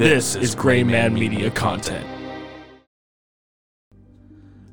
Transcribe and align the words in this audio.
This 0.00 0.34
is 0.34 0.54
Gray 0.54 0.82
Man 0.82 1.12
Media 1.12 1.50
content. 1.50 2.06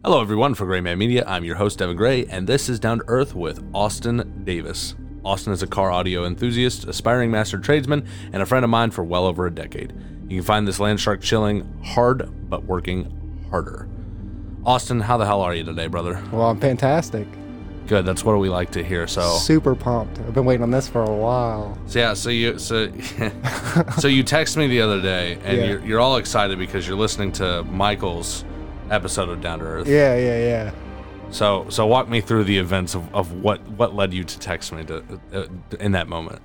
Hello, 0.01 0.21
everyone, 0.21 0.53
for 0.53 0.65
Gray 0.65 0.79
Man 0.79 0.97
Media. 0.97 1.25
I'm 1.27 1.43
your 1.43 1.57
host, 1.57 1.79
Devin 1.79 1.97
Gray, 1.97 2.25
and 2.27 2.47
this 2.47 2.69
is 2.69 2.79
Down 2.79 2.99
to 2.99 3.03
Earth 3.09 3.35
with 3.35 3.61
Austin 3.73 4.43
Davis. 4.45 4.95
Austin 5.25 5.51
is 5.51 5.61
a 5.61 5.67
car 5.67 5.91
audio 5.91 6.23
enthusiast, 6.25 6.85
aspiring 6.85 7.29
master 7.29 7.59
tradesman, 7.59 8.07
and 8.31 8.41
a 8.41 8.45
friend 8.45 8.63
of 8.63 8.69
mine 8.69 8.89
for 8.89 9.03
well 9.03 9.25
over 9.25 9.45
a 9.45 9.51
decade. 9.51 9.93
You 10.29 10.37
can 10.37 10.45
find 10.45 10.65
this 10.65 10.79
Landshark 10.79 11.21
chilling 11.21 11.77
hard, 11.83 12.49
but 12.49 12.63
working 12.63 13.43
harder. 13.49 13.89
Austin, 14.65 15.01
how 15.01 15.17
the 15.17 15.25
hell 15.25 15.41
are 15.41 15.53
you 15.53 15.65
today, 15.65 15.87
brother? 15.87 16.23
Well, 16.31 16.49
I'm 16.49 16.61
fantastic. 16.61 17.27
Good. 17.87 18.05
That's 18.05 18.23
what 18.23 18.37
we 18.39 18.49
like 18.49 18.71
to 18.71 18.83
hear. 18.83 19.07
So, 19.07 19.37
Super 19.37 19.73
pumped. 19.75 20.19
I've 20.19 20.33
been 20.33 20.45
waiting 20.45 20.63
on 20.63 20.71
this 20.71 20.87
for 20.87 21.01
a 21.03 21.09
while. 21.15 21.77
so 21.87 21.99
yeah. 21.99 22.13
So 22.13 22.29
you 22.29 22.59
so 22.59 22.91
so 23.99 24.07
you 24.07 24.23
text 24.23 24.57
me 24.57 24.67
the 24.67 24.81
other 24.81 25.01
day, 25.01 25.39
and 25.43 25.57
Yeah. 25.57 25.65
you're 25.65 25.85
you're 25.85 25.99
all 25.99 26.17
excited 26.17 26.57
because 26.59 26.87
you're 26.87 26.97
listening 26.97 27.31
to 27.33 27.63
Michael's 27.63 28.43
episode 28.91 29.29
of 29.29 29.41
Down 29.41 29.59
to 29.59 29.65
Earth. 29.65 29.87
Yeah, 29.87 30.15
yeah, 30.17 30.37
yeah. 30.39 30.71
So 31.31 31.65
so 31.69 31.85
walk 31.87 32.07
me 32.09 32.21
through 32.21 32.43
the 32.45 32.57
events 32.57 32.93
of, 32.95 33.13
of 33.15 33.33
what 33.33 33.61
what 33.69 33.95
led 33.95 34.13
you 34.13 34.23
to 34.23 34.39
text 34.39 34.71
me 34.73 34.83
to 34.85 35.03
uh, 35.33 35.45
in 35.79 35.93
that 35.93 36.07
moment. 36.07 36.41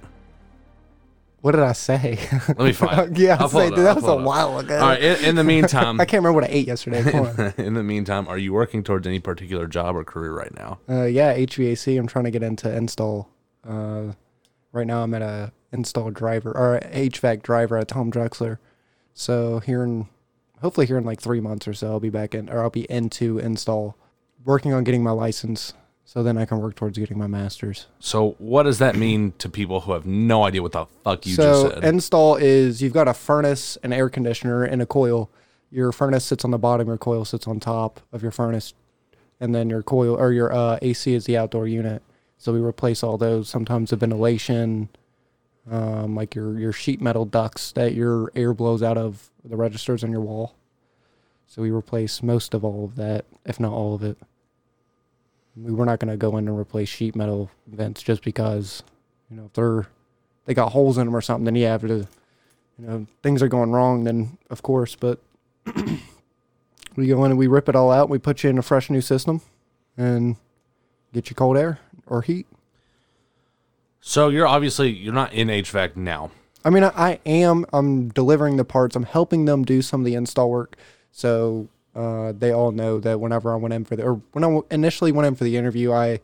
What 1.42 1.52
did 1.52 1.62
I 1.62 1.72
say? 1.72 2.20
Let 2.46 2.58
me 2.58 2.72
find. 2.72 3.18
yeah, 3.18 3.36
I'll 3.40 3.48
say, 3.48 3.68
dude, 3.68 3.80
that 3.80 3.96
was 3.96 4.04
a 4.04 4.14
while 4.14 4.60
ago. 4.60 4.78
All 4.78 4.86
right. 4.90 5.02
In, 5.02 5.24
in 5.24 5.34
the 5.34 5.42
meantime, 5.42 6.00
I 6.00 6.04
can't 6.04 6.22
remember 6.22 6.40
what 6.40 6.44
I 6.44 6.52
ate 6.52 6.68
yesterday. 6.68 7.02
Come 7.02 7.26
on. 7.26 7.54
in 7.58 7.74
the 7.74 7.82
meantime, 7.82 8.28
are 8.28 8.38
you 8.38 8.52
working 8.52 8.84
towards 8.84 9.08
any 9.08 9.18
particular 9.18 9.66
job 9.66 9.96
or 9.96 10.04
career 10.04 10.32
right 10.32 10.54
now? 10.54 10.78
Uh, 10.88 11.02
yeah, 11.02 11.36
HVAC. 11.36 11.98
I'm 11.98 12.06
trying 12.06 12.26
to 12.26 12.30
get 12.30 12.44
into 12.44 12.72
install. 12.72 13.28
Uh, 13.68 14.12
right 14.70 14.86
now, 14.86 15.02
I'm 15.02 15.12
at 15.14 15.22
a 15.22 15.52
install 15.72 16.12
driver 16.12 16.52
or 16.52 16.78
HVAC 16.80 17.42
driver 17.42 17.76
at 17.76 17.88
Tom 17.88 18.12
Drexler. 18.12 18.58
So 19.12 19.58
here 19.58 19.82
in, 19.82 20.06
hopefully 20.60 20.86
here 20.86 20.96
in 20.96 21.04
like 21.04 21.20
three 21.20 21.40
months 21.40 21.66
or 21.66 21.74
so, 21.74 21.88
I'll 21.88 22.00
be 22.00 22.08
back 22.08 22.36
in, 22.36 22.48
or 22.50 22.62
I'll 22.62 22.70
be 22.70 22.88
into 22.88 23.38
install, 23.38 23.96
working 24.44 24.72
on 24.72 24.84
getting 24.84 25.02
my 25.02 25.10
license. 25.10 25.74
So 26.04 26.22
then 26.22 26.36
I 26.36 26.44
can 26.44 26.58
work 26.58 26.74
towards 26.74 26.98
getting 26.98 27.18
my 27.18 27.26
master's. 27.26 27.86
So 27.98 28.34
what 28.38 28.64
does 28.64 28.78
that 28.78 28.96
mean 28.96 29.32
to 29.38 29.48
people 29.48 29.82
who 29.82 29.92
have 29.92 30.04
no 30.04 30.42
idea 30.44 30.60
what 30.60 30.72
the 30.72 30.86
fuck 31.04 31.26
you 31.26 31.34
so 31.34 31.42
just 31.42 31.74
said? 31.74 31.84
install 31.84 32.36
is 32.36 32.82
you've 32.82 32.92
got 32.92 33.08
a 33.08 33.14
furnace, 33.14 33.78
an 33.82 33.92
air 33.92 34.10
conditioner, 34.10 34.64
and 34.64 34.82
a 34.82 34.86
coil. 34.86 35.30
Your 35.70 35.90
furnace 35.92 36.24
sits 36.24 36.44
on 36.44 36.50
the 36.50 36.58
bottom, 36.58 36.88
your 36.88 36.98
coil 36.98 37.24
sits 37.24 37.46
on 37.46 37.60
top 37.60 38.00
of 38.12 38.22
your 38.22 38.30
furnace, 38.30 38.74
and 39.40 39.54
then 39.54 39.70
your 39.70 39.82
coil 39.82 40.14
or 40.14 40.32
your 40.32 40.52
uh, 40.52 40.78
AC 40.82 41.14
is 41.14 41.24
the 41.24 41.36
outdoor 41.38 41.66
unit. 41.66 42.02
So 42.36 42.52
we 42.52 42.60
replace 42.60 43.02
all 43.02 43.16
those. 43.16 43.48
Sometimes 43.48 43.90
the 43.90 43.96
ventilation, 43.96 44.88
um, 45.70 46.14
like 46.14 46.34
your 46.34 46.58
your 46.58 46.72
sheet 46.72 47.00
metal 47.00 47.24
ducts 47.24 47.72
that 47.72 47.94
your 47.94 48.30
air 48.34 48.52
blows 48.52 48.82
out 48.82 48.98
of 48.98 49.30
the 49.44 49.56
registers 49.56 50.04
on 50.04 50.10
your 50.10 50.20
wall. 50.20 50.56
So 51.46 51.62
we 51.62 51.70
replace 51.70 52.22
most 52.22 52.54
of 52.54 52.64
all 52.64 52.84
of 52.84 52.96
that, 52.96 53.24
if 53.46 53.60
not 53.60 53.72
all 53.72 53.94
of 53.94 54.02
it. 54.02 54.18
We 55.56 55.72
were 55.72 55.84
not 55.84 55.98
going 55.98 56.10
to 56.10 56.16
go 56.16 56.36
in 56.38 56.48
and 56.48 56.58
replace 56.58 56.88
sheet 56.88 57.14
metal 57.14 57.50
vents 57.66 58.02
just 58.02 58.22
because, 58.24 58.82
you 59.30 59.36
know, 59.36 59.44
if 59.44 59.52
they're 59.52 59.86
they 60.44 60.54
got 60.54 60.72
holes 60.72 60.98
in 60.98 61.06
them 61.06 61.14
or 61.14 61.20
something, 61.20 61.44
then 61.44 61.56
yeah, 61.56 61.74
if 61.74 61.82
the 61.82 62.06
you 62.78 62.86
know 62.86 63.06
things 63.22 63.42
are 63.42 63.48
going 63.48 63.70
wrong, 63.70 64.04
then 64.04 64.38
of 64.50 64.62
course. 64.62 64.94
But 64.96 65.20
we 66.96 67.06
go 67.06 67.24
in 67.24 67.32
and 67.32 67.38
we 67.38 67.46
rip 67.46 67.68
it 67.68 67.76
all 67.76 67.90
out. 67.90 68.04
And 68.04 68.10
we 68.10 68.18
put 68.18 68.42
you 68.42 68.50
in 68.50 68.58
a 68.58 68.62
fresh 68.62 68.90
new 68.90 69.00
system, 69.00 69.40
and 69.96 70.36
get 71.12 71.30
you 71.30 71.36
cold 71.36 71.56
air 71.56 71.78
or 72.06 72.22
heat. 72.22 72.46
so 74.00 74.28
you're 74.28 74.46
obviously 74.46 74.90
you're 74.90 75.14
not 75.14 75.32
in 75.32 75.48
HVAC 75.48 75.96
now. 75.96 76.30
I 76.64 76.70
mean, 76.70 76.84
I, 76.84 76.92
I 76.96 77.20
am. 77.26 77.66
I'm 77.72 78.08
delivering 78.08 78.56
the 78.56 78.64
parts. 78.64 78.96
I'm 78.96 79.04
helping 79.04 79.44
them 79.44 79.64
do 79.64 79.82
some 79.82 80.00
of 80.00 80.06
the 80.06 80.14
install 80.14 80.50
work. 80.50 80.76
So 81.10 81.68
uh, 81.94 82.32
they 82.32 82.52
all 82.52 82.72
know 82.72 83.00
that 83.00 83.20
whenever 83.20 83.52
I 83.52 83.56
went 83.56 83.74
in 83.74 83.84
for 83.84 83.96
the, 83.96 84.02
or 84.04 84.20
when 84.32 84.44
I 84.44 84.60
initially 84.70 85.12
went 85.12 85.26
in 85.26 85.34
for 85.34 85.44
the 85.44 85.56
interview, 85.56 85.92
I 85.92 86.20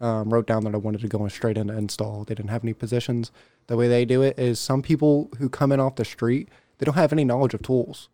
um, 0.00 0.32
wrote 0.32 0.46
down 0.46 0.64
that 0.64 0.74
I 0.74 0.78
wanted 0.78 1.00
to 1.00 1.08
go 1.08 1.24
in 1.24 1.30
straight 1.30 1.56
into 1.58 1.76
install. 1.76 2.24
They 2.24 2.34
didn't 2.34 2.50
have 2.50 2.64
any 2.64 2.72
positions. 2.74 3.32
The 3.66 3.76
way 3.76 3.88
they 3.88 4.04
do 4.04 4.22
it 4.22 4.38
is 4.38 4.60
some 4.60 4.80
people 4.82 5.28
who 5.38 5.48
come 5.48 5.72
in 5.72 5.80
off 5.80 5.96
the 5.96 6.04
street, 6.04 6.48
they 6.78 6.84
don't 6.84 6.94
have 6.94 7.12
any 7.12 7.24
knowledge 7.24 7.54
of 7.54 7.62
tools. 7.62 8.08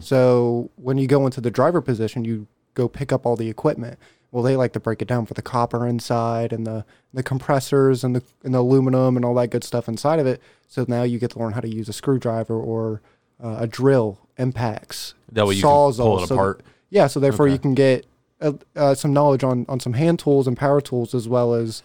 So 0.00 0.70
when 0.74 0.98
you 0.98 1.06
go 1.06 1.24
into 1.24 1.40
the 1.40 1.52
driver 1.52 1.80
position, 1.80 2.24
you 2.24 2.48
go 2.74 2.88
pick 2.88 3.12
up 3.12 3.24
all 3.24 3.36
the 3.36 3.48
equipment. 3.48 3.96
Well, 4.32 4.42
they 4.42 4.56
like 4.56 4.72
to 4.72 4.80
break 4.80 5.00
it 5.00 5.06
down 5.08 5.24
for 5.24 5.34
the 5.34 5.42
copper 5.42 5.86
inside 5.86 6.52
and 6.52 6.66
the, 6.66 6.84
the 7.14 7.22
compressors 7.22 8.02
and 8.02 8.16
the 8.16 8.22
and 8.42 8.52
the 8.52 8.58
aluminum 8.58 9.16
and 9.16 9.24
all 9.24 9.34
that 9.34 9.50
good 9.50 9.62
stuff 9.62 9.88
inside 9.88 10.18
of 10.18 10.26
it. 10.26 10.42
So 10.66 10.84
now 10.88 11.04
you 11.04 11.20
get 11.20 11.30
to 11.30 11.38
learn 11.38 11.52
how 11.52 11.60
to 11.60 11.68
use 11.68 11.88
a 11.88 11.92
screwdriver 11.92 12.58
or 12.60 13.00
uh, 13.42 13.58
a 13.60 13.66
drill, 13.68 14.18
impacts, 14.38 15.14
That 15.32 15.46
way 15.46 15.54
you 15.56 15.62
can 15.62 15.70
sawzall. 15.70 15.96
pull 15.98 16.22
it 16.24 16.26
So- 16.28 16.34
apart. 16.34 16.60
yeah, 16.90 17.06
so 17.06 17.20
therefore 17.20 17.46
Okay. 17.46 17.52
you 17.54 17.58
can 17.58 17.74
get 17.74 18.06
uh, 18.40 18.52
uh, 18.76 18.94
some 18.94 19.12
knowledge 19.12 19.42
on 19.42 19.66
on 19.68 19.80
some 19.80 19.94
hand 19.94 20.18
tools 20.20 20.46
and 20.46 20.56
power 20.56 20.80
tools 20.80 21.12
as 21.14 21.28
well 21.28 21.54
as 21.54 21.82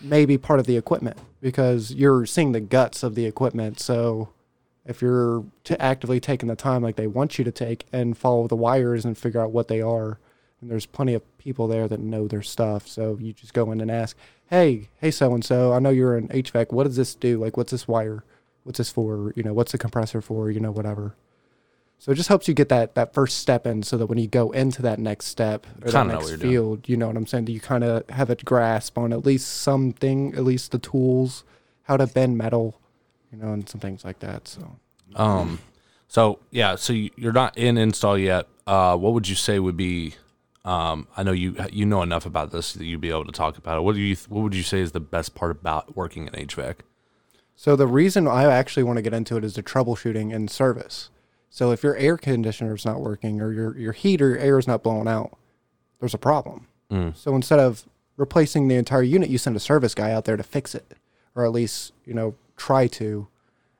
maybe 0.00 0.38
part 0.38 0.58
of 0.58 0.64
the 0.66 0.78
equipment 0.78 1.18
because 1.42 1.92
you're 1.92 2.24
seeing 2.24 2.52
the 2.52 2.60
guts 2.60 3.02
of 3.02 3.14
the 3.14 3.26
equipment. 3.26 3.78
So 3.78 4.30
if 4.86 5.02
you're 5.02 5.44
actively 5.78 6.18
taking 6.18 6.48
the 6.48 6.56
time 6.56 6.82
like 6.82 6.96
they 6.96 7.06
want 7.06 7.38
you 7.38 7.44
to 7.44 7.52
take 7.52 7.84
and 7.92 8.16
follow 8.16 8.48
the 8.48 8.56
wires 8.56 9.04
and 9.04 9.16
figure 9.18 9.42
out 9.42 9.50
what 9.52 9.68
they 9.68 9.82
are, 9.82 10.18
and 10.62 10.70
there's 10.70 10.86
plenty 10.86 11.12
of 11.12 11.22
people 11.36 11.68
there 11.68 11.86
that 11.86 12.00
know 12.00 12.26
their 12.26 12.40
stuff. 12.42 12.88
So 12.88 13.18
you 13.20 13.34
just 13.34 13.52
go 13.52 13.70
in 13.70 13.80
and 13.82 13.90
ask, 13.90 14.16
"Hey, 14.48 14.88
hey, 15.02 15.10
so 15.10 15.34
and 15.34 15.44
so, 15.44 15.74
I 15.74 15.80
know 15.80 15.90
you're 15.90 16.16
in 16.16 16.28
HVAC. 16.28 16.72
What 16.72 16.84
does 16.84 16.96
this 16.96 17.14
do? 17.14 17.38
Like, 17.38 17.58
what's 17.58 17.72
this 17.72 17.86
wire? 17.86 18.24
What's 18.64 18.78
this 18.78 18.88
for? 18.90 19.34
You 19.36 19.42
know, 19.42 19.52
what's 19.52 19.72
the 19.72 19.78
compressor 19.78 20.22
for? 20.22 20.50
You 20.50 20.60
know, 20.60 20.72
whatever." 20.72 21.14
So 22.00 22.12
it 22.12 22.14
just 22.14 22.30
helps 22.30 22.48
you 22.48 22.54
get 22.54 22.70
that 22.70 22.94
that 22.94 23.12
first 23.12 23.38
step 23.38 23.66
in, 23.66 23.82
so 23.82 23.98
that 23.98 24.06
when 24.06 24.16
you 24.16 24.26
go 24.26 24.52
into 24.52 24.80
that 24.82 24.98
next 24.98 25.26
step 25.26 25.66
or 25.84 25.90
that 25.90 26.06
next 26.06 26.28
you're 26.30 26.38
doing. 26.38 26.50
field, 26.50 26.88
you 26.88 26.96
know 26.96 27.06
what 27.06 27.16
I'm 27.16 27.26
saying. 27.26 27.48
You 27.48 27.60
kind 27.60 27.84
of 27.84 28.08
have 28.08 28.30
a 28.30 28.36
grasp 28.36 28.96
on 28.96 29.12
at 29.12 29.26
least 29.26 29.48
something, 29.48 30.34
at 30.34 30.42
least 30.42 30.72
the 30.72 30.78
tools, 30.78 31.44
how 31.82 31.98
to 31.98 32.06
bend 32.06 32.38
metal, 32.38 32.80
you 33.30 33.36
know, 33.36 33.52
and 33.52 33.68
some 33.68 33.82
things 33.82 34.02
like 34.02 34.20
that. 34.20 34.48
So 34.48 34.76
Um, 35.14 35.58
so 36.08 36.38
yeah, 36.50 36.76
so 36.76 36.94
you, 36.94 37.10
you're 37.16 37.34
not 37.34 37.58
in 37.58 37.76
install 37.76 38.16
yet. 38.16 38.48
Uh, 38.66 38.96
what 38.96 39.12
would 39.12 39.28
you 39.28 39.34
say 39.34 39.58
would 39.58 39.76
be? 39.76 40.14
Um, 40.64 41.06
I 41.18 41.22
know 41.22 41.32
you 41.32 41.54
you 41.70 41.84
know 41.84 42.00
enough 42.00 42.24
about 42.24 42.50
this 42.50 42.72
that 42.72 42.84
you'd 42.86 43.02
be 43.02 43.10
able 43.10 43.26
to 43.26 43.32
talk 43.32 43.58
about 43.58 43.76
it. 43.76 43.82
What 43.82 43.94
do 43.94 44.00
you 44.00 44.16
what 44.30 44.40
would 44.40 44.54
you 44.54 44.62
say 44.62 44.80
is 44.80 44.92
the 44.92 45.00
best 45.00 45.34
part 45.34 45.50
about 45.50 45.94
working 45.96 46.26
in 46.26 46.32
HVAC? 46.32 46.76
So 47.56 47.76
the 47.76 47.86
reason 47.86 48.26
I 48.26 48.44
actually 48.44 48.84
want 48.84 48.96
to 48.96 49.02
get 49.02 49.12
into 49.12 49.36
it 49.36 49.44
is 49.44 49.52
the 49.52 49.62
troubleshooting 49.62 50.34
and 50.34 50.50
service. 50.50 51.10
So 51.50 51.72
if 51.72 51.82
your 51.82 51.96
air 51.96 52.16
conditioner 52.16 52.74
is 52.74 52.84
not 52.84 53.00
working 53.00 53.40
or 53.40 53.52
your 53.52 53.76
your 53.76 53.92
heater 53.92 54.38
air 54.38 54.58
is 54.58 54.68
not 54.68 54.82
blowing 54.82 55.08
out, 55.08 55.36
there's 55.98 56.14
a 56.14 56.18
problem. 56.18 56.68
Mm. 56.90 57.16
So 57.16 57.34
instead 57.34 57.58
of 57.58 57.84
replacing 58.16 58.68
the 58.68 58.76
entire 58.76 59.02
unit, 59.02 59.28
you 59.28 59.38
send 59.38 59.56
a 59.56 59.60
service 59.60 59.94
guy 59.94 60.12
out 60.12 60.24
there 60.24 60.36
to 60.36 60.42
fix 60.42 60.74
it, 60.74 60.94
or 61.34 61.44
at 61.44 61.52
least 61.52 61.92
you 62.06 62.14
know 62.14 62.34
try 62.56 62.86
to. 62.86 63.26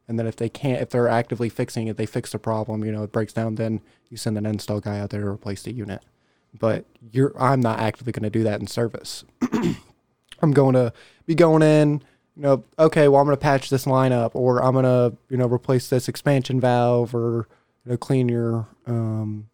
And 0.09 0.19
then 0.19 0.27
if 0.27 0.35
they 0.35 0.49
can't, 0.49 0.83
if 0.83 0.91
they're 0.91 1.09
actively 1.09 1.49
fixing 1.49 1.87
it, 1.87 1.97
they 1.97 2.07
fix 2.07 2.33
the 2.33 2.39
problem. 2.41 2.85
You 2.85 2.91
know 2.91 3.05
it 3.05 3.13
breaks 3.13 3.33
down. 3.33 3.55
Then 3.55 3.81
you 4.09 4.17
send 4.17 4.37
an 4.37 4.47
install 4.47 4.81
guy 4.81 4.99
out 4.99 5.11
there 5.11 5.21
to 5.21 5.29
replace 5.29 5.63
the 5.63 5.73
unit. 5.73 6.03
But 6.59 6.85
you're 7.13 7.33
I'm 7.41 7.61
not 7.61 7.79
actively 7.79 8.13
going 8.13 8.25
to 8.25 8.31
do 8.31 8.43
that 8.43 8.61
in 8.61 8.67
service. 8.67 9.25
I'm 10.43 10.53
going 10.53 10.75
to 10.75 10.93
be 11.27 11.35
going 11.35 11.63
in, 11.63 12.03
you 12.35 12.43
know, 12.43 12.65
okay, 12.79 13.09
well, 13.09 13.21
I'm 13.21 13.27
going 13.27 13.37
to 13.37 13.41
patch 13.41 13.71
this 13.71 13.87
line 13.87 14.13
up, 14.13 14.35
or 14.35 14.63
I'm 14.65 14.73
going 14.73 14.85
to, 14.85 15.17
you 15.29 15.37
know, 15.37 15.47
replace 15.47 15.89
this 15.89 16.09
expansion 16.09 16.59
valve, 16.59 17.15
or 17.15 17.47
you 17.85 17.93
know, 17.93 17.97
clean 17.97 18.29
your, 18.29 18.69
um, 18.87 19.49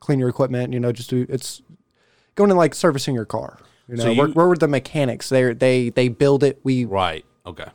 clean 0.00 0.18
your 0.18 0.28
equipment. 0.28 0.72
You 0.72 0.80
know, 0.80 0.92
just 0.92 1.10
do 1.10 1.26
it's 1.28 1.62
going 2.34 2.50
to 2.50 2.56
like 2.56 2.74
servicing 2.74 3.14
your 3.14 3.24
car. 3.24 3.58
You 3.88 3.96
know, 3.96 4.04
So 4.04 4.14
we're, 4.14 4.28
you- 4.28 4.32
we're 4.34 4.48
with 4.48 4.60
the 4.60 4.68
mechanics. 4.68 5.28
They 5.28 5.52
they 5.54 5.90
they 5.90 6.08
build 6.08 6.42
it. 6.42 6.60
We 6.64 6.84
Right. 6.84 7.24
Okay. 7.46 7.66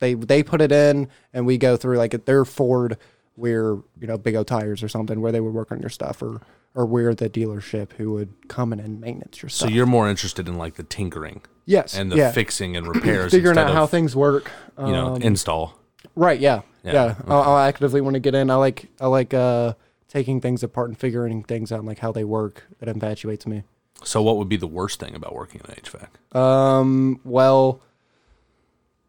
they 0.00 0.14
they 0.14 0.42
put 0.42 0.60
it 0.60 0.72
in, 0.72 1.08
and 1.32 1.46
we 1.46 1.56
go 1.58 1.76
through 1.76 1.96
like 1.98 2.14
at 2.14 2.26
their 2.26 2.44
Ford, 2.44 2.96
where 3.36 3.74
you 4.00 4.06
know 4.08 4.18
Big 4.18 4.34
O 4.34 4.42
tires 4.42 4.82
or 4.82 4.88
something, 4.88 5.20
where 5.20 5.30
they 5.32 5.40
would 5.40 5.54
work 5.54 5.70
on 5.70 5.80
your 5.80 5.90
stuff, 5.90 6.20
or 6.22 6.40
or 6.74 6.84
we're 6.86 7.14
the 7.14 7.30
dealership 7.30 7.92
who 7.92 8.12
would 8.14 8.48
come 8.48 8.72
in 8.72 8.80
and 8.80 9.00
maintenance 9.00 9.40
your 9.42 9.48
stuff. 9.50 9.68
So 9.68 9.72
you're 9.74 9.86
more 9.86 10.08
interested 10.08 10.48
in 10.48 10.56
like 10.58 10.74
the 10.74 10.82
tinkering 10.82 11.42
yes, 11.66 11.94
and 11.96 12.10
the 12.10 12.16
yeah. 12.16 12.32
fixing 12.32 12.76
and 12.76 12.86
repairs, 12.94 13.30
figuring 13.30 13.56
out 13.58 13.72
how 13.72 13.86
things 13.86 14.16
work. 14.16 14.50
you 14.78 14.86
know 14.86 15.14
um, 15.14 15.22
install. 15.22 15.78
Right. 16.16 16.40
Yeah. 16.40 16.62
Yeah, 16.84 16.92
Yeah. 16.92 17.14
I'll, 17.28 17.42
I'll 17.42 17.58
actively 17.58 18.00
want 18.00 18.14
to 18.14 18.20
get 18.20 18.34
in. 18.34 18.50
I 18.50 18.56
like 18.56 18.88
I 19.00 19.06
like 19.06 19.32
uh 19.34 19.74
taking 20.08 20.40
things 20.40 20.62
apart 20.62 20.88
and 20.90 20.98
figuring 20.98 21.42
things 21.44 21.70
out, 21.72 21.78
and 21.78 21.88
like 21.88 21.98
how 22.00 22.12
they 22.12 22.24
work. 22.24 22.64
That 22.80 22.88
infatuates 22.88 23.46
me. 23.46 23.62
So 24.04 24.20
what 24.22 24.36
would 24.36 24.48
be 24.48 24.56
the 24.56 24.66
worst 24.66 24.98
thing 24.98 25.14
about 25.14 25.34
working 25.34 25.60
in 25.64 25.74
HVAC? 25.74 26.36
Um. 26.36 27.20
Well, 27.24 27.80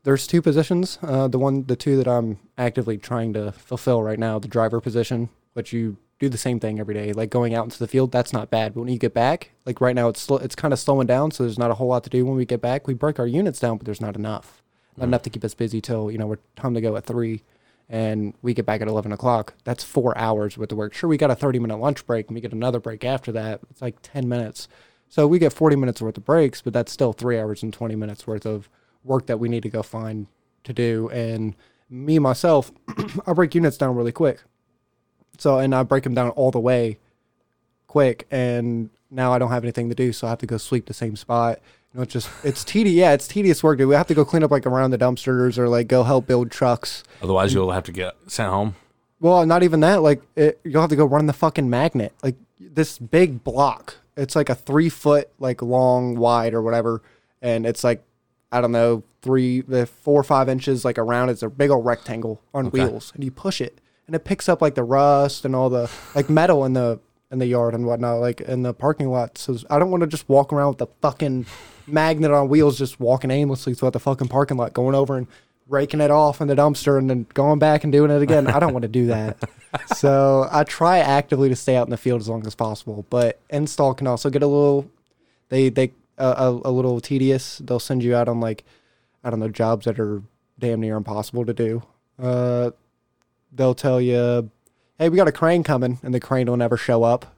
there's 0.03 0.27
two 0.27 0.41
positions. 0.41 0.99
Uh, 1.01 1.27
the 1.27 1.39
one, 1.39 1.63
the 1.65 1.75
two 1.75 1.97
that 1.97 2.07
I'm 2.07 2.39
actively 2.57 2.97
trying 2.97 3.33
to 3.33 3.51
fulfill 3.53 4.03
right 4.03 4.19
now, 4.19 4.37
the 4.39 4.47
driver 4.47 4.81
position, 4.81 5.29
which 5.53 5.71
you 5.73 5.97
do 6.19 6.29
the 6.29 6.37
same 6.37 6.59
thing 6.59 6.79
every 6.79 6.93
day, 6.93 7.11
like 7.13 7.29
going 7.29 7.53
out 7.55 7.63
into 7.65 7.79
the 7.79 7.87
field. 7.87 8.11
That's 8.11 8.31
not 8.33 8.49
bad. 8.49 8.73
But 8.73 8.81
when 8.81 8.89
you 8.89 8.99
get 8.99 9.13
back, 9.13 9.51
like 9.65 9.81
right 9.81 9.95
now, 9.95 10.09
it's 10.09 10.21
sl- 10.21 10.37
it's 10.37 10.55
kind 10.55 10.73
of 10.73 10.79
slowing 10.79 11.07
down, 11.07 11.31
so 11.31 11.43
there's 11.43 11.59
not 11.59 11.71
a 11.71 11.75
whole 11.75 11.87
lot 11.87 12.03
to 12.05 12.09
do 12.09 12.25
when 12.25 12.35
we 12.35 12.45
get 12.45 12.61
back. 12.61 12.87
We 12.87 12.93
break 12.93 13.19
our 13.19 13.27
units 13.27 13.59
down, 13.59 13.77
but 13.77 13.85
there's 13.85 14.01
not 14.01 14.15
enough, 14.15 14.62
not 14.97 15.05
enough 15.05 15.21
to 15.23 15.29
keep 15.29 15.43
us 15.43 15.53
busy 15.53 15.81
till 15.81 16.11
you 16.11 16.17
know 16.17 16.27
we're 16.27 16.39
time 16.55 16.73
to 16.73 16.81
go 16.81 16.95
at 16.95 17.05
three, 17.05 17.41
and 17.89 18.33
we 18.41 18.53
get 18.53 18.65
back 18.65 18.81
at 18.81 18.87
11 18.87 19.11
o'clock. 19.11 19.53
That's 19.63 19.83
four 19.83 20.17
hours 20.17 20.57
worth 20.57 20.71
of 20.71 20.77
work. 20.77 20.93
Sure, 20.93 21.09
we 21.09 21.17
got 21.17 21.31
a 21.31 21.35
30 21.35 21.59
minute 21.59 21.77
lunch 21.77 22.05
break 22.05 22.27
and 22.27 22.35
we 22.35 22.41
get 22.41 22.53
another 22.53 22.79
break 22.79 23.03
after 23.03 23.31
that. 23.33 23.61
It's 23.69 23.81
like 23.81 23.97
10 24.01 24.27
minutes. 24.27 24.67
So 25.09 25.27
we 25.27 25.37
get 25.37 25.53
40 25.53 25.75
minutes 25.75 26.01
worth 26.01 26.17
of 26.17 26.25
breaks, 26.25 26.61
but 26.61 26.73
that's 26.73 26.91
still 26.91 27.13
three 27.13 27.39
hours 27.39 27.61
and 27.61 27.71
20 27.71 27.95
minutes 27.95 28.25
worth 28.25 28.45
of 28.45 28.67
work 29.03 29.27
that 29.27 29.39
we 29.39 29.47
need 29.47 29.63
to 29.63 29.69
go 29.69 29.83
find 29.83 30.27
to 30.63 30.73
do. 30.73 31.09
And 31.09 31.55
me, 31.89 32.17
myself, 32.19 32.71
I 33.27 33.33
break 33.33 33.53
units 33.53 33.77
down 33.77 33.95
really 33.95 34.11
quick. 34.11 34.41
So, 35.37 35.59
and 35.59 35.75
I 35.75 35.83
break 35.83 36.03
them 36.03 36.15
down 36.15 36.29
all 36.31 36.51
the 36.51 36.59
way 36.59 36.97
quick. 37.85 38.25
And 38.31 38.89
now 39.11 39.33
I 39.33 39.39
don't 39.39 39.51
have 39.51 39.63
anything 39.63 39.89
to 39.89 39.95
do. 39.95 40.13
So 40.13 40.25
I 40.25 40.31
have 40.31 40.39
to 40.39 40.47
go 40.47 40.57
sleep 40.57 40.87
the 40.87 40.93
same 40.93 41.15
spot. 41.15 41.59
You 41.93 41.99
know, 41.99 42.03
it's 42.03 42.13
just, 42.13 42.29
it's 42.43 42.63
tedious. 42.63 42.95
Yeah, 42.95 43.13
it's 43.13 43.27
tedious 43.27 43.61
work, 43.63 43.77
dude. 43.77 43.87
We 43.87 43.95
have 43.95 44.07
to 44.07 44.15
go 44.15 44.25
clean 44.25 44.43
up 44.43 44.49
like 44.51 44.65
around 44.65 44.91
the 44.91 44.97
dumpsters 44.97 45.57
or 45.59 45.69
like 45.69 45.87
go 45.87 46.03
help 46.03 46.25
build 46.25 46.49
trucks. 46.49 47.03
Otherwise, 47.21 47.53
you'll 47.53 47.71
have 47.71 47.83
to 47.83 47.91
get 47.91 48.15
sent 48.27 48.49
home. 48.49 48.75
Well, 49.19 49.45
not 49.45 49.63
even 49.63 49.79
that. 49.81 50.01
Like, 50.01 50.21
it, 50.35 50.59
you'll 50.65 50.81
have 50.81 50.89
to 50.89 50.95
go 50.97 51.05
run 51.05 51.27
the 51.27 51.33
fucking 51.33 51.69
magnet. 51.69 52.13
Like, 52.21 52.35
this 52.59 52.97
big 52.99 53.43
block. 53.43 53.95
It's 54.17 54.35
like 54.35 54.49
a 54.49 54.55
three 54.55 54.89
foot, 54.89 55.29
like, 55.39 55.61
long, 55.61 56.17
wide, 56.17 56.53
or 56.53 56.61
whatever. 56.61 57.01
And 57.41 57.65
it's 57.65 57.85
like, 57.85 58.03
I 58.51 58.59
don't 58.59 58.73
know, 58.73 59.03
three, 59.21 59.61
the 59.61 59.85
four 59.85 60.19
or 60.19 60.23
five 60.25 60.49
inches, 60.49 60.83
like, 60.83 60.97
around. 60.97 61.29
It's 61.29 61.41
a 61.41 61.49
big 61.49 61.69
old 61.69 61.85
rectangle 61.85 62.41
on 62.53 62.67
Okay. 62.67 62.83
wheels. 62.83 63.13
And 63.15 63.23
you 63.23 63.31
push 63.31 63.61
it, 63.61 63.79
and 64.07 64.15
it 64.15 64.25
picks 64.25 64.49
up, 64.49 64.61
like, 64.61 64.75
the 64.75 64.83
rust 64.83 65.45
and 65.45 65.55
all 65.55 65.69
the, 65.69 65.89
like, 66.15 66.29
metal 66.29 66.65
in 66.65 66.73
the, 66.73 66.99
in 67.31 67.39
the 67.39 67.45
yard 67.47 67.73
and 67.75 67.85
whatnot, 67.85 68.19
like, 68.19 68.41
in 68.41 68.63
the 68.63 68.73
parking 68.73 69.09
lot. 69.09 69.37
So 69.37 69.57
I 69.69 69.79
don't 69.79 69.89
want 69.89 70.01
to 70.01 70.07
just 70.07 70.27
walk 70.27 70.51
around 70.51 70.69
with 70.69 70.77
the 70.79 70.87
fucking 71.01 71.45
magnet 71.87 72.31
on 72.31 72.49
wheels, 72.49 72.77
just 72.77 72.99
walking 72.99 73.31
aimlessly 73.31 73.73
throughout 73.73 73.93
the 73.93 73.99
fucking 73.99 74.27
parking 74.27 74.57
lot, 74.57 74.73
going 74.73 74.95
over 74.95 75.17
and 75.17 75.27
raking 75.67 76.01
it 76.01 76.11
off 76.11 76.41
in 76.41 76.47
the 76.47 76.55
dumpster 76.55 76.97
and 76.97 77.09
then 77.09 77.25
going 77.33 77.59
back 77.59 77.83
and 77.83 77.93
doing 77.93 78.11
it 78.11 78.21
again. 78.21 78.47
I 78.47 78.59
don't 78.59 78.73
want 78.73 78.83
to 78.83 78.89
do 78.89 79.07
that. 79.07 79.37
so 79.95 80.47
I 80.51 80.63
try 80.63 80.99
actively 80.99 81.49
to 81.49 81.55
stay 81.55 81.75
out 81.75 81.87
in 81.87 81.91
the 81.91 81.97
field 81.97 82.21
as 82.21 82.29
long 82.29 82.45
as 82.45 82.55
possible. 82.55 83.05
But 83.09 83.39
install 83.49 83.93
can 83.93 84.07
also 84.07 84.29
get 84.29 84.43
a 84.43 84.47
little, 84.47 84.89
they 85.49 85.69
they 85.69 85.91
uh, 86.17 86.51
a, 86.63 86.69
a 86.69 86.71
little 86.71 86.99
tedious. 86.99 87.59
They'll 87.59 87.79
send 87.79 88.03
you 88.03 88.15
out 88.15 88.27
on 88.27 88.39
like, 88.39 88.63
I 89.23 89.29
don't 89.29 89.39
know, 89.39 89.49
jobs 89.49 89.85
that 89.85 89.99
are 89.99 90.21
damn 90.59 90.81
near 90.81 90.97
impossible 90.97 91.45
to 91.45 91.53
do. 91.53 91.83
Uh, 92.21 92.71
they'll 93.51 93.75
tell 93.75 93.99
you, 93.99 94.49
hey, 94.99 95.09
we 95.09 95.17
got 95.17 95.27
a 95.27 95.31
crane 95.31 95.63
coming, 95.63 95.99
and 96.03 96.13
the 96.13 96.19
crane 96.19 96.47
will 96.47 96.57
never 96.57 96.77
show 96.77 97.03
up. 97.03 97.35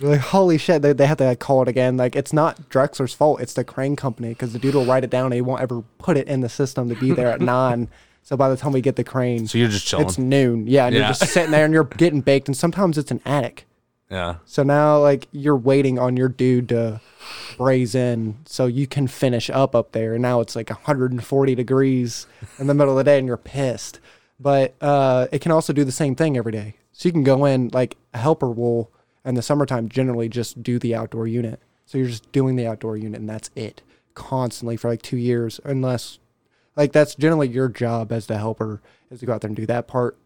Like, 0.00 0.20
holy 0.20 0.58
shit, 0.58 0.82
they, 0.82 0.92
they 0.92 1.06
have 1.06 1.18
to 1.18 1.24
like, 1.24 1.38
call 1.40 1.62
it 1.62 1.68
again. 1.68 1.96
Like, 1.96 2.16
it's 2.16 2.32
not 2.32 2.68
Drexler's 2.68 3.14
fault. 3.14 3.40
It's 3.40 3.54
the 3.54 3.64
crane 3.64 3.96
company 3.96 4.30
because 4.30 4.52
the 4.52 4.58
dude 4.58 4.74
will 4.74 4.84
write 4.84 5.04
it 5.04 5.10
down 5.10 5.26
and 5.26 5.34
he 5.34 5.40
won't 5.40 5.62
ever 5.62 5.82
put 5.98 6.16
it 6.16 6.26
in 6.28 6.40
the 6.40 6.48
system 6.48 6.88
to 6.88 6.94
be 6.96 7.12
there 7.12 7.28
at 7.28 7.40
nine. 7.56 7.88
So 8.22 8.36
by 8.36 8.48
the 8.48 8.56
time 8.56 8.72
we 8.72 8.80
get 8.80 8.96
the 8.96 9.04
crane, 9.04 9.46
So 9.46 9.58
you're 9.58 9.68
just 9.68 9.86
chilling. 9.86 10.06
it's 10.06 10.18
noon. 10.18 10.66
Yeah, 10.66 10.86
and 10.86 10.94
Yeah. 10.94 11.00
you're 11.02 11.08
just 11.14 11.28
sitting 11.32 11.50
there 11.50 11.64
and 11.64 11.72
you're 11.74 11.84
getting 11.84 12.22
baked. 12.22 12.48
And 12.48 12.56
sometimes 12.56 12.96
it's 12.98 13.10
an 13.10 13.20
attic. 13.26 13.66
yeah. 14.10 14.36
So 14.46 14.62
now, 14.62 14.98
like, 14.98 15.28
you're 15.30 15.56
waiting 15.56 15.98
on 15.98 16.16
your 16.16 16.28
dude 16.28 16.68
to 16.70 17.00
braze 17.56 17.94
in 17.94 18.38
so 18.46 18.66
you 18.66 18.86
can 18.86 19.06
finish 19.06 19.48
up 19.50 19.74
up 19.74 19.92
there. 19.92 20.14
And 20.14 20.22
now 20.22 20.40
it's 20.40 20.56
like 20.56 20.70
140 20.70 21.54
degrees 21.54 22.26
in 22.58 22.66
the 22.66 22.74
middle 22.74 22.92
of 22.98 23.04
the 23.04 23.04
day 23.10 23.18
and 23.18 23.26
you're 23.26 23.36
pissed. 23.36 24.00
But 24.40 24.74
uh, 24.80 25.28
it 25.30 25.40
can 25.40 25.52
also 25.52 25.72
do 25.72 25.84
the 25.84 25.92
same 25.92 26.14
thing 26.14 26.36
every 26.36 26.52
day. 26.52 26.74
So 26.92 27.08
you 27.08 27.12
can 27.12 27.24
go 27.24 27.44
in, 27.44 27.70
like, 27.72 27.96
a 28.12 28.18
helper 28.18 28.50
will, 28.50 28.90
in 29.24 29.34
the 29.34 29.42
summertime, 29.42 29.88
generally 29.88 30.28
just 30.28 30.62
do 30.62 30.78
the 30.78 30.94
outdoor 30.94 31.26
unit. 31.26 31.60
So 31.86 31.98
you're 31.98 32.08
just 32.08 32.30
doing 32.32 32.56
the 32.56 32.66
outdoor 32.66 32.96
unit 32.96 33.20
and 33.20 33.28
that's 33.28 33.50
it 33.54 33.82
constantly 34.14 34.76
for 34.76 34.88
like 34.88 35.02
two 35.02 35.16
years, 35.16 35.60
unless, 35.64 36.18
like, 36.76 36.92
that's 36.92 37.14
generally 37.14 37.48
your 37.48 37.68
job 37.68 38.12
as 38.12 38.26
the 38.26 38.38
helper 38.38 38.80
is 39.10 39.20
to 39.20 39.26
go 39.26 39.32
out 39.32 39.40
there 39.40 39.48
and 39.48 39.56
do 39.56 39.66
that 39.66 39.88
part 39.88 40.16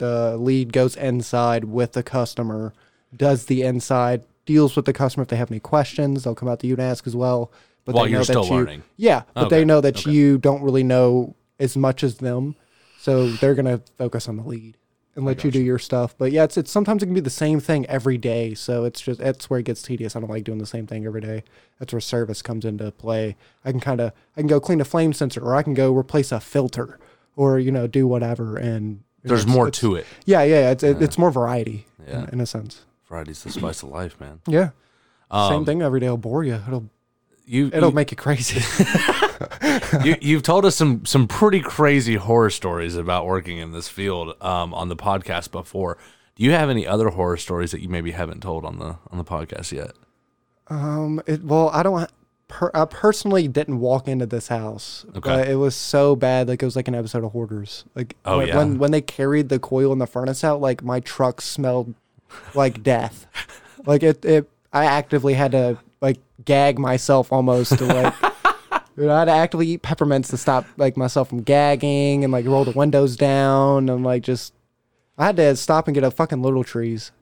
the 0.00 0.36
lead 0.38 0.72
goes 0.72 0.96
inside 0.96 1.64
with 1.64 1.92
the 1.92 2.02
customer, 2.02 2.72
does 3.16 3.46
the 3.46 3.62
inside, 3.62 4.24
deals 4.46 4.74
with 4.74 4.86
the 4.86 4.92
customer 4.92 5.22
if 5.22 5.28
they 5.28 5.36
have 5.36 5.50
any 5.50 5.60
questions. 5.60 6.24
They'll 6.24 6.34
come 6.34 6.48
out 6.48 6.58
to 6.60 6.66
you 6.66 6.72
and 6.74 6.82
ask 6.82 7.06
as 7.06 7.14
well. 7.14 7.52
But 7.84 7.94
While 7.94 8.04
they 8.04 8.10
you're 8.10 8.20
know 8.20 8.24
that 8.24 8.32
still 8.32 8.44
you, 8.46 8.50
learning. 8.52 8.82
Yeah, 8.96 9.22
but 9.34 9.46
Okay, 9.46 9.58
they 9.60 9.64
know 9.64 9.80
that 9.80 9.98
okay. 9.98 10.10
you 10.10 10.38
don't 10.38 10.62
really 10.62 10.82
know 10.82 11.36
as 11.58 11.76
much 11.76 12.02
as 12.02 12.16
them, 12.16 12.56
so 12.98 13.28
they're 13.30 13.54
gonna 13.54 13.82
focus 13.98 14.26
on 14.26 14.38
the 14.38 14.42
lead 14.42 14.76
and 15.16 15.24
let 15.24 15.42
you 15.44 15.50
do 15.50 15.60
your 15.60 15.78
stuff. 15.78 16.14
But 16.16 16.32
yeah, 16.32 16.44
it's 16.44 16.56
it's 16.56 16.70
sometimes 16.70 17.02
it 17.02 17.06
can 17.06 17.14
be 17.14 17.20
the 17.20 17.30
same 17.30 17.60
thing 17.60 17.84
every 17.86 18.16
day. 18.18 18.54
So 18.54 18.84
it's 18.84 19.00
just 19.00 19.20
that's 19.20 19.50
where 19.50 19.58
it 19.60 19.64
gets 19.64 19.82
tedious. 19.82 20.14
I 20.16 20.20
don't 20.20 20.30
like 20.30 20.44
doing 20.44 20.58
the 20.58 20.66
same 20.66 20.86
thing 20.86 21.04
every 21.06 21.20
day. 21.20 21.42
That's 21.78 21.92
where 21.92 22.00
service 22.00 22.42
comes 22.42 22.64
into 22.64 22.90
play. 22.92 23.36
I 23.64 23.70
can 23.72 23.80
kind 23.80 24.00
of 24.00 24.12
I 24.36 24.40
can 24.40 24.46
go 24.48 24.60
clean 24.60 24.80
a 24.80 24.84
flame 24.84 25.12
sensor, 25.12 25.40
or 25.42 25.54
I 25.56 25.62
can 25.62 25.74
go 25.74 25.92
replace 25.94 26.30
a 26.32 26.40
filter, 26.40 26.98
or 27.36 27.58
you 27.58 27.72
know 27.72 27.86
do 27.86 28.06
whatever 28.06 28.56
and. 28.56 28.96
know, 28.96 29.00
There's 29.24 29.46
more 29.46 29.70
to 29.70 29.96
it. 29.96 30.06
yeah, 30.24 30.42
yeah, 30.44 30.70
it's 30.70 30.82
it, 30.82 31.02
it's 31.02 31.18
more 31.18 31.30
variety 31.30 31.86
Yeah. 32.06 32.22
in, 32.24 32.28
in 32.34 32.40
a 32.40 32.46
sense. 32.46 32.84
Variety's 33.08 33.42
the 33.42 33.50
spice 33.50 33.82
of 33.82 33.88
life, 33.90 34.18
man. 34.20 34.40
Yeah, 34.46 34.70
same 35.32 35.40
Um, 35.58 35.64
thing 35.66 35.82
every 35.82 36.00
day 36.00 36.08
will 36.08 36.16
bore 36.16 36.44
you. 36.44 36.54
It'll 36.66 36.88
You, 37.50 37.66
it'll 37.72 37.88
you, 37.88 37.94
make 37.96 38.12
you 38.12 38.16
crazy. 38.16 38.60
you 40.04 40.14
you've 40.20 40.42
told 40.44 40.64
us 40.64 40.76
some 40.76 41.04
some 41.04 41.26
pretty 41.26 41.60
crazy 41.60 42.14
horror 42.14 42.50
stories 42.50 42.94
about 42.94 43.26
working 43.26 43.58
in 43.58 43.72
this 43.72 43.88
field 43.88 44.36
um, 44.40 44.72
on 44.72 44.88
the 44.88 44.94
podcast 44.96 45.50
before. 45.50 45.98
Do 46.36 46.44
you 46.44 46.52
have 46.52 46.70
any 46.70 46.86
other 46.86 47.08
horror 47.08 47.36
stories 47.36 47.72
that 47.72 47.80
you 47.80 47.88
maybe 47.88 48.12
haven't 48.12 48.40
told 48.40 48.64
on 48.64 48.78
the 48.78 48.96
on 49.10 49.18
the 49.18 49.24
podcast 49.24 49.72
yet? 49.72 49.92
um, 50.68 51.20
it, 51.26 51.42
well, 51.42 51.70
I 51.70 51.82
don't. 51.82 52.08
Per, 52.46 52.70
I 52.74 52.84
personally 52.84 53.46
didn't 53.48 53.80
walk 53.80 54.06
into 54.08 54.26
this 54.26 54.48
house, 54.48 55.04
Okay. 55.10 55.20
but 55.20 55.48
it 55.48 55.56
was 55.56 55.74
so 55.74 56.14
bad. 56.16 56.46
Like 56.48 56.62
it 56.62 56.64
was 56.64 56.76
like 56.76 56.86
an 56.88 56.94
episode 56.94 57.24
of 57.24 57.32
Hoarders. 57.32 57.84
Like 57.96 58.16
Oh, 58.24 58.38
when, 58.38 58.48
yeah? 58.48 58.56
when 58.56 58.78
when 58.78 58.90
they 58.92 59.00
carried 59.00 59.48
the 59.48 59.58
coil 59.58 59.92
in 59.92 59.98
the 59.98 60.06
furnace 60.06 60.44
out, 60.44 60.60
like 60.60 60.82
my 60.84 61.00
truck 61.00 61.40
smelled 61.40 61.94
like 62.54 62.82
death. 62.84 63.26
like 63.86 64.02
it, 64.04 64.24
it. 64.24 64.48
I 64.72 64.84
actively 64.84 65.34
had 65.34 65.50
to 65.52 65.78
like 66.00 66.18
gag 66.44 66.78
myself 66.78 67.32
almost 67.32 67.76
to 67.78 67.84
like. 67.84 68.14
Dude, 68.96 69.08
I 69.08 69.20
had 69.20 69.24
to 69.26 69.30
actively 69.30 69.68
eat 69.68 69.82
peppermints 69.82 70.28
to 70.28 70.36
stop 70.36 70.66
like 70.76 70.96
myself 70.96 71.28
from 71.28 71.42
gagging 71.42 72.24
and 72.24 72.32
like 72.32 72.44
roll 72.44 72.64
the 72.64 72.72
windows 72.72 73.16
down 73.16 73.88
and 73.88 74.04
like 74.04 74.22
just 74.22 74.52
I 75.20 75.26
had 75.26 75.36
to 75.36 75.54
stop 75.54 75.86
and 75.86 75.94
get 75.94 76.02
a 76.02 76.10
fucking 76.10 76.40
little 76.40 76.64
trees, 76.64 77.12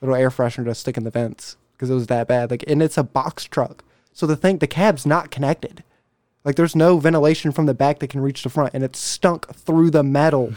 little 0.00 0.14
air 0.14 0.30
freshener 0.30 0.64
to 0.66 0.74
stick 0.74 0.96
in 0.96 1.02
the 1.02 1.10
vents 1.10 1.56
because 1.72 1.90
it 1.90 1.94
was 1.94 2.06
that 2.06 2.28
bad. 2.28 2.48
Like, 2.48 2.62
and 2.68 2.80
it's 2.80 2.96
a 2.96 3.02
box 3.02 3.44
truck, 3.44 3.82
so 4.12 4.24
the 4.24 4.36
thing, 4.36 4.58
the 4.58 4.68
cab's 4.68 5.04
not 5.04 5.32
connected. 5.32 5.82
Like, 6.44 6.54
there's 6.54 6.76
no 6.76 6.98
ventilation 6.98 7.50
from 7.50 7.66
the 7.66 7.74
back 7.74 7.98
that 7.98 8.10
can 8.10 8.20
reach 8.20 8.44
the 8.44 8.50
front, 8.50 8.72
and 8.72 8.84
it 8.84 8.94
stunk 8.94 9.52
through 9.52 9.90
the 9.90 10.04
metal. 10.04 10.52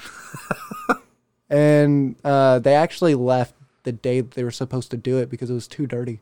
and 1.50 2.16
uh, 2.24 2.60
they 2.60 2.76
actually 2.76 3.16
left 3.16 3.56
the 3.82 3.92
day 3.92 4.22
that 4.22 4.32
they 4.32 4.44
were 4.44 4.52
supposed 4.52 4.92
to 4.92 4.98
do 4.98 5.18
it 5.18 5.32
because 5.32 5.50
it 5.50 5.56
was 5.56 5.68
too 5.68 5.88
dirty. 5.88 6.20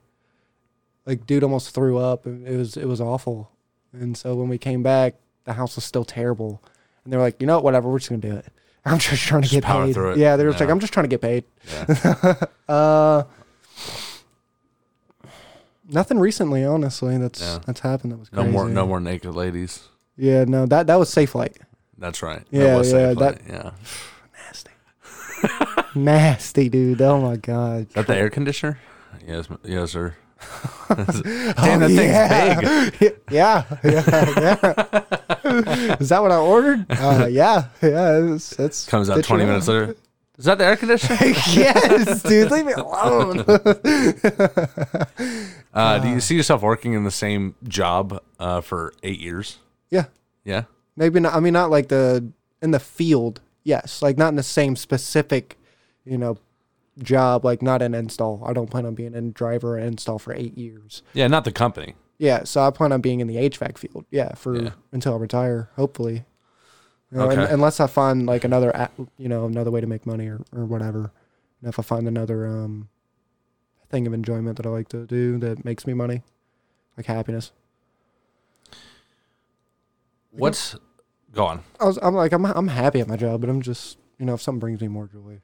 Like, 1.06 1.26
dude 1.28 1.44
almost 1.44 1.72
threw 1.76 1.98
up. 1.98 2.26
and 2.26 2.48
It 2.48 2.58
was 2.58 2.78
it 2.78 2.86
was 2.88 3.00
awful. 3.02 3.52
And 3.94 4.18
so 4.18 4.36
when 4.36 4.50
we 4.50 4.58
came 4.58 4.84
back, 4.84 5.16
the 5.46 5.54
house 5.54 5.76
was 5.76 5.86
still 5.86 6.04
terrible. 6.06 6.62
And 7.04 7.14
they 7.14 7.18
were 7.18 7.24
like, 7.24 7.40
you 7.40 7.48
know 7.48 7.60
whatever, 7.60 7.90
we're 7.90 8.00
just 8.00 8.10
gonna 8.10 8.22
do 8.22 8.34
it. 8.36 8.46
I'm 8.86 9.00
just 9.00 9.22
trying 9.24 9.42
to 9.42 9.48
Just 9.50 9.64
get 9.64 9.64
paid. 9.66 9.96
Yeah, 10.18 10.36
they 10.36 10.44
were 10.46 10.52
just 10.52 10.60
like, 10.62 10.70
I'm 10.70 10.80
just 10.80 10.94
trying 10.94 11.06
to 11.06 11.08
get 11.10 11.22
paid. 11.22 11.44
Yeah. 11.72 12.36
Uh, 12.68 13.24
nothing 15.88 16.18
recently, 16.20 16.64
honestly. 16.66 17.16
That's 17.20 17.40
Yeah. 17.40 17.60
that's 17.66 17.80
happened. 17.82 18.14
That 18.14 18.18
was 18.18 18.34
no 18.34 18.44
more 18.48 18.68
no 18.68 18.88
more 18.88 19.00
naked 19.00 19.36
ladies. 19.36 19.84
Yeah, 20.18 20.46
no, 20.46 20.66
that 20.66 20.88
that 20.88 20.96
was 20.96 21.10
safe 21.10 21.36
light. 21.36 21.58
That's 21.98 22.24
right. 22.24 22.42
Yeah, 22.50 22.76
was 22.78 22.92
yeah, 22.92 23.10
safe 23.14 23.20
that- 23.20 23.42
yeah. 23.48 23.72
Nasty, 24.48 24.72
nasty, 26.00 26.70
dude. 26.70 27.02
Oh 27.04 27.22
my 27.22 27.36
god. 27.36 27.88
Is 27.90 27.94
that 27.94 28.08
the 28.08 28.16
air 28.18 28.30
conditioner? 28.32 28.80
Yes, 29.28 29.48
yes, 29.64 29.92
sir. 29.92 30.16
Damn, 30.90 31.82
Oh, 31.82 31.88
that 31.88 31.90
yeah. 31.90 32.56
thing's 32.60 32.98
big. 33.00 33.20
yeah, 33.32 33.64
yeah, 33.84 34.04
yeah. 35.44 35.96
Is 36.00 36.10
that 36.10 36.22
what 36.22 36.32
I 36.32 36.38
ordered? 36.38 36.86
Uh, 36.90 37.28
yeah, 37.30 37.66
yeah. 37.82 38.34
It's, 38.36 38.54
it's 38.60 38.86
Comes 38.86 39.10
out 39.10 39.24
20 39.24 39.46
minutes 39.46 39.68
later. 39.68 39.96
Is 40.38 40.46
that 40.46 40.58
the 40.58 40.66
air 40.66 40.76
conditioner? 40.76 41.18
yes, 41.24 42.22
dude. 42.24 42.52
Leave 42.52 42.66
me 42.66 42.74
alone. 42.74 43.44
Uh, 45.74 46.00
do 46.00 46.10
you 46.10 46.20
see 46.22 46.36
yourself 46.36 46.62
working 46.62 46.94
in 46.94 47.04
the 47.04 47.12
same 47.12 47.56
job 47.68 48.22
uh, 48.40 48.62
for 48.62 48.94
eight 49.04 49.20
years? 49.20 49.58
yeah, 49.90 50.06
Yeah. 50.44 50.64
maybe 50.96 51.20
not. 51.20 51.34
I 51.34 51.40
mean, 51.40 51.54
not 51.54 51.70
like 51.70 51.88
the 51.90 52.26
in 52.62 52.72
the 52.72 52.80
field. 52.80 53.42
Yes, 53.64 54.02
like 54.02 54.18
not 54.18 54.30
in 54.30 54.36
the 54.36 54.44
same 54.44 54.76
specific, 54.76 55.58
you 56.06 56.18
know, 56.18 56.38
job. 57.02 57.44
Like 57.46 57.62
not 57.62 57.82
an 57.82 57.94
install. 57.94 58.44
I 58.46 58.54
don't 58.54 58.70
plan 58.70 58.86
on 58.86 58.96
being 58.96 59.16
a 59.16 59.22
driver 59.22 59.76
or 59.76 59.80
install 59.80 60.20
for 60.20 60.34
eight 60.34 60.58
years. 60.58 61.04
Yeah, 61.14 61.28
not 61.28 61.44
the 61.46 61.52
company. 61.52 61.96
Yeah, 62.18 62.44
so 62.46 62.62
I 62.62 62.72
plan 62.72 62.92
on 62.94 63.02
being 63.02 63.20
in 63.20 63.28
the 63.28 63.36
HVAC 63.36 63.78
field. 63.78 64.06
Yeah, 64.10 64.34
for 64.36 64.56
Yeah. 64.56 64.70
until 64.94 65.16
I 65.16 65.18
retire, 65.18 65.70
hopefully. 65.76 66.24
You 67.12 67.18
know, 67.20 67.30
un- 67.30 67.40
Okay. 67.40 67.54
unless 67.54 67.80
I 67.80 67.88
find 67.88 68.26
like 68.26 68.44
another, 68.46 68.90
you 69.18 69.28
know, 69.30 69.46
another 69.46 69.70
way 69.72 69.82
to 69.82 69.88
make 69.88 70.06
money 70.06 70.28
or, 70.28 70.42
or 70.54 70.66
whatever. 70.66 71.12
And 71.62 71.70
if 71.70 71.78
I 71.80 71.82
find 71.82 72.08
another 72.08 72.48
um 72.48 72.90
thing 73.90 74.08
of 74.08 74.14
enjoyment 74.14 74.58
that 74.58 74.66
I 74.66 74.70
like 74.70 74.88
to 74.90 75.06
do 75.06 75.38
that 75.40 75.64
makes 75.66 75.86
me 75.86 75.94
money, 75.94 76.24
like 76.98 77.06
happiness. 77.06 77.52
What's 80.32 80.76
go 81.32 81.46
on? 81.46 81.64
I 81.80 81.86
was, 81.86 82.00
I'm 82.02 82.14
like, 82.16 82.32
I'm, 82.34 82.46
I'm 82.46 82.68
happy 82.70 83.00
at 83.00 83.08
my 83.08 83.16
job, 83.18 83.42
but 83.42 83.50
I'm 83.50 83.62
just, 83.62 83.98
you 84.18 84.26
know, 84.26 84.34
if 84.34 84.42
something 84.42 84.60
brings 84.60 84.82
me 84.82 84.88
more 84.88 85.08
joy, 85.08 85.40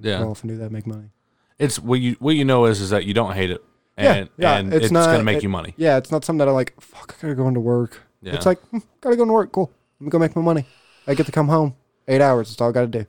Yeah. 0.00 0.18
go 0.20 0.30
off 0.30 0.42
and 0.42 0.50
do 0.50 0.56
that, 0.58 0.70
make 0.72 0.86
money. 0.86 1.10
It's 1.58 1.78
what 1.78 2.00
you 2.00 2.16
what 2.18 2.34
you 2.34 2.44
know 2.44 2.64
is 2.66 2.80
is 2.80 2.90
that 2.90 3.04
you 3.04 3.14
don't 3.14 3.32
hate 3.32 3.50
it, 3.50 3.62
and 3.96 4.28
yeah, 4.36 4.56
and 4.58 4.72
it's 4.74 4.86
it's, 4.86 4.92
not- 4.92 5.06
gonna 5.06 5.22
make 5.22 5.38
it- 5.38 5.42
you 5.44 5.48
money. 5.48 5.74
Yeah, 5.76 5.96
it's 5.98 6.10
not 6.10 6.24
something 6.24 6.38
that 6.38 6.48
I 6.48 6.52
like. 6.52 6.74
Fuck, 6.80 7.16
I 7.18 7.22
gotta 7.22 7.34
go 7.36 7.46
into 7.48 7.60
work. 7.60 8.00
Yeah. 8.22 8.34
It's 8.34 8.46
like 8.46 8.58
hmm, 8.68 8.78
gotta 9.00 9.16
go 9.16 9.22
into 9.22 9.34
work. 9.34 9.52
Cool. 9.52 9.70
Let 10.00 10.04
me 10.04 10.10
go 10.10 10.18
make 10.18 10.34
my 10.34 10.42
money. 10.42 10.66
I 11.06 11.14
get 11.14 11.26
to 11.26 11.32
come 11.32 11.48
home. 11.48 11.74
Eight 12.08 12.20
hours. 12.20 12.48
That's 12.48 12.60
all 12.60 12.70
I 12.70 12.72
gotta 12.72 12.86
do. 12.88 13.06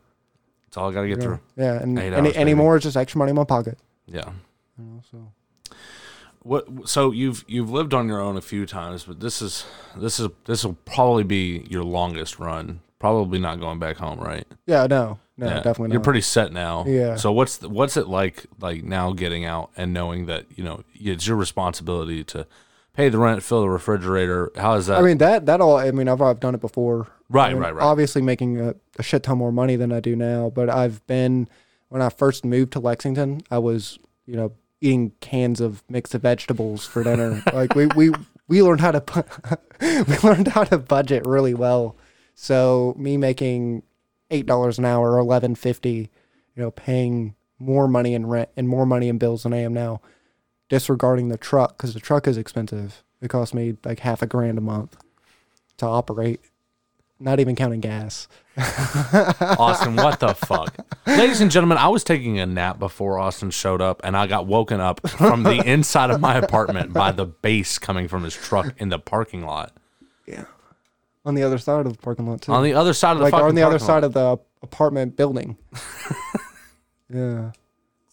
That's 0.67 0.77
all 0.77 0.89
I 0.89 0.93
gotta 0.93 1.07
get 1.07 1.17
Yeah, 1.17 1.23
through. 1.23 1.39
yeah 1.57 1.81
and 1.81 1.97
Eight 1.97 2.13
any 2.13 2.27
hours, 2.29 2.35
any 2.37 2.53
more 2.53 2.77
is 2.77 2.83
just 2.83 2.97
extra 2.97 3.17
money 3.17 3.29
in 3.31 3.35
my 3.35 3.43
pocket. 3.45 3.79
Yeah. 4.07 4.29
You 4.77 4.85
know, 4.85 5.01
so 5.09 5.31
What? 6.43 6.67
So 6.87 7.11
you've 7.11 7.43
you've 7.47 7.71
lived 7.71 7.93
on 7.93 8.07
your 8.07 8.21
own 8.21 8.37
a 8.37 8.41
few 8.41 8.65
times, 8.65 9.05
but 9.05 9.19
this 9.19 9.41
is 9.41 9.65
this 9.97 10.19
is 10.19 10.29
this 10.45 10.63
will 10.63 10.77
probably 10.85 11.23
be 11.23 11.65
your 11.69 11.83
longest 11.83 12.37
run. 12.39 12.81
Probably 12.99 13.39
not 13.39 13.59
going 13.59 13.79
back 13.79 13.97
home, 13.97 14.19
right? 14.19 14.45
yeah, 14.67 14.85
no, 14.87 15.19
no, 15.37 15.47
Yeah. 15.47 15.55
definitely 15.57 15.89
not. 15.89 15.93
You're 15.93 16.01
pretty 16.03 16.21
set 16.21 16.51
now. 16.53 16.85
Yeah. 16.87 17.15
So 17.15 17.31
what's 17.31 17.57
the, 17.57 17.69
what's 17.69 17.97
it 17.97 18.07
like 18.07 18.45
like 18.59 18.83
now 18.83 19.11
getting 19.13 19.45
out 19.45 19.71
and 19.75 19.93
knowing 19.93 20.25
that 20.27 20.45
you 20.55 20.63
know 20.63 20.83
it's 20.93 21.27
your 21.27 21.37
responsibility 21.37 22.23
to 22.25 22.47
pay 22.93 23.09
the 23.09 23.17
rent, 23.17 23.43
fill 23.43 23.61
the 23.61 23.69
refrigerator. 23.69 24.51
How 24.55 24.75
is 24.75 24.87
that? 24.87 24.97
I 24.97 25.01
mean 25.01 25.17
that 25.19 25.45
that 25.47 25.61
all. 25.61 25.77
I 25.77 25.91
mean 25.91 26.07
I've 26.07 26.21
I've 26.21 26.39
done 26.39 26.55
it 26.55 26.61
before. 26.61 27.07
Right, 27.29 27.49
I 27.49 27.53
mean, 27.53 27.61
right, 27.63 27.73
right. 27.75 27.83
Obviously 27.83 28.21
making 28.21 28.61
a, 28.61 28.75
a 28.99 29.03
shit 29.03 29.23
ton 29.23 29.37
more 29.39 29.51
money 29.51 29.75
than 29.75 29.91
I 29.91 29.99
do 29.99 30.15
now, 30.15 30.51
but 30.53 30.69
I've 30.69 31.05
been 31.07 31.49
when 31.89 32.01
I 32.01 32.09
first 32.09 32.45
moved 32.45 32.71
to 32.73 32.79
Lexington, 32.79 33.41
I 33.51 33.57
was 33.57 33.99
you 34.25 34.35
know 34.35 34.51
eating 34.81 35.11
cans 35.21 35.59
of 35.59 35.83
mixed 35.89 36.13
vegetables 36.13 36.85
for 36.85 37.03
dinner. 37.03 37.41
like 37.53 37.75
we 37.75 37.87
we 37.87 38.11
we 38.47 38.61
learned 38.61 38.81
how 38.81 38.91
to 38.91 39.25
we 39.81 40.17
learned 40.19 40.47
how 40.49 40.63
to 40.65 40.77
budget 40.77 41.25
really 41.25 41.53
well. 41.53 41.97
So 42.35 42.93
me 42.97 43.17
making 43.17 43.83
eight 44.35 44.45
dollars 44.45 44.77
an 44.77 44.85
hour 44.85 45.13
or 45.13 45.17
eleven 45.17 45.55
fifty, 45.55 46.09
you 46.55 46.63
know, 46.63 46.71
paying 46.71 47.35
more 47.57 47.87
money 47.87 48.13
in 48.13 48.25
rent 48.25 48.49
and 48.57 48.67
more 48.67 48.85
money 48.85 49.07
in 49.07 49.17
bills 49.17 49.43
than 49.43 49.53
I 49.53 49.59
am 49.59 49.73
now, 49.73 50.01
disregarding 50.69 51.29
the 51.29 51.37
truck 51.37 51.77
because 51.77 51.93
the 51.93 51.99
truck 51.99 52.27
is 52.27 52.37
expensive. 52.37 53.03
It 53.21 53.29
costs 53.29 53.53
me 53.53 53.77
like 53.83 53.99
half 53.99 54.21
a 54.21 54.27
grand 54.27 54.57
a 54.57 54.61
month 54.61 54.97
to 55.77 55.85
operate, 55.85 56.41
not 57.19 57.39
even 57.39 57.55
counting 57.55 57.79
gas. 57.79 58.27
Austin, 58.57 59.95
what 59.95 60.19
the 60.19 60.33
fuck? 60.33 60.75
Ladies 61.07 61.41
and 61.41 61.51
gentlemen, 61.51 61.77
I 61.77 61.87
was 61.87 62.03
taking 62.03 62.39
a 62.39 62.45
nap 62.45 62.79
before 62.79 63.19
Austin 63.19 63.51
showed 63.51 63.81
up, 63.81 64.01
and 64.03 64.15
I 64.15 64.27
got 64.27 64.47
woken 64.47 64.79
up 64.79 65.07
from 65.09 65.43
the 65.43 65.61
inside 65.65 66.09
of 66.09 66.21
my 66.21 66.37
apartment 66.37 66.93
by 66.93 67.11
the 67.11 67.25
bass 67.25 67.79
coming 67.79 68.07
from 68.07 68.23
his 68.23 68.33
truck 68.33 68.73
in 68.77 68.89
the 68.89 68.99
parking 68.99 69.45
lot. 69.45 69.75
Yeah. 70.25 70.45
On 71.25 71.33
the 71.35 71.43
other 71.43 71.57
side 71.57 71.85
of 71.85 71.91
the 71.91 71.97
parking 71.99 72.27
lot 72.27 72.41
too. 72.41 72.51
On 72.51 72.63
the 72.63 72.73
other 72.73 72.93
side 72.93 73.13
of 73.13 73.17
the 73.17 73.23
like 73.23 73.31
fucking 73.31 73.47
on 73.47 73.55
the 73.55 73.63
other 73.63 73.79
parking 73.79 73.87
side 73.87 73.93
lot. 73.95 74.03
of 74.03 74.13
the 74.13 74.37
apartment 74.61 75.15
building. 75.17 75.57
yeah. 77.09 77.51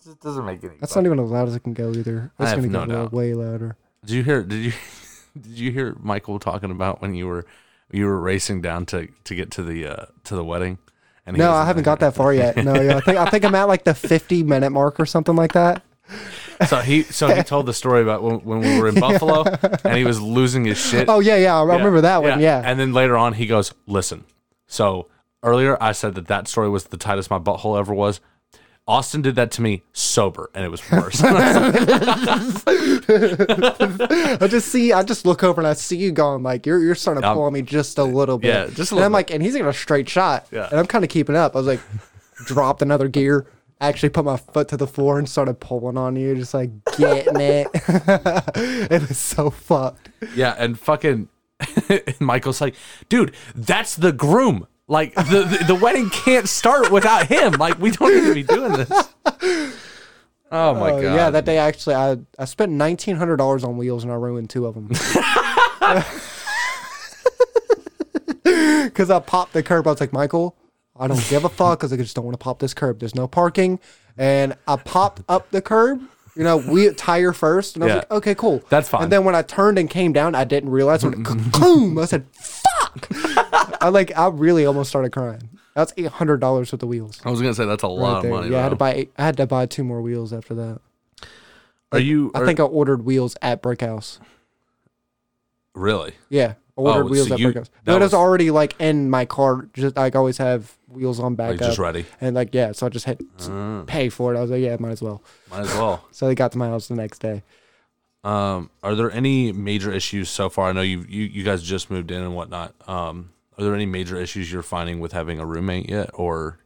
It 0.09 0.21
doesn't 0.21 0.45
make 0.45 0.65
any. 0.65 0.75
That's 0.81 0.97
not 0.97 1.05
even 1.07 1.21
as 1.21 1.31
loud 1.31 1.49
as 1.49 1.55
it 1.57 1.61
can 1.63 1.75
go 1.75 1.91
either. 1.93 2.33
I 2.39 2.43
It's 2.45 2.53
have 2.53 2.61
gonna 2.73 2.73
no 2.73 2.81
get 2.87 2.89
way- 2.89 2.95
doubt. 3.03 3.13
way 3.13 3.35
louder. 3.35 3.77
Did 4.05 4.11
you 4.15 4.23
hear? 4.25 4.43
Did 4.43 4.65
you? 4.65 4.73
Did 5.41 5.59
you 5.59 5.71
hear 5.73 5.97
Michael 6.01 6.39
talking 6.39 6.71
about 6.71 7.01
when 7.01 7.15
you 7.15 7.27
were 7.27 7.47
you 7.91 8.05
were 8.07 8.21
racing 8.21 8.61
down 8.63 8.85
to 8.87 9.09
to 9.25 9.35
get 9.35 9.51
to 9.53 9.63
the 9.63 9.87
uh, 9.87 10.07
to 10.25 10.35
the 10.37 10.45
wedding? 10.45 10.79
And 11.25 11.37
he 11.37 11.41
No, 11.43 11.51
was 11.51 11.57
I 11.59 11.67
haven't 11.67 11.85
there. 11.85 11.93
got 11.93 12.01
that 12.01 12.15
far 12.15 12.35
yet. 12.35 12.57
No, 12.57 12.75
yeah, 12.81 12.97
I 12.97 13.01
think 13.01 13.17
I 13.19 13.27
think 13.31 13.45
I'm 13.45 13.55
at 13.55 13.69
like 13.69 13.85
the 13.85 13.95
50 13.95 14.43
minute 14.43 14.71
mark 14.71 14.99
or 14.99 15.07
something 15.07 15.37
like 15.37 15.53
that. 15.53 15.83
So 16.67 16.79
he 16.79 17.03
so 17.05 17.35
he 17.35 17.43
told 17.43 17.67
the 17.67 17.75
story 17.75 18.03
about 18.03 18.23
when, 18.23 18.37
when 18.41 18.61
we 18.61 18.81
were 18.81 18.89
in 18.89 18.95
Buffalo 19.01 19.45
and 19.85 19.97
he 19.97 20.05
was 20.05 20.21
losing 20.21 20.65
his 20.65 20.79
shit. 20.79 21.09
Oh 21.09 21.21
yeah, 21.21 21.37
yeah, 21.37 21.59
I 21.59 21.63
remember 21.63 22.03
that 22.03 22.23
one. 22.23 22.41
Yeah. 22.41 22.63
And 22.65 22.79
then 22.79 22.93
later 22.93 23.17
on, 23.17 23.35
he 23.35 23.47
goes, 23.47 23.73
"Listen." 23.87 24.25
So 24.67 25.09
earlier, 25.43 25.77
I 25.83 25.93
said 25.93 26.15
that 26.15 26.29
that 26.29 26.49
story 26.49 26.69
was 26.69 26.85
the 26.85 26.97
tightest 26.97 27.31
my 27.31 27.39
butthole 27.39 27.79
ever 27.79 27.95
was. 27.95 28.21
Austin 28.89 29.23
did 29.23 29.37
that 29.37 29.53
to 29.53 29.63
me 29.63 29.83
sober, 29.93 30.51
and 30.55 30.65
it 30.65 30.69
was 30.69 30.83
worse. 30.91 31.21
I 31.25 31.71
just 34.49 34.69
see, 34.69 34.93
I 34.93 35.05
just 35.05 35.25
look 35.25 35.45
over 35.45 35.61
and 35.61 35.69
I 35.69 35.75
see 35.75 35.97
you 35.97 36.11
going 36.11 36.43
like 36.43 36.67
you're 36.67 36.81
you're 36.81 36.97
starting 36.97 37.23
to 37.23 37.33
pull 37.33 37.45
on 37.45 37.53
me 37.53 37.63
just 37.63 37.99
a 37.99 38.05
little 38.05 38.39
bit. 38.39 38.49
yeah, 38.49 38.67
just 38.67 38.79
a 38.79 38.81
and 38.81 38.91
little 38.97 39.05
I'm 39.05 39.13
like, 39.13 39.31
and 39.31 39.43
he's 39.43 39.57
got 39.57 39.69
a 39.69 39.73
straight 39.73 40.09
shot. 40.09 40.49
Yeah. 40.51 40.69
And 40.69 40.81
I'm 40.81 40.87
kind 40.87 41.05
of 41.05 41.11
keeping 41.11 41.37
up. 41.37 41.55
I 41.55 41.59
was 41.59 41.67
like, 41.69 41.81
dropped 42.45 42.83
another 42.83 43.09
gear. 43.09 43.47
Actually, 43.83 44.11
put 44.11 44.25
my 44.25 44.37
foot 44.37 44.69
to 44.69 44.77
the 44.77 44.87
floor 44.87 45.19
and 45.19 45.29
started 45.29 45.61
pulling 45.61 45.97
on 45.99 46.15
you, 46.17 46.35
just 46.37 46.55
like 46.55 46.71
getting 46.97 47.41
it. 47.41 47.67
it 47.75 49.09
was 49.09 49.19
so 49.19 49.51
fucked. 49.51 50.09
yeah, 50.35 50.55
and 50.59 50.79
fucking 50.79 51.29
and 51.89 52.03
Michael's 52.21 52.61
like, 52.61 52.75
"Dude, 53.09 53.35
that's 53.55 53.97
the 53.97 54.13
groom. 54.13 54.67
Like 54.89 55.15
the, 55.15 55.47
the 55.59 55.65
the 55.69 55.75
wedding 55.75 56.11
can't 56.11 56.49
start 56.49 56.91
without 56.91 57.27
him. 57.27 57.53
Like 57.55 57.79
we 57.79 57.91
don't 57.91 58.15
need 58.15 58.29
to 58.29 58.35
be 58.35 58.43
doing 58.45 58.73
this." 58.73 59.15
Oh 60.55 60.75
my 60.75 60.91
Uh, 60.91 61.01
god! 61.01 61.15
yeah, 61.15 61.31
that 61.31 61.47
day 61.47 61.57
actually, 61.57 61.95
I 61.95 62.19
I 62.39 62.45
spent 62.45 62.73
nineteen 62.73 63.17
hundred 63.17 63.37
dollars 63.39 63.65
on 63.65 63.79
wheels 63.79 64.05
and 64.05 64.13
I 64.13 64.17
ruined 64.17 64.51
two 64.51 64.67
of 64.67 64.75
them. 64.75 64.89
Because 68.45 69.09
I 69.11 69.19
popped 69.21 69.55
the 69.55 69.63
curb, 69.63 69.87
I 69.87 69.91
was 69.93 70.01
like, 70.01 70.13
Michael, 70.13 70.55
I 71.03 71.09
don't 71.09 71.29
give 71.29 71.45
a 71.45 71.49
fuck 71.49 71.81
because 71.81 71.93
I 71.93 71.97
just 71.97 72.15
don't 72.17 72.25
want 72.25 72.35
to 72.35 72.43
pop 72.43 72.59
this 72.61 72.73
curb. 72.75 73.01
There's 73.01 73.15
no 73.15 73.27
parking, 73.27 73.81
and 74.17 74.55
I 74.69 74.77
popped 74.77 75.23
up 75.29 75.51
the 75.51 75.61
curb. 75.61 76.01
You 76.37 76.45
know, 76.45 76.57
we 76.57 76.91
tire 76.95 77.33
first, 77.35 77.75
and 77.77 77.83
I 77.83 77.87
was 77.87 77.91
Yeah. 77.93 77.97
like, 77.99 78.11
okay, 78.11 78.35
cool, 78.35 78.63
That's 78.71 78.89
fine. 78.89 79.03
And 79.03 79.13
then 79.13 79.25
when 79.25 79.35
I 79.35 79.43
turned 79.43 79.79
and 79.79 79.91
came 79.91 80.13
down, 80.15 80.35
I 80.35 80.45
didn't 80.45 80.71
realize 80.71 81.05
when 81.05 81.13
it 81.13 81.23
boom, 81.61 81.99
I 81.99 82.07
said, 82.07 82.25
fuck. 82.33 83.09
I 83.83 83.89
like, 83.91 84.17
I 84.17 84.29
really 84.29 84.65
almost 84.65 84.89
started 84.89 85.13
crying. 85.13 85.49
That's 85.75 85.93
eight 85.97 86.07
hundred 86.07 86.39
dollars 86.41 86.71
with 86.71 86.81
the 86.81 86.87
wheels. 86.87 87.21
I 87.25 87.31
was 87.31 87.41
gonna 87.41 87.55
say 87.55 87.65
that's 87.67 87.83
a 87.83 87.89
lot 87.89 88.19
of 88.19 88.23
there. 88.23 88.31
money. 88.31 88.51
yeah, 88.51 88.59
I 88.59 88.63
had 88.63 88.69
to 88.71 88.77
buy. 88.77 88.95
Eight, 88.95 89.13
I 89.19 89.25
had 89.25 89.37
to 89.39 89.47
buy 89.47 89.67
two 89.67 89.85
more 89.85 90.01
wheels 90.03 90.33
after 90.33 90.55
that. 90.55 90.81
Are 91.93 91.99
you? 91.99 92.31
I 92.35 92.45
think 92.47 92.61
I 92.61 92.63
ordered 92.65 93.05
wheels 93.05 93.37
at 93.43 93.63
Brickhouse. 93.63 94.19
really. 95.75 96.13
Yeah, 96.29 96.55
ordered 96.77 97.05
Oh, 97.07 97.09
wheels 97.09 97.29
so 97.29 97.35
at 97.35 97.41
you- 97.41 97.49
Brickhouse. 97.53 97.69
that 97.85 97.87
No, 97.93 97.97
it 97.97 98.01
was 98.01 98.15
already 98.15 98.51
like 98.51 98.75
in 98.81 99.11
my 99.11 99.25
car. 99.25 99.69
Just 99.75 99.97
like 99.97 100.15
I 100.15 100.19
always 100.19 100.39
have 100.39 100.77
wheels 100.89 101.19
on 101.21 101.33
Like 101.33 101.37
backup. 101.37 101.59
just 101.69 101.79
ready. 101.79 102.07
And 102.21 102.35
like 102.35 102.55
yeah, 102.55 102.73
so 102.73 102.87
I 102.87 102.89
just 102.89 103.05
had 103.07 103.19
to 103.19 103.25
Mm, 103.51 103.87
pay 103.87 104.09
for 104.09 104.35
it. 104.35 104.39
I 104.39 104.41
was 104.43 104.51
like, 104.51 104.63
yeah, 104.63 104.77
might 104.81 104.91
as 104.93 105.03
well. 105.03 105.23
might 105.51 105.61
as 105.61 105.75
well. 105.75 106.05
So 106.13 106.27
they 106.27 106.35
got 106.35 106.53
to 106.53 106.59
my 106.59 106.69
house 106.69 106.89
the 106.89 106.95
next 106.95 107.19
day. 107.21 107.43
Um, 108.25 108.71
are 108.83 108.95
there 108.95 109.11
any 109.11 109.51
major 109.53 109.91
issues 109.93 110.29
so 110.31 110.49
far? 110.49 110.69
I 110.69 110.73
know 110.73 110.81
you 110.83 111.05
you 111.09 111.25
you 111.25 111.43
guys 111.43 111.63
just 111.63 111.91
moved 111.91 112.11
in 112.13 112.23
and 112.23 112.35
whatnot. 112.37 112.75
Um, 112.89 113.31
are 113.59 113.65
there 113.65 113.75
any 113.75 113.87
major 113.87 114.17
issues 114.17 114.51
you're 114.53 114.63
finding 114.63 115.01
with 115.01 115.13
having 115.13 115.41
a 115.41 115.45
roommate 115.47 115.91
yet, 115.91 116.11
or 116.15 116.59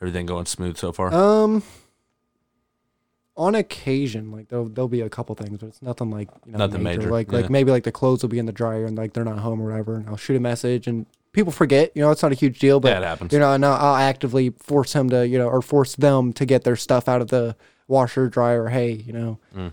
everything 0.00 0.24
going 0.26 0.46
smooth 0.46 0.78
so 0.78 0.90
far? 0.92 1.12
Um, 1.12 1.62
on 3.36 3.54
occasion, 3.54 4.30
like 4.30 4.48
there'll 4.48 4.68
there'll 4.68 4.88
be 4.88 5.00
a 5.00 5.08
couple 5.08 5.34
things, 5.34 5.58
but 5.58 5.66
it's 5.68 5.82
nothing 5.82 6.10
like 6.10 6.28
you 6.46 6.52
know, 6.52 6.58
Nothing 6.58 6.82
major, 6.82 7.10
Like 7.10 7.30
yeah. 7.32 7.38
like 7.38 7.50
maybe 7.50 7.70
like 7.70 7.84
the 7.84 7.92
clothes 7.92 8.22
will 8.22 8.28
be 8.28 8.38
in 8.38 8.46
the 8.46 8.52
dryer 8.52 8.84
and 8.84 8.96
like 8.96 9.12
they're 9.14 9.24
not 9.24 9.38
home 9.38 9.60
or 9.62 9.70
whatever, 9.70 9.96
and 9.96 10.08
I'll 10.08 10.16
shoot 10.18 10.36
a 10.36 10.40
message 10.40 10.86
and 10.86 11.06
people 11.32 11.50
forget. 11.52 11.92
You 11.94 12.02
know, 12.02 12.10
it's 12.10 12.22
not 12.22 12.32
a 12.32 12.34
huge 12.34 12.58
deal, 12.58 12.78
but 12.78 12.88
yeah, 12.90 12.98
it 12.98 13.04
happens. 13.04 13.32
you 13.32 13.38
know, 13.38 13.52
and 13.54 13.64
I'll, 13.64 13.72
I'll 13.72 13.96
actively 13.96 14.50
force 14.50 14.92
him 14.92 15.08
to, 15.10 15.26
you 15.26 15.38
know, 15.38 15.48
or 15.48 15.62
force 15.62 15.94
them 15.96 16.32
to 16.34 16.44
get 16.44 16.64
their 16.64 16.76
stuff 16.76 17.08
out 17.08 17.22
of 17.22 17.28
the 17.28 17.56
washer, 17.88 18.28
dryer. 18.28 18.68
Hey, 18.68 18.90
you 18.92 19.12
know, 19.14 19.38
Mm. 19.56 19.72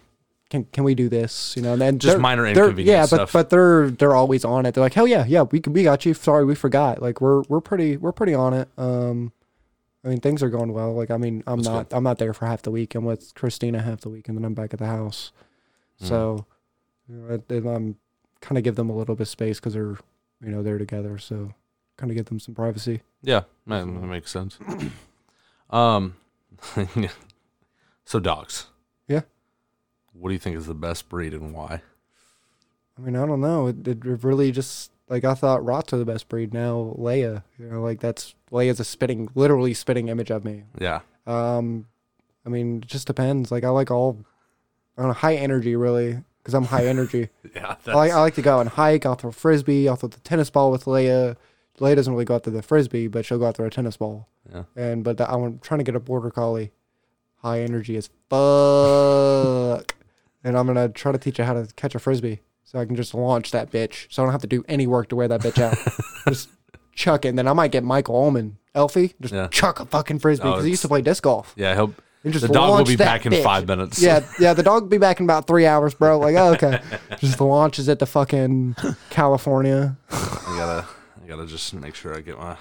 can 0.50 0.64
can 0.72 0.84
we 0.86 0.96
do 0.96 1.10
this? 1.10 1.54
You 1.58 1.62
know, 1.64 1.74
and 1.74 1.82
then 1.82 2.00
Just 2.00 2.18
minor 2.18 2.48
inconvenience 2.48 2.88
Yeah, 2.88 3.06
stuff. 3.06 3.34
but 3.34 3.34
but 3.34 3.50
they're 3.50 3.90
they're 3.92 4.16
always 4.16 4.46
on 4.46 4.66
it. 4.68 4.74
They're 4.74 4.84
like, 4.84 4.94
hell 4.94 5.08
yeah, 5.08 5.26
yeah, 5.28 5.42
we 5.44 5.62
we 5.68 5.84
got 5.84 6.06
you. 6.06 6.14
Sorry, 6.14 6.46
we 6.46 6.56
forgot. 6.56 7.02
Like 7.02 7.20
we're 7.20 7.42
we're 7.50 7.60
pretty 7.62 7.98
we're 7.98 8.14
pretty 8.14 8.34
on 8.34 8.54
it. 8.54 8.70
Um, 8.78 9.34
I 10.04 10.08
mean, 10.08 10.20
things 10.20 10.42
are 10.42 10.50
going 10.50 10.72
well. 10.72 10.94
Like 10.94 11.12
I 11.12 11.18
mean, 11.18 11.44
I'm 11.46 11.60
That's 11.60 11.68
not 11.68 11.94
I'm 11.94 12.04
not 12.04 12.18
there 12.18 12.34
for 12.34 12.46
half 12.46 12.62
the 12.62 12.72
week. 12.72 12.96
I'm 12.96 13.06
with 13.06 13.34
Christina 13.36 13.82
half 13.82 14.02
the 14.02 14.10
week, 14.10 14.28
and 14.28 14.38
then 14.38 14.46
I'm 14.46 14.54
back 14.54 14.74
at 14.74 14.80
the 14.80 14.86
house. 14.86 15.32
Mm. 16.02 16.08
So, 16.08 16.46
you 17.08 17.16
know, 17.16 17.42
and 17.50 17.68
I'm 17.68 17.96
kind 18.42 18.58
of 18.58 18.64
give 18.64 18.76
them 18.76 18.90
a 18.90 18.96
little 18.96 19.16
bit 19.16 19.24
of 19.24 19.28
space 19.28 19.60
because 19.60 19.74
they're 19.74 19.98
you 20.42 20.50
know 20.50 20.64
they're 20.64 20.78
together. 20.78 21.18
So, 21.18 21.54
kind 21.98 22.12
of 22.12 22.16
give 22.16 22.26
them 22.26 22.40
some 22.40 22.56
privacy. 22.56 23.02
yeah, 23.22 23.44
man, 23.66 24.00
that 24.00 24.08
makes 24.08 24.32
sense. 24.32 24.58
um, 25.70 26.16
so 28.06 28.20
dogs. 28.20 28.68
Yeah. 29.08 29.22
What 30.14 30.30
do 30.30 30.34
you 30.34 30.40
think 30.40 30.58
is 30.58 30.66
the 30.66 30.74
best 30.74 31.10
breed 31.10 31.34
and 31.34 31.54
why? 31.54 31.82
I 32.98 33.02
mean, 33.02 33.16
I 33.16 33.26
don't 33.26 33.42
know. 33.42 33.68
It, 33.68 33.88
it 33.88 34.04
really 34.04 34.52
just 34.52 34.92
like 35.10 35.26
I 35.26 35.34
thought 35.34 35.66
Rots 35.66 35.92
are 35.94 35.98
the 35.98 36.06
best 36.06 36.30
breed. 36.30 36.54
Now 36.54 36.96
Leia, 36.98 37.44
you 37.58 37.66
know, 37.66 37.82
like 37.82 38.00
that's 38.00 38.36
Leia's 38.52 38.80
a 38.80 38.84
spitting, 38.84 39.30
literally 39.36 39.74
spitting 39.74 40.08
image 40.08 40.32
of 40.32 40.46
me. 40.46 40.64
Yeah, 40.80 41.02
Um, 41.28 41.86
I 42.46 42.50
mean, 42.50 42.78
it 42.78 42.88
just 42.88 43.08
depends. 43.08 43.52
Like 43.52 43.64
I 43.64 43.70
like 43.70 43.92
all, 43.92 44.18
I 44.98 45.02
don't 45.02 45.10
know, 45.10 45.14
high 45.14 45.36
energy 45.36 45.76
really, 45.76 46.24
because 46.40 46.54
I'm 46.54 46.66
high 46.66 46.86
energy. 46.86 47.30
yeah. 47.56 47.76
I 47.88 47.94
like 47.94 48.12
I 48.12 48.22
like 48.22 48.36
to 48.36 48.42
go 48.42 48.58
out 48.58 48.62
and 48.62 48.70
hike. 48.70 49.06
I'll 49.06 49.16
throw 49.16 49.32
frisbee. 49.32 49.90
I'll 49.90 49.96
throw 49.96 50.10
the 50.10 50.20
tennis 50.22 50.50
ball 50.50 50.72
with 50.72 50.86
Leia. 50.86 51.36
Leia 51.80 51.96
doesn't 51.96 52.12
really 52.14 52.26
go 52.26 52.36
out 52.36 52.44
to 52.44 52.52
the 52.52 52.62
frisbee, 52.62 53.08
but 53.08 53.26
she'll 53.26 53.40
go 53.40 53.46
out 53.46 53.56
there 53.58 53.66
a 53.66 53.70
tennis 53.70 53.98
ball. 53.98 54.28
Yeah. 54.54 54.64
And 54.76 55.04
but 55.04 55.18
the, 55.18 55.32
I'm 55.32 55.60
trying 55.60 55.78
to 55.80 55.84
get 55.84 55.96
a 55.96 56.00
border 56.00 56.30
collie, 56.32 56.72
high 57.38 57.62
energy 57.62 57.96
as 57.98 58.10
fuck, 58.30 59.96
and 60.44 60.58
I'm 60.58 60.68
gonna 60.68 60.90
try 60.90 61.12
to 61.12 61.18
teach 61.18 61.38
her 61.38 61.46
how 61.46 61.54
to 61.54 61.68
catch 61.76 61.96
a 61.96 62.00
frisbee, 62.00 62.42
so 62.64 62.80
I 62.80 62.86
can 62.86 62.96
just 62.96 63.14
launch 63.14 63.52
that 63.52 63.72
bitch, 63.72 64.08
so 64.10 64.22
I 64.22 64.26
don't 64.26 64.32
have 64.32 64.42
to 64.42 64.48
do 64.48 64.64
any 64.68 64.88
work 64.88 65.10
to 65.10 65.16
wear 65.16 65.28
that 65.28 65.42
bitch 65.42 65.62
out. 65.62 65.78
just 66.28 66.50
chuck 66.94 67.26
it. 67.26 67.30
And 67.30 67.38
then 67.38 67.48
I 67.48 67.54
might 67.54 67.72
get 67.72 67.84
Michael 67.84 68.16
Ullman, 68.16 68.58
Elfie, 68.76 69.14
just 69.22 69.34
Yeah. 69.34 69.48
chuck 69.48 69.80
a 69.80 69.86
fucking 69.86 70.20
frisbee 70.20 70.48
Oh, 70.48 70.52
because 70.52 70.66
he 70.66 70.72
used 70.72 70.82
to 70.84 70.88
play 70.88 71.02
disc 71.02 71.24
golf. 71.24 71.54
Yeah, 71.56 71.74
he'll. 71.76 71.94
And 72.24 72.34
just 72.34 72.46
the 72.46 72.52
dog 72.54 72.80
will 72.80 72.86
be 72.86 72.96
that 72.96 73.06
back 73.24 73.26
in 73.26 73.42
five 73.44 73.66
minutes. 73.66 74.02
Yeah, 74.02 74.26
yeah, 74.42 74.54
the 74.54 74.62
dog 74.64 74.84
will 74.84 74.90
be 74.90 74.98
back 74.98 75.22
in 75.22 75.26
about 75.26 75.48
three 75.48 75.66
hours, 75.66 75.94
bro. 75.94 76.20
Like, 76.20 76.36
oh, 76.36 76.52
okay. 76.54 76.82
just 77.18 77.40
launches 77.40 77.88
it 77.88 78.00
to 78.00 78.06
fucking 78.06 78.76
California. 79.10 79.96
I 80.12 80.56
gotta, 80.58 80.88
I 81.24 81.28
gotta 81.28 81.48
just 81.48 81.74
make 81.74 81.96
sure 81.96 82.16
I 82.16 82.20
get 82.20 82.38
my. 82.38 82.58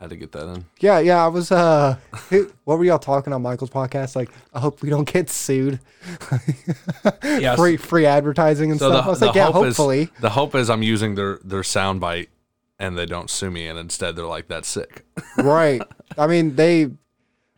Had 0.00 0.08
to 0.10 0.16
get 0.16 0.32
that 0.32 0.48
in. 0.48 0.64
Yeah, 0.80 0.98
yeah. 0.98 1.22
I 1.22 1.28
was. 1.28 1.52
uh 1.52 1.96
What 2.64 2.78
were 2.78 2.84
y'all 2.84 2.98
talking 2.98 3.32
on 3.34 3.42
Michael's 3.42 3.68
podcast? 3.70 4.16
Like, 4.16 4.30
I 4.54 4.58
hope 4.60 4.80
we 4.80 4.88
don't 4.88 5.10
get 5.10 5.28
sued. 5.28 5.78
Yeah, 7.22 7.54
Free, 7.56 7.76
free 7.76 8.06
advertising 8.06 8.70
and 8.70 8.80
So 8.80 8.90
stuff. 8.90 9.04
the, 9.04 9.08
I 9.08 9.10
was 9.10 9.20
like, 9.22 9.34
yeah, 9.34 9.44
hope 9.46 9.54
hopefully. 9.66 10.02
is 10.02 10.08
the 10.20 10.30
hope 10.30 10.54
is 10.54 10.70
I'm 10.70 10.82
using 10.82 11.14
their 11.14 11.38
their 11.44 11.62
sound 11.62 12.00
bite 12.00 12.30
and 12.78 12.96
they 12.98 13.06
don't 13.06 13.28
sue 13.30 13.50
me 13.50 13.66
and 13.66 13.78
instead 13.78 14.16
they're 14.16 14.24
like 14.26 14.48
that's 14.48 14.68
sick. 14.68 15.04
right. 15.36 15.82
I 16.18 16.26
mean, 16.26 16.56
they 16.56 16.90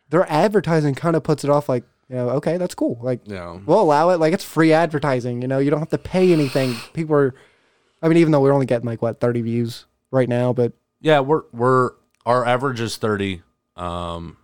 their 0.09 0.29
advertising 0.29 0.95
kind 0.95 1.15
of 1.15 1.23
puts 1.23 1.43
it 1.43 1.49
off. 1.49 1.69
Like, 1.69 1.83
you 2.09 2.15
know, 2.17 2.29
okay, 2.31 2.57
that's 2.57 2.75
cool. 2.75 2.99
Like, 3.01 3.21
Yeah. 3.25 3.57
we'll 3.65 3.79
allow 3.81 4.09
it. 4.09 4.19
Like, 4.19 4.33
it's 4.33 4.43
free 4.43 4.73
advertising. 4.73 5.41
You 5.41 5.47
know, 5.47 5.59
you 5.59 5.71
don't 5.71 5.79
have 5.79 5.89
to 5.89 5.97
pay 5.97 6.31
anything. 6.33 6.75
People 6.93 7.15
are. 7.15 7.33
I 8.01 8.09
mean, 8.09 8.17
even 8.17 8.31
though 8.33 8.41
we're 8.41 8.51
only 8.53 8.65
getting 8.65 8.85
like 8.85 9.01
what 9.01 9.21
thirty 9.21 9.41
views 9.41 9.85
right 10.11 10.27
now, 10.27 10.51
but 10.51 10.73
Yeah, 10.99 11.21
we're 11.21 11.43
we're 11.53 11.91
our 12.25 12.45
average 12.45 12.79
is 12.79 12.97
thirty. 12.97 13.41
Um, 13.75 14.37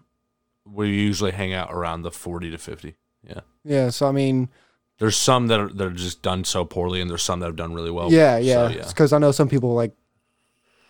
we 0.65 0.89
usually 0.89 1.31
hang 1.31 1.53
out 1.53 1.71
around 1.71 2.01
the 2.03 2.11
forty 2.11 2.51
to 2.51 2.57
fifty. 2.57 2.95
Yeah. 3.27 3.41
yeah. 3.63 3.89
So 3.89 4.07
I 4.07 4.11
mean, 4.11 4.49
There's 4.99 5.17
some 5.17 5.47
that 5.47 5.59
are 5.59 5.69
that 5.69 5.87
are 5.87 5.91
just 5.91 6.21
done 6.21 6.43
so 6.43 6.65
poorly, 6.65 7.01
and 7.01 7.09
there's 7.09 7.23
some 7.23 7.39
that 7.41 7.47
have 7.47 7.55
done 7.55 7.73
really 7.73 7.91
well. 7.91 8.11
yeah, 8.11 8.37
So, 8.37 8.41
yeah. 8.41 8.69
yeah. 8.69 8.87
Because 8.87 9.13
I 9.13 9.17
know 9.17 9.31
some 9.31 9.49
people 9.49 9.73
like 9.73 9.93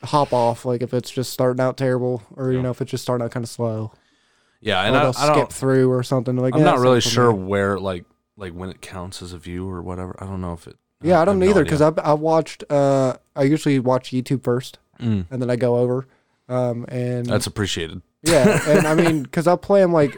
hop 0.04 0.32
off 0.32 0.64
like 0.66 0.82
if 0.82 0.94
it's 0.94 1.10
just 1.12 1.34
starting 1.34 1.60
out 1.62 1.76
terrible, 1.78 2.22
or 2.36 2.52
you 2.52 2.62
know 2.62 2.72
if 2.72 2.82
it's 2.82 2.92
just 2.92 3.04
starting 3.04 3.26
out 3.26 3.32
kind 3.32 3.44
of 3.44 3.50
slow, 3.50 3.92
Yeah, 4.62 4.82
and 4.84 4.96
or 4.96 5.00
I, 5.00 5.08
I 5.10 5.34
skip 5.34 5.52
through 5.52 5.92
or 5.92 6.04
something. 6.04 6.36
Like, 6.38 6.54
that. 6.54 6.60
I'm 6.60 6.66
yeah, 6.66 6.72
not 6.72 6.80
really 6.80 7.02
sure 7.02 7.32
where 7.34 7.80
like 7.80 8.06
like 8.38 8.54
when 8.54 8.70
it 8.70 8.82
counts 8.82 9.22
as 9.22 9.34
a 9.34 9.38
view 9.38 9.68
or 9.70 9.82
whatever. 9.82 10.16
I 10.20 10.26
don't 10.26 10.42
know 10.42 10.54
if 10.54 10.68
it. 10.68 10.78
Yeah, 11.02 11.16
I 11.16 11.20
have 11.20 11.28
don't 11.28 11.40
no 11.40 11.46
either 11.50 11.64
because 11.64 11.82
I 11.82 11.92
I 12.04 12.14
watched. 12.14 12.64
Uh, 12.70 13.16
I 13.36 13.44
usually 13.44 13.80
watch 13.80 14.12
YouTube 14.12 14.44
first, 14.44 14.80
Mm, 15.00 15.26
and 15.32 15.42
then 15.42 15.50
I 15.50 15.56
go 15.56 15.78
over. 15.78 16.08
Um, 16.50 16.86
and 16.90 17.26
that's 17.26 17.48
appreciated. 17.48 18.02
yeah, 18.24 18.60
and 18.68 18.88
I 18.88 18.96
mean, 18.96 19.24
because 19.30 19.48
I 19.48 19.56
play 19.56 19.82
them 19.82 19.94
like 19.94 20.18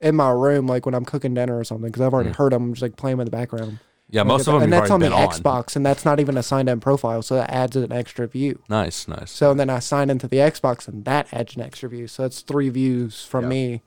in 0.00 0.16
my 0.16 0.30
room, 0.30 0.66
like 0.66 0.84
when 0.84 0.94
I'm 0.94 1.04
cooking 1.04 1.32
dinner 1.34 1.58
or 1.58 1.64
something, 1.64 1.86
because 1.90 2.02
I've 2.02 2.12
already 2.12 2.30
heard 2.32 2.52
them, 2.52 2.74
just 2.74 2.82
like 2.82 2.96
playing 2.96 3.18
in 3.20 3.24
the 3.24 3.30
background. 3.30 3.78
Yeah, 4.10 4.20
Like, 4.20 4.26
most 4.28 4.48
of 4.48 4.54
them 4.54 4.64
and 4.64 4.72
that's 4.72 4.90
on 4.90 5.00
the. 5.00 5.08
Xbox, 5.08 5.76
and 5.76 5.86
that's 5.86 6.04
not 6.04 6.20
even 6.20 6.36
a 6.36 6.42
signed 6.42 6.68
in 6.68 6.78
profile, 6.80 7.22
so 7.22 7.36
that 7.36 7.50
adds 7.50 7.74
an 7.76 7.90
extra 7.92 8.26
view. 8.26 8.62
Nice, 8.68 9.08
nice. 9.08 9.30
So 9.30 9.54
then 9.54 9.70
I 9.70 9.78
sign 9.78 10.10
into 10.10 10.28
the 10.28 10.36
Xbox, 10.36 10.86
and 10.86 11.04
that 11.06 11.28
adds 11.32 11.56
an 11.56 11.62
extra 11.62 11.88
view. 11.88 12.06
So 12.06 12.22
that's 12.24 12.40
three 12.40 12.68
views 12.68 13.24
from 13.24 13.44
Yeah. 13.44 13.48
me, 13.48 13.82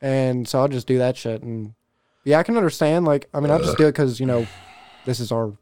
and 0.00 0.48
so 0.48 0.60
I'll 0.60 0.68
just 0.68 0.86
do 0.86 0.98
that 0.98 1.16
shit. 1.16 1.42
And 1.42 1.74
yeah, 2.24 2.38
I 2.38 2.42
can 2.42 2.56
understand. 2.56 3.04
Like, 3.04 3.28
I 3.32 3.40
mean, 3.40 3.50
I'll 3.50 3.60
just 3.62 3.76
do 3.78 3.84
it 3.86 3.92
because 3.92 4.18
you 4.18 4.26
know, 4.26 4.46
this 5.04 5.20
is 5.20 5.30
our 5.30 5.52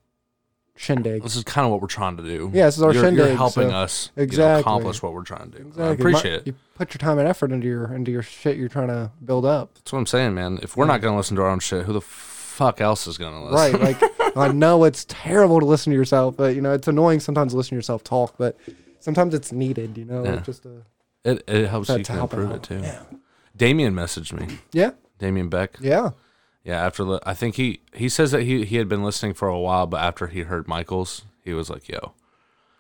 shindig. 0.79 1.23
This 1.23 1.37
is 1.37 1.45
kind 1.45 1.65
of 1.65 1.71
what 1.73 1.81
we're 1.81 1.89
trying 1.89 2.17
to 2.17 2.23
do. 2.23 2.51
Yeah, 2.55 2.67
this 2.67 2.77
is 2.77 2.83
our 2.83 2.93
you're, 2.93 3.03
You're 3.03 3.11
shindig, 3.17 3.37
helping 3.37 3.71
so- 3.71 3.75
us 3.77 4.11
you 4.17 4.21
know, 4.21 4.25
Exactly. 4.25 4.61
accomplish 4.61 5.03
what 5.03 5.13
we're 5.13 5.23
trying 5.25 5.51
to 5.51 5.59
do. 5.63 5.73
I 5.83 5.89
appreciate 5.89 6.35
it. 6.35 6.47
You 6.47 6.55
put 6.75 6.95
your 6.95 6.99
time 6.99 7.19
and 7.19 7.27
effort 7.29 7.53
into 7.53 7.67
your 7.67 7.93
into 7.95 8.11
your 8.11 8.23
shit 8.23 8.57
you're 8.57 8.69
trying 8.69 8.89
to 8.89 9.11
build 9.25 9.45
up. 9.45 9.75
That's 9.75 9.93
what 9.93 9.99
I'm 9.99 10.07
saying, 10.07 10.35
man. 10.35 10.59
If 10.63 10.77
we're 10.77 10.87
not 10.87 11.01
gonna 11.01 11.17
listen 11.17 11.37
to 11.37 11.43
our 11.43 11.49
own 11.51 11.61
shit, 11.61 11.85
who 11.87 11.93
the 11.93 12.01
fuck 12.01 12.81
else 12.81 13.07
is 13.07 13.19
gonna 13.19 13.45
listen? 13.45 13.81
Right. 13.81 14.01
Like 14.01 14.37
I 14.37 14.49
know 14.53 14.85
it's 14.85 15.05
terrible 15.09 15.59
to 15.61 15.67
listen 15.67 15.91
to 15.93 15.97
yourself, 15.97 16.37
but 16.37 16.55
you 16.55 16.61
know, 16.61 16.73
it's 16.73 16.87
annoying 16.89 17.21
sometimes 17.21 17.53
to 17.53 17.57
listen 17.57 17.71
to 17.71 17.77
yourself 17.77 18.05
talk, 18.05 18.35
but 18.39 18.57
sometimes 19.01 19.35
it's 19.35 19.53
needed, 19.53 19.97
you 19.99 20.05
know, 20.05 20.25
Yeah. 20.25 20.37
just 20.41 20.63
to 20.65 20.83
It 21.25 21.43
it 21.49 21.67
helps 21.69 21.89
you 21.89 22.03
helping 22.09 22.41
improve 22.41 22.57
it 22.57 22.63
too. 22.63 22.81
Yeah. 22.81 23.03
Damien 23.57 23.95
messaged 23.95 24.33
me. 24.33 24.59
Yeah. 24.73 24.93
Damien 25.19 25.49
Beck. 25.49 25.77
Yeah. 25.81 26.11
Yeah, 26.65 26.85
after 26.85 27.05
li- 27.05 27.21
I 27.25 27.35
think 27.35 27.55
he 27.57 27.81
he 27.95 28.09
says 28.09 28.31
that 28.33 28.43
he 28.43 28.65
he 28.65 28.77
had 28.77 28.89
been 28.89 29.03
listening 29.05 29.35
for 29.35 29.49
a 29.49 29.59
while, 29.59 29.87
but 29.87 30.03
after 30.03 30.27
he 30.27 30.41
heard 30.43 30.69
Michael's, 30.69 31.23
he 31.45 31.55
was 31.55 31.71
like, 31.71 31.89
"Yo, 31.89 32.13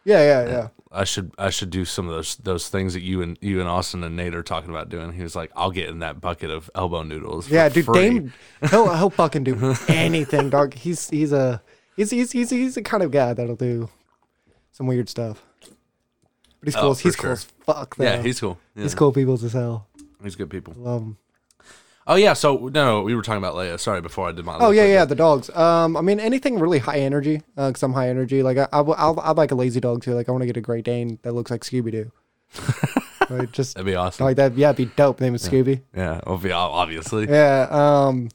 Yeah, 0.05 0.23
yeah, 0.23 0.49
yeah. 0.51 0.69
I 0.91 1.05
should 1.05 1.33
I 1.39 1.51
should 1.51 1.71
do 1.71 1.85
some 1.85 2.09
of 2.09 2.15
those 2.15 2.37
those 2.37 2.69
things 2.69 2.95
that 2.95 3.03
you 3.03 3.23
and 3.23 3.39
you 3.41 3.61
and 3.61 3.69
Austin 3.69 4.03
and 4.05 4.17
Nate 4.17 4.35
are 4.35 4.43
talking 4.43 4.71
about 4.71 4.89
doing." 4.89 5.13
He 5.13 5.23
was 5.23 5.35
like, 5.37 5.51
"I'll 5.57 5.71
get 5.71 5.89
in 5.89 6.01
that 6.01 6.21
bucket 6.21 6.51
of 6.51 6.71
elbow 6.75 7.03
noodles." 7.03 7.49
Yeah, 7.51 7.69
dude, 7.69 7.85
free." 7.87 7.95
Dame 8.11 8.33
he'll 8.71 8.95
he'll 8.95 9.11
fucking 9.11 9.45
do 9.45 9.75
anything, 9.89 10.51
dog. 10.51 10.75
He's 10.75 11.09
he's 11.09 11.33
a 11.33 11.63
he's 11.97 12.11
he's 12.11 12.33
he's 12.33 12.51
he's 12.51 12.75
the 12.75 12.83
kind 12.83 13.03
of 13.03 13.11
guy 13.11 13.33
that'll 13.33 13.57
do 13.57 13.89
some 14.73 14.87
weird 14.87 15.09
stuff. 15.09 15.43
But 16.61 16.67
he's 16.69 16.77
Oh, 16.77 16.81
cool. 16.81 16.95
for 16.95 17.03
he's 17.03 17.15
sure. 17.15 17.23
cool 17.23 17.33
as 17.33 17.45
fuck. 17.45 17.97
Though. 17.97 18.05
Yeah, 18.05 18.23
he's 18.23 18.41
cool. 18.41 18.59
Yeah, 18.75 18.83
he's 18.83 18.95
cool 18.95 19.13
people 19.13 19.35
as 19.35 19.53
hell. 19.53 19.87
He's 20.23 20.35
good 20.37 20.51
people. 20.51 20.75
Love 20.77 21.03
him. 21.03 21.19
Oh 22.11 22.15
yeah, 22.15 22.33
so 22.33 22.71
no, 22.73 23.03
we 23.03 23.15
were 23.15 23.21
talking 23.23 23.39
about 23.39 23.55
Leia. 23.55 23.79
Sorry, 23.79 24.01
before 24.01 24.29
I 24.29 24.33
did 24.33 24.45
my. 24.45 24.57
Oh 24.59 24.71
yeah, 24.71 24.87
yeah, 24.87 25.05
the 25.05 25.15
dogs. 25.15 25.51
Um, 25.55 25.95
I 25.97 26.01
mean 26.01 26.19
anything 26.19 26.59
really 26.59 26.79
high 26.79 27.01
energy, 27.01 27.43
uh, 27.57 27.71
cause 27.71 27.83
I'm 27.83 27.93
high 27.93 28.09
energy. 28.09 28.43
Like 28.43 28.57
I, 28.57 28.67
I, 28.73 28.81
I'll, 28.81 29.21
I'd 29.21 29.37
like 29.37 29.51
a 29.51 29.55
lazy 29.55 29.79
dog 29.79 30.03
too. 30.03 30.15
Like 30.15 30.29
I 30.29 30.33
want 30.33 30.43
to 30.43 30.47
get 30.47 30.57
a 30.57 30.63
Great 30.63 30.85
Dane 30.87 31.19
that 31.23 31.33
looks 31.35 31.51
like 31.51 31.61
Scooby 31.63 31.93
Doo. 31.93 32.11
like 33.31 33.53
just 33.53 33.75
That'd 33.75 33.85
be 33.87 33.95
awesome. 33.95 34.25
like 34.25 34.37
that. 34.37 34.57
Yeah, 34.57 34.71
it'd 34.71 34.77
be 34.89 34.95
dope. 34.97 35.21
Name 35.21 35.35
is 35.35 35.47
Scooby. 35.47 35.83
yeah, 35.95 36.21
well, 36.27 36.41
yeah, 36.43 36.57
obviously. 36.57 37.29
Yeah. 37.29 37.67
Um, 37.71 38.31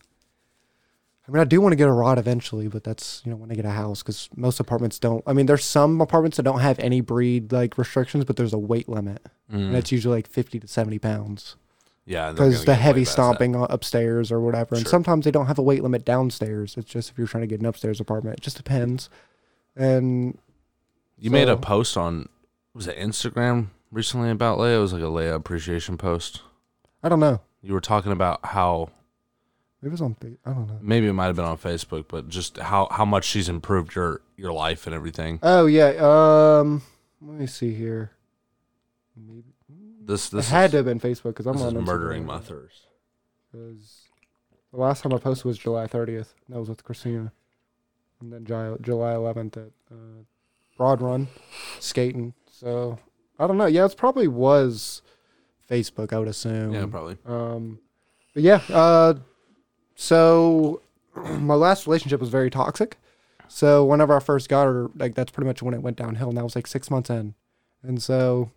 I 1.28 1.32
mean, 1.32 1.40
I 1.42 1.46
do 1.46 1.60
want 1.62 1.72
to 1.72 1.78
get 1.78 1.88
a 1.88 1.92
Rott 1.92 2.18
eventually, 2.18 2.68
but 2.68 2.84
that's 2.84 3.22
you 3.26 3.32
know 3.32 3.38
when 3.38 3.50
I 3.52 3.56
get 3.56 3.66
a 3.66 3.70
house 3.72 4.04
because 4.04 4.30
most 4.36 4.60
apartments 4.60 5.00
don't. 5.00 5.24
I 5.26 5.34
mean, 5.34 5.48
there's 5.48 5.66
some 5.66 6.00
apartments 6.00 6.38
that 6.38 6.44
don't 6.44 6.60
have 6.60 6.78
any 6.80 7.02
breed 7.02 7.52
like 7.52 7.78
restrictions, 7.78 8.26
but 8.26 8.36
there's 8.36 8.54
a 8.54 8.58
weight 8.60 8.88
limit, 8.88 9.26
Mm. 9.52 9.68
and 9.68 9.76
it's 9.76 9.92
usually 9.92 10.18
like 10.18 10.28
50 10.28 10.60
to 10.60 10.68
70 10.68 11.00
pounds 11.00 11.56
Yeah, 12.06 12.32
because 12.34 12.66
the 12.66 12.76
heavy 12.76 13.06
stomping 13.06 13.56
upstairs 13.56 14.32
or 14.32 14.42
whatever. 14.42 14.76
And 14.76 14.84
Sure. 14.84 14.90
sometimes 14.92 15.24
they 15.26 15.32
don't 15.32 15.46
have 15.48 15.58
a 15.58 15.62
weight 15.62 15.82
limit 15.84 16.04
downstairs. 16.04 16.76
It's 16.78 16.90
just 16.90 17.10
if 17.12 17.18
you're 17.18 17.28
trying 17.28 17.42
to 17.44 17.48
get 17.48 17.60
an 17.62 17.66
upstairs 17.66 18.00
apartment, 18.02 18.40
it 18.40 18.42
just 18.44 18.58
depends. 18.58 19.10
And 19.76 20.38
You 21.18 21.32
made 21.32 21.48
a 21.50 21.56
post 21.58 21.96
on 21.98 22.28
was 22.74 22.88
it 22.88 22.98
Instagram 22.98 23.68
recently 23.92 24.30
about 24.32 24.58
Leia? 24.58 24.76
It 24.76 24.80
was 24.80 24.92
like 24.94 25.02
a 25.02 25.06
Leia 25.06 25.34
appreciation 25.36 25.98
post. 25.98 26.42
I 27.02 27.10
don't 27.10 27.20
know. 27.22 27.40
You 27.62 27.74
were 27.74 27.80
talking 27.82 28.12
about 28.12 28.46
how 28.48 28.90
It 29.82 29.90
was 29.90 30.02
on. 30.02 30.18
I 30.46 30.52
don't 30.52 30.68
know. 30.68 30.80
maybe 30.82 31.08
it 31.08 31.14
might 31.14 31.28
have 31.28 31.36
been 31.38 31.46
on 31.46 31.58
Facebook, 31.58 32.06
but 32.10 32.28
just 32.28 32.58
how 32.58 32.88
how 32.92 33.06
much 33.06 33.24
she's 33.26 33.48
improved 33.48 33.96
your 33.96 34.22
your 34.36 34.52
life 34.52 34.86
and 34.88 34.94
everything. 34.94 35.40
Oh 35.42 35.68
yeah. 35.68 35.90
Um, 36.60 36.82
let 37.22 37.40
me 37.40 37.48
see 37.48 37.74
here. 37.74 38.12
Maybe 39.16 39.53
This 40.06 40.28
it 40.28 40.38
this 40.38 40.50
had 40.50 40.66
is, 40.66 40.72
to 40.72 40.78
have 40.78 40.86
been 40.86 41.00
Facebook 41.00 41.36
because 41.36 41.46
I'm 41.46 41.62
on 41.62 41.84
murdering 41.84 42.26
my 42.26 42.40
thirst. 42.40 42.88
Because 43.52 44.02
the 44.72 44.80
last 44.80 45.04
time 45.04 45.14
I 45.14 45.18
posted 45.18 45.46
was 45.46 45.58
July 45.58 45.88
30th. 45.88 46.34
That 46.50 46.60
was 46.60 46.70
with 46.70 46.84
Christina. 46.84 47.32
And 48.22 48.32
then 48.32 48.46
July, 48.46 48.76
July 48.82 49.14
11th 49.14 49.58
at 49.58 49.72
uh, 49.92 50.24
Broad 50.78 51.02
Run, 51.02 51.28
skating. 51.80 52.34
So 52.50 52.98
I 53.38 53.48
don't 53.48 53.58
know. 53.58 53.66
Yeah, 53.66 53.86
it 53.86 53.98
probably 53.98 54.28
was 54.28 55.02
Facebook, 55.70 56.14
I 56.14 56.20
would 56.20 56.28
assume. 56.28 56.74
Yeah, 56.74 56.86
probably. 56.86 57.18
Um, 57.26 57.80
but 58.34 58.44
yeah, 58.44 58.62
uh, 58.70 59.16
so 59.96 60.82
my 61.16 61.56
last 61.56 61.86
relationship 61.86 62.20
was 62.20 62.30
very 62.30 62.50
toxic. 62.50 62.98
So 63.48 63.86
whenever 63.86 64.16
I 64.16 64.20
first 64.20 64.50
got 64.50 64.66
her, 64.66 64.90
like 64.96 65.16
that's 65.16 65.32
pretty 65.32 65.48
much 65.48 65.62
when 65.62 65.74
it 65.74 65.82
went 65.82 65.98
downhill, 65.98 66.30
and 66.30 66.38
that 66.38 66.44
was 66.44 66.56
like 66.56 66.66
six 66.66 66.90
months 66.90 67.10
in. 67.10 67.36
And 67.84 68.02
so 68.02 68.52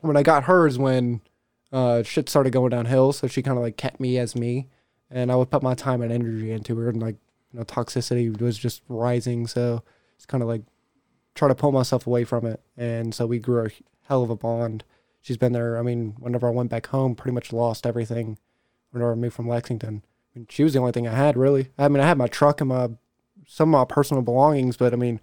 when 0.00 0.16
I 0.16 0.22
got 0.22 0.44
her 0.44 0.66
is 0.66 0.78
when 0.78 1.20
uh, 1.72 2.02
shit 2.02 2.28
started 2.28 2.52
going 2.52 2.70
downhill. 2.70 3.12
So 3.12 3.26
she 3.26 3.42
kind 3.42 3.56
of 3.56 3.62
like 3.62 3.76
kept 3.76 4.00
me 4.00 4.18
as 4.18 4.34
me, 4.34 4.68
and 5.10 5.30
I 5.30 5.36
would 5.36 5.50
put 5.50 5.62
my 5.62 5.74
time 5.74 6.02
and 6.02 6.12
energy 6.12 6.50
into 6.50 6.76
her, 6.76 6.88
and 6.88 7.00
like 7.00 7.16
you 7.52 7.58
know 7.58 7.64
toxicity 7.64 8.40
was 8.40 8.58
just 8.58 8.82
rising. 8.88 9.46
So 9.46 9.82
it's 10.16 10.26
kind 10.26 10.42
of 10.42 10.48
like 10.48 10.62
try 11.34 11.48
to 11.48 11.54
pull 11.54 11.72
myself 11.72 12.06
away 12.06 12.24
from 12.24 12.46
it, 12.46 12.60
and 12.76 13.14
so 13.14 13.26
we 13.26 13.38
grew 13.38 13.66
a 13.66 13.70
hell 14.08 14.22
of 14.22 14.30
a 14.30 14.36
bond. 14.36 14.84
She's 15.20 15.36
been 15.36 15.52
there. 15.52 15.78
I 15.78 15.82
mean, 15.82 16.14
whenever 16.18 16.48
I 16.48 16.52
went 16.52 16.70
back 16.70 16.86
home, 16.86 17.14
pretty 17.14 17.34
much 17.34 17.52
lost 17.52 17.86
everything. 17.86 18.38
Whenever 18.90 19.12
I 19.12 19.16
moved 19.16 19.34
from 19.34 19.48
Lexington, 19.48 20.02
I 20.34 20.38
mean, 20.38 20.46
she 20.48 20.64
was 20.64 20.72
the 20.72 20.78
only 20.78 20.92
thing 20.92 21.06
I 21.06 21.14
had 21.14 21.36
really. 21.36 21.68
I 21.76 21.88
mean, 21.88 22.00
I 22.00 22.06
had 22.06 22.16
my 22.16 22.28
truck 22.28 22.60
and 22.60 22.68
my 22.68 22.88
some 23.46 23.74
of 23.74 23.80
my 23.80 23.84
personal 23.84 24.22
belongings, 24.22 24.76
but 24.76 24.92
I 24.92 24.96
mean, 24.96 25.20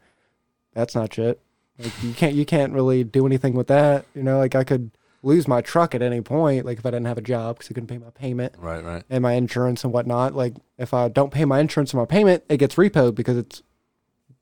that's 0.73 0.95
not 0.95 1.13
shit. 1.13 1.41
Like 1.79 1.91
you 2.03 2.13
can't 2.13 2.33
you 2.33 2.45
can't 2.45 2.73
really 2.73 3.03
do 3.03 3.25
anything 3.25 3.53
with 3.53 3.67
that. 3.67 4.05
You 4.15 4.23
know, 4.23 4.37
like 4.39 4.55
I 4.55 4.63
could 4.63 4.91
lose 5.23 5.47
my 5.47 5.59
truck 5.59 5.93
at 5.95 6.01
any 6.01 6.21
point, 6.21 6.65
like 6.65 6.77
if 6.77 6.85
I 6.85 6.89
didn't 6.91 7.07
have 7.07 7.17
a 7.17 7.21
job 7.21 7.57
because 7.57 7.71
I 7.71 7.73
couldn't 7.73 7.87
pay 7.87 7.97
my 7.97 8.11
payment 8.11 8.53
Right, 8.59 8.83
right. 8.83 9.03
and 9.09 9.21
my 9.23 9.33
insurance 9.33 9.83
and 9.83 9.91
whatnot. 9.91 10.35
Like 10.35 10.53
if 10.77 10.93
I 10.93 11.07
don't 11.09 11.31
pay 11.33 11.45
my 11.45 11.59
insurance 11.59 11.91
and 11.93 11.99
my 11.99 12.05
payment, 12.05 12.43
it 12.47 12.57
gets 12.57 12.75
repoed 12.75 13.15
because 13.15 13.35
it's 13.37 13.61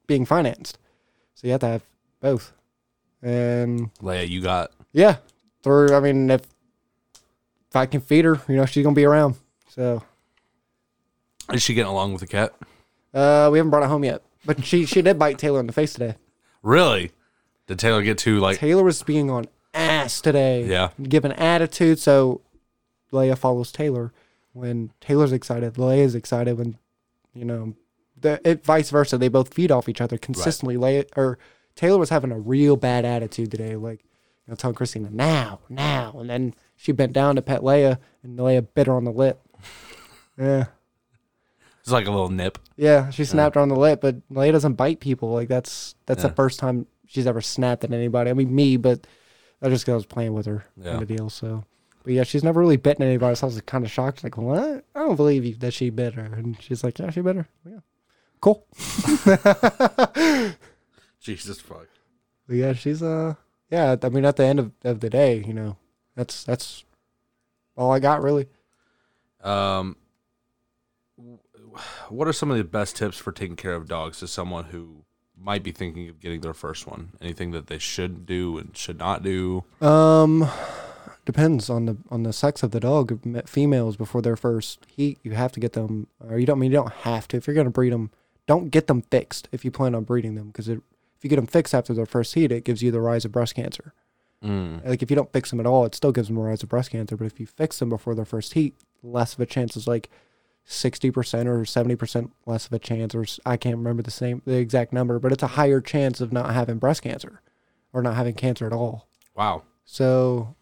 being 0.07 0.25
financed. 0.25 0.77
So 1.35 1.47
you 1.47 1.51
have 1.51 1.61
to 1.61 1.67
have 1.67 1.83
both. 2.19 2.51
And 3.21 3.93
Leia, 3.95 4.27
you 4.27 4.41
got 4.41 4.71
yeah, 4.91 5.17
through 5.63 5.95
I 5.95 5.99
mean 6.01 6.29
if 6.29 6.41
if 7.69 7.75
I 7.75 7.85
can 7.87 8.01
feed 8.01 8.25
her, 8.25 8.39
you 8.47 8.55
know, 8.57 8.65
she's 8.65 8.83
gonna 8.83 8.95
be 8.95 9.05
around. 9.05 9.35
So 9.69 10.03
is 11.51 11.61
she 11.63 11.73
getting 11.73 11.89
along 11.91 12.11
with 12.13 12.21
the 12.21 12.27
cat? 12.27 12.53
uh 13.13 13.49
we 13.51 13.57
haven't 13.57 13.69
brought 13.71 13.83
it 13.83 13.89
home 13.89 14.03
yet. 14.03 14.21
But 14.45 14.63
she 14.65 14.85
she 14.85 15.01
did 15.01 15.17
bite 15.17 15.37
Taylor 15.39 15.59
in 15.61 15.67
the 15.67 15.73
face 15.73 15.93
today. 15.93 16.15
Really? 16.61 17.11
Did 17.67 17.79
Taylor 17.79 18.01
get 18.01 18.17
too 18.17 18.39
like? 18.39 18.57
Taylor 18.59 18.83
was 18.83 19.01
being 19.03 19.29
on 19.29 19.45
ass 19.73 20.21
today. 20.21 20.65
Yeah. 20.65 20.89
Giving 21.01 21.31
attitude. 21.33 21.99
So 21.99 22.41
Leia 23.11 23.37
follows 23.37 23.71
Taylor. 23.71 24.11
When 24.53 24.91
Taylor's 25.01 25.31
excited, 25.31 25.75
Leia's 25.75 26.13
excited. 26.15 26.57
When, 26.57 26.77
you 27.33 27.45
know, 27.45 27.73
the, 28.19 28.39
it 28.47 28.63
vice 28.63 28.89
versa. 28.89 29.17
They 29.17 29.27
both 29.29 29.53
feed 29.53 29.71
off 29.71 29.89
each 29.89 30.01
other 30.01 30.17
consistently. 30.17 30.75
Leia 30.75 31.05
or 31.15 31.39
Taylor 31.75 31.97
was 31.97 32.09
having 32.09 32.31
a 32.31 32.39
real 32.39 32.75
bad 32.75 33.03
attitude 33.05 33.49
today. 33.49 33.75
Like, 33.75 34.01
you 34.45 34.51
know, 34.51 34.55
telling 34.55 34.75
Christina, 34.75 35.09
now, 35.09 35.59
now. 35.69 36.15
And 36.19 36.29
then 36.29 36.53
she 36.75 36.91
bent 36.91 37.13
down 37.13 37.35
to 37.37 37.41
pet 37.41 37.61
Leia, 37.61 37.97
and 38.21 38.37
Leia 38.37 38.67
bit 38.75 38.87
her 38.87 38.93
on 38.93 39.05
the 39.05 39.11
lip. 39.11 39.39
Yeah. 40.35 40.65
It's 41.81 41.91
like 41.91 42.07
a 42.07 42.11
little 42.11 42.29
nip. 42.29 42.57
Yeah, 42.75 43.11
she 43.11 43.23
snapped 43.23 43.53
her 43.53 43.61
on 43.61 43.69
the 43.69 43.75
lip, 43.75 44.01
but 44.01 44.27
Leia 44.29 44.51
doesn't 44.51 44.73
bite 44.73 44.99
people. 44.99 45.31
Like 45.31 45.47
that's 45.47 45.93
that's 46.07 46.23
Yeah. 46.23 46.29
the 46.29 46.33
first 46.35 46.57
time 46.59 46.87
she's 47.13 47.27
ever 47.27 47.41
snapped 47.41 47.83
at 47.83 47.91
anybody. 47.91 48.29
I 48.29 48.33
mean, 48.33 48.53
me, 48.53 48.75
but 48.77 49.05
I 49.61 49.69
just 49.69 49.85
'cause 49.85 49.93
I 49.93 49.95
was 49.95 50.05
playing 50.05 50.33
with 50.33 50.45
her 50.47 50.65
Yeah. 50.77 50.91
kind 50.91 51.01
of 51.03 51.07
deal. 51.07 51.29
So, 51.29 51.63
but 52.03 52.13
yeah, 52.13 52.23
she's 52.23 52.43
never 52.43 52.59
really 52.59 52.77
bitten 52.77 53.03
anybody. 53.05 53.35
So 53.35 53.47
I 53.47 53.49
was 53.49 53.61
kind 53.61 53.85
of 53.85 53.91
shocked. 53.91 54.23
Like, 54.23 54.37
what? 54.37 54.83
I 54.95 54.99
don't 54.99 55.15
believe 55.15 55.45
you 55.45 55.55
that 55.55 55.73
she 55.73 55.89
bit 55.89 56.15
her. 56.15 56.23
And 56.23 56.61
she's 56.61 56.83
like, 56.83 56.97
yeah, 56.99 57.09
she 57.11 57.21
bit 57.21 57.35
her. 57.37 57.47
Yeah, 57.65 57.79
cool. 58.41 58.65
Jesus 61.19 61.59
fuck. 61.61 61.87
But 62.47 62.55
yeah, 62.57 62.73
she's 62.73 63.01
uh, 63.01 63.35
yeah. 63.69 63.95
I 64.01 64.09
mean, 64.09 64.25
at 64.25 64.35
the 64.35 64.43
end 64.45 64.59
of, 64.59 64.71
of 64.83 64.99
the 64.99 65.09
day, 65.09 65.43
you 65.45 65.53
know, 65.53 65.77
that's 66.15 66.43
that's 66.43 66.83
all 67.77 67.91
I 67.91 67.99
got 67.99 68.21
really. 68.21 68.47
Um, 69.41 69.95
what 72.09 72.27
are 72.27 72.33
some 72.33 72.51
of 72.51 72.57
the 72.57 72.63
best 72.63 72.95
tips 72.97 73.17
for 73.17 73.31
taking 73.31 73.55
care 73.55 73.73
of 73.75 73.87
dogs 73.87 74.19
to 74.19 74.27
someone 74.27 74.65
who 74.65 75.03
might 75.43 75.63
be 75.63 75.71
thinking 75.71 76.09
of 76.09 76.19
getting 76.19 76.41
their 76.41 76.53
first 76.53 76.87
one? 76.87 77.11
Anything 77.21 77.51
that 77.51 77.67
they 77.67 77.77
should 77.77 78.25
do 78.25 78.57
and 78.57 78.75
should 78.75 78.97
not 78.97 79.23
do? 79.23 79.63
Um, 79.81 80.49
depends 81.25 81.69
on 81.69 81.85
the 81.85 81.97
on 82.09 82.23
the 82.23 82.33
sex 82.33 82.63
of 82.63 82.71
the 82.71 82.79
dog. 82.79 83.19
Females 83.47 83.97
before 83.97 84.21
their 84.21 84.35
first 84.35 84.85
heat, 84.87 85.19
you 85.23 85.31
have 85.31 85.51
to 85.53 85.59
get 85.59 85.73
them. 85.73 86.07
Or 86.19 86.39
you 86.39 86.45
don't 86.45 86.57
I 86.57 86.61
mean 86.61 86.71
you 86.71 86.77
don't 86.77 86.93
have 86.93 87.27
to. 87.29 87.37
If 87.37 87.47
you're 87.47 87.55
gonna 87.55 87.69
breed 87.69 87.93
them, 87.93 88.11
don't 88.47 88.69
get 88.69 88.87
them 88.87 89.01
fixed 89.01 89.49
if 89.51 89.63
you 89.63 89.71
plan 89.71 89.95
on 89.95 90.03
breeding 90.03 90.35
them 90.35 90.47
because 90.47 90.67
if 90.67 90.79
you 91.21 91.29
get 91.29 91.37
them 91.37 91.47
fixed 91.47 91.73
after 91.73 91.93
their 91.93 92.05
first 92.05 92.33
heat, 92.33 92.51
it 92.51 92.63
gives 92.63 92.81
you 92.81 92.91
the 92.91 93.01
rise 93.01 93.25
of 93.25 93.31
breast 93.31 93.55
cancer. 93.55 93.93
Mm. 94.43 94.85
Like 94.85 95.01
if 95.01 95.09
you 95.09 95.15
don't 95.15 95.31
fix 95.31 95.49
them 95.49 95.59
at 95.59 95.65
all, 95.65 95.85
it 95.85 95.95
still 95.95 96.11
gives 96.11 96.27
them 96.27 96.37
a 96.37 96.41
rise 96.41 96.63
of 96.63 96.69
breast 96.69 96.91
cancer. 96.91 97.15
But 97.15 97.25
if 97.25 97.39
you 97.39 97.47
fix 97.47 97.79
them 97.79 97.89
before 97.89 98.15
their 98.15 98.25
first 98.25 98.53
heat, 98.53 98.75
less 99.01 99.33
of 99.33 99.39
a 99.39 99.45
chance 99.45 99.77
is 99.77 99.87
like 99.87 100.09
sixty 100.65 101.11
percent 101.11 101.47
or 101.49 101.65
seventy 101.65 101.95
percent 101.95 102.31
less 102.45 102.65
of 102.65 102.73
a 102.73 102.79
chance, 102.79 103.13
or 103.15 103.25
I 103.45 103.57
can't 103.57 103.75
remember 103.77 104.01
the 104.03 104.11
same 104.11 104.41
the 104.45 104.57
exact 104.57 104.93
number, 104.93 105.19
but 105.19 105.31
it's 105.31 105.43
a 105.43 105.47
higher 105.47 105.81
chance 105.81 106.21
of 106.21 106.31
not 106.31 106.53
having 106.53 106.77
breast 106.77 107.01
cancer 107.03 107.41
or 107.93 108.01
not 108.01 108.15
having 108.15 108.33
cancer 108.33 108.65
at 108.65 108.73
all. 108.73 109.07
Wow. 109.35 109.63
So 109.85 110.55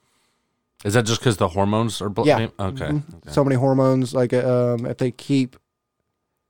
Is 0.83 0.93
that 0.95 1.05
just 1.05 1.19
because 1.21 1.37
the 1.37 1.49
hormones 1.49 2.01
are? 2.01 2.09
Bl- 2.09 2.25
Yeah. 2.27 2.47
Okay. 2.59 2.85
Mhm. 2.85 3.15
okay. 3.17 3.31
so 3.31 3.43
many 3.43 3.55
hormones 3.55 4.13
like 4.13 4.33
um 4.33 4.85
if 4.85 4.97
they 4.97 5.11
keep 5.11 5.55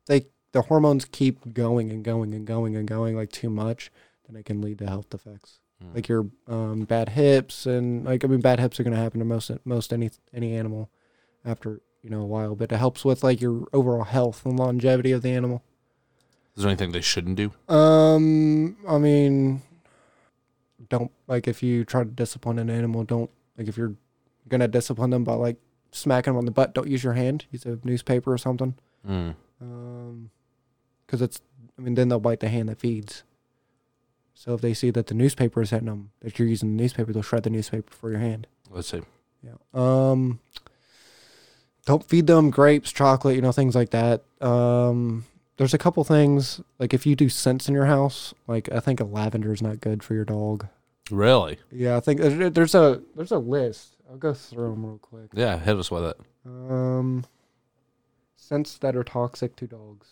they 0.07 0.25
the 0.53 0.63
hormones 0.63 1.05
keep 1.05 1.53
going 1.53 1.89
and 1.91 2.03
going 2.03 2.33
and 2.33 2.45
going 2.47 2.75
and 2.75 2.87
going 2.87 3.15
like 3.15 3.31
too 3.31 3.49
much 3.49 3.91
then 4.27 4.35
it 4.35 4.45
can 4.45 4.61
lead 4.61 4.77
to 4.79 4.87
health 4.87 5.13
effects 5.13 5.57
Mm. 5.83 5.95
like 5.95 6.07
your 6.07 6.27
um 6.47 6.81
bad 6.83 7.09
hips 7.09 7.65
and 7.65 8.05
like 8.05 8.23
i 8.23 8.27
mean 8.27 8.39
bad 8.39 8.59
hips 8.59 8.79
are 8.79 8.83
going 8.83 8.95
to 8.95 9.01
happen 9.01 9.17
to 9.17 9.25
most 9.25 9.49
most 9.65 9.91
any 9.91 10.11
any 10.31 10.53
animal 10.55 10.91
after 11.43 11.81
you 12.01 12.09
know 12.09 12.21
a 12.21 12.25
while 12.25 12.55
but 12.55 12.71
it 12.71 12.77
helps 12.77 13.05
with 13.05 13.23
like 13.23 13.39
your 13.41 13.67
overall 13.73 14.03
health 14.03 14.45
and 14.45 14.57
longevity 14.59 15.11
of 15.11 15.21
the 15.21 15.29
animal 15.31 15.61
Is 16.55 16.63
there 16.63 16.69
anything 16.71 16.91
they 16.91 17.01
shouldn't 17.01 17.35
do? 17.35 17.51
um 17.69 18.75
i 18.87 18.97
mean 18.97 19.61
don't 20.89 21.11
like 21.27 21.47
if 21.47 21.61
you 21.63 21.85
try 21.85 22.03
to 22.03 22.09
discipline 22.09 22.59
an 22.59 22.69
animal 22.69 23.03
don't 23.03 23.29
like 23.57 23.67
if 23.67 23.77
you're 23.77 23.93
gonna 24.49 24.67
discipline 24.67 25.09
them 25.11 25.23
by 25.23 25.33
like 25.33 25.57
smacking 25.91 26.31
them 26.33 26.37
on 26.37 26.45
the 26.45 26.51
butt 26.51 26.73
don't 26.73 26.87
use 26.87 27.03
your 27.03 27.13
hand 27.13 27.45
use 27.51 27.65
a 27.65 27.77
newspaper 27.83 28.31
or 28.33 28.37
something 28.37 28.75
Mm. 29.07 29.33
um 29.59 30.29
because 31.05 31.23
it's 31.23 31.41
i 31.77 31.81
mean 31.81 31.95
then 31.95 32.07
they'll 32.09 32.19
bite 32.19 32.39
the 32.39 32.49
hand 32.49 32.69
that 32.69 32.79
feeds 32.79 33.23
so 34.35 34.53
if 34.53 34.61
they 34.61 34.75
see 34.75 34.91
that 34.91 35.07
the 35.07 35.15
newspaper 35.15 35.59
is 35.61 35.71
hitting 35.71 35.87
them 35.87 36.11
that 36.21 36.37
you're 36.37 36.47
using 36.47 36.77
the 36.77 36.83
newspaper 36.83 37.11
they'll 37.11 37.23
shred 37.23 37.41
the 37.43 37.49
newspaper 37.49 37.91
for 37.91 38.11
your 38.11 38.19
hand 38.19 38.45
Let's 38.69 38.89
see. 38.89 39.01
yeah 39.43 39.53
um 39.73 40.39
don't 41.85 42.03
feed 42.07 42.27
them 42.27 42.49
grapes 42.49 42.91
chocolate 42.91 43.35
you 43.35 43.41
know 43.41 43.51
things 43.51 43.75
like 43.75 43.89
that 43.91 44.23
um 44.41 45.25
there's 45.57 45.73
a 45.73 45.77
couple 45.77 46.03
things 46.03 46.61
like 46.79 46.93
if 46.93 47.05
you 47.05 47.15
do 47.15 47.27
scents 47.29 47.67
in 47.67 47.73
your 47.73 47.85
house 47.85 48.33
like 48.47 48.71
i 48.71 48.79
think 48.79 48.99
a 48.99 49.03
lavender 49.03 49.51
is 49.53 49.61
not 49.61 49.79
good 49.81 50.03
for 50.03 50.13
your 50.13 50.25
dog 50.25 50.67
Really? 51.09 51.57
yeah 51.71 51.97
i 51.97 51.99
think 51.99 52.19
there's 52.21 52.75
a 52.75 53.01
there's 53.15 53.31
a 53.31 53.39
list 53.39 53.95
i'll 54.09 54.17
go 54.17 54.33
through 54.33 54.71
them 54.71 54.85
real 54.85 54.97
quick 54.99 55.29
Yeah. 55.33 55.57
Hit 55.59 55.77
us 55.77 55.89
with 55.91 56.03
it. 56.05 56.17
um, 56.45 57.25
scents 58.35 58.77
that 58.79 58.95
are 58.95 59.03
toxic 59.03 59.55
to 59.57 59.67
dogs. 59.67 60.07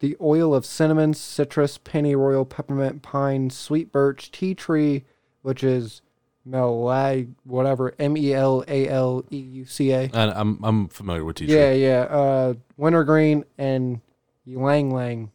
The 0.00 0.16
oil 0.20 0.54
of 0.54 0.66
cinnamon, 0.66 1.14
citrus, 1.14 1.78
pennyroyal, 1.78 2.44
peppermint, 2.44 3.00
pine, 3.02 3.48
sweet 3.48 3.90
birch, 3.92 4.30
tea 4.30 4.54
tree, 4.54 5.04
which 5.42 5.64
is 5.64 6.02
melag, 6.48 7.32
whatever, 7.44 7.94
M 7.98 8.16
E 8.16 8.32
L 8.34 8.64
A 8.68 8.88
L 8.88 9.24
E 9.30 9.36
U 9.38 9.64
C 9.64 9.92
A. 9.92 10.02
And 10.12 10.30
I'm 10.32 10.58
I'm 10.62 10.88
familiar 10.88 11.24
with 11.24 11.36
tea 11.36 11.46
tree. 11.46 11.54
Yeah, 11.56 11.72
yeah. 11.72 12.00
Uh, 12.02 12.54
wintergreen 12.76 13.44
and 13.58 14.00
ylang 14.46 14.90
lang, 14.90 15.30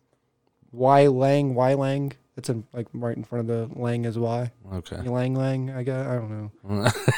y 0.71 1.07
lang, 1.07 1.55
y 1.55 1.73
lang. 1.73 2.13
It's 2.37 2.49
in 2.49 2.65
like 2.73 2.87
right 2.93 3.17
in 3.17 3.23
front 3.23 3.49
of 3.49 3.69
the 3.69 3.79
lang 3.79 4.05
is 4.05 4.17
y. 4.17 4.51
Okay. 4.73 4.97
Ylang 5.05 5.35
lang. 5.35 5.71
I 5.71 5.83
guess 5.83 6.07
I 6.07 6.15
don't 6.15 6.29
know. 6.65 6.89
Fuck, 6.89 7.11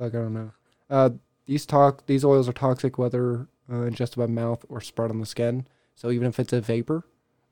I 0.00 0.08
don't 0.08 0.34
know. 0.34 0.50
Uh, 0.90 1.10
these 1.46 1.64
talk 1.66 2.06
these 2.06 2.24
oils 2.24 2.48
are 2.48 2.52
toxic 2.52 2.98
whether 2.98 3.46
uh, 3.72 3.82
ingested 3.82 4.18
by 4.18 4.26
mouth 4.26 4.64
or 4.68 4.80
spread 4.80 5.10
on 5.10 5.20
the 5.20 5.26
skin. 5.26 5.66
So 5.94 6.10
even 6.10 6.26
if 6.26 6.40
it's 6.40 6.52
a 6.52 6.60
vapor, 6.60 7.04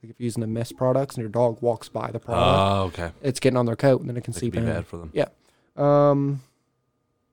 like 0.03 0.11
if 0.11 0.19
you're 0.19 0.25
using 0.25 0.41
the 0.41 0.47
mist 0.47 0.77
products 0.77 1.15
and 1.15 1.23
your 1.23 1.31
dog 1.31 1.61
walks 1.63 1.89
by 1.89 2.11
the 2.11 2.19
product, 2.19 2.59
Oh, 2.59 2.83
okay. 3.05 3.13
it's 3.23 3.39
getting 3.39 3.57
on 3.57 3.67
their 3.67 3.77
coat 3.77 4.01
and 4.01 4.09
then 4.09 4.17
it 4.17 4.25
can 4.25 4.33
That 4.33 4.41
seep 4.41 4.57
in. 4.57 4.65
bad 4.65 4.87
for 4.87 4.97
them. 4.97 5.11
Um, 5.77 6.43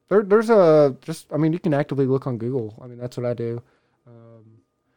there, 0.09 0.23
there's 0.23 0.49
a 0.49 0.95
just. 1.01 1.27
I 1.33 1.37
mean, 1.37 1.53
you 1.53 1.59
can 1.59 1.73
actively 1.73 2.05
look 2.05 2.27
on 2.27 2.37
Google. 2.37 2.77
I 2.81 2.87
mean, 2.87 2.97
that's 2.97 3.17
what 3.17 3.25
I 3.25 3.33
do. 3.33 3.61
Um, 4.07 4.43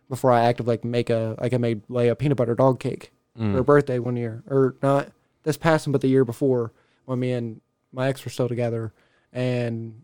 before 0.09 0.31
I 0.33 0.45
actively 0.45 0.75
like 0.75 0.85
make 0.85 1.11
a 1.11 1.37
like 1.41 1.53
I 1.55 1.57
made 1.59 1.87
Leia 1.89 2.13
a 2.13 2.15
peanut 2.17 2.37
butter 2.37 2.55
dog 2.55 2.81
cake 2.81 3.13
for 3.37 3.43
her 3.43 3.63
Mm. 3.63 3.67
birthday 3.67 3.99
one 3.99 4.17
year, 4.17 4.43
or 4.49 4.75
not 4.83 5.09
this 5.45 5.57
past 5.57 5.87
one, 5.87 5.93
but 5.93 6.01
the 6.01 6.09
year 6.09 6.25
before 6.25 6.73
when 7.07 7.19
me 7.21 7.33
and 7.33 7.61
my 7.93 8.09
ex 8.09 8.25
were 8.25 8.31
still 8.31 8.49
together, 8.49 8.93
and 9.33 10.03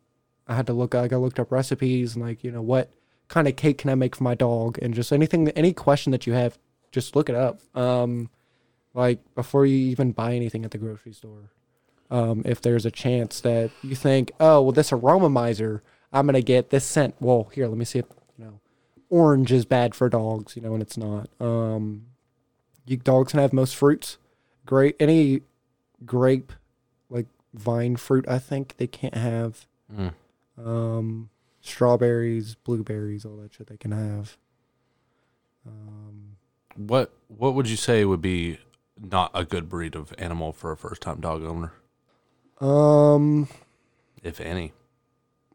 I 0.49 0.55
had 0.57 0.67
to 0.67 0.73
look. 0.73 0.95
Like 0.95 1.13
I 1.13 1.17
looked 1.17 1.39
up 1.39 1.53
recipes 1.53 2.17
and 2.17 2.25
like 2.25 2.43
you 2.43 2.51
know 2.51 2.63
what 2.63 2.91
kind 3.29 3.47
of 3.49 3.57
cake 3.57 3.79
can 3.79 3.91
I 3.91 3.95
make 3.97 4.17
for 4.17 4.25
my 4.25 4.35
dog, 4.35 4.79
and 4.83 4.95
just 4.95 5.13
anything, 5.13 5.49
any 5.51 5.73
question 5.73 6.13
that 6.13 6.27
you 6.27 6.33
have, 6.33 6.59
just 6.93 7.15
look 7.17 7.29
it 7.29 7.35
up. 7.35 7.61
Um, 7.77 8.31
like 8.95 9.19
before 9.35 9.67
you 9.67 9.77
even 9.77 10.13
buy 10.13 10.35
anything 10.35 10.65
at 10.65 10.71
the 10.73 10.79
grocery 10.79 11.13
store. 11.13 11.51
Um, 12.11 12.43
if 12.45 12.61
there's 12.61 12.87
a 12.87 12.91
chance 12.91 13.41
that 13.41 13.71
you 13.83 13.97
think, 13.97 14.33
oh 14.39 14.63
well, 14.63 14.73
this 14.73 14.91
aromamizer, 14.91 15.81
I'm 16.13 16.27
gonna 16.27 16.41
get 16.41 16.71
this 16.71 16.85
scent. 16.85 17.15
Well, 17.21 17.51
here, 17.53 17.67
let 17.67 17.77
me 17.77 17.85
see 17.85 17.99
if 18.01 18.07
you 18.39 18.45
know, 18.45 18.61
orange 19.11 19.51
is 19.53 19.65
bad 19.65 19.95
for 19.95 20.09
dogs, 20.09 20.57
you 20.57 20.63
know, 20.63 20.73
and 20.73 20.83
it's 20.83 20.97
not. 20.97 21.29
Um, 21.41 22.07
you 22.87 22.97
dogs 22.97 23.33
can 23.33 23.41
have 23.41 23.53
most 23.53 23.75
fruits. 23.75 24.19
Great, 24.65 24.97
any 25.01 25.43
grape, 26.05 26.53
like 27.11 27.27
vine 27.55 27.97
fruit, 27.97 28.25
I 28.29 28.39
think 28.39 28.77
they 28.77 28.87
can't 28.87 29.15
have. 29.15 29.67
Mm. 29.93 30.13
Um, 30.59 31.31
strawberries, 31.61 32.55
blueberries, 32.55 33.25
all 33.25 33.37
that 33.37 33.55
shit 33.55 33.67
they 33.67 33.77
can 33.77 33.93
have. 33.93 34.37
Um, 35.67 36.37
What 36.77 37.13
What 37.29 37.55
would 37.55 37.69
you 37.69 37.77
say 37.77 38.05
would 38.05 38.23
be 38.23 38.59
not 38.99 39.31
a 39.35 39.45
good 39.45 39.69
breed 39.69 39.95
of 39.95 40.15
animal 40.19 40.53
for 40.53 40.73
a 40.73 40.77
first 40.77 41.03
time 41.03 41.21
dog 41.21 41.43
owner, 41.43 41.73
um, 42.61 43.49
if 44.23 44.41
any? 44.41 44.73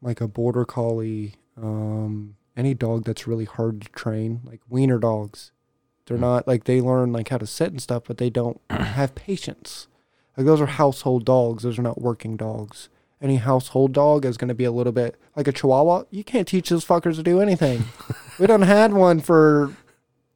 like 0.04 0.20
a 0.20 0.28
border 0.28 0.66
collie, 0.66 1.36
um, 1.62 2.36
any 2.58 2.74
dog 2.74 3.04
that's 3.06 3.28
really 3.28 3.46
hard 3.46 3.82
to 3.82 3.90
train, 3.90 4.42
like 4.44 4.60
wiener 4.68 4.98
dogs. 4.98 5.52
They're 6.08 6.18
Mm. 6.18 6.22
not 6.22 6.48
like 6.48 6.64
they 6.64 6.82
learn 6.82 7.14
like 7.14 7.30
how 7.30 7.38
to 7.38 7.46
sit 7.46 7.70
and 7.72 7.80
stuff, 7.82 8.04
but 8.08 8.18
they 8.18 8.30
don't 8.32 8.60
have 8.72 9.14
patience. 9.14 9.88
Like 10.36 10.46
those 10.48 10.60
are 10.60 10.66
household 10.66 11.24
dogs. 11.26 11.64
Those 11.64 11.78
are 11.78 11.84
not 11.84 12.02
working 12.02 12.36
dogs. 12.36 12.90
Any 13.22 13.36
household 13.36 13.92
dog 13.94 14.26
is 14.26 14.38
going 14.38 14.48
to 14.48 14.56
be 14.56 14.64
a 14.64 14.72
little 14.72 14.92
bit 14.92 15.16
like 15.36 15.48
a 15.48 15.52
Chihuahua. 15.52 16.04
You 16.10 16.24
can't 16.24 16.48
teach 16.48 16.70
those 16.70 16.84
fuckers 16.84 17.18
to 17.18 17.24
do 17.24 17.40
anything. 17.40 17.84
we 18.40 18.48
done 18.48 18.64
had 18.64 18.94
one 18.94 19.20
for 19.20 19.76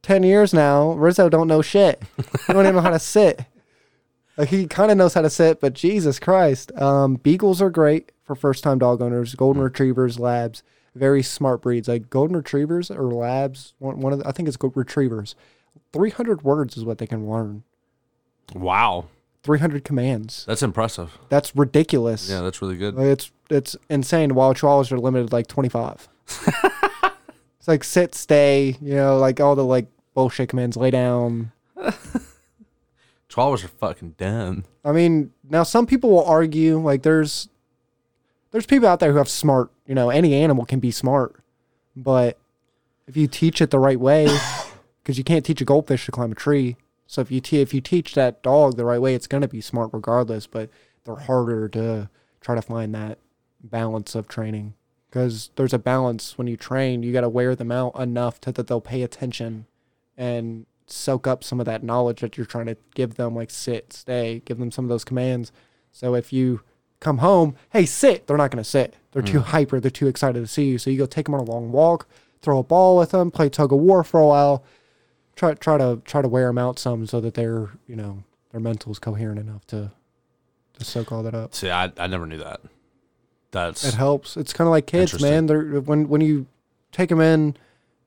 ten 0.02 0.22
years 0.22 0.54
now. 0.54 0.92
Rizzo 0.92 1.28
don't 1.28 1.48
know 1.48 1.60
shit. 1.62 2.00
He 2.46 2.52
don't 2.52 2.62
even 2.64 2.76
know 2.76 2.82
how 2.82 2.90
to 2.90 3.00
sit. 3.00 3.44
Like 4.36 4.48
he 4.48 4.66
kind 4.66 4.90
of 4.90 4.96
knows 4.98 5.14
how 5.14 5.22
to 5.22 5.30
sit, 5.30 5.60
but 5.60 5.72
Jesus 5.72 6.18
Christ, 6.18 6.70
um, 6.80 7.14
beagles 7.16 7.62
are 7.62 7.70
great 7.70 8.12
for 8.22 8.34
first-time 8.34 8.78
dog 8.78 9.00
owners. 9.00 9.34
Golden 9.34 9.62
retrievers, 9.62 10.18
labs, 10.18 10.62
very 10.94 11.22
smart 11.22 11.62
breeds. 11.62 11.88
Like 11.88 12.10
golden 12.10 12.36
retrievers 12.36 12.90
or 12.90 13.04
labs. 13.10 13.72
One, 13.78 14.00
one 14.00 14.12
of 14.12 14.18
the, 14.18 14.28
I 14.28 14.32
think 14.32 14.48
it's 14.48 14.56
gold 14.56 14.76
retrievers. 14.76 15.34
Three 15.92 16.10
hundred 16.10 16.42
words 16.42 16.76
is 16.76 16.84
what 16.84 16.98
they 16.98 17.06
can 17.06 17.28
learn. 17.30 17.62
Wow, 18.54 19.06
300 19.42 19.84
commands. 19.84 20.44
that's 20.46 20.62
impressive. 20.62 21.18
That's 21.28 21.54
ridiculous. 21.56 22.28
Yeah, 22.30 22.42
that's 22.42 22.60
really 22.62 22.76
good. 22.76 22.94
Like, 22.94 23.06
It's 23.06 23.30
it's 23.50 23.76
insane. 23.88 24.34
While 24.34 24.54
chihuahuas 24.54 24.92
are 24.92 24.98
limited 24.98 25.30
to 25.30 25.34
like 25.34 25.46
25. 25.46 26.08
it's 27.58 27.68
like 27.68 27.84
sit, 27.84 28.14
stay, 28.14 28.76
you 28.80 28.94
know, 28.94 29.18
like 29.18 29.40
all 29.40 29.54
the 29.56 29.64
like 29.64 29.86
bullshit 30.14 30.48
commands, 30.48 30.76
lay 30.76 30.90
down. 30.90 31.52
Chihuahuas 33.36 33.64
are 33.64 33.68
fucking 33.68 34.14
dumb. 34.16 34.64
I 34.84 34.92
mean, 34.92 35.32
now 35.48 35.62
some 35.62 35.86
people 35.86 36.10
will 36.10 36.24
argue 36.24 36.78
like 36.78 37.02
there's 37.02 37.48
there's 38.50 38.66
people 38.66 38.88
out 38.88 39.00
there 39.00 39.12
who 39.12 39.18
have 39.18 39.28
smart, 39.28 39.70
you 39.86 39.94
know, 39.94 40.08
any 40.08 40.34
animal 40.34 40.64
can 40.64 40.80
be 40.80 40.90
smart, 40.90 41.36
but 41.94 42.38
if 43.06 43.16
you 43.16 43.26
teach 43.26 43.60
it 43.60 43.70
the 43.70 43.78
right 43.78 44.00
way, 44.00 44.24
because 45.02 45.18
you 45.18 45.24
can't 45.24 45.44
teach 45.44 45.60
a 45.60 45.64
goldfish 45.64 46.06
to 46.06 46.12
climb 46.12 46.32
a 46.32 46.36
tree. 46.36 46.76
So 47.06 47.20
if 47.20 47.30
you 47.30 47.40
te- 47.40 47.60
if 47.60 47.74
you 47.74 47.80
teach 47.80 48.14
that 48.14 48.42
dog 48.42 48.76
the 48.76 48.84
right 48.84 49.00
way, 49.00 49.14
it's 49.14 49.26
gonna 49.26 49.48
be 49.48 49.60
smart 49.60 49.90
regardless. 49.92 50.46
But 50.46 50.70
they're 51.04 51.16
harder 51.16 51.68
to 51.68 52.08
try 52.40 52.54
to 52.54 52.62
find 52.62 52.94
that 52.94 53.18
balance 53.62 54.14
of 54.14 54.28
training 54.28 54.74
because 55.10 55.50
there's 55.56 55.74
a 55.74 55.78
balance 55.78 56.38
when 56.38 56.46
you 56.46 56.56
train. 56.56 57.02
You 57.02 57.12
got 57.12 57.20
to 57.22 57.28
wear 57.28 57.54
them 57.54 57.72
out 57.72 57.98
enough 57.98 58.40
to 58.42 58.52
that 58.52 58.66
they'll 58.66 58.80
pay 58.80 59.02
attention 59.02 59.66
and 60.16 60.66
soak 60.86 61.26
up 61.26 61.42
some 61.42 61.60
of 61.60 61.66
that 61.66 61.82
knowledge 61.82 62.20
that 62.20 62.36
you're 62.36 62.46
trying 62.46 62.66
to 62.66 62.76
give 62.94 63.14
them, 63.14 63.34
like 63.34 63.50
sit, 63.50 63.92
stay, 63.92 64.42
give 64.44 64.58
them 64.58 64.70
some 64.70 64.84
of 64.84 64.88
those 64.88 65.04
commands. 65.04 65.52
So 65.92 66.14
if 66.14 66.32
you 66.32 66.60
come 67.00 67.18
home, 67.18 67.56
hey, 67.70 67.86
sit, 67.86 68.26
they're 68.26 68.36
not 68.36 68.50
going 68.50 68.62
to 68.62 68.68
sit. 68.68 68.94
They're 69.12 69.22
too 69.22 69.40
mm. 69.40 69.44
hyper. 69.44 69.80
They're 69.80 69.90
too 69.90 70.08
excited 70.08 70.40
to 70.40 70.46
see 70.46 70.66
you. 70.66 70.78
So 70.78 70.90
you 70.90 70.98
go 70.98 71.06
take 71.06 71.26
them 71.26 71.34
on 71.34 71.40
a 71.40 71.44
long 71.44 71.72
walk, 71.72 72.06
throw 72.42 72.58
a 72.58 72.62
ball 72.62 72.96
with 72.96 73.10
them, 73.10 73.30
play 73.30 73.48
tug 73.48 73.72
of 73.72 73.78
war 73.78 74.04
for 74.04 74.20
a 74.20 74.26
while. 74.26 74.64
Try 75.34 75.54
try 75.54 75.76
to 75.76 76.00
try 76.04 76.22
to 76.22 76.28
wear 76.28 76.46
them 76.46 76.58
out 76.58 76.78
some 76.78 77.06
so 77.06 77.20
that 77.20 77.34
they're 77.34 77.70
you 77.86 77.94
know 77.94 78.24
their 78.52 78.60
mental's 78.60 78.98
coherent 78.98 79.38
enough 79.38 79.66
to 79.66 79.92
to 80.78 80.84
soak 80.84 81.12
all 81.12 81.22
that 81.22 81.34
up. 81.34 81.54
See, 81.54 81.70
I, 81.70 81.92
I 81.98 82.06
never 82.06 82.26
knew 82.26 82.38
that. 82.38 82.60
That's 83.50 83.84
It 83.84 83.94
helps. 83.94 84.36
It's 84.36 84.52
kind 84.52 84.66
of 84.66 84.70
like 84.70 84.86
kids, 84.86 85.20
man. 85.20 85.46
They're 85.46 85.80
when 85.80 86.08
when 86.08 86.20
you 86.20 86.46
take 86.92 87.10
them 87.10 87.20
in 87.20 87.56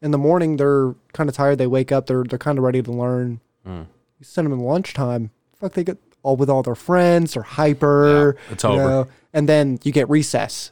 in 0.01 0.11
the 0.11 0.17
morning, 0.17 0.57
they're 0.57 0.95
kind 1.13 1.29
of 1.29 1.35
tired. 1.35 1.57
They 1.57 1.67
wake 1.67 1.91
up. 1.91 2.07
They're 2.07 2.23
they're 2.23 2.39
kind 2.39 2.57
of 2.57 2.63
ready 2.63 2.81
to 2.81 2.91
learn. 2.91 3.39
Mm. 3.67 3.85
You 4.19 4.23
send 4.25 4.45
them 4.45 4.53
in 4.53 4.59
lunchtime. 4.59 5.31
Fuck, 5.59 5.73
they 5.73 5.83
get 5.83 5.97
all 6.23 6.35
with 6.35 6.49
all 6.49 6.63
their 6.63 6.75
friends. 6.75 7.33
They're 7.33 7.43
hyper. 7.43 8.37
Yeah, 8.47 8.53
it's 8.53 8.65
over. 8.65 8.77
know, 8.77 9.07
and 9.33 9.47
then 9.49 9.79
you 9.83 9.91
get 9.91 10.09
recess. 10.09 10.71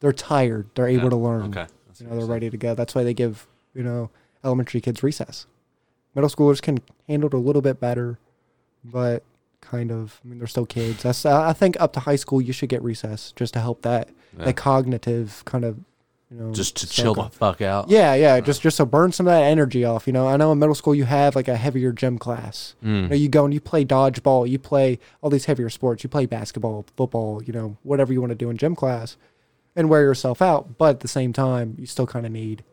They're 0.00 0.12
tired. 0.12 0.68
They're 0.74 0.88
able 0.88 1.04
Yeah, 1.04 1.10
to 1.10 1.16
learn. 1.16 1.42
okay. 1.56 1.66
That's 1.86 2.00
You 2.00 2.08
know, 2.08 2.16
they're 2.16 2.26
ready 2.26 2.50
to 2.50 2.56
go. 2.56 2.74
That's 2.74 2.94
why 2.94 3.04
they 3.04 3.14
give 3.14 3.46
you 3.74 3.82
know 3.82 4.10
elementary 4.44 4.80
kids 4.80 5.02
recess. 5.02 5.46
Middle 6.14 6.28
schoolers 6.28 6.60
can 6.60 6.78
handle 7.08 7.28
it 7.28 7.34
a 7.34 7.38
little 7.38 7.62
bit 7.62 7.78
better, 7.80 8.18
but 8.84 9.22
kind 9.60 9.90
of. 9.92 10.20
I 10.24 10.28
mean, 10.28 10.38
they're 10.38 10.48
still 10.48 10.66
kids. 10.66 11.04
That's 11.04 11.24
I 11.24 11.50
I 11.50 11.52
think 11.52 11.80
up 11.80 11.92
to 11.94 12.00
high 12.00 12.16
school 12.16 12.40
you 12.42 12.52
should 12.52 12.68
get 12.68 12.82
recess 12.82 13.32
just 13.36 13.54
to 13.54 13.60
help 13.60 13.82
that 13.82 14.08
Yeah. 14.36 14.46
that 14.46 14.56
cognitive 14.56 15.42
kind 15.44 15.64
of 15.64 15.78
you 16.32 16.38
know 16.40 16.52
just 16.52 16.76
to 16.76 16.86
chill 16.88 17.14
the 17.14 17.28
fuck 17.28 17.60
out. 17.60 17.90
Yeah, 17.90 18.14
yeah, 18.14 18.40
just 18.40 18.62
just 18.62 18.78
to 18.78 18.86
burn 18.86 19.12
some 19.12 19.26
of 19.26 19.32
that 19.32 19.42
energy 19.42 19.84
off. 19.84 20.06
You 20.06 20.12
know, 20.12 20.26
I 20.28 20.36
know 20.36 20.50
in 20.52 20.58
middle 20.58 20.74
school 20.74 20.94
you 20.94 21.04
have 21.04 21.36
like 21.36 21.48
a 21.48 21.56
heavier 21.56 21.92
gym 21.92 22.18
class. 22.18 22.74
Mm. 22.82 23.02
You 23.02 23.08
know, 23.08 23.16
you 23.16 23.28
go 23.28 23.44
and 23.44 23.52
you 23.52 23.60
play 23.60 23.84
dodgeball, 23.84 24.48
you 24.48 24.58
play 24.58 24.98
all 25.20 25.28
these 25.30 25.44
heavier 25.44 25.68
sports, 25.70 26.02
you 26.02 26.08
play 26.08 26.26
basketball, 26.26 26.86
football, 26.96 27.42
you 27.42 27.52
know, 27.52 27.76
whatever 27.82 28.12
you 28.12 28.20
want 28.20 28.30
to 28.30 28.36
do 28.36 28.48
in 28.50 28.56
gym 28.56 28.74
class, 28.74 29.16
and 29.76 29.88
wear 29.90 30.02
yourself 30.02 30.40
out. 30.40 30.78
But 30.78 30.90
at 30.90 31.00
the 31.00 31.08
same 31.08 31.32
time, 31.32 31.74
you 31.78 31.86
still 31.86 32.06
kind 32.06 32.24
of 32.24 32.32
need 32.32 32.64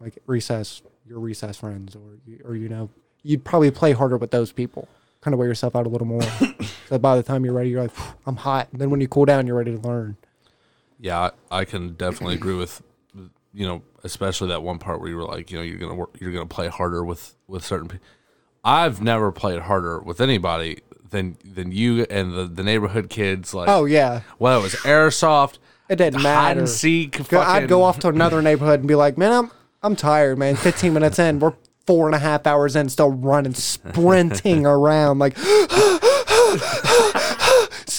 like 0.00 0.18
recess, 0.26 0.82
your 1.08 1.20
recess 1.20 1.56
friends, 1.58 1.94
or 1.94 2.00
you- 2.26 2.40
or 2.44 2.56
you 2.56 2.68
know, 2.68 2.90
you'd 3.22 3.44
probably 3.44 3.70
play 3.70 3.92
harder 3.92 4.16
with 4.16 4.32
those 4.32 4.50
people. 4.50 4.88
Kind 5.20 5.34
of 5.34 5.38
wear 5.38 5.46
yourself 5.46 5.76
out 5.76 5.86
a 5.86 5.88
little 5.88 6.06
more. 6.08 6.22
so 6.88 6.98
by 6.98 7.14
the 7.16 7.22
time 7.22 7.44
you're 7.44 7.54
ready, 7.54 7.70
you're 7.70 7.82
like, 7.82 7.92
I'm 8.26 8.34
hot. 8.34 8.66
And 8.72 8.80
then 8.80 8.90
when 8.90 9.00
you 9.00 9.06
cool 9.06 9.24
down, 9.24 9.46
you're 9.46 9.56
ready 9.56 9.70
to 9.76 9.80
learn. 9.86 10.16
Yeah, 11.02 11.30
I, 11.50 11.58
I 11.60 11.64
can 11.66 11.94
definitely 11.94 12.36
agree 12.36 12.54
with, 12.54 12.80
you 13.52 13.66
know, 13.66 13.82
especially 14.04 14.48
that 14.48 14.62
one 14.62 14.78
part 14.78 15.00
where 15.00 15.08
you 15.10 15.16
were 15.16 15.24
like, 15.24 15.50
you 15.50 15.58
know, 15.58 15.62
you're 15.64 15.78
gonna 15.78 15.94
work, 15.96 16.10
you're 16.20 16.32
gonna 16.32 16.46
play 16.46 16.68
harder 16.68 17.04
with 17.04 17.34
with 17.48 17.64
certain 17.64 17.88
people. 17.88 18.06
I've 18.64 19.02
never 19.02 19.32
played 19.32 19.58
harder 19.62 19.98
with 19.98 20.20
anybody 20.20 20.78
than 21.10 21.36
than 21.44 21.72
you 21.72 22.04
and 22.08 22.32
the, 22.32 22.44
the 22.46 22.62
neighborhood 22.62 23.10
kids. 23.10 23.52
Like, 23.52 23.68
Oh 23.68 23.84
yeah, 23.84 24.20
well, 24.38 24.60
it 24.60 24.62
was 24.62 24.74
airsoft, 24.76 25.58
it 25.88 25.96
didn't 25.96 26.20
hide 26.20 26.22
matter. 26.22 26.60
and 26.60 26.68
seek. 26.68 27.28
Go- 27.28 27.40
I'd 27.40 27.68
go 27.68 27.82
off 27.82 27.98
to 28.00 28.08
another 28.08 28.40
neighborhood 28.40 28.78
and 28.80 28.88
be 28.88 28.94
like, 28.94 29.18
man, 29.18 29.32
I'm 29.32 29.50
I'm 29.82 29.96
tired, 29.96 30.38
man. 30.38 30.54
15 30.54 30.94
minutes 30.94 31.18
in, 31.18 31.40
we're 31.40 31.54
four 31.84 32.06
and 32.06 32.14
a 32.14 32.18
half 32.20 32.46
hours 32.46 32.76
in, 32.76 32.88
still 32.88 33.10
running, 33.10 33.54
sprinting 33.54 34.64
around, 34.76 35.18
like 35.18 35.36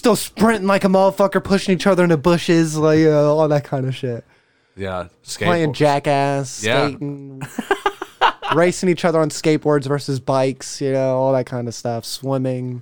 still 0.04 0.16
sprinting 0.18 0.68
like 0.68 0.84
a 0.84 0.88
motherfucker, 0.88 1.42
pushing 1.42 1.74
each 1.74 1.88
other 1.88 2.04
in 2.04 2.10
the 2.10 2.18
bushes, 2.18 2.76
like 2.78 3.06
all 3.08 3.48
that 3.48 3.64
kind 3.64 3.86
of 3.86 3.96
shit. 3.96 4.26
Yeah, 4.76 5.08
Playing 5.38 5.70
skateboard. 5.70 5.76
jackass, 5.76 6.62
Yeah. 6.64 6.88
skating, 6.90 7.42
racing 8.56 8.90
each 8.90 9.06
other 9.06 9.22
on 9.22 9.30
skateboards 9.30 9.86
versus 9.88 10.20
bikes, 10.20 10.82
you 10.82 10.92
know, 10.92 11.16
all 11.16 11.32
that 11.34 11.46
kind 11.46 11.68
of 11.70 11.74
stuff. 11.76 12.04
Swimming. 12.04 12.82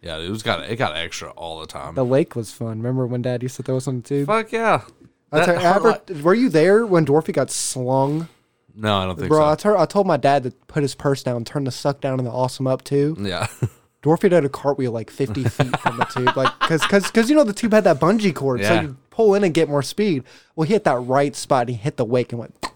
Yeah, 0.00 0.18
it 0.18 0.30
was 0.30 0.42
got 0.44 0.62
it 0.70 0.76
got 0.76 0.96
extra 0.96 1.30
all 1.30 1.60
the 1.60 1.66
time. 1.66 1.94
The 1.96 2.04
lake 2.04 2.36
was 2.36 2.52
fun. 2.52 2.78
Remember 2.78 3.04
when 3.06 3.20
Dad 3.22 3.42
used 3.42 3.56
to 3.56 3.62
throw 3.64 3.76
us 3.76 3.88
on 3.88 3.96
the 3.96 4.02
tube? 4.02 4.26
Fuck 4.28 4.52
yeah. 4.52 4.82
That 5.32 5.48
you, 5.48 5.54
ever- 6.14 6.22
were 6.22 6.34
you 6.34 6.48
there 6.48 6.86
when 6.86 7.04
Dorothy 7.04 7.32
got 7.32 7.50
slung? 7.50 8.28
No, 8.76 8.96
I 8.98 9.06
don't 9.06 9.16
think 9.16 9.28
Bro, 9.28 9.44
I, 9.44 9.52
so. 9.52 9.56
tur- 9.56 9.76
I 9.76 9.86
told 9.86 10.06
my 10.06 10.16
dad 10.16 10.44
to 10.44 10.52
put 10.68 10.82
his 10.82 10.94
purse 10.94 11.24
down, 11.24 11.44
turn 11.44 11.64
the 11.64 11.72
suck 11.72 12.00
down 12.00 12.20
in 12.20 12.24
the 12.24 12.30
awesome 12.30 12.66
up 12.68 12.84
too. 12.84 13.16
Yeah, 13.18 13.48
Dorothy 14.02 14.28
did 14.30 14.44
a 14.44 14.48
cartwheel 14.48 14.92
like 14.92 15.10
50 15.10 15.44
feet 15.48 15.78
from 15.80 15.98
the 15.98 16.04
tube, 16.06 16.36
like 16.36 16.58
because 16.60 16.82
because 16.82 17.06
because 17.06 17.28
you 17.28 17.36
know 17.36 17.44
the 17.44 17.52
tube 17.52 17.72
had 17.72 17.84
that 17.84 18.00
bungee 18.00 18.34
cord, 18.34 18.64
so 18.64 18.72
Yeah. 18.74 18.82
you 18.82 18.96
pull 19.10 19.34
in 19.34 19.44
and 19.44 19.52
get 19.52 19.68
more 19.68 19.82
speed. 19.82 20.24
Well, 20.56 20.66
he 20.66 20.72
hit 20.72 20.84
that 20.84 20.98
right 20.98 21.34
spot. 21.36 21.62
And 21.62 21.70
he 21.70 21.76
hit 21.76 21.96
the 21.96 22.04
wake 22.04 22.32
and 22.32 22.38
went 22.40 22.66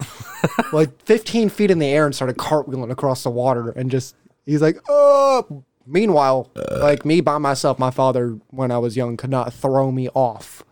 like 0.72 1.02
15 1.04 1.48
feet 1.48 1.70
in 1.70 1.78
the 1.78 1.86
air 1.88 2.06
and 2.06 2.14
started 2.14 2.36
cartwheeling 2.36 2.90
across 2.90 3.22
the 3.24 3.30
water 3.30 3.70
and 3.70 3.90
just 3.90 4.14
he's 4.46 4.62
like, 4.62 4.78
oh. 4.88 5.64
Meanwhile, 5.90 6.50
like 6.82 7.06
me 7.06 7.22
by 7.22 7.38
myself, 7.38 7.78
my 7.78 7.90
father 7.90 8.38
when 8.50 8.70
I 8.70 8.76
was 8.76 8.94
young 8.94 9.16
could 9.16 9.30
not 9.30 9.54
throw 9.54 9.90
me 9.90 10.10
off, 10.10 10.62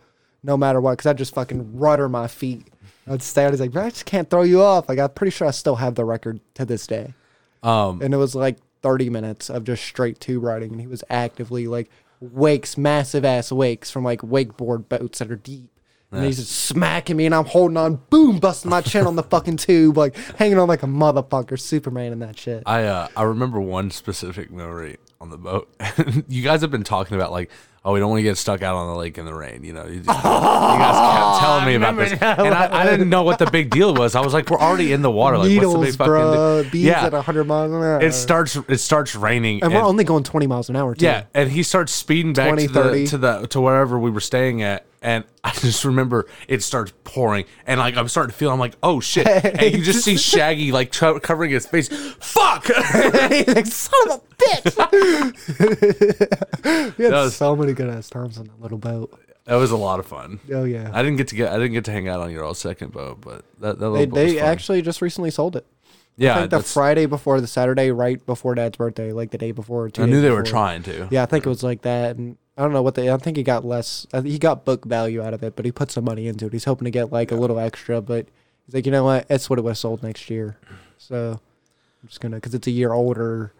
no 0.42 0.59
matter 0.59 0.79
what, 0.79 0.90
because 0.92 1.07
I 1.07 1.14
just 1.14 1.33
fucking 1.33 1.79
rudder 1.79 2.07
my 2.07 2.27
feet. 2.29 2.69
I'd 3.09 3.23
stay 3.23 3.47
out. 3.47 3.53
He's 3.53 3.61
like, 3.61 3.75
I 3.75 3.88
just 3.88 4.05
can't 4.05 4.29
throw 4.29 4.42
you 4.42 4.61
off. 4.61 4.90
Like 4.90 4.99
I'm 4.99 5.09
pretty 5.09 5.31
sure 5.31 5.49
I 5.49 5.53
still 5.53 5.77
have 5.77 5.95
the 5.95 6.05
record 6.05 6.40
to 6.57 6.66
this 6.66 6.87
day 6.87 7.14
um, 7.62 8.03
and 8.03 8.12
it 8.12 8.19
was 8.19 8.35
like 8.35 8.59
30 8.87 9.11
minutes 9.11 9.51
of 9.51 9.64
just 9.64 9.83
straight 9.83 10.20
tube 10.20 10.44
riding 10.44 10.70
and 10.70 10.81
he 10.81 10.87
was 10.87 11.03
actively 11.11 11.66
like 11.66 11.90
wakes 12.20 12.79
massive 12.79 13.25
ass 13.25 13.51
wakes 13.51 13.90
from 13.90 14.05
like 14.05 14.20
wakeboard 14.20 14.88
boats 14.88 15.18
that 15.18 15.29
are 15.29 15.37
deep. 15.37 15.70
And 16.12 16.25
he's 16.25 16.37
just 16.37 16.53
smacking 16.53 17.16
me 17.16 17.27
and 17.27 17.35
i'm 17.35 17.44
holding 17.44 17.77
on 17.77 17.96
boom 18.09 18.38
busting 18.38 18.70
my 18.70 18.81
chin 18.81 19.07
on 19.07 19.16
the 19.16 19.25
fucking 19.25 19.57
tube 19.57 19.99
like 19.99 20.16
hanging 20.37 20.57
on 20.57 20.68
like 20.68 20.85
a 20.85 20.87
motherfucker 20.87 21.59
superman 21.59 22.12
and 22.12 22.22
that 22.22 22.38
shit. 22.38 22.62
I 22.64 22.85
uh, 22.85 23.09
I 23.16 23.25
remember 23.25 23.61
one 23.61 23.90
specific 23.90 24.53
memory 24.53 24.99
on 25.20 25.31
the 25.31 25.38
boat. 25.38 25.68
you 26.29 26.42
guys 26.42 26.61
have 26.61 26.70
been 26.70 26.85
talking 26.85 27.16
about 27.16 27.33
like, 27.33 27.51
oh, 27.87 27.92
we 27.92 28.01
don't 28.01 28.11
want 28.11 28.18
to 28.18 28.25
get 28.25 28.37
stuck 28.37 28.62
out 28.62 28.75
on 28.75 28.88
the 28.88 28.96
lake 28.96 29.16
in 29.16 29.25
the 29.25 29.33
rain. 29.33 29.62
You 29.62 29.72
know, 29.72 29.87
you, 29.87 29.94
you 29.94 30.03
guys 30.03 30.16
kept 30.16 31.40
telling 31.40 31.66
me 31.66 31.77
about 31.77 31.96
this, 31.96 32.12
and 32.12 32.53
I, 32.53 32.83
I 32.83 32.85
didn't 32.85 33.09
know 33.09 33.22
what 33.22 33.38
the 33.38 33.46
big 33.46 33.70
deal 33.70 33.94
was. 33.94 34.16
I 34.16 34.20
was 34.20 34.35
like, 34.35 34.51
we're 34.51 34.59
already 34.59 34.92
in 34.92 35.03
the 35.03 35.11
water. 35.11 35.38
Like, 35.38 35.49
needles 35.49 35.77
what's 35.77 35.92
the 35.92 35.99
big 35.99 36.07
bro 36.07 36.57
fucking 36.64 36.70
deal? 36.72 36.88
Yeah, 36.88 37.07
at 37.07 37.12
100 37.12 37.44
miles 37.44 37.70
an 37.70 37.77
hour 37.79 38.03
it 38.03 38.12
starts. 38.12 38.57
It 38.57 38.79
starts 38.79 39.14
raining, 39.14 39.62
and 39.62 39.72
we're 39.72 39.81
only 39.81 40.05
going 40.05 40.25
20 40.25 40.46
miles 40.49 40.68
an 40.68 40.77
hour 40.77 40.94
too. 40.96 41.05
Yeah, 41.05 41.25
and 41.33 41.51
he 41.51 41.62
starts 41.62 41.92
speeding 41.92 42.33
back 42.33 42.49
20, 42.49 42.66
to 42.66 42.72
the 42.72 42.83
30. 42.83 43.07
to 43.07 43.18
the 43.18 43.46
to 43.46 43.61
wherever 43.61 43.99
we 43.99 44.11
were 44.11 44.20
staying 44.20 44.62
at, 44.62 44.85
and 45.03 45.25
I 45.45 45.53
just 45.53 45.85
remember 45.85 46.27
it 46.49 46.63
starts 46.63 46.93
pouring, 47.05 47.45
and 47.67 47.79
like 47.81 47.97
I'm 47.97 48.09
starting 48.09 48.31
to 48.33 48.37
feel, 48.37 48.51
I'm 48.51 48.59
like, 48.59 48.75
oh 48.83 49.01
shit, 49.01 49.27
and 49.27 49.75
you 49.75 49.83
just 49.83 50.05
see 50.05 50.17
Shaggy 50.17 50.73
like 50.73 50.93
co- 50.93 51.21
covering 51.21 51.51
his 51.51 51.67
face. 51.67 51.89
Fuck. 52.21 52.67
He's 53.31 53.49
like, 53.49 53.67
son 53.67 54.11
of 54.11 54.21
a 54.21 54.23
bitch 54.37 54.77
we 56.99 57.05
had 57.05 57.13
That 57.13 57.23
was- 57.25 57.37
so 57.37 57.57
many 57.57 57.73
good 57.73 57.89
ass 57.89 58.09
times 58.09 58.39
on 58.39 58.47
that 58.47 58.61
little 58.61 58.79
boat 58.79 59.19
that 59.45 59.55
was 59.55 59.71
a 59.71 59.77
lot 59.77 60.01
of 60.01 60.07
fun. 60.07 60.41
oh 60.53 60.65
yeah 60.65 60.91
I 60.93 61.03
didn't 61.03 61.19
get 61.19 61.29
to 61.29 61.37
get 61.37 61.53
I 61.53 61.57
didn't 61.57 61.73
get 61.73 61.85
to 61.85 61.93
hang 61.93 62.09
out 62.09 62.21
on 62.21 62.31
your 62.33 62.43
all 62.45 62.55
second 62.55 62.93
boat, 62.93 63.21
but 63.21 63.45
that, 63.61 63.79
that 63.79 63.89
little 63.91 63.97
they, 63.97 64.07
boat 64.07 64.23
was 64.25 64.33
they 64.35 64.39
fun. 64.41 64.49
actually 64.49 64.83
just 64.83 65.01
recently 65.01 65.31
sold 65.31 65.55
it 65.57 65.67
yeah. 66.19 66.33
I 66.33 66.39
think 66.41 66.51
the 66.51 66.57
that's- 66.57 66.73
Friday 66.73 67.05
before 67.07 67.41
the 67.43 67.47
Saturday, 67.47 67.91
right 67.93 68.25
before 68.25 68.55
Dad's 68.55 68.77
birthday, 68.79 69.13
like 69.13 69.31
the 69.33 69.37
day 69.39 69.53
before. 69.53 69.91
Two 69.91 70.03
I 70.03 70.07
knew 70.07 70.23
they 70.23 70.31
were 70.31 70.41
before. 70.43 70.51
trying 70.51 70.83
to. 70.85 71.09
Yeah, 71.11 71.23
I 71.23 71.27
think 71.27 71.45
it 71.45 71.49
was 71.51 71.63
like 71.63 71.83
that, 71.83 72.17
and 72.17 72.39
I 72.57 72.62
don't 72.62 72.73
know 72.73 72.83
what 72.83 72.95
they. 72.95 73.11
I 73.11 73.16
think 73.19 73.37
he 73.37 73.42
got 73.42 73.64
less. 73.64 74.07
He 74.23 74.38
got 74.38 74.64
book 74.64 74.85
value 74.87 75.23
out 75.23 75.35
of 75.35 75.42
it, 75.42 75.57
but 75.57 75.64
he 75.64 75.73
put 75.73 75.90
some 75.90 76.05
money 76.05 76.27
into 76.27 76.47
it. 76.47 76.53
He's 76.53 76.64
hoping 76.64 76.87
to 76.87 76.90
get 76.90 77.12
like 77.12 77.31
a 77.31 77.37
little 77.37 77.59
extra, 77.59 78.01
but 78.01 78.27
he's 78.64 78.75
like, 78.75 78.87
you 78.87 78.92
know 78.92 79.05
what? 79.05 79.27
It's 79.29 79.51
what 79.51 79.59
it 79.59 79.62
was 79.62 79.79
sold 79.79 80.03
next 80.03 80.31
year. 80.31 80.57
So 80.99 81.40
I'm 82.03 82.09
just 82.09 82.21
gonna, 82.21 82.37
because 82.37 82.55
it's 82.55 82.66
a 82.66 82.71
year 82.71 82.92
older. 82.92 83.53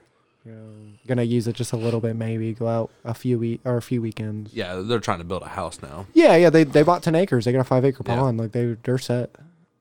You 0.47 0.53
know, 0.53 0.69
gonna 1.09 1.25
use 1.25 1.49
it 1.49 1.57
just 1.57 1.73
a 1.73 1.77
little 1.77 2.01
bit, 2.01 2.15
maybe 2.15 2.53
go 2.55 2.69
out 2.69 2.91
a 3.05 3.15
few 3.15 3.37
week 3.39 3.61
or 3.65 3.77
a 3.77 3.83
few 3.83 4.01
weekends. 4.01 4.55
Yeah, 4.55 4.77
they're 4.77 5.01
trying 5.01 5.19
to 5.19 5.25
build 5.25 5.43
a 5.43 5.49
house 5.49 5.83
now. 5.83 6.07
Yeah, 6.15 6.37
yeah. 6.37 6.51
They 6.51 6.63
they 6.65 6.83
bought 6.85 7.03
ten 7.03 7.17
acres. 7.17 7.45
They 7.45 7.53
got 7.53 7.61
a 7.61 7.65
five 7.65 7.85
acre 7.85 8.05
Yeah. 8.07 8.15
pond. 8.17 8.39
Like 8.39 8.53
they 8.53 8.77
they're 8.85 8.97
set. 8.99 9.35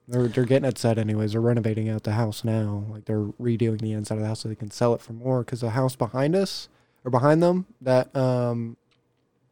They're 0.07 0.27
they're 0.27 0.45
getting 0.45 0.67
it 0.67 0.77
set 0.79 0.97
anyways. 0.97 1.33
They're 1.33 1.41
renovating 1.41 1.87
out 1.87 2.03
the 2.03 2.13
house 2.13 2.43
now. 2.43 2.83
Like 2.89 3.05
they're 3.05 3.25
redoing 3.39 3.79
the 3.79 3.91
inside 3.93 4.15
of 4.15 4.21
the 4.21 4.27
house 4.27 4.39
so 4.41 4.49
they 4.49 4.55
can 4.55 4.71
sell 4.71 4.93
it 4.95 5.01
for 5.01 5.13
more. 5.13 5.39
Because 5.43 5.61
the 5.61 5.69
house 5.69 5.95
behind 5.95 6.35
us 6.35 6.67
or 7.03 7.11
behind 7.11 7.43
them, 7.43 7.67
that 7.81 8.13
um, 8.15 8.75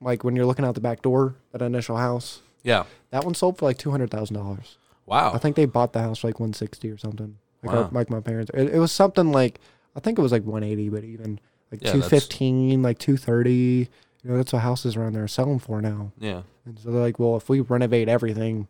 like 0.04 0.24
when 0.24 0.36
you're 0.36 0.46
looking 0.46 0.66
out 0.66 0.76
the 0.76 0.82
back 0.82 1.02
door, 1.02 1.36
that 1.52 1.62
initial 1.62 1.98
house, 1.98 2.42
Yeah. 2.64 2.84
that 3.12 3.24
one 3.26 3.34
sold 3.34 3.58
for 3.58 3.66
like 3.66 3.78
two 3.78 3.92
hundred 3.92 4.12
thousand 4.12 4.36
dollars. 4.36 4.78
Wow. 5.06 5.32
I 5.34 5.38
think 5.38 5.56
they 5.56 5.66
bought 5.66 5.94
the 5.94 6.02
house 6.02 6.20
for 6.20 6.28
like 6.28 6.40
one 6.40 6.54
sixty 6.54 6.90
or 6.90 6.98
something. 6.98 7.38
Like, 7.64 7.76
our, 7.76 7.82
Wow. 7.84 7.90
like 7.92 8.10
my 8.10 8.20
parents, 8.20 8.52
it, 8.54 8.76
it 8.76 8.80
was 8.80 8.92
something 8.92 9.32
like 9.32 9.60
I 9.96 10.00
think 10.00 10.18
it 10.18 10.22
was 10.22 10.32
like 10.32 10.44
one 10.44 10.64
eighty, 10.64 10.90
but 10.90 11.04
even 11.04 11.40
like 11.72 11.84
Yeah, 11.84 11.92
two 11.94 12.02
fifteen, 12.02 12.82
like 12.82 13.00
two 13.00 13.18
thirty. 13.18 13.90
You 14.24 14.30
know, 14.32 14.38
that's 14.38 14.54
what 14.54 14.62
houses 14.62 14.96
around 14.96 15.14
there 15.14 15.24
are 15.26 15.28
selling 15.28 15.60
for 15.60 15.82
now. 15.82 16.12
yeah. 16.18 16.44
And 16.66 16.80
so 16.80 16.92
they're 16.92 17.02
like, 17.02 17.20
well, 17.20 17.36
if 17.36 17.50
we 17.50 17.60
renovate 17.60 18.08
everything, 18.08 18.70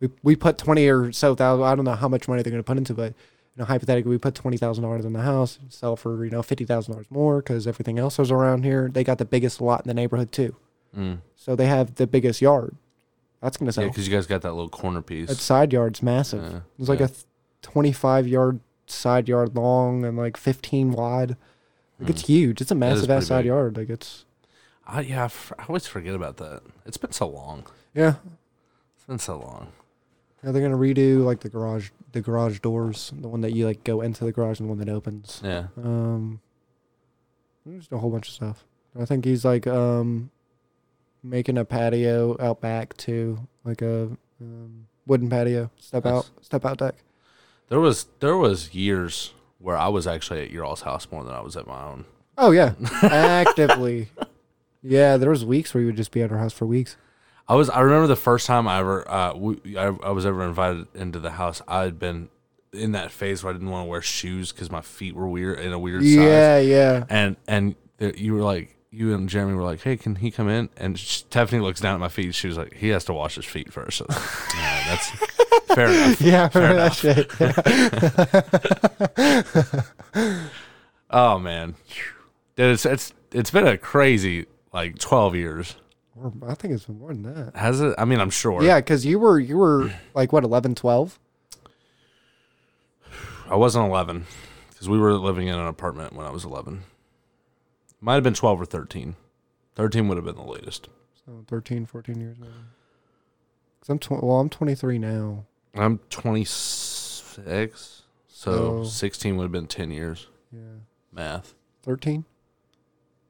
we 0.00 0.10
we 0.22 0.36
put 0.36 0.58
twenty 0.58 0.86
or 0.88 1.10
so 1.12 1.34
thousand. 1.34 1.64
I 1.64 1.74
don't 1.74 1.84
know 1.86 1.94
how 1.94 2.08
much 2.08 2.28
money 2.28 2.42
they're 2.42 2.50
going 2.50 2.62
to 2.62 2.66
put 2.66 2.76
into, 2.76 2.92
but 2.94 3.14
you 3.58 3.62
know, 3.62 3.66
hypothetically, 3.66 4.10
we 4.10 4.18
put 4.18 4.36
twenty 4.36 4.56
thousand 4.56 4.84
dollars 4.84 5.04
in 5.04 5.12
the 5.12 5.22
house, 5.22 5.58
sell 5.68 5.96
for 5.96 6.24
you 6.24 6.30
know 6.30 6.42
fifty 6.42 6.64
thousand 6.64 6.92
dollars 6.92 7.06
more 7.10 7.38
because 7.42 7.66
everything 7.66 7.98
else 7.98 8.18
is 8.20 8.30
around 8.30 8.62
here. 8.64 8.88
They 8.88 9.02
got 9.02 9.18
the 9.18 9.24
biggest 9.24 9.60
lot 9.60 9.80
in 9.84 9.88
the 9.88 9.94
neighborhood 9.94 10.30
too, 10.30 10.54
Mm. 10.96 11.18
so 11.34 11.56
they 11.56 11.66
have 11.66 11.96
the 11.96 12.06
biggest 12.06 12.40
yard. 12.40 12.76
That's 13.42 13.56
going 13.56 13.70
to 13.70 13.80
Yeah, 13.80 13.88
because 13.88 14.06
you 14.08 14.14
guys 14.14 14.26
got 14.26 14.42
that 14.42 14.52
little 14.52 14.68
corner 14.68 15.02
piece. 15.02 15.28
That 15.28 15.36
side 15.38 15.72
yard's 15.72 16.02
massive. 16.04 16.42
Yeah, 16.42 16.60
It's 16.78 16.88
like 16.88 17.00
yeah. 17.00 17.06
a 17.06 17.10
twenty-five 17.62 18.28
yard 18.28 18.60
side 18.86 19.28
yard 19.28 19.54
long 19.56 20.04
and 20.04 20.16
like 20.16 20.36
fifteen 20.36 20.92
wide. 20.92 21.36
Like 22.00 22.10
it's 22.10 22.26
huge. 22.26 22.60
It's 22.60 22.70
a 22.70 22.76
massive 22.76 23.10
ass 23.10 23.26
side 23.26 23.40
big. 23.40 23.46
yard. 23.46 23.76
Like 23.76 23.90
it's 23.90 24.24
I, 24.86 25.00
yeah, 25.00 25.22
I, 25.22 25.24
f- 25.26 25.52
I 25.58 25.64
always 25.68 25.86
forget 25.86 26.14
about 26.14 26.36
that. 26.38 26.62
It's 26.86 26.96
been 26.96 27.10
so 27.12 27.26
long. 27.28 27.64
yeah. 27.92 28.14
It's 28.96 29.04
been 29.06 29.18
so 29.18 29.38
long. 29.38 29.72
Yeah, 30.44 30.52
they're 30.52 30.62
gonna 30.62 30.76
redo 30.76 31.24
like 31.24 31.40
the 31.40 31.48
garage, 31.48 31.90
the 32.12 32.20
garage 32.20 32.60
doors, 32.60 33.12
the 33.18 33.28
one 33.28 33.40
that 33.40 33.52
you 33.54 33.66
like 33.66 33.82
go 33.84 34.00
into 34.00 34.24
the 34.24 34.32
garage 34.32 34.60
and 34.60 34.68
the 34.68 34.70
one 34.74 34.78
that 34.78 34.88
opens. 34.88 35.40
Yeah. 35.44 35.66
Um, 35.76 36.40
there's 37.66 37.88
a 37.90 37.98
whole 37.98 38.10
bunch 38.10 38.28
of 38.28 38.34
stuff. 38.34 38.64
I 38.98 39.04
think 39.04 39.24
he's 39.24 39.44
like 39.44 39.66
um, 39.66 40.30
making 41.22 41.58
a 41.58 41.64
patio 41.64 42.36
out 42.40 42.60
back 42.60 42.96
too, 42.96 43.46
like 43.64 43.82
a 43.82 44.10
um, 44.40 44.86
wooden 45.06 45.28
patio, 45.28 45.70
step 45.78 46.04
Nice. 46.04 46.14
out, 46.14 46.30
step 46.40 46.64
out 46.64 46.78
deck. 46.78 46.94
There 47.68 47.80
was 47.80 48.06
there 48.20 48.36
was 48.36 48.74
years 48.74 49.34
where 49.58 49.76
I 49.76 49.88
was 49.88 50.06
actually 50.06 50.40
at 50.42 50.50
your 50.50 50.64
all's 50.64 50.82
house 50.82 51.08
more 51.10 51.24
than 51.24 51.34
I 51.34 51.40
was 51.40 51.56
at 51.56 51.66
my 51.66 51.82
own. 51.82 52.04
Oh 52.38 52.52
yeah, 52.52 52.74
actively. 53.02 54.08
Yeah, 54.82 55.16
there 55.16 55.30
was 55.30 55.44
weeks 55.44 55.74
where 55.74 55.80
you 55.80 55.86
would 55.88 55.96
just 55.96 56.12
be 56.12 56.22
at 56.22 56.30
our 56.30 56.38
house 56.38 56.52
for 56.52 56.64
weeks. 56.64 56.96
I 57.48 57.54
was 57.54 57.70
I 57.70 57.80
remember 57.80 58.06
the 58.06 58.16
first 58.16 58.46
time 58.46 58.68
I 58.68 58.78
ever 58.80 59.10
uh 59.10 59.32
we, 59.34 59.76
I, 59.78 59.86
I 59.86 60.10
was 60.10 60.26
ever 60.26 60.44
invited 60.44 60.86
into 60.94 61.18
the 61.18 61.30
house. 61.30 61.62
I 61.66 61.80
had 61.82 61.98
been 61.98 62.28
in 62.72 62.92
that 62.92 63.10
phase 63.10 63.42
where 63.42 63.50
I 63.50 63.54
didn't 63.54 63.70
want 63.70 63.86
to 63.86 63.90
wear 63.90 64.02
shoes 64.02 64.52
because 64.52 64.70
my 64.70 64.82
feet 64.82 65.14
were 65.14 65.26
weird 65.28 65.58
in 65.60 65.72
a 65.72 65.78
weird 65.78 66.02
size. 66.02 66.14
Yeah, 66.14 66.58
yeah. 66.58 67.04
And 67.08 67.36
and 67.46 67.74
you 67.98 68.34
were 68.34 68.42
like 68.42 68.74
you 68.90 69.14
and 69.14 69.28
Jeremy 69.28 69.52
were 69.54 69.62
like, 69.64 69.82
hey, 69.82 69.96
can 69.98 70.14
he 70.16 70.30
come 70.30 70.48
in? 70.48 70.68
And 70.76 70.98
Stephanie 70.98 71.60
looks 71.62 71.78
down 71.80 71.92
at 71.94 72.00
my 72.00 72.08
feet. 72.08 72.34
She 72.34 72.48
was 72.48 72.56
like, 72.56 72.72
he 72.74 72.88
has 72.88 73.04
to 73.04 73.12
wash 73.12 73.34
his 73.34 73.44
feet 73.44 73.70
first. 73.72 73.98
So, 73.98 74.06
yeah, 74.56 74.84
that's 74.88 75.10
fair 75.74 75.88
enough. 75.88 76.20
Yeah, 76.22 76.48
Fair 76.48 76.72
enough. 76.72 76.98
shit. 76.98 77.30
Yeah. 77.40 77.52
Oh 81.10 81.38
man, 81.38 81.74
dude, 82.56 82.72
it's 82.72 82.84
it's 82.84 83.14
it's 83.32 83.50
been 83.50 83.66
a 83.66 83.78
crazy 83.78 84.44
like 84.74 84.98
twelve 84.98 85.34
years. 85.34 85.74
Or 86.20 86.32
I 86.48 86.54
think 86.54 86.74
it's 86.74 86.84
been 86.86 86.98
more 86.98 87.12
than 87.12 87.22
that. 87.22 87.54
Has 87.56 87.80
it? 87.80 87.94
I 87.98 88.04
mean, 88.04 88.20
I'm 88.20 88.30
sure. 88.30 88.62
Yeah, 88.62 88.80
because 88.80 89.06
you 89.06 89.18
were 89.18 89.38
you 89.38 89.56
were 89.56 89.92
like 90.14 90.32
what 90.32 90.44
11, 90.44 90.74
12? 90.74 91.18
I 93.50 93.56
wasn't 93.56 93.86
11 93.86 94.26
because 94.70 94.88
we 94.88 94.98
were 94.98 95.14
living 95.14 95.48
in 95.48 95.54
an 95.54 95.66
apartment 95.66 96.12
when 96.12 96.26
I 96.26 96.30
was 96.30 96.44
11. 96.44 96.82
Might 98.00 98.14
have 98.14 98.22
been 98.22 98.34
12 98.34 98.60
or 98.60 98.66
13. 98.66 99.16
13 99.74 100.08
would 100.08 100.16
have 100.16 100.24
been 100.24 100.36
the 100.36 100.42
latest. 100.42 100.88
So 101.24 101.44
13, 101.48 101.86
14 101.86 102.20
years 102.20 102.38
now. 102.38 102.46
Cause 103.80 103.88
I'm 103.88 103.98
tw- 103.98 104.22
well, 104.22 104.38
I'm 104.40 104.48
23 104.48 104.98
now. 104.98 105.44
I'm 105.74 105.98
26, 106.10 108.02
so 108.28 108.50
Oh. 108.52 108.84
16 108.84 109.36
would 109.36 109.44
have 109.44 109.52
been 109.52 109.66
10 109.66 109.90
years. 109.90 110.26
Yeah, 110.52 110.60
Math. 111.12 111.54
13, 111.82 112.24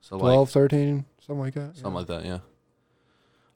So 0.01 0.19
12, 0.19 0.49
like 0.49 0.53
13, 0.53 1.05
something 1.21 1.41
like 1.41 1.55
that. 1.55 1.77
something 1.77 1.93
yeah. 1.93 1.97
like 1.99 2.07
that, 2.09 2.25
yeah. 2.25 2.39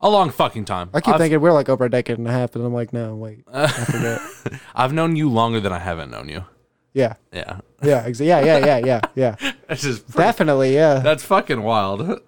A 0.05 0.11
long 0.11 0.31
fucking 0.31 0.65
time. 0.65 0.91
I 0.93 1.01
keep 1.01 1.15
I've, 1.15 1.21
thinking 1.21 1.41
we're 1.41 1.53
like 1.53 1.69
over 1.69 1.85
a 1.85 1.91
decade 1.91 2.19
and 2.19 2.27
a 2.27 2.33
half, 2.33 2.57
and 2.57 2.65
I'm 2.65 2.75
like, 2.75 2.93
no, 2.93 3.15
wait, 3.15 3.45
I 3.53 3.67
forget. 3.69 4.61
I've 4.75 4.93
known 4.93 5.15
you 5.17 5.29
longer 5.31 5.61
than 5.61 5.73
I 5.73 5.79
haven't 5.79 6.11
known 6.11 6.29
you. 6.29 6.45
yeah, 6.93 7.15
Yeah. 7.33 7.61
yeah, 7.83 8.05
exa- 8.09 8.27
yeah, 8.27 8.41
yeah, 8.45 8.59
yeah, 8.59 8.79
yeah, 8.79 9.01
yeah. 9.15 9.53
That's 9.69 9.83
just 9.83 10.07
pretty- 10.07 10.19
Definitely, 10.27 10.75
yeah. 10.75 10.99
that's 10.99 11.23
fucking 11.25 11.63
wild. 11.63 12.21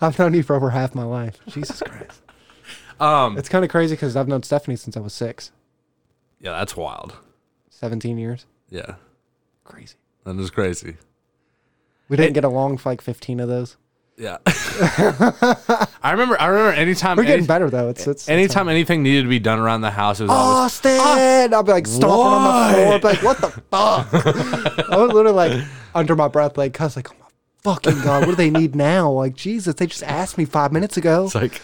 I've 0.00 0.18
known 0.18 0.34
you 0.34 0.42
for 0.42 0.56
over 0.56 0.70
half 0.70 0.94
my 0.94 1.04
life. 1.04 1.38
Jesus 1.48 1.82
Christ. 1.82 2.22
Um 3.00 3.36
It's 3.36 3.48
kind 3.48 3.64
of 3.64 3.70
crazy 3.70 3.94
because 3.96 4.16
I've 4.16 4.28
known 4.28 4.42
Stephanie 4.42 4.76
since 4.76 4.96
I 4.96 5.00
was 5.00 5.12
six. 5.12 5.50
yeah, 6.40 6.52
that's 6.52 6.76
wild. 6.76 7.16
17 7.70 8.16
years. 8.18 8.46
Yeah. 8.70 8.94
Crazy. 9.64 9.96
That 10.24 10.36
is 10.38 10.50
crazy. 10.50 10.96
We 12.08 12.16
didn't 12.16 12.34
get 12.34 12.44
along 12.44 12.78
for 12.78 12.90
like 12.90 13.00
15 13.00 13.40
of 13.40 13.48
those. 13.48 13.76
Yeah. 14.16 14.36
I 14.46 16.10
remember 16.12 16.40
I 16.40 16.46
remember 16.46 16.72
anytime 16.72 17.16
We're 17.16 17.24
getting 17.24 17.38
any- 17.40 17.46
better 17.46 17.68
though. 17.70 17.88
It's 17.88 18.06
it's 18.06 18.28
anytime 18.28 18.68
anything 18.68 19.02
needed 19.02 19.22
to 19.22 19.28
be 19.28 19.38
done 19.40 19.58
around 19.58 19.80
the 19.80 19.90
house, 19.90 20.20
it 20.20 20.24
was 20.24 20.30
always 20.30 20.64
Austin. 20.72 20.98
Ah, 21.00 21.48
I'll 21.52 21.62
be 21.62 21.72
like 21.72 21.86
stomping 21.86 22.10
on 22.10 22.72
the 22.72 22.74
floor. 22.74 22.92
I'll 22.92 22.98
be 23.00 23.06
like, 23.08 23.22
what 23.22 23.38
the 23.38 23.50
fuck? 23.70 24.88
I 24.92 24.96
was 24.96 25.12
literally 25.12 25.32
like 25.32 25.64
under 25.94 26.14
my 26.14 26.28
breath, 26.28 26.56
like, 26.56 26.72
cause 26.74 26.94
like, 26.96 27.10
oh 27.10 27.16
my 27.20 27.26
fucking 27.74 28.00
god, 28.02 28.20
what 28.26 28.30
do 28.30 28.36
they 28.36 28.50
need 28.50 28.74
now? 28.76 29.10
Like, 29.10 29.34
Jesus, 29.34 29.74
they 29.74 29.86
just 29.86 30.02
asked 30.04 30.38
me 30.38 30.44
five 30.44 30.70
minutes 30.72 30.96
ago. 30.96 31.24
it's 31.24 31.34
like 31.34 31.60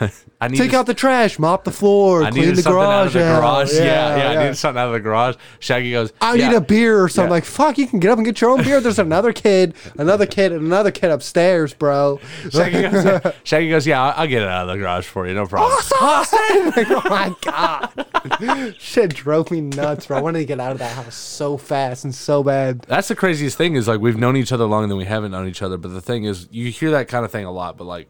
I 0.40 0.48
need 0.48 0.58
Take 0.58 0.72
to- 0.72 0.78
out 0.78 0.86
the 0.86 0.94
trash, 0.94 1.38
mop 1.38 1.64
the 1.64 1.70
floor, 1.70 2.22
I 2.24 2.30
clean 2.30 2.54
the 2.54 2.62
something 2.62 2.82
out 2.82 3.06
of 3.06 3.12
garage. 3.12 3.14
the 3.14 3.18
garage. 3.18 3.72
Yeah, 3.74 3.84
yeah, 3.84 4.16
yeah. 4.16 4.28
I 4.40 4.42
needed 4.42 4.56
something 4.56 4.80
out 4.80 4.88
of 4.88 4.92
the 4.92 5.00
garage. 5.00 5.36
Shaggy 5.60 5.92
goes, 5.92 6.12
I 6.20 6.34
yeah. 6.34 6.48
need 6.50 6.56
a 6.56 6.60
beer 6.60 7.02
or 7.02 7.08
something. 7.08 7.28
Yeah. 7.28 7.34
Like, 7.34 7.44
fuck, 7.44 7.78
you 7.78 7.86
can 7.86 7.98
get 8.00 8.10
up 8.10 8.18
and 8.18 8.26
get 8.26 8.40
your 8.40 8.50
own 8.50 8.62
beer. 8.62 8.80
There's 8.80 8.98
another 8.98 9.32
kid, 9.32 9.74
another 9.98 10.26
kid, 10.26 10.52
and 10.52 10.66
another 10.66 10.90
kid 10.90 11.10
upstairs, 11.10 11.72
bro. 11.72 12.20
Shaggy 12.50 12.82
goes, 12.90 13.32
Shaggy 13.44 13.70
goes, 13.70 13.86
yeah, 13.86 14.02
I'll, 14.02 14.22
I'll 14.22 14.26
get 14.26 14.42
it 14.42 14.48
out 14.48 14.68
of 14.68 14.74
the 14.74 14.82
garage 14.82 15.06
for 15.06 15.26
you, 15.26 15.34
no 15.34 15.46
problem. 15.46 15.78
Austin! 16.00 16.72
Oh 16.86 17.02
my 17.08 17.34
god. 17.42 18.74
Shit 18.78 19.14
drove 19.14 19.50
me 19.50 19.60
nuts, 19.60 20.06
bro. 20.06 20.18
I 20.18 20.20
wanted 20.20 20.40
to 20.40 20.44
get 20.44 20.60
out 20.60 20.72
of 20.72 20.78
that 20.78 20.94
house 20.94 21.14
so 21.14 21.56
fast 21.56 22.04
and 22.04 22.14
so 22.14 22.42
bad. 22.42 22.80
That's 22.82 23.08
the 23.08 23.16
craziest 23.16 23.56
thing 23.56 23.74
is 23.74 23.88
like 23.88 24.00
we've 24.00 24.16
known 24.18 24.36
each 24.36 24.52
other 24.52 24.64
longer 24.66 24.88
than 24.88 24.96
we 24.96 25.04
haven't 25.04 25.30
known 25.30 25.48
each 25.48 25.62
other. 25.62 25.76
But 25.76 25.92
the 25.92 26.00
thing 26.00 26.24
is, 26.24 26.48
you 26.50 26.70
hear 26.70 26.90
that 26.92 27.08
kind 27.08 27.24
of 27.24 27.30
thing 27.30 27.44
a 27.44 27.50
lot. 27.52 27.76
But 27.76 27.84
like, 27.84 28.08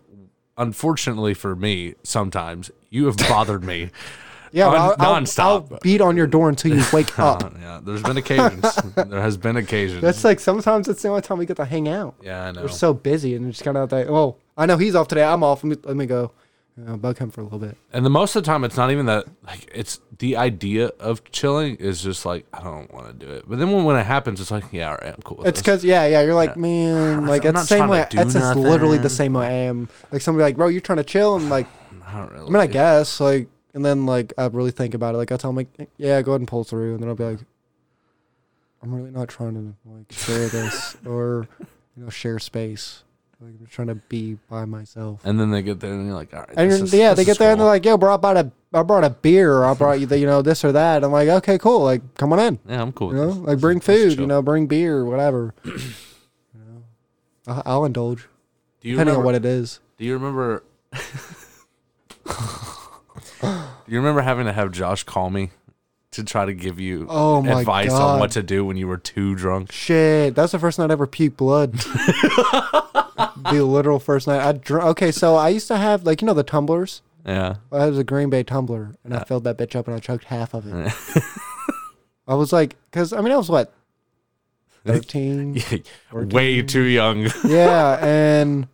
unfortunately 0.59 1.35
for 1.35 1.55
me, 1.57 1.95
sometimes 2.03 2.71
you 2.90 3.07
have 3.07 3.17
bothered 3.17 3.64
me. 3.64 3.90
Yeah, 4.53 4.69
Un- 4.69 4.95
I'll, 5.01 5.17
nonstop. 5.17 5.40
I'll 5.73 5.79
beat 5.83 6.01
on 6.01 6.17
your 6.17 6.29
door 6.29 6.49
until 6.49 6.77
you 6.77 6.85
wake 6.93 7.19
Uh, 7.19 7.31
up. 7.33 7.55
yeah, 7.61 7.81
there's 7.83 8.05
been 8.05 8.17
occasions. 8.19 8.62
there 8.95 9.21
has 9.21 9.37
been 9.37 9.57
occasions. 9.57 10.01
That's 10.01 10.23
like 10.23 10.38
sometimes 10.38 10.87
it's 10.87 11.03
the 11.03 11.09
only 11.09 11.23
time 11.23 11.38
we 11.38 11.47
get 11.47 11.57
to 11.57 11.64
hang 11.64 11.88
out. 11.88 12.14
yeah, 12.23 12.45
I 12.45 12.53
know. 12.53 12.62
We're 12.62 12.69
so 12.69 12.95
busy 12.95 13.35
and 13.35 13.49
it's 13.49 13.61
kind 13.61 13.77
of 13.77 13.90
like, 13.90 14.07
oh, 14.07 14.37
I 14.57 14.67
know 14.67 14.77
he's 14.77 14.95
off 14.95 15.09
today. 15.09 15.25
I'm 15.25 15.43
off. 15.43 15.64
Let 15.64 15.71
me, 15.71 15.77
let 15.88 15.97
me 15.97 16.07
go. 16.07 16.31
You 16.77 16.85
know, 16.85 16.97
bug 16.97 17.19
him 17.19 17.31
for 17.31 17.41
a 17.41 17.45
little 17.45 17.61
bit. 17.61 17.77
And 17.93 18.05
the 18.05 18.11
most 18.11 18.35
of 18.35 18.43
the 18.43 18.47
time, 18.47 18.65
it's 18.65 18.77
not 18.77 18.91
even 18.91 19.07
that. 19.07 19.27
Like, 19.47 19.71
it's 19.73 20.01
the 20.19 20.37
idea 20.37 20.87
of 20.99 21.23
chilling 21.31 21.77
is 21.77 22.03
just 22.03 22.27
like 22.27 22.47
I 22.53 22.65
don't 22.65 22.93
want 22.93 23.07
to 23.07 23.27
do 23.27 23.33
it. 23.33 23.45
But 23.49 23.61
then 23.61 23.71
when, 23.71 23.85
when 23.85 23.97
it 23.97 24.05
happens, 24.05 24.41
it's 24.41 24.51
like, 24.51 24.65
yeah, 24.73 24.91
all 24.91 24.97
right, 24.97 25.15
I'm 25.15 25.23
cool. 25.23 25.37
With 25.37 25.47
It's 25.47 25.61
because 25.61 25.85
yeah, 25.85 26.05
yeah. 26.07 26.23
You're 26.23 26.35
like, 26.35 26.57
man, 26.57 27.27
like 27.27 27.45
it's 27.45 27.61
the 27.61 27.67
same 27.67 27.89
way. 27.89 28.05
It's 28.11 28.33
just 28.33 28.57
literally 28.57 28.99
the 28.99 29.09
same 29.09 29.35
way 29.35 29.47
I 29.47 29.53
am. 29.53 29.89
Like 30.11 30.21
somebody 30.21 30.43
like, 30.43 30.57
bro, 30.57 30.67
you're 30.67 30.81
trying 30.81 30.99
to 30.99 31.05
chill, 31.05 31.37
and 31.37 31.49
like, 31.49 31.69
I 32.07 32.19
don't 32.19 32.33
really. 32.33 32.47
I 32.47 32.51
mean, 32.51 32.57
I 32.63 32.67
guess 32.67 33.21
like, 33.21 33.49
and 33.73 33.85
then 33.85 34.05
like 34.05 34.33
I 34.37 34.47
really 34.47 34.73
think 34.73 34.95
about 34.95 35.15
it. 35.15 35.19
Like 35.19 35.31
I 35.31 35.37
tell 35.37 35.51
him 35.51 35.57
like, 35.57 35.69
yeah, 35.97 36.21
go 36.23 36.33
ahead 36.33 36.41
and 36.41 36.49
pull 36.49 36.65
through, 36.65 36.95
and 36.95 37.03
then 37.03 37.09
I'll 37.09 37.15
be 37.15 37.23
like, 37.23 37.41
I'm 38.83 38.93
really 38.93 39.12
not 39.12 39.29
trying 39.29 39.55
to 39.55 39.75
like 39.89 40.11
share 40.11 40.49
this 40.49 40.97
or 41.07 41.47
you 41.97 42.03
know 42.03 42.11
share 42.11 42.41
space. 42.41 43.03
Like 43.41 43.55
I'm 43.61 43.66
trying 43.66 43.89
to 43.89 43.95
be 43.97 44.39
by 44.49 44.64
myself. 44.64 45.20
And 45.24 45.39
then 45.39 45.51
they 45.51 45.61
get 45.62 45.80
there 45.80 45.93
and 45.93 46.07
you're 46.07 46.14
like, 46.14 46.32
all 46.32 46.41
right. 46.41 46.51
And 46.57 46.70
is- 46.70 46.95
yeah, 46.95 47.14
they 47.14 47.24
get 47.24 47.39
there 47.39 47.51
and 47.51 47.61
they're 47.61 47.66
like, 47.66 47.85
"Yo, 47.85 47.97
bro, 47.99 48.14
I 48.14 48.16
brought 48.16 48.37
a, 48.37 48.51
I 48.72 48.82
brought 48.82 49.05
a 49.05 49.11
beer. 49.11 49.53
Or 49.59 49.64
I 49.66 49.74
brought 49.74 50.01
you, 50.01 50.07
the, 50.07 50.18
you 50.18 50.26
know, 50.26 50.41
this 50.41 50.64
or 50.64 50.72
that." 50.72 51.05
I'm 51.05 51.12
like, 51.12 51.28
"Okay, 51.28 51.59
cool. 51.59 51.80
Like, 51.82 52.14
come 52.14 52.32
on 52.32 52.39
in. 52.41 52.59
yeah, 52.66 52.80
I'm 52.80 52.93
cool. 52.93 53.12
You 53.12 53.18
know, 53.20 53.28
like 53.30 53.59
bring 53.61 53.80
food. 53.80 54.18
You 54.18 54.26
know, 54.26 54.41
bring 54.41 54.66
beer, 54.66 55.05
whatever. 55.05 55.55
you 55.64 55.72
know, 56.55 56.85
I- 57.47 57.62
I'll 57.66 57.85
indulge 57.85 58.28
Do 58.80 58.89
you 58.89 58.95
depending 58.95 59.14
remember, 59.14 59.20
on 59.20 59.24
what 59.24 59.35
it 59.35 59.45
is. 59.45 59.80
Do 59.99 60.05
you 60.05 60.14
remember? 60.14 60.62
do 62.24 63.49
you 63.89 63.99
remember 63.99 64.20
having 64.22 64.47
to 64.47 64.53
have 64.53 64.70
Josh 64.72 65.03
call 65.05 65.28
me 65.30 65.51
to 66.12 66.22
try 66.24 66.45
to 66.45 66.55
give 66.55 66.78
you 66.80 67.07
Oh 67.11 67.43
my 67.43 67.61
advice 67.61 67.91
on 67.93 68.20
what 68.20 68.30
to 68.32 68.43
do 68.43 68.64
when 68.64 68.76
you 68.76 68.87
were 68.87 68.97
too 68.97 69.35
drunk? 69.35 69.72
Shit, 69.72 70.35
that's 70.35 70.53
the 70.53 70.59
first 70.59 70.78
night 70.78 70.91
I 70.91 70.93
ever 70.95 71.07
puked 71.07 71.37
blood. 71.37 71.74
the 73.17 73.65
literal 73.65 73.99
first 73.99 74.27
night 74.27 74.41
I 74.47 74.53
dr- 74.53 74.85
Okay, 74.89 75.11
so 75.12 75.37
I 75.37 75.49
used 75.51 75.69
to 75.69 75.77
have 75.77 76.05
like 76.05 76.21
you 76.23 76.27
know 76.27 76.35
the 76.35 76.43
tumblers 76.43 77.03
Yeah. 77.27 77.57
I 77.73 77.85
had 77.85 77.95
a 77.95 78.05
Green 78.05 78.31
Bay 78.31 78.43
tumbler, 78.43 78.95
and 79.05 79.15
I 79.15 79.25
filled 79.25 79.45
that 79.45 79.57
bitch 79.59 79.75
up, 79.77 79.87
and 79.89 79.97
I 79.97 80.01
chugged 80.01 80.25
half 80.25 80.55
of 80.55 80.67
it. 80.67 80.93
I 82.29 82.35
was 82.35 82.53
like, 82.53 82.77
because 82.91 83.12
I 83.12 83.21
mean, 83.21 83.33
I 83.33 83.37
was 83.37 83.49
what, 83.51 83.73
thirteen? 84.87 85.61
Way 86.12 86.62
too 86.62 86.83
young. 86.83 87.29
yeah, 87.45 87.99
and 88.05 88.67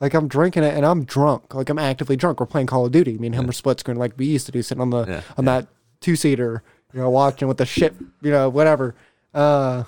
like 0.00 0.14
I'm 0.14 0.28
drinking 0.28 0.62
it, 0.64 0.74
and 0.74 0.84
I'm 0.86 1.04
drunk. 1.04 1.54
Like 1.54 1.68
I'm 1.68 1.78
actively 1.78 2.16
drunk. 2.16 2.40
We're 2.40 2.46
playing 2.46 2.66
Call 2.68 2.86
of 2.86 2.92
Duty. 2.92 3.18
Me 3.18 3.26
and 3.28 3.34
him 3.34 3.48
are 3.48 3.52
split 3.52 3.80
screen, 3.80 3.96
like 3.96 4.12
we 4.16 4.26
used 4.26 4.46
to 4.46 4.52
do, 4.52 4.62
sitting 4.62 4.82
on 4.82 4.90
the 4.90 5.04
Yeah, 5.06 5.20
on 5.36 5.44
that 5.46 5.66
two 6.00 6.16
seater, 6.16 6.62
you 6.92 7.00
know, 7.00 7.10
watching 7.10 7.46
with 7.48 7.58
the 7.58 7.66
shit, 7.66 7.94
you 8.22 8.30
know, 8.30 8.48
whatever. 8.48 8.94
Uh, 9.34 9.84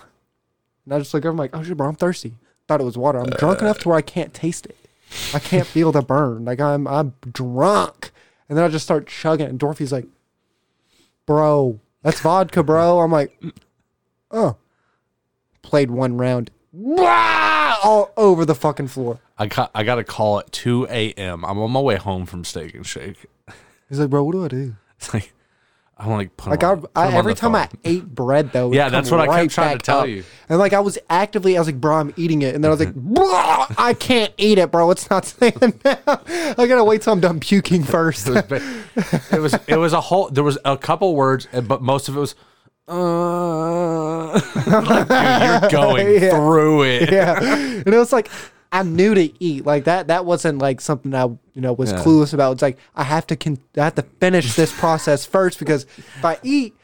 and 0.84 0.94
I 0.94 0.98
just 0.98 1.14
look 1.14 1.24
over, 1.24 1.30
I'm 1.30 1.36
like, 1.36 1.50
oh 1.56 1.62
shit, 1.62 1.76
bro, 1.76 1.88
I'm 1.88 1.94
thirsty. 1.96 2.34
Thought 2.72 2.80
it 2.80 2.84
was 2.84 2.96
water. 2.96 3.18
I'm 3.18 3.28
drunk 3.28 3.60
enough 3.60 3.80
to 3.80 3.90
where 3.90 3.98
I 3.98 4.00
can't 4.00 4.32
taste 4.32 4.64
it. 4.64 4.76
I 5.34 5.40
can't 5.40 5.66
feel 5.66 5.92
the 5.92 6.00
burn. 6.00 6.46
Like 6.46 6.58
I'm 6.58 6.88
I'm 6.88 7.12
drunk, 7.30 8.12
and 8.48 8.56
then 8.56 8.64
I 8.64 8.68
just 8.68 8.86
start 8.86 9.06
chugging. 9.06 9.44
it, 9.46 9.50
And 9.50 9.58
Dorothy's 9.58 9.92
like, 9.92 10.06
bro, 11.26 11.80
that's 12.00 12.20
vodka, 12.20 12.62
bro. 12.62 13.00
I'm 13.00 13.12
like, 13.12 13.38
oh. 14.30 14.56
Played 15.60 15.90
one 15.90 16.16
round, 16.16 16.50
all 16.96 18.10
over 18.16 18.46
the 18.46 18.54
fucking 18.54 18.88
floor. 18.88 19.20
I 19.36 19.48
got 19.48 19.70
I 19.74 19.84
got 19.84 19.98
a 19.98 20.04
call 20.04 20.38
at 20.38 20.50
2 20.52 20.86
a.m. 20.88 21.44
I'm 21.44 21.58
on 21.58 21.70
my 21.70 21.80
way 21.80 21.96
home 21.96 22.24
from 22.24 22.42
Steak 22.42 22.74
and 22.74 22.86
Shake. 22.86 23.26
He's 23.90 24.00
like, 24.00 24.08
bro, 24.08 24.24
what 24.24 24.32
do 24.32 24.44
I 24.46 24.48
do? 24.48 24.76
It's 24.96 25.12
like 25.12 25.34
I 26.02 26.06
want 26.08 26.18
to 26.18 26.22
like 26.24 26.36
put 26.36 26.50
Like 26.50 26.64
I, 26.64 26.68
on- 26.70 26.80
put 26.80 26.90
I 26.96 27.06
on 27.06 27.14
every 27.14 27.34
time 27.34 27.54
I 27.54 27.68
ate 27.84 28.04
bread 28.04 28.50
though, 28.52 28.72
Yeah, 28.72 28.88
that's 28.88 29.08
what 29.10 29.20
I 29.20 29.26
kept 29.42 29.54
trying 29.54 29.78
to 29.78 29.84
tell 29.84 30.00
up. 30.00 30.08
you. 30.08 30.24
And 30.48 30.58
like 30.58 30.72
I 30.72 30.80
was 30.80 30.98
actively, 31.08 31.56
I 31.56 31.60
was 31.60 31.68
like, 31.68 31.80
bro, 31.80 31.94
I'm 31.96 32.12
eating 32.16 32.42
it, 32.42 32.54
and 32.56 32.64
then 32.64 32.70
I 32.70 32.74
was 32.74 32.80
like, 32.80 32.94
bro, 32.94 33.24
I 33.78 33.94
can't 33.98 34.32
eat 34.36 34.58
it, 34.58 34.72
bro. 34.72 34.90
It's 34.90 35.08
not 35.08 35.24
staying 35.26 35.52
down. 35.84 35.96
I 36.06 36.54
gotta 36.66 36.82
wait 36.82 37.02
till 37.02 37.12
I'm 37.12 37.20
done 37.20 37.38
puking 37.38 37.84
first. 37.96 38.26
it 38.28 39.40
was 39.40 39.54
it 39.68 39.76
was 39.76 39.92
a 39.92 40.00
whole 40.00 40.28
there 40.28 40.42
was 40.44 40.58
a 40.64 40.76
couple 40.76 41.14
words 41.14 41.46
but 41.66 41.80
most 41.82 42.08
of 42.08 42.16
it 42.16 42.20
was 42.20 42.34
uh 42.88 44.32
like, 44.66 45.08
dude, 45.08 45.70
you're 45.70 45.70
going 45.70 46.22
Yeah. 46.22 46.30
through 46.30 46.82
it 46.84 47.12
yeah, 47.12 47.38
and 47.40 47.86
it 47.88 47.96
was 47.96 48.12
like 48.12 48.28
I 48.72 48.82
knew 48.82 49.14
to 49.14 49.44
eat 49.44 49.66
like 49.66 49.84
that. 49.84 50.06
That 50.08 50.24
wasn't 50.24 50.58
like 50.58 50.80
something 50.80 51.14
I 51.14 51.24
you 51.26 51.38
know 51.56 51.72
was 51.74 51.92
Yeah. 51.92 51.98
clueless 52.02 52.32
about. 52.32 52.52
It's 52.54 52.62
like 52.62 52.78
I 52.96 53.04
have 53.04 53.26
to 53.28 53.36
con- 53.36 53.58
I 53.76 53.84
have 53.84 53.94
to 53.96 54.02
finish 54.02 54.56
this 54.56 54.72
process 54.78 55.24
first 55.26 55.58
because 55.58 55.84
if 55.96 56.24
I 56.24 56.38
eat. 56.42 56.74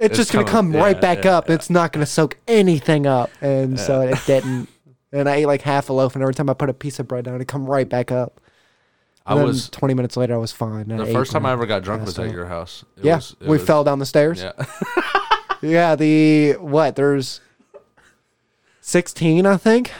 It's, 0.00 0.16
just 0.16 0.30
gonna 0.32 0.44
coming- 0.44 0.74
come 0.74 0.80
right 0.80 1.00
back 1.00 1.24
yeah, 1.24 1.36
up. 1.38 1.50
It's 1.50 1.68
not 1.68 1.92
gonna 1.92 2.06
soak 2.06 2.38
anything 2.46 3.04
up, 3.06 3.30
and 3.40 3.78
so 3.80 4.00
it 4.02 4.16
didn't. 4.26 4.68
And 5.10 5.28
I 5.28 5.36
ate 5.36 5.46
like 5.46 5.62
half 5.62 5.88
a 5.88 5.92
loaf, 5.92 6.14
and 6.14 6.22
every 6.22 6.34
time 6.34 6.48
I 6.48 6.54
put 6.54 6.70
a 6.70 6.72
piece 6.74 7.00
of 7.00 7.08
bread 7.08 7.24
down, 7.24 7.40
it 7.40 7.48
come 7.48 7.66
right 7.66 7.88
back 7.88 8.12
up. 8.12 8.40
I 9.26 9.32
And 9.32 9.40
then 9.40 9.46
was 9.48 9.68
20 9.68 9.94
minutes 9.94 10.16
later, 10.16 10.34
I 10.34 10.36
was 10.36 10.52
fine. 10.52 10.86
the 10.88 11.04
first 11.06 11.32
time 11.32 11.44
I 11.44 11.50
ever 11.52 11.66
got 11.66 11.82
drunk 11.82 12.04
was 12.06 12.16
at 12.18 12.30
your 12.30 12.46
house 12.46 12.84
It 12.96 13.06
yeah, 13.06 13.16
was- 13.16 13.34
we 13.40 13.48
was- 13.48 13.64
fell 13.64 13.82
down 13.82 13.98
the 13.98 14.06
stairs. 14.06 14.40
yeah 14.40 14.52
Yeah, 15.62 15.96
the 15.96 16.52
what? 16.60 16.94
There's 16.94 17.40
16, 18.80 19.46
I 19.46 19.56
think. 19.56 19.90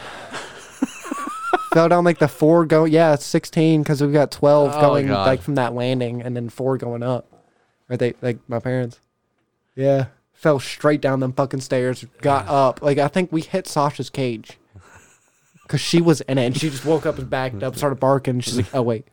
Fell 1.73 1.89
down 1.89 2.05
like 2.05 2.19
the 2.19 2.29
four 2.29 2.65
go. 2.67 2.85
Yeah, 2.85 3.15
it's 3.15 3.25
16 3.27 3.83
because 3.83 4.03
we 4.03 4.13
got 4.13 4.31
12 4.31 4.73
Oh, 4.75 4.81
going 4.81 5.07
God. 5.09 5.27
like 5.27 5.43
from 5.43 5.55
that 5.57 5.75
landing, 5.75 6.23
and 6.23 6.37
then 6.37 6.49
four 6.49 6.77
going 6.79 7.03
up. 7.03 7.27
Or 7.91 7.97
they 7.97 8.15
like 8.23 8.39
my 8.49 8.59
parents. 8.59 9.01
Yeah, 9.75 10.07
fell 10.33 10.59
straight 10.59 11.01
down 11.01 11.21
them 11.21 11.33
fucking 11.33 11.61
stairs. 11.61 12.05
Got 12.21 12.47
up. 12.49 12.83
Like 12.83 12.99
I 12.99 13.09
think 13.09 13.33
we 13.33 13.41
hit 13.43 13.67
Sasha's 13.67 14.11
cage. 14.11 14.59
Cause 15.69 15.81
she 15.83 16.01
was 16.01 16.23
in 16.23 16.39
it, 16.39 16.47
and 16.47 16.57
she 16.57 16.71
just 16.71 16.87
woke 16.87 17.05
up 17.05 17.19
and 17.19 17.29
backed 17.29 17.63
up, 17.63 17.77
started 17.77 18.01
barking. 18.01 18.41
She's 18.41 18.57
like, 18.57 18.75
"Oh 18.75 18.81
wait, 18.81 19.07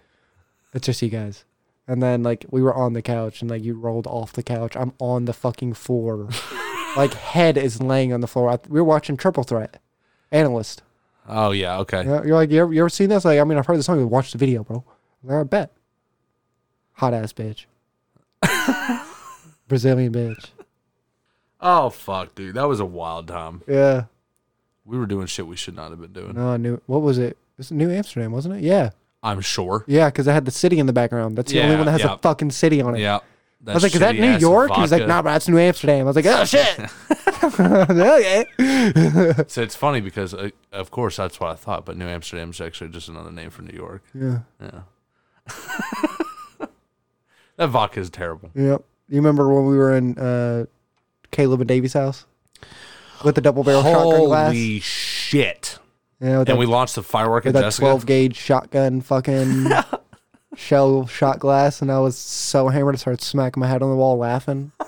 it's 0.74 0.86
just 0.86 1.02
you 1.02 1.10
guys." 1.10 1.44
And 1.86 2.02
then 2.02 2.24
like 2.24 2.46
we 2.50 2.62
were 2.62 2.74
on 2.74 2.94
the 2.94 3.02
couch, 3.02 3.42
and 3.42 3.52
like 3.52 3.62
you 3.62 3.74
rolled 3.78 4.08
off 4.08 4.32
the 4.32 4.42
couch. 4.42 4.74
I'm 4.78 4.94
on 4.98 5.26
the 5.26 5.34
fucking 5.34 5.74
floor, 5.74 6.30
like 6.98 7.14
head 7.14 7.58
is 7.58 7.82
laying 7.82 8.14
on 8.14 8.22
the 8.22 8.28
floor. 8.28 8.50
I, 8.52 8.60
we 8.70 8.80
were 8.80 8.86
watching 8.86 9.18
Triple 9.18 9.44
Threat, 9.44 9.82
Analyst. 10.32 10.82
Oh 11.28 11.52
yeah 11.52 11.80
okay 11.80 12.00
You 12.04 12.10
know, 12.10 12.24
You're 12.24 12.36
like, 12.36 12.52
you 12.52 12.62
ever, 12.62 12.74
you 12.74 12.80
ever 12.82 12.90
seen 12.90 13.10
this? 13.10 13.26
Like, 13.26 13.40
I 13.40 13.44
mean, 13.44 13.58
I've 13.58 13.66
heard 13.66 13.78
the 13.80 13.84
song. 13.84 14.00
but 14.02 14.08
Watch 14.08 14.32
the 14.32 14.38
video, 14.38 14.64
bro. 14.64 14.84
Like, 15.24 15.38
I 15.40 15.44
bet. 15.44 15.72
Hot 16.94 17.14
ass 17.14 17.34
bitch. 17.34 17.66
Brazilian 19.68 20.14
bitch. 20.14 20.48
oh 21.62 21.90
fuck 21.90 22.36
dude 22.36 22.56
that 22.56 22.68
was 22.68 22.80
a 22.80 22.86
wild 22.86 23.28
time 23.28 23.62
Yeah. 23.68 24.04
we 24.86 24.98
were 24.98 25.06
doing 25.08 25.26
shit 25.26 25.48
we 25.48 25.56
should 25.56 25.76
not 25.76 25.90
have 25.90 26.00
been 26.00 26.14
doing 26.14 26.34
No, 26.36 26.50
I 26.52 26.58
knew. 26.58 26.80
What 26.86 27.02
was 27.02 27.18
it? 27.18 27.38
It's 27.58 27.72
New 27.72 27.90
Amsterdam, 27.90 28.32
wasn't 28.32 28.56
it? 28.56 28.62
Yeah. 28.64 28.92
I'm 29.24 29.42
sure 29.42 29.84
Yeah, 29.88 30.10
because 30.10 30.28
it 30.28 30.32
had 30.34 30.46
the 30.46 30.52
city 30.52 30.78
in 30.78 30.86
the 30.86 30.94
background. 30.94 31.38
That's 31.38 31.52
the 31.52 31.62
only 31.64 31.76
one 31.78 31.86
that 31.88 31.94
has 31.94 32.02
yeah. 32.02 32.14
a 32.14 32.18
fucking 32.20 32.52
city 32.52 32.82
on 32.82 32.96
it. 32.96 33.00
yeah 33.00 33.20
I 33.68 33.74
was 33.74 33.84
like, 33.84 33.94
is 33.94 34.00
that 34.00 34.16
New 34.16 34.38
York? 34.38 34.72
He 34.74 34.82
was 34.82 34.92
like, 34.92 35.08
nah, 35.08 35.22
bro, 35.22 35.32
that's 35.34 35.48
New 35.48 35.58
Amsterdam. 35.58 36.02
I 36.02 36.04
was 36.04 36.16
like, 36.16 36.26
oh, 36.26 36.46
shit. 36.46 36.80
okay. 37.60 38.46
So 39.48 39.62
it's 39.62 39.76
funny 39.76 40.02
because, 40.02 40.34
uh, 40.34 40.50
of 40.72 40.92
course, 40.92 41.18
that's 41.18 41.40
what 41.40 41.52
I 41.52 41.56
thought. 41.56 41.86
But 41.86 41.98
New 41.98 42.08
Amsterdam 42.08 42.50
is 42.52 42.62
actually 42.62 42.90
just 42.90 43.10
another 43.10 43.32
name 43.32 43.50
for 43.50 43.62
New 43.62 43.76
York. 43.76 44.04
Yeah. 44.14 44.40
Yeah. 44.62 44.82
that 47.58 47.68
vodka 47.68 48.00
is 48.00 48.10
terrible. 48.10 48.52
Yep. 48.56 48.84
You 49.10 49.16
remember 49.18 49.54
when 49.54 49.66
we 49.68 49.78
were 49.78 49.96
in 49.96 50.18
uh, 50.18 50.66
Caleb 51.32 51.62
and 51.62 51.68
Davy's 51.68 51.94
house 51.94 52.26
with 53.24 53.36
the 53.36 53.42
double 53.42 53.64
barrel 53.64 53.84
shotgun 53.84 54.26
glass? 54.26 54.48
Holy 54.48 54.80
shit! 54.80 55.80
Yeah, 56.20 56.40
And 56.40 56.48
that, 56.48 56.58
we 56.58 56.66
launched 56.66 56.96
the 56.96 57.04
firework 57.04 57.46
at 57.46 57.54
that 57.54 57.62
Jessica. 57.62 57.86
12 57.86 58.06
gauge 58.06 58.36
shotgun 58.36 59.02
fucking 59.02 59.68
shell 60.56 61.08
shot 61.08 61.40
glass, 61.40 61.82
and 61.82 61.92
I 61.92 62.00
was 62.00 62.18
so 62.18 62.68
hammered 62.70 62.96
I 62.96 62.98
started 62.98 63.22
smacking 63.22 63.62
my 63.62 63.68
head 63.68 63.82
on 63.82 63.90
the 63.90 63.96
wall 63.96 64.18
laughing. 64.18 64.72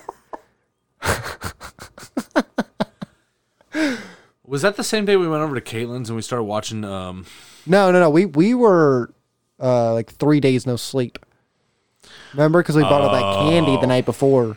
Was 4.45 4.61
that 4.61 4.78
the 4.78 4.84
same 4.84 5.03
day 5.05 5.18
we 5.18 5.28
went 5.28 5.43
over 5.43 5.59
to 5.59 5.61
Caitlin's 5.61 6.09
and 6.09 6.15
we 6.15 6.22
started 6.22 6.43
watching? 6.43 6.86
Um, 6.86 7.26
No, 7.65 7.91
no, 7.91 7.99
no. 7.99 8.09
We 8.09 8.26
we 8.26 8.53
were 8.53 9.13
uh, 9.61 9.93
like 9.93 10.09
three 10.13 10.39
days 10.39 10.65
no 10.65 10.78
sleep. 10.78 11.20
Remember, 12.34 12.61
because 12.61 12.76
we 12.76 12.82
bought 12.84 13.01
all 13.01 13.11
that 13.11 13.49
candy 13.49 13.76
the 13.82 13.88
night 13.88 14.05
before. 14.05 14.55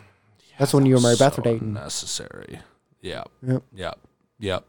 That's 0.58 0.72
when 0.72 0.86
you 0.86 0.94
and 0.94 1.02
Mary 1.02 1.16
Beth 1.18 1.36
were 1.36 1.42
dating. 1.42 1.72
Necessary. 1.72 2.60
Yeah. 3.00 3.24
Yep. 3.42 3.62
Yep. 3.74 3.98
Yep. 4.38 4.64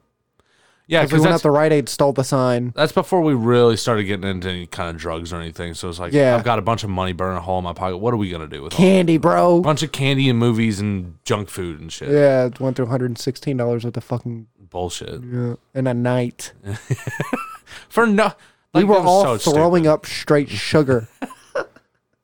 Yeah, 0.87 1.01
Because 1.03 1.13
we 1.13 1.19
went 1.21 1.31
that's, 1.31 1.41
out 1.45 1.49
to 1.49 1.51
Rite 1.51 1.71
Aid, 1.71 1.87
stole 1.89 2.11
the 2.11 2.23
sign. 2.23 2.73
that's 2.75 2.91
before 2.91 3.21
we 3.21 3.33
really 3.33 3.77
started 3.77 4.03
getting 4.05 4.29
into 4.29 4.49
any 4.49 4.65
kind 4.67 4.89
of 4.89 4.97
drugs 4.97 5.31
or 5.31 5.39
anything. 5.39 5.73
So 5.73 5.87
it's 5.89 5.99
like, 5.99 6.11
Yeah. 6.11 6.35
I've 6.35 6.43
got 6.43 6.59
a 6.59 6.61
bunch 6.61 6.83
of 6.83 6.89
money 6.89 7.13
burning 7.13 7.37
a 7.37 7.41
hole 7.41 7.57
in 7.59 7.63
my 7.63 7.71
pocket. 7.73 7.97
What 7.97 8.13
are 8.13 8.17
we 8.17 8.29
gonna 8.29 8.47
do 8.47 8.61
with 8.63 8.73
all 8.73 8.77
Candy, 8.77 9.17
bro. 9.17 9.61
bunch 9.61 9.83
of 9.83 9.91
candy 9.91 10.29
and 10.29 10.37
movies 10.37 10.79
and 10.81 11.15
junk 11.23 11.49
food 11.49 11.79
and 11.79 11.91
shit? 11.91 12.09
Yeah, 12.09 12.45
it 12.47 12.59
went 12.59 12.75
through 12.75 12.87
$116 12.87 13.85
with 13.85 13.93
the 13.93 14.01
fucking 14.01 14.47
Bullshit. 14.69 15.21
yeah, 15.23 15.55
in 15.73 15.87
a 15.87 15.93
night. 15.93 16.53
For 17.89 18.05
no, 18.07 18.33
we 18.73 18.83
were 18.83 18.97
all 18.97 19.37
throwing 19.37 19.87
up 19.87 20.05
straight 20.05 20.49
sugar. 20.49 21.07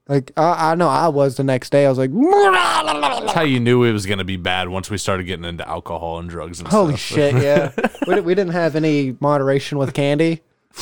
like 0.07 0.31
I, 0.37 0.71
I 0.71 0.75
know 0.75 0.87
I 0.87 1.07
was 1.09 1.35
the 1.37 1.43
next 1.43 1.69
day. 1.71 1.85
I 1.85 1.89
was 1.89 1.97
like, 1.97 2.11
That's 2.13 3.33
how 3.33 3.41
you 3.43 3.59
knew 3.59 3.83
it 3.83 3.91
was 3.91 4.05
gonna 4.05 4.23
be 4.23 4.37
bad 4.37 4.69
once 4.69 4.89
we 4.89 4.97
started 4.97 5.23
getting 5.25 5.45
into 5.45 5.67
alcohol 5.67 6.19
and 6.19 6.29
drugs 6.29 6.59
and 6.59 6.67
holy 6.67 6.97
stuff. 6.97 6.99
shit, 6.99 7.35
yeah. 7.35 7.71
we, 8.07 8.21
we 8.21 8.35
didn't 8.35 8.53
have 8.53 8.75
any 8.75 9.15
moderation 9.19 9.77
with 9.77 9.93
candy. 9.93 10.41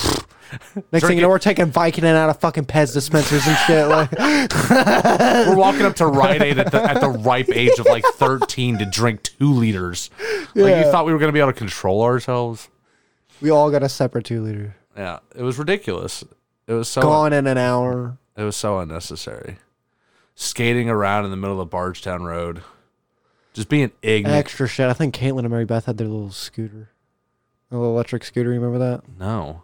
Next 0.91 1.07
thing 1.07 1.17
you 1.17 1.23
know, 1.23 1.29
we're 1.29 1.39
taking 1.39 1.71
Vicodin 1.71 2.15
out 2.15 2.29
of 2.29 2.39
fucking 2.39 2.65
Pez 2.65 2.93
dispensers 2.93 3.45
and 3.47 3.57
shit. 3.65 3.87
Like, 3.87 4.11
We're 5.47 5.55
walking 5.55 5.81
up 5.81 5.95
to 5.97 6.05
Rite 6.05 6.41
Aid 6.41 6.59
at 6.59 6.71
the, 6.71 6.81
at 6.83 7.01
the 7.01 7.09
ripe 7.09 7.49
age 7.49 7.77
of 7.79 7.85
like 7.87 8.03
13 8.13 8.77
to 8.77 8.85
drink 8.85 9.23
two 9.23 9.51
liters. 9.51 10.11
Like 10.53 10.71
Yeah. 10.71 10.85
you 10.85 10.91
thought 10.91 11.05
we 11.05 11.13
were 11.13 11.19
gonna 11.19 11.31
be 11.31 11.39
able 11.39 11.51
to 11.51 11.57
control 11.57 12.03
ourselves. 12.03 12.69
we 13.41 13.49
all 13.49 13.71
got 13.71 13.83
a 13.83 13.89
separate 13.89 14.25
two 14.25 14.43
liter. 14.43 14.75
Yeah, 14.95 15.19
it 15.35 15.41
was 15.41 15.57
ridiculous. 15.57 16.23
It 16.67 16.73
was 16.73 16.87
so 16.87 17.01
Gone 17.01 17.33
in 17.33 17.47
an 17.47 17.57
hour. 17.57 18.17
It 18.37 18.43
was 18.43 18.55
so 18.55 18.79
unnecessary. 18.79 19.57
Skating 20.35 20.89
around 20.89 21.25
in 21.25 21.31
the 21.31 21.37
middle 21.37 21.61
of 21.61 21.69
Bardstown 21.69 22.23
Road, 22.23 22.61
just 23.53 23.69
being 23.69 23.91
ignorant. 24.01 24.37
Extra 24.37 24.67
shit. 24.67 24.89
I 24.89 24.93
think 24.93 25.15
Caitlin 25.15 25.39
and 25.39 25.49
Mary 25.49 25.63
Beth 25.65 25.85
had 25.85 25.97
their 25.97 26.07
little 26.07 26.31
scooter, 26.31 26.89
a 27.71 27.75
little 27.77 27.91
electric 27.93 28.23
scooter. 28.25 28.51
You 28.53 28.59
remember 28.59 28.79
that? 28.79 29.03
no, 29.17 29.63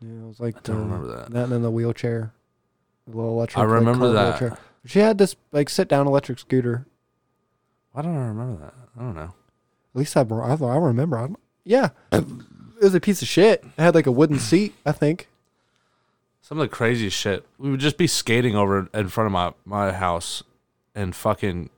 Yeah, 0.00 0.22
it 0.24 0.26
was 0.26 0.40
like 0.40 0.56
I 0.56 0.60
don't 0.62 0.76
the- 0.76 0.82
remember 0.84 1.06
that. 1.16 1.30
That 1.30 1.42
and 1.44 1.52
then 1.52 1.62
the 1.62 1.70
wheelchair, 1.70 2.32
the 3.06 3.16
little 3.16 3.32
electric. 3.32 3.58
I 3.58 3.64
remember 3.64 4.12
cart 4.14 4.40
that. 4.40 4.58
She 4.86 5.00
had 5.00 5.18
this 5.18 5.36
like 5.52 5.68
sit 5.68 5.88
down 5.88 6.06
electric 6.06 6.38
scooter. 6.38 6.86
why 7.92 8.00
don't 8.02 8.16
I 8.16 8.28
remember 8.28 8.56
that? 8.64 8.74
I 8.96 9.02
don't 9.02 9.14
know. 9.14 9.34
At 9.94 9.98
least 9.98 10.16
I, 10.16 10.20
I, 10.22 10.54
I 10.54 10.76
remember. 10.78 11.18
I 11.18 11.28
yeah, 11.64 11.88
it 12.12 12.24
was 12.80 12.94
a 12.94 13.00
piece 13.00 13.20
of 13.20 13.28
shit. 13.28 13.62
It 13.76 13.82
had 13.82 13.94
like 13.94 14.06
a 14.06 14.12
wooden 14.12 14.38
seat. 14.38 14.74
I 14.86 14.92
think. 14.92 15.28
Some 16.46 16.60
of 16.60 16.70
the 16.70 16.76
craziest 16.76 17.16
shit. 17.16 17.44
We 17.58 17.72
would 17.72 17.80
just 17.80 17.98
be 17.98 18.06
skating 18.06 18.54
over 18.54 18.88
in 18.94 19.08
front 19.08 19.26
of 19.26 19.32
my 19.32 19.52
my 19.64 19.90
house, 19.90 20.44
and 20.94 21.12
fucking 21.12 21.70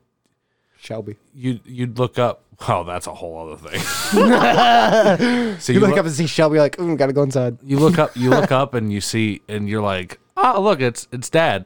Shelby. 0.78 1.16
you'd 1.34 1.62
you'd 1.64 1.98
look 1.98 2.18
up. 2.18 2.44
Oh, 2.68 2.84
that's 2.84 3.06
a 3.06 3.14
whole 3.14 3.38
other 3.38 3.56
thing. 3.56 3.80
so 5.58 5.72
You, 5.72 5.80
look 5.80 5.96
up 5.96 6.04
and 6.04 6.14
see 6.14 6.26
Shelby. 6.26 6.58
Like, 6.58 6.76
mm, 6.76 6.98
gotta 6.98 7.14
go 7.14 7.22
inside. 7.22 7.56
you 7.62 7.78
look 7.78 7.98
up, 7.98 8.14
you 8.14 8.28
look 8.28 8.52
up, 8.52 8.74
and 8.74 8.92
you 8.92 9.00
see, 9.00 9.40
and 9.48 9.70
you're 9.70 9.80
like, 9.80 10.18
oh, 10.36 10.60
look, 10.60 10.82
it's 10.82 11.08
it's 11.12 11.30
dad. 11.30 11.64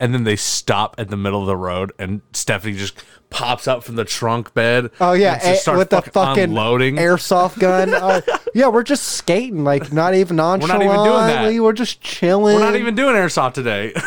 and 0.00 0.14
then 0.14 0.24
they 0.24 0.36
stop 0.36 0.94
at 0.96 1.08
the 1.08 1.18
middle 1.18 1.42
of 1.42 1.46
the 1.46 1.58
road, 1.58 1.92
and 1.98 2.22
Stephanie 2.32 2.72
just 2.72 3.04
pops 3.34 3.66
up 3.66 3.82
from 3.82 3.96
the 3.96 4.04
trunk 4.04 4.54
bed. 4.54 4.90
Oh 5.00 5.12
yeah, 5.12 5.34
and 5.34 5.42
just 5.42 5.66
eh, 5.66 5.76
with 5.76 5.90
the 5.90 6.00
fucking 6.00 6.44
unloading. 6.44 6.96
airsoft 6.96 7.58
gun. 7.58 7.92
Uh, 8.04 8.20
yeah, 8.54 8.68
we're 8.68 8.82
just 8.82 9.04
skating, 9.04 9.64
like 9.64 9.92
not 9.92 10.14
even 10.14 10.36
nonchalantly. 10.36 10.86
We're 10.86 10.94
not 10.94 11.00
even 11.02 11.12
doing 11.42 11.56
that. 11.56 11.62
We're 11.62 11.72
just 11.72 12.00
chilling. 12.00 12.54
We're 12.56 12.60
not 12.60 12.76
even 12.76 12.94
doing 12.94 13.14
airsoft 13.14 13.54
today. 13.54 13.92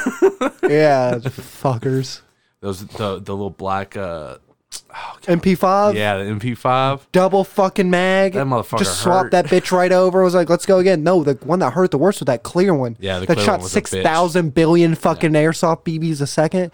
Yeah, 0.70 1.16
fuckers. 1.20 2.22
Those 2.60 2.86
the 2.86 3.20
the 3.20 3.34
little 3.34 3.50
black 3.50 3.96
uh 3.96 4.38
MP5. 5.24 5.94
yeah 5.96 6.18
the 6.18 6.24
MP5. 6.26 7.02
Double 7.12 7.44
fucking 7.44 7.90
mag. 7.90 8.34
That 8.34 8.46
motherfucker 8.48 8.80
Just 8.80 9.02
swap 9.02 9.24
hurt. 9.24 9.32
that 9.32 9.46
bitch 9.46 9.72
right 9.72 9.92
over. 9.92 10.22
I 10.22 10.24
was 10.26 10.36
like, 10.36 10.50
let's 10.50 10.66
go 10.66 10.80
again. 10.80 11.04
No, 11.04 11.24
the 11.24 11.36
one 11.46 11.60
that 11.60 11.74
hurt 11.74 11.92
the 11.92 11.98
worst 11.98 12.20
was 12.20 12.26
that 12.26 12.44
clear 12.44 12.74
one. 12.74 12.98
Yeah, 13.00 13.20
the 13.20 13.28
that 13.28 13.36
clear 13.36 13.46
shot 13.46 13.62
a 13.62 13.64
six 13.64 13.94
bitch. 13.94 14.54
billion 14.54 14.96
fucking 14.96 15.32
airsoft 15.32 15.84
BBs 15.86 16.22
a 16.22 16.28
second. 16.28 16.72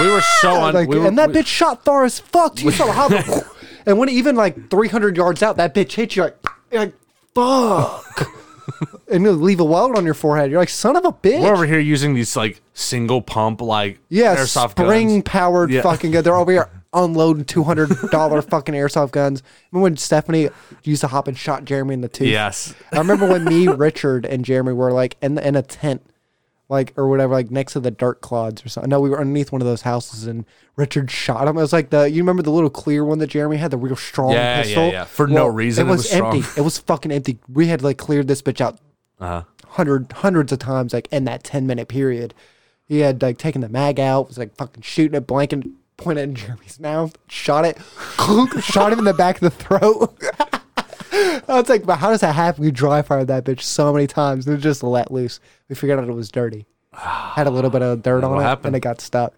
We 0.00 0.10
were 0.10 0.20
so 0.40 0.62
un- 0.64 0.74
Like, 0.74 0.88
we 0.88 0.98
were, 0.98 1.06
and 1.06 1.18
that 1.18 1.30
we- 1.30 1.36
bitch 1.36 1.46
shot 1.46 1.84
far 1.84 2.04
as 2.04 2.18
fuck. 2.18 2.62
You 2.62 2.70
saw 2.72 2.90
how 2.92 3.08
the, 3.08 3.46
and 3.86 3.98
when 3.98 4.08
even 4.08 4.36
like 4.36 4.70
three 4.70 4.88
hundred 4.88 5.16
yards 5.16 5.42
out, 5.42 5.56
that 5.56 5.74
bitch 5.74 5.92
hits 5.92 6.16
you 6.16 6.24
like, 6.24 6.36
like 6.72 6.94
fuck, 7.34 8.28
and 9.10 9.26
it'll 9.26 9.38
leave 9.38 9.60
a 9.60 9.64
welt 9.64 9.96
on 9.96 10.04
your 10.04 10.14
forehead. 10.14 10.50
You're 10.50 10.60
like, 10.60 10.68
son 10.68 10.96
of 10.96 11.04
a 11.04 11.12
bitch. 11.12 11.40
We're 11.40 11.52
over 11.52 11.66
here 11.66 11.78
using 11.78 12.14
these 12.14 12.36
like 12.36 12.60
single 12.74 13.22
pump 13.22 13.60
like 13.60 14.00
Yeah, 14.08 14.36
airsoft 14.36 14.70
spring 14.72 15.08
guns. 15.08 15.22
powered 15.24 15.70
Yeah. 15.70 15.82
fucking 15.82 16.10
gun. 16.10 16.24
They're 16.24 16.34
over 16.36 16.52
here 16.52 16.68
unloading 16.92 17.44
two 17.44 17.62
hundred 17.62 17.90
dollar 18.10 18.42
fucking 18.42 18.74
airsoft 18.74 19.12
guns. 19.12 19.42
Remember 19.70 19.84
when 19.84 19.96
Stephanie 19.96 20.48
used 20.82 21.02
to 21.02 21.08
hop 21.08 21.28
and 21.28 21.36
shot 21.38 21.64
Jeremy 21.64 21.94
in 21.94 22.00
the 22.00 22.08
tooth? 22.08 22.28
Yes. 22.28 22.74
I 22.92 22.98
remember 22.98 23.28
when 23.28 23.44
me, 23.44 23.68
Richard, 23.68 24.24
and 24.26 24.44
Jeremy 24.44 24.72
were 24.72 24.92
like 24.92 25.16
in 25.22 25.38
in 25.38 25.54
a 25.56 25.62
tent, 25.62 26.02
like 26.68 26.92
or 26.96 27.08
whatever, 27.08 27.32
like 27.34 27.50
next 27.50 27.74
to 27.74 27.80
the 27.80 27.90
dark 27.90 28.20
clods 28.20 28.64
or 28.64 28.68
something. 28.68 28.90
No, 28.90 29.00
we 29.00 29.08
were 29.10 29.20
underneath 29.20 29.52
one 29.52 29.60
of 29.62 29.66
those 29.66 29.82
houses, 29.82 30.26
and 30.26 30.44
Richard 30.76 31.10
shot 31.10 31.46
him. 31.46 31.56
It 31.56 31.60
was 31.60 31.72
like 31.72 31.90
the 31.90 32.10
you 32.10 32.22
remember 32.22 32.42
the 32.42 32.50
little 32.50 32.70
clear 32.70 33.04
one 33.04 33.18
that 33.18 33.28
Jeremy 33.28 33.56
had, 33.56 33.70
the 33.70 33.76
real 33.76 33.96
strong 33.96 34.32
Yeah, 34.32 34.56
yeah, 34.58 34.62
pistol. 34.62 34.88
yeah. 34.88 35.04
For 35.04 35.26
no 35.26 35.46
reason, 35.46 35.86
it 35.86 35.88
it 35.88 35.90
was, 35.90 35.98
was 35.98 36.10
strong. 36.10 36.36
empty. 36.36 36.60
It 36.60 36.64
was 36.64 36.78
fucking 36.78 37.12
empty. 37.12 37.38
We 37.48 37.66
had 37.68 37.82
like 37.82 37.98
cleared 37.98 38.26
this 38.28 38.42
bitch 38.42 38.60
out 38.60 38.78
Uh-huh. 39.20 39.42
hundred 39.68 40.10
hundreds 40.12 40.50
of 40.52 40.58
times, 40.58 40.92
like 40.92 41.08
in 41.12 41.24
that 41.24 41.44
ten 41.44 41.66
minute 41.66 41.88
period. 41.88 42.34
He 42.84 43.00
had 43.00 43.20
like 43.22 43.38
taken 43.38 43.60
the 43.62 43.68
mag 43.68 43.98
out, 44.00 44.28
was 44.28 44.38
like 44.38 44.54
fucking 44.56 44.82
shooting 44.82 45.16
it, 45.16 45.26
blanking, 45.26 45.72
pointed 45.96 46.22
in 46.28 46.34
Jeremy's 46.36 46.78
mouth, 46.78 47.16
shot 47.28 47.64
it, 47.64 47.78
shot 48.60 48.92
him 48.92 48.98
in 49.00 49.04
the 49.04 49.14
back 49.14 49.36
of 49.36 49.40
the 49.42 49.50
throat. 49.50 50.16
I 51.48 51.60
was 51.60 51.68
like, 51.68 51.84
but 51.84 51.96
how 51.96 52.10
does 52.10 52.20
that 52.20 52.34
happen? 52.34 52.64
We 52.64 52.70
dry 52.70 53.02
fired 53.02 53.28
that 53.28 53.44
bitch 53.44 53.62
so 53.62 53.92
many 53.92 54.06
times 54.06 54.46
and 54.46 54.58
it 54.58 54.60
just 54.60 54.82
let 54.82 55.10
loose. 55.10 55.40
We 55.68 55.74
figured 55.74 55.98
out 55.98 56.08
it 56.08 56.12
was 56.12 56.30
dirty. 56.30 56.66
Had 56.92 57.46
a 57.46 57.50
little 57.50 57.70
bit 57.70 57.82
of 57.82 58.02
dirt 58.02 58.24
on 58.24 58.40
it 58.40 58.64
and 58.64 58.74
it 58.74 58.80
got 58.80 59.00
stuck. 59.00 59.34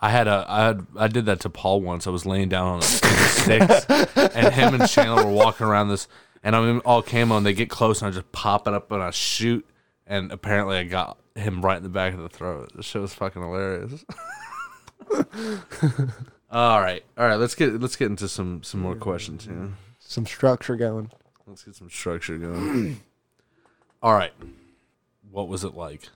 I 0.00 0.10
had 0.10 0.28
a 0.28 0.44
I 0.46 0.66
had 0.66 0.86
I 0.96 1.08
did 1.08 1.26
that 1.26 1.40
to 1.40 1.50
Paul 1.50 1.80
once. 1.80 2.06
I 2.06 2.10
was 2.10 2.26
laying 2.26 2.48
down 2.48 2.66
on 2.66 2.78
a 2.80 2.82
stick 2.82 3.16
sticks, 3.46 3.86
and 3.88 4.54
him 4.54 4.74
and 4.74 4.88
Chandler 4.88 5.24
were 5.24 5.32
walking 5.32 5.66
around 5.66 5.88
this, 5.88 6.08
and 6.42 6.54
I'm 6.54 6.68
in 6.68 6.80
all 6.80 7.02
camo, 7.02 7.36
and 7.36 7.46
they 7.46 7.54
get 7.54 7.70
close, 7.70 8.02
and 8.02 8.08
I 8.08 8.12
just 8.12 8.30
pop 8.32 8.68
it 8.68 8.74
up 8.74 8.90
and 8.90 9.02
I 9.02 9.10
shoot, 9.10 9.66
and 10.06 10.30
apparently 10.32 10.76
I 10.76 10.84
got 10.84 11.18
him 11.34 11.62
right 11.62 11.76
in 11.76 11.82
the 11.82 11.88
back 11.88 12.14
of 12.14 12.20
the 12.20 12.28
throat. 12.28 12.72
The 12.74 12.82
shit 12.82 13.00
was 13.00 13.14
fucking 13.14 13.40
hilarious. 13.40 14.04
all 16.50 16.80
right, 16.80 17.04
all 17.16 17.26
right. 17.26 17.36
Let's 17.36 17.54
get 17.54 17.80
let's 17.80 17.96
get 17.96 18.06
into 18.06 18.28
some 18.28 18.62
some 18.62 18.80
more 18.80 18.96
questions 18.96 19.44
here. 19.44 19.70
Some 20.08 20.24
structure 20.26 20.76
going. 20.76 21.10
Let's 21.46 21.64
get 21.64 21.74
some 21.74 21.90
structure 21.90 22.38
going. 22.38 23.00
all 24.02 24.14
right, 24.14 24.32
what 25.30 25.48
was 25.48 25.64
it 25.64 25.74
like 25.74 26.08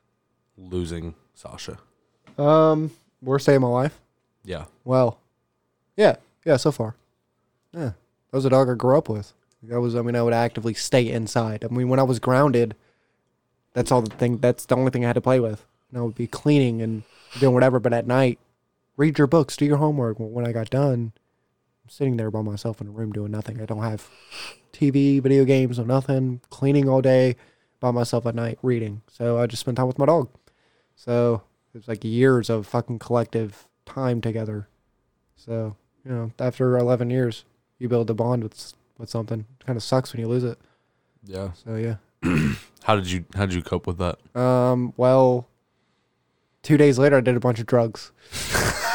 losing 0.57 1.15
Sasha? 1.35 1.79
Um, 2.39 2.93
worst 3.21 3.47
day 3.47 3.57
of 3.57 3.63
my 3.63 3.69
life. 3.69 4.01
Yeah, 4.45 4.65
Well, 4.85 5.19
yeah, 5.97 6.17
yeah. 6.47 6.57
So 6.57 6.73
far, 6.73 6.95
yeah, 7.73 7.91
that 8.31 8.37
was 8.37 8.45
a 8.45 8.51
dog 8.51 8.71
I 8.71 8.75
grew 8.75 8.97
up 8.97 9.09
with. 9.09 9.33
That 9.65 9.81
was, 9.81 9.95
I 9.95 10.01
mean, 10.03 10.17
I 10.17 10.23
would 10.23 10.33
actively 10.33 10.73
stay 10.73 11.11
inside. 11.11 11.65
I 11.65 11.69
mean, 11.69 11.89
when 11.91 12.01
I 12.01 12.05
was 12.05 12.19
grounded, 12.19 12.75
that's 13.75 13.93
all 13.93 14.01
the 14.01 14.15
thing. 14.17 14.39
That's 14.39 14.65
the 14.65 14.77
only 14.77 14.91
thing 14.91 15.05
I 15.05 15.09
had 15.09 15.15
to 15.15 15.21
play 15.21 15.39
with. 15.41 15.67
And 15.91 15.99
I 15.99 16.03
would 16.03 16.15
be 16.15 16.27
cleaning 16.27 16.81
and 16.81 17.03
doing 17.39 17.53
whatever. 17.53 17.79
But 17.79 17.93
at 17.93 18.07
night, 18.07 18.39
read 18.97 19.19
your 19.19 19.27
books, 19.27 19.57
do 19.59 19.67
your 19.67 19.77
homework. 19.77 20.17
When 20.19 20.47
I 20.47 20.53
got 20.53 20.71
done, 20.71 21.13
sitting 21.91 22.17
there 22.17 22.31
by 22.31 22.41
myself 22.41 22.81
in 22.81 22.87
a 22.87 22.91
room 22.91 23.13
doing 23.13 23.33
nothing. 23.33 23.61
I 23.61 23.67
don't 23.67 23.83
have 23.83 24.09
TV, 24.73 25.21
video 25.21 25.45
games, 25.45 25.79
or 25.79 25.85
nothing. 25.85 26.41
Cleaning 26.49 26.89
all 26.89 27.03
day 27.03 27.37
by 27.81 27.91
myself 27.91 28.25
at 28.27 28.35
night, 28.35 28.59
reading. 28.63 29.03
So 29.11 29.39
I 29.39 29.47
just 29.47 29.61
spent 29.61 29.77
time 29.77 29.89
with 29.89 29.99
my 29.99 30.07
dog. 30.07 30.31
So 30.95 31.43
it 31.75 31.79
was 31.79 31.89
like 31.89 32.05
years 32.05 32.49
of 32.49 32.67
fucking 32.67 33.01
collective 33.01 33.67
time 33.87 34.21
together. 34.21 34.69
So 35.35 35.77
you 36.05 36.13
know, 36.13 36.33
after 36.39 36.79
11 36.79 37.11
years, 37.11 37.45
you 37.79 37.89
build 37.89 38.09
a 38.09 38.15
bond 38.15 38.45
with 38.45 38.73
with 38.97 39.11
something. 39.11 39.41
It 39.61 39.67
kind 39.67 39.77
of 39.77 39.83
sucks 39.83 40.13
when 40.13 40.21
you 40.21 40.29
lose 40.29 40.45
it. 40.45 40.59
yeah. 41.25 41.53
So 41.53 41.75
yeah. 41.77 41.97
How 42.85 42.97
did 42.97 43.11
you 43.11 43.25
how 43.35 43.47
did 43.47 43.55
you 43.55 43.63
cope 43.63 43.87
with 43.87 43.99
that? 43.99 44.19
Um. 44.39 44.95
Well, 44.97 45.49
two 46.63 46.77
days 46.77 46.99
later, 46.99 47.17
I 47.19 47.21
did 47.21 47.37
a 47.37 47.41
bunch 47.41 47.59
of 47.61 47.67
drugs. 47.67 48.13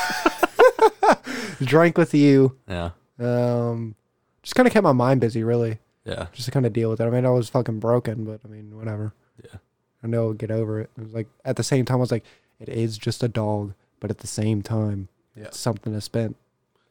Drank 1.65 1.97
with 1.97 2.13
you. 2.13 2.57
Yeah, 2.67 2.91
Um. 3.19 3.95
Just 4.43 4.55
kind 4.55 4.67
of 4.67 4.73
kept 4.73 4.83
my 4.83 4.91
mind 4.91 5.21
busy, 5.21 5.43
really, 5.43 5.79
yeah. 6.05 6.27
just 6.31 6.45
to 6.45 6.51
kind 6.51 6.67
of 6.67 6.73
deal 6.73 6.91
with 6.91 7.01
it. 7.01 7.05
I 7.05 7.09
mean, 7.09 7.25
I 7.25 7.31
was 7.31 7.49
fucking 7.49 7.79
broken, 7.79 8.23
but 8.25 8.41
I 8.45 8.47
mean, 8.47 8.77
whatever. 8.77 9.13
Yeah. 9.43 9.57
I 10.03 10.07
know 10.07 10.27
I'll 10.27 10.33
get 10.33 10.51
over 10.51 10.79
it. 10.79 10.91
It 10.95 11.01
was 11.03 11.13
like 11.13 11.27
at 11.43 11.55
the 11.55 11.63
same 11.63 11.83
time, 11.83 11.97
I 11.97 12.01
was 12.01 12.11
like, 12.11 12.23
it 12.59 12.69
is 12.69 12.99
just 12.99 13.23
a 13.23 13.27
dog, 13.27 13.73
but 13.99 14.11
at 14.11 14.19
the 14.19 14.27
same 14.27 14.61
time, 14.61 15.07
Yeah. 15.35 15.45
it's 15.45 15.59
something 15.59 15.91
to 15.93 15.99
spend. 16.01 16.35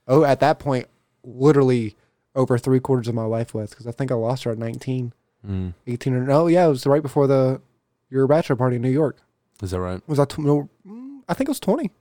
Oh, 0.09 0.25
at 0.25 0.41
that 0.41 0.59
point, 0.59 0.89
literally 1.23 1.95
over 2.35 2.59
three 2.59 2.81
quarters 2.81 3.07
of 3.07 3.15
my 3.15 3.25
life 3.25 3.55
with, 3.55 3.71
because 3.71 3.87
I 3.87 3.93
think 3.93 4.11
I 4.11 4.15
lost 4.17 4.43
her 4.45 4.51
at 4.51 4.59
19, 4.59 5.13
Mm. 5.49 5.75
18 5.87 6.13
or 6.15 6.25
no, 6.25 6.49
yeah, 6.49 6.67
it 6.67 6.71
was 6.71 6.85
right 6.87 7.03
before 7.03 7.27
the 7.29 7.61
your 8.11 8.27
bachelor 8.27 8.57
party 8.57 8.77
in 8.77 8.83
New 8.83 8.91
York. 8.91 9.19
Is 9.63 9.71
that 9.71 9.81
right? 9.81 10.03
Was 10.09 10.19
that 10.19 10.31
tw- 10.31 10.39
no? 10.39 10.69
mm, 10.85 11.21
I 11.29 11.35
think 11.35 11.49
it 11.49 11.53
was 11.53 11.61
20, 11.61 11.93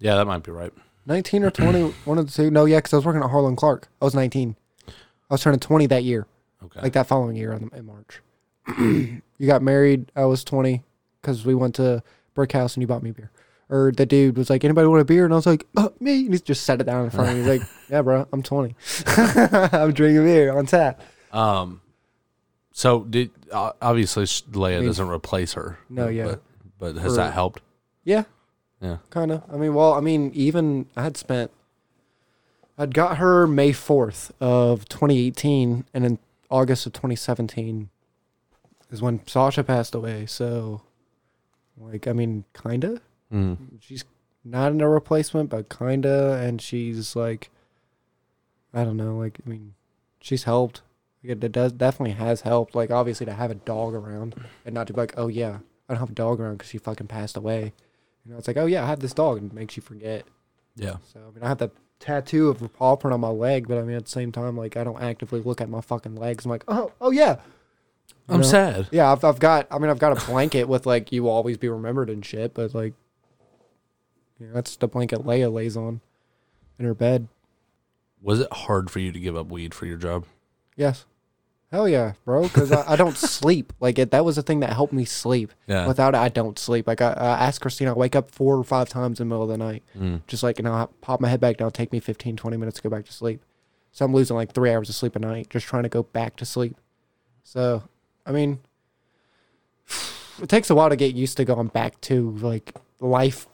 Yeah, 0.00 0.16
that 0.16 0.26
might 0.26 0.42
be 0.42 0.50
right. 0.50 0.72
19 1.08 1.42
or 1.42 1.50
20, 1.50 1.82
one 2.04 2.18
of 2.18 2.26
the 2.26 2.32
two. 2.32 2.50
No, 2.50 2.66
yeah, 2.66 2.76
because 2.78 2.92
I 2.92 2.96
was 2.96 3.06
working 3.06 3.22
at 3.22 3.30
Harlan 3.30 3.56
Clark. 3.56 3.88
I 4.00 4.04
was 4.04 4.14
19. 4.14 4.54
I 4.86 4.92
was 5.30 5.42
turning 5.42 5.58
20 5.58 5.86
that 5.86 6.04
year. 6.04 6.26
Okay. 6.62 6.80
like 6.82 6.92
that 6.94 7.06
following 7.06 7.36
year 7.36 7.52
in, 7.52 7.70
in 7.74 7.86
March. 7.86 8.20
you 8.78 9.46
got 9.46 9.62
married. 9.62 10.10
I 10.16 10.24
was 10.24 10.44
20 10.44 10.82
because 11.20 11.44
we 11.44 11.54
went 11.54 11.76
to 11.76 12.02
Brick 12.34 12.52
House 12.52 12.74
and 12.74 12.82
you 12.82 12.86
bought 12.86 13.02
me 13.02 13.12
beer. 13.12 13.30
Or 13.70 13.92
the 13.92 14.06
dude 14.06 14.36
was 14.36 14.50
like, 14.50 14.64
anybody 14.64 14.86
want 14.88 15.00
a 15.00 15.04
beer? 15.04 15.24
And 15.24 15.32
I 15.32 15.36
was 15.36 15.46
like, 15.46 15.66
uh, 15.76 15.90
me. 16.00 16.24
And 16.24 16.34
he 16.34 16.40
just 16.40 16.64
set 16.64 16.80
it 16.80 16.84
down 16.84 17.04
in 17.04 17.10
front 17.10 17.30
of 17.30 17.36
me. 17.36 17.42
He's 17.42 17.60
like, 17.60 17.68
yeah, 17.90 18.02
bro, 18.02 18.26
I'm 18.32 18.42
20. 18.42 18.74
I'm 19.06 19.92
drinking 19.92 20.24
beer 20.24 20.56
on 20.56 20.66
tap. 20.66 21.00
um, 21.32 21.80
so 22.72 23.04
did 23.04 23.30
uh, 23.52 23.72
obviously 23.82 24.24
Leia 24.24 24.78
mean, 24.78 24.86
doesn't 24.86 25.08
replace 25.08 25.54
her. 25.54 25.78
no, 25.88 26.08
yeah. 26.08 26.24
But, 26.24 26.42
but 26.78 26.96
has 26.96 27.16
that 27.16 27.34
helped? 27.34 27.60
Yeah, 28.04 28.24
Yeah. 28.80 28.98
kind 29.10 29.32
of. 29.32 29.42
I 29.52 29.56
mean, 29.56 29.74
well, 29.74 29.94
I 29.94 30.00
mean, 30.00 30.30
even 30.34 30.86
I 30.96 31.02
had 31.02 31.16
spent, 31.16 31.50
I'd 32.76 32.94
got 32.94 33.18
her 33.18 33.46
May 33.46 33.72
4th 33.72 34.30
of 34.40 34.88
2018. 34.88 35.84
And 35.92 36.04
in 36.04 36.18
August 36.50 36.86
of 36.86 36.92
2017 36.92 37.88
is 38.90 39.02
when 39.02 39.26
Sasha 39.26 39.64
passed 39.64 39.94
away. 39.94 40.26
So, 40.26 40.82
like, 41.76 42.06
I 42.06 42.12
mean, 42.12 42.44
kind 42.52 42.84
of. 42.84 43.00
Mm. 43.32 43.58
she's 43.80 44.04
not 44.44 44.72
in 44.72 44.80
a 44.80 44.88
replacement, 44.88 45.50
but 45.50 45.68
kinda, 45.68 46.40
and 46.42 46.62
she's 46.62 47.14
like, 47.14 47.50
I 48.72 48.84
don't 48.84 48.96
know, 48.96 49.16
like 49.16 49.38
I 49.44 49.48
mean, 49.48 49.74
she's 50.20 50.44
helped. 50.44 50.82
It 51.22 51.40
does 51.52 51.72
definitely 51.72 52.14
has 52.14 52.42
helped. 52.42 52.74
Like 52.74 52.90
obviously 52.90 53.26
to 53.26 53.34
have 53.34 53.50
a 53.50 53.54
dog 53.54 53.94
around 53.94 54.34
and 54.64 54.74
not 54.74 54.86
to 54.86 54.92
be 54.92 55.00
like, 55.00 55.14
oh 55.16 55.28
yeah, 55.28 55.58
I 55.88 55.92
don't 55.92 56.00
have 56.00 56.10
a 56.10 56.14
dog 56.14 56.40
around 56.40 56.58
because 56.58 56.70
she 56.70 56.78
fucking 56.78 57.08
passed 57.08 57.36
away. 57.36 57.72
You 58.28 58.34
know, 58.34 58.38
it's 58.38 58.46
like, 58.46 58.58
oh 58.58 58.66
yeah, 58.66 58.84
I 58.84 58.86
have 58.86 59.00
this 59.00 59.14
dog, 59.14 59.38
and 59.38 59.50
it 59.50 59.54
makes 59.54 59.74
you 59.74 59.82
forget. 59.82 60.26
Yeah. 60.76 60.96
So 61.14 61.20
I 61.20 61.34
mean, 61.34 61.42
I 61.42 61.48
have 61.48 61.56
the 61.56 61.70
tattoo 61.98 62.50
of 62.50 62.60
a 62.60 62.68
paw 62.68 62.94
print 62.94 63.14
on 63.14 63.20
my 63.20 63.30
leg, 63.30 63.66
but 63.66 63.78
I 63.78 63.82
mean 63.82 63.96
at 63.96 64.04
the 64.04 64.10
same 64.10 64.32
time, 64.32 64.54
like 64.54 64.76
I 64.76 64.84
don't 64.84 65.00
actively 65.00 65.40
look 65.40 65.62
at 65.62 65.70
my 65.70 65.80
fucking 65.80 66.14
legs. 66.14 66.44
I'm 66.44 66.50
like, 66.50 66.64
oh, 66.68 66.92
oh 67.00 67.10
yeah. 67.10 67.36
You 68.28 68.34
I'm 68.34 68.40
know? 68.42 68.46
sad. 68.46 68.88
Yeah, 68.90 69.10
I've, 69.10 69.24
I've 69.24 69.38
got. 69.38 69.66
I 69.70 69.78
mean, 69.78 69.88
I've 69.88 69.98
got 69.98 70.22
a 70.22 70.26
blanket 70.26 70.68
with 70.68 70.84
like 70.84 71.10
you 71.10 71.22
will 71.22 71.30
always 71.30 71.56
be 71.56 71.70
remembered 71.70 72.10
and 72.10 72.22
shit. 72.22 72.52
But 72.52 72.74
like, 72.74 72.92
yeah, 74.38 74.48
that's 74.52 74.76
the 74.76 74.88
blanket 74.88 75.20
Leia 75.20 75.50
lays 75.50 75.74
on 75.74 76.02
in 76.78 76.84
her 76.84 76.94
bed. 76.94 77.28
Was 78.20 78.40
it 78.40 78.52
hard 78.52 78.90
for 78.90 78.98
you 78.98 79.10
to 79.10 79.18
give 79.18 79.36
up 79.36 79.46
weed 79.46 79.72
for 79.72 79.86
your 79.86 79.96
job? 79.96 80.26
Yes, 80.76 81.06
hell 81.70 81.88
yeah, 81.88 82.12
bro. 82.24 82.42
Because 82.44 82.72
I, 82.72 82.92
I 82.92 82.96
don't 82.96 83.16
sleep. 83.16 83.72
Like 83.80 83.98
it, 83.98 84.10
that 84.10 84.24
was 84.24 84.36
the 84.36 84.42
thing 84.42 84.60
that 84.60 84.72
helped 84.72 84.92
me 84.92 85.04
sleep. 85.04 85.52
Yeah. 85.66 85.86
Without 85.86 86.14
it, 86.14 86.18
I 86.18 86.28
don't 86.28 86.58
sleep. 86.58 86.86
Like 86.86 87.00
I, 87.00 87.12
I 87.12 87.26
asked 87.46 87.60
Christina, 87.60 87.90
I 87.90 87.94
wake 87.94 88.16
up 88.16 88.30
four 88.30 88.56
or 88.56 88.64
five 88.64 88.88
times 88.88 89.20
in 89.20 89.28
the 89.28 89.34
middle 89.34 89.44
of 89.44 89.48
the 89.50 89.58
night, 89.58 89.82
Mm. 89.98 90.22
just 90.26 90.42
like 90.42 90.58
know, 90.62 90.72
I 90.72 90.86
pop 91.00 91.20
my 91.20 91.28
head 91.28 91.40
back 91.40 91.56
down, 91.58 91.70
take 91.70 91.92
me 91.92 92.00
15, 92.00 92.36
20 92.36 92.56
minutes 92.56 92.76
to 92.76 92.82
go 92.82 92.90
back 92.90 93.04
to 93.06 93.12
sleep. 93.12 93.42
So 93.92 94.04
I'm 94.04 94.14
losing 94.14 94.36
like 94.36 94.52
three 94.52 94.70
hours 94.72 94.88
of 94.88 94.94
sleep 94.94 95.16
a 95.16 95.18
night 95.18 95.48
just 95.50 95.66
trying 95.66 95.82
to 95.82 95.88
go 95.88 96.02
back 96.04 96.36
to 96.36 96.44
sleep. 96.44 96.76
So, 97.42 97.82
I 98.26 98.32
mean, 98.32 98.60
it 100.42 100.48
takes 100.48 100.70
a 100.70 100.74
while 100.74 100.88
to 100.90 100.96
get 100.96 101.14
used 101.14 101.36
to 101.38 101.44
going 101.44 101.68
back 101.68 102.00
to 102.02 102.30
like 102.40 102.74
life 103.00 103.46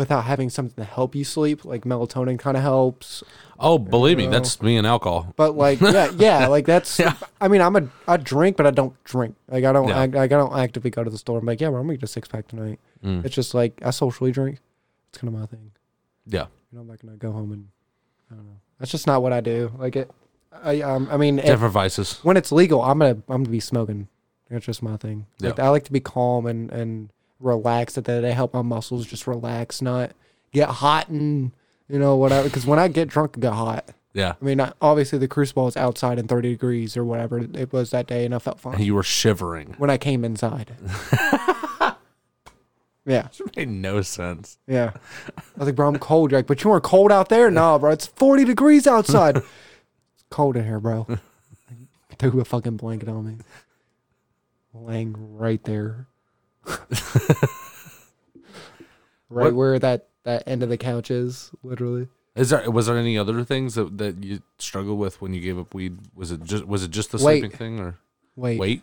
without 0.00 0.24
having 0.24 0.50
something 0.50 0.74
to 0.82 0.90
help 0.90 1.14
you 1.14 1.24
sleep. 1.24 1.64
Like 1.64 1.82
melatonin 1.84 2.38
kind 2.38 2.56
of 2.56 2.62
helps, 2.62 3.22
Oh, 3.62 3.78
believe 3.78 4.16
me, 4.16 4.24
know. 4.24 4.32
that's 4.32 4.60
me 4.62 4.76
and 4.78 4.86
alcohol. 4.86 5.32
but 5.36 5.54
like 5.56 5.80
yeah, 5.96 6.10
yeah, 6.16 6.46
like 6.48 6.64
that's. 6.66 6.98
Yeah. 6.98 7.14
I 7.40 7.48
mean, 7.48 7.60
I'm 7.60 7.76
a 7.76 7.88
I 8.08 8.16
drink, 8.16 8.56
but 8.56 8.66
I 8.66 8.70
don't 8.70 8.94
drink. 9.04 9.36
Like 9.48 9.64
I 9.64 9.72
don't 9.72 9.88
Yeah. 9.88 9.98
I, 10.00 10.06
like 10.06 10.32
I 10.32 10.36
don't 10.40 10.56
actively 10.56 10.90
go 10.90 11.04
to 11.04 11.10
the 11.10 11.18
store. 11.18 11.38
I'm 11.38 11.46
like, 11.46 11.60
yeah, 11.60 11.68
well, 11.68 11.80
I'm 11.80 11.86
gonna 11.86 11.98
get 11.98 12.04
a 12.04 12.12
six 12.12 12.26
pack 12.26 12.48
tonight. 12.48 12.80
Mm. 13.04 13.24
It's 13.24 13.34
just 13.34 13.52
like 13.54 13.80
I 13.84 13.90
socially 13.90 14.32
drink. 14.32 14.58
It's 15.10 15.18
kind 15.18 15.32
of 15.34 15.38
my 15.40 15.46
thing. 15.46 15.70
Yeah. 16.26 16.46
You 16.70 16.76
know, 16.76 16.80
I'm 16.82 16.86
not 16.88 17.00
gonna 17.00 17.16
go 17.16 17.32
home 17.32 17.52
and 17.52 17.68
I 18.30 18.34
don't 18.36 18.46
know. 18.46 18.56
That's 18.78 18.90
just 18.90 19.06
not 19.06 19.22
what 19.22 19.32
I 19.32 19.40
do. 19.40 19.70
Like 19.78 19.96
it. 19.96 20.10
I 20.64 20.80
um 20.80 21.08
I 21.10 21.16
mean, 21.16 21.36
Different 21.36 21.72
vices. 21.74 22.18
when 22.22 22.36
it's 22.36 22.50
legal, 22.50 22.82
I'm 22.82 22.98
gonna 22.98 23.18
I'm 23.28 23.42
gonna 23.44 23.50
be 23.50 23.60
smoking. 23.60 24.08
It's 24.48 24.66
just 24.66 24.82
my 24.82 24.96
thing. 24.96 25.26
Like 25.40 25.58
Yeah. 25.58 25.66
I 25.66 25.68
like 25.68 25.84
to 25.84 25.92
be 25.92 26.00
calm 26.00 26.46
and 26.46 26.70
and 26.72 27.10
relaxed. 27.40 27.98
At 27.98 28.04
that, 28.04 28.20
they 28.20 28.32
help 28.32 28.54
my 28.54 28.62
muscles 28.62 29.06
just 29.06 29.26
relax, 29.26 29.82
not 29.82 30.12
get 30.52 30.68
hot 30.68 31.08
and 31.08 31.50
you 31.88 31.98
know 31.98 32.16
whatever. 32.16 32.48
Because 32.48 32.66
when 32.66 32.78
I 32.78 32.88
get 32.88 33.08
drunk, 33.08 33.36
I 33.36 33.40
get 33.40 33.52
hot. 33.52 33.90
Yeah. 34.12 34.34
I 34.40 34.44
mean, 34.44 34.60
I, 34.60 34.72
obviously 34.80 35.18
the 35.20 35.28
crucible 35.28 35.68
is 35.68 35.76
outside 35.76 36.18
in 36.18 36.26
30 36.26 36.50
degrees 36.50 36.96
or 36.96 37.04
whatever 37.04 37.38
it 37.38 37.72
was 37.72 37.90
that 37.90 38.06
day, 38.08 38.24
and 38.24 38.34
I 38.34 38.38
felt 38.40 38.58
fine 38.58 38.80
You 38.82 38.94
were 38.96 39.04
shivering. 39.04 39.74
when 39.78 39.88
I 39.90 39.98
came 39.98 40.24
inside. 40.24 40.72
yeah, 43.06 43.28
It 43.38 43.56
Made 43.56 43.68
no 43.68 44.02
sense. 44.02 44.58
yeah. 44.66 44.92
I 45.28 45.42
was 45.56 45.66
like, 45.66 45.74
bro, 45.76 45.88
I'm 45.88 45.98
cold. 45.98 46.30
You're 46.32 46.38
like, 46.40 46.46
but 46.46 46.62
you 46.62 46.70
weren't 46.70 46.82
cold 46.84 47.10
out 47.12 47.28
there? 47.28 47.50
No, 47.50 47.78
bro, 47.78 47.90
it's 47.92 48.06
40 48.06 48.44
degrees 48.44 48.86
outside. 48.86 49.36
it's 49.38 49.46
cold 50.30 50.56
in 50.56 50.64
here, 50.64 50.80
bro. 50.80 51.06
Threw 52.18 52.40
a 52.40 52.44
fucking 52.44 52.76
blanket 52.76 53.08
on 53.08 53.26
me. 53.26 53.36
Laying 54.74 55.14
right 55.36 55.62
there. 55.64 56.06
right 56.66 56.78
What- 59.28 59.54
where 59.54 59.78
that, 59.78 60.08
that 60.24 60.42
end 60.46 60.62
of 60.62 60.68
the 60.68 60.76
couch 60.78 61.10
is, 61.10 61.50
literally. 61.62 62.08
Is 62.36 62.50
there 62.50 62.70
was 62.70 62.86
there 62.86 62.96
any 62.96 63.18
other 63.18 63.42
things 63.42 63.74
that, 63.74 63.98
that 63.98 64.22
you 64.22 64.40
struggled 64.58 64.98
with 65.00 65.20
when 65.20 65.34
you 65.34 65.40
gave 65.40 65.58
up 65.58 65.74
weed? 65.74 65.98
Was 66.14 66.30
it 66.30 66.44
just 66.44 66.64
was 66.64 66.84
it 66.84 66.92
just 66.92 67.10
the 67.10 67.18
Weight. 67.18 67.40
sleeping 67.40 67.56
thing 67.58 67.80
or 67.80 67.96
Wait. 68.36 68.58
weight? 68.58 68.82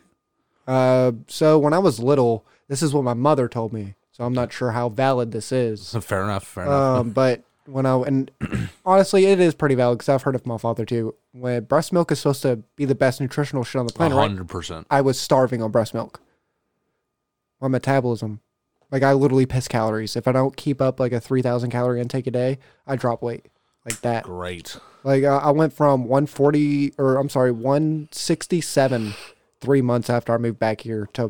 Uh, 0.66 1.12
so 1.28 1.58
when 1.58 1.72
I 1.72 1.78
was 1.78 1.98
little, 1.98 2.44
this 2.68 2.82
is 2.82 2.92
what 2.92 3.04
my 3.04 3.14
mother 3.14 3.48
told 3.48 3.72
me. 3.72 3.94
So 4.12 4.24
I'm 4.24 4.34
not 4.34 4.52
sure 4.52 4.72
how 4.72 4.90
valid 4.90 5.32
this 5.32 5.50
is. 5.50 5.94
Fair 6.02 6.24
enough. 6.24 6.44
Fair 6.44 6.64
enough. 6.64 7.00
Um, 7.00 7.10
but 7.14 7.42
when 7.64 7.86
I 7.86 7.96
and 8.02 8.30
honestly, 8.84 9.24
it 9.24 9.40
is 9.40 9.54
pretty 9.54 9.74
valid 9.74 9.98
because 9.98 10.10
I've 10.10 10.22
heard 10.22 10.34
of 10.34 10.44
my 10.44 10.58
father 10.58 10.84
too. 10.84 11.14
When 11.32 11.64
breast 11.64 11.90
milk 11.90 12.12
is 12.12 12.18
supposed 12.20 12.42
to 12.42 12.56
be 12.76 12.84
the 12.84 12.94
best 12.94 13.18
nutritional 13.18 13.64
shit 13.64 13.78
on 13.80 13.86
the 13.86 13.94
planet, 13.94 14.14
right? 14.14 14.28
hundred 14.28 14.48
percent. 14.48 14.86
I 14.90 15.00
was 15.00 15.18
starving 15.18 15.62
on 15.62 15.70
breast 15.70 15.94
milk. 15.94 16.20
My 17.60 17.68
metabolism, 17.68 18.40
like 18.90 19.02
I 19.02 19.12
literally 19.12 19.46
piss 19.46 19.68
calories. 19.68 20.16
If 20.16 20.28
I 20.28 20.32
don't 20.32 20.56
keep 20.56 20.80
up 20.80 21.00
like 21.00 21.12
a 21.12 21.20
three 21.20 21.42
thousand 21.42 21.70
calorie 21.70 22.00
intake 22.00 22.26
a 22.26 22.30
day, 22.30 22.58
I 22.86 22.96
drop 22.96 23.22
weight 23.22 23.46
like 23.88 24.00
that. 24.02 24.24
Great. 24.24 24.78
Like 25.04 25.24
uh, 25.24 25.38
I 25.38 25.50
went 25.50 25.72
from 25.72 26.04
140 26.04 26.94
or 26.98 27.16
I'm 27.16 27.28
sorry, 27.28 27.52
167 27.52 29.14
three 29.60 29.82
months 29.82 30.10
after 30.10 30.32
I 30.32 30.38
moved 30.38 30.58
back 30.58 30.82
here 30.82 31.08
to 31.14 31.28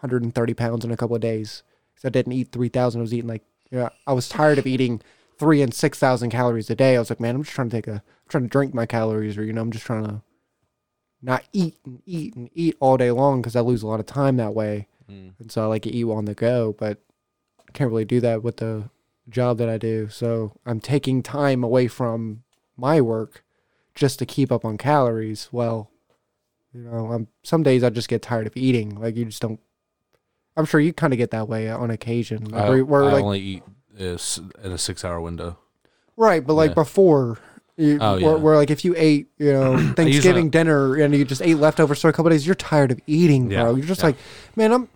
130 0.00 0.54
pounds 0.54 0.84
in 0.84 0.90
a 0.90 0.96
couple 0.96 1.16
of 1.16 1.22
days. 1.22 1.62
Because 1.94 2.08
I 2.08 2.10
didn't 2.10 2.32
eat 2.32 2.52
3,000. 2.52 3.00
I 3.00 3.02
was 3.02 3.14
eating 3.14 3.28
like, 3.28 3.42
yeah, 3.70 3.88
I 4.06 4.12
was 4.12 4.28
tired 4.28 4.58
of 4.58 4.66
eating 4.66 5.00
three 5.38 5.62
and 5.62 5.72
6,000 5.72 6.30
calories 6.30 6.70
a 6.70 6.74
day. 6.74 6.96
I 6.96 6.98
was 6.98 7.10
like, 7.10 7.20
man, 7.20 7.34
I'm 7.34 7.42
just 7.42 7.54
trying 7.54 7.70
to 7.70 7.76
take 7.76 7.86
a, 7.86 7.92
I'm 7.92 8.28
trying 8.28 8.44
to 8.44 8.50
drink 8.50 8.74
my 8.74 8.86
calories 8.86 9.38
or, 9.38 9.44
you 9.44 9.52
know, 9.52 9.62
I'm 9.62 9.72
just 9.72 9.86
trying 9.86 10.04
to 10.04 10.22
not 11.22 11.44
eat 11.52 11.78
and 11.84 12.02
eat 12.04 12.36
and 12.36 12.50
eat 12.52 12.76
all 12.80 12.96
day 12.96 13.10
long 13.10 13.40
because 13.40 13.56
I 13.56 13.60
lose 13.60 13.82
a 13.82 13.86
lot 13.86 14.00
of 14.00 14.06
time 14.06 14.36
that 14.36 14.54
way. 14.54 14.88
Mm. 15.10 15.32
And 15.38 15.52
so 15.52 15.62
I 15.62 15.66
like 15.66 15.82
to 15.82 15.90
eat 15.90 16.04
on 16.04 16.24
the 16.24 16.34
go, 16.34 16.74
but 16.78 16.98
I 17.68 17.72
can't 17.72 17.90
really 17.90 18.04
do 18.04 18.20
that 18.20 18.42
with 18.42 18.58
the 18.58 18.90
job 19.28 19.58
that 19.58 19.68
I 19.68 19.78
do. 19.78 20.08
So 20.08 20.52
I'm 20.64 20.80
taking 20.80 21.22
time 21.22 21.62
away 21.64 21.88
from 21.88 22.42
my 22.76 23.00
work 23.00 23.44
just 23.94 24.18
to 24.18 24.26
keep 24.26 24.52
up 24.52 24.64
on 24.64 24.78
calories. 24.78 25.48
Well, 25.52 25.90
you 26.72 26.82
know, 26.82 27.12
I'm 27.12 27.28
some 27.42 27.62
days 27.62 27.82
I 27.82 27.90
just 27.90 28.08
get 28.08 28.22
tired 28.22 28.46
of 28.46 28.56
eating. 28.56 29.00
Like 29.00 29.16
you 29.16 29.24
just 29.24 29.42
don't. 29.42 29.60
I'm 30.56 30.64
sure 30.64 30.80
you 30.80 30.92
kind 30.92 31.12
of 31.12 31.18
get 31.18 31.30
that 31.32 31.48
way 31.48 31.68
on 31.68 31.90
occasion. 31.90 32.44
Like, 32.46 32.62
I, 32.62 32.68
where, 32.68 32.84
where, 32.84 33.04
I 33.04 33.12
like 33.12 33.24
only 33.24 33.40
eat 33.40 33.62
is 33.96 34.40
in 34.62 34.72
a 34.72 34.78
six-hour 34.78 35.20
window. 35.20 35.58
right, 36.16 36.46
but 36.46 36.54
like 36.54 36.70
yeah. 36.70 36.74
before. 36.74 37.38
You, 37.76 37.98
Oh, 38.00 38.12
where, 38.12 38.20
yeah. 38.20 38.34
where 38.34 38.56
like 38.56 38.70
if 38.70 38.84
you 38.84 38.94
ate, 38.96 39.28
you 39.38 39.52
know, 39.52 39.76
Thanksgiving 39.96 40.50
dinner 40.50 40.96
and 40.96 41.14
you 41.14 41.24
just 41.24 41.42
ate 41.42 41.56
leftovers 41.58 42.00
for 42.00 42.08
a 42.08 42.12
couple 42.12 42.30
days, 42.30 42.46
you're 42.46 42.54
tired 42.54 42.90
of 42.90 43.00
eating, 43.06 43.48
bro. 43.48 43.56
Yeah, 43.70 43.76
You're 43.76 43.86
just 43.86 44.00
yeah. 44.00 44.06
like, 44.06 44.16
man, 44.56 44.72
I'm. 44.72 44.88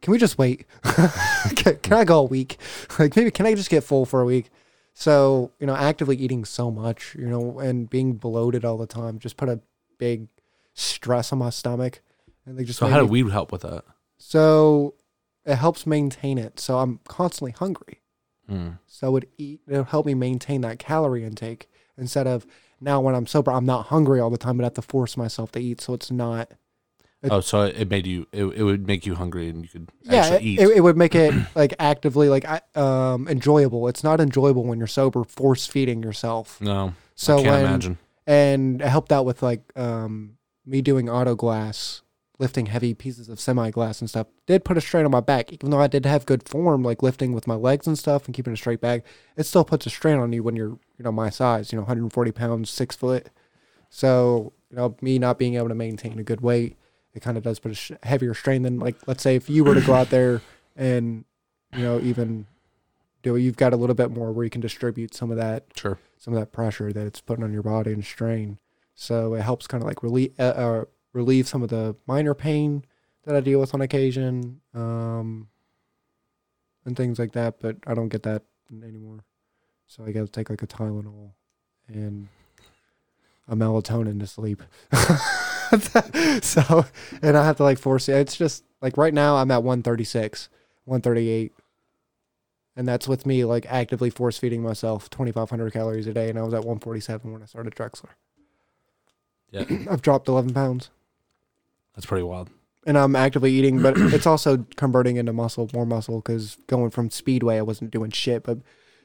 Can 0.00 0.10
we 0.10 0.18
just 0.18 0.36
wait? 0.36 0.66
can, 1.54 1.76
can 1.76 1.92
I 1.92 2.04
go 2.04 2.18
a 2.20 2.24
week? 2.24 2.58
Like 2.98 3.14
maybe 3.16 3.30
can 3.30 3.46
I 3.46 3.54
just 3.54 3.70
get 3.70 3.84
full 3.84 4.04
for 4.04 4.20
a 4.20 4.24
week? 4.24 4.50
So 4.94 5.52
you 5.60 5.66
know, 5.66 5.74
actively 5.76 6.16
eating 6.16 6.44
so 6.44 6.70
much, 6.70 7.14
you 7.18 7.26
know, 7.26 7.58
and 7.60 7.88
being 7.88 8.14
bloated 8.14 8.64
all 8.64 8.76
the 8.76 8.86
time 8.86 9.18
just 9.18 9.36
put 9.36 9.48
a 9.48 9.60
big 9.98 10.28
stress 10.74 11.32
on 11.32 11.38
my 11.38 11.50
stomach, 11.50 12.02
and 12.46 12.58
they 12.58 12.64
just 12.64 12.78
So 12.78 12.86
how 12.86 12.98
do 12.98 13.06
we 13.06 13.28
help 13.30 13.52
with 13.52 13.62
that? 13.62 13.84
so 14.18 14.94
it 15.44 15.56
helps 15.56 15.86
maintain 15.86 16.38
it. 16.38 16.60
So 16.60 16.78
I'm 16.78 17.00
constantly 17.08 17.52
hungry. 17.52 18.00
Mm. 18.50 18.78
So 18.86 19.16
it 19.16 19.28
eat 19.38 19.60
it'll 19.68 19.84
help 19.84 20.04
me 20.06 20.14
maintain 20.14 20.60
that 20.62 20.78
calorie 20.78 21.24
intake 21.24 21.68
instead 21.98 22.26
of 22.26 22.46
now 22.80 23.00
when 23.00 23.14
I'm 23.14 23.26
sober, 23.26 23.50
I'm 23.52 23.66
not 23.66 23.86
hungry 23.86 24.20
all 24.20 24.30
the 24.30 24.38
time, 24.38 24.56
but 24.56 24.64
I 24.64 24.66
have 24.66 24.74
to 24.74 24.82
force 24.82 25.16
myself 25.16 25.52
to 25.52 25.60
eat. 25.60 25.80
So 25.80 25.94
it's 25.94 26.10
not 26.10 26.50
It- 27.22 27.30
Oh, 27.30 27.40
so 27.40 27.62
it 27.62 27.88
made 27.88 28.04
you. 28.06 28.26
It, 28.32 28.44
it 28.44 28.62
would 28.64 28.84
make 28.86 29.06
you 29.06 29.14
hungry, 29.14 29.48
and 29.48 29.62
you 29.62 29.68
could 29.68 29.88
yeah, 30.02 30.20
actually 30.24 30.36
it, 30.38 30.42
eat. 30.42 30.60
it, 30.60 30.76
it 30.78 30.80
would 30.80 30.96
make 30.96 31.14
it 31.14 31.32
like 31.54 31.74
actively 31.78 32.28
like 32.28 32.44
um 32.76 33.28
enjoyable. 33.28 33.86
It's 33.86 34.02
not 34.02 34.20
enjoyable 34.20 34.64
when 34.64 34.78
you're 34.78 34.88
sober, 34.88 35.22
force 35.24 35.64
feeding 35.66 36.02
yourself. 36.02 36.60
no, 36.60 36.94
So 37.14 37.34
I 37.38 37.42
can't 37.42 37.46
when 37.54 37.64
imagine. 37.64 37.98
and 38.26 38.80
it 38.82 38.88
helped 38.88 39.12
out 39.12 39.24
with 39.24 39.40
like 39.42 39.62
um 39.78 40.36
me 40.66 40.82
doing 40.82 41.08
auto 41.08 41.34
glass, 41.36 42.01
lifting 42.42 42.66
heavy 42.66 42.92
pieces 42.92 43.28
of 43.28 43.38
semi 43.38 43.70
glass 43.70 44.00
and 44.00 44.10
stuff. 44.10 44.26
Did 44.46 44.64
put 44.64 44.76
a 44.76 44.80
strain 44.80 45.04
on 45.04 45.12
my 45.12 45.20
back, 45.20 45.52
even 45.52 45.70
though 45.70 45.80
I 45.80 45.86
did 45.86 46.04
have 46.04 46.26
good 46.26 46.46
form, 46.48 46.82
like 46.82 47.00
lifting 47.02 47.32
with 47.32 47.46
my 47.46 47.54
legs 47.54 47.86
and 47.86 47.96
stuff 47.96 48.26
and 48.26 48.34
keeping 48.34 48.52
a 48.52 48.56
straight 48.56 48.80
back. 48.80 49.04
It 49.36 49.44
still 49.44 49.64
puts 49.64 49.86
a 49.86 49.90
strain 49.90 50.18
on 50.18 50.32
you 50.32 50.42
when 50.42 50.56
you're 50.56 50.78
you 50.98 51.04
know 51.04 51.12
my 51.12 51.30
size, 51.30 51.72
you 51.72 51.76
know, 51.76 51.82
140 51.82 52.32
pounds, 52.32 52.68
six 52.68 52.96
foot. 52.96 53.28
So 53.88 54.52
you 54.70 54.76
know 54.76 54.96
me 55.00 55.18
not 55.18 55.38
being 55.38 55.54
able 55.54 55.68
to 55.68 55.74
maintain 55.74 56.18
a 56.18 56.22
good 56.24 56.40
weight, 56.40 56.76
it 57.14 57.20
kind 57.22 57.36
of 57.36 57.44
does 57.44 57.58
put 57.58 57.72
a 57.72 57.74
sh- 57.74 57.92
heavier 58.02 58.34
strain 58.34 58.62
than 58.62 58.78
like 58.78 58.96
let's 59.06 59.22
say 59.22 59.36
if 59.36 59.48
you 59.48 59.64
were 59.64 59.74
to 59.74 59.80
go 59.80 59.94
out 59.94 60.10
there 60.10 60.40
and 60.76 61.24
you 61.76 61.82
know 61.82 62.00
even 62.00 62.46
do 63.22 63.36
you've 63.36 63.56
got 63.56 63.72
a 63.72 63.76
little 63.76 63.94
bit 63.94 64.10
more 64.10 64.32
where 64.32 64.44
you 64.44 64.50
can 64.50 64.60
distribute 64.60 65.14
some 65.14 65.30
of 65.30 65.36
that 65.36 65.64
Sure. 65.76 65.98
some 66.18 66.34
of 66.34 66.40
that 66.40 66.50
pressure 66.52 66.92
that 66.92 67.06
it's 67.06 67.20
putting 67.20 67.44
on 67.44 67.52
your 67.52 67.62
body 67.62 67.92
and 67.92 68.04
strain. 68.04 68.58
So 68.94 69.34
it 69.34 69.42
helps 69.42 69.66
kind 69.68 69.82
of 69.82 69.86
like 69.88 70.02
relieve 70.02 70.32
uh, 70.38 70.42
uh, 70.42 70.84
relieve 71.12 71.48
some 71.48 71.62
of 71.62 71.68
the 71.68 71.96
minor 72.06 72.34
pain 72.34 72.84
that 73.24 73.36
I 73.36 73.40
deal 73.40 73.60
with 73.60 73.74
on 73.74 73.80
occasion, 73.80 74.60
um, 74.74 75.48
and 76.84 76.96
things 76.96 77.18
like 77.18 77.32
that. 77.32 77.60
But 77.60 77.76
I 77.86 77.94
don't 77.94 78.08
get 78.08 78.22
that 78.24 78.42
anymore. 78.70 79.24
So 79.86 80.04
I 80.04 80.12
got 80.12 80.26
to 80.26 80.32
take 80.32 80.50
like 80.50 80.62
a 80.62 80.66
Tylenol 80.66 81.32
and 81.88 82.28
a 83.48 83.54
melatonin 83.54 84.20
to 84.20 84.26
sleep. 84.26 84.62
so 86.42 86.86
and 87.22 87.36
I 87.36 87.44
have 87.44 87.56
to 87.58 87.62
like 87.62 87.78
force 87.78 88.08
it. 88.08 88.16
It's 88.16 88.36
just 88.36 88.64
like 88.80 88.96
right 88.96 89.14
now 89.14 89.36
I'm 89.36 89.50
at 89.50 89.62
136, 89.62 90.48
138 90.84 91.52
and 92.76 92.88
that's 92.88 93.06
with 93.06 93.26
me 93.26 93.44
like 93.44 93.66
actively 93.68 94.10
force 94.10 94.38
feeding 94.38 94.62
myself 94.62 95.10
2500 95.10 95.72
calories 95.72 96.06
a 96.06 96.12
day 96.12 96.28
and 96.28 96.38
i 96.38 96.42
was 96.42 96.54
at 96.54 96.60
147 96.60 97.32
when 97.32 97.42
i 97.42 97.46
started 97.46 97.74
drexler 97.74 98.10
Yeah, 99.50 99.64
i've 99.90 100.02
dropped 100.02 100.28
11 100.28 100.54
pounds 100.54 100.90
that's 101.94 102.06
pretty 102.06 102.22
wild. 102.22 102.50
and 102.86 102.96
i'm 102.98 103.14
actively 103.16 103.52
eating 103.52 103.80
but 103.82 103.94
it's 103.98 104.26
also 104.26 104.64
converting 104.76 105.16
into 105.16 105.32
muscle 105.32 105.68
more 105.72 105.86
muscle 105.86 106.20
because 106.20 106.56
going 106.66 106.90
from 106.90 107.10
speedway 107.10 107.58
i 107.58 107.62
wasn't 107.62 107.90
doing 107.90 108.10
shit 108.10 108.42
but 108.42 108.58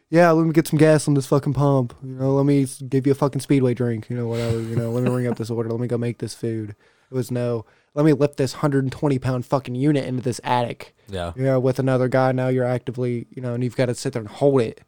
yeah 0.10 0.32
let 0.32 0.46
me 0.46 0.54
get 0.54 0.68
some 0.68 0.80
gas 0.80 1.08
on 1.08 1.14
this 1.14 1.28
fucking 1.28 1.54
pump 1.54 1.94
you 2.04 2.10
know 2.14 2.34
let 2.34 2.46
me 2.46 2.66
give 2.90 3.06
you 3.06 3.12
a 3.12 3.16
fucking 3.16 3.42
speedway 3.42 3.74
drink 3.74 4.10
you 4.10 4.16
know 4.16 4.28
whatever 4.28 4.60
you 4.62 4.76
know 4.76 4.92
let 4.92 5.04
me 5.04 5.10
ring 5.10 5.28
up 5.28 5.38
this 5.38 5.50
order 5.50 5.70
let 5.70 5.80
me 5.80 5.88
go 5.88 5.98
make 5.98 6.20
this 6.20 6.34
food 6.34 6.70
it 6.72 7.14
was 7.14 7.30
no 7.32 7.66
let 7.94 8.06
me 8.06 8.14
lift 8.14 8.38
this 8.38 8.54
120 8.54 9.18
pound 9.18 9.44
fucking 9.46 9.74
unit 9.74 10.06
into 10.06 10.22
this 10.22 10.40
attic 10.44 10.94
Yeah. 11.10 11.34
you 11.36 11.42
know, 11.42 11.60
with 11.60 11.80
another 11.80 12.08
guy. 12.08 12.32
Now 12.32 12.48
you're 12.48 12.64
actively, 12.64 13.26
you 13.32 13.42
know, 13.42 13.56
and 13.56 13.64
you've 13.64 13.76
got 13.76 13.88
to 13.88 13.96
sit 13.96 14.14
there 14.14 14.20
and 14.22 14.30
hold 14.30 14.62
it 14.62 14.82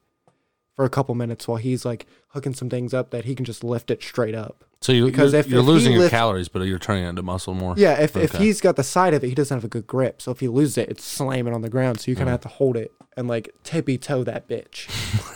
for 0.80 0.86
a 0.86 0.90
couple 0.90 1.14
minutes 1.14 1.46
while 1.46 1.58
he's 1.58 1.84
like 1.84 2.06
hooking 2.30 2.54
some 2.54 2.70
things 2.70 2.94
up 2.94 3.10
that 3.10 3.26
he 3.26 3.36
can 3.36 3.44
just 3.44 3.66
lift 3.66 3.92
it 3.92 4.02
straight 4.02 4.34
up. 4.34 4.64
So 4.80 4.94
you, 4.94 5.08
Because 5.08 5.34
you're, 5.34 5.42
if- 5.42 5.48
you're 5.50 5.60
if 5.60 5.66
losing 5.66 5.92
your 5.92 6.04
lift- 6.04 6.12
calories, 6.12 6.48
but 6.48 6.62
you're 6.62 6.80
turning 6.80 7.04
it 7.04 7.10
into 7.10 7.22
muscle 7.22 7.54
more. 7.54 7.74
Yeah, 7.76 8.00
if, 8.02 8.16
if 8.16 8.32
he's 8.36 8.62
got 8.62 8.78
the 8.78 8.84
side 8.86 9.14
of 9.14 9.22
it, 9.22 9.28
he 9.28 9.36
doesn't 9.36 9.54
have 9.58 9.66
a 9.66 9.68
good 9.68 9.86
grip. 9.88 10.22
So 10.22 10.32
if 10.32 10.40
he 10.40 10.48
loses 10.48 10.78
it, 10.78 10.88
it's 10.88 11.04
slamming 11.04 11.54
on 11.54 11.64
the 11.64 11.70
ground. 11.70 12.00
So 12.00 12.10
you 12.12 12.16
kind 12.16 12.28
Mm. 12.30 12.34
of 12.36 12.44
have 12.44 12.52
to 12.52 12.56
hold 12.60 12.78
it 12.78 12.94
and 13.18 13.28
like 13.28 13.54
tippy 13.66 13.98
toe 13.98 14.24
that 14.24 14.48
bitch. 14.48 14.88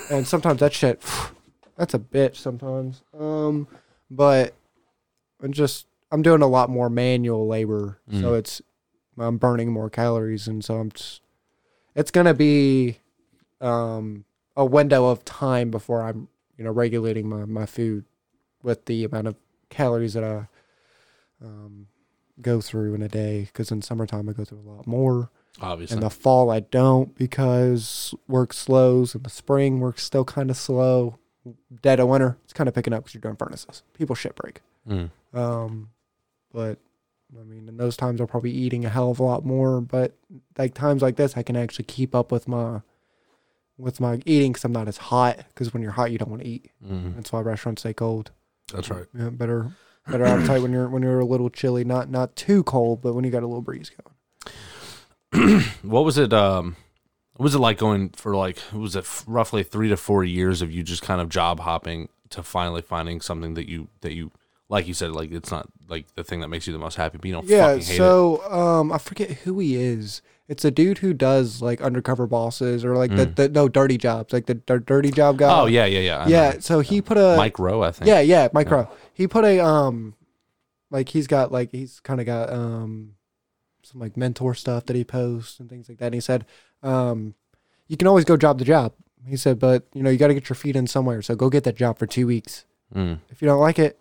and 0.10 0.26
sometimes 0.26 0.62
that 0.62 0.72
shit, 0.72 1.02
that's 1.76 1.94
a 1.94 2.00
bitch 2.00 2.38
sometimes. 2.38 3.02
Um, 3.20 3.68
but 4.10 4.54
I'm 5.42 5.52
just 5.52 5.88
I'm 6.10 6.22
doing 6.22 6.42
a 6.42 6.48
lot 6.48 6.70
more 6.70 6.90
manual 6.90 7.46
labor, 7.46 8.00
so 8.10 8.16
Mm. 8.32 8.40
it's 8.40 8.62
I'm 9.18 9.36
burning 9.40 9.74
more 9.74 9.90
calories, 9.90 10.48
and 10.48 10.64
so 10.64 10.76
I'm 10.78 10.90
just 10.94 11.20
it's 11.96 12.12
gonna 12.12 12.34
be 12.34 13.00
um, 13.60 14.24
a 14.56 14.66
window 14.66 15.08
of 15.08 15.26
time 15.26 15.72
before 15.72 16.04
I'm 16.04 16.28
you 16.58 16.64
know 16.64 16.72
regulating 16.72 17.28
my 17.28 17.46
my 17.46 17.66
food 17.66 18.06
with 18.62 18.86
the 18.86 19.04
amount 19.04 19.28
of 19.28 19.36
calories 19.70 20.14
that 20.14 20.24
I 20.24 20.48
um, 21.44 21.88
go 22.42 22.62
through 22.62 22.96
in 22.96 23.02
a 23.02 23.10
day. 23.10 23.42
Because 23.42 23.72
in 23.72 23.82
summertime 23.82 24.30
I 24.30 24.34
go 24.34 24.46
through 24.46 24.60
a 24.60 24.70
lot 24.70 24.88
more. 24.88 25.30
Obviously. 25.62 25.96
In 25.96 26.02
the 26.02 26.10
fall 26.10 26.50
I 26.50 26.62
don't 26.62 27.16
because 27.16 28.14
work 28.28 28.54
slows. 28.54 29.16
In 29.16 29.24
the 29.24 29.30
spring 29.30 29.80
work's 29.80 30.04
still 30.04 30.26
kind 30.26 30.50
of 30.50 30.58
slow. 30.58 31.20
Dead 31.82 32.00
of 32.00 32.08
winter, 32.08 32.38
it's 32.46 32.54
kind 32.54 32.70
of 32.70 32.74
picking 32.74 32.94
up 32.94 33.04
because 33.04 33.14
you're 33.14 33.22
doing 33.22 33.36
furnaces. 33.36 33.84
People 33.98 34.16
shit 34.16 34.34
break. 34.34 34.62
Mm. 34.88 35.10
Um, 35.34 35.90
but 36.54 36.80
I 37.40 37.44
mean, 37.44 37.68
in 37.68 37.78
those 37.78 37.98
times, 37.98 38.22
I'll 38.22 38.28
probably 38.28 38.52
be 38.52 38.60
eating 38.60 38.86
a 38.86 38.90
hell 38.90 39.12
of 39.12 39.20
a 39.20 39.24
lot 39.24 39.44
more. 39.44 39.82
But 39.82 40.14
like 40.58 40.74
times 40.74 41.02
like 41.02 41.18
this, 41.18 41.36
I 41.36 41.44
can 41.44 41.56
actually 41.56 41.86
keep 41.86 42.16
up 42.16 42.32
with 42.32 42.48
my 42.48 42.82
with 43.78 44.00
my 44.00 44.22
eating 44.26 44.52
because 44.52 44.64
I'm 44.66 44.72
not 44.72 44.88
as 44.88 44.98
hot. 44.98 45.38
Because 45.50 45.74
when 45.74 45.84
you're 45.84 45.92
hot, 45.92 46.12
you 46.12 46.18
don't 46.18 46.30
want 46.30 46.42
to 46.44 46.48
eat. 46.48 46.72
Mm. 46.86 47.16
That's 47.16 47.32
why 47.32 47.42
restaurants 47.42 47.82
stay 47.82 47.94
cold. 47.94 48.32
That's 48.74 48.90
right. 48.90 49.06
Yeah, 49.18 49.30
better 49.30 49.72
better 50.08 50.26
appetite 50.26 50.62
when 50.62 50.72
you're 50.72 50.90
when 50.90 51.04
you're 51.04 51.20
a 51.20 51.26
little 51.26 51.50
chilly, 51.50 51.84
not 51.84 52.10
not 52.10 52.36
too 52.36 52.64
cold, 52.64 53.02
but 53.02 53.14
when 53.14 53.24
you 53.24 53.32
got 53.32 53.44
a 53.44 53.48
little 53.48 53.62
breeze 53.62 53.90
going. 53.90 55.64
What 55.82 56.06
was 56.06 56.18
it? 56.18 56.32
Um, 56.32 56.76
what 57.36 57.46
was 57.46 57.56
it 57.56 57.60
like 57.60 57.78
going 57.78 58.10
for 58.10 58.36
like? 58.36 58.58
Was 58.72 58.96
it 58.96 59.00
f- 59.00 59.24
roughly 59.28 59.64
three 59.64 59.90
to 59.90 59.98
four 59.98 60.24
years 60.24 60.62
of 60.62 60.72
you 60.72 60.84
just 60.84 61.02
kind 61.02 61.20
of 61.20 61.30
job 61.30 61.60
hopping 61.60 62.10
to 62.30 62.44
finally 62.44 62.82
finding 62.82 63.20
something 63.22 63.56
that 63.56 63.68
you 63.68 63.88
that 64.02 64.14
you 64.14 64.32
like? 64.74 64.88
You 64.88 64.94
said 64.94 65.12
like 65.12 65.32
it's 65.32 65.52
not 65.52 65.70
like 65.88 66.14
the 66.16 66.24
thing 66.24 66.42
that 66.42 66.50
makes 66.50 66.68
you 66.68 66.74
the 66.74 66.80
most 66.80 66.96
happy, 66.96 67.18
but 67.18 67.26
you 67.28 67.34
don't 67.34 67.48
Yeah. 67.48 67.68
fucking 67.68 67.84
hate 67.86 67.94
it. 67.94 67.98
So 67.98 68.52
um, 68.52 68.92
I 68.92 68.98
forget 68.98 69.30
who 69.32 69.60
he 69.60 69.76
is. 69.76 70.22
It's 70.50 70.66
a 70.66 70.72
dude 70.72 70.98
who 70.98 71.14
does 71.14 71.62
like 71.62 71.82
undercover 71.82 72.28
bosses 72.28 72.84
or 72.84 72.98
like 72.98 73.16
the, 73.16 73.26
the 73.26 73.48
no 73.50 73.70
dirty 73.70 73.98
jobs, 73.98 74.34
like 74.34 74.46
the 74.46 74.56
dir- 74.56 74.80
dirty 74.80 75.10
job 75.10 75.38
guy. 75.38 75.48
Mm. 75.50 75.62
Oh 75.62 75.66
yeah, 75.68 75.86
yeah, 75.86 76.00
yeah. 76.00 76.18
I 76.20 76.28
yeah. 76.28 76.50
know. 76.52 76.60
So 76.60 76.80
he 76.82 77.02
put 77.02 77.18
a 77.18 77.36
Mike 77.38 77.58
Rowe, 77.60 77.82
I 77.82 77.92
think. 77.92 78.08
Yeah, 78.10 78.20
yeah, 78.20 78.50
Mike 78.52 78.70
Rowe. 78.70 78.90
He 79.14 79.26
put 79.28 79.46
a 79.46 79.60
um 79.64 80.16
like 80.92 81.10
he's 81.10 81.28
got 81.28 81.52
like 81.52 81.72
he's 81.72 82.00
kind 82.02 82.20
of 82.20 82.26
got 82.26 82.52
um 82.52 83.16
some 83.84 84.02
like 84.02 84.18
mentor 84.18 84.54
stuff 84.54 84.86
that 84.88 84.96
he 84.96 85.04
posts 85.06 85.60
and 85.60 85.70
things 85.70 85.88
like 85.88 85.98
that. 86.00 86.08
And 86.08 86.16
he 86.16 86.22
said, 86.22 86.46
um, 86.84 87.36
you 87.88 87.98
can 87.98 88.08
always 88.08 88.26
go 88.26 88.36
job 88.38 88.60
to 88.60 88.66
job. 88.66 88.94
He 89.26 89.38
said, 89.38 89.60
but 89.60 89.88
you 89.94 90.04
know, 90.04 90.10
you 90.10 90.18
got 90.18 90.28
to 90.28 90.34
get 90.34 90.50
your 90.50 90.56
feet 90.56 90.76
in 90.76 90.88
somewhere. 90.88 91.22
So 91.22 91.36
go 91.36 91.50
get 91.50 91.64
that 91.64 91.76
job 91.78 91.98
for 91.98 92.06
two 92.06 92.28
weeks. 92.28 92.66
Mm. 92.94 93.20
If 93.30 93.42
you 93.42 93.48
don't 93.48 93.60
like 93.60 93.80
it, 93.80 93.98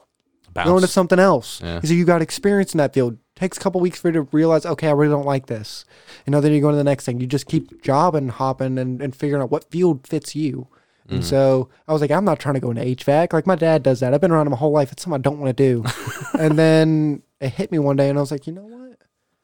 Bounce. 0.53 0.69
go 0.69 0.77
into 0.77 0.89
something 0.89 1.19
else. 1.19 1.61
Yeah. 1.63 1.81
He 1.81 1.87
said, 1.87 1.97
you 1.97 2.05
got 2.05 2.23
experience 2.23 2.75
in 2.75 2.79
that 2.79 2.95
field. 2.95 3.19
Takes 3.35 3.57
a 3.57 3.61
couple 3.61 3.81
weeks 3.81 3.99
for 3.99 4.09
you 4.09 4.13
to 4.13 4.23
realize, 4.33 4.67
okay, 4.67 4.89
I 4.89 4.93
really 4.93 5.13
don't 5.13 5.27
like 5.27 5.47
this. 5.47 5.85
You 6.27 6.31
know, 6.31 6.41
then 6.41 6.53
you 6.53 6.61
go 6.61 6.71
to 6.71 6.77
the 6.77 6.85
next 6.85 7.07
thing. 7.07 7.21
You 7.21 7.27
just 7.27 7.47
keep 7.47 7.83
jobbing, 7.83 8.29
hopping, 8.29 8.79
and, 8.79 9.01
and 9.01 9.17
figuring 9.17 9.43
out 9.43 9.51
what 9.51 9.71
field 9.71 10.07
fits 10.07 10.37
you. 10.37 10.69
And 11.09 11.21
mm-hmm. 11.21 11.29
so 11.29 11.69
I 11.89 11.93
was 11.93 12.01
like, 12.01 12.11
I'm 12.11 12.25
not 12.25 12.39
trying 12.39 12.55
to 12.55 12.61
go 12.61 12.71
into 12.71 12.83
HVAC. 12.83 13.33
Like 13.33 13.47
my 13.47 13.57
dad 13.57 13.83
does 13.83 14.01
that. 14.01 14.15
I've 14.15 14.21
been 14.21 14.31
around 14.31 14.47
him 14.47 14.53
my 14.53 14.57
whole 14.57 14.71
life. 14.71 14.93
It's 14.93 15.03
something 15.03 15.19
I 15.19 15.23
don't 15.23 15.41
want 15.41 15.57
to 15.57 15.63
do. 15.63 15.85
and 16.39 16.59
then 16.59 17.23
it 17.41 17.51
hit 17.51 17.73
me 17.73 17.79
one 17.79 17.97
day, 17.97 18.09
and 18.09 18.19
I 18.19 18.21
was 18.21 18.31
like, 18.31 18.47
you 18.47 18.53
know 18.53 18.63
what? 18.63 18.99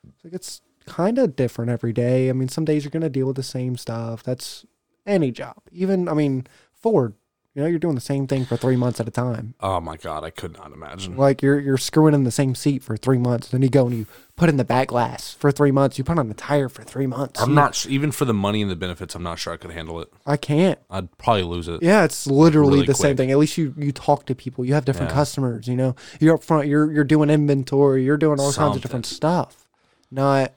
It's 0.08 0.24
like 0.24 0.32
it's 0.32 0.60
kind 0.86 1.18
of 1.18 1.36
different 1.36 1.70
every 1.70 1.92
day. 1.92 2.28
I 2.28 2.32
mean, 2.32 2.48
some 2.48 2.64
days 2.64 2.84
you're 2.84 2.90
gonna 2.90 3.10
deal 3.10 3.26
with 3.26 3.36
the 3.36 3.42
same 3.42 3.76
stuff. 3.76 4.22
That's 4.22 4.64
any 5.06 5.30
job. 5.32 5.56
Even 5.72 6.08
I 6.08 6.14
mean, 6.14 6.46
Ford. 6.72 7.14
You 7.58 7.64
know, 7.64 7.70
you're 7.70 7.80
doing 7.80 7.96
the 7.96 8.00
same 8.00 8.28
thing 8.28 8.44
for 8.44 8.56
three 8.56 8.76
months 8.76 9.00
at 9.00 9.08
a 9.08 9.10
time. 9.10 9.54
Oh 9.58 9.80
my 9.80 9.96
god, 9.96 10.22
I 10.22 10.30
could 10.30 10.56
not 10.56 10.70
imagine. 10.72 11.16
Like 11.16 11.42
you're 11.42 11.58
you're 11.58 11.76
screwing 11.76 12.14
in 12.14 12.22
the 12.22 12.30
same 12.30 12.54
seat 12.54 12.84
for 12.84 12.96
three 12.96 13.18
months. 13.18 13.48
Then 13.48 13.62
you 13.62 13.68
go 13.68 13.88
and 13.88 13.96
you 13.98 14.06
put 14.36 14.48
in 14.48 14.58
the 14.58 14.64
back 14.64 14.86
glass 14.86 15.32
for 15.32 15.50
three 15.50 15.72
months. 15.72 15.98
You 15.98 16.04
put 16.04 16.20
on 16.20 16.28
the 16.28 16.34
tire 16.34 16.68
for 16.68 16.84
three 16.84 17.08
months. 17.08 17.40
I'm 17.42 17.48
You- 17.48 17.54
not 17.56 17.84
even 17.86 18.12
for 18.12 18.26
the 18.26 18.32
money 18.32 18.62
and 18.62 18.70
the 18.70 18.76
benefits. 18.76 19.16
I'm 19.16 19.24
not 19.24 19.40
sure 19.40 19.52
I 19.52 19.56
could 19.56 19.72
handle 19.72 20.00
it. 20.00 20.08
I 20.24 20.36
can't. 20.36 20.78
I'd 20.88 21.18
probably 21.18 21.42
lose 21.42 21.66
it. 21.66 21.82
Yeah, 21.82 22.04
it's 22.04 22.28
literally 22.28 22.74
Really 22.74 22.86
the 22.86 22.94
same 22.94 23.08
quick. 23.08 23.16
thing. 23.16 23.30
At 23.32 23.38
least 23.38 23.58
you 23.58 23.74
you 23.76 23.90
talk 23.90 24.24
to 24.26 24.36
people. 24.36 24.64
You 24.64 24.74
have 24.74 24.84
different 24.84 25.10
Yeah. 25.10 25.16
customers. 25.16 25.66
You 25.66 25.74
know, 25.74 25.96
you're 26.20 26.36
up 26.36 26.44
front. 26.44 26.68
You're 26.68 26.92
you're 26.92 27.02
doing 27.02 27.28
inventory. 27.28 28.04
You're 28.04 28.18
doing 28.18 28.38
all 28.38 28.52
kinds 28.52 28.76
of 28.76 28.82
different 28.82 29.04
stuff. 29.04 29.66
Not. 30.12 30.52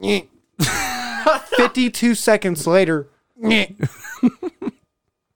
Fifty-two 1.56 2.16
seconds 2.16 2.66
later. 2.66 3.06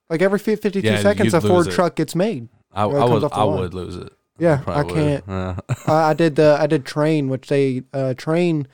like 0.09 0.21
every 0.21 0.39
fif- 0.39 0.61
fifty-two 0.61 0.87
Yeah, 0.87 1.01
seconds, 1.01 1.33
you'd 1.33 1.37
a 1.37 1.41
Ford 1.41 1.65
lose 1.65 1.67
it. 1.67 1.71
truck 1.71 1.95
gets 1.95 2.15
made. 2.15 2.49
I, 2.73 2.85
it 2.85 2.89
I 2.89 2.91
comes 2.99 3.11
would. 3.11 3.23
off 3.25 3.31
the 3.31 3.37
I 3.37 3.43
line. 3.43 3.59
would 3.59 3.73
lose 3.73 3.95
it. 3.95 4.13
Yeah, 4.39 4.59
I 4.59 4.63
Probably 4.63 4.93
would. 4.93 4.95
can't. 4.95 5.23
Yeah. 5.27 5.57
uh, 5.87 5.93
I 5.93 6.13
did 6.13 6.35
the 6.35 6.57
I 6.59 6.67
did 6.67 6.85
Trane, 6.85 7.27
which 7.27 7.47
they 7.47 7.83
uh, 7.93 8.13
Trane. 8.17 8.65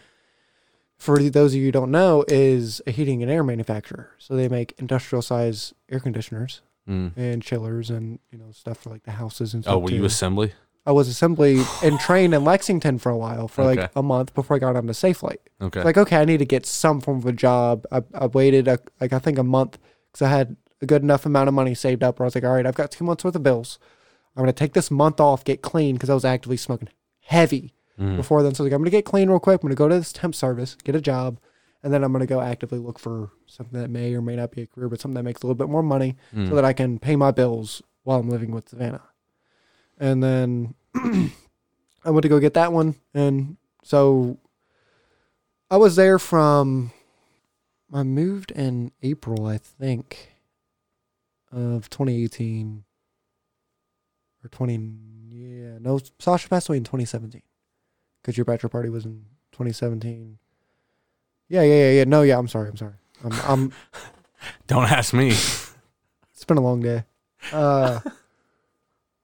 For 0.97 1.19
those 1.21 1.53
of 1.53 1.59
you 1.59 1.65
who 1.65 1.71
don't 1.71 1.91
know, 1.91 2.23
is 2.29 2.81
a 2.87 2.91
heating 2.91 3.21
and 3.21 3.29
air 3.31 3.43
manufacturer. 3.43 4.11
So 4.19 4.35
they 4.35 4.47
make 4.47 4.73
industrial 4.77 5.21
size 5.21 5.73
air 5.89 5.99
conditioners 5.99 6.61
Mm. 6.89 7.13
and 7.15 7.41
chillers 7.41 7.89
and 7.89 8.19
you 8.29 8.37
know 8.37 8.51
stuff 8.51 8.79
for 8.79 8.89
like 8.89 9.03
the 9.03 9.11
houses 9.11 9.53
and 9.53 9.63
stuff. 9.63 9.75
Oh, 9.75 9.79
were 9.79 9.89
you 9.89 9.99
too. 9.99 10.05
assembly? 10.05 10.51
I 10.85 10.91
was 10.91 11.07
assembly 11.07 11.61
and 11.83 11.97
trained 11.97 12.33
in 12.33 12.43
Lexington 12.43 12.99
for 12.99 13.09
a 13.09 13.15
while, 13.17 13.47
for 13.47 13.61
Okay. 13.63 13.81
like 13.83 13.91
a 13.95 14.03
month 14.03 14.33
before 14.33 14.57
I 14.57 14.59
got 14.59 14.75
on 14.75 14.87
to 14.87 14.91
Safelite. 14.93 15.37
Okay. 15.61 15.81
Like, 15.81 15.97
okay, 15.97 16.17
I 16.17 16.25
need 16.25 16.39
to 16.39 16.45
get 16.45 16.65
some 16.65 16.99
form 16.99 17.19
of 17.19 17.25
a 17.25 17.31
job. 17.31 17.85
I, 17.89 18.03
I 18.13 18.25
waited 18.25 18.67
a, 18.67 18.79
like 18.99 19.13
I 19.13 19.19
think 19.19 19.37
a 19.37 19.43
month 19.45 19.77
because 20.11 20.23
I 20.25 20.29
had 20.29 20.57
a 20.83 20.85
good 20.85 21.01
enough 21.01 21.25
amount 21.25 21.47
of 21.47 21.53
money 21.55 21.73
saved 21.73 22.03
up. 22.03 22.19
Where 22.19 22.25
I 22.25 22.27
was 22.27 22.35
like, 22.35 22.43
all 22.43 22.53
right, 22.53 22.65
I've 22.65 22.75
got 22.75 22.91
two 22.91 23.03
months 23.05 23.23
worth 23.23 23.35
of 23.35 23.41
bills. 23.43 23.79
I'm 24.35 24.41
gonna 24.43 24.53
take 24.53 24.73
this 24.73 24.91
month 24.91 25.19
off, 25.19 25.43
get 25.43 25.61
clean 25.61 25.95
because 25.95 26.09
I 26.09 26.13
was 26.13 26.25
actively 26.25 26.57
smoking 26.57 26.89
heavy 27.21 27.73
Mm. 27.99 28.17
before 28.17 28.41
then. 28.41 28.55
So 28.55 28.63
I 28.63 28.65
was 28.65 28.71
like, 28.71 28.75
I'm 28.75 28.81
gonna 28.81 28.89
get 28.89 29.05
clean 29.05 29.29
real 29.29 29.39
quick. 29.39 29.61
I'm 29.61 29.67
gonna 29.67 29.75
go 29.75 29.87
to 29.87 29.95
this 29.95 30.11
temp 30.11 30.33
service, 30.33 30.75
get 30.83 30.95
a 30.95 31.01
job, 31.01 31.39
and 31.83 31.93
then 31.93 32.03
I'm 32.03 32.11
gonna 32.11 32.25
go 32.25 32.41
actively 32.41 32.79
look 32.79 32.97
for 32.97 33.29
something 33.45 33.79
that 33.79 33.89
may 33.91 34.15
or 34.15 34.21
may 34.21 34.35
not 34.35 34.49
be 34.51 34.63
a 34.63 34.65
career, 34.67 34.89
but 34.89 34.99
something 34.99 35.13
that 35.15 35.23
makes 35.23 35.43
a 35.43 35.45
little 35.45 35.53
bit 35.55 35.69
more 35.69 35.83
money 35.83 36.15
Mm. 36.35 36.49
so 36.49 36.55
that 36.55 36.65
I 36.65 36.73
can 36.73 36.97
pay 36.97 37.15
my 37.15 37.29
bills 37.29 37.83
while 38.01 38.19
I'm 38.19 38.29
living 38.29 38.49
with 38.51 38.67
Savannah. 38.69 39.03
And 39.99 40.23
then 40.23 40.73
I 42.03 42.09
went 42.09 42.23
to 42.23 42.29
go 42.29 42.39
get 42.39 42.55
that 42.55 42.73
one. 42.73 42.95
And 43.13 43.57
so 43.83 44.39
I 45.69 45.77
was 45.77 45.95
there 45.95 46.17
from, 46.17 46.91
I 47.93 48.01
moved 48.01 48.49
in 48.51 48.91
April, 49.03 49.45
I 49.45 49.59
think, 49.59 50.32
of 51.53 51.89
2018 51.89 52.83
or 54.43 54.49
20, 54.49 54.93
yeah, 55.31 55.77
no, 55.79 55.99
Sasha 56.19 56.49
passed 56.49 56.69
away 56.69 56.77
in 56.77 56.83
2017 56.83 57.41
because 58.21 58.37
your 58.37 58.45
bachelor 58.45 58.69
party 58.69 58.89
was 58.89 59.05
in 59.05 59.25
2017. 59.51 60.37
Yeah, 61.49 61.61
yeah, 61.61 61.73
yeah, 61.73 61.91
yeah. 61.91 62.03
No, 62.05 62.23
yeah, 62.23 62.37
I'm 62.37 62.47
sorry. 62.47 62.69
I'm 62.69 62.77
sorry. 62.77 62.95
I'm, 63.23 63.33
I'm 63.47 63.73
Don't 64.67 64.91
ask 64.91 65.13
me. 65.13 65.29
It's 65.29 66.45
been 66.47 66.57
a 66.57 66.61
long 66.61 66.81
day. 66.81 67.03
Uh, 67.51 67.99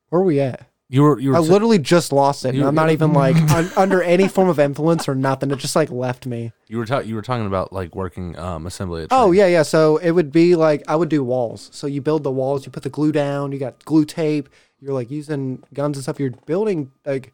where 0.09 0.21
are 0.21 0.25
we 0.25 0.39
at? 0.39 0.68
You 0.91 1.03
were. 1.03 1.19
You 1.19 1.29
were. 1.31 1.37
I 1.37 1.41
t- 1.41 1.47
literally 1.49 1.77
just 1.77 2.11
lost 2.11 2.45
it. 2.45 2.49
and 2.49 2.57
You- 2.57 2.65
I'm 2.67 2.73
not 2.73 2.89
even 2.89 3.13
like 3.13 3.35
un, 3.53 3.69
under 3.77 4.01
any 4.01 4.27
form 4.27 4.49
of 4.49 4.59
influence 4.59 5.07
or 5.07 5.13
nothing. 5.13 5.51
It 5.51 5.59
just 5.59 5.75
like 5.75 5.91
left 5.91 6.25
me. 6.25 6.51
you 6.67 6.77
were. 6.77 6.85
Ta- 6.85 6.99
you 6.99 7.13
were 7.15 7.21
talking 7.21 7.45
about 7.45 7.71
like 7.71 7.95
working 7.95 8.37
um 8.39 8.65
assembly. 8.65 9.03
At 9.03 9.09
Oh 9.11 9.29
Trane. 9.29 9.35
yeah, 9.37 9.47
yeah. 9.47 9.61
So 9.63 9.97
it 9.97 10.11
would 10.11 10.31
be 10.31 10.55
like 10.55 10.83
I 10.87 10.95
would 10.95 11.09
do 11.09 11.23
walls. 11.23 11.69
So 11.73 11.85
you 11.85 12.01
build 12.01 12.23
the 12.23 12.31
walls, 12.31 12.65
you 12.65 12.71
put 12.71 12.83
the 12.83 12.89
glue 12.89 13.11
down, 13.11 13.51
you 13.51 13.59
got 13.59 13.85
glue 13.85 14.03
tape. 14.05 14.49
You're 14.81 14.93
like 14.93 15.11
using 15.11 15.61
guns 15.73 15.97
and 15.97 16.03
stuff. 16.03 16.19
You're 16.19 16.31
building 16.47 16.91
like 17.05 17.33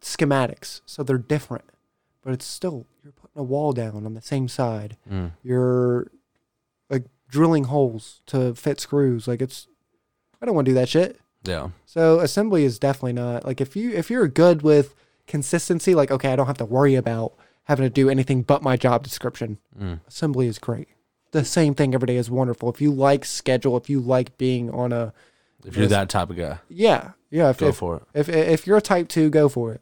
schematics, 0.00 0.80
so 0.86 1.02
they're 1.02 1.18
different, 1.18 1.64
but 2.22 2.32
it's 2.32 2.44
still 2.46 2.86
you're 3.02 3.12
putting 3.12 3.40
a 3.40 3.42
wall 3.42 3.72
down 3.72 4.06
on 4.06 4.14
the 4.14 4.22
same 4.22 4.46
side. 4.48 4.96
Mm. 5.10 5.32
You're 5.42 6.08
like 6.90 7.04
drilling 7.28 7.64
holes 7.64 8.20
to 8.26 8.54
fit 8.54 8.78
screws. 8.80 9.26
Like 9.26 9.42
it's, 9.42 9.66
I 10.40 10.46
don't 10.46 10.54
want 10.54 10.66
to 10.66 10.70
do 10.70 10.74
that 10.74 10.88
shit. 10.88 11.18
Yeah. 11.46 11.70
So 11.84 12.20
assembly 12.20 12.64
is 12.64 12.78
definitely 12.78 13.14
not 13.14 13.44
like 13.44 13.60
if 13.60 13.76
you 13.76 13.90
if 13.90 14.10
you're 14.10 14.28
good 14.28 14.62
with 14.62 14.94
consistency, 15.26 15.94
like 15.94 16.10
okay, 16.10 16.32
I 16.32 16.36
don't 16.36 16.46
have 16.46 16.58
to 16.58 16.64
worry 16.64 16.94
about 16.94 17.32
having 17.64 17.84
to 17.84 17.90
do 17.90 18.08
anything 18.08 18.42
but 18.42 18.62
my 18.62 18.76
job 18.76 19.02
description. 19.02 19.58
Mm. 19.78 20.00
Assembly 20.06 20.46
is 20.46 20.58
great. 20.58 20.88
The 21.32 21.44
same 21.44 21.74
thing 21.74 21.94
every 21.94 22.06
day 22.06 22.16
is 22.16 22.30
wonderful. 22.30 22.70
If 22.70 22.80
you 22.80 22.92
like 22.92 23.24
schedule, 23.24 23.76
if 23.76 23.90
you 23.90 24.00
like 24.00 24.38
being 24.38 24.70
on 24.70 24.92
a 24.92 25.12
If 25.64 25.76
you're 25.76 25.86
that 25.88 26.08
type 26.08 26.30
of 26.30 26.36
guy, 26.36 26.58
yeah, 26.68 27.12
yeah, 27.30 27.50
if 27.50 27.58
go 27.58 27.68
if, 27.68 27.76
for 27.76 27.96
it. 27.96 28.02
if 28.14 28.28
if 28.28 28.66
you're 28.66 28.76
a 28.76 28.82
type 28.82 29.08
2, 29.08 29.30
go 29.30 29.48
for 29.48 29.72
it. 29.72 29.80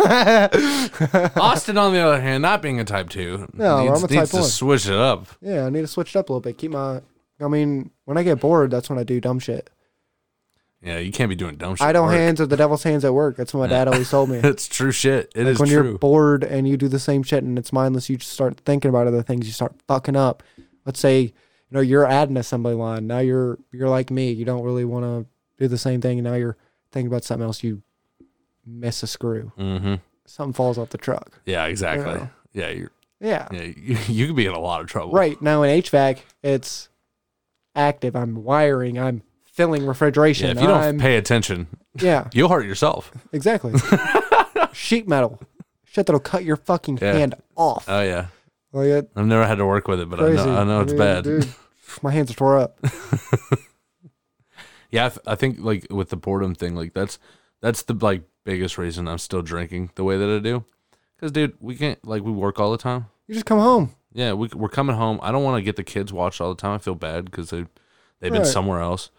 Austin, 1.36 1.76
on 1.76 1.92
the 1.92 1.98
other 1.98 2.20
hand, 2.20 2.42
not 2.42 2.62
being 2.62 2.78
a 2.80 2.84
type 2.84 3.10
two, 3.10 3.48
No, 3.52 3.84
needs, 3.84 3.98
I'm 3.98 4.04
a 4.04 4.08
type 4.08 4.10
needs 4.10 4.30
type 4.30 4.40
to 4.42 4.46
switch 4.48 4.86
it 4.86 4.94
up. 4.94 5.26
Yeah, 5.40 5.66
I 5.66 5.70
need 5.70 5.80
to 5.82 5.86
switch 5.86 6.14
it 6.14 6.18
up 6.18 6.28
a 6.28 6.32
little 6.32 6.40
bit. 6.40 6.58
Keep 6.58 6.70
my 6.72 7.02
I 7.40 7.48
mean, 7.48 7.90
when 8.04 8.18
I 8.18 8.22
get 8.22 8.40
bored, 8.40 8.70
that's 8.70 8.90
when 8.90 8.98
I 8.98 9.02
do 9.02 9.20
dumb 9.20 9.38
shit. 9.38 9.70
Yeah, 10.82 10.98
you 10.98 11.12
can't 11.12 11.28
be 11.28 11.34
doing 11.34 11.56
dumb 11.56 11.76
shit. 11.76 11.86
Idle 11.86 12.08
hands 12.08 12.40
are 12.40 12.46
the 12.46 12.56
devil's 12.56 12.82
hands 12.82 13.04
at 13.04 13.12
work. 13.12 13.36
That's 13.36 13.52
what 13.52 13.60
my 13.60 13.66
dad 13.66 13.86
always 13.86 14.08
told 14.10 14.30
me. 14.30 14.38
It's 14.44 14.66
true 14.66 14.92
shit. 14.92 15.30
It 15.34 15.44
Like 15.44 15.52
is 15.52 15.58
when 15.60 15.68
true. 15.68 15.82
you're 15.90 15.98
bored 15.98 16.42
and 16.42 16.66
you 16.66 16.76
do 16.78 16.88
the 16.88 16.98
same 16.98 17.22
shit 17.22 17.44
and 17.44 17.58
it's 17.58 17.72
mindless, 17.72 18.08
you 18.08 18.16
just 18.16 18.32
start 18.32 18.58
thinking 18.64 18.88
about 18.88 19.06
other 19.06 19.22
things. 19.22 19.46
You 19.46 19.52
start 19.52 19.74
fucking 19.88 20.16
up. 20.16 20.42
Let's 20.86 20.98
say, 20.98 21.20
you 21.20 21.32
know, 21.70 21.80
you're 21.80 22.06
at 22.06 22.30
an 22.30 22.38
assembly 22.38 22.72
line. 22.74 23.06
Now 23.06 23.18
you're 23.18 23.58
you're 23.72 23.90
like 23.90 24.10
me. 24.10 24.32
You 24.32 24.46
don't 24.46 24.62
really 24.64 24.86
want 24.86 25.04
to 25.04 25.26
do 25.58 25.68
the 25.68 25.76
same 25.78 26.00
thing. 26.00 26.18
And 26.18 26.24
now 26.26 26.34
you're 26.34 26.56
thinking 26.92 27.08
about 27.08 27.24
something 27.24 27.44
else. 27.44 27.62
You 27.62 27.82
miss 28.64 29.02
a 29.02 29.06
screw. 29.06 29.52
mm-hmm. 29.58 29.96
something 30.24 30.54
falls 30.54 30.78
off 30.78 30.88
the 30.90 30.98
truck. 30.98 31.40
Yeah, 31.44 31.66
exactly. 31.66 32.14
Yeah. 32.14 32.26
Yeah, 32.52 32.70
you're, 32.70 32.90
Yeah. 33.20 33.48
yeah, 33.52 33.62
you, 33.76 33.98
you 34.08 34.26
could 34.28 34.36
be 34.36 34.46
in 34.46 34.52
a 34.54 34.58
lot 34.58 34.80
of 34.80 34.86
trouble. 34.86 35.12
Right. 35.12 35.40
Now 35.42 35.62
in 35.62 35.82
HVAC, 35.82 36.20
it's 36.42 36.88
active. 37.76 38.16
I'm 38.16 38.42
wiring. 38.44 38.98
I'm 38.98 39.22
filling 39.60 39.84
refrigeration. 39.86 40.46
Yeah, 40.46 40.52
if 40.52 40.60
you 40.62 40.66
don't 40.66 40.82
I'm, 40.82 40.98
pay 40.98 41.16
attention, 41.16 41.66
yeah, 42.00 42.28
you'll 42.32 42.48
hurt 42.48 42.64
yourself. 42.64 43.12
exactly. 43.32 43.74
Sheet 44.72 45.06
metal. 45.06 45.38
Shit 45.84 46.06
that'll 46.06 46.20
cut 46.20 46.44
your 46.44 46.56
fucking 46.56 46.98
Yeah. 47.02 47.12
hand 47.14 47.34
off. 47.56 47.84
Oh 47.88 48.00
yeah, 48.00 48.26
like 48.72 48.86
it, 48.86 49.10
I've 49.14 49.26
never 49.26 49.46
had 49.46 49.58
to 49.58 49.66
work 49.66 49.86
with 49.88 50.00
it, 50.00 50.08
but 50.08 50.18
I 50.20 50.22
crazy. 50.28 50.44
know, 50.46 50.56
I 50.56 50.64
know 50.64 50.80
it's 50.80 50.92
mean, 50.92 50.98
bad. 50.98 51.24
Dude, 51.24 51.48
my 52.02 52.10
hands 52.10 52.30
are 52.30 52.34
tore 52.34 52.58
up. 52.58 52.78
Yeah, 54.90 55.10
I, 55.26 55.36
think 55.36 55.58
like 55.60 55.86
with 55.90 56.08
the 56.08 56.16
boredom 56.16 56.54
thing, 56.54 56.74
like 56.74 56.94
that's 56.94 57.18
that's 57.60 57.82
the 57.82 57.94
like 57.94 58.22
biggest 58.44 58.76
reason 58.78 59.06
I'm 59.06 59.18
still 59.18 59.42
drinking 59.42 59.90
the 59.94 60.02
way 60.04 60.16
that 60.16 60.28
I 60.28 60.38
do. 60.40 60.64
Because 61.16 61.30
dude, 61.32 61.54
we 61.60 61.76
can't 61.76 62.04
like 62.04 62.22
we 62.24 62.32
work 62.32 62.58
all 62.58 62.72
the 62.72 62.78
time. 62.78 63.06
You 63.28 63.34
just 63.34 63.46
come 63.46 63.58
home. 63.60 63.94
Yeah, 64.12 64.32
we 64.32 64.48
we're 64.54 64.68
coming 64.68 64.96
home. 64.96 65.20
I 65.22 65.30
don't 65.30 65.44
want 65.44 65.58
to 65.58 65.62
get 65.62 65.76
the 65.76 65.84
kids 65.84 66.12
watched 66.12 66.40
all 66.40 66.52
the 66.52 66.60
time. 66.60 66.72
I 66.74 66.78
feel 66.78 66.96
bad 66.96 67.26
because 67.26 67.50
they 67.50 67.66
they've 68.20 68.32
been 68.32 68.42
Right. 68.42 68.46
somewhere 68.46 68.80
else. 68.80 69.10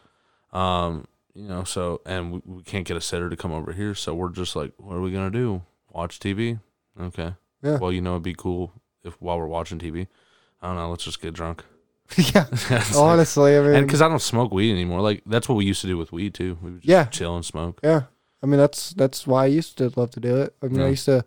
Um, 0.53 1.05
you 1.33 1.47
know, 1.47 1.63
so 1.63 2.01
and 2.05 2.31
we, 2.33 2.41
we 2.45 2.63
can't 2.63 2.85
get 2.85 2.97
a 2.97 3.01
sitter 3.01 3.29
to 3.29 3.35
come 3.37 3.51
over 3.51 3.71
here, 3.73 3.95
so 3.95 4.13
we're 4.13 4.29
just 4.29 4.55
like, 4.55 4.73
what 4.77 4.95
are 4.95 5.01
we 5.01 5.11
gonna 5.11 5.29
do? 5.31 5.61
Watch 5.91 6.19
TV? 6.19 6.59
Okay. 6.99 7.33
Yeah. 7.63 7.77
Well, 7.77 7.91
you 7.91 8.01
know, 8.01 8.11
it'd 8.11 8.23
be 8.23 8.33
cool 8.33 8.73
if 9.03 9.13
while 9.21 9.37
we're 9.39 9.47
watching 9.47 9.79
TV. 9.79 10.07
I 10.61 10.67
don't 10.67 10.75
know. 10.77 10.89
Let's 10.89 11.03
just 11.05 11.21
get 11.21 11.33
drunk. 11.33 11.63
yeah. 12.17 12.45
It's 12.51 12.69
like- 12.69 12.95
Honestly, 12.95 13.57
I 13.57 13.61
mean, 13.61 13.73
and 13.75 13.87
because 13.87 14.01
I 14.01 14.07
don't 14.09 14.21
smoke 14.21 14.51
weed 14.53 14.71
anymore. 14.71 15.01
Like 15.01 15.21
that's 15.25 15.47
what 15.47 15.55
we 15.55 15.65
used 15.65 15.81
to 15.81 15.87
do 15.87 15.97
with 15.97 16.11
weed 16.11 16.33
too. 16.33 16.57
We 16.61 16.71
would 16.71 16.81
just 16.81 16.89
Yeah. 16.89 17.05
chill 17.05 17.35
and 17.35 17.45
smoke. 17.45 17.79
Yeah, 17.83 18.03
I 18.43 18.45
mean 18.45 18.59
that's 18.59 18.91
that's 18.91 19.25
why 19.25 19.43
I 19.43 19.47
used 19.47 19.77
to 19.77 19.91
love 19.95 20.11
to 20.11 20.19
do 20.19 20.35
it. 20.37 20.53
I 20.61 20.67
mean, 20.67 20.79
Yeah. 20.81 20.85
I 20.85 20.89
used 20.89 21.05
to 21.05 21.23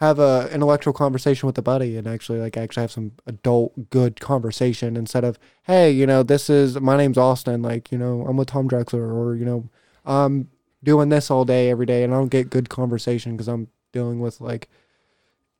have 0.00 0.18
a 0.18 0.48
intellectual 0.50 0.94
conversation 0.94 1.46
with 1.46 1.58
a 1.58 1.62
buddy 1.62 1.96
and 1.96 2.06
actually 2.06 2.38
like 2.38 2.56
actually 2.56 2.80
have 2.80 2.90
some 2.90 3.12
adult 3.26 3.90
good 3.90 4.18
conversation 4.18 4.96
instead 4.96 5.24
of 5.24 5.38
hey, 5.64 5.90
you 5.90 6.06
know, 6.06 6.22
this 6.22 6.48
is 6.48 6.80
my 6.80 6.96
name's 6.96 7.18
Austin. 7.18 7.60
Like 7.62 7.92
you 7.92 7.98
know, 7.98 8.24
I'm 8.26 8.36
with 8.36 8.48
Tom 8.48 8.68
Drexler, 8.68 9.12
or 9.12 9.34
you 9.36 9.44
know, 9.44 9.68
I'm 10.04 10.48
doing 10.82 11.10
this 11.10 11.30
all 11.30 11.44
day 11.44 11.70
every 11.70 11.86
day, 11.86 12.02
and 12.02 12.14
I 12.14 12.16
don't 12.16 12.30
get 12.30 12.50
good 12.50 12.70
conversation 12.70 13.32
because 13.32 13.48
I'm 13.48 13.68
dealing 13.92 14.20
with 14.20 14.40
like 14.40 14.68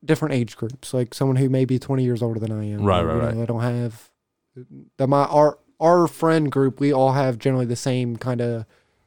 different 0.02 0.34
age 0.34 0.56
groups, 0.56 0.94
like 0.94 1.12
someone 1.12 1.36
who 1.36 1.50
may 1.50 1.66
be 1.66 1.78
20 1.78 2.02
years 2.02 2.22
older 2.22 2.40
than 2.40 2.50
I 2.50 2.64
am. 2.64 2.82
Right, 2.82 3.02
or, 3.02 3.08
right, 3.08 3.24
right. 3.26 3.34
know, 3.34 3.42
I 3.42 3.46
don't 3.46 3.60
have 3.60 4.10
the 4.96 5.06
my 5.06 5.24
our 5.24 5.58
our 5.78 6.06
friend 6.06 6.50
group. 6.50 6.80
We 6.80 6.92
all 6.92 7.12
have 7.12 7.38
generally 7.38 7.66
the 7.66 7.76
same 7.76 8.16
kind 8.16 8.40
of 8.40 8.64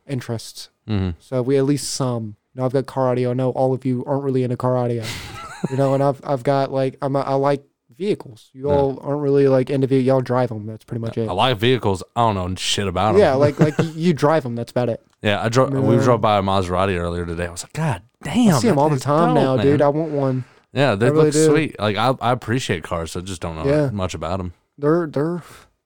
interests. 0.07 0.69
Mm-hmm. 0.87 1.17
So 1.19 1.41
we 1.41 1.57
at 1.57 1.65
least 1.65 1.89
some. 1.89 2.35
You 2.53 2.59
know, 2.61 2.65
I've 2.65 2.73
got 2.73 2.85
car 2.85 3.09
audio. 3.09 3.31
I 3.31 3.33
know 3.33 3.49
all 3.51 3.73
of 3.73 3.83
you 3.85 4.03
aren't 4.05 4.23
really 4.23 4.43
into 4.43 4.57
car 4.57 4.77
audio. 4.77 5.03
you 5.71 5.77
know, 5.77 5.93
and 5.93 6.03
I've 6.03 6.21
I've 6.23 6.43
got 6.43 6.71
like 6.71 6.97
I'm 7.01 7.15
a, 7.15 7.21
I 7.21 7.33
like 7.33 7.63
vehicles. 7.97 8.49
You 8.53 8.67
Yeah. 8.69 8.73
all 8.75 8.99
aren't 9.01 9.21
really 9.21 9.47
like 9.47 9.69
into 9.69 9.87
ve- 9.87 9.99
y'all 10.01 10.21
drive 10.21 10.49
them. 10.49 10.65
That's 10.67 10.83
pretty 10.83 11.01
much 11.01 11.17
it. 11.17 11.27
I 11.29 11.33
like 11.33 11.57
vehicles. 11.57 12.03
I 12.15 12.21
don't 12.21 12.35
know 12.35 12.53
shit 12.55 12.87
about 12.87 13.13
them. 13.13 13.21
Yeah, 13.21 13.33
like 13.35 13.59
like 13.59 13.73
you 13.95 14.13
drive 14.13 14.43
them. 14.43 14.55
That's 14.55 14.71
about 14.71 14.89
it. 14.89 15.01
yeah. 15.21 15.41
I 15.43 15.49
drove. 15.49 15.71
We 15.71 15.95
drove 15.97 16.21
by 16.21 16.37
a 16.37 16.41
Maserati 16.41 16.97
earlier 16.97 17.25
today. 17.25 17.47
I 17.47 17.51
was 17.51 17.63
like, 17.63 17.73
God 17.73 18.01
damn! 18.23 18.55
I 18.55 18.59
see 18.59 18.67
them 18.67 18.77
all 18.77 18.89
the 18.89 18.99
time 18.99 19.33
dope, 19.33 19.43
now, 19.43 19.55
man." 19.55 19.65
dude. 19.65 19.81
I 19.81 19.87
want 19.89 20.11
one. 20.11 20.43
yeah, 20.73 20.95
they 20.95 21.07
I 21.07 21.09
look 21.09 21.33
do. 21.33 21.45
sweet. 21.45 21.79
Like 21.79 21.95
I, 21.97 22.13
I 22.21 22.31
appreciate 22.31 22.83
cars. 22.83 23.11
So 23.13 23.19
I 23.19 23.23
just 23.23 23.41
don't 23.41 23.55
know 23.55 23.65
Yeah. 23.65 23.89
much 23.91 24.13
about 24.13 24.37
them. 24.37 24.53
They're 24.77 25.07
they're 25.07 25.41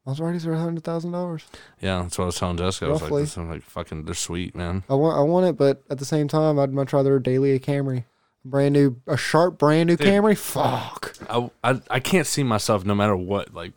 Maseratis 0.08 0.46
are 0.46 0.56
hundred 0.56 0.84
thousand 0.86 1.12
dollars. 1.12 1.44
Yeah, 1.82 2.02
that's 2.04 2.18
what 2.18 2.24
I 2.24 2.28
was 2.28 2.38
telling 2.38 2.58
Jessica. 2.58 2.86
I 2.86 2.90
was 2.90 3.02
like, 3.02 3.12
Roughly. 3.12 3.24
this 3.24 3.32
is 3.32 3.38
like 3.38 3.62
fucking. 3.64 4.06
They're 4.06 4.14
sweet, 4.16 4.56
man. 4.56 4.84
I 4.90 4.94
want 4.94 5.18
I 5.18 5.22
want 5.22 5.46
it, 5.48 5.58
but 5.58 5.84
at 5.90 5.98
the 5.98 6.06
same 6.06 6.28
time, 6.28 6.58
I'd 6.58 6.72
much 6.72 6.94
rather 6.94 7.20
daily 7.20 7.52
a 7.52 7.60
Camry, 7.60 8.06
brand 8.46 8.74
new, 8.74 9.02
a 9.06 9.18
sharp 9.18 9.58
brand 9.58 9.88
new 9.90 9.98
Dude. 9.98 10.08
Camry. 10.08 10.38
Fuck. 10.38 11.14
I, 11.30 11.50
I, 11.64 11.82
I 11.90 12.00
can't 12.00 12.26
see 12.26 12.44
myself 12.44 12.86
no 12.86 12.96
matter 12.96 13.18
what. 13.18 13.54
Like 13.54 13.74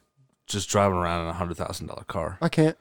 just 0.47 0.69
driving 0.69 0.99
around 0.99 1.23
in 1.23 1.29
a 1.29 1.33
hundred 1.33 1.57
thousand 1.57 1.89
dollar 1.89 2.05
car. 2.05 2.39
I 2.41 2.49
can't. 2.49 2.77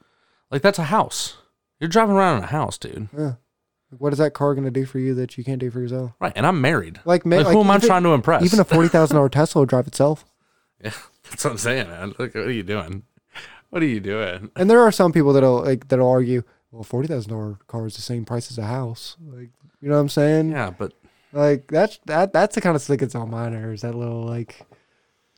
Like 0.50 0.62
that's 0.62 0.78
a 0.78 0.84
house. 0.84 1.36
You're 1.80 1.88
driving 1.88 2.14
around 2.14 2.38
in 2.38 2.44
a 2.44 2.48
house, 2.48 2.78
dude. 2.78 3.08
Yeah. 3.16 3.32
What 3.98 4.12
is 4.12 4.20
that 4.20 4.34
car 4.34 4.54
gonna 4.54 4.70
do 4.70 4.84
for 4.86 5.00
you 5.00 5.14
that 5.16 5.36
you 5.36 5.42
can't 5.42 5.58
do 5.58 5.68
for 5.72 5.80
yourself? 5.80 6.12
Right, 6.20 6.32
and 6.36 6.46
I'm 6.46 6.60
married. 6.60 7.00
Like, 7.04 7.26
ma- 7.26 7.38
Like, 7.38 7.46
like 7.46 7.54
who 7.54 7.60
am 7.62 7.70
I 7.72 7.76
even- 7.76 7.88
trying 7.88 8.02
to 8.04 8.10
impress? 8.10 8.44
Even 8.44 8.60
a 8.60 8.64
forty 8.64 8.88
thousand 8.88 9.16
dollar 9.16 9.28
Tesla 9.28 9.62
will 9.62 9.66
drive 9.66 9.88
itself. 9.88 10.24
yeah, 10.84 10.92
that's 11.28 11.42
what 11.44 11.50
I'm 11.50 11.58
saying, 11.58 11.88
man. 11.88 12.08
Look, 12.16 12.34
what 12.36 12.44
are 12.44 12.52
you 12.52 12.62
doing? 12.62 13.02
What 13.70 13.82
are 13.82 13.86
you 13.86 14.00
doing? 14.00 14.50
And 14.56 14.68
there 14.68 14.80
are 14.80 14.92
some 14.92 15.12
people 15.12 15.32
that'll 15.32 15.62
like 15.64 15.88
that'll 15.88 16.08
argue, 16.08 16.42
well, 16.70 16.82
forty 16.82 17.08
thousand 17.08 17.30
dollar 17.32 17.58
car 17.66 17.86
is 17.86 17.96
the 17.96 18.02
same 18.02 18.24
price 18.24 18.50
as 18.50 18.58
a 18.58 18.64
house. 18.66 19.16
Like, 19.24 19.50
you 19.80 19.88
know 19.88 19.94
what 19.94 20.00
I'm 20.02 20.08
saying? 20.08 20.50
Yeah, 20.50 20.70
but 20.70 20.92
Like 21.32 21.68
that's 21.68 21.98
that 22.06 22.32
that's 22.32 22.54
the 22.54 22.60
kind 22.60 22.76
of 22.76 22.82
stuff 22.82 22.98
that's 22.98 23.14
on 23.14 23.30
my 23.30 23.48
nerves. 23.48 23.82
That 23.82 23.94
little 23.94 24.24
like, 24.24 24.60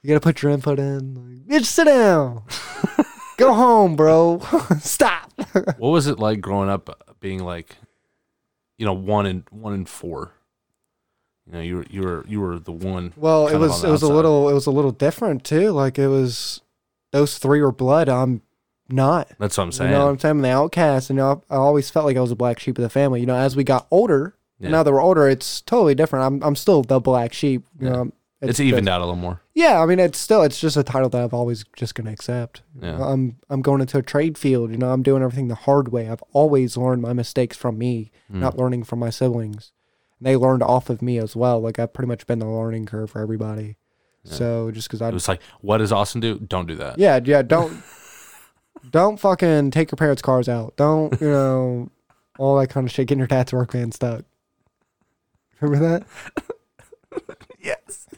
you 0.03 0.09
gotta 0.09 0.21
put 0.21 0.43
your 0.43 0.51
input 0.53 0.79
in. 0.79 1.15
Like, 1.15 1.61
bitch, 1.63 1.67
sit 1.67 1.85
down. 1.85 2.43
Go 3.39 3.53
home, 3.55 3.97
bro. 3.97 4.41
Stop. 4.81 5.33
what 5.79 5.91
was 5.91 6.07
it 6.07 6.19
like 6.19 6.41
growing 6.41 6.69
up 6.71 7.17
being 7.21 7.43
like 7.45 7.77
you 8.79 8.87
know 8.87 8.93
one 8.93 9.27
in 9.27 9.45
one 9.51 9.73
in 9.75 9.85
four 9.85 10.33
you 11.47 11.53
know 11.53 11.61
you 11.61 11.77
were 11.77 11.87
you 11.91 12.03
were 12.03 12.25
you 12.29 12.41
were 12.41 12.59
the 12.59 12.73
one 12.73 13.13
Well, 13.17 13.49
it 13.49 13.57
was 13.57 13.83
on 13.85 13.89
it 13.91 13.93
was 13.93 14.03
a 14.03 14.09
little 14.13 14.49
it 14.49 14.55
was 14.55 14.67
a 14.67 14.71
little 14.71 14.91
different 14.93 15.45
too. 15.45 15.71
Like 15.71 15.99
it 15.99 16.09
was 16.09 16.61
those 17.13 17.39
three 17.39 17.63
were 17.63 17.73
blood. 17.73 18.09
I'm 18.09 18.43
not. 18.89 19.31
that's 19.39 19.57
what 19.57 19.65
i'm 19.65 19.73
saying. 19.73 19.91
You 19.93 19.97
know 19.97 20.05
what 20.07 20.11
I'm 20.13 20.19
saying? 20.19 20.31
I'm 20.37 20.43
the 20.43 20.51
outcast, 20.51 21.09
and 21.11 21.17
you 21.19 21.23
know, 21.23 21.43
I 21.49 21.55
always 21.57 21.89
felt 21.89 22.05
like 22.05 22.17
I 22.17 22.21
was 22.21 22.31
a 22.33 22.37
black 22.37 22.59
sheep 22.59 22.77
of 22.79 22.83
the 22.83 22.91
family. 22.91 23.21
You 23.21 23.27
know, 23.27 23.37
as 23.37 23.55
we 23.57 23.65
got 23.65 23.87
older, 23.91 24.37
Yeah. 24.59 24.71
now 24.71 24.83
that 24.83 24.93
we're 24.93 25.03
older, 25.03 25.29
it's 25.29 25.61
totally 25.63 25.95
different. 25.95 26.25
I'm 26.27 26.43
I'm 26.43 26.57
still 26.57 26.83
the 26.83 27.01
black 27.01 27.33
sheep. 27.33 27.65
You 27.81 27.87
Yeah. 27.87 27.93
know, 27.93 28.13
it's, 28.43 28.59
evened 28.59 28.89
out 28.89 29.01
a 29.01 29.05
little 29.05 29.15
more 29.15 29.41
Yeah, 29.55 29.81
I 29.81 29.87
mean, 29.87 30.01
it's 30.01 30.19
still 30.19 30.43
it's 30.43 30.61
just 30.61 30.77
a 30.77 30.83
title 30.83 31.09
that 31.11 31.23
I've 31.23 31.33
always 31.33 31.65
just 31.77 31.95
gonna 31.95 32.11
accept. 32.13 32.63
Yeah. 32.81 32.99
I'm 33.01 33.37
I'm 33.49 33.63
going 33.63 33.81
into 33.81 33.99
a 33.99 34.03
trade 34.03 34.37
field. 34.37 34.71
You 34.73 34.79
know, 34.79 34.91
I'm 34.93 35.03
doing 35.03 35.23
everything 35.23 35.47
the 35.49 35.55
hard 35.55 35.89
way. 35.93 36.09
I've 36.11 36.23
always 36.33 36.77
learned 36.77 37.03
my 37.03 37.13
mistakes 37.13 37.57
from 37.57 37.79
me, 37.79 38.11
Mm. 38.33 38.41
not 38.41 38.59
learning 38.59 38.83
from 38.85 38.99
my 38.99 39.11
siblings. 39.11 39.71
And 40.19 40.27
they 40.27 40.37
learned 40.37 40.63
off 40.63 40.91
of 40.91 41.03
me 41.03 41.19
as 41.19 41.37
well. 41.37 41.61
Like 41.61 41.79
I've 41.79 41.93
pretty 41.93 42.09
much 42.09 42.27
been 42.27 42.41
the 42.41 42.47
learning 42.49 42.87
curve 42.87 43.11
for 43.11 43.21
everybody. 43.23 43.77
Yeah. 44.25 44.35
So 44.35 44.71
just 44.71 44.89
because 44.89 45.03
I 45.03 45.11
was 45.11 45.27
like 45.29 45.41
what 45.61 45.79
does 45.79 45.91
austin 45.93 46.21
do 46.21 46.39
don't 46.39 46.67
do 46.67 46.77
that 46.77 46.99
yeah, 46.99 47.19
yeah, 47.25 47.43
don't 47.43 47.83
don't 48.91 49.19
fucking 49.19 49.71
take 49.71 49.91
your 49.91 49.97
parents' 49.97 50.23
cars 50.23 50.49
out. 50.49 50.77
Don't, 50.77 51.21
you 51.21 51.29
know, 51.29 51.91
all 52.39 52.59
that 52.59 52.69
kind 52.69 52.87
of 52.87 52.93
shit. 52.93 53.09
Getting 53.09 53.19
your 53.19 53.27
dad's 53.27 53.53
work 53.53 53.73
van 53.73 53.93
stuck. 53.93 54.25
Remember 55.61 55.89
that? 55.89 56.07
yes 57.61 58.09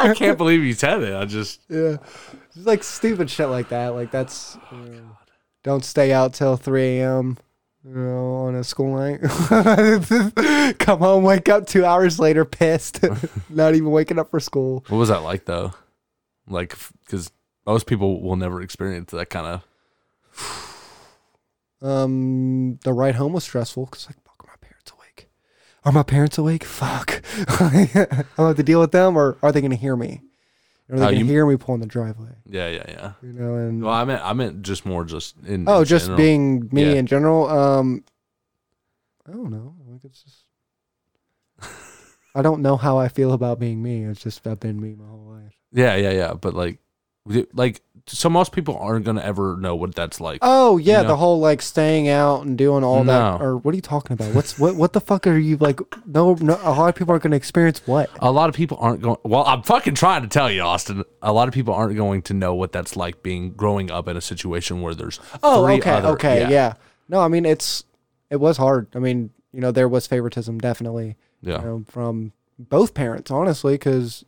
i 0.00 0.14
can't 0.14 0.38
believe 0.38 0.64
you 0.64 0.72
said 0.72 1.02
it 1.02 1.14
i 1.14 1.26
just 1.26 1.60
Yeah. 1.68 1.98
Just 2.54 2.66
like 2.66 2.82
stupid 2.82 3.30
shit 3.30 3.48
like 3.48 3.70
that. 3.70 3.88
Like 3.88 4.10
that's 4.10 4.58
you 4.70 4.78
know, 4.78 5.02
oh, 5.12 5.18
don't 5.62 5.84
stay 5.84 6.12
out 6.12 6.34
till 6.34 6.56
three 6.56 7.00
AM, 7.00 7.38
you 7.84 7.94
know, 7.94 8.34
on 8.46 8.54
a 8.54 8.64
school 8.64 8.96
night. 8.96 9.20
Come 10.78 10.98
home, 11.00 11.24
wake 11.24 11.48
up 11.48 11.66
two 11.66 11.84
hours 11.84 12.18
later 12.18 12.44
pissed. 12.44 13.00
Not 13.50 13.74
even 13.74 13.90
waking 13.90 14.18
up 14.18 14.30
for 14.30 14.40
school. 14.40 14.84
what 14.88 14.98
was 14.98 15.08
that 15.08 15.22
like 15.22 15.44
though 15.46 15.72
like 16.48 16.76
because 17.04 17.30
most 17.66 17.86
people 17.86 18.20
will 18.20 18.36
never 18.36 18.60
experience 18.60 19.10
that 19.12 19.30
kind 19.30 19.46
of 19.46 19.64
Um, 21.80 22.78
the 22.84 22.92
ride 22.92 23.16
home 23.16 23.32
was 23.32 23.42
stressful 23.42 23.86
because 23.86 24.06
like, 24.06 24.14
fuck, 24.22 24.36
are 24.44 24.46
my 24.46 24.54
parents 24.60 24.92
awake? 24.92 25.28
Are 25.84 25.90
my 25.90 26.04
parents 26.04 26.38
awake? 26.38 26.62
Fuck, 26.62 27.22
I 27.58 28.24
have 28.36 28.54
to 28.56 28.62
deal 28.62 28.78
with 28.78 28.92
them, 28.92 29.16
or 29.16 29.36
are 29.42 29.50
they 29.50 29.60
gonna 29.60 29.74
hear 29.74 29.96
me? 29.96 30.20
Are 30.92 30.98
they 30.98 31.04
Oh, 31.04 31.06
gonna 31.08 31.18
you- 31.20 31.24
hear 31.24 31.46
me 31.46 31.56
pull 31.56 31.74
in 31.74 31.80
the 31.80 31.86
driveway? 31.86 32.28
yeah 32.46 32.68
yeah 32.68 32.84
yeah 32.86 33.12
You 33.22 33.32
know, 33.32 33.54
and 33.56 33.82
well 33.82 33.94
i 33.94 34.04
meant 34.04 34.22
i 34.22 34.32
meant 34.34 34.62
just 34.62 34.84
more 34.86 35.04
just 35.04 35.34
in 35.46 35.66
oh, 35.68 35.80
in 35.80 35.84
just 35.86 36.04
general. 36.06 36.16
being 36.18 36.68
me 36.70 36.84
Yeah. 36.84 36.98
in 37.00 37.06
general. 37.06 37.48
Um, 37.48 38.04
I 39.26 39.30
don't 39.32 39.50
know. 39.50 39.74
Like 39.88 40.04
it's 40.04 40.22
just. 40.22 40.44
I 42.34 42.42
don't 42.42 42.62
know 42.62 42.76
how 42.76 42.98
I 42.98 43.08
feel 43.08 43.32
about 43.32 43.58
being 43.58 43.82
me. 43.82 44.04
It's 44.04 44.22
just 44.22 44.46
I've 44.46 44.60
been 44.60 44.80
me 44.80 44.94
my 44.94 45.06
whole 45.06 45.26
life. 45.26 45.54
yeah 45.72 45.96
yeah 45.96 46.10
yeah 46.10 46.34
but 46.34 46.54
like 46.54 46.78
we- 47.24 47.46
like 47.54 47.80
so 48.06 48.28
most 48.28 48.52
people 48.52 48.76
aren't 48.78 49.04
gonna 49.04 49.20
ever 49.22 49.56
know 49.56 49.76
what 49.76 49.94
that's 49.94 50.20
like 50.20 50.38
Oh 50.42 50.76
yeah, 50.76 51.02
know? 51.02 51.08
the 51.08 51.16
whole 51.16 51.38
like 51.40 51.62
staying 51.62 52.08
out 52.08 52.44
and 52.44 52.58
doing 52.58 52.82
all 52.84 53.04
that. 53.04 53.40
Or 53.40 53.56
what 53.56 53.72
are 53.72 53.76
you 53.76 53.80
talking 53.82 54.14
about? 54.14 54.34
What's 54.34 54.58
what? 54.58 54.74
What 54.76 54.92
the 54.92 55.00
fuck 55.00 55.26
are 55.26 55.36
you 55.38 55.56
like? 55.58 55.80
No, 56.06 56.34
no. 56.34 56.58
A 56.62 56.70
lot 56.72 56.88
of 56.88 56.94
people 56.96 57.12
aren't 57.12 57.22
going 57.22 57.30
to 57.30 57.36
experience 57.36 57.80
what. 57.86 58.10
a 58.20 58.30
lot 58.32 58.48
of 58.48 58.54
people 58.56 58.76
aren't 58.80 59.00
going 59.02 59.16
well 59.22 59.44
i'm 59.46 59.62
fucking 59.62 59.94
trying 59.94 60.22
to 60.22 60.28
tell 60.28 60.50
you 60.50 60.62
austin 60.62 61.04
a 61.22 61.32
lot 61.32 61.46
of 61.48 61.54
people 61.54 61.72
aren't 61.74 61.96
going 61.96 62.22
to 62.22 62.34
know 62.34 62.54
what 62.54 62.72
that's 62.72 62.96
like 62.96 63.22
being 63.22 63.50
growing 63.52 63.90
up 63.90 64.08
in 64.08 64.16
a 64.16 64.20
situation 64.20 64.82
where 64.82 64.94
there's 64.94 65.20
Oh, 65.42 65.66
okay, 65.68 65.90
other- 65.90 66.08
okay, 66.10 66.50
yeah. 66.50 66.74
No, 67.08 67.20
I 67.20 67.28
mean 67.28 67.44
it's 67.46 67.84
it 68.30 68.36
was 68.40 68.56
hard. 68.56 68.86
I 68.94 68.98
mean, 68.98 69.30
you 69.52 69.60
know, 69.60 69.70
there 69.70 69.88
was 69.88 70.06
favoritism 70.06 70.58
definitely 70.58 71.16
yeah 71.42 71.58
you 71.60 71.64
know, 71.66 71.84
from 71.88 72.32
both 72.58 72.94
parents, 72.94 73.30
honestly, 73.30 73.74
because 73.74 74.24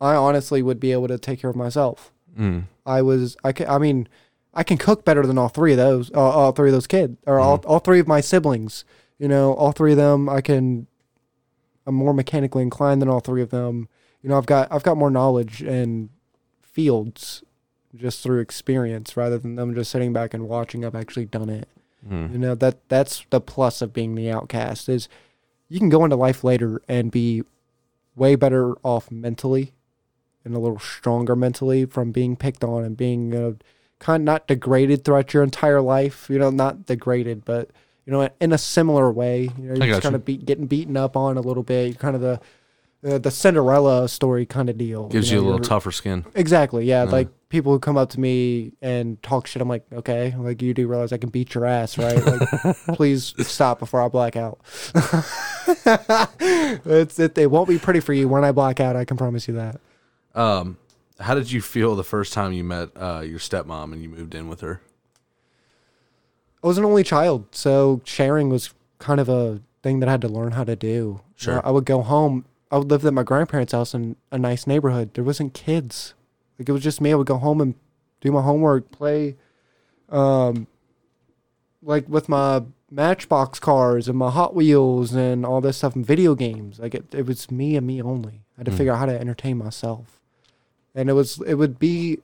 I 0.00 0.14
honestly 0.14 0.62
would 0.62 0.80
be 0.80 0.92
able 0.92 1.08
to 1.08 1.18
take 1.18 1.40
care 1.40 1.50
of 1.50 1.56
myself. 1.56 2.12
Mm. 2.38 2.64
I 2.86 3.02
was, 3.02 3.36
I 3.44 3.52
can, 3.52 3.68
I 3.68 3.78
mean, 3.78 4.08
I 4.52 4.62
can 4.62 4.76
cook 4.76 5.04
better 5.04 5.26
than 5.26 5.38
all 5.38 5.48
three 5.48 5.72
of 5.72 5.78
those, 5.78 6.10
uh, 6.12 6.20
all 6.20 6.52
three 6.52 6.68
of 6.68 6.74
those 6.74 6.86
kids, 6.86 7.16
or 7.26 7.40
all, 7.40 7.58
Mm-hmm. 7.58 7.68
all 7.70 7.78
three 7.80 8.00
of 8.00 8.06
my 8.08 8.20
siblings. 8.20 8.84
You 9.18 9.28
know, 9.28 9.54
all 9.54 9.72
three 9.72 9.92
of 9.92 9.98
them, 9.98 10.28
I 10.28 10.40
can 10.40 10.86
I'm 11.86 11.94
more 11.94 12.14
mechanically 12.14 12.62
inclined 12.62 13.02
than 13.02 13.08
all 13.08 13.20
three 13.20 13.42
of 13.42 13.50
them. 13.50 13.88
You 14.22 14.28
know, 14.30 14.38
I've 14.38 14.46
got 14.46 14.72
I've 14.72 14.82
got 14.82 14.96
more 14.96 15.10
knowledge 15.10 15.60
and 15.62 16.08
fields 16.62 17.42
just 17.94 18.22
through 18.22 18.40
experience 18.40 19.16
rather 19.16 19.38
than 19.38 19.54
them 19.56 19.74
just 19.74 19.90
sitting 19.90 20.12
back 20.12 20.34
and 20.34 20.48
watching. 20.48 20.84
I've 20.84 20.94
actually 20.94 21.26
done 21.26 21.48
it. 21.48 21.68
Hmm. 22.08 22.28
You 22.32 22.38
know 22.38 22.54
that 22.56 22.88
that's 22.88 23.24
the 23.30 23.40
plus 23.40 23.80
of 23.82 23.92
being 23.92 24.14
the 24.14 24.30
outcast 24.30 24.88
is 24.88 25.08
you 25.68 25.78
can 25.78 25.88
go 25.90 26.04
into 26.04 26.16
life 26.16 26.42
later 26.42 26.80
and 26.88 27.10
be 27.10 27.42
way 28.16 28.34
better 28.34 28.74
off 28.82 29.10
mentally 29.10 29.72
and 30.44 30.54
a 30.54 30.58
little 30.58 30.78
stronger 30.78 31.34
mentally 31.34 31.84
from 31.86 32.12
being 32.12 32.36
picked 32.36 32.64
on 32.64 32.84
and 32.84 32.96
being 32.96 33.32
you 33.32 33.38
know, 33.38 33.56
kind 33.98 34.22
of 34.22 34.24
not 34.24 34.46
degraded 34.46 35.04
throughout 35.04 35.32
your 35.32 35.42
entire 35.42 35.80
life. 35.80 36.28
You 36.28 36.38
know, 36.38 36.50
not 36.50 36.86
degraded, 36.86 37.44
but 37.44 37.70
you 38.06 38.12
know, 38.12 38.28
in 38.40 38.52
a 38.52 38.58
similar 38.58 39.10
way. 39.10 39.50
You 39.58 39.64
know, 39.64 39.74
you're 39.74 39.94
just 39.94 40.02
kind 40.02 40.12
you. 40.12 40.16
of 40.16 40.24
be, 40.24 40.36
getting 40.36 40.66
beaten 40.66 40.96
up 40.96 41.16
on 41.16 41.36
a 41.36 41.40
little 41.40 41.62
bit. 41.62 41.86
You're 41.86 41.94
kind 41.94 42.14
of 42.16 42.22
the 42.22 42.40
uh, 43.04 43.18
the 43.18 43.30
Cinderella 43.30 44.08
story 44.08 44.46
kind 44.46 44.70
of 44.70 44.78
deal. 44.78 45.08
Gives 45.08 45.30
you, 45.30 45.36
know, 45.36 45.44
a 45.44 45.46
little 45.46 45.60
tougher 45.60 45.92
skin. 45.92 46.24
Exactly. 46.34 46.86
Yeah. 46.86 47.04
Yeah. 47.04 47.10
Like 47.10 47.28
people 47.48 47.72
who 47.72 47.78
come 47.78 47.96
up 47.96 48.10
to 48.10 48.20
me 48.20 48.72
and 48.80 49.22
talk 49.22 49.46
shit, 49.46 49.60
I'm 49.60 49.68
like, 49.68 49.84
okay, 49.92 50.34
like 50.36 50.62
you 50.62 50.72
do 50.72 50.88
realize 50.88 51.12
I 51.12 51.18
can 51.18 51.28
beat 51.28 51.54
your 51.54 51.66
ass, 51.66 51.98
right? 51.98 52.16
Like, 52.24 52.76
please 52.96 53.34
stop 53.46 53.78
before 53.78 54.02
I 54.02 54.08
black 54.08 54.36
out. 54.36 54.60
it's 56.86 57.18
it, 57.18 57.36
it 57.36 57.50
won't 57.50 57.68
be 57.68 57.78
pretty 57.78 58.00
for 58.00 58.12
you 58.12 58.28
when 58.28 58.44
I 58.44 58.52
black 58.52 58.80
out. 58.80 58.96
I 58.96 59.04
can 59.04 59.16
promise 59.16 59.48
you 59.48 59.54
that. 59.54 59.80
Um, 60.34 60.78
how 61.20 61.34
did 61.34 61.50
you 61.52 61.60
feel 61.60 61.94
the 61.94 62.04
first 62.04 62.32
time 62.32 62.52
you 62.52 62.64
met 62.64 62.90
uh, 62.96 63.20
your 63.20 63.38
stepmom 63.38 63.92
and 63.92 64.02
you 64.02 64.08
moved 64.08 64.34
in 64.34 64.48
with 64.48 64.60
her? 64.62 64.80
I 66.62 66.66
was 66.66 66.78
an 66.78 66.84
only 66.84 67.04
child, 67.04 67.46
so 67.52 68.00
sharing 68.04 68.48
was 68.48 68.72
kind 68.98 69.20
of 69.20 69.28
a 69.28 69.60
thing 69.82 70.00
that 70.00 70.08
I 70.08 70.12
had 70.12 70.22
to 70.22 70.28
learn 70.28 70.52
how 70.52 70.64
to 70.64 70.74
do. 70.74 71.20
Sure. 71.36 71.60
I 71.64 71.70
would 71.70 71.84
go 71.84 72.02
home. 72.02 72.46
I 72.70 72.78
would 72.78 72.90
live 72.90 73.04
at 73.04 73.12
my 73.12 73.22
grandparents' 73.22 73.72
house 73.72 73.94
in 73.94 74.16
a 74.32 74.38
nice 74.38 74.66
neighborhood. 74.66 75.10
There 75.14 75.22
wasn't 75.24 75.52
kids. 75.54 76.14
Like 76.58 76.68
it 76.68 76.72
was 76.72 76.82
just 76.82 77.00
me. 77.00 77.12
I 77.12 77.14
would 77.16 77.26
go 77.26 77.36
home 77.36 77.60
and 77.60 77.74
do 78.20 78.32
my 78.32 78.40
homework, 78.42 78.90
play, 78.90 79.36
um, 80.08 80.66
like 81.82 82.08
with 82.08 82.28
my 82.28 82.62
Matchbox 82.90 83.58
cars 83.60 84.08
and 84.08 84.16
my 84.16 84.30
Hot 84.30 84.54
Wheels 84.54 85.12
and 85.12 85.44
all 85.44 85.60
this 85.60 85.76
stuff 85.76 85.94
and 85.94 86.06
video 86.06 86.34
games. 86.34 86.78
Like 86.78 86.94
it, 86.94 87.14
it 87.14 87.26
was 87.26 87.50
me 87.50 87.76
and 87.76 87.86
me 87.86 88.00
only. 88.00 88.42
I 88.56 88.60
had 88.60 88.66
to 88.66 88.72
Mm. 88.72 88.76
figure 88.76 88.92
out 88.94 88.98
how 89.00 89.06
to 89.06 89.20
entertain 89.20 89.58
myself, 89.58 90.20
and 90.94 91.08
it 91.10 91.12
was 91.14 91.40
it 91.46 91.54
would 91.54 91.78
be 91.78 92.18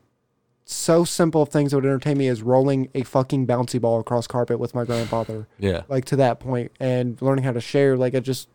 so 0.65 1.05
simple 1.05 1.47
things 1.47 1.71
that 1.73 1.79
would 1.79 1.85
entertain 1.87 2.17
me 2.19 2.29
as 2.29 2.43
rolling 2.43 2.89
a 2.95 3.03
fucking 3.03 3.47
bouncy 3.47 3.81
ball 3.81 3.99
across 3.99 4.27
carpet 4.29 4.59
with 4.61 4.75
my 4.75 4.85
grandfather 4.85 5.49
Yeah. 5.59 5.83
like 5.89 6.05
to 6.07 6.17
that 6.17 6.39
point 6.39 6.71
and 6.79 7.21
learning 7.21 7.45
how 7.45 7.53
to 7.53 7.61
share 7.61 7.97
like 7.97 8.15
it 8.15 8.21
just 8.23 8.49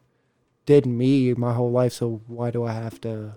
did 0.66 0.86
me 0.86 1.34
my 1.34 1.54
whole 1.54 1.72
life 1.72 1.94
so 1.94 2.22
why 2.28 2.52
do 2.52 2.64
i 2.64 2.72
have 2.72 3.02
to 3.02 3.34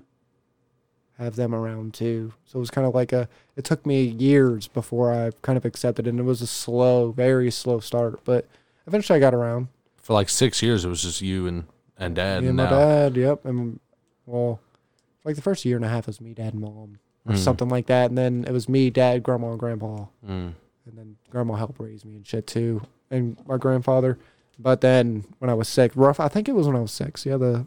have 1.19 1.35
them 1.35 1.53
around 1.55 1.93
too 1.95 2.33
so 2.45 2.59
it 2.59 2.61
was 2.61 2.71
kind 2.71 2.87
of 2.87 2.95
like 2.95 3.13
a 3.13 3.29
it 3.57 3.65
took 3.65 3.85
me 3.85 4.03
years 4.05 4.69
before 4.69 5.13
i 5.13 5.33
kind 5.43 5.57
of 5.57 5.65
accepted 5.65 6.07
it 6.07 6.11
and 6.11 6.21
it 6.21 6.23
was 6.23 6.41
a 6.41 6.47
slow 6.47 7.11
very 7.11 7.51
slow 7.51 7.81
start 7.81 8.21
but 8.25 8.47
eventually 8.87 9.17
i 9.17 9.21
got 9.21 9.35
around 9.35 9.67
For 9.97 10.13
like 10.15 10.29
six 10.29 10.63
years, 10.63 10.85
it 10.85 10.89
was 10.89 11.03
just 11.03 11.21
you 11.21 11.47
and 11.49 11.65
and 11.99 12.15
dad. 12.15 12.43
me 12.43 12.49
and 12.49 12.61
and 12.61 12.71
my 12.71 12.71
now, 12.71 12.79
dad 12.79 13.17
yep 13.17 13.45
and 13.45 13.81
well 14.27 14.61
like 15.25 15.37
the 15.37 15.43
first 15.43 15.65
year 15.65 15.77
and 15.77 15.85
a 15.85 15.89
half 15.89 16.07
was 16.07 16.21
me 16.21 16.33
dad 16.35 16.53
and 16.55 16.63
mom 16.63 16.99
or 17.27 17.33
Mm. 17.35 17.39
something 17.39 17.69
like 17.69 17.87
that 17.87 18.11
and 18.11 18.17
then 18.19 18.45
it 18.47 18.53
was 18.53 18.69
me 18.69 18.89
dad 18.91 19.23
grandma 19.23 19.51
and 19.51 19.59
grandpa 19.61 20.07
Mm. 20.27 20.55
and 20.87 20.97
then 20.99 21.17
grandma 21.31 21.55
helped 21.57 21.79
raise 21.81 22.05
me 22.05 22.17
and 22.17 22.27
shit 22.27 22.47
too, 22.47 22.81
and 23.11 23.37
my 23.47 23.57
grandfather. 23.59 24.19
But 24.59 24.81
then 24.81 25.25
when 25.39 25.51
I 25.51 25.55
was 25.55 25.69
six, 25.69 25.95
rough, 25.97 26.19
I 26.19 26.27
think 26.29 26.49
it 26.49 26.53
was 26.55 26.67
when 26.67 26.75
I 26.77 26.81
was 26.81 26.91
six. 26.93 27.25
Yeah, 27.25 27.37
the 27.37 27.67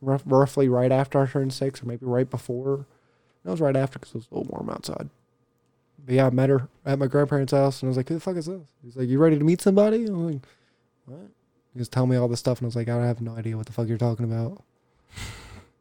rough, 0.00 0.22
roughly 0.26 0.68
right 0.68 0.92
after 0.92 1.18
I 1.20 1.26
turned 1.26 1.52
six, 1.52 1.82
or 1.82 1.86
maybe 1.86 2.06
right 2.06 2.28
before. 2.30 2.86
It 3.44 3.50
was 3.50 3.60
right 3.60 3.74
after 3.76 3.98
because 3.98 4.14
it 4.14 4.18
was 4.18 4.28
a 4.30 4.34
little 4.36 4.52
warm 4.52 4.70
outside. 4.70 5.08
But 6.04 6.14
yeah, 6.14 6.26
I 6.26 6.30
met 6.30 6.48
her 6.50 6.68
at 6.86 6.98
my 6.98 7.06
grandparents' 7.08 7.52
house, 7.52 7.82
and 7.82 7.88
I 7.88 7.90
was 7.90 7.96
like, 7.96 8.08
"Who 8.08 8.14
the 8.14 8.20
fuck 8.20 8.36
is 8.36 8.46
this?" 8.46 8.60
He's 8.84 8.96
like, 8.96 9.08
"You 9.08 9.18
ready 9.18 9.36
to 9.38 9.44
meet 9.44 9.60
somebody?" 9.60 10.04
I'm 10.06 10.26
like, 10.32 10.46
"What?" 11.06 11.28
He 11.72 11.78
was 11.80 11.88
telling 11.88 12.10
me 12.10 12.16
all 12.16 12.28
this 12.28 12.38
stuff, 12.40 12.58
and 12.58 12.66
I 12.66 12.68
was 12.68 12.76
like, 12.76 12.88
"I 12.88 13.04
have 13.06 13.20
no 13.20 13.34
idea 13.34 13.56
what 13.56 13.66
the 13.66 13.72
fuck 13.72 13.88
you're 13.88 13.98
talking 13.98 14.24
about." 14.24 14.62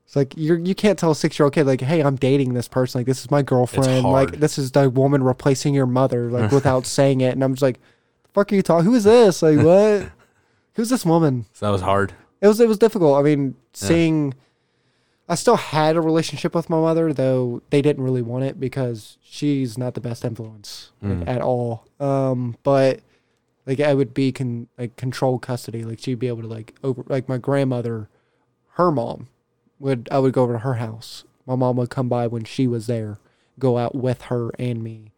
It's 0.08 0.16
like 0.16 0.34
you're 0.38 0.58
you 0.58 0.74
can't 0.74 0.98
tell 0.98 1.12
a 1.12 1.16
six 1.16 1.38
year 1.38 1.44
old 1.44 1.54
kid 1.54 1.66
like, 1.68 1.82
hey, 1.82 2.00
I'm 2.02 2.16
dating 2.16 2.54
this 2.54 2.70
person, 2.70 3.00
like 3.00 3.06
this 3.06 3.20
is 3.20 3.30
my 3.30 3.42
girlfriend, 3.42 4.04
like 4.06 4.40
this 4.40 4.58
is 4.58 4.72
the 4.72 4.90
woman 4.90 5.22
replacing 5.22 5.74
your 5.74 5.86
mother, 5.86 6.32
like 6.32 6.50
without 6.60 6.86
saying 6.86 7.20
it, 7.20 7.34
and 7.34 7.44
I'm 7.44 7.54
just 7.54 7.62
like, 7.62 7.78
the 8.24 8.30
fuck 8.30 8.52
are 8.52 8.56
you 8.56 8.62
talking? 8.62 8.86
Who 8.86 8.96
is 8.96 9.04
this? 9.04 9.42
Like 9.42 9.58
what? 9.64 10.10
Who's 10.76 10.90
this 10.90 11.06
woman? 11.06 11.46
So 11.52 11.66
that 11.66 11.72
was 11.74 11.82
hard. 11.82 12.14
It 12.40 12.48
was 12.48 12.62
it 12.62 12.70
was 12.70 12.78
difficult. 12.78 13.20
I 13.20 13.22
mean, 13.22 13.56
Yeah. 13.74 13.88
seeing, 13.88 14.34
I 15.28 15.36
still 15.36 15.58
had 15.58 15.98
a 15.98 16.02
relationship 16.02 16.56
with 16.56 16.70
my 16.70 16.80
mother, 16.80 17.12
though 17.12 17.62
they 17.70 17.82
didn't 17.82 18.02
really 18.04 18.22
want 18.22 18.46
it 18.46 18.62
because 18.62 19.18
she's 19.22 19.78
not 19.78 19.94
the 19.94 20.00
best 20.02 20.24
influence 20.24 20.92
like, 21.02 21.18
Mm. 21.18 21.28
at 21.28 21.42
all. 21.42 21.86
Um, 22.00 22.56
but 22.64 23.02
like 23.66 23.82
I 23.82 23.94
would 23.94 24.14
be 24.14 24.32
con 24.32 24.70
like 24.78 24.96
controlled 24.96 25.42
custody. 25.42 25.84
Like 25.84 26.00
she'd 26.00 26.18
be 26.20 26.30
able 26.30 26.44
to 26.44 26.48
like 26.48 26.76
over 26.82 27.04
like 27.08 27.28
my 27.28 27.38
grandmother, 27.38 28.08
her 28.76 28.90
mom 28.90 29.28
would 29.80 30.08
I 30.12 30.20
would 30.20 30.34
go 30.34 30.44
over 30.44 30.54
to 30.54 30.60
her 30.60 30.76
house. 30.76 31.24
My 31.46 31.56
mom 31.56 31.78
would 31.78 31.90
come 31.90 32.10
by 32.10 32.28
when 32.28 32.44
she 32.44 32.68
was 32.68 32.88
there, 32.88 33.20
go 33.60 33.78
out 33.78 33.96
with 33.96 34.24
her 34.24 34.52
and 34.60 34.84
me. 34.84 35.12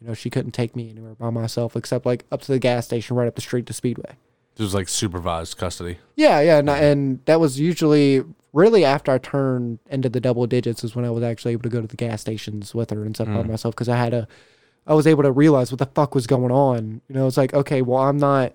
You 0.00 0.08
know, 0.08 0.14
she 0.14 0.30
couldn't 0.30 0.52
take 0.52 0.74
me 0.76 0.90
anywhere 0.90 1.14
by 1.14 1.30
myself 1.30 1.76
except 1.76 2.06
like 2.06 2.24
up 2.32 2.40
to 2.42 2.52
the 2.52 2.58
gas 2.58 2.84
station 2.86 3.16
right 3.16 3.28
up 3.28 3.34
the 3.34 3.40
street 3.40 3.66
to 3.66 3.72
Speedway. 3.72 4.16
It 4.56 4.62
was 4.62 4.74
like 4.74 4.88
supervised 4.88 5.56
custody. 5.56 5.98
Yeah, 6.16 6.40
yeah, 6.40 6.58
and, 6.58 6.68
and 6.70 7.20
that 7.26 7.38
was 7.38 7.60
usually 7.60 8.24
really 8.52 8.84
after 8.84 9.12
I 9.12 9.18
turned 9.18 9.78
into 9.88 10.08
the 10.08 10.20
double 10.20 10.46
digits 10.48 10.82
is 10.82 10.96
when 10.96 11.04
I 11.04 11.10
was 11.10 11.22
actually 11.22 11.52
able 11.52 11.62
to 11.62 11.68
go 11.68 11.80
to 11.80 11.86
the 11.86 11.96
gas 11.96 12.20
stations 12.22 12.74
with 12.74 12.90
her 12.90 13.04
and 13.04 13.14
stuff 13.14 13.28
by 13.28 13.34
Mm. 13.34 13.48
myself 13.50 13.74
because 13.74 13.88
I 13.88 13.96
had 13.96 14.14
a, 14.14 14.26
I 14.86 14.94
was 14.94 15.06
able 15.06 15.22
to 15.22 15.30
realize 15.30 15.70
what 15.70 15.78
the 15.78 15.86
fuck 15.86 16.14
was 16.14 16.26
going 16.26 16.50
on. 16.50 17.00
You 17.08 17.14
know, 17.14 17.26
it's 17.28 17.36
like 17.36 17.54
okay, 17.54 17.82
well, 17.82 17.98
I'm 18.02 18.16
not, 18.16 18.52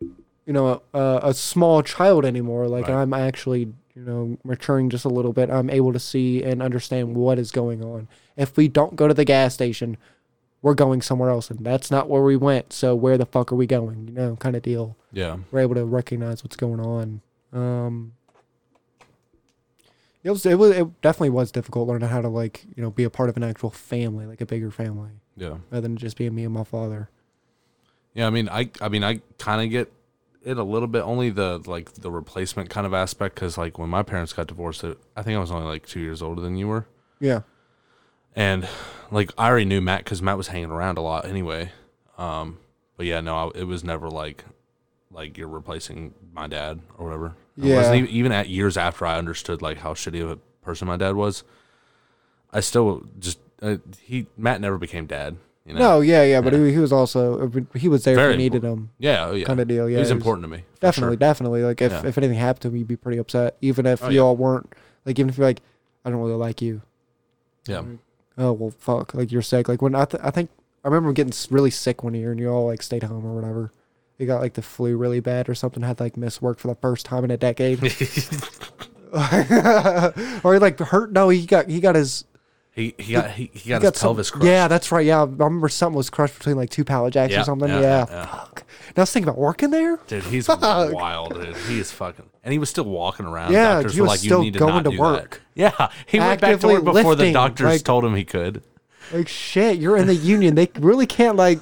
you 0.00 0.52
know, 0.52 0.82
a, 0.92 1.20
a 1.22 1.34
small 1.34 1.82
child 1.82 2.24
anymore. 2.26 2.66
Like 2.68 2.88
Right. 2.88 2.96
I'm 2.96 3.14
actually, 3.14 3.72
you 4.00 4.06
know, 4.06 4.38
maturing 4.44 4.88
just 4.88 5.04
a 5.04 5.08
little 5.10 5.32
bit. 5.34 5.50
I'm 5.50 5.68
able 5.68 5.92
to 5.92 5.98
see 5.98 6.42
and 6.42 6.62
understand 6.62 7.14
what 7.14 7.38
is 7.38 7.50
going 7.50 7.84
on. 7.84 8.08
If 8.36 8.56
we 8.56 8.66
don't 8.66 8.96
go 8.96 9.06
to 9.06 9.12
the 9.14 9.26
gas 9.26 9.52
station, 9.52 9.98
we're 10.62 10.74
going 10.74 11.02
somewhere 11.02 11.28
else, 11.28 11.50
and 11.50 11.64
that's 11.64 11.90
not 11.90 12.08
where 12.08 12.22
we 12.22 12.36
went. 12.36 12.72
So 12.72 12.94
where 12.94 13.18
the 13.18 13.26
fuck 13.26 13.52
are 13.52 13.56
we 13.56 13.66
going? 13.66 14.08
You 14.08 14.14
know, 14.14 14.36
kind 14.36 14.56
of 14.56 14.62
deal 14.62 14.96
Yeah. 15.12 15.36
we're 15.50 15.60
able 15.60 15.74
to 15.74 15.84
recognize 15.84 16.42
what's 16.42 16.56
going 16.56 16.80
on. 16.80 17.20
Um, 17.52 18.12
it 20.22 20.30
was 20.30 20.44
it 20.46 20.58
was 20.58 20.70
it 20.72 21.00
definitely 21.02 21.30
was 21.30 21.50
difficult 21.50 21.88
learning 21.88 22.08
how 22.08 22.20
to 22.20 22.28
like 22.28 22.64
you 22.76 22.82
know 22.82 22.90
be 22.90 23.04
a 23.04 23.10
part 23.10 23.28
of 23.28 23.36
an 23.36 23.42
actual 23.42 23.70
family, 23.70 24.26
like 24.26 24.40
a 24.40 24.46
bigger 24.46 24.70
family, 24.70 25.10
Yeah. 25.36 25.58
rather 25.70 25.82
than 25.82 25.96
just 25.96 26.16
being 26.16 26.34
me 26.34 26.44
and 26.44 26.54
my 26.54 26.64
father. 26.64 27.10
Yeah, 28.14 28.26
I 28.26 28.30
mean, 28.30 28.48
I 28.48 28.70
I 28.80 28.88
mean, 28.88 29.02
I 29.04 29.20
kind 29.38 29.62
of 29.62 29.70
get 29.70 29.92
it 30.44 30.56
a 30.56 30.62
little 30.64 30.88
bit. 30.88 31.02
Only 31.02 31.30
the 31.30 31.62
like 31.66 31.92
the 31.94 32.10
replacement 32.10 32.70
kind 32.70 32.86
of 32.86 32.94
aspect, 32.94 33.34
because 33.34 33.58
like 33.58 33.78
when 33.78 33.88
my 33.90 34.02
parents 34.02 34.32
got 34.32 34.46
divorced, 34.46 34.84
it, 34.84 34.98
I 35.16 35.22
think 35.22 35.36
I 35.36 35.40
was 35.40 35.50
only 35.50 35.66
like 35.66 35.86
two 35.86 36.00
years 36.00 36.22
older 36.22 36.40
than 36.40 36.56
you 36.56 36.68
were, 36.68 36.86
Yeah, 37.20 37.40
and 38.34 38.68
like 39.10 39.30
I 39.36 39.48
already 39.48 39.64
knew 39.66 39.80
Matt 39.80 40.04
because 40.04 40.22
Matt 40.22 40.36
was 40.36 40.48
hanging 40.48 40.70
around 40.70 40.98
a 40.98 41.02
lot 41.02 41.24
anyway. 41.26 41.72
Um, 42.18 42.58
but 42.96 43.06
yeah, 43.06 43.20
no, 43.20 43.36
I, 43.54 43.58
it 43.58 43.64
was 43.64 43.82
never 43.84 44.08
like 44.08 44.44
like 45.10 45.36
you're 45.36 45.48
replacing 45.48 46.14
my 46.32 46.46
dad 46.46 46.80
or 46.96 47.06
whatever. 47.06 47.34
It 47.58 47.64
Yeah. 47.64 47.74
wasn't 47.76 47.96
even, 47.96 48.10
even 48.10 48.32
at 48.32 48.48
years 48.48 48.76
after 48.76 49.04
I 49.06 49.18
understood 49.18 49.60
like 49.60 49.78
how 49.78 49.92
shitty 49.94 50.22
of 50.22 50.30
a 50.30 50.36
person 50.62 50.86
my 50.88 50.96
dad 50.96 51.16
was. 51.16 51.42
I 52.52 52.60
still 52.60 53.06
just 53.18 53.38
uh, 53.62 53.76
he 54.00 54.26
Matt 54.36 54.60
never 54.60 54.78
became 54.78 55.06
dad. 55.06 55.36
You 55.66 55.74
know? 55.74 55.80
no, 55.80 56.00
yeah, 56.00 56.24
yeah, 56.24 56.40
but 56.40 56.52
Yeah. 56.54 56.64
he, 56.66 56.72
he 56.72 56.78
was 56.78 56.92
also 56.92 57.46
uh, 57.46 57.78
he 57.78 57.86
was 57.88 58.02
there 58.04 58.16
Very 58.16 58.30
if 58.34 58.38
you 58.40 58.44
needed 58.44 58.62
him, 58.64 58.90
Yeah. 58.98 59.26
Oh 59.26 59.34
yeah. 59.34 59.44
kind 59.44 59.60
of 59.60 59.68
deal. 59.68 59.88
Yeah, 59.88 59.96
he 59.96 60.00
was 60.00 60.10
important 60.10 60.44
to 60.44 60.48
me. 60.48 60.64
Definitely, 60.80 61.12
sure. 61.14 61.18
definitely. 61.18 61.62
Like 61.64 61.80
if 61.82 61.92
Yeah. 61.92 62.06
if 62.06 62.16
anything 62.18 62.38
happened 62.38 62.62
to 62.62 62.68
him, 62.68 62.76
you'd 62.76 62.88
be 62.88 62.96
pretty 62.96 63.18
upset, 63.18 63.56
even 63.60 63.84
if 63.86 64.02
Oh, 64.02 64.08
you 64.08 64.16
yeah. 64.16 64.22
all 64.22 64.36
weren't 64.36 64.72
like 65.04 65.18
even 65.18 65.28
if 65.28 65.36
you're 65.38 65.46
like, 65.46 65.60
I 66.04 66.10
don't 66.10 66.18
really 66.20 66.32
like 66.34 66.62
you. 66.62 66.82
Yeah. 67.68 67.78
Mm-hmm. 67.82 67.94
Oh 68.38 68.52
well, 68.52 68.70
fuck. 68.78 69.12
Like 69.14 69.30
you're 69.30 69.42
sick. 69.42 69.68
Like 69.68 69.82
when 69.82 69.94
I 69.94 70.06
th- 70.06 70.22
I 70.24 70.30
think 70.30 70.48
I 70.82 70.88
remember 70.88 71.12
getting 71.12 71.32
really 71.54 71.70
sick 71.70 72.02
one 72.02 72.14
year, 72.14 72.30
and 72.30 72.40
you 72.40 72.48
all 72.48 72.66
like 72.66 72.82
stayed 72.82 73.02
home 73.02 73.24
or 73.26 73.34
whatever. 73.34 73.70
You 74.18 74.26
got 74.26 74.40
like 74.40 74.54
the 74.54 74.62
flu 74.62 74.96
really 74.96 75.20
bad 75.20 75.48
or 75.48 75.54
something. 75.54 75.82
Had 75.82 76.00
like 76.00 76.16
miss 76.16 76.40
work 76.40 76.58
for 76.58 76.68
the 76.68 76.74
first 76.76 77.04
time 77.06 77.22
in 77.24 77.30
a 77.30 77.36
decade. 77.36 77.82
or 79.12 80.54
he 80.54 80.58
like 80.58 80.78
hurt. 80.78 81.12
No, 81.12 81.28
he 81.28 81.44
got 81.46 81.68
he 81.68 81.80
got 81.80 81.94
his 81.96 82.24
He 82.72 82.94
he 82.98 83.12
got 83.14 83.30
he, 83.32 83.50
he 83.52 83.68
got 83.70 83.82
he 83.82 83.88
his 83.88 83.96
some- 83.98 84.08
pelvis 84.08 84.30
crushed. 84.30 84.46
Yeah, 84.46 84.68
that's 84.68 84.92
right. 84.92 85.04
Yeah, 85.04 85.22
I 85.22 85.24
remember 85.24 85.68
something 85.68 85.96
was 85.96 86.08
crushed 86.08 86.38
between 86.38 86.56
like 86.56 86.70
two 86.70 86.84
pallet 86.84 87.12
jacks 87.12 87.32
Yeah, 87.32 87.40
or 87.40 87.44
something. 87.44 87.68
yeah, 87.68 87.80
Yeah, 87.80 88.06
yeah, 88.08 88.14
yeah. 88.14 88.26
fuck. 88.26 88.64
And 88.88 88.98
I 88.98 89.00
was 89.02 89.12
thinking 89.12 89.28
about 89.28 89.38
working 89.38 89.70
there. 89.70 89.98
dude, 90.06 90.22
he's 90.24 90.46
Fuck. 90.46 90.60
wild, 90.62 91.34
dude. 91.34 91.56
He 91.56 91.78
is 91.80 91.90
fucking, 91.92 92.28
and 92.44 92.52
he 92.52 92.58
was 92.58 92.70
still 92.70 92.84
walking 92.84 93.26
around. 93.26 93.52
Yeah, 93.52 93.74
doctors 93.74 93.94
he 93.94 94.00
were 94.00 94.04
was 94.04 94.10
like, 94.10 94.18
still 94.20 94.38
you 94.38 94.44
need 94.46 94.52
to 94.54 94.58
going 94.60 94.74
not 94.74 94.84
to 94.84 94.90
do 94.90 94.98
work. 94.98 95.42
That. 95.56 95.78
Yeah, 95.78 95.90
he 96.06 96.18
went 96.20 96.40
back 96.40 96.48
to 96.50 96.54
Actively 96.54 96.74
work 96.76 96.84
before 96.84 97.14
the 97.16 97.22
lifting, 97.24 97.32
doctors 97.34 97.66
like- 97.66 97.82
told 97.84 98.04
him 98.04 98.14
he 98.14 98.24
could. 98.24 98.62
Like 99.12 99.26
shit, 99.28 99.78
you're 99.78 99.96
in 99.96 100.06
the 100.06 100.14
union. 100.14 100.54
They 100.54 100.70
really 100.78 101.06
can't 101.06 101.36
like. 101.36 101.60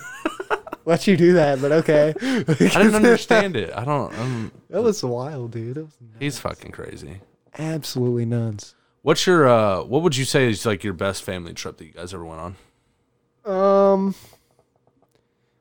let 0.84 1.08
you 1.08 1.16
do 1.16 1.32
that, 1.32 1.60
but 1.60 1.72
okay. 1.72 2.14
I 2.20 2.44
didn't 2.44 2.94
understand 2.94 3.56
it. 3.56 3.72
I 3.74 3.84
don't. 3.84 4.16
Um, 4.16 4.52
That 4.70 4.82
was 4.82 5.02
wild, 5.02 5.50
dude. 5.50 5.74
That 5.74 5.84
was 5.86 5.92
he's 6.20 6.38
fucking 6.38 6.70
crazy. 6.70 7.20
absolutely 7.58 8.24
nuts. 8.24 8.75
What's 9.06 9.24
your 9.24 9.46
uh? 9.48 9.84
What 9.84 10.02
would 10.02 10.16
you 10.16 10.24
say 10.24 10.50
is 10.50 10.66
like 10.66 10.82
your 10.82 10.92
best 10.92 11.22
family 11.22 11.54
trip 11.54 11.76
that 11.76 11.84
you 11.84 11.92
guys 11.92 12.12
ever 12.12 12.24
went 12.24 12.40
on? 12.40 13.52
Um, 13.54 14.16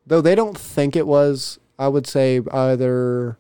though 0.08 0.20
they 0.20 0.34
don't 0.34 0.58
think 0.58 0.96
it 0.96 1.06
was, 1.06 1.60
I 1.78 1.88
would 1.88 2.08
say 2.08 2.42
either. 2.52 3.38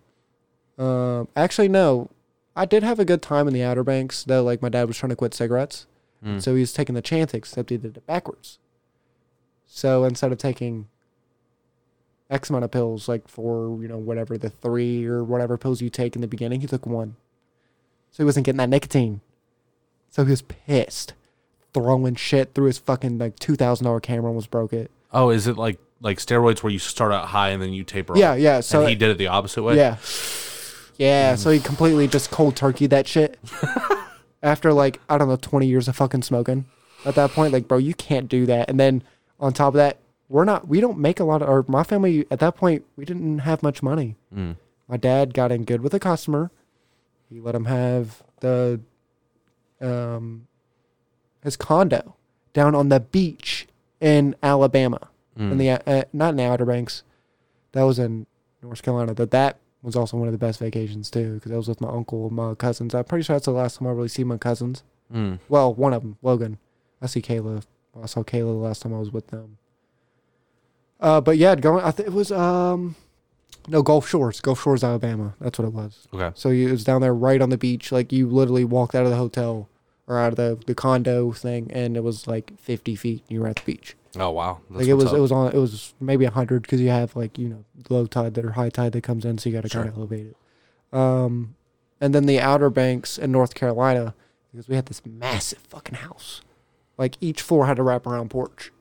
Um, 0.77 1.27
actually, 1.35 1.69
no. 1.69 2.11
I 2.55 2.65
did 2.65 2.83
have 2.83 2.99
a 2.99 3.03
good 3.05 3.23
time 3.23 3.47
in 3.47 3.53
the 3.55 3.63
Outer 3.63 3.83
Banks. 3.83 4.23
Though, 4.23 4.43
like 4.43 4.61
my 4.61 4.69
dad 4.69 4.83
was 4.87 4.95
trying 4.95 5.09
to 5.09 5.15
quit 5.15 5.33
cigarettes, 5.33 5.87
Mm. 6.23 6.39
so 6.39 6.53
he 6.53 6.59
was 6.61 6.71
taking 6.71 6.93
the 6.93 7.01
chance 7.01 7.33
except 7.33 7.71
he 7.71 7.77
did 7.77 7.97
it 7.97 8.05
backwards. 8.05 8.59
So 9.65 10.03
instead 10.03 10.31
of 10.31 10.37
taking 10.37 10.87
X 12.29 12.51
amount 12.51 12.63
of 12.65 12.69
pills, 12.69 13.09
like 13.09 13.27
for 13.27 13.81
you 13.81 13.87
know 13.87 13.97
whatever 13.97 14.37
the 14.37 14.51
three 14.51 15.03
or 15.07 15.23
whatever 15.23 15.57
pills 15.57 15.81
you 15.81 15.89
take 15.89 16.13
in 16.15 16.21
the 16.21 16.27
beginning, 16.27 16.61
he 16.61 16.67
took 16.67 16.85
one. 16.85 17.15
So 18.11 18.21
he 18.21 18.25
wasn't 18.25 18.45
getting 18.45 18.57
that 18.57 18.69
nicotine. 18.69 19.21
So 20.15 20.23
he 20.23 20.29
was 20.31 20.43
pissed, 20.43 21.11
throwing 21.73 22.15
shit 22.15 22.53
through 22.53 22.67
his 22.67 22.77
fucking 22.77 23.17
like 23.17 23.37
two 23.37 23.57
thousand 23.57 23.83
dollar 23.83 23.99
camera, 23.99 24.27
and 24.29 24.37
was 24.37 24.47
broke 24.47 24.71
it. 24.71 24.89
Oh, 25.11 25.29
is 25.29 25.45
it 25.45 25.57
like 25.57 25.77
like 25.99 26.19
steroids 26.19 26.63
where 26.63 26.71
you 26.71 26.79
start 26.79 27.11
out 27.11 27.25
high 27.27 27.49
and 27.49 27.61
then 27.61 27.73
you 27.73 27.83
taper 27.83 28.17
Yeah, 28.17 28.31
off? 28.31 28.39
yeah. 28.39 28.59
So 28.61 28.79
and 28.79 28.89
he 28.89 28.95
did 28.95 29.09
it 29.09 29.17
the 29.17 29.27
opposite 29.27 29.61
way. 29.61 29.75
yeah, 29.75 29.97
yeah. 30.97 31.35
So 31.35 31.49
he 31.49 31.59
completely 31.59 32.07
just 32.07 32.31
cold 32.31 32.55
turkey 32.55 32.87
that 32.87 33.09
shit. 33.09 33.37
After 34.41 34.71
like 34.71 35.01
I 35.09 35.17
don't 35.17 35.27
know 35.27 35.35
twenty 35.35 35.67
years 35.67 35.89
of 35.89 35.97
fucking 35.97 36.21
smoking, 36.21 36.63
at 37.03 37.15
that 37.15 37.31
point, 37.31 37.51
like 37.51 37.67
bro, 37.67 37.77
you 37.77 37.93
can't 37.93 38.29
do 38.29 38.45
that. 38.45 38.69
And 38.69 38.79
then 38.79 39.03
on 39.37 39.51
top 39.51 39.73
of 39.73 39.77
that, 39.79 39.97
we're 40.29 40.45
not. 40.45 40.65
We 40.65 40.79
don't 40.79 40.97
make 40.97 41.19
a 41.19 41.25
lot 41.25 41.41
of. 41.41 41.49
Or 41.49 41.65
my 41.67 41.83
family 41.83 42.25
at 42.31 42.39
that 42.39 42.55
point, 42.55 42.85
we 42.95 43.03
didn't 43.03 43.39
have 43.39 43.61
much 43.61 43.83
money. 43.83 44.15
Mm. 44.33 44.55
My 44.87 44.95
dad 44.95 45.33
got 45.33 45.51
in 45.51 45.65
good 45.65 45.81
with 45.81 45.93
a 45.93 45.99
customer. 45.99 46.51
He 47.29 47.41
let 47.41 47.53
him 47.53 47.65
have 47.65 48.23
the 48.39 48.79
um 49.81 50.47
his 51.43 51.55
condo 51.55 52.15
down 52.53 52.73
on 52.75 52.89
the 52.89 52.99
beach 52.99 53.67
in 53.99 54.35
Alabama. 54.41 55.09
Mm. 55.37 55.51
In 55.51 55.57
the 55.57 55.69
uh, 55.69 56.03
not 56.13 56.29
in 56.29 56.37
the 56.37 56.43
Outer 56.43 56.65
Banks. 56.65 57.03
That 57.73 57.83
was 57.83 57.99
in 57.99 58.25
North 58.61 58.81
Carolina. 58.81 59.13
But 59.13 59.31
that 59.31 59.57
was 59.81 59.95
also 59.95 60.17
one 60.17 60.27
of 60.27 60.31
the 60.31 60.37
best 60.37 60.59
vacations 60.59 61.11
too, 61.11 61.35
because 61.35 61.51
I 61.51 61.57
was 61.57 61.67
with 61.67 61.81
my 61.81 61.89
uncle 61.89 62.27
and 62.27 62.35
my 62.35 62.55
cousins. 62.55 62.95
I'm 62.95 63.03
pretty 63.03 63.23
sure 63.23 63.35
that's 63.35 63.45
the 63.45 63.51
last 63.51 63.77
time 63.77 63.87
I 63.87 63.91
really 63.91 64.07
see 64.07 64.23
my 64.23 64.37
cousins. 64.37 64.83
Mm. 65.13 65.39
Well, 65.49 65.73
one 65.73 65.93
of 65.93 66.01
them, 66.01 66.17
Logan. 66.21 66.57
I 67.01 67.07
see 67.07 67.21
Kayla. 67.21 67.63
I 68.01 68.07
saw 68.07 68.23
Kayla 68.23 68.47
the 68.47 68.51
last 68.53 68.81
time 68.81 68.93
I 68.93 68.99
was 68.99 69.11
with 69.11 69.27
them. 69.27 69.57
Uh, 70.99 71.21
but 71.21 71.37
yeah, 71.37 71.55
going. 71.55 71.83
I 71.83 71.91
think 71.91 72.07
it 72.07 72.13
was 72.13 72.31
um, 72.31 72.95
no 73.67 73.81
Gulf 73.81 74.07
Shores, 74.07 74.41
Gulf 74.41 74.61
Shores, 74.61 74.83
Alabama. 74.83 75.35
That's 75.39 75.57
what 75.59 75.67
it 75.67 75.73
was. 75.73 76.07
Okay. 76.13 76.31
So 76.35 76.49
you, 76.49 76.67
it 76.69 76.71
was 76.71 76.83
down 76.83 77.01
there, 77.01 77.13
right 77.13 77.41
on 77.41 77.49
the 77.49 77.57
beach. 77.57 77.91
Like 77.91 78.11
you 78.11 78.27
literally 78.29 78.65
walked 78.65 78.95
out 78.95 79.03
of 79.05 79.09
the 79.11 79.17
hotel 79.17 79.69
or 80.07 80.19
out 80.19 80.33
of 80.33 80.35
the 80.37 80.59
the 80.65 80.75
condo 80.75 81.31
thing, 81.31 81.69
and 81.73 81.97
it 81.97 82.03
was 82.03 82.27
like 82.27 82.57
50 82.59 82.95
feet. 82.95 83.23
And 83.27 83.31
you 83.35 83.41
were 83.41 83.47
at 83.47 83.57
the 83.57 83.63
beach. 83.65 83.95
Oh 84.17 84.29
wow. 84.31 84.59
That's 84.69 84.81
like 84.81 84.87
it 84.87 84.93
was, 84.93 85.07
up. 85.07 85.15
it 85.15 85.19
was 85.19 85.31
on. 85.31 85.51
It 85.51 85.57
was 85.57 85.93
maybe 85.99 86.25
hundred 86.25 86.61
because 86.61 86.79
you 86.81 86.89
have 86.89 87.15
like 87.15 87.37
you 87.37 87.49
know 87.49 87.65
low 87.89 88.05
tide 88.05 88.33
that 88.35 88.45
or 88.45 88.51
high 88.51 88.69
tide 88.69 88.91
that 88.93 89.01
comes 89.03 89.25
in, 89.25 89.37
so 89.37 89.49
you 89.49 89.55
got 89.55 89.63
to 89.63 89.69
Sure. 89.69 89.81
kind 89.83 89.91
of 89.93 89.97
elevate 89.97 90.27
it. 90.27 90.37
Um, 90.97 91.55
and 91.99 92.13
then 92.15 92.25
the 92.25 92.39
Outer 92.39 92.69
Banks 92.69 93.17
in 93.17 93.31
North 93.31 93.55
Carolina 93.55 94.13
because 94.51 94.69
we 94.69 94.75
had 94.75 94.85
this 94.85 95.01
massive 95.05 95.59
fucking 95.59 95.95
house. 95.95 96.41
Like 96.97 97.17
each 97.19 97.41
floor 97.41 97.65
had 97.65 97.77
a 97.79 97.81
wraparound 97.81 98.29
porch. 98.29 98.71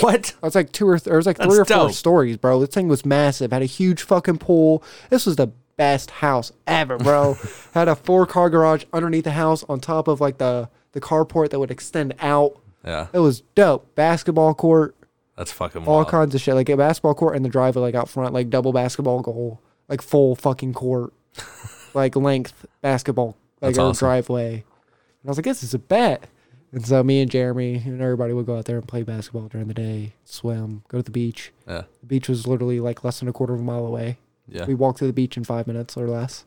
What? 0.00 0.34
It's 0.42 0.54
like 0.54 0.72
two 0.72 0.88
or 0.88 0.98
th- 0.98 1.04
there 1.04 1.16
was 1.16 1.26
like 1.26 1.36
three 1.38 1.56
That's 1.56 1.70
or 1.70 1.78
four 1.80 1.92
stories, 1.92 2.36
bro. 2.36 2.60
This 2.60 2.70
thing 2.70 2.88
was 2.88 3.04
massive. 3.04 3.52
Had 3.52 3.62
a 3.62 3.66
huge 3.66 4.02
fucking 4.02 4.38
pool. 4.38 4.82
This 5.10 5.26
was 5.26 5.36
the 5.36 5.48
best 5.76 6.10
house 6.10 6.52
ever, 6.66 6.98
bro. 6.98 7.36
had 7.74 7.88
a 7.88 7.96
four 7.96 8.26
car 8.26 8.50
garage 8.50 8.84
underneath 8.92 9.24
the 9.24 9.32
house 9.32 9.64
on 9.68 9.80
top 9.80 10.08
of 10.08 10.20
like 10.20 10.38
the 10.38 10.68
the 10.92 11.00
carport 11.00 11.50
that 11.50 11.58
would 11.58 11.70
extend 11.70 12.14
out. 12.20 12.58
Yeah. 12.84 13.06
It 13.12 13.18
was 13.20 13.40
dope. 13.54 13.94
Basketball 13.94 14.54
court, 14.54 14.94
That's 15.36 15.52
fucking 15.52 15.84
all 15.86 15.96
wild. 15.98 16.08
kinds 16.08 16.34
of 16.34 16.40
shit. 16.40 16.54
Like 16.54 16.68
a 16.68 16.76
basketball 16.76 17.14
court 17.14 17.36
and 17.36 17.44
the 17.44 17.48
driveway 17.48 17.82
like 17.82 17.94
out 17.94 18.08
front, 18.08 18.34
like 18.34 18.50
double 18.50 18.72
basketball 18.72 19.20
goal, 19.20 19.60
like 19.88 20.02
full 20.02 20.34
fucking 20.36 20.74
court, 20.74 21.12
like 21.94 22.14
length 22.16 22.66
basketball, 22.80 23.36
like 23.60 23.70
That's 23.70 23.78
our 23.78 23.86
awesome. 23.90 24.06
driveway. 24.06 24.52
And 24.54 25.28
I 25.28 25.30
was 25.30 25.38
like, 25.38 25.44
this 25.44 25.62
is 25.62 25.72
a 25.74 25.78
bet. 25.78 26.24
And 26.72 26.86
so 26.86 27.02
me 27.02 27.20
and 27.20 27.30
Jeremy 27.30 27.82
and 27.84 28.00
everybody 28.00 28.32
would 28.32 28.46
go 28.46 28.56
out 28.56 28.64
there 28.64 28.78
and 28.78 28.88
play 28.88 29.02
basketball 29.02 29.48
during 29.48 29.68
the 29.68 29.74
day, 29.74 30.14
swim, 30.24 30.82
go 30.88 30.98
to 30.98 31.04
the 31.04 31.10
beach. 31.10 31.52
Yeah. 31.68 31.82
The 32.00 32.06
beach 32.06 32.28
was 32.30 32.46
literally 32.46 32.80
like 32.80 33.04
less 33.04 33.20
than 33.20 33.28
a 33.28 33.32
quarter 33.32 33.52
of 33.52 33.60
a 33.60 33.62
mile 33.62 33.84
away. 33.86 34.18
Yeah. 34.48 34.64
We 34.64 34.74
walked 34.74 34.98
to 35.00 35.06
the 35.06 35.12
beach 35.12 35.36
in 35.36 35.44
five 35.44 35.66
minutes 35.66 35.96
or 35.96 36.08
less. 36.08 36.40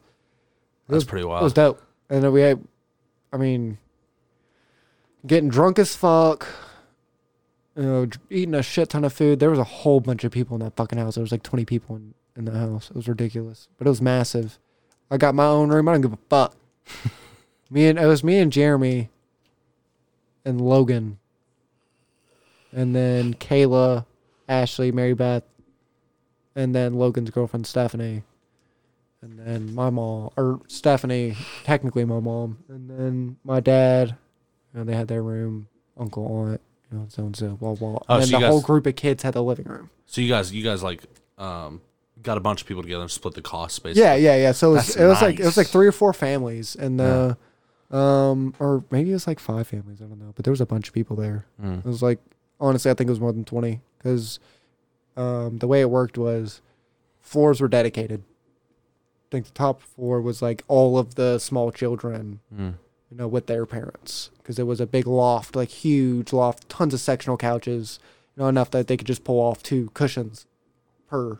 It 0.87 0.91
That's 0.91 0.95
was, 0.95 1.05
pretty 1.05 1.25
wild. 1.25 1.41
it 1.41 1.43
was 1.43 1.53
dope. 1.53 1.81
And 2.09 2.23
then 2.23 2.31
we 2.31 2.41
had, 2.41 2.63
I 3.31 3.37
mean, 3.37 3.77
getting 5.27 5.49
drunk 5.49 5.77
as 5.77 5.95
fuck, 5.95 6.47
you 7.75 7.83
know, 7.83 8.07
eating 8.31 8.55
a 8.55 8.63
shit 8.63 8.89
ton 8.89 9.05
of 9.05 9.13
food. 9.13 9.39
There 9.39 9.51
was 9.51 9.59
a 9.59 9.63
whole 9.63 9.99
bunch 9.99 10.23
of 10.23 10.31
people 10.31 10.55
in 10.55 10.63
that 10.63 10.75
fucking 10.75 10.97
house. 10.97 11.15
There 11.15 11.21
was 11.23 11.31
like 11.31 11.43
20 11.43 11.65
people 11.65 11.95
in, 11.97 12.15
in 12.35 12.45
the 12.45 12.57
house. 12.57 12.89
It 12.89 12.95
was 12.95 13.07
ridiculous, 13.07 13.67
but 13.77 13.85
it 13.85 13.89
was 13.91 14.01
massive. 14.01 14.57
I 15.11 15.17
got 15.17 15.35
my 15.35 15.45
own 15.45 15.69
room. 15.69 15.87
I 15.87 15.91
don't 15.93 16.01
give 16.01 16.13
a 16.13 16.19
fuck. 16.29 16.55
me 17.69 17.87
and 17.87 17.99
it 17.99 18.07
was 18.07 18.23
me 18.23 18.39
and 18.39 18.51
Jeremy 18.51 19.09
and 20.45 20.61
Logan, 20.61 21.17
and 22.71 22.95
then 22.95 23.33
Kayla, 23.33 24.05
Ashley, 24.47 24.91
Mary 24.91 25.13
Beth, 25.13 25.43
and 26.55 26.73
then 26.73 26.93
Logan's 26.93 27.31
girlfriend 27.31 27.67
Stephanie, 27.67 28.23
and 29.21 29.39
then 29.39 29.73
my 29.73 29.89
mom 29.89 30.29
or 30.37 30.61
Stephanie, 30.67 31.35
technically 31.63 32.05
my 32.05 32.19
mom, 32.19 32.59
and 32.69 32.89
then 32.89 33.37
my 33.43 33.59
dad. 33.59 34.15
You 34.73 34.79
know, 34.79 34.85
they 34.85 34.95
had 34.95 35.07
their 35.07 35.23
room, 35.23 35.69
uncle, 35.97 36.25
aunt, 36.25 36.61
you 36.91 36.97
know, 36.97 37.05
so 37.07 37.23
and 37.23 37.35
so, 37.35 37.51
blah 37.51 37.75
blah. 37.75 37.97
Oh, 38.09 38.15
and 38.15 38.25
so 38.25 38.31
the 38.31 38.41
you 38.41 38.45
whole 38.45 38.61
group 38.61 38.85
of 38.85 38.97
kids 38.97 39.23
had 39.23 39.33
the 39.33 39.41
living 39.41 39.65
room. 39.65 39.89
So 40.05 40.19
you 40.19 40.27
guys, 40.27 40.51
you 40.53 40.63
guys 40.63 40.83
like, 40.83 41.01
um, 41.37 41.79
got 42.21 42.37
a 42.37 42.41
bunch 42.41 42.61
of 42.61 42.67
people 42.67 42.83
together 42.83 43.03
and 43.03 43.09
split 43.09 43.35
the 43.35 43.41
cost, 43.41 43.81
basically. 43.83 44.03
Yeah, 44.03 44.15
yeah, 44.15 44.35
yeah. 44.35 44.51
So 44.51 44.71
it 44.71 44.73
was, 44.75 44.95
it 44.97 45.05
was 45.05 45.21
like 45.21 45.39
it 45.39 45.45
was 45.45 45.55
like 45.55 45.67
three 45.67 45.87
or 45.87 45.93
four 45.93 46.11
families, 46.11 46.75
and 46.75 46.99
the, 46.99 47.37
um, 47.91 48.53
or 48.59 48.83
maybe 48.91 49.11
it 49.11 49.13
was 49.13 49.27
like 49.27 49.39
five 49.39 49.67
families. 49.67 50.01
I 50.01 50.05
don't 50.05 50.19
know, 50.19 50.33
but 50.35 50.45
there 50.45 50.51
was 50.51 50.61
a 50.61 50.65
bunch 50.65 50.87
of 50.87 50.93
people 50.93 51.15
there. 51.15 51.45
Mm. 51.61 51.79
It 51.79 51.85
was 51.85 52.01
like 52.01 52.19
honestly, 52.59 52.89
I 52.91 52.93
think 52.93 53.07
it 53.07 53.11
was 53.11 53.19
more 53.19 53.33
than 53.33 53.45
twenty 53.45 53.81
because, 53.97 54.39
um, 55.17 55.57
the 55.59 55.67
way 55.67 55.81
it 55.81 55.89
worked 55.89 56.17
was, 56.17 56.61
floors 57.21 57.61
were 57.61 57.67
dedicated. 57.67 58.21
I 58.21 59.27
think 59.31 59.45
the 59.45 59.51
top 59.53 59.81
floor 59.81 60.21
was 60.21 60.41
like 60.41 60.63
all 60.67 60.97
of 60.97 61.15
the 61.15 61.39
small 61.39 61.71
children, 61.71 62.39
Mm. 62.53 62.73
you 63.11 63.17
know, 63.17 63.27
with 63.27 63.47
their 63.47 63.65
parents 63.65 64.29
because 64.37 64.59
it 64.59 64.67
was 64.67 64.79
a 64.79 64.85
big 64.87 65.07
loft, 65.07 65.55
like 65.55 65.69
huge 65.69 66.31
loft, 66.31 66.69
tons 66.69 66.93
of 66.93 66.99
sectional 66.99 67.35
couches, 67.37 67.99
you 68.35 68.43
know, 68.43 68.49
enough 68.49 68.71
that 68.71 68.87
they 68.87 68.95
could 68.97 69.07
just 69.07 69.23
pull 69.23 69.39
off 69.39 69.63
two 69.63 69.89
cushions 69.93 70.45
per 71.09 71.39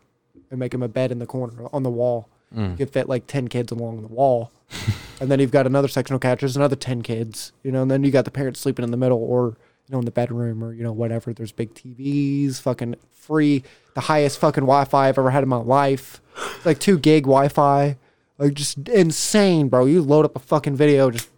and 0.49 0.59
make 0.59 0.71
them 0.71 0.83
a 0.83 0.87
bed 0.87 1.11
in 1.11 1.19
the 1.19 1.25
corner 1.25 1.67
on 1.71 1.83
the 1.83 1.89
wall. 1.89 2.27
You 2.51 2.61
Mm. 2.61 2.77
could 2.77 2.89
fit 2.91 3.07
like 3.09 3.27
10 3.27 3.47
kids 3.47 3.71
along 3.71 4.01
the 4.01 4.07
wall. 4.07 4.51
and 5.19 5.31
then 5.31 5.39
you've 5.39 5.51
got 5.51 5.65
another 5.65 5.87
sectional 5.87 6.19
couch, 6.19 6.41
there's 6.41 6.57
another 6.57 6.75
10 6.75 7.01
kids, 7.01 7.51
you 7.63 7.71
know, 7.71 7.81
and 7.81 7.91
then 7.91 8.03
you 8.03 8.11
got 8.11 8.25
the 8.25 8.31
parents 8.31 8.59
sleeping 8.59 8.83
in 8.83 8.91
the 8.91 8.97
middle 8.97 9.21
or, 9.21 9.57
you 9.87 9.93
know, 9.93 9.99
in 9.99 10.05
the 10.05 10.11
bedroom 10.11 10.63
or, 10.63 10.73
you 10.73 10.83
know, 10.83 10.91
whatever. 10.91 11.33
There's 11.33 11.51
big 11.51 11.73
TVs, 11.73 12.61
fucking 12.61 12.95
free, 13.11 13.63
the 13.93 14.01
highest 14.01 14.39
fucking 14.39 14.63
Wi 14.63 14.85
Fi 14.85 15.09
I've 15.09 15.17
ever 15.17 15.31
had 15.31 15.43
in 15.43 15.49
my 15.49 15.57
life. 15.57 16.21
Like 16.63 16.79
two 16.79 16.97
gig 16.97 17.23
Wi 17.23 17.47
Fi. 17.47 17.97
Like 18.37 18.53
just 18.53 18.89
insane, 18.89 19.69
bro. 19.69 19.85
You 19.85 20.01
load 20.01 20.25
up 20.25 20.35
a 20.35 20.39
fucking 20.39 20.75
video, 20.75 21.09
just 21.09 21.29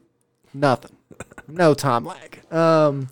nothing. 0.53 0.95
No 1.47 1.73
time 1.73 2.05
lag. 2.05 2.41
Um, 2.51 3.09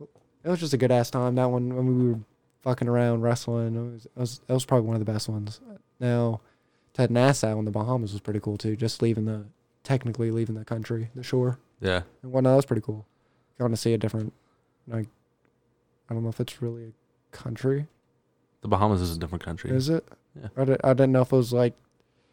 it 0.00 0.48
was 0.48 0.60
just 0.60 0.72
a 0.72 0.76
good 0.78 0.90
ass 0.90 1.10
time. 1.10 1.34
That 1.34 1.50
one 1.50 1.74
when 1.74 1.86
we 1.86 2.12
were 2.12 2.18
fucking 2.62 2.88
around 2.88 3.20
wrestling, 3.22 3.76
it 3.76 3.92
was, 3.92 4.06
it 4.06 4.12
was 4.16 4.40
was 4.48 4.64
probably 4.64 4.86
one 4.86 4.96
of 4.96 5.04
the 5.04 5.10
best 5.10 5.28
ones. 5.28 5.60
Now, 6.00 6.40
Ted 6.94 7.10
Nassau 7.10 7.58
in 7.58 7.64
the 7.66 7.70
Bahamas 7.70 8.12
was 8.12 8.20
pretty 8.22 8.40
cool 8.40 8.56
too. 8.56 8.76
Just 8.76 9.02
leaving 9.02 9.26
the 9.26 9.44
technically 9.82 10.30
leaving 10.30 10.54
the 10.54 10.64
country, 10.64 11.10
the 11.14 11.22
shore, 11.22 11.58
Yeah. 11.80 12.02
and 12.22 12.32
whatnot. 12.32 12.52
That 12.52 12.56
was 12.56 12.64
pretty 12.64 12.80
cool. 12.82 13.04
Going 13.58 13.70
to 13.70 13.76
see 13.76 13.92
a 13.92 13.98
different, 13.98 14.32
like, 14.88 15.06
I 16.08 16.14
don't 16.14 16.22
know 16.22 16.30
if 16.30 16.40
it's 16.40 16.62
really 16.62 16.84
a 16.86 17.36
country. 17.36 17.86
The 18.62 18.68
Bahamas 18.68 19.00
is 19.02 19.14
a 19.14 19.18
different 19.20 19.44
country. 19.44 19.70
Is 19.70 19.88
it? 19.90 20.04
Yeah. 20.40 20.48
I, 20.56 20.64
did, 20.64 20.80
I 20.82 20.94
didn't 20.94 21.12
know 21.12 21.20
if 21.22 21.32
it 21.32 21.36
was 21.36 21.52
like 21.52 21.74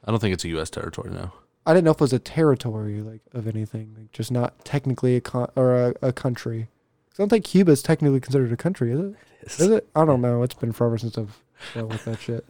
I 0.05 0.11
don't 0.11 0.19
think 0.19 0.33
it's 0.33 0.45
a 0.45 0.49
U.S. 0.49 0.69
territory 0.69 1.11
now. 1.11 1.33
I 1.65 1.73
didn't 1.73 1.85
know 1.85 1.91
if 1.91 1.97
it 1.97 2.01
was 2.01 2.13
a 2.13 2.19
territory 2.19 3.01
like 3.01 3.21
of 3.33 3.47
anything, 3.47 3.93
like 3.97 4.11
just 4.11 4.31
not 4.31 4.63
technically 4.65 5.15
a 5.17 5.21
con- 5.21 5.51
or 5.55 5.75
a, 5.75 5.93
a 6.01 6.13
country. 6.13 6.69
I 7.13 7.15
don't 7.17 7.29
think 7.29 7.45
Cuba 7.45 7.71
is 7.73 7.83
technically 7.83 8.19
considered 8.21 8.51
a 8.53 8.57
country, 8.57 8.91
is 8.93 8.99
it? 8.99 9.15
Is 9.41 9.59
it? 9.69 9.87
I 9.95 10.05
don't 10.05 10.21
know. 10.21 10.41
It's 10.43 10.53
been 10.55 10.71
forever 10.71 10.97
since 10.97 11.17
I've 11.17 11.37
dealt 11.73 11.89
with 11.89 12.05
that 12.05 12.19
shit. 12.19 12.45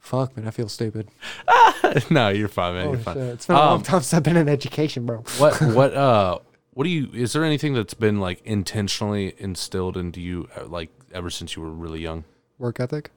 Fuck, 0.00 0.36
man, 0.36 0.48
I 0.48 0.50
feel 0.50 0.68
stupid. 0.68 1.08
no, 2.10 2.30
you're 2.30 2.48
fine, 2.48 2.74
man. 2.74 2.84
Holy 2.86 2.96
you're 2.96 3.04
fine. 3.04 3.14
shit. 3.14 3.22
It's 3.34 3.46
been 3.46 3.56
a 3.56 3.58
long 3.58 3.76
Um, 3.76 3.82
time 3.82 4.00
since 4.00 4.14
I've 4.14 4.22
been 4.22 4.36
in 4.36 4.48
education, 4.48 5.06
bro. 5.06 5.18
What 5.38 5.60
what 5.74 5.94
uh 5.94 6.38
what 6.72 6.84
do 6.84 6.90
you 6.90 7.08
is 7.12 7.32
there 7.32 7.44
anything 7.44 7.74
that's 7.74 7.94
been 7.94 8.18
like 8.20 8.40
intentionally 8.44 9.34
instilled 9.38 9.96
into 9.96 10.20
you 10.20 10.48
uh, 10.56 10.64
like 10.66 10.90
ever 11.12 11.30
since 11.30 11.54
you 11.54 11.62
were 11.62 11.70
really 11.70 12.00
young? 12.00 12.24
Work 12.58 12.80
ethic. 12.80 13.10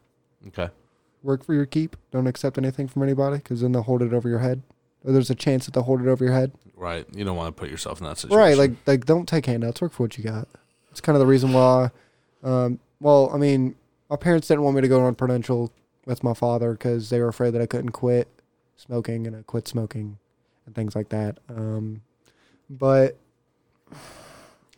Okay. 0.47 0.69
Work 1.23 1.43
for 1.45 1.53
your 1.53 1.65
keep. 1.65 1.95
Don't 2.11 2.27
accept 2.27 2.57
anything 2.57 2.87
from 2.87 3.01
anybody 3.03 3.37
because 3.37 3.61
then 3.61 3.71
they'll 3.71 3.81
hold 3.83 4.01
it 4.01 4.13
over 4.13 4.27
your 4.27 4.39
head. 4.39 4.61
Or 5.05 5.13
there's 5.13 5.29
a 5.29 5.35
chance 5.35 5.65
that 5.65 5.73
they'll 5.73 5.83
hold 5.83 6.01
it 6.01 6.07
over 6.07 6.23
your 6.23 6.33
head. 6.33 6.51
Right. 6.75 7.05
You 7.15 7.23
don't 7.23 7.37
want 7.37 7.55
to 7.55 7.59
put 7.59 7.69
yourself 7.69 8.01
in 8.01 8.07
that 8.07 8.17
situation. 8.17 8.37
Right. 8.37 8.57
Like 8.57 8.71
like 8.85 9.05
don't 9.05 9.27
take 9.27 9.45
handouts. 9.45 9.81
Work 9.81 9.93
for 9.93 10.03
what 10.03 10.17
you 10.17 10.23
got. 10.23 10.47
It's 10.91 11.01
kind 11.01 11.15
of 11.15 11.21
the 11.21 11.25
reason 11.27 11.53
why. 11.53 11.91
Um, 12.43 12.79
well, 12.99 13.31
I 13.33 13.37
mean, 13.37 13.75
my 14.09 14.15
parents 14.17 14.47
didn't 14.49 14.63
want 14.63 14.75
me 14.75 14.81
to 14.81 14.87
go 14.87 15.01
on 15.05 15.15
Prudential 15.15 15.71
with 16.05 16.23
my 16.23 16.33
father 16.33 16.73
because 16.73 17.09
they 17.09 17.19
were 17.19 17.27
afraid 17.27 17.51
that 17.51 17.61
I 17.61 17.65
couldn't 17.65 17.91
quit 17.91 18.27
smoking 18.75 19.27
and 19.27 19.35
I 19.35 19.41
quit 19.43 19.67
smoking 19.67 20.17
and 20.65 20.75
things 20.75 20.95
like 20.95 21.09
that. 21.09 21.37
Um, 21.49 22.01
but 22.69 23.17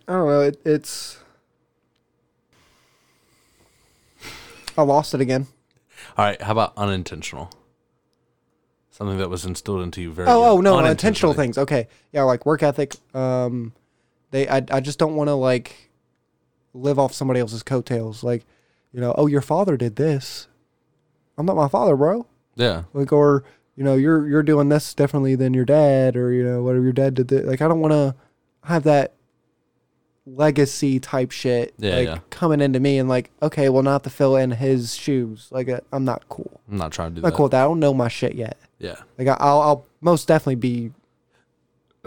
I 0.08 0.14
don't 0.14 0.28
know. 0.28 0.42
It, 0.42 0.62
it's 0.66 1.20
I 4.78 4.84
lost 4.84 5.14
it 5.14 5.22
again. 5.22 5.48
All 6.18 6.26
right. 6.26 6.42
How 6.42 6.52
about 6.52 6.74
unintentional? 6.78 7.52
Something 8.92 9.18
that 9.18 9.30
was 9.30 9.44
instilled 9.44 9.82
into 9.82 10.02
you 10.02 10.12
very. 10.12 10.30
Oh, 10.30 10.58
oh 10.58 10.62
no, 10.62 10.80
intentional 10.80 11.34
things. 11.34 11.58
Okay, 11.58 11.90
yeah, 12.14 12.24
like 12.24 12.46
work 12.46 12.64
ethic. 12.64 12.96
Um, 13.14 13.74
they, 14.32 14.48
I, 14.48 14.64
I 14.72 14.80
just 14.80 14.98
don't 15.00 15.18
want 15.18 15.28
to 15.28 15.34
like 15.34 15.92
live 16.74 16.98
off 16.98 17.14
somebody 17.14 17.42
else's 17.42 17.62
coattails. 17.62 18.24
Like, 18.24 18.46
you 18.94 19.02
know, 19.02 19.14
oh, 19.18 19.28
your 19.28 19.42
father 19.42 19.76
did 19.76 19.98
this. 19.98 20.48
I'm 21.38 21.46
not 21.46 21.56
my 21.56 21.68
father, 21.68 21.96
bro. 21.96 22.26
Yeah. 22.56 22.84
Like, 22.94 23.12
or 23.12 23.44
you 23.76 23.84
know, 23.84 23.96
you're 23.96 24.28
you're 24.28 24.44
doing 24.44 24.70
this 24.70 24.94
differently 24.94 25.36
than 25.36 25.54
your 25.54 25.66
dad, 25.66 26.16
or 26.16 26.32
you 26.32 26.44
know, 26.44 26.64
whatever 26.64 26.84
your 26.84 26.94
dad 26.94 27.14
did. 27.16 27.32
Like, 27.46 27.62
I 27.62 27.68
don't 27.68 27.82
want 27.82 27.92
to 27.94 28.16
have 28.64 28.84
that 28.84 29.14
legacy 30.28 31.00
type 31.00 31.30
shit 31.30 31.74
Yeah, 31.78 31.96
like 31.98 32.08
yeah. 32.08 32.18
coming 32.32 32.60
into 32.60 32.80
me 32.80 32.98
and 32.98 33.08
like, 33.08 33.30
okay, 33.42 33.70
well, 33.70 33.84
not 33.84 34.04
to 34.06 34.10
fill 34.10 34.36
in 34.36 34.52
his 34.52 34.96
shoes. 34.96 35.48
Like, 35.52 35.70
uh, 35.70 35.82
I'm 35.92 36.04
not 36.04 36.28
cool. 36.30 36.62
I'm 36.70 36.78
not 36.78 36.92
trying 36.92 37.12
to 37.12 37.16
do 37.16 37.22
not 37.22 37.30
that. 37.30 37.36
cool 37.38 37.50
that. 37.50 37.62
I 37.62 37.66
don't 37.66 37.80
know 37.80 37.94
my 37.94 38.08
shit 38.08 38.34
yet. 38.34 38.58
Yeah. 38.80 38.96
Like 39.18 39.28
I- 39.28 39.38
I'll, 39.40 39.62
I'll 39.62 39.88
most 40.02 40.28
definitely 40.28 40.56
be. 40.56 40.92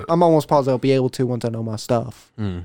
I'm 0.08 0.22
almost 0.22 0.46
positive 0.48 0.72
I'll 0.74 0.78
be 0.78 0.92
able 0.92 1.08
to 1.10 1.26
once 1.26 1.44
I 1.44 1.48
know 1.48 1.62
my 1.62 1.76
stuff. 1.76 2.30
Mm. 2.38 2.64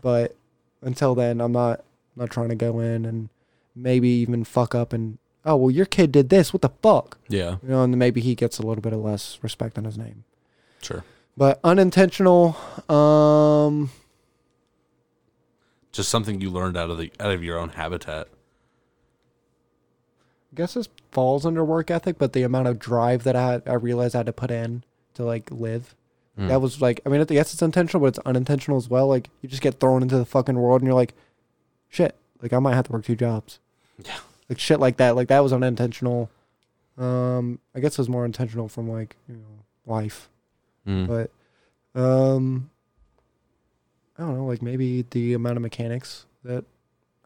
But 0.00 0.36
until 0.82 1.14
then, 1.14 1.40
I'm 1.40 1.52
not 1.52 1.82
not 2.16 2.30
trying 2.30 2.50
to 2.50 2.54
go 2.54 2.80
in 2.80 3.04
and 3.04 3.28
maybe 3.74 4.08
even 4.08 4.44
fuck 4.44 4.74
up 4.74 4.92
and 4.92 5.18
oh 5.44 5.56
well, 5.56 5.70
your 5.70 5.86
kid 5.86 6.12
did 6.12 6.28
this. 6.28 6.52
What 6.52 6.62
the 6.62 6.70
fuck? 6.82 7.18
Yeah. 7.28 7.56
You 7.62 7.68
know, 7.68 7.82
and 7.82 7.96
maybe 7.96 8.20
he 8.20 8.34
gets 8.34 8.58
a 8.58 8.62
little 8.66 8.82
bit 8.82 8.92
of 8.92 9.00
less 9.00 9.38
respect 9.42 9.78
on 9.78 9.84
his 9.84 9.98
name. 9.98 10.24
Sure. 10.82 11.04
But 11.36 11.60
unintentional. 11.64 12.56
Um, 12.88 13.90
Just 15.92 16.08
something 16.08 16.40
you 16.40 16.50
learned 16.50 16.76
out 16.76 16.90
of 16.90 16.98
the 16.98 17.10
out 17.18 17.32
of 17.32 17.42
your 17.42 17.58
own 17.58 17.70
habitat. 17.70 18.28
I 20.52 20.56
guess 20.56 20.74
this 20.74 20.88
falls 21.10 21.44
under 21.44 21.64
work 21.64 21.90
ethic, 21.90 22.16
but 22.18 22.32
the 22.32 22.42
amount 22.42 22.68
of 22.68 22.78
drive 22.78 23.24
that 23.24 23.34
I 23.34 23.60
I 23.66 23.74
realized 23.74 24.14
I 24.14 24.20
had 24.20 24.26
to 24.26 24.32
put 24.32 24.50
in 24.50 24.84
to 25.14 25.24
like 25.24 25.50
live. 25.50 25.94
Mm. 26.38 26.48
That 26.48 26.60
was 26.60 26.80
like, 26.80 27.00
I 27.06 27.08
mean, 27.10 27.20
I 27.20 27.24
guess 27.24 27.52
it's 27.52 27.62
intentional, 27.62 28.00
but 28.00 28.08
it's 28.08 28.26
unintentional 28.26 28.76
as 28.76 28.90
well. 28.90 29.06
Like, 29.06 29.30
you 29.40 29.48
just 29.48 29.62
get 29.62 29.78
thrown 29.78 30.02
into 30.02 30.18
the 30.18 30.24
fucking 30.24 30.56
world 30.56 30.80
and 30.80 30.86
you're 30.88 30.94
like, 30.94 31.14
shit, 31.88 32.16
like, 32.42 32.52
I 32.52 32.58
might 32.58 32.74
have 32.74 32.86
to 32.86 32.92
work 32.92 33.04
two 33.04 33.14
jobs. 33.14 33.60
Yeah. 34.04 34.18
Like, 34.48 34.58
shit 34.58 34.80
like 34.80 34.96
that. 34.98 35.16
Like, 35.16 35.28
that 35.28 35.40
was 35.42 35.52
unintentional. 35.52 36.30
Um, 36.98 37.58
I 37.74 37.80
guess 37.80 37.92
it 37.92 37.98
was 37.98 38.08
more 38.08 38.24
intentional 38.24 38.68
from, 38.68 38.88
like, 38.90 39.16
you 39.28 39.36
know, 39.36 39.92
life. 39.92 40.28
Mm. 40.86 41.06
But, 41.06 41.30
um, 42.00 42.70
I 44.18 44.22
don't 44.22 44.36
know, 44.36 44.46
like, 44.46 44.62
maybe 44.62 45.04
the 45.10 45.32
amount 45.34 45.56
of 45.56 45.62
mechanics 45.62 46.26
that, 46.44 46.64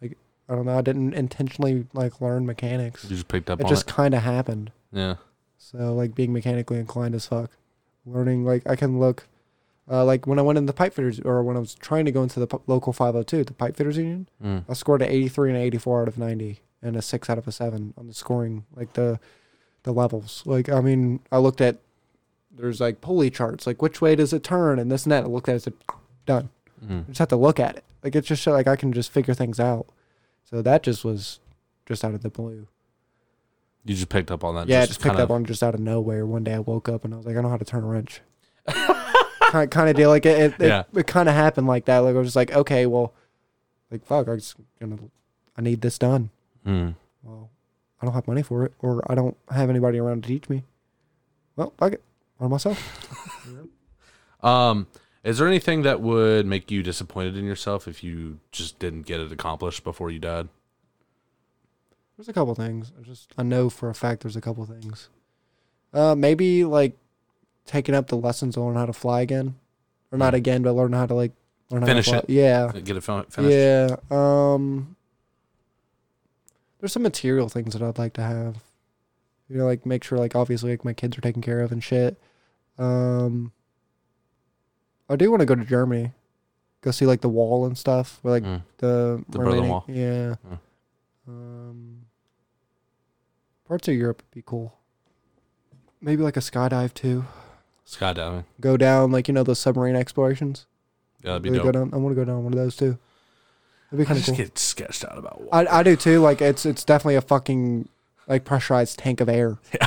like, 0.00 0.16
I 0.48 0.54
don't 0.54 0.64
know, 0.66 0.78
I 0.78 0.80
didn't 0.80 1.12
intentionally, 1.14 1.86
like, 1.92 2.20
learn 2.20 2.46
mechanics. 2.46 3.04
you 3.04 3.10
just 3.10 3.28
picked 3.28 3.50
up 3.50 3.60
It 3.60 3.66
just 3.68 3.86
kind 3.86 4.14
of 4.14 4.22
happened. 4.22 4.72
Yeah. 4.92 5.16
So 5.58 5.92
like 5.92 6.14
being 6.14 6.32
mechanically 6.32 6.78
inclined 6.78 7.14
as 7.16 7.26
fuck, 7.26 7.50
learning 8.06 8.44
like 8.44 8.64
I 8.66 8.76
can 8.76 9.00
look, 9.00 9.26
uh, 9.90 10.04
like 10.04 10.24
when 10.26 10.38
I 10.38 10.42
went 10.42 10.56
in 10.56 10.66
the 10.66 10.72
pipe 10.72 10.94
fitters 10.94 11.18
or 11.20 11.42
when 11.42 11.56
I 11.56 11.60
was 11.60 11.74
trying 11.74 12.04
to 12.06 12.12
go 12.12 12.22
into 12.22 12.38
the 12.40 12.46
p- 12.46 12.58
local 12.68 12.92
502, 12.92 13.42
the 13.44 13.52
pipe 13.52 13.76
fitters 13.76 13.98
union, 13.98 14.28
Mm. 14.42 14.64
I 14.68 14.72
scored 14.74 15.02
an 15.02 15.08
83 15.10 15.50
and 15.50 15.58
84 15.58 16.02
out 16.02 16.08
of 16.08 16.16
90 16.16 16.60
and 16.82 16.96
a 16.96 17.02
six 17.02 17.28
out 17.28 17.38
of 17.38 17.46
a 17.48 17.52
seven 17.52 17.94
on 17.96 18.06
the 18.06 18.14
scoring, 18.14 18.64
like 18.74 18.92
the, 18.94 19.18
the 19.82 19.92
levels. 19.92 20.42
Like 20.46 20.68
I 20.68 20.80
mean, 20.80 21.20
I 21.32 21.38
looked 21.38 21.60
at, 21.60 21.78
there's 22.50 22.80
like 22.80 23.00
pulley 23.00 23.30
charts, 23.30 23.66
like 23.66 23.82
which 23.82 24.00
way 24.00 24.14
does 24.16 24.32
it 24.32 24.42
turn 24.42 24.78
and 24.78 24.90
this 24.90 25.04
and 25.04 25.12
that. 25.12 25.24
I 25.24 25.26
looked 25.26 25.48
at 25.48 25.56
it, 25.56 25.62
said, 25.62 25.74
done. 26.26 26.50
Mm. 26.84 27.00
I 27.04 27.08
just 27.08 27.18
have 27.18 27.28
to 27.28 27.36
look 27.36 27.58
at 27.60 27.76
it. 27.76 27.84
Like 28.02 28.14
it's 28.14 28.28
just 28.28 28.46
like 28.46 28.66
I 28.68 28.76
can 28.76 28.92
just 28.92 29.10
figure 29.10 29.34
things 29.34 29.58
out. 29.60 29.86
So 30.44 30.62
that 30.62 30.82
just 30.82 31.04
was 31.04 31.40
just 31.86 32.04
out 32.04 32.14
of 32.14 32.22
the 32.22 32.30
blue. 32.30 32.66
You 33.84 33.94
just 33.94 34.08
picked 34.08 34.30
up 34.30 34.44
on 34.44 34.54
that. 34.54 34.68
Yeah, 34.68 34.82
I 34.82 34.86
just 34.86 35.00
picked 35.00 35.12
kind 35.14 35.20
up 35.20 35.30
of- 35.30 35.34
on 35.36 35.44
just 35.44 35.62
out 35.62 35.74
of 35.74 35.80
nowhere. 35.80 36.26
One 36.26 36.44
day 36.44 36.54
I 36.54 36.58
woke 36.58 36.88
up 36.88 37.04
and 37.04 37.12
I 37.14 37.16
was 37.16 37.26
like, 37.26 37.32
I 37.32 37.36
don't 37.36 37.44
know 37.44 37.48
how 37.50 37.56
to 37.56 37.64
turn 37.64 37.84
a 37.84 37.86
wrench. 37.86 38.20
kind, 38.68 39.70
kind 39.70 39.88
of 39.88 39.96
deal. 39.96 40.10
Like 40.10 40.26
it, 40.26 40.54
it, 40.60 40.66
Yeah. 40.66 40.82
it, 40.94 41.06
kind 41.06 41.28
of 41.28 41.34
happened 41.34 41.66
like 41.66 41.86
that. 41.86 41.98
Like 41.98 42.14
I 42.14 42.18
was 42.18 42.28
just 42.28 42.36
like, 42.36 42.52
okay, 42.52 42.86
well, 42.86 43.14
like 43.90 44.04
fuck, 44.04 44.28
I 44.28 44.36
just 44.36 44.56
gonna, 44.80 44.98
I 45.56 45.62
need 45.62 45.80
this 45.80 45.98
done. 45.98 46.30
Mm. 46.68 46.94
Well, 47.22 47.50
I 48.00 48.04
don't 48.04 48.14
have 48.14 48.28
money 48.28 48.42
for 48.42 48.64
it, 48.64 48.74
or 48.80 49.02
I 49.10 49.14
don't 49.14 49.36
have 49.50 49.70
anybody 49.70 49.98
around 49.98 50.22
to 50.24 50.28
teach 50.28 50.48
me. 50.48 50.64
Well, 51.56 51.72
fuck 51.78 51.94
it, 51.94 52.02
on 52.38 52.50
myself. 52.50 52.78
Um, 54.40 54.86
is 55.24 55.38
there 55.38 55.48
anything 55.48 55.82
that 55.82 56.00
would 56.00 56.46
make 56.46 56.70
you 56.70 56.82
disappointed 56.84 57.36
in 57.36 57.44
yourself 57.44 57.88
if 57.88 58.04
you 58.04 58.38
just 58.52 58.78
didn't 58.78 59.02
get 59.02 59.18
it 59.18 59.32
accomplished 59.32 59.82
before 59.82 60.10
you 60.12 60.20
died? 60.20 60.48
There's 62.16 62.28
a 62.28 62.32
couple 62.32 62.54
things. 62.54 62.92
I 62.98 63.02
just 63.02 63.32
I 63.36 63.42
know 63.42 63.68
for 63.68 63.88
a 63.90 63.94
fact 63.94 64.22
there's 64.22 64.36
a 64.36 64.40
couple 64.40 64.64
things. 64.64 65.08
Uh, 65.92 66.14
maybe 66.14 66.64
like 66.64 66.96
taking 67.66 67.94
up 67.94 68.06
the 68.06 68.16
lessons 68.16 68.54
to 68.54 68.60
learn 68.60 68.76
how 68.76 68.86
to 68.86 68.92
fly 68.92 69.20
again, 69.22 69.56
or 70.12 70.18
not 70.18 70.34
again, 70.34 70.62
but 70.62 70.74
learn 70.74 70.92
how 70.92 71.06
to 71.06 71.14
like 71.14 71.32
learn 71.70 71.84
Finish 71.84 72.06
how 72.06 72.20
to 72.20 72.30
it. 72.30 72.30
Yeah, 72.30 72.70
Get 72.72 72.96
it 72.96 73.02
fin- 73.02 73.24
finished. 73.24 73.52
Yeah. 73.56 73.96
Um 74.10 74.96
there's 76.80 76.92
some 76.92 77.02
material 77.02 77.48
things 77.48 77.72
that 77.74 77.82
I'd 77.82 77.98
like 77.98 78.12
to 78.14 78.22
have. 78.22 78.56
You 79.48 79.56
know, 79.58 79.64
like 79.66 79.86
make 79.86 80.04
sure 80.04 80.18
like 80.18 80.36
obviously 80.36 80.70
like 80.70 80.84
my 80.84 80.92
kids 80.92 81.16
are 81.16 81.22
taken 81.22 81.42
care 81.42 81.60
of 81.60 81.72
and 81.72 81.82
shit. 81.82 82.20
Um 82.78 83.52
I 85.08 85.16
do 85.16 85.30
want 85.30 85.40
to 85.40 85.46
go 85.46 85.54
to 85.54 85.64
Germany. 85.64 86.12
Go 86.82 86.90
see 86.90 87.06
like 87.06 87.22
the 87.22 87.28
wall 87.28 87.64
and 87.66 87.76
stuff. 87.76 88.20
Like 88.22 88.42
Mm. 88.44 88.62
the 88.78 89.24
The 89.28 89.38
Berlin 89.38 89.68
Wall. 89.68 89.84
Yeah. 89.88 90.34
Yeah. 90.50 90.56
Um 91.26 92.02
parts 93.66 93.88
of 93.88 93.94
Europe 93.94 94.22
would 94.22 94.34
be 94.34 94.42
cool. 94.44 94.74
Maybe 96.00 96.22
like 96.22 96.36
a 96.36 96.40
skydive 96.40 96.94
too. 96.94 97.24
Skydiving. 97.86 98.44
Go 98.60 98.76
down 98.76 99.10
like 99.10 99.28
you 99.28 99.34
know 99.34 99.42
those 99.42 99.58
submarine 99.58 99.96
explorations. 99.96 100.66
Yeah, 101.24 101.30
that'd 101.30 101.42
be 101.42 101.50
Really 101.50 101.64
dope. 101.64 101.72
down. 101.72 101.90
I 101.92 101.96
want 101.96 102.14
to 102.14 102.20
go 102.22 102.24
down 102.24 102.44
one 102.44 102.52
of 102.52 102.58
those 102.58 102.76
too. 102.76 102.98
That'd 103.90 103.98
be 103.98 104.02
I 104.04 104.06
kind 104.06 104.18
of 104.18 104.24
just 104.24 104.36
cool. 104.36 104.44
get 104.44 104.58
sketched 104.58 105.04
out 105.04 105.16
about 105.18 105.40
water. 105.42 105.68
I, 105.70 105.80
I 105.80 105.82
do 105.82 105.96
too. 105.96 106.20
Like 106.20 106.40
it's 106.42 106.66
it's 106.66 106.84
definitely 106.84 107.16
a 107.16 107.20
fucking 107.22 107.88
like 108.26 108.44
pressurized 108.44 108.98
tank 108.98 109.20
of 109.20 109.28
air. 109.28 109.58
Yeah. 109.72 109.86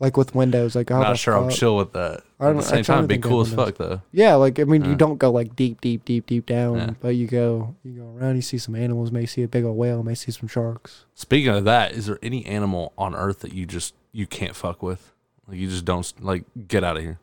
like 0.00 0.16
with 0.18 0.34
windows. 0.34 0.74
Like 0.74 0.90
I'm 0.90 1.00
Not 1.00 1.10
the 1.12 1.16
sure 1.16 1.34
I'm 1.36 1.48
fuck- 1.48 1.58
chill 1.58 1.76
with 1.76 1.92
that. 1.94 2.22
I 2.38 2.44
At 2.44 2.52
don't- 2.52 2.56
the 2.56 2.62
I 2.62 2.66
same 2.66 2.84
try 2.84 2.94
time, 2.96 3.08
to 3.08 3.14
it'd 3.14 3.22
be 3.22 3.28
cool 3.28 3.40
as 3.40 3.48
windows. 3.50 3.66
fuck 3.66 3.76
though. 3.78 4.02
Yeah, 4.12 4.34
like 4.34 4.58
I 4.60 4.64
mean, 4.64 4.82
Yeah. 4.84 4.90
you 4.90 4.96
don't 4.96 5.16
go 5.16 5.30
like 5.30 5.56
deep, 5.56 5.80
deep, 5.80 6.04
deep, 6.04 6.26
deep 6.26 6.44
down, 6.44 6.76
Yeah. 6.76 6.90
but 7.00 7.10
you 7.16 7.26
go 7.26 7.74
you 7.84 7.92
go 8.00 8.14
around. 8.18 8.36
You 8.36 8.42
see 8.42 8.58
some 8.58 8.74
animals. 8.74 9.10
May 9.12 9.24
see 9.24 9.42
a 9.44 9.48
big 9.48 9.64
old 9.64 9.78
whale. 9.78 10.02
May 10.02 10.14
see 10.14 10.32
some 10.32 10.48
sharks. 10.48 11.04
Speaking 11.14 11.48
of 11.54 11.64
that, 11.64 11.92
is 11.92 12.04
there 12.06 12.18
any 12.22 12.44
animal 12.44 12.92
on 12.98 13.14
Earth 13.14 13.40
that 13.40 13.54
you 13.54 13.64
just 13.64 13.94
you 14.12 14.26
can't 14.26 14.54
fuck 14.54 14.82
with? 14.82 15.12
Like 15.48 15.56
you 15.58 15.68
just 15.68 15.84
don't 15.86 16.12
like 16.22 16.44
get 16.68 16.84
out 16.84 16.96
of 16.98 17.02
here. 17.02 17.18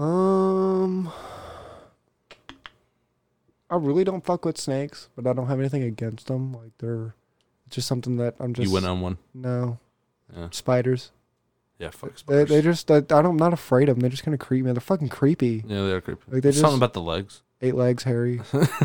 Um, 0.00 1.12
I 3.68 3.76
really 3.76 4.02
don't 4.04 4.24
fuck 4.24 4.44
with 4.44 4.56
snakes, 4.58 5.08
but 5.14 5.26
I 5.26 5.32
don't 5.34 5.46
have 5.46 5.58
anything 5.60 5.82
against 5.82 6.26
them. 6.28 6.54
Like 6.54 6.72
they're 6.78 7.14
just 7.68 7.86
something 7.86 8.16
that 8.16 8.34
I'm 8.40 8.54
just 8.54 8.66
you 8.66 8.72
went 8.72 8.86
on 8.86 9.00
one. 9.00 9.18
no 9.34 9.78
Yeah. 10.34 10.48
spiders. 10.52 11.10
Yeah, 11.78 11.90
fuck 11.90 12.10
They 12.12 12.16
spiders. 12.16 12.48
they 12.48 12.62
just 12.62 12.90
I, 12.90 12.96
I 12.96 13.00
don't 13.00 13.26
I'm 13.26 13.36
not 13.36 13.52
afraid 13.52 13.88
of 13.88 13.96
them. 13.96 14.00
They're 14.00 14.10
just 14.10 14.24
kind 14.24 14.34
of 14.34 14.40
creep 14.40 14.64
me. 14.64 14.72
They're 14.72 14.80
fucking 14.80 15.08
creepy. 15.10 15.64
yeah, 15.66 15.82
they're 15.86 16.00
creepy. 16.00 16.22
Like, 16.28 16.32
they 16.34 16.40
There's 16.40 16.56
something 16.60 16.72
just- 16.72 16.78
about 16.78 16.92
the 16.94 17.02
legs. 17.02 17.42
Eight 17.62 17.74
legs, 17.74 18.04
hairy, 18.04 18.40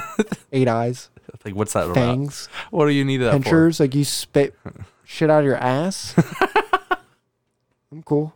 eight 0.52 0.68
eyes, 0.68 1.10
Like 1.46 1.56
what's 1.56 1.72
that 1.72 1.86
about? 1.86 1.96
fangs, 1.96 2.50
What 2.72 2.88
do 2.88 2.92
you 2.92 3.06
need 3.06 3.18
that 3.20 3.32
for? 3.32 3.40
pinchers. 3.40 3.80
Like 3.80 3.96
you 3.96 4.04
spit 4.04 4.54
shit 5.06 5.30
out 5.30 5.40
of 5.40 5.46
your 5.46 5.56
ass. 5.56 6.14
I'm 7.90 8.04
cool. 8.04 8.36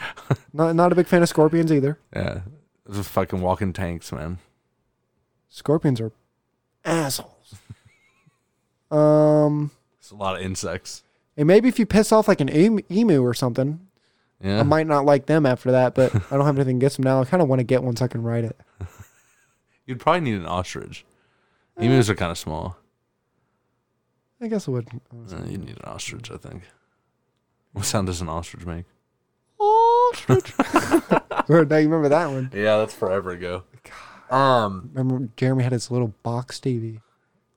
Not 0.52 0.74
not 0.76 0.92
a 0.92 0.94
big 0.94 1.06
fan 1.06 1.22
of 1.22 1.28
scorpions 1.28 1.72
either. 1.72 1.98
Yeah, 2.14 2.40
are 2.88 3.02
fucking 3.02 3.40
walking 3.40 3.72
tanks, 3.72 4.12
man. 4.12 4.38
Scorpions 5.48 6.00
are 6.00 6.12
assholes. 6.84 7.54
um, 8.90 9.70
It's 9.98 10.10
a 10.10 10.14
lot 10.16 10.36
of 10.36 10.42
insects. 10.42 11.02
and 11.36 11.46
maybe 11.46 11.68
if 11.68 11.78
you 11.78 11.86
piss 11.86 12.12
off 12.12 12.28
like 12.28 12.40
an 12.40 12.48
emu, 12.90 13.22
or 13.22 13.34
something, 13.34 13.80
Yeah, 14.42 14.60
I 14.60 14.62
might 14.62 14.86
not 14.86 15.04
like 15.04 15.26
them 15.26 15.46
after 15.46 15.70
that. 15.72 15.94
But 15.94 16.14
I 16.14 16.36
don't 16.36 16.46
have 16.46 16.56
anything 16.56 16.76
against 16.76 16.96
them 16.96 17.04
now. 17.04 17.20
I 17.20 17.24
kind 17.24 17.42
of 17.42 17.48
want 17.48 17.60
to 17.60 17.64
get 17.64 17.82
one 17.82 17.96
so 17.96 18.04
I 18.04 18.08
can 18.08 18.22
ride 18.22 18.44
it. 18.44 18.58
you'd 19.86 20.00
probably 20.00 20.20
need 20.20 20.34
an 20.40 20.46
ostrich. 20.46 21.04
Emus 21.80 22.08
are 22.10 22.14
kind 22.14 22.30
of 22.32 22.38
small. 22.38 22.76
I 24.40 24.46
guess 24.48 24.68
it 24.68 24.70
would. 24.70 24.88
Uh, 25.12 25.42
you 25.46 25.58
need 25.58 25.76
an 25.78 25.84
ostrich, 25.84 26.30
I 26.30 26.36
think. 26.36 26.62
What 27.72 27.84
sound 27.84 28.06
does 28.06 28.20
an 28.20 28.28
ostrich 28.28 28.64
make? 28.66 28.84
Ostrich. 29.60 30.52
now 31.48 31.76
you 31.76 31.88
remember 31.88 32.08
that 32.10 32.26
one? 32.30 32.50
Yeah, 32.54 32.78
that's 32.78 32.94
forever 32.94 33.30
ago. 33.30 33.64
Um. 34.30 34.90
Remember 34.94 35.28
Jeremy 35.36 35.62
had 35.64 35.72
his 35.72 35.90
little 35.90 36.14
box 36.22 36.58
TV, 36.60 37.00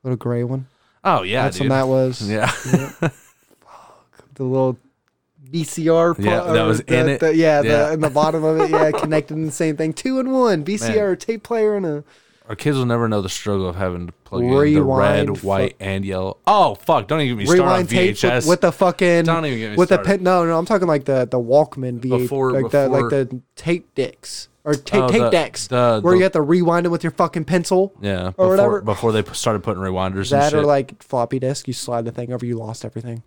little 0.03 0.15
gray 0.17 0.43
one. 0.43 0.67
Oh 1.03 1.23
yeah, 1.23 1.43
That's 1.43 1.57
dude. 1.57 1.69
when 1.69 1.77
that 1.77 1.87
was. 1.87 2.21
yeah. 2.29 2.51
The 4.35 4.43
little 4.43 4.77
VCR. 5.51 6.15
pl- 6.15 6.25
Yeah, 6.25 6.39
that 6.41 6.55
or 6.63 6.67
was 6.67 6.81
the- 6.81 6.99
in 6.99 7.09
it. 7.09 7.19
the- 7.19 7.35
yeah, 7.35 7.61
Yeah. 7.61 7.87
The, 7.87 7.93
in 7.93 7.99
the 7.99 8.09
bottom 8.09 8.43
of 8.43 8.59
it. 8.61 8.69
Yeah, 8.69 8.91
connected 8.99 9.33
in 9.35 9.45
the 9.45 9.51
same 9.51 9.75
thing. 9.77 9.93
Two 9.93 10.19
in 10.19 10.31
one. 10.31 10.63
VCR 10.63 11.19
tape 11.19 11.43
player 11.43 11.75
and 11.75 11.85
a. 11.85 12.03
Our 12.47 12.55
kids 12.55 12.77
will 12.77 12.85
never 12.85 13.07
know 13.09 13.21
the 13.21 13.29
struggle 13.29 13.67
of 13.67 13.75
having 13.75 14.07
to 14.07 14.13
plug 14.31 14.43
in 14.43 14.49
the 14.49 14.57
Rewind 14.57 15.29
red, 15.29 15.43
white, 15.43 15.75
and 15.79 16.03
yellow. 16.05 16.37
Oh 16.47 16.75
fuck! 16.75 17.07
Don't 17.07 17.21
even 17.21 17.37
get 17.37 17.41
me 17.41 17.45
started 17.45 17.61
on 17.63 17.67
rewind 17.69 17.89
tape 17.89 18.15
VHS. 18.15 18.35
with, 18.35 18.47
with 18.47 18.61
the 18.61 18.71
fucking 18.71 19.25
Don't 19.25 19.45
even 19.45 19.59
get 19.59 19.71
me 19.71 19.77
with 19.77 19.89
the 19.89 19.95
started. 19.95 20.07
pen. 20.17 20.23
No, 20.23 20.45
no, 20.45 20.57
I'm 20.57 20.65
talking 20.65 20.87
like 20.87 21.05
the 21.05 21.27
the 21.29 21.39
Walkman 21.39 21.99
VH, 21.99 22.09
Before- 22.09 22.51
like 22.51 22.71
the 22.71 22.87
before- 22.89 23.01
like 23.01 23.09
the 23.09 23.41
tape 23.55 23.93
decks 23.95 24.47
or 24.63 24.73
tape 24.73 25.03
Oh, 25.03 25.07
tape 25.09 25.21
the- 25.21 25.29
decks, 25.29 25.67
the- 25.67 25.99
where 26.01 26.13
the- 26.13 26.17
you 26.17 26.23
have 26.23 26.31
to 26.33 26.41
rewind 26.41 26.85
it 26.85 26.89
with 26.89 27.03
your 27.03 27.11
fucking 27.11 27.45
pencil. 27.45 27.93
yeah, 28.01 28.27
or 28.27 28.31
before, 28.31 28.47
whatever. 28.49 28.81
before 28.81 29.11
they 29.11 29.21
p- 29.23 29.33
started 29.33 29.63
putting 29.63 29.81
rewinders 29.83 30.31
and 30.31 30.41
That 30.41 30.51
shit. 30.51 30.59
or 30.59 30.65
like 30.65 31.01
floppy 31.03 31.39
disk, 31.39 31.67
you 31.67 31.73
slide 31.73 32.05
the 32.05 32.11
thing 32.11 32.31
over, 32.33 32.45
you 32.45 32.57
lost 32.57 32.83
everything. 32.85 33.23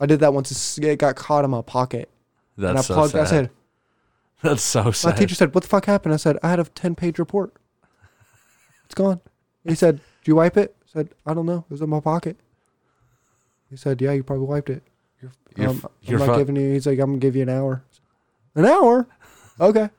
I 0.00 0.06
did 0.06 0.20
that 0.20 0.32
once. 0.32 0.50
it's- 0.52 0.78
It 0.78 0.98
got 0.98 1.16
caught 1.16 1.44
in 1.44 1.50
my 1.50 1.62
pocket, 1.62 2.08
That's 2.56 2.68
and 2.70 2.78
I 2.78 2.82
so 2.82 2.94
plugged. 2.94 3.12
sad. 3.12 3.20
I 3.20 3.24
said, 3.24 3.50
That's 4.42 4.62
so 4.62 4.84
my 4.84 4.90
sad. 4.92 5.16
teacher 5.16 5.34
said, 5.34 5.52
"What 5.54 5.64
the 5.64 5.68
fuck 5.68 5.86
happened?" 5.86 6.14
I 6.14 6.18
said, 6.18 6.38
"I 6.42 6.50
had 6.50 6.60
a 6.60 6.64
ten 6.64 6.94
page 6.94 7.18
report. 7.18 7.52
It's 8.84 8.94
gone." 8.94 9.20
He 9.64 9.74
said, 9.74 9.96
"Did 9.96 10.28
you 10.28 10.36
wipe 10.36 10.56
it?" 10.56 10.74
I 10.82 10.86
said, 10.92 11.08
"I 11.26 11.34
don't 11.34 11.46
know. 11.46 11.58
It 11.68 11.70
was 11.70 11.80
in 11.82 11.88
my 11.90 12.00
pocket." 12.00 12.36
He 13.70 13.76
said, 13.76 14.00
"Yeah, 14.00 14.12
you 14.12 14.22
probably 14.22 14.46
wiped 14.46 14.70
it." 14.70 14.82
You're, 15.20 15.32
You're 15.56 15.68
um, 15.70 15.76
f- 15.76 15.84
I'm 15.84 15.90
you're 16.02 16.18
not 16.20 16.28
fu- 16.28 16.36
giving 16.38 16.56
you. 16.56 16.72
He's 16.72 16.86
like, 16.86 16.98
"I'm 16.98 17.10
gonna 17.10 17.18
give 17.18 17.36
you 17.36 17.42
an 17.42 17.48
hour." 17.50 17.82
An 18.54 18.64
hour? 18.64 19.06
Okay. 19.60 19.90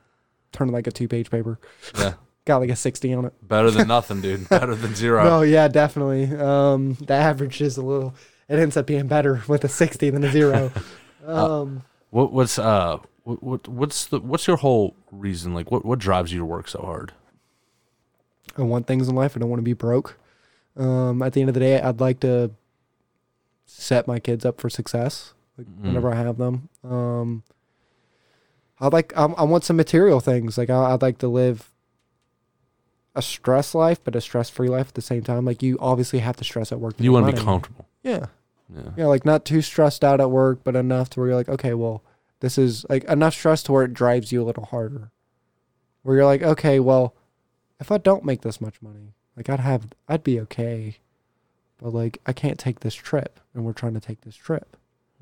Turned 0.52 0.72
like 0.72 0.86
a 0.86 0.90
two 0.90 1.06
page 1.08 1.30
paper. 1.30 1.58
yeah, 1.98 2.14
Got 2.44 2.58
like 2.58 2.70
a 2.70 2.76
sixty 2.76 3.12
on 3.14 3.24
it. 3.26 3.32
better 3.46 3.70
than 3.70 3.86
nothing, 3.96 4.20
dude. 4.20 4.48
Better 4.48 4.74
than 4.74 4.94
zero. 4.94 5.22
No, 5.24 5.42
yeah, 5.42 5.68
definitely. 5.68 6.24
Um, 6.36 6.94
the 6.94 7.14
average 7.14 7.60
is 7.60 7.76
a 7.76 7.82
little. 7.82 8.14
It 8.48 8.58
ends 8.58 8.76
up 8.76 8.86
being 8.86 9.06
better 9.06 9.42
with 9.46 9.62
a 9.64 9.68
sixty 9.68 10.10
than 10.10 10.24
a 10.24 10.30
zero. 10.30 10.72
Um, 11.26 11.82
What 12.08 12.32
what's 12.32 12.58
uh 12.58 12.96
what, 13.24 13.42
what 13.42 13.68
what's 13.68 14.06
the 14.06 14.20
what's 14.20 14.46
your 14.46 14.56
whole 14.56 14.96
reason? 15.12 15.52
Like 15.52 15.70
what 15.70 15.84
what 15.84 15.98
drives 15.98 16.32
you 16.32 16.38
to 16.38 16.46
work 16.46 16.66
so 16.66 16.80
hard? 16.80 17.12
I 18.58 18.62
want 18.62 18.86
things 18.86 19.08
in 19.08 19.14
life. 19.14 19.36
I 19.36 19.40
don't 19.40 19.48
want 19.50 19.60
to 19.60 19.64
be 19.64 19.72
broke. 19.72 20.18
Um, 20.76 21.22
at 21.22 21.32
the 21.32 21.40
end 21.40 21.50
of 21.50 21.54
the 21.54 21.60
day, 21.60 21.80
I'd 21.80 22.00
like 22.00 22.20
to 22.20 22.50
set 23.66 24.06
my 24.06 24.18
kids 24.18 24.44
up 24.44 24.60
for 24.60 24.68
success 24.70 25.32
like, 25.58 25.66
Mm. 25.66 25.82
whenever 25.86 26.12
I 26.12 26.16
have 26.16 26.38
them. 26.38 26.68
Um, 26.84 27.42
I 28.80 28.88
like 28.88 29.12
I, 29.16 29.24
I 29.24 29.42
want 29.44 29.64
some 29.64 29.76
material 29.76 30.20
things. 30.20 30.56
Like 30.56 30.70
I, 30.70 30.92
I'd 30.94 31.02
like 31.02 31.18
to 31.18 31.28
live 31.28 31.70
a 33.14 33.22
stress 33.22 33.74
life, 33.74 34.02
but 34.02 34.14
a 34.16 34.20
stress-free 34.20 34.68
life 34.68 34.88
at 34.88 34.94
the 34.94 35.02
same 35.02 35.22
time. 35.22 35.44
Like 35.44 35.62
you 35.62 35.76
obviously 35.80 36.20
have 36.20 36.36
to 36.36 36.44
stress 36.44 36.72
at 36.72 36.80
work. 36.80 36.94
You 36.98 37.12
want 37.12 37.26
to 37.26 37.32
be 37.32 37.38
comfortable. 37.38 37.86
Yeah. 38.02 38.26
Yeah. 38.74 38.82
Yeah, 38.96 39.06
like 39.06 39.24
not 39.24 39.44
too 39.44 39.62
stressed 39.62 40.04
out 40.04 40.20
at 40.20 40.30
work, 40.30 40.60
but 40.62 40.76
enough 40.76 41.10
to 41.10 41.20
where 41.20 41.28
you're 41.30 41.36
like, 41.36 41.48
okay, 41.48 41.74
well, 41.74 42.02
this 42.38 42.56
is 42.56 42.86
like 42.88 43.02
enough 43.04 43.34
stress 43.34 43.62
to 43.64 43.72
where 43.72 43.82
it 43.82 43.92
drives 43.92 44.30
you 44.30 44.40
a 44.40 44.44
little 44.44 44.64
harder. 44.66 45.10
Where 46.02 46.16
you're 46.16 46.24
like, 46.24 46.42
okay, 46.42 46.78
well, 46.80 47.14
if 47.80 47.90
I 47.90 47.98
don't 47.98 48.24
make 48.24 48.42
this 48.42 48.60
much 48.60 48.80
money, 48.82 49.14
like 49.36 49.48
I'd 49.48 49.60
have, 49.60 49.86
I'd 50.08 50.22
be 50.24 50.38
okay, 50.40 50.98
but 51.78 51.92
like 51.94 52.18
I 52.26 52.32
can't 52.32 52.58
take 52.58 52.80
this 52.80 52.94
trip, 52.94 53.40
and 53.54 53.64
we're 53.64 53.72
trying 53.72 53.94
to 53.94 54.00
take 54.00 54.20
this 54.22 54.36
trip, 54.36 54.76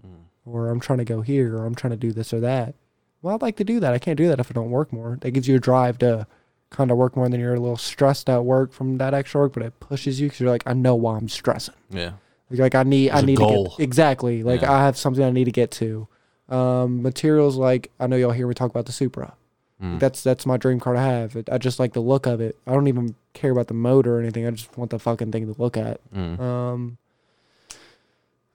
Mm. 0.07 0.25
or 0.47 0.69
I'm 0.69 0.81
trying 0.81 0.99
to 0.99 1.05
go 1.05 1.23
here, 1.23 1.57
or 1.57 1.67
I'm 1.67 1.75
trying 1.75 1.91
to 1.93 1.97
do 1.97 2.13
this 2.13 2.33
or 2.33 2.41
that. 2.41 2.75
Well, 3.23 3.35
I'd 3.35 3.43
like 3.43 3.57
to 3.57 3.65
do 3.65 3.81
that. 3.81 3.93
I 3.95 3.99
can't 3.99 4.17
do 4.17 4.29
that 4.29 4.39
if 4.41 4.51
I 4.51 4.55
don't 4.55 4.71
work 4.71 4.93
more. 4.93 5.19
That 5.23 5.33
gives 5.33 5.49
you 5.49 5.57
a 5.57 5.61
drive 5.61 5.99
to 5.99 6.27
kind 6.71 6.91
of 6.93 6.97
work 6.97 7.17
more. 7.17 7.29
Than 7.29 7.41
you're 7.41 7.55
a 7.55 7.61
little 7.61 7.77
stressed 7.77 8.29
at 8.31 8.45
work 8.45 8.73
from 8.73 8.99
that 8.99 9.13
extra 9.15 9.41
work, 9.41 9.55
but 9.55 9.63
it 9.65 9.81
pushes 9.81 10.21
you 10.21 10.27
because 10.29 10.41
you're 10.41 10.51
like, 10.51 10.63
I 10.67 10.73
know 10.75 10.95
why 10.95 11.17
I'm 11.17 11.29
stressing. 11.29 11.75
Yeah. 11.91 12.13
Like, 12.51 12.61
like 12.61 12.75
I 12.77 12.83
need, 12.85 13.11
I 13.11 13.15
There's 13.15 13.23
a 13.23 13.27
need 13.27 13.39
to 13.39 13.67
get 13.77 13.81
exactly. 13.83 14.43
Like 14.45 14.61
Yeah. 14.63 14.73
I 14.73 14.85
have 14.85 14.97
something 14.97 15.25
I 15.25 15.31
need 15.31 15.45
to 15.47 15.51
get 15.51 15.71
to. 15.73 16.07
Um, 16.49 17.03
materials 17.03 17.57
like 17.57 17.91
I 18.01 18.07
know 18.07 18.17
y'all 18.17 18.31
hear 18.31 18.47
me 18.47 18.55
talk 18.55 18.71
about 18.71 18.87
the 18.87 18.93
Supra. 18.93 19.35
Mm. 19.83 20.01
That's 20.01 20.23
that's 20.25 20.45
my 20.45 20.57
dream 20.57 20.81
car 20.81 20.95
to 20.95 21.01
have. 21.01 21.37
It, 21.37 21.49
I 21.53 21.59
just 21.59 21.79
like 21.79 21.93
the 21.93 22.01
look 22.01 22.27
of 22.27 22.41
it. 22.41 22.57
I 22.67 22.73
don't 22.73 22.89
even 22.89 23.15
care 23.33 23.53
about 23.53 23.69
the 23.69 23.75
motor 23.75 24.17
or 24.17 24.21
anything. 24.21 24.45
I 24.47 24.51
just 24.51 24.77
want 24.77 24.91
the 24.91 24.99
fucking 24.99 25.31
thing 25.31 25.53
to 25.53 25.61
look 25.61 25.77
at. 25.77 26.01
Mm. 26.13 26.41
Um, 26.41 26.99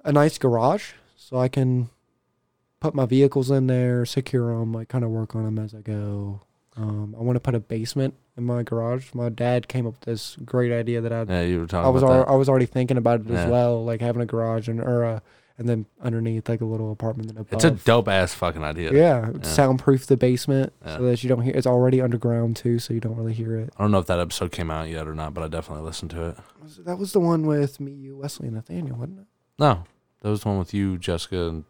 a 0.03 0.11
nice 0.11 0.37
garage 0.37 0.91
so 1.15 1.37
I 1.37 1.47
can 1.47 1.89
put 2.81 2.93
my 2.93 3.05
vehicles 3.05 3.49
in 3.49 3.67
there, 3.67 4.05
secure 4.05 4.59
them, 4.59 4.73
like 4.73 4.89
kind 4.89 5.03
of 5.05 5.09
work 5.11 5.35
on 5.35 5.45
them 5.45 5.57
as 5.63 5.73
I 5.73 5.79
go. 5.79 6.41
Um, 6.75 7.15
I 7.17 7.21
want 7.21 7.35
to 7.37 7.39
put 7.39 7.55
a 7.55 7.59
basement 7.59 8.15
in 8.35 8.43
my 8.43 8.63
garage. 8.63 9.13
My 9.13 9.29
dad 9.29 9.67
came 9.69 9.85
up 9.87 9.93
with 9.93 10.01
this 10.01 10.35
great 10.43 10.71
idea 10.73 10.99
that 11.01 11.13
I 11.13 11.23
Yeah, 11.23 11.41
you 11.43 11.59
were 11.61 11.67
talking 11.67 11.85
I 11.85 11.89
was 11.89 12.03
about 12.03 12.11
al- 12.11 12.25
that. 12.25 12.31
I 12.31 12.35
was 12.35 12.49
already 12.49 12.65
thinking 12.65 12.97
about 12.97 13.21
it 13.21 13.27
Yeah. 13.27 13.43
as 13.45 13.49
well, 13.49 13.85
like 13.85 14.01
having 14.01 14.21
a 14.21 14.25
garage 14.25 14.67
and 14.67 14.81
or 14.81 15.03
a, 15.03 15.21
and 15.57 15.69
then 15.69 15.85
underneath 16.01 16.49
like 16.49 16.61
a 16.61 16.65
little 16.65 16.91
apartment 16.91 17.29
above. 17.31 17.47
It's 17.51 17.63
a 17.63 17.71
dope 17.71 18.07
ass 18.07 18.33
fucking 18.33 18.63
idea. 18.63 18.91
yeah, 18.91 19.29
Yeah. 19.33 19.41
soundproof 19.43 20.07
the 20.07 20.17
basement 20.17 20.73
Yeah. 20.85 20.97
so 20.97 21.03
that 21.03 21.23
you 21.23 21.29
don't 21.29 21.41
hear. 21.41 21.53
It's 21.55 21.67
already 21.67 22.01
underground 22.01 22.55
too, 22.55 22.79
so 22.79 22.93
you 22.93 22.99
don't 22.99 23.15
really 23.15 23.33
hear 23.33 23.55
it. 23.57 23.71
I 23.77 23.83
don't 23.83 23.91
know 23.91 23.99
if 23.99 24.07
that 24.07 24.19
episode 24.19 24.51
came 24.51 24.71
out 24.71 24.89
yet 24.89 25.07
or 25.07 25.13
not, 25.13 25.33
but 25.33 25.43
I 25.43 25.47
definitely 25.47 25.85
listened 25.85 26.11
to 26.11 26.29
it. 26.29 26.37
That 26.85 26.97
was 26.97 27.11
the 27.13 27.19
one 27.19 27.45
with 27.45 27.79
me, 27.79 27.91
you, 27.91 28.17
Wesley, 28.17 28.47
and 28.47 28.55
Nathaniel, 28.55 28.95
wasn't 28.97 29.19
it? 29.19 29.25
No, 29.59 29.83
that 30.21 30.29
was 30.29 30.41
the 30.41 30.47
one 30.49 30.57
with 30.59 30.73
you, 30.73 30.97
Jessica, 30.97 31.49
and 31.49 31.65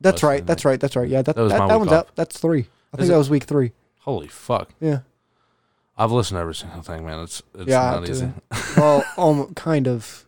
That's 0.00 0.16
Wesley 0.22 0.28
right. 0.28 0.38
and 0.40 0.48
That's 0.48 0.64
right. 0.66 0.80
That's 0.80 0.96
right. 0.96 1.08
Yeah, 1.08 1.22
that 1.22 1.36
That 1.36 1.42
was 1.42 1.52
that, 1.52 1.68
that 1.68 1.78
one's 1.78 1.92
up. 1.92 2.14
That's 2.16 2.38
three. 2.38 2.66
I 2.92 2.96
think 2.98 3.02
Is 3.04 3.08
that 3.08 3.16
was 3.18 3.30
week 3.30 3.44
three. 3.44 3.72
holy 4.00 4.28
fuck, 4.28 4.70
Yeah. 4.80 5.00
I've 5.98 6.12
listened 6.12 6.36
to 6.36 6.42
every 6.42 6.54
single 6.54 6.82
thing, 6.82 7.06
man. 7.06 7.20
It's 7.20 7.42
it's 7.54 7.68
Yeah, 7.70 7.92
not 7.92 8.08
easy. 8.08 8.30
well, 8.76 9.02
um, 9.16 9.54
kind 9.54 9.88
of. 9.88 10.26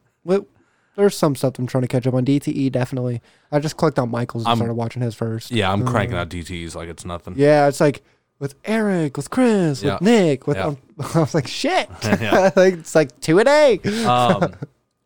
There's 0.99 1.17
some 1.17 1.35
stuff 1.37 1.59
I'm 1.59 1.67
trying 1.67 1.83
to 1.83 1.89
catch 1.89 2.07
up 2.07 2.13
on. 2.15 2.25
DTE 2.27 2.71
definitely. 2.73 3.23
I 3.53 3.61
just 3.61 3.77
clicked 3.77 3.99
on 3.99 4.11
Michael's 4.11 4.43
and 4.43 4.49
I'm- 4.49 4.57
started 4.59 4.75
watching 4.75 5.01
his 5.01 5.15
first. 5.15 5.51
Yeah, 5.51 5.73
I'm 5.73 5.87
cranking 5.87 6.17
Uh, 6.17 6.21
out 6.23 6.29
DTS 6.29 6.75
like 6.75 6.89
it's 6.89 7.05
nothing. 7.05 7.35
Yeah, 7.37 7.69
it's 7.69 7.81
like 7.81 8.03
with 8.41 8.55
Eric, 8.65 9.17
with 9.17 9.31
Chris, 9.31 9.83
Yeah. 9.83 9.95
with 9.95 10.03
Nick, 10.03 10.47
with 10.47 10.57
Yeah. 10.57 10.67
um, 10.67 10.79
I 11.15 11.21
was 11.21 11.35
like, 11.35 11.47
shit. 11.47 11.89
Yeah. 12.05 12.51
like 12.57 12.75
it's 12.75 12.95
like 12.95 13.19
two 13.21 13.39
a 13.39 13.45
day. 13.45 13.79
um, 14.07 14.55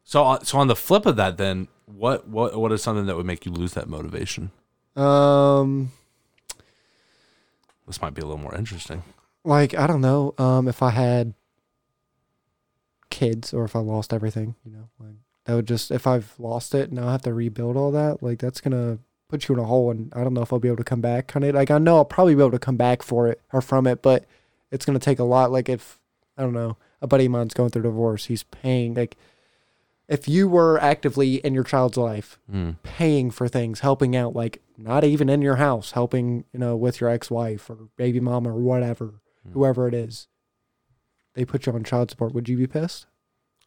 so 0.03 0.25
on- 0.25 0.45
so 0.45 0.59
on 0.59 0.67
the 0.69 0.77
flip 0.77 1.05
of 1.07 1.17
that, 1.17 1.37
then 1.37 1.69
what 1.87 2.27
what 2.27 2.59
what 2.59 2.73
is 2.73 2.83
something 2.83 3.07
that 3.07 3.17
would 3.17 3.27
make 3.27 3.45
you 3.47 3.53
lose 3.53 3.75
that 3.75 3.89
motivation? 3.89 4.51
Um, 4.97 5.93
This 7.87 8.01
might 8.01 8.15
be 8.15 8.23
a 8.23 8.25
little 8.25 8.41
more 8.43 8.55
interesting. 8.55 9.03
like 9.45 9.75
I 9.75 9.87
don't 9.87 10.01
know. 10.01 10.35
Um, 10.39 10.69
if 10.69 10.83
I 10.83 10.91
had 10.91 11.35
kids 13.11 13.53
or 13.53 13.65
if 13.65 13.77
I 13.77 13.81
lost 13.81 14.13
everything, 14.15 14.55
you 14.65 14.73
know, 14.73 14.89
like 14.99 15.17
that 15.45 15.55
would 15.55 15.67
just 15.67 15.91
if 15.91 16.07
I've 16.07 16.35
lost 16.39 16.75
it 16.75 16.93
now 16.93 17.09
I 17.09 17.13
have 17.13 17.23
to 17.23 17.35
rebuild 17.35 17.77
all 17.77 17.91
that. 17.93 18.23
Like 18.23 18.39
that's 18.39 18.61
gonna 18.61 18.99
put 19.29 19.49
you 19.49 19.55
in 19.55 19.61
a 19.61 19.65
hole, 19.65 19.91
and 19.91 20.13
I 20.15 20.23
don't 20.23 20.35
know 20.35 20.43
if 20.43 20.53
I'll 20.53 20.59
be 20.61 20.69
able 20.69 20.77
to 20.79 20.85
come 20.85 21.01
back. 21.01 21.27
Kind 21.29 21.45
of 21.45 21.55
like 21.55 21.71
I 21.71 21.79
know 21.79 21.97
I'll 21.97 22.05
probably 22.05 22.35
be 22.35 22.43
able 22.43 22.51
to 22.53 22.59
come 22.59 22.77
back 22.77 23.03
for 23.03 23.29
it 23.29 23.41
or 23.53 23.61
from 23.61 23.87
it, 23.87 24.03
but 24.03 24.25
it's 24.71 24.85
gonna 24.85 24.99
take 24.99 25.19
a 25.19 25.25
lot. 25.25 25.51
Like 25.51 25.69
if 25.69 25.99
I 26.37 26.43
don't 26.43 26.53
know, 26.53 26.77
a 27.01 27.07
buddy 27.07 27.27
of 27.27 27.33
mine's 27.33 27.55
going 27.55 27.71
through 27.71 27.83
divorce. 27.83 28.27
He's 28.27 28.43
paying 28.45 28.95
like 28.95 29.17
if 30.09 30.29
you 30.29 30.49
were 30.49 30.79
actively 30.81 31.37
in 31.37 31.55
your 31.55 31.65
child's 31.65 31.97
life 31.97 32.39
Mm. 32.53 32.77
paying 32.83 33.31
for 33.31 33.49
things, 33.49 33.81
helping 33.81 34.15
out, 34.15 34.35
like 34.37 34.61
not 34.77 35.05
even 35.05 35.29
in 35.31 35.41
your 35.43 35.57
house, 35.57 35.93
helping, 35.93 36.45
you 36.53 36.59
know, 36.59 36.77
with 36.77 37.01
your 37.01 37.09
ex 37.09 37.31
wife 37.31 37.71
or 37.71 37.89
baby 37.97 38.21
mama 38.21 38.51
or 38.51 38.61
whatever, 38.61 39.21
Mm. 39.49 39.53
whoever 39.55 39.89
it 39.89 39.95
is. 39.95 40.27
They 41.35 41.45
put 41.47 41.65
you 41.67 41.73
on 41.73 41.85
child 41.85 42.11
support. 42.11 42.35
Would 42.35 42.49
you 42.49 42.57
be 42.59 42.67
pissed? 42.67 43.07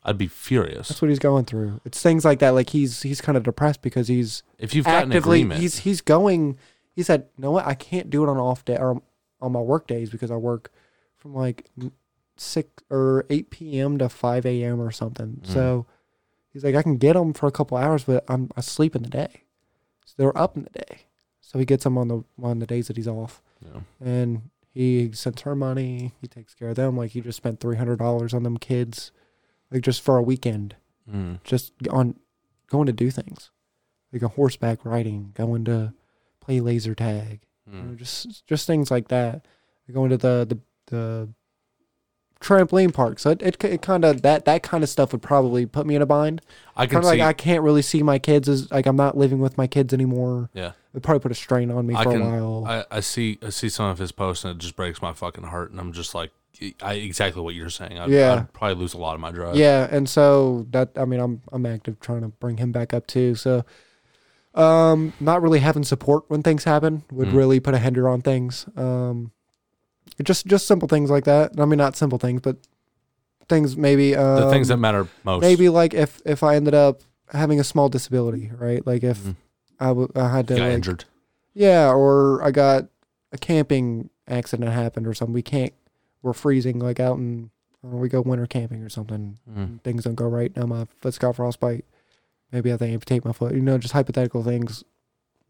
I'd 0.08 0.18
be 0.20 0.28
furious 0.28 0.88
That's 0.88 1.02
what 1.02 1.10
he's 1.10 1.20
going 1.20 1.46
through. 1.46 1.82
It's 1.84 2.02
things 2.02 2.24
like 2.24 2.40
that. 2.40 2.52
Like 2.52 2.70
he's 2.70 3.02
he's 3.02 3.20
kind 3.22 3.36
of 3.38 3.44
depressed 3.44 3.82
because 3.82 4.08
he's 4.08 4.44
if 4.60 4.74
you've 4.76 4.86
got 4.86 5.04
an 5.04 5.12
actively 5.12 5.40
agreement. 5.40 5.60
he's 5.62 5.80
he's 5.80 6.00
going. 6.02 6.58
He 6.94 7.04
said, 7.04 7.28
"You 7.38 7.42
know 7.44 7.52
what? 7.52 7.66
I 7.66 7.74
can't 7.74 8.10
do 8.10 8.24
it 8.24 8.30
on 8.30 8.38
off 8.38 8.64
day 8.64 8.78
or 8.78 9.02
on 9.42 9.52
my 9.52 9.60
work 9.60 9.88
days 9.88 10.10
because 10.12 10.30
I 10.32 10.36
work 10.36 10.72
from 11.18 11.34
like 11.34 11.70
six 12.38 12.70
or 12.90 13.26
eight 13.30 13.50
p.m. 13.50 13.98
to 13.98 14.08
five 14.10 14.46
a.m. 14.46 14.80
or 14.80 14.92
something." 14.92 15.42
Mm. 15.44 15.48
So 15.48 15.86
he's 16.54 16.64
like, 16.64 16.76
"I 16.76 16.84
can 16.84 16.98
get 16.98 17.14
them 17.14 17.34
for 17.34 17.48
a 17.48 17.52
couple 17.52 17.76
hours, 17.78 18.04
but 18.04 18.24
I'm 18.30 18.50
I 18.56 18.62
sleep 18.62 18.96
in 18.96 19.04
the 19.04 19.10
day, 19.10 19.44
so 20.06 20.14
they're 20.18 20.38
up 20.38 20.56
in 20.56 20.64
the 20.64 20.70
day." 20.70 21.02
So 21.42 21.60
he 21.60 21.66
gets 21.66 21.84
them 21.84 21.98
on 21.98 22.08
the 22.10 22.24
on 22.42 22.60
the 22.60 22.66
days 22.68 22.88
that 22.88 22.98
he's 22.98 23.08
off, 23.08 23.42
Yeah. 23.62 23.82
and 24.00 24.50
he 24.72 25.12
sends 25.14 25.42
her 25.44 25.56
money. 25.56 26.14
He 26.22 26.28
takes 26.28 26.54
care 26.54 26.70
of 26.70 26.76
them. 26.76 26.96
Like 26.98 27.12
he 27.12 27.22
just 27.22 27.38
spent 27.38 27.60
three 27.60 27.78
hundred 27.78 27.98
dollars 28.00 28.34
on 28.34 28.44
them 28.44 28.58
kids, 28.58 29.12
like 29.76 29.84
just 29.84 30.02
for 30.02 30.18
a 30.18 30.24
weekend 30.24 30.76
Mm. 31.08 31.44
just 31.44 31.72
on 31.92 32.16
going 32.68 32.88
to 32.88 32.92
do 32.92 33.12
things 33.12 33.52
like 34.12 34.24
a 34.24 34.28
horseback 34.30 34.84
riding, 34.84 35.34
going 35.36 35.64
to 35.66 35.94
play 36.40 36.60
laser 36.62 36.96
tag, 36.96 37.42
you 37.72 37.78
know, 37.78 37.92
Mm. 37.92 37.98
just 37.98 38.48
just 38.48 38.66
things 38.66 38.90
like 38.90 39.10
that. 39.10 39.46
Going 39.94 40.10
to 40.10 40.18
the 40.18 40.46
the 40.50 40.60
the 40.88 41.30
trampoline 42.42 42.94
park. 42.94 43.20
So 43.20 43.32
it 43.32 43.42
it, 43.42 43.64
it 43.64 43.82
kind 43.82 44.04
of 44.04 44.22
that 44.24 44.46
that 44.46 44.64
kind 44.64 44.84
of 44.84 44.90
stuff 44.90 45.12
would 45.12 45.22
probably 45.22 45.66
put 45.66 45.86
me 45.86 45.96
in 45.96 46.02
a 46.02 46.06
bind. 46.06 46.42
I 46.76 46.86
can 46.86 46.96
Kind 46.96 47.06
of 47.06 47.12
see. 47.12 47.18
like 47.20 47.28
I 47.28 47.34
can't 47.34 47.64
really 47.64 47.82
see 47.82 48.04
my 48.04 48.20
kids 48.20 48.50
as 48.50 48.72
like 48.72 48.86
I'm 48.86 48.96
not 48.96 49.18
living 49.18 49.40
with 49.40 49.58
my 49.58 49.68
kids 49.68 49.94
anymore. 49.94 50.50
yeah. 50.54 50.72
It 50.94 51.04
probably 51.04 51.20
put 51.20 51.32
a 51.32 51.36
strain 51.36 51.72
on 51.72 51.86
me 51.86 51.94
I 51.94 52.04
for 52.04 52.14
can. 52.14 52.22
a 52.22 52.26
while. 52.26 52.66
I, 52.66 52.86
I 52.90 53.00
see. 53.02 53.38
I 53.46 53.50
see 53.50 53.68
some 53.68 53.88
of 53.90 54.00
his 54.00 54.14
posts, 54.14 54.46
and 54.46 54.56
it 54.56 54.60
just 54.60 54.78
breaks 54.78 55.02
my 55.02 55.12
fucking 55.12 55.44
heart. 55.44 55.72
And 55.72 55.78
I'm 55.80 55.92
just 55.92 56.16
like, 56.16 56.32
I 56.82 56.94
exactly 56.96 57.42
what 57.42 57.54
you're 57.56 57.70
saying. 57.70 58.00
I'd, 58.00 58.10
Yeah. 58.10 58.34
I'd 58.36 58.54
probably 58.54 58.76
lose 58.76 58.94
a 58.94 58.98
lot 58.98 59.14
of 59.16 59.20
my 59.22 59.32
drive. 59.32 59.56
yeah, 59.56 59.88
and 59.92 60.08
so 60.10 60.66
that 60.72 60.90
I 60.96 61.06
mean 61.06 61.20
I'm 61.20 61.42
I'm 61.52 61.66
active 61.66 62.00
trying 62.00 62.22
to 62.22 62.28
bring 62.30 62.58
him 62.58 62.72
back 62.72 62.94
up 62.94 63.08
too. 63.08 63.36
So 63.36 63.64
um 64.54 65.14
not 65.20 65.42
really 65.42 65.60
having 65.60 65.84
support 65.84 66.24
when 66.30 66.42
things 66.42 66.64
happen 66.64 67.04
would 67.12 67.28
Mm. 67.30 67.34
really 67.36 67.60
put 67.60 67.74
a 67.74 67.78
hinder 67.80 68.08
on 68.08 68.22
things. 68.22 68.66
Um 68.78 69.32
just 70.24 70.46
just 70.48 70.66
simple 70.68 70.88
things 70.88 71.10
like 71.10 71.26
that. 71.26 71.52
I 71.60 71.66
mean 71.66 71.78
not 71.78 71.96
simple 71.98 72.18
things, 72.20 72.42
but 72.42 72.58
things 73.50 73.76
maybe 73.76 74.16
um, 74.16 74.42
The 74.42 74.50
things 74.50 74.70
that 74.70 74.78
matter 74.78 75.08
most. 75.24 75.42
maybe 75.42 75.70
like 75.70 75.94
if 75.94 76.22
if 76.26 76.42
I 76.42 76.56
ended 76.56 76.74
up 76.74 77.02
having 77.34 77.60
a 77.60 77.64
small 77.64 77.90
disability, 77.90 78.52
right? 78.58 78.86
Like 78.86 79.04
if 79.04 79.18
Mhm. 79.24 79.36
I 79.80 79.88
w- 79.88 80.12
I 80.16 80.30
had 80.30 80.48
to 80.48 80.56
got 80.56 80.64
like, 80.64 80.74
injured. 80.74 81.04
yeah, 81.54 81.92
or 81.92 82.42
I 82.42 82.52
got 82.52 82.86
a 83.34 83.38
camping 83.38 84.10
accident 84.28 84.72
happened 84.72 85.06
or 85.06 85.14
something. 85.14 85.34
We 85.34 85.42
can't. 85.42 85.74
We're 86.26 86.34
freezing 86.34 86.80
like 86.80 87.00
out 87.00 87.18
in. 87.18 87.52
Or 87.84 88.00
we 88.00 88.10
go 88.10 88.22
winter 88.22 88.48
camping 88.48 88.82
or 88.82 88.90
something. 88.90 89.38
Mm. 89.48 89.56
and 89.58 89.84
Things 89.84 90.06
don't 90.06 90.16
go 90.16 90.28
right. 90.28 90.56
Now 90.58 90.66
my 90.66 90.88
foot's 91.02 91.20
got 91.20 91.36
frostbite. 91.36 91.86
Maybe 92.52 92.72
I 92.72 92.74
have 92.74 92.80
to 92.80 92.88
amputate 92.88 93.24
my 93.24 93.32
foot. 93.32 93.54
You 93.54 93.62
know, 93.62 93.78
just 93.78 93.94
hypothetical 93.94 94.42
things. 94.42 94.84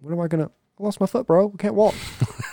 What 0.01 0.11
am 0.11 0.19
I 0.19 0.27
gonna? 0.27 0.51
I 0.77 0.83
lost 0.83 0.99
my 0.99 1.05
foot, 1.05 1.27
bro. 1.27 1.53
I 1.53 1.57
can't 1.57 1.75
walk. 1.75 1.95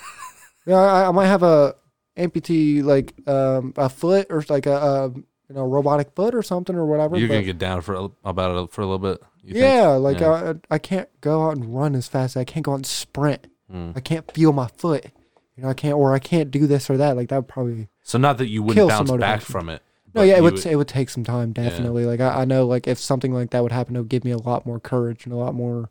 yeah, 0.67 0.77
I, 0.77 1.09
I 1.09 1.11
might 1.11 1.27
have 1.27 1.43
a 1.43 1.75
amputee 2.17 2.85
like 2.85 3.13
um, 3.27 3.75
a 3.77 3.89
foot 3.89 4.29
or 4.31 4.45
like 4.49 4.67
a, 4.67 4.77
a 4.77 5.09
you 5.09 5.55
know 5.57 5.67
robotic 5.67 6.15
foot 6.15 6.33
or 6.33 6.45
something 6.45 6.77
or 6.77 6.87
whatever. 6.87 7.19
You're 7.19 7.27
gonna 7.27 7.43
get 7.43 7.59
down 7.59 7.81
for 7.81 7.95
a, 7.95 8.09
about 8.25 8.63
it 8.63 8.71
for 8.71 8.83
a 8.83 8.87
little 8.87 9.01
bit. 9.01 9.21
you 9.43 9.55
think? 9.55 9.65
yeah, 9.65 9.89
like 9.89 10.21
Yeah. 10.21 10.55
I 10.71 10.75
I 10.77 10.79
can't 10.79 11.09
go 11.21 11.49
out 11.49 11.57
and 11.57 11.75
run 11.75 11.97
as 11.97 12.07
fast. 12.07 12.37
I 12.37 12.45
can't 12.45 12.65
go 12.65 12.71
out 12.73 12.77
and 12.77 12.87
sprint. 12.87 13.49
Mm. 13.73 13.97
I 13.97 14.01
can't 14.01 14.31
feel 14.31 14.53
my 14.53 14.69
foot. 14.69 15.07
You 15.57 15.63
know, 15.65 15.69
I 15.69 15.75
can't, 15.75 15.95
or 15.95 16.15
I 16.15 16.19
can't 16.19 16.51
do 16.51 16.67
this 16.67 16.89
or 16.89 16.97
that. 16.97 17.17
Like 17.17 17.29
that 17.29 17.37
would 17.37 17.49
probably. 17.49 17.89
So 18.03 18.19
not 18.19 18.39
that 18.39 18.49
you 18.49 18.63
wouldn't 18.63 18.77
Kill 18.77 18.89
some 18.89 19.07
bounce 19.07 19.11
back 19.21 19.21
motivation. 19.41 19.53
from 19.53 19.69
it. 19.69 19.83
No, 20.15 20.21
but 20.21 20.23
yeah, 20.29 20.35
it 20.35 20.37
you 20.39 20.43
would, 20.45 20.67
it 20.67 20.77
would 20.77 20.89
take 20.89 21.09
some 21.09 21.25
time, 21.25 21.53
definitely. 21.53 22.05
Like 22.05 22.21
I, 22.21 22.43
I 22.43 22.45
know, 22.45 22.67
like 22.67 22.87
if 22.87 22.99
something 22.99 23.33
like 23.33 23.51
that 23.51 23.63
would 23.63 23.73
happen, 23.73 23.97
it 23.97 24.01
would 24.01 24.09
give 24.09 24.25
me 24.25 24.31
a 24.31 24.37
lot 24.39 24.67
more 24.67 24.79
courage 24.81 25.25
and 25.25 25.33
a 25.33 25.37
lot 25.39 25.55
more, 25.55 25.89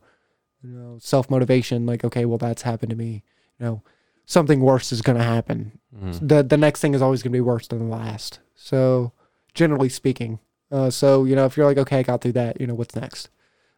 you 0.63 0.69
know, 0.69 0.97
self 1.01 1.29
motivation. 1.29 1.85
Like, 1.85 2.03
okay, 2.03 2.25
well, 2.25 2.38
that's 2.38 2.61
happened 2.63 2.91
to 2.91 2.95
me. 2.95 3.23
You 3.59 3.65
know, 3.65 3.81
something 4.25 4.61
worse 4.61 4.91
is 4.91 5.01
gonna 5.01 5.23
happen. 5.23 5.79
Mhm. 5.95 6.27
The 6.27 6.43
the 6.43 6.57
next 6.57 6.81
thing 6.81 6.93
is 6.93 7.01
always 7.01 7.23
gonna 7.23 7.33
be 7.33 7.41
worse 7.41 7.67
than 7.67 7.79
the 7.79 7.85
last. 7.85 8.39
So, 8.55 9.11
generally 9.55 9.89
speaking, 9.89 10.39
uh, 10.71 10.89
so 10.91 11.23
you 11.25 11.35
know, 11.35 11.45
if 11.45 11.57
you're 11.57 11.65
like, 11.65 11.77
okay, 11.79 11.99
I 11.99 12.03
got 12.03 12.21
through 12.21 12.33
that, 12.33 12.61
you 12.61 12.67
know, 12.67 12.75
what's 12.75 12.95
next? 12.95 13.29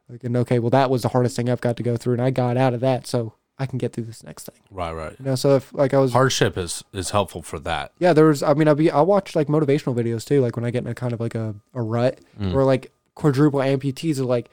Like, 0.10 0.24
and 0.26 0.36
okay, 0.38 0.60
well, 0.60 0.70
that 0.72 0.90
was 0.90 1.02
the 1.04 1.10
hardest 1.10 1.36
thing 1.38 1.50
I've 1.50 1.62
got 1.62 1.78
to 1.78 1.84
go 1.84 1.96
through, 1.96 2.14
and 2.14 2.22
I 2.22 2.30
got 2.32 2.58
out 2.58 2.74
of 2.74 2.82
that, 2.82 3.08
so 3.08 3.34
I 3.60 3.66
can 3.68 3.78
get 3.78 3.94
through 3.94 4.06
this 4.06 4.24
next 4.24 4.46
thing. 4.48 4.60
Right, 4.72 4.92
right. 4.94 5.16
You 5.20 5.26
know, 5.26 5.36
so 5.36 5.56
if 5.58 5.72
like 5.74 5.94
I 5.94 6.00
was 6.00 6.12
Hardship 6.14 6.58
is 6.58 6.84
is 6.94 7.12
helpful 7.12 7.42
for 7.44 7.60
that. 7.60 7.92
yeah, 8.00 8.12
there 8.14 8.26
was. 8.26 8.42
I 8.44 8.54
mean, 8.56 8.68
I 8.68 8.74
be 8.74 8.90
I 8.92 9.02
watch 9.02 9.36
like 9.36 9.48
motivational 9.48 9.96
videos 9.96 10.26
too. 10.26 10.42
Like 10.42 10.56
when 10.56 10.66
I 10.66 10.72
get 10.72 10.84
in 10.84 10.90
a 10.90 10.96
kind 10.96 11.14
of 11.14 11.20
like 11.20 11.36
a, 11.36 11.56
a 11.74 11.82
rut, 11.82 12.20
Mm. 12.40 12.54
or 12.56 12.64
like 12.64 12.92
quadruple 13.16 13.60
amputees 13.60 14.20
are 14.20 14.24
like, 14.26 14.50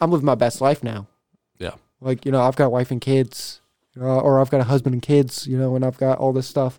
I'm 0.00 0.10
living 0.10 0.26
my 0.26 0.34
best 0.34 0.60
life 0.60 0.84
now. 0.84 1.06
Yeah. 1.58 1.72
Like 2.00 2.26
you 2.26 2.32
know, 2.32 2.42
I've 2.42 2.56
got 2.56 2.70
wife 2.70 2.90
and 2.90 3.00
kids, 3.00 3.60
you 3.94 4.02
know, 4.02 4.20
or 4.20 4.40
I've 4.40 4.50
got 4.50 4.60
a 4.60 4.64
husband 4.64 4.92
and 4.94 5.02
kids, 5.02 5.46
you 5.46 5.56
know, 5.58 5.74
and 5.74 5.84
I've 5.84 5.96
got 5.98 6.18
all 6.18 6.32
this 6.34 6.46
stuff. 6.46 6.78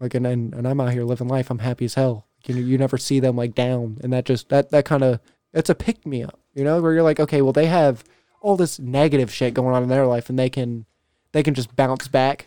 Like 0.00 0.14
and 0.14 0.26
and, 0.26 0.54
and 0.54 0.66
I'm 0.66 0.80
out 0.80 0.92
here 0.92 1.04
living 1.04 1.28
life. 1.28 1.50
I'm 1.50 1.58
happy 1.60 1.84
as 1.84 1.94
hell. 1.94 2.26
You 2.46 2.54
know, 2.54 2.60
you 2.60 2.76
never 2.78 2.98
see 2.98 3.20
them 3.20 3.36
like 3.36 3.54
down, 3.54 3.98
and 4.02 4.12
that 4.12 4.24
just 4.24 4.48
that 4.48 4.70
that 4.70 4.84
kind 4.84 5.04
of 5.04 5.20
it's 5.52 5.70
a 5.70 5.74
pick 5.74 6.04
me 6.06 6.22
up. 6.24 6.40
You 6.54 6.64
know, 6.64 6.80
where 6.82 6.92
you're 6.92 7.02
like, 7.02 7.20
okay, 7.20 7.42
well 7.42 7.52
they 7.52 7.66
have 7.66 8.02
all 8.42 8.56
this 8.56 8.78
negative 8.78 9.32
shit 9.32 9.54
going 9.54 9.74
on 9.74 9.82
in 9.82 9.88
their 9.88 10.06
life, 10.06 10.28
and 10.28 10.38
they 10.38 10.50
can 10.50 10.84
they 11.32 11.42
can 11.42 11.54
just 11.54 11.74
bounce 11.76 12.08
back 12.08 12.46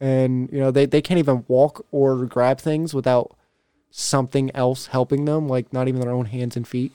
and 0.00 0.50
you 0.52 0.58
know 0.58 0.70
they, 0.70 0.84
they 0.86 1.00
can't 1.02 1.18
even 1.18 1.44
walk 1.48 1.84
or 1.90 2.24
grab 2.26 2.58
things 2.58 2.92
without 2.92 3.34
something 3.90 4.50
else 4.54 4.86
helping 4.88 5.24
them 5.24 5.48
like 5.48 5.72
not 5.72 5.88
even 5.88 6.00
their 6.00 6.10
own 6.10 6.26
hands 6.26 6.54
and 6.56 6.68
feet 6.68 6.92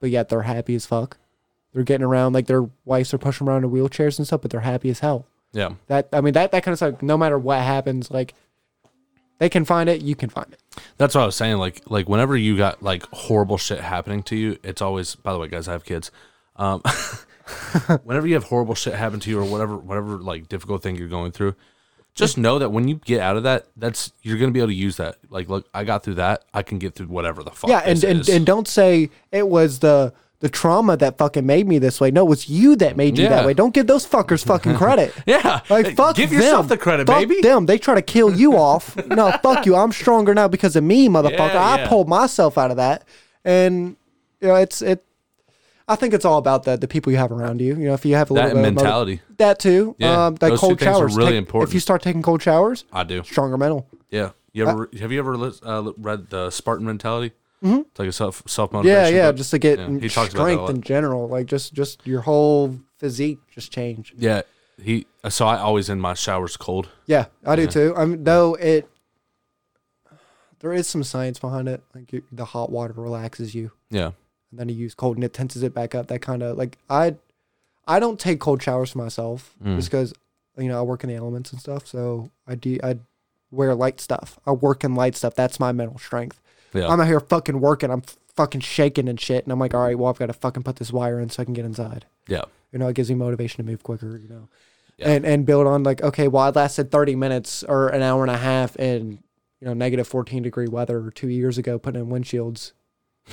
but 0.00 0.10
yet 0.10 0.28
they're 0.28 0.42
happy 0.42 0.74
as 0.74 0.84
fuck 0.84 1.16
they're 1.72 1.84
getting 1.84 2.04
around 2.04 2.32
like 2.32 2.46
their 2.46 2.68
wives 2.84 3.14
are 3.14 3.18
pushing 3.18 3.46
around 3.48 3.62
in 3.64 3.70
wheelchairs 3.70 4.18
and 4.18 4.26
stuff 4.26 4.40
but 4.42 4.50
they're 4.50 4.60
happy 4.60 4.90
as 4.90 4.98
hell 4.98 5.26
Yeah. 5.52 5.74
that 5.86 6.08
i 6.12 6.20
mean 6.20 6.32
that 6.34 6.50
that 6.50 6.64
kind 6.64 6.72
of 6.72 6.78
stuff 6.78 7.00
no 7.02 7.16
matter 7.16 7.38
what 7.38 7.60
happens 7.60 8.10
like 8.10 8.34
they 9.38 9.48
can 9.48 9.64
find 9.64 9.88
it 9.88 10.02
you 10.02 10.16
can 10.16 10.28
find 10.28 10.52
it 10.52 10.60
That's 10.98 11.14
what 11.14 11.22
I 11.22 11.26
was 11.26 11.36
saying. 11.36 11.56
Like, 11.58 11.82
like 11.86 12.08
whenever 12.08 12.36
you 12.36 12.56
got 12.56 12.82
like 12.82 13.04
horrible 13.12 13.58
shit 13.58 13.80
happening 13.80 14.22
to 14.24 14.36
you, 14.36 14.58
it's 14.62 14.82
always. 14.82 15.14
By 15.14 15.32
the 15.32 15.38
way, 15.38 15.48
guys, 15.48 15.66
I 15.66 15.72
have 15.72 15.84
kids. 15.84 16.10
Um, 16.56 16.82
whenever 18.04 18.26
you 18.26 18.34
have 18.34 18.44
horrible 18.44 18.74
shit 18.74 18.94
happen 18.94 19.20
to 19.20 19.30
you, 19.30 19.38
or 19.38 19.44
whatever, 19.44 19.76
whatever 19.76 20.18
like 20.18 20.48
difficult 20.48 20.82
thing 20.82 20.96
you're 20.96 21.08
going 21.08 21.32
through, 21.32 21.54
just 22.14 22.36
know 22.38 22.58
that 22.58 22.70
when 22.70 22.88
you 22.88 22.96
get 22.96 23.20
out 23.20 23.36
of 23.36 23.44
that, 23.44 23.66
that's 23.76 24.12
you're 24.22 24.38
gonna 24.38 24.50
be 24.52 24.60
able 24.60 24.68
to 24.68 24.74
use 24.74 24.96
that. 24.96 25.16
Like, 25.30 25.48
look, 25.48 25.68
I 25.72 25.84
got 25.84 26.02
through 26.02 26.14
that. 26.16 26.44
I 26.52 26.62
can 26.62 26.78
get 26.78 26.94
through 26.94 27.06
whatever 27.06 27.42
the 27.42 27.50
fuck. 27.50 27.70
yeah 27.70 27.82
and, 27.84 28.02
and 28.04 28.20
is. 28.20 28.28
and 28.28 28.44
don't 28.44 28.66
say 28.68 29.10
it 29.32 29.48
was 29.48 29.78
the 29.78 30.12
the 30.40 30.48
trauma 30.48 30.96
that 30.96 31.18
fucking 31.18 31.44
made 31.44 31.68
me 31.68 31.78
this 31.78 32.00
way 32.00 32.10
no 32.10 32.24
it 32.24 32.28
was 32.30 32.48
you 32.48 32.74
that 32.74 32.96
made 32.96 33.18
you 33.18 33.24
Yeah. 33.24 33.30
that 33.30 33.46
way 33.46 33.52
don't 33.52 33.74
give 33.74 33.86
those 33.86 34.06
fuckers 34.06 34.42
fucking 34.42 34.74
credit 34.74 35.12
yeah, 35.26 35.60
Like 35.68 35.94
fuck 35.94 36.16
give 36.16 36.30
them. 36.30 36.38
yourself 36.40 36.66
the 36.68 36.78
credit, 36.78 37.06
fuck 37.06 37.18
baby. 37.18 37.42
them. 37.42 37.66
They 37.66 37.76
try 37.78 37.94
to 37.94 38.00
kill 38.02 38.34
you 38.34 38.56
off. 38.56 38.96
No, 39.06 39.30
fuck 39.42 39.66
you. 39.66 39.76
I'm 39.76 39.92
stronger 39.92 40.32
now 40.34 40.48
because 40.48 40.76
of 40.76 40.82
me, 40.84 41.08
motherfucker. 41.10 41.52
Yeah, 41.54 41.62
I 41.62 41.76
yeah. 41.80 41.88
pulled 41.88 42.08
myself 42.08 42.56
out 42.56 42.70
of 42.70 42.78
that, 42.78 43.04
and 43.44 43.96
you 44.40 44.48
know 44.48 44.54
it's 44.56 44.80
it. 44.82 45.04
I 45.90 45.96
think 45.96 46.14
it's 46.14 46.24
all 46.24 46.38
about 46.38 46.62
the 46.62 46.76
the 46.76 46.86
people 46.88 47.10
you 47.12 47.18
have 47.18 47.32
around 47.32 47.60
you. 47.60 47.74
You 47.76 47.86
know, 47.88 47.94
if 47.94 48.04
you 48.06 48.14
have 48.14 48.30
a 48.30 48.34
That 48.34 48.54
little 48.54 48.62
bit 48.62 48.68
of 48.68 48.74
motiv- 48.74 48.84
mentality. 48.84 49.20
that 49.38 49.58
too. 49.58 49.96
Yeah, 49.98 50.26
um, 50.26 50.34
like 50.40 50.50
those 50.52 50.60
two 50.60 50.66
cold 50.68 50.80
showers. 50.80 51.16
really 51.16 51.32
Take- 51.32 51.38
important. 51.38 51.68
If 51.70 51.74
you 51.74 51.80
start 51.80 52.02
taking 52.02 52.22
cold 52.22 52.40
showers, 52.42 52.84
I 52.92 53.02
do. 53.04 53.22
stronger 53.24 53.58
mental. 53.58 53.86
Yeah. 54.10 54.30
You 54.52 54.66
ever 54.66 54.88
have 54.98 55.12
you 55.12 55.18
ever 55.20 55.34
uh, 55.62 55.92
read 55.98 56.30
the 56.30 56.50
Spartan 56.50 56.84
mentality? 56.86 57.34
Mm-hmm. 57.62 57.80
It's 57.90 57.98
like 57.98 58.08
a 58.08 58.12
self 58.12 58.42
self 58.46 58.72
motivation. 58.72 59.14
Yeah, 59.14 59.26
yeah. 59.26 59.32
Just 59.32 59.50
to 59.50 59.58
get 59.58 59.78
Yeah, 59.78 59.98
he 59.98 60.08
talks 60.08 60.30
strength 60.30 60.70
in 60.70 60.80
general, 60.80 61.28
like 61.28 61.46
just 61.46 61.72
just 61.74 62.04
your 62.06 62.22
whole 62.22 62.78
physique 62.98 63.38
just 63.54 63.70
change. 63.72 64.12
Yeah, 64.16 64.42
he. 64.82 65.06
So 65.28 65.46
I 65.46 65.58
always 65.58 65.88
end 65.90 66.00
my 66.02 66.14
showers 66.14 66.56
cold. 66.56 66.88
Yeah, 67.06 67.26
I 67.44 67.54
do 67.56 67.62
Yeah. 67.62 67.68
too. 67.68 67.94
I 67.96 68.06
mean, 68.06 68.24
though 68.24 68.54
it, 68.54 68.88
there 70.60 70.72
is 70.72 70.86
some 70.88 71.02
science 71.04 71.38
behind 71.38 71.68
it. 71.68 71.82
Like 71.94 72.12
you, 72.12 72.22
the 72.32 72.44
hot 72.46 72.70
water 72.70 72.94
relaxes 72.96 73.54
you, 73.54 73.70
Yeah, 73.90 74.12
and 74.50 74.58
then 74.60 74.68
you 74.68 74.74
use 74.74 74.94
cold 74.94 75.16
and 75.16 75.24
it 75.24 75.32
tenses 75.32 75.62
it 75.62 75.72
back 75.74 75.94
up. 75.94 76.08
That 76.08 76.20
kind 76.22 76.42
of 76.42 76.56
like 76.58 76.78
I, 76.88 77.16
I 77.86 77.98
don't 78.00 78.18
take 78.18 78.40
cold 78.40 78.62
showers 78.62 78.90
for 78.92 78.98
myself 78.98 79.54
Mm. 79.64 79.76
just 79.76 79.90
because 79.90 80.12
you 80.58 80.68
know 80.68 80.78
I 80.78 80.82
work 80.82 81.04
in 81.04 81.10
the 81.10 81.16
elements 81.16 81.52
and 81.52 81.60
stuff. 81.60 81.86
So 81.86 82.30
I 82.46 82.54
do 82.54 82.78
I 82.82 82.98
wear 83.50 83.74
light 83.74 84.00
stuff. 84.00 84.38
I 84.46 84.52
work 84.52 84.84
in 84.84 84.94
light 84.94 85.16
stuff. 85.16 85.34
That's 85.34 85.58
my 85.60 85.72
mental 85.72 85.98
strength. 85.98 86.40
yeah, 86.72 86.88
I'm 86.88 87.00
out 87.00 87.06
here 87.06 87.20
fucking 87.20 87.60
working. 87.60 87.90
I'm 87.90 88.02
fucking 88.36 88.60
shaking 88.60 89.08
and 89.08 89.20
shit, 89.20 89.44
and 89.44 89.52
I'm 89.52 89.58
like, 89.58 89.74
all 89.74 89.82
right, 89.82 89.98
well 89.98 90.08
I've 90.10 90.18
got 90.18 90.26
to 90.26 90.32
fucking 90.32 90.62
put 90.62 90.76
this 90.76 90.92
wire 90.92 91.18
in 91.20 91.28
so 91.30 91.42
I 91.42 91.44
can 91.44 91.54
get 91.54 91.64
inside. 91.64 92.06
yeah, 92.28 92.42
You 92.72 92.78
know, 92.78 92.88
it 92.88 92.94
gives 92.94 93.08
me 93.10 93.16
motivation 93.16 93.64
to 93.64 93.68
move 93.70 93.82
quicker. 93.82 94.16
You 94.18 94.28
know, 94.28 94.48
Yeah. 94.96 95.10
and 95.10 95.24
and 95.24 95.46
build 95.46 95.66
on 95.66 95.82
like, 95.82 96.02
okay, 96.02 96.28
well, 96.28 96.44
I 96.44 96.50
lasted 96.50 96.90
thirty 96.90 97.16
minutes 97.16 97.64
or 97.64 97.88
an 97.88 98.02
hour 98.02 98.22
and 98.22 98.30
a 98.30 98.36
half 98.38 98.76
in 98.76 99.18
you 99.60 99.66
know 99.66 99.74
negative 99.74 100.06
fourteen 100.08 100.42
degree 100.42 100.68
weather 100.68 101.10
two 101.14 101.28
years 101.28 101.58
ago, 101.58 101.78
putting 101.78 102.00
in 102.02 102.08
windshields. 102.08 102.72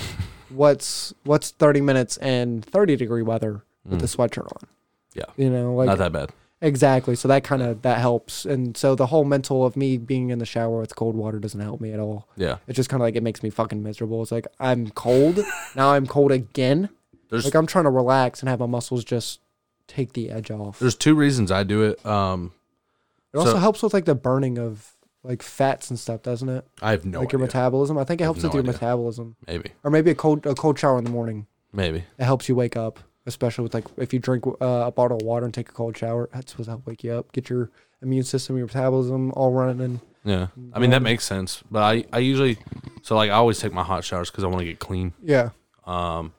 what's 0.49 1.13
what's 1.23 1.51
thirty 1.51 1.81
minutes 1.81 2.17
and 2.17 2.63
thirty 2.65 2.95
degree 2.95 3.21
weather 3.21 3.63
with 3.85 3.99
the 4.01 4.07
sweatshirt 4.07 4.45
on? 4.45 4.61
Mm. 4.63 4.67
Yeah. 5.15 5.23
you 5.35 5.49
know, 5.49 5.73
like 5.73 5.87
not 5.87 5.97
that 5.97 6.11
bad. 6.11 6.29
exactly. 6.61 7.15
So 7.15 7.27
that 7.27 7.43
kind 7.43 7.61
of 7.61 7.81
that 7.81 7.97
helps, 7.99 8.45
and 8.45 8.75
so 8.77 8.93
the 8.95 9.07
whole 9.07 9.23
mental 9.25 9.65
of 9.65 9.75
me 9.75 9.97
being 9.97 10.29
in 10.29 10.39
the 10.39 10.45
shower 10.45 10.79
with 10.79 10.95
cold 10.95 11.15
water 11.15 11.39
doesn't 11.39 11.59
help 11.59 11.81
me 11.81 11.91
at 11.91 11.99
all. 11.99 12.27
Yeah, 12.35 12.57
It's 12.67 12.75
just 12.75 12.89
kind 12.89 13.01
of 13.01 13.05
like 13.05 13.15
it 13.15 13.23
makes 13.23 13.41
me 13.41 13.49
fucking 13.49 13.81
miserable. 13.81 14.21
It's 14.21 14.31
like 14.31 14.47
I'm 14.59 14.89
cold 14.91 15.39
now. 15.75 15.91
I'm 15.93 16.05
cold 16.07 16.31
again. 16.31 16.89
there's 17.29 17.45
Like 17.45 17.55
I'm 17.55 17.65
trying 17.67 17.85
to 17.85 17.89
relax 17.89 18.41
and 18.41 18.49
have 18.49 18.59
my 18.59 18.65
muscles 18.67 19.03
just 19.03 19.39
take 19.87 20.13
the 20.13 20.29
edge 20.29 20.51
off. 20.51 20.79
there's 20.79 20.95
two 20.95 21.15
reasons 21.15 21.51
I 21.51 21.63
do 21.63 21.81
it. 21.83 22.05
Um, 22.05 22.51
It 23.33 23.37
also 23.37 23.57
helps 23.57 23.81
with 23.81 23.93
like 23.93 24.05
the 24.05 24.15
burning 24.15 24.59
of 24.59 24.91
like 25.23 25.41
fats 25.43 25.89
and 25.89 25.99
stuff, 25.99 26.21
doesn't 26.23 26.49
it? 26.49 26.65
I 26.81 26.91
have 26.91 27.05
no 27.05 27.19
like 27.19 27.31
your 27.31 27.39
metabolism. 27.39 27.97
I 27.97 28.03
think 28.03 28.21
it 28.21 28.23
helps 28.25 28.41
no 28.43 28.47
with 28.49 28.53
your 28.55 28.63
idea. 28.63 28.73
metabolism. 28.73 29.35
Maybe, 29.47 29.71
Or 29.83 29.91
maybe 29.91 30.11
a 30.11 30.15
cold 30.15 30.45
a 30.45 30.55
cold 30.55 30.77
shower 30.79 30.97
in 30.97 31.03
the 31.03 31.09
morning. 31.11 31.47
maybe. 31.73 32.03
It 32.17 32.23
helps 32.23 32.47
you 32.47 32.55
wake 32.55 32.77
up, 32.77 32.99
especially 33.25 33.63
with 33.63 33.73
like 33.73 33.85
if 33.97 34.13
you 34.13 34.19
drink 34.19 34.45
uh, 34.47 34.55
a 34.87 34.91
bottle 34.91 35.17
of 35.17 35.23
water 35.23 35.45
and 35.45 35.53
take 35.53 35.69
a 35.69 35.73
cold 35.73 35.97
shower. 35.97 36.29
That's 36.33 36.51
supposed 36.51 36.67
to 36.67 36.71
help 36.71 36.87
wake 36.87 37.03
you 37.03 37.11
up, 37.13 37.31
get 37.31 37.49
your 37.49 37.71
immune 38.01 38.23
system, 38.23 38.57
your 38.57 38.67
metabolism 38.67 39.31
all 39.35 39.51
running. 39.51 39.99
Yeah, 40.23 40.47
I 40.73 40.79
mean 40.79 40.89
that 40.91 41.01
makes 41.01 41.23
sense. 41.25 41.63
But 41.71 41.83
I 41.83 42.05
I 42.13 42.19
usually 42.19 42.57
so 43.01 43.15
like 43.15 43.29
I 43.29 43.33
always 43.33 43.59
take 43.59 43.73
my 43.73 43.83
hot 43.83 44.03
showers 44.03 44.29
because 44.29 44.43
I 44.43 44.47
want 44.47 44.59
to 44.59 44.65
get 44.65 44.79
clean. 44.79 45.13
Yeah. 45.23 45.49
Um, 45.85 46.33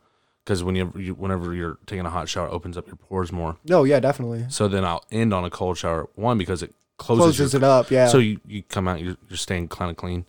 because 0.44 0.64
whenever 0.64 0.98
you 1.00 1.14
whenever 1.14 1.52
you're 1.54 1.78
taking 1.86 2.06
a 2.06 2.10
hot 2.10 2.28
shower, 2.28 2.46
it 2.48 2.52
opens 2.52 2.76
up 2.78 2.86
your 2.86 2.96
pores 2.96 3.30
more. 3.32 3.56
No, 3.66 3.84
yeah, 3.84 4.00
definitely. 4.00 4.46
So 4.48 4.66
then 4.68 4.82
I'll 4.84 5.04
end 5.10 5.34
on 5.34 5.44
a 5.44 5.50
cold 5.50 5.76
shower. 5.78 6.08
One 6.14 6.38
because 6.38 6.62
it 6.62 6.74
closes, 6.98 7.36
Closes 7.38 7.52
your 7.54 7.60
it 7.62 7.64
up. 7.64 7.90
Yeah. 7.90 8.08
So 8.08 8.18
you, 8.18 8.40
you 8.46 8.62
come 8.62 8.86
out, 8.88 9.00
you're, 9.00 9.16
you're 9.28 9.36
staying 9.38 9.68
kind 9.68 9.90
of 9.90 9.96
clean. 9.96 10.26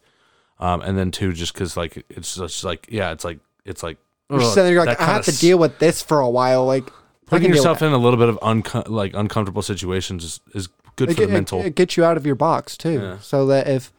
Um, 0.60 0.82
and 0.82 0.98
then 0.98 1.12
two, 1.12 1.34
just 1.34 1.54
because 1.54 1.76
like 1.78 2.06
it's 2.10 2.36
just 2.36 2.64
like 2.64 2.88
yeah, 2.90 3.12
it's 3.12 3.24
like 3.24 3.40
it's 3.66 3.82
like 3.84 3.98
You're 4.30 4.42
ugh, 4.42 4.54
sitting 4.54 4.74
there, 4.76 4.86
like, 4.86 5.00
I 5.00 5.06
have 5.06 5.26
to 5.26 5.32
s- 5.32 5.40
deal 5.40 5.58
with 5.58 5.80
this 5.80 6.02
for 6.02 6.20
a 6.20 6.30
while. 6.30 6.66
Like, 6.66 6.90
Putting 7.28 7.50
yourself 7.50 7.82
in 7.82 7.92
a 7.94 7.98
little 7.98 8.18
bit 8.18 8.28
of 8.30 8.40
unco- 8.42 8.84
like 8.90 9.14
uncomfortable 9.14 9.62
situations 9.62 10.24
is, 10.24 10.40
is 10.56 10.68
good 10.96 11.10
that. 11.10 11.16
for 11.16 11.24
it, 11.24 11.26
the 11.28 11.32
it- 11.32 11.34
mental. 11.34 11.62
It, 11.62 11.76
gets 11.76 11.96
you 11.96 12.04
out 12.04 12.18
of 12.18 12.26
your 12.26 12.36
box 12.36 12.76
too, 12.76 12.94
Yeah. 13.02 13.20
so 13.20 13.46
that 13.48 13.68
if 13.68 13.94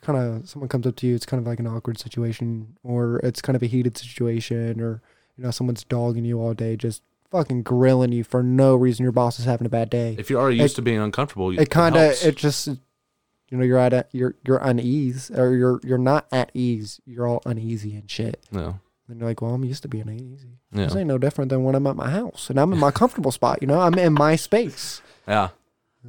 kind 0.00 0.18
of 0.18 0.48
someone 0.48 0.68
comes 0.68 0.86
up 0.86 0.96
to 0.96 1.06
you, 1.06 1.14
it's 1.14 1.26
kind 1.26 1.40
of 1.40 1.46
like 1.46 1.58
an 1.60 1.66
awkward 1.66 1.98
situation, 1.98 2.76
or 2.82 3.18
it's 3.18 3.42
kind 3.42 3.54
of 3.56 3.62
a 3.62 3.66
heated 3.66 3.98
situation, 3.98 4.80
or 4.80 5.02
you 5.36 5.44
know 5.44 5.50
someone's 5.50 5.84
dogging 5.84 6.24
you 6.24 6.40
all 6.40 6.54
day, 6.54 6.74
just 6.76 7.02
fucking 7.32 7.62
grilling 7.64 8.12
you 8.12 8.22
for 8.22 8.42
no 8.42 8.76
reason. 8.76 9.02
Your 9.02 9.10
boss 9.12 9.40
is 9.40 9.44
having 9.46 9.66
a 9.66 9.70
bad 9.70 9.90
day. 9.90 10.14
if 10.18 10.30
you're 10.30 10.40
already 10.40 10.58
used 10.58 10.76
to 10.76 10.82
being 10.82 11.00
uncomfortable, 11.00 11.58
it 11.58 11.70
kind 11.70 11.96
of 11.96 12.12
it 12.22 12.36
just 12.36 12.68
you 12.68 13.58
know 13.58 13.64
you're 13.64 13.78
at 13.78 13.92
a, 13.92 14.06
you're 14.12 14.36
you're 14.46 14.58
unease 14.58 15.30
or 15.32 15.54
you're 15.54 15.80
you're 15.82 15.98
not 15.98 16.26
at 16.30 16.50
ease. 16.54 17.00
You're 17.04 17.26
all 17.26 17.42
uneasy 17.44 17.96
and 17.96 18.08
shit. 18.10 18.46
No. 18.52 18.78
And 19.08 19.18
you're 19.18 19.28
like, 19.28 19.42
well, 19.42 19.52
I'm 19.54 19.64
used 19.64 19.82
to 19.82 19.88
being 19.88 20.08
uneasy. 20.08 20.58
yeah, 20.72 20.84
This 20.84 20.94
ain't 20.96 21.08
no 21.08 21.18
different 21.18 21.48
than 21.50 21.64
when 21.64 21.74
I'm 21.74 21.86
at 21.88 21.96
my 21.96 22.08
house 22.10 22.48
and 22.48 22.58
I'm 22.60 22.72
in 22.72 22.78
my 22.78 22.90
comfortable 23.00 23.32
spot. 23.32 23.58
You 23.60 23.66
know, 23.66 23.80
I'm 23.80 23.94
in 23.94 24.12
my 24.12 24.36
space. 24.36 25.02
yeah, 25.26 25.48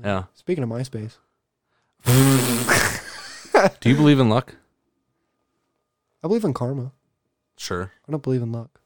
yeah. 0.03 0.23
Speaking 0.35 0.63
of 0.63 0.69
my 0.69 0.83
space, 0.83 1.17
Do 2.05 3.89
you 3.89 3.95
believe 3.95 4.19
in 4.19 4.29
luck? 4.29 4.55
I 6.23 6.27
believe 6.27 6.43
in 6.43 6.53
karma. 6.53 6.91
Sure. 7.57 7.91
I 8.07 8.11
don't 8.11 8.23
believe 8.23 8.41
in 8.41 8.51
luck. 8.51 8.79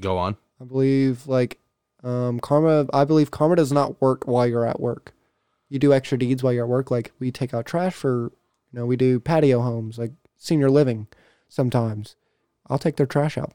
Go 0.00 0.18
on. 0.18 0.36
I 0.60 0.64
believe 0.64 1.26
like 1.26 1.58
um, 2.02 2.40
karma. 2.40 2.86
I 2.92 3.04
believe 3.04 3.30
karma 3.30 3.56
does 3.56 3.72
not 3.72 4.00
work 4.00 4.26
while 4.26 4.46
you're 4.46 4.66
at 4.66 4.80
work. 4.80 5.14
You 5.68 5.78
do 5.78 5.92
extra 5.92 6.18
deeds 6.18 6.42
while 6.42 6.52
you're 6.52 6.64
at 6.64 6.68
work. 6.70 6.90
Like 6.90 7.12
we 7.18 7.30
take 7.30 7.52
out 7.52 7.66
trash 7.66 7.94
for, 7.94 8.32
you 8.72 8.78
know, 8.78 8.86
we 8.86 8.96
do 8.96 9.20
patio 9.20 9.60
homes, 9.60 9.98
like 9.98 10.12
senior 10.36 10.70
living. 10.70 11.06
Sometimes 11.48 12.16
I'll 12.68 12.78
take 12.78 12.96
their 12.96 13.06
trash 13.06 13.36
out. 13.38 13.52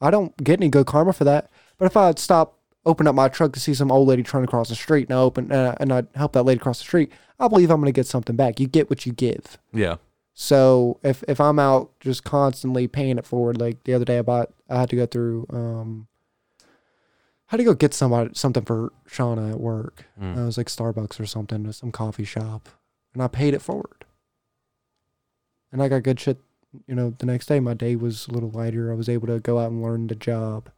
I 0.00 0.10
don't 0.10 0.36
get 0.42 0.60
any 0.60 0.68
good 0.68 0.86
karma 0.86 1.12
for 1.12 1.24
that. 1.24 1.50
But 1.78 1.86
if 1.86 1.96
I 1.96 2.12
stop, 2.16 2.58
open 2.86 3.06
up 3.06 3.14
my 3.14 3.28
truck 3.28 3.52
to 3.52 3.60
see 3.60 3.74
some 3.74 3.90
old 3.90 4.08
lady 4.08 4.22
trying 4.22 4.42
to 4.42 4.48
cross 4.48 4.68
the 4.68 4.74
street, 4.74 5.08
and 5.08 5.18
I 5.18 5.20
open 5.20 5.50
uh, 5.50 5.74
and 5.80 5.92
I 5.92 6.04
help 6.14 6.32
that 6.34 6.42
lady 6.42 6.60
cross 6.60 6.78
the 6.78 6.84
street, 6.84 7.12
I 7.38 7.48
believe 7.48 7.70
I'm 7.70 7.80
going 7.80 7.92
to 7.92 7.98
get 7.98 8.06
something 8.06 8.36
back. 8.36 8.60
You 8.60 8.66
get 8.66 8.90
what 8.90 9.06
you 9.06 9.12
give. 9.12 9.58
Yeah. 9.72 9.96
So 10.34 10.98
if 11.02 11.22
if 11.28 11.40
I'm 11.40 11.58
out 11.58 11.98
just 12.00 12.24
constantly 12.24 12.88
paying 12.88 13.18
it 13.18 13.26
forward, 13.26 13.60
like 13.60 13.84
the 13.84 13.94
other 13.94 14.04
day 14.04 14.18
I 14.18 14.22
bought, 14.22 14.50
I 14.68 14.80
had 14.80 14.90
to 14.90 14.96
go 14.96 15.06
through, 15.06 15.46
um, 15.50 16.08
had 17.54 17.58
to 17.58 17.64
go 17.64 17.74
get 17.74 17.94
somebody 17.94 18.30
something 18.34 18.64
for 18.64 18.92
Shauna 19.08 19.52
at 19.52 19.60
work. 19.60 20.04
Mm. 20.20 20.36
It 20.36 20.44
was 20.44 20.58
like 20.58 20.66
Starbucks 20.68 21.18
or 21.20 21.26
something, 21.26 21.70
some 21.72 21.92
coffee 21.92 22.24
shop, 22.24 22.68
and 23.14 23.22
I 23.22 23.28
paid 23.28 23.54
it 23.54 23.62
forward. 23.62 24.04
And 25.72 25.82
I 25.82 25.88
got 25.88 26.02
good 26.02 26.20
shit. 26.20 26.38
You 26.86 26.94
know, 26.94 27.14
the 27.18 27.26
next 27.26 27.46
day 27.46 27.60
my 27.60 27.74
day 27.74 27.94
was 27.96 28.26
a 28.28 28.32
little 28.32 28.50
lighter. 28.50 28.90
I 28.92 28.96
was 28.96 29.08
able 29.08 29.28
to 29.28 29.38
go 29.40 29.58
out 29.58 29.70
and 29.70 29.82
learn 29.82 30.08
the 30.08 30.14
job, 30.16 30.70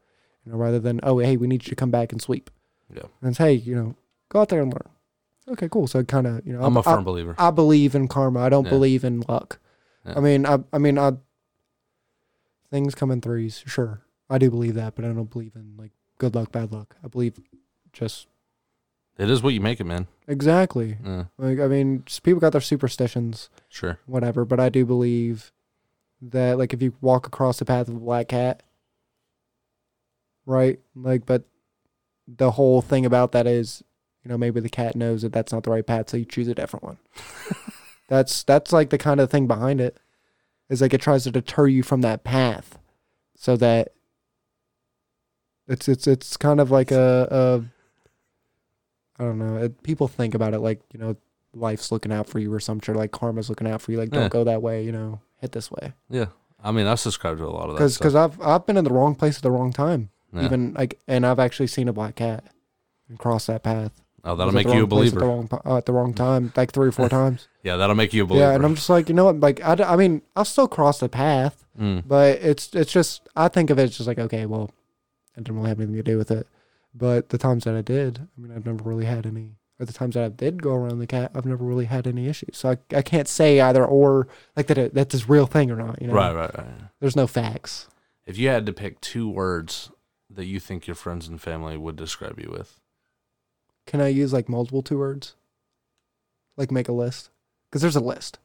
you 0.45 0.53
know, 0.53 0.59
rather 0.59 0.79
than 0.79 1.01
oh 1.03 1.19
hey 1.19 1.37
we 1.37 1.47
need 1.47 1.65
you 1.65 1.71
to 1.71 1.77
come 1.77 1.91
back 1.91 2.13
and 2.13 2.21
sweep. 2.21 2.51
Yeah. 2.95 3.05
And 3.21 3.31
it's 3.31 3.39
hey 3.39 3.53
you 3.55 3.75
know 3.75 3.97
go 4.29 4.41
out 4.41 4.49
there 4.51 4.61
and 4.63 4.73
learn. 4.73 4.89
Okay, 5.49 5.69
cool. 5.71 5.87
So 5.87 6.03
kind 6.05 6.27
of 6.27 6.47
you 6.47 6.53
know 6.53 6.63
I'm 6.63 6.77
a 6.77 6.81
I- 6.81 6.83
firm 6.83 7.05
believer. 7.05 7.35
I 7.39 7.51
believe 7.51 7.95
in 7.95 8.09
karma. 8.09 8.41
I 8.41 8.49
don't 8.49 8.65
Yeah. 8.65 8.71
believe 8.71 9.05
in 9.05 9.21
luck. 9.29 9.59
Yeah. 10.05 10.15
I 10.17 10.21
mean, 10.21 10.47
I, 10.47 10.59
I 10.73 10.79
mean, 10.79 10.99
I 10.99 11.13
things 12.71 12.95
come 12.95 13.11
in 13.11 13.21
threes. 13.21 13.63
Sure, 13.67 14.03
I 14.31 14.39
do 14.39 14.51
believe 14.51 14.75
that, 14.75 14.95
but 14.95 15.05
I 15.05 15.09
don't 15.09 15.31
believe 15.31 15.55
in 15.57 15.75
like 15.79 15.93
good 16.19 16.35
luck, 16.35 16.53
bad 16.53 16.73
luck. 16.73 16.97
I 17.05 17.09
believe 17.09 17.39
just 17.93 18.27
It 19.19 19.31
is 19.31 19.43
what 19.43 19.55
you 19.55 19.61
make 19.61 19.81
it, 19.81 19.85
man. 19.85 20.07
exactly. 20.29 20.99
Yeah, 21.05 21.25
Like 21.39 21.59
I 21.61 21.67
mean, 21.69 22.05
people 22.23 22.41
got 22.41 22.53
their 22.53 22.61
superstitions, 22.61 23.49
sure. 23.69 23.99
whatever. 24.07 24.45
But 24.45 24.61
I 24.61 24.69
do 24.69 24.85
believe 24.85 25.53
that 26.23 26.59
like 26.59 26.73
if 26.75 26.81
you 26.83 26.95
walk 27.01 27.27
across 27.27 27.59
the 27.59 27.65
path 27.65 27.89
of 27.89 27.97
a 27.97 27.99
black 28.01 28.29
cat, 28.29 28.63
right? 30.45 30.79
Like, 30.95 31.27
but 31.27 31.45
the 32.29 32.53
whole 32.53 32.83
thing 32.83 33.07
about 33.07 33.33
that 33.33 33.47
is, 33.47 33.83
you 34.25 34.29
know, 34.31 34.39
maybe 34.39 34.61
the 34.61 34.69
cat 34.69 34.97
knows 34.97 35.23
that 35.23 35.33
that's 35.33 35.53
not 35.53 35.63
the 35.63 35.71
right 35.71 35.87
path, 35.87 36.11
so 36.11 36.17
you 36.17 36.25
choose 36.25 36.49
a 36.49 36.55
different 36.55 36.85
one. 36.85 36.99
that's 38.09 38.43
that's 38.43 38.73
like 38.73 38.91
the 38.91 38.99
kind 38.99 39.21
of 39.21 39.31
thing 39.31 39.47
behind 39.47 39.81
it. 39.81 39.99
Is 40.69 40.81
like 40.81 40.93
it 40.95 41.01
tries 41.01 41.23
to 41.25 41.31
deter 41.31 41.69
you 41.69 41.85
from 41.85 42.01
that 42.01 42.25
path, 42.25 42.79
so 43.37 43.57
that 43.59 43.93
it's 45.69 45.89
it's 45.89 46.07
it's 46.07 46.37
kind 46.37 46.61
of 46.61 46.71
like 46.71 46.91
a, 46.91 47.29
a 47.31 49.23
I 49.23 49.25
don't 49.25 49.39
know. 49.39 49.57
It, 49.57 49.83
people 49.83 50.09
think 50.09 50.35
about 50.35 50.55
it 50.55 50.61
like 50.61 50.81
you 50.93 51.01
know 51.01 51.17
life's 51.55 51.91
looking 51.91 52.13
out 52.13 52.29
for 52.29 52.39
you 52.39 52.53
or 52.53 52.61
some 52.61 52.81
shit 52.81 52.95
like 52.97 53.13
karma's 53.13 53.49
looking 53.49 53.67
out 53.67 53.81
for 53.81 53.93
you. 53.93 53.99
Like 53.99 54.11
don't 54.11 54.25
Yeah. 54.25 54.29
go 54.29 54.45
that 54.45 54.63
way. 54.63 54.83
You 54.85 54.93
know, 54.93 55.21
hit 55.41 55.53
this 55.53 55.71
way. 55.71 55.93
Yeah. 56.11 56.27
I 56.63 56.73
mean, 56.73 56.87
I 56.87 56.95
subscribe 56.97 57.39
to 57.39 57.45
a 57.45 57.49
lot 57.49 57.65
of 57.65 57.69
that. 57.71 57.75
Because 57.75 57.99
because 57.99 58.15
I've 58.15 58.41
I've 58.41 58.67
been 58.67 58.77
in 58.77 58.85
the 58.85 58.93
wrong 58.93 59.15
place 59.15 59.37
at 59.37 59.43
the 59.43 59.51
wrong 59.51 59.73
time. 59.73 60.11
Yeah. 60.33 60.45
Even 60.45 60.75
like 60.75 60.99
and 61.09 61.25
I've 61.25 61.39
actually 61.39 61.69
seen 61.69 61.89
a 61.89 61.93
black 61.93 62.17
cat 62.17 62.45
and 63.09 63.19
cross 63.19 63.47
that 63.47 63.63
path. 63.63 63.93
oh, 64.25 64.35
that'll 64.37 64.53
make 64.53 64.67
you 64.67 64.83
a 64.83 64.87
believer. 64.87 65.17
At 65.19 65.21
the 65.21 65.27
wrong 65.27 65.49
uh, 65.65 65.77
at 65.79 65.87
the 65.87 65.93
wrong 65.93 66.13
time, 66.13 66.53
like 66.57 66.73
three 66.73 66.89
or 66.89 66.93
four 66.93 67.09
times. 67.21 67.49
yeah, 67.63 67.77
that'll 67.77 67.95
make 67.97 68.13
you 68.13 68.25
a 68.25 68.27
believer. 68.27 68.47
Yeah, 68.49 68.55
and 68.55 68.65
I'm 68.65 68.75
just 68.75 68.91
like, 68.91 69.09
you 69.09 69.15
know 69.15 69.27
what? 69.27 69.41
Like, 69.41 69.63
I, 69.63 69.75
I 69.93 69.97
mean, 69.97 70.23
I'll 70.35 70.45
still 70.45 70.69
cross 70.69 70.99
the 71.01 71.09
path, 71.09 71.63
Mm. 71.81 72.03
but 72.07 72.39
it's 72.43 72.75
it's 72.75 72.91
just 72.93 73.29
I 73.37 73.49
think 73.49 73.71
of 73.71 73.79
it 73.79 73.83
as 73.85 73.97
just 73.97 74.09
like, 74.09 74.19
okay, 74.19 74.47
well, 74.47 74.71
it 75.37 75.45
didn't 75.45 75.57
really 75.57 75.69
have 75.69 75.79
anything 75.81 75.97
to 75.97 76.03
do 76.03 76.19
with 76.19 76.31
it. 76.31 76.47
But 76.95 77.29
the 77.29 77.39
times 77.39 77.65
that 77.65 77.75
I 77.75 77.83
did, 77.83 78.21
I 78.21 78.41
mean, 78.41 78.53
I've 78.57 78.65
never 78.67 78.83
really 78.83 79.05
had 79.05 79.27
any. 79.27 79.57
Or 79.79 79.85
the 79.85 79.93
times 79.93 80.15
that 80.15 80.25
I 80.25 80.29
did 80.31 80.63
go 80.63 80.75
around 80.75 81.01
the 81.01 81.07
cat, 81.07 81.33
I've 81.35 81.45
never 81.45 81.63
really 81.63 81.85
had 81.85 82.07
any 82.07 82.29
issues. 82.29 82.57
So 82.57 82.71
I, 82.71 82.97
I 82.97 83.03
can't 83.03 83.29
say 83.29 83.61
either 83.61 83.85
or 83.85 84.27
like 84.57 84.69
that 84.69 84.79
it, 84.79 84.95
that's 84.95 85.13
this 85.13 85.29
real 85.29 85.47
thing 85.47 85.71
or 85.71 85.77
not. 85.77 86.01
You 86.01 86.09
know, 86.09 86.15
Right, 86.15 86.35
right, 86.35 86.57
right. 86.57 86.67
There's 87.01 87.15
no 87.17 87.27
facts. 87.27 87.87
If 88.25 88.39
you 88.39 88.49
had 88.49 88.65
to 88.67 88.73
pick 88.73 89.01
two 89.03 89.29
words 89.29 89.91
that 90.31 90.47
you 90.47 90.59
think 90.61 90.87
your 90.87 90.95
friends 90.97 91.29
and 91.29 91.39
family 91.41 91.77
would 91.77 91.97
describe 91.97 92.41
you 92.41 92.49
with, 92.51 92.81
Can 93.87 94.01
I 94.01 94.09
use 94.09 94.33
like 94.33 94.49
multiple 94.49 94.83
two 94.83 94.97
words? 94.99 95.35
Like 96.57 96.71
make 96.71 96.89
a 96.89 96.93
list? 96.93 97.29
Because 97.69 97.83
there's 97.83 97.97
a 97.97 98.01
list. 98.01 98.39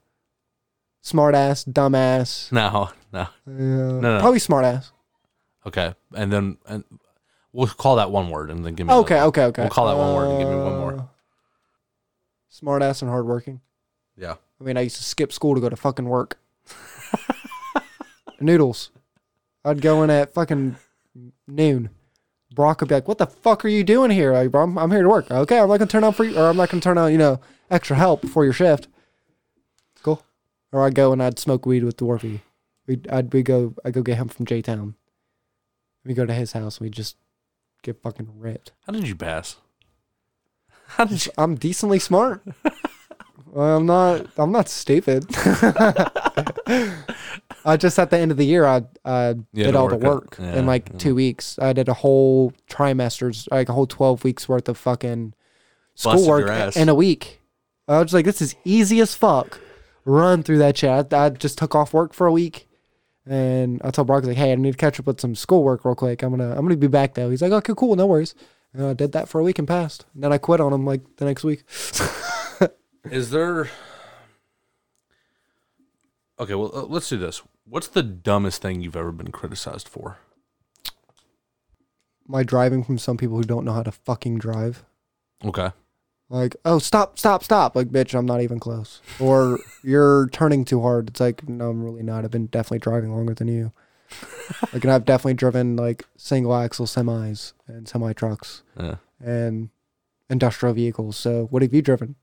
Smart 1.01 1.33
ass, 1.33 1.63
dumbass. 1.63 2.51
no, 2.51 2.89
no, 3.13 3.21
Uh, 3.21 4.01
no. 4.01 4.19
Probably 4.19 4.39
smart 4.39 4.65
ass. 4.65 4.91
Okay, 5.65 5.93
and 6.15 6.31
then 6.31 6.57
and 6.67 6.83
we'll 7.53 7.67
call 7.67 7.95
that 7.97 8.11
one 8.11 8.29
word, 8.29 8.49
and 8.49 8.65
then 8.65 8.75
give 8.75 8.87
me. 8.87 8.93
Okay, 8.93 9.15
another. 9.15 9.27
okay, 9.29 9.43
okay. 9.45 9.61
We'll 9.63 9.69
call 9.69 9.87
that 9.87 9.97
one 9.97 10.15
word 10.15 10.29
and 10.29 10.39
give 10.39 10.49
me 10.49 10.55
one 10.55 10.77
more. 10.77 10.93
Uh, 10.93 11.03
Smart 12.49 12.81
ass 12.83 13.01
and 13.01 13.09
hardworking. 13.09 13.61
Yeah. 14.17 14.35
I 14.59 14.63
mean, 14.63 14.77
I 14.77 14.81
used 14.81 14.97
to 14.97 15.03
skip 15.03 15.31
school 15.31 15.55
to 15.55 15.61
go 15.61 15.69
to 15.69 15.75
fucking 15.75 16.05
work. 16.05 16.37
Noodles. 18.39 18.91
I'd 19.63 19.81
go 19.81 20.03
in 20.03 20.09
at 20.09 20.33
fucking 20.33 20.75
noon. 21.47 21.89
Brock 22.53 22.81
would 22.81 22.89
be 22.89 22.95
like, 22.95 23.07
"What 23.07 23.19
the 23.19 23.27
fuck 23.27 23.63
are 23.63 23.69
you 23.69 23.83
doing 23.83 24.11
here?" 24.11 24.33
Like, 24.33 24.51
bro, 24.51 24.63
I'm, 24.63 24.77
I'm 24.77 24.91
here 24.91 25.03
to 25.03 25.09
work. 25.09 25.31
Okay, 25.31 25.59
I'm 25.59 25.69
not 25.69 25.77
gonna 25.77 25.87
turn 25.89 26.03
on 26.03 26.13
for 26.13 26.25
you, 26.25 26.37
or 26.37 26.49
I'm 26.49 26.57
not 26.57 26.69
gonna 26.69 26.81
turn 26.81 26.97
on, 26.97 27.11
you 27.11 27.17
know, 27.17 27.39
extra 27.69 27.95
help 27.95 28.27
for 28.27 28.43
your 28.43 28.53
shift. 28.53 28.87
Cool. 30.03 30.23
Or 30.71 30.85
I'd 30.85 30.95
go 30.95 31.13
and 31.13 31.23
I'd 31.23 31.39
smoke 31.39 31.65
weed 31.65 31.83
with 31.83 31.97
Dwarfy. 31.97 32.41
We'd 32.87 33.07
I'd 33.09 33.33
we 33.33 33.43
go 33.43 33.75
I 33.85 33.91
go 33.91 34.01
get 34.01 34.17
him 34.17 34.27
from 34.27 34.45
J 34.45 34.61
Town. 34.61 34.95
We 36.05 36.13
go 36.13 36.25
to 36.25 36.33
his 36.33 36.53
house. 36.53 36.77
and 36.77 36.85
We 36.85 36.89
just 36.89 37.15
get 37.83 38.01
fucking 38.01 38.27
ripped. 38.37 38.71
How 38.85 38.93
did 38.93 39.07
you 39.07 39.15
pass? 39.15 39.57
How 40.87 41.05
did 41.05 41.25
you? 41.25 41.31
I'm 41.37 41.55
decently 41.55 41.99
smart. 41.99 42.43
I'm 43.55 43.85
not. 43.85 44.27
I'm 44.37 44.51
not 44.51 44.69
stupid. 44.69 45.25
I 47.63 47.77
just 47.77 47.99
at 47.99 48.09
the 48.09 48.17
end 48.17 48.31
of 48.31 48.37
the 48.37 48.45
year, 48.45 48.65
I 48.65 48.83
I 49.05 49.29
You 49.29 49.35
had 49.35 49.45
did 49.53 49.71
to 49.73 49.77
all 49.77 49.89
the 49.89 49.97
work 49.97 50.39
in 50.39 50.65
like 50.65 50.89
yeah. 50.91 50.97
two 50.97 51.15
weeks. 51.15 51.59
I 51.59 51.73
did 51.73 51.89
a 51.89 51.93
whole 51.93 52.53
trimesters, 52.69 53.47
like 53.51 53.69
a 53.69 53.73
whole 53.73 53.87
twelve 53.87 54.23
weeks 54.23 54.47
worth 54.49 54.67
of 54.69 54.77
fucking 54.77 55.33
Busted 56.01 56.11
schoolwork 56.21 56.45
your 56.45 56.51
ass. 56.51 56.75
in 56.77 56.89
a 56.89 56.95
week. 56.95 57.41
I 57.87 57.99
was 58.01 58.13
like, 58.13 58.25
this 58.25 58.41
is 58.41 58.55
easy 58.63 58.99
as 59.01 59.13
fuck. 59.15 59.59
Run 60.05 60.43
through 60.43 60.59
that 60.59 60.77
shit. 60.77 61.13
I, 61.13 61.25
I 61.25 61.29
just 61.29 61.57
took 61.57 61.75
off 61.75 61.93
work 61.93 62.13
for 62.13 62.25
a 62.27 62.31
week, 62.31 62.67
and 63.25 63.81
I 63.83 63.91
tell 63.91 64.03
Brock 64.03 64.23
like, 64.25 64.37
hey, 64.37 64.51
I 64.51 64.55
need 64.55 64.71
to 64.71 64.77
catch 64.77 64.99
up 64.99 65.05
with 65.05 65.21
some 65.21 65.35
schoolwork 65.35 65.85
real 65.85 65.95
quick. 65.95 66.23
I'm 66.23 66.31
gonna 66.31 66.51
I'm 66.51 66.61
gonna 66.61 66.75
be 66.77 66.87
back 66.87 67.13
though. 67.13 67.29
He's 67.29 67.41
like, 67.41 67.51
okay, 67.51 67.73
cool, 67.75 67.95
no 67.95 68.07
worries. 68.07 68.35
And 68.73 68.85
I 68.85 68.93
did 68.93 69.11
that 69.11 69.27
for 69.27 69.39
a 69.39 69.43
week 69.43 69.59
and 69.59 69.67
passed. 69.67 70.05
And 70.13 70.23
then 70.23 70.31
I 70.31 70.37
quit 70.37 70.61
on 70.61 70.73
him 70.73 70.85
like 70.85 71.01
the 71.17 71.25
next 71.25 71.43
week. 71.43 71.63
Is 73.05 73.31
there? 73.31 73.69
Okay, 76.39 76.55
well, 76.55 76.71
uh, 76.73 76.83
let's 76.83 77.09
do 77.09 77.17
this. 77.17 77.41
What's 77.65 77.87
the 77.87 78.03
dumbest 78.03 78.61
thing 78.61 78.81
you've 78.81 78.95
ever 78.95 79.11
been 79.11 79.31
criticized 79.31 79.87
for? 79.87 80.19
My 82.27 82.43
driving 82.43 82.83
from 82.83 82.97
some 82.97 83.17
people 83.17 83.37
who 83.37 83.43
don't 83.43 83.65
know 83.65 83.73
how 83.73 83.83
to 83.83 83.91
fucking 83.91 84.39
drive. 84.39 84.85
Okay. 85.43 85.71
Like, 86.31 86.55
oh, 86.63 86.79
stop, 86.79 87.19
stop, 87.19 87.43
stop. 87.43 87.75
Like, 87.75 87.89
bitch, 87.89 88.17
I'm 88.17 88.25
not 88.25 88.41
even 88.41 88.57
close. 88.57 89.01
Or 89.19 89.59
you're 89.83 90.29
turning 90.29 90.63
too 90.63 90.81
hard. 90.81 91.09
It's 91.09 91.19
like, 91.19 91.47
no, 91.47 91.69
I'm 91.69 91.83
really 91.83 92.03
not. 92.03 92.23
I've 92.23 92.31
been 92.31 92.45
definitely 92.47 92.79
driving 92.79 93.13
longer 93.13 93.33
than 93.33 93.49
you. 93.49 93.73
like, 94.73 94.83
and 94.83 94.91
I've 94.91 95.03
definitely 95.05 95.33
driven 95.33 95.75
like 95.75 96.05
single 96.17 96.55
axle 96.55 96.85
semis 96.85 97.51
and 97.67 97.87
semi 97.87 98.13
trucks 98.13 98.63
Yeah. 98.79 98.95
and 99.23 99.69
industrial 100.29 100.73
vehicles. 100.73 101.17
So, 101.17 101.47
what 101.49 101.61
have 101.63 101.73
you 101.73 101.81
driven? 101.81 102.15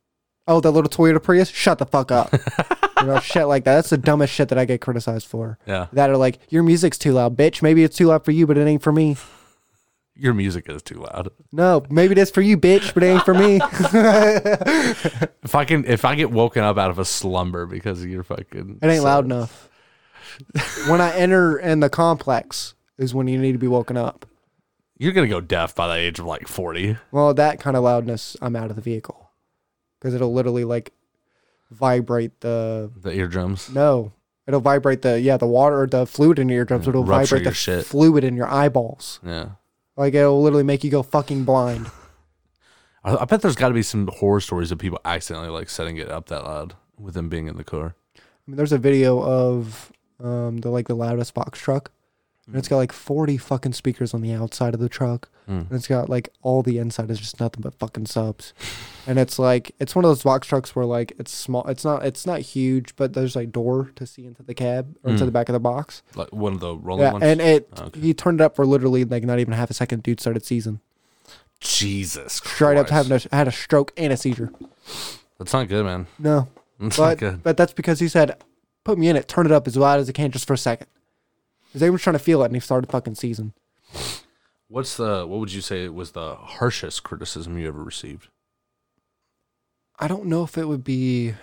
Oh, 0.47 0.60
that 0.60 0.70
little 0.70 0.89
Toyota 0.90 1.22
Prius? 1.22 1.51
Shut 1.51 1.78
the 1.78 1.85
fuck 1.85 2.10
up. 2.10 2.32
you 3.01 3.06
know, 3.06 3.20
shit 3.20 3.47
like 3.47 3.64
that. 3.64 3.74
That's 3.74 3.90
the 3.90 3.98
dumbest 3.98 4.32
shit 4.32 4.48
that 4.48 4.59
I 4.59 4.64
get 4.64 4.80
criticized 4.80 5.26
for. 5.26 5.59
Yeah. 5.66 5.89
That 5.93 6.09
are 6.09 6.16
like, 6.16 6.39
your 6.48 6.62
music's 6.62 6.97
too 6.97 7.12
loud, 7.12 7.36
bitch. 7.36 7.60
Maybe 7.60 7.85
it's 7.85 7.97
too 7.98 8.06
loud 8.06 8.24
for 8.24 8.30
you, 8.30 8.47
but 8.47 8.56
it 8.56 8.66
ain't 8.66 8.82
for 8.82 8.93
me. 8.93 9.16
Your 10.20 10.35
music 10.35 10.69
is 10.69 10.82
too 10.82 10.97
loud. 10.97 11.28
No, 11.53 11.85
maybe 11.89 12.15
that's 12.15 12.32
for 12.32 12.40
you, 12.40 12.59
bitch, 12.59 12.93
but 12.93 13.03
it 13.05 13.07
ain't 13.07 13.24
for 13.24 13.35
me. 13.35 13.61
If 15.45 15.55
I 15.55 15.65
can, 15.65 15.85
if 15.86 16.05
I 16.05 16.15
get 16.15 16.31
woken 16.31 16.62
up 16.62 16.77
out 16.77 16.90
of 16.90 16.99
a 16.99 17.05
slumber 17.05 17.65
because 17.66 18.05
you're 18.05 18.23
fucking, 18.24 18.81
It 18.82 18.86
ain't 18.86 19.03
loud 19.05 19.24
enough. 19.24 19.69
when 20.89 21.01
I 21.01 21.15
enter 21.16 21.57
in 21.59 21.81
the 21.81 21.89
complex 21.89 22.74
is 22.99 23.15
when 23.15 23.28
you 23.28 23.39
need 23.39 23.53
to 23.53 23.59
be 23.59 23.69
woken 23.69 23.97
up. 23.97 24.27
You're 24.99 25.12
gonna 25.12 25.28
go 25.28 25.40
deaf 25.40 25.74
by 25.74 25.86
the 25.89 25.95
age 25.95 26.19
of 26.19 26.27
like 26.27 26.49
forty. 26.49 26.97
Well, 27.12 27.32
that 27.35 27.61
kind 27.61 27.77
of 27.77 27.85
loudness, 27.85 28.36
I'm 28.43 28.57
out 28.57 28.69
of 28.70 28.77
the 28.77 28.82
vehicle 28.82 29.31
because 30.01 30.12
it'll 30.15 30.32
literally 30.35 30.65
like 30.65 30.93
vibrate 31.70 32.40
the 32.40 32.90
The 33.01 33.12
eardrums. 33.15 33.70
no, 33.70 34.12
it'll 34.47 34.61
vibrate 34.61 35.03
the 35.03 35.20
yeah 35.20 35.36
the 35.36 35.47
water 35.47 35.82
or 35.82 35.86
the 35.86 36.05
fluid 36.07 36.39
in 36.40 36.49
your 36.49 36.59
eardrums. 36.59 36.89
It'll 36.89 37.05
rupture 37.05 37.36
vibrate 37.36 37.45
the 37.45 37.55
shit. 37.55 37.86
fluid 37.86 38.24
in 38.24 38.36
your 38.36 38.49
eyeballs. 38.49 39.20
Yeah. 39.24 39.51
Like 39.99 40.15
it'll 40.15 40.41
literally 40.41 40.62
make 40.62 40.85
you 40.85 40.91
go 40.91 41.03
fucking 41.03 41.43
blind. 41.45 41.91
I, 43.05 43.16
I 43.16 43.25
bet 43.25 43.43
there's 43.43 43.57
got 43.57 43.69
to 43.69 43.75
be 43.75 43.83
some 43.83 44.07
horror 44.07 44.41
stories 44.41 44.70
of 44.70 44.79
people 44.79 45.01
accidentally 45.05 45.51
like 45.51 45.69
setting 45.69 45.97
it 45.97 46.09
up 46.09 46.29
that 46.29 46.45
loud 46.45 46.75
with 46.97 47.15
them 47.15 47.29
being 47.29 47.49
in 47.49 47.57
the 47.57 47.65
car. 47.65 47.97
I 48.16 48.20
mean, 48.47 48.57
there's 48.57 48.73
a 48.73 48.79
video 48.79 49.20
of 49.20 49.93
um 50.23 50.59
the 50.59 50.70
like 50.70 50.87
the 50.87 50.95
loudest 50.95 51.35
box 51.35 51.59
truck. 51.59 51.91
And 52.49 52.57
it's 52.57 52.66
got 52.69 52.79
like 52.79 52.93
40 52.93 53.37
fucking 53.37 53.75
speakers 53.75 54.15
on 54.15 54.23
the 54.23 54.33
outside 54.33 54.73
of 54.73 54.81
the 54.81 54.89
truck. 54.89 55.29
Mm. 55.47 55.69
And 55.69 55.73
it's 55.73 55.87
got 55.87 56.09
like 56.09 56.31
all 56.43 56.62
the 56.62 56.79
inside 56.79 57.11
is 57.11 57.19
just 57.20 57.39
nothing 57.41 57.61
but 57.61 57.75
fucking 57.75 58.07
subs. 58.07 58.55
and 59.07 59.19
it's 59.19 59.39
like 59.39 59.75
it's 59.79 59.95
one 59.95 60.05
of 60.05 60.11
those 60.11 60.23
box 60.23 60.47
trucks 60.49 60.75
where 60.75 60.87
like 60.87 61.12
it's 61.19 61.31
small 61.31 61.66
it's 61.66 61.85
not 61.85 62.05
it's 62.07 62.25
not 62.27 62.41
huge, 62.41 62.97
but 62.97 63.12
there's 63.12 63.37
like 63.37 63.53
door 63.53 63.91
to 63.97 64.07
see 64.07 64.25
into 64.27 64.43
the 64.43 64.55
cab 64.55 64.97
or 65.05 65.11
into 65.11 65.25
Mm. 65.25 65.27
the 65.27 65.33
back 65.33 65.49
of 65.51 65.53
the 65.53 65.61
box. 65.61 66.03
Like 66.15 66.33
one 66.33 66.55
of 66.55 66.61
the 66.61 66.75
rolling 66.75 67.03
Yeah. 67.05 67.12
ones. 67.12 67.25
And 67.25 67.41
it 67.43 67.69
Okay. 67.79 68.01
he 68.01 68.15
turned 68.15 68.41
it 68.41 68.45
up 68.45 68.57
for 68.57 68.65
literally 68.66 69.05
like 69.05 69.25
not 69.25 69.39
even 69.41 69.53
half 69.53 69.70
a 69.70 69.75
second 69.75 70.03
dude 70.03 70.20
started 70.20 70.43
seizing. 70.45 70.81
Jesus. 71.61 72.35
Straight 72.35 72.77
up 72.79 72.89
having 72.89 73.12
a 73.12 73.35
had 73.35 73.49
a 73.49 73.53
stroke 73.53 73.93
and 73.97 74.12
a 74.12 74.16
seizure. 74.16 74.53
That's 75.39 75.53
not 75.53 75.69
good, 75.69 75.85
man. 75.85 76.07
No. 76.19 76.49
That's 76.81 76.97
not 76.99 77.05
But 77.11 77.19
good. 77.19 77.43
but 77.43 77.57
that's 77.57 77.73
because 77.73 77.99
he 78.01 78.07
said, 78.09 78.37
Put 78.85 78.97
me 78.99 79.09
in 79.09 79.16
it, 79.16 79.27
turn 79.29 79.45
it 79.45 79.53
up 79.53 79.66
as 79.66 79.77
loud 79.77 79.99
as 80.01 80.09
it 80.09 80.12
can 80.15 80.31
just 80.31 80.47
for 80.47 80.55
a 80.55 80.59
second. 80.59 80.87
Because 81.69 81.81
they 81.81 81.90
were 81.90 81.99
trying 81.99 82.15
to 82.15 82.19
feel 82.19 82.43
it 82.43 82.47
and 82.47 82.55
he 82.57 82.61
started 82.61 82.90
fucking 82.90 83.15
season. 83.15 83.53
What's 84.69 84.97
the 84.97 85.27
what 85.27 85.40
would 85.40 85.53
you 85.53 85.61
say 85.62 85.89
was 85.89 86.12
the 86.12 86.35
harshest 86.35 87.03
criticism 87.03 87.59
you 87.59 87.69
ever 87.69 87.82
received? 87.82 88.28
I 89.99 90.09
don't 90.09 90.27
know 90.27 90.45
if 90.45 90.57
it 90.59 90.69
would 90.69 90.85
be 90.85 91.35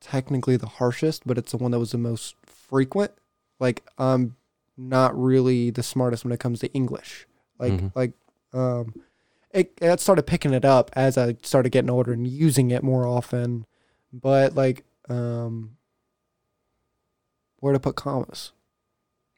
technically 0.00 0.56
the 0.56 0.66
harshest, 0.66 1.26
but 1.26 1.38
it's 1.38 1.52
the 1.52 1.56
one 1.58 1.70
that 1.72 1.78
was 1.78 1.92
the 1.92 1.98
most 1.98 2.36
frequent. 2.44 3.12
Like 3.58 3.82
I'm 3.98 4.36
not 4.76 5.18
really 5.18 5.70
the 5.70 5.82
smartest 5.82 6.24
when 6.24 6.32
it 6.32 6.40
comes 6.40 6.60
to 6.60 6.72
English. 6.72 7.26
Like 7.58 7.72
Mhm. 7.72 7.92
like 7.94 8.12
um 8.52 8.94
it, 9.52 9.72
it 9.82 10.00
started 10.00 10.22
picking 10.26 10.52
it 10.54 10.64
up 10.64 10.90
as 10.94 11.18
I 11.18 11.36
started 11.42 11.70
getting 11.70 11.90
older 11.90 12.12
and 12.12 12.26
using 12.26 12.70
it 12.70 12.82
more 12.82 13.06
often. 13.06 13.66
But 14.12 14.54
like 14.54 14.84
um 15.08 15.76
where 17.58 17.72
to 17.72 17.80
put 17.80 17.96
commas. 17.96 18.52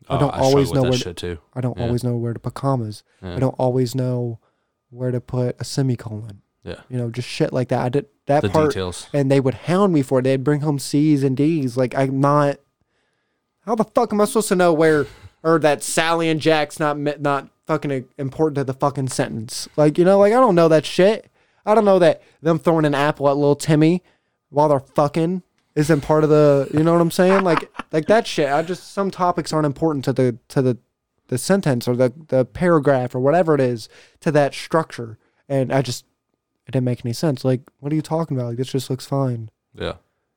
I 0.08 0.16
oh, 0.16 0.18
don't 0.18 0.28
Oh, 0.28 0.32
struggle 0.32 0.46
always 0.48 0.70
with 0.70 0.82
know 0.82 0.90
where- 0.90 1.14
too. 1.14 1.38
I 1.54 1.60
don't 1.60 1.76
Yeah. 1.78 1.84
always 1.86 2.04
know 2.04 2.16
where 2.16 2.32
to 2.32 2.38
put 2.40 2.54
commas. 2.54 3.02
Yeah. 3.22 3.36
I 3.36 3.38
don't 3.38 3.54
always 3.58 3.94
know 3.94 4.38
where 4.90 5.10
to 5.10 5.20
put 5.20 5.56
a 5.60 5.64
semicolon. 5.64 6.42
Yeah. 6.64 6.80
You 6.88 6.98
know, 6.98 7.10
just 7.10 7.28
shit 7.28 7.52
like 7.52 7.68
that. 7.68 7.80
I 7.80 7.88
did 7.88 8.06
that 8.26 8.42
the 8.42 8.48
part 8.48 8.70
details. 8.70 9.08
and 9.12 9.30
they 9.30 9.40
would 9.40 9.54
hound 9.54 9.92
me 9.92 10.02
for 10.02 10.20
it. 10.20 10.22
They'd 10.22 10.44
bring 10.44 10.60
home 10.60 10.78
C's 10.78 11.22
and 11.24 11.36
D's. 11.36 11.76
Like 11.76 11.94
I'm 11.96 12.20
not. 12.20 12.58
How 13.66 13.74
the 13.74 13.84
fuck 13.84 14.12
am 14.12 14.20
I 14.20 14.24
supposed 14.24 14.48
to 14.48 14.56
know 14.56 14.72
where 14.72 15.06
or 15.42 15.58
that 15.60 15.82
Sally 15.82 16.28
and 16.28 16.40
Jack's 16.40 16.78
not 16.80 16.98
not 16.98 17.48
fucking 17.66 18.06
important 18.18 18.56
to 18.56 18.64
the 18.64 18.74
fucking 18.74 19.08
sentence? 19.08 19.68
Like 19.76 19.98
you 19.98 20.04
know, 20.04 20.18
like 20.18 20.32
I 20.32 20.36
don't 20.40 20.54
know 20.54 20.68
that 20.68 20.84
shit. 20.86 21.30
I 21.64 21.74
don't 21.74 21.84
know 21.84 21.98
that 22.00 22.22
them 22.40 22.58
throwing 22.58 22.84
an 22.84 22.94
apple 22.94 23.28
at 23.28 23.36
little 23.36 23.54
Timmy 23.56 24.02
while 24.50 24.68
they're 24.68 24.80
fucking 24.80 25.42
isn't 25.74 26.00
part 26.02 26.24
of 26.24 26.30
the. 26.30 26.68
You 26.72 26.82
know 26.82 26.92
what 26.92 27.00
I'm 27.00 27.10
saying? 27.10 27.44
Like 27.44 27.70
like 27.92 28.06
that 28.06 28.26
shit. 28.26 28.50
I 28.50 28.62
just 28.62 28.92
some 28.92 29.10
topics 29.10 29.52
aren't 29.52 29.66
important 29.66 30.04
to 30.06 30.12
the 30.12 30.38
to 30.48 30.62
the 30.62 30.78
the 31.28 31.38
sentence 31.38 31.88
or 31.88 31.96
the 31.96 32.12
the 32.28 32.44
paragraph 32.44 33.14
or 33.14 33.20
whatever 33.20 33.54
it 33.54 33.60
is 33.60 33.88
to 34.20 34.30
that 34.32 34.54
structure, 34.54 35.18
and 35.48 35.72
I 35.72 35.82
just 35.82 36.04
it 36.66 36.72
didn't 36.72 36.84
make 36.84 37.04
any 37.04 37.12
sense. 37.12 37.44
Like, 37.44 37.62
what 37.80 37.92
are 37.92 37.96
you 37.96 38.02
talking 38.02 38.36
about? 38.36 38.48
Like, 38.48 38.56
this 38.58 38.70
just 38.70 38.88
looks 38.90 39.06
fine. 39.06 39.50
Yeah. 39.74 39.94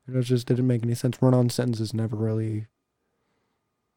It 0.08 0.20
just 0.22 0.46
didn't 0.46 0.66
make 0.66 0.82
any 0.84 0.94
sense. 0.94 1.20
Run 1.20 1.34
on 1.34 1.50
sentences 1.50 1.92
never 1.92 2.16
really. 2.16 2.66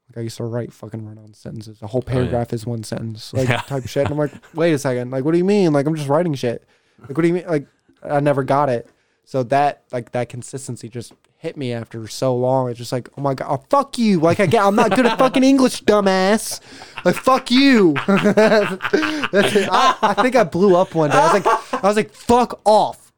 Like 0.10 0.18
I 0.18 0.22
used 0.22 0.38
to 0.38 0.44
write 0.44 0.74
fucking 0.74 1.06
run 1.06 1.20
on 1.20 1.34
sentences. 1.36 1.82
A 1.84 1.88
whole 1.88 2.04
Oh, 2.06 2.10
yeah. 2.10 2.14
paragraph 2.14 2.52
is 2.52 2.66
one 2.66 2.84
sentence, 2.84 3.32
like 3.32 3.48
Yeah. 3.48 3.62
type 3.62 3.88
shit. 3.88 4.06
And 4.06 4.14
I'm 4.14 4.18
like, 4.18 4.32
wait 4.56 4.74
a 4.74 4.80
second, 4.80 5.12
like 5.12 5.24
what 5.24 5.34
do 5.34 5.38
you 5.38 5.44
mean? 5.46 5.72
Like 5.72 5.86
I'm 5.86 5.96
just 5.96 6.10
writing 6.10 6.34
shit. 6.34 6.68
Like 7.00 7.10
what 7.16 7.22
do 7.22 7.28
you 7.28 7.34
mean? 7.36 7.48
Like 7.48 7.68
I 8.04 8.20
never 8.20 8.44
got 8.44 8.70
it. 8.70 8.90
So 9.24 9.44
that 9.44 9.84
like 9.92 10.12
that 10.14 10.30
consistency 10.30 10.90
just 10.90 11.14
hit 11.40 11.58
me 11.58 11.74
after 11.74 12.08
so 12.08 12.36
long. 12.36 12.70
It's 12.70 12.78
just 12.78 12.92
like, 12.92 13.10
oh 13.18 13.22
my 13.22 13.34
god, 13.34 13.48
oh, 13.50 13.66
fuck 13.70 13.98
you. 13.98 14.20
Like 14.20 14.40
I 14.40 14.46
get, 14.46 14.64
I'm 14.64 14.76
not 14.76 14.96
good 14.96 15.06
at 15.06 15.18
fucking 15.18 15.44
English, 15.44 15.84
dumbass. 15.86 16.60
Like 17.04 17.16
fuck 17.16 17.50
you. 17.50 17.96
I, 18.08 19.98
I 20.02 20.14
think 20.22 20.36
I 20.36 20.44
blew 20.44 20.76
up 20.76 20.94
one 20.94 21.10
day. 21.10 21.18
I 21.18 21.34
was 21.34 21.44
like, 21.46 21.74
I 21.84 21.88
was 21.88 21.96
like, 21.96 22.12
fuck 22.14 22.62
off. 22.66 23.12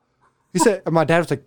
He 0.53 0.59
said, 0.59 0.81
my 0.89 1.03
dad 1.03 1.19
was 1.19 1.29
like, 1.31 1.43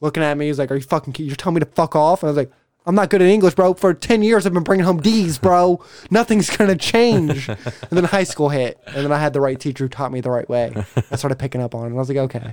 looking 0.00 0.22
at 0.22 0.36
me. 0.36 0.46
He's 0.46 0.58
like, 0.58 0.70
"Are 0.70 0.76
you 0.76 0.82
fucking? 0.82 1.14
You're 1.18 1.36
telling 1.36 1.54
me 1.54 1.60
to 1.60 1.66
fuck 1.66 1.96
off?" 1.96 2.22
And 2.22 2.28
I 2.28 2.30
was 2.30 2.36
like, 2.36 2.52
"I'm 2.86 2.94
not 2.94 3.10
good 3.10 3.22
at 3.22 3.28
English, 3.28 3.54
bro. 3.54 3.74
For 3.74 3.94
ten 3.94 4.22
years, 4.22 4.46
I've 4.46 4.52
been 4.52 4.62
bringing 4.62 4.84
home 4.84 5.00
D's, 5.00 5.38
bro. 5.38 5.84
Nothing's 6.10 6.54
gonna 6.56 6.76
change." 6.76 7.48
and 7.48 7.58
then 7.90 8.04
high 8.04 8.24
school 8.24 8.48
hit, 8.48 8.78
and 8.86 8.96
then 9.04 9.12
I 9.12 9.18
had 9.18 9.32
the 9.32 9.40
right 9.40 9.58
teacher 9.58 9.84
who 9.84 9.88
taught 9.88 10.12
me 10.12 10.20
the 10.20 10.30
right 10.30 10.48
way. 10.48 10.72
I 11.10 11.16
started 11.16 11.38
picking 11.38 11.60
up 11.60 11.74
on 11.74 11.84
it, 11.84 11.86
and 11.88 11.96
I 11.96 11.98
was 11.98 12.08
like, 12.08 12.18
"Okay." 12.18 12.50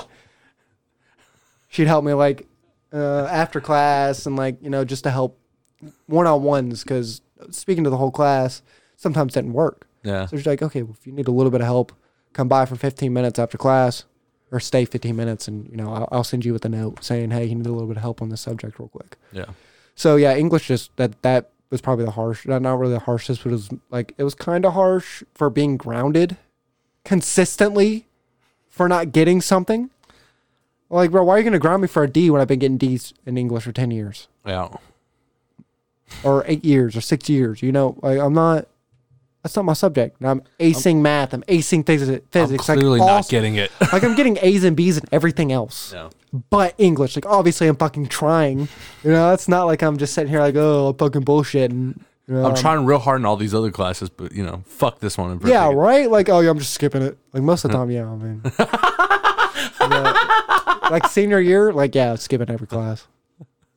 She'd 1.67 1.87
help 1.87 2.05
me 2.05 2.13
like 2.13 2.47
uh, 2.95 3.27
after 3.29 3.59
class, 3.59 4.25
and 4.25 4.35
like 4.35 4.57
you 4.61 4.69
know 4.69 4.85
just 4.85 5.03
to 5.03 5.11
help 5.11 5.37
one 6.07 6.25
on 6.25 6.43
ones 6.43 6.83
because 6.83 7.21
speaking 7.51 7.83
to 7.83 7.89
the 7.89 7.97
whole 7.97 8.11
class 8.11 8.61
sometimes 8.95 9.33
didn't 9.33 9.53
work. 9.53 9.87
Yeah. 10.03 10.25
So 10.27 10.37
she's 10.37 10.45
like, 10.45 10.61
"Okay, 10.61 10.81
well, 10.81 10.95
if 10.97 11.05
you 11.05 11.13
need 11.13 11.27
a 11.27 11.31
little 11.31 11.51
bit 11.51 11.61
of 11.61 11.67
help, 11.67 11.91
come 12.33 12.47
by 12.47 12.65
for 12.65 12.75
15 12.75 13.11
minutes 13.11 13.37
after 13.37 13.57
class." 13.57 14.05
Or 14.51 14.59
stay 14.59 14.85
15 14.85 15.15
minutes, 15.15 15.47
and 15.47 15.67
you 15.69 15.75
know 15.75 15.91
I'll, 15.91 16.07
I'll 16.11 16.23
send 16.23 16.45
you 16.45 16.53
with 16.53 16.63
a 16.63 16.69
note 16.69 17.03
saying, 17.03 17.31
"Hey, 17.31 17.45
you 17.45 17.55
need 17.55 17.65
a 17.65 17.71
little 17.71 17.87
bit 17.87 17.97
of 17.97 18.03
help 18.03 18.21
on 18.21 18.29
this 18.29 18.41
subject, 18.41 18.79
real 18.79 18.87
quick." 18.87 19.17
Yeah. 19.31 19.45
So 19.95 20.15
yeah, 20.15 20.35
English 20.35 20.67
just 20.67 20.95
that 20.97 21.21
that 21.23 21.49
was 21.71 21.81
probably 21.81 22.05
the 22.05 22.11
harsh, 22.11 22.45
not 22.45 22.61
not 22.61 22.79
really 22.79 22.93
the 22.93 22.99
harshest, 22.99 23.43
but 23.43 23.49
it 23.49 23.53
was 23.53 23.69
like 23.89 24.13
it 24.17 24.23
was 24.23 24.35
kind 24.35 24.63
of 24.63 24.73
harsh 24.73 25.23
for 25.33 25.49
being 25.49 25.77
grounded 25.77 26.37
consistently 27.03 28.07
for 28.69 28.87
not 28.87 29.11
getting 29.11 29.41
something. 29.41 29.89
Like, 30.95 31.11
bro, 31.11 31.23
why 31.23 31.35
are 31.35 31.37
you 31.39 31.43
gonna 31.43 31.59
ground 31.59 31.81
me 31.81 31.87
for 31.87 32.03
a 32.03 32.09
D 32.09 32.29
when 32.29 32.41
I've 32.41 32.47
been 32.47 32.59
getting 32.59 32.77
D's 32.77 33.13
in 33.25 33.37
English 33.37 33.63
for 33.65 33.71
ten 33.71 33.91
years 33.91 34.27
Yeah. 34.45 34.69
or 36.23 36.43
eight 36.47 36.63
years 36.65 36.95
or 36.95 37.01
six 37.01 37.29
years? 37.29 37.61
You 37.61 37.71
know, 37.71 37.97
like 38.01 38.19
I'm 38.19 38.33
not. 38.33 38.67
That's 39.43 39.55
not 39.55 39.65
my 39.65 39.73
subject. 39.73 40.19
And 40.19 40.27
I'm 40.27 40.41
acing 40.59 41.01
math. 41.01 41.31
I'm 41.31 41.43
acing 41.43 41.83
phys- 41.83 42.21
physics. 42.31 42.67
I'm 42.67 42.79
clearly 42.79 42.99
like, 42.99 43.07
not 43.07 43.19
awesome. 43.19 43.29
getting 43.31 43.55
it. 43.57 43.71
like 43.93 44.03
I'm 44.03 44.15
getting 44.15 44.39
A's 44.41 44.63
and 44.63 44.75
B's 44.75 44.97
and 44.97 45.07
everything 45.11 45.51
else 45.51 45.93
No. 45.93 46.09
but 46.49 46.73
English. 46.79 47.15
Like 47.15 47.27
obviously 47.27 47.67
I'm 47.67 47.75
fucking 47.75 48.07
trying. 48.07 48.67
You 49.03 49.11
know, 49.11 49.33
it's 49.33 49.47
not 49.47 49.65
like 49.65 49.83
I'm 49.83 49.97
just 49.97 50.13
sitting 50.15 50.31
here 50.31 50.39
like, 50.39 50.55
oh, 50.55 50.87
I'm 50.87 50.97
fucking 50.97 51.21
bullshit. 51.21 51.69
And 51.69 52.03
you 52.27 52.33
know, 52.33 52.45
I'm 52.47 52.55
trying 52.55 52.85
real 52.87 52.97
hard 52.97 53.21
in 53.21 53.25
all 53.27 53.37
these 53.37 53.53
other 53.53 53.69
classes, 53.69 54.09
but 54.09 54.31
you 54.31 54.43
know, 54.43 54.63
fuck 54.65 54.97
this 54.99 55.15
one 55.15 55.39
Yeah, 55.45 55.71
right. 55.71 56.09
Like, 56.09 56.27
oh 56.29 56.39
yeah, 56.39 56.49
I'm 56.49 56.57
just 56.57 56.73
skipping 56.73 57.03
it. 57.03 57.15
Like 57.31 57.43
most 57.43 57.65
of 57.65 57.71
the 57.71 57.77
time, 57.77 57.91
yeah. 57.91 58.09
I 58.09 58.15
mean, 58.15 58.41
Yeah. 59.81 60.74
Like 60.89 61.07
senior 61.07 61.39
year, 61.39 61.71
like 61.71 61.95
yeah, 61.95 62.15
skipping 62.15 62.49
every 62.49 62.67
class. 62.67 63.07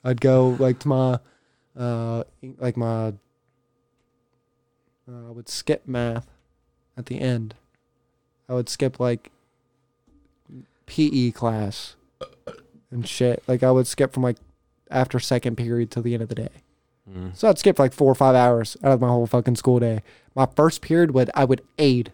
I'd 0.04 0.20
go 0.20 0.56
like 0.58 0.78
to 0.80 0.88
my, 0.88 1.18
uh, 1.76 2.24
like 2.58 2.76
my. 2.76 3.14
Uh, 5.10 5.28
I 5.28 5.30
would 5.30 5.48
skip 5.48 5.86
math 5.86 6.26
at 6.96 7.06
the 7.06 7.20
end. 7.20 7.54
I 8.48 8.54
would 8.54 8.68
skip 8.68 9.00
like 9.00 9.30
PE 10.86 11.30
class 11.30 11.96
and 12.90 13.06
shit. 13.06 13.42
Like 13.46 13.62
I 13.62 13.70
would 13.70 13.86
skip 13.86 14.12
from 14.12 14.22
like 14.22 14.36
after 14.90 15.18
second 15.18 15.56
period 15.56 15.90
till 15.90 16.02
the 16.02 16.14
end 16.14 16.22
of 16.22 16.28
the 16.28 16.34
day. 16.34 16.62
Mm. 17.10 17.36
So 17.36 17.48
I'd 17.48 17.58
skip 17.58 17.78
like 17.78 17.92
four 17.92 18.10
or 18.10 18.14
five 18.14 18.34
hours 18.34 18.76
out 18.82 18.92
of 18.92 19.00
my 19.00 19.08
whole 19.08 19.26
fucking 19.26 19.56
school 19.56 19.78
day. 19.78 20.02
My 20.34 20.46
first 20.46 20.82
period 20.82 21.12
would 21.12 21.30
I 21.34 21.44
would 21.44 21.62
aid. 21.78 22.12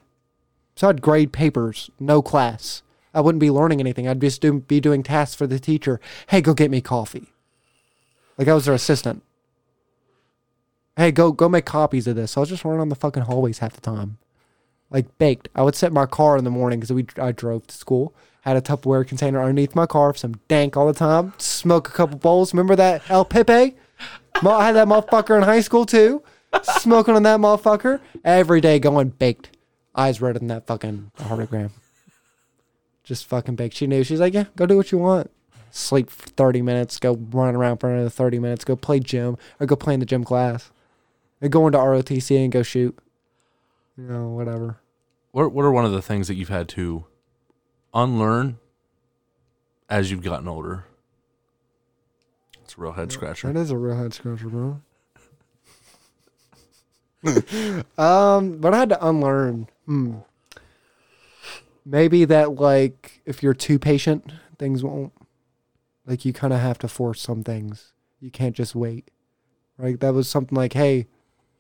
So 0.76 0.88
I'd 0.88 1.02
grade 1.02 1.32
papers, 1.32 1.90
no 1.98 2.22
class. 2.22 2.82
I 3.14 3.20
wouldn't 3.20 3.40
be 3.40 3.50
learning 3.50 3.80
anything. 3.80 4.08
I'd 4.08 4.20
just 4.20 4.40
do, 4.40 4.60
be 4.60 4.80
doing 4.80 5.02
tasks 5.02 5.36
for 5.36 5.46
the 5.46 5.58
teacher. 5.58 6.00
Hey, 6.28 6.40
go 6.40 6.52
get 6.52 6.70
me 6.70 6.80
coffee. 6.80 7.28
Like 8.36 8.48
I 8.48 8.54
was 8.54 8.64
their 8.64 8.74
assistant. 8.74 9.22
Hey, 10.96 11.10
go 11.12 11.32
go 11.32 11.48
make 11.48 11.64
copies 11.64 12.06
of 12.06 12.16
this. 12.16 12.32
So 12.32 12.40
I 12.40 12.42
was 12.42 12.48
just 12.48 12.64
running 12.64 12.80
on 12.80 12.88
the 12.88 12.94
fucking 12.94 13.24
hallways 13.24 13.58
half 13.58 13.74
the 13.74 13.80
time, 13.80 14.18
like 14.90 15.18
baked. 15.18 15.48
I 15.54 15.62
would 15.62 15.74
set 15.74 15.92
my 15.92 16.06
car 16.06 16.36
in 16.36 16.44
the 16.44 16.50
morning 16.50 16.80
because 16.80 16.92
we 16.92 17.06
I 17.20 17.32
drove 17.32 17.66
to 17.68 17.74
school. 17.74 18.14
Had 18.42 18.56
a 18.56 18.60
Tupperware 18.60 19.06
container 19.06 19.40
underneath 19.40 19.74
my 19.74 19.86
car 19.86 20.14
some 20.14 20.34
dank 20.48 20.76
all 20.76 20.86
the 20.86 20.92
time. 20.92 21.32
Smoke 21.38 21.88
a 21.88 21.92
couple 21.92 22.18
bowls. 22.18 22.52
Remember 22.52 22.76
that 22.76 23.02
El 23.08 23.24
Pepe? 23.24 23.74
I 24.34 24.64
had 24.64 24.72
that 24.72 24.88
motherfucker 24.88 25.36
in 25.36 25.42
high 25.44 25.60
school 25.60 25.86
too. 25.86 26.22
Smoking 26.62 27.16
on 27.16 27.22
that 27.24 27.40
motherfucker 27.40 28.00
every 28.24 28.60
day, 28.60 28.78
going 28.78 29.08
baked. 29.10 29.56
Eyes 29.96 30.20
redder 30.20 30.38
than 30.38 30.48
that 30.48 30.66
fucking 30.66 31.10
heartagram. 31.18 31.70
Just 33.04 33.26
fucking 33.26 33.54
baked. 33.54 33.76
She 33.76 33.86
knew. 33.86 34.02
She's 34.02 34.20
like, 34.20 34.34
yeah, 34.34 34.46
go 34.56 34.66
do 34.66 34.76
what 34.76 34.90
you 34.90 34.98
want. 34.98 35.30
Sleep 35.70 36.08
for 36.10 36.28
30 36.30 36.62
minutes, 36.62 36.98
go 36.98 37.14
run 37.14 37.54
around 37.54 37.78
for 37.78 37.90
another 37.90 38.08
30 38.08 38.38
minutes, 38.38 38.64
go 38.64 38.76
play 38.76 39.00
gym 39.00 39.36
or 39.58 39.66
go 39.66 39.76
play 39.76 39.94
in 39.94 40.00
the 40.00 40.06
gym 40.06 40.24
class. 40.24 40.70
And 41.40 41.50
go 41.52 41.66
into 41.66 41.78
ROTC 41.78 42.42
and 42.42 42.52
go 42.52 42.62
shoot. 42.62 42.96
You 43.98 44.04
know, 44.04 44.28
whatever. 44.28 44.78
What 45.32 45.52
What 45.52 45.64
are 45.64 45.72
one 45.72 45.84
of 45.84 45.92
the 45.92 46.00
things 46.00 46.28
that 46.28 46.34
you've 46.34 46.48
had 46.48 46.68
to 46.70 47.04
unlearn 47.92 48.58
as 49.90 50.10
you've 50.10 50.22
gotten 50.22 50.48
older? 50.48 50.84
It's 52.62 52.78
a 52.78 52.80
real 52.80 52.92
head 52.92 53.12
scratcher. 53.12 53.52
That 53.52 53.60
is 53.60 53.70
a 53.70 53.76
real 53.76 53.96
head 53.96 54.14
scratcher, 54.14 54.48
bro. 54.48 54.80
um, 57.98 58.58
but 58.58 58.74
I 58.74 58.78
had 58.78 58.88
to 58.90 59.06
unlearn. 59.06 59.68
Hmm. 59.86 60.18
Maybe 61.84 62.24
that 62.24 62.54
like 62.54 63.20
if 63.26 63.42
you're 63.42 63.54
too 63.54 63.78
patient, 63.78 64.32
things 64.58 64.82
won't. 64.82 65.12
Like 66.06 66.24
you 66.24 66.32
kind 66.32 66.52
of 66.52 66.60
have 66.60 66.78
to 66.78 66.88
force 66.88 67.20
some 67.20 67.42
things. 67.42 67.92
You 68.20 68.30
can't 68.30 68.54
just 68.54 68.74
wait. 68.74 69.10
Right? 69.78 69.98
That 70.00 70.14
was 70.14 70.28
something 70.28 70.56
like, 70.56 70.74
hey, 70.74 70.96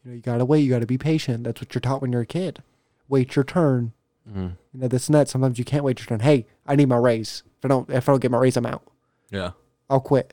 you 0.04 0.10
know, 0.10 0.12
you 0.14 0.20
gotta 0.20 0.44
wait. 0.44 0.60
You 0.60 0.70
gotta 0.70 0.86
be 0.86 0.98
patient. 0.98 1.44
That's 1.44 1.60
what 1.60 1.74
you're 1.74 1.80
taught 1.80 2.00
when 2.02 2.12
you're 2.12 2.22
a 2.22 2.26
kid. 2.26 2.62
Wait 3.08 3.36
your 3.36 3.44
turn. 3.44 3.92
Mhm. 4.30 4.56
You 4.72 4.80
know 4.80 4.88
this 4.88 5.08
and 5.08 5.14
that. 5.14 5.28
Sometimes 5.28 5.58
you 5.58 5.64
can't 5.64 5.84
wait 5.84 5.98
your 6.00 6.06
turn. 6.06 6.20
Hey, 6.20 6.46
I 6.66 6.76
need 6.76 6.88
my 6.88 6.96
raise. 6.96 7.42
If 7.58 7.64
I 7.64 7.68
don't, 7.68 7.90
if 7.90 8.08
I 8.08 8.12
don't 8.12 8.20
get 8.20 8.30
my 8.30 8.38
raise, 8.38 8.56
I'm 8.56 8.66
out. 8.66 8.82
Yeah, 9.30 9.50
I'll 9.90 10.00
quit 10.00 10.32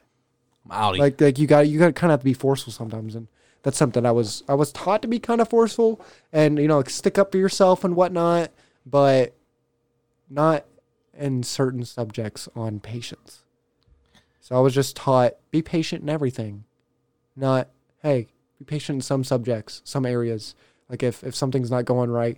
I'm 0.69 0.71
outie. 0.77 0.99
like 0.99 1.19
like 1.19 1.39
you 1.39 1.47
got 1.47 1.67
you 1.67 1.79
got 1.79 1.87
to 1.87 1.93
kind 1.93 2.11
of 2.11 2.15
have 2.15 2.19
to 2.21 2.25
be 2.25 2.33
forceful 2.33 2.71
sometimes 2.71 3.15
and 3.15 3.27
that's 3.63 3.77
something 3.77 4.05
i 4.05 4.11
was 4.11 4.43
i 4.47 4.53
was 4.53 4.71
taught 4.71 5.01
to 5.01 5.07
be 5.07 5.17
kind 5.17 5.41
of 5.41 5.49
forceful 5.49 5.99
and 6.31 6.59
you 6.59 6.67
know 6.67 6.77
like 6.77 6.89
stick 6.89 7.17
up 7.17 7.31
for 7.31 7.39
yourself 7.39 7.83
and 7.83 7.95
whatnot 7.95 8.51
but 8.85 9.33
not 10.31 10.65
in 11.17 11.43
certain 11.43 11.83
subjects 11.83 12.47
on 12.55 12.79
patience 12.79 13.43
so 14.39 14.55
i 14.55 14.59
was 14.59 14.73
just 14.73 14.95
taught 14.95 15.33
be 15.51 15.61
patient 15.61 16.01
in 16.01 16.09
everything 16.09 16.63
not 17.35 17.69
hey 18.01 18.27
be 18.57 18.65
patient 18.65 18.97
in 18.97 19.01
some 19.01 19.23
subjects 19.23 19.81
some 19.83 20.05
areas 20.05 20.55
like 20.89 21.03
if 21.03 21.23
if 21.23 21.35
something's 21.35 21.71
not 21.71 21.85
going 21.85 22.09
right 22.09 22.37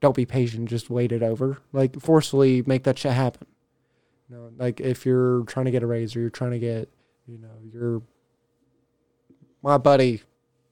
don't 0.00 0.16
be 0.16 0.26
patient 0.26 0.68
just 0.68 0.88
wait 0.90 1.12
it 1.12 1.22
over 1.22 1.58
like 1.72 2.00
forcefully 2.00 2.62
make 2.66 2.84
that 2.84 2.98
shit 2.98 3.12
happen 3.12 3.46
you 4.28 4.36
know 4.36 4.50
like 4.56 4.80
if 4.80 5.04
you're 5.04 5.42
trying 5.44 5.66
to 5.66 5.70
get 5.70 5.82
a 5.82 5.86
raise 5.86 6.16
or 6.16 6.20
you're 6.20 6.30
trying 6.30 6.52
to 6.52 6.58
get 6.58 6.88
you 7.26 7.38
know, 7.38 7.48
you're 7.72 8.02
my 9.62 9.78
buddy, 9.78 10.22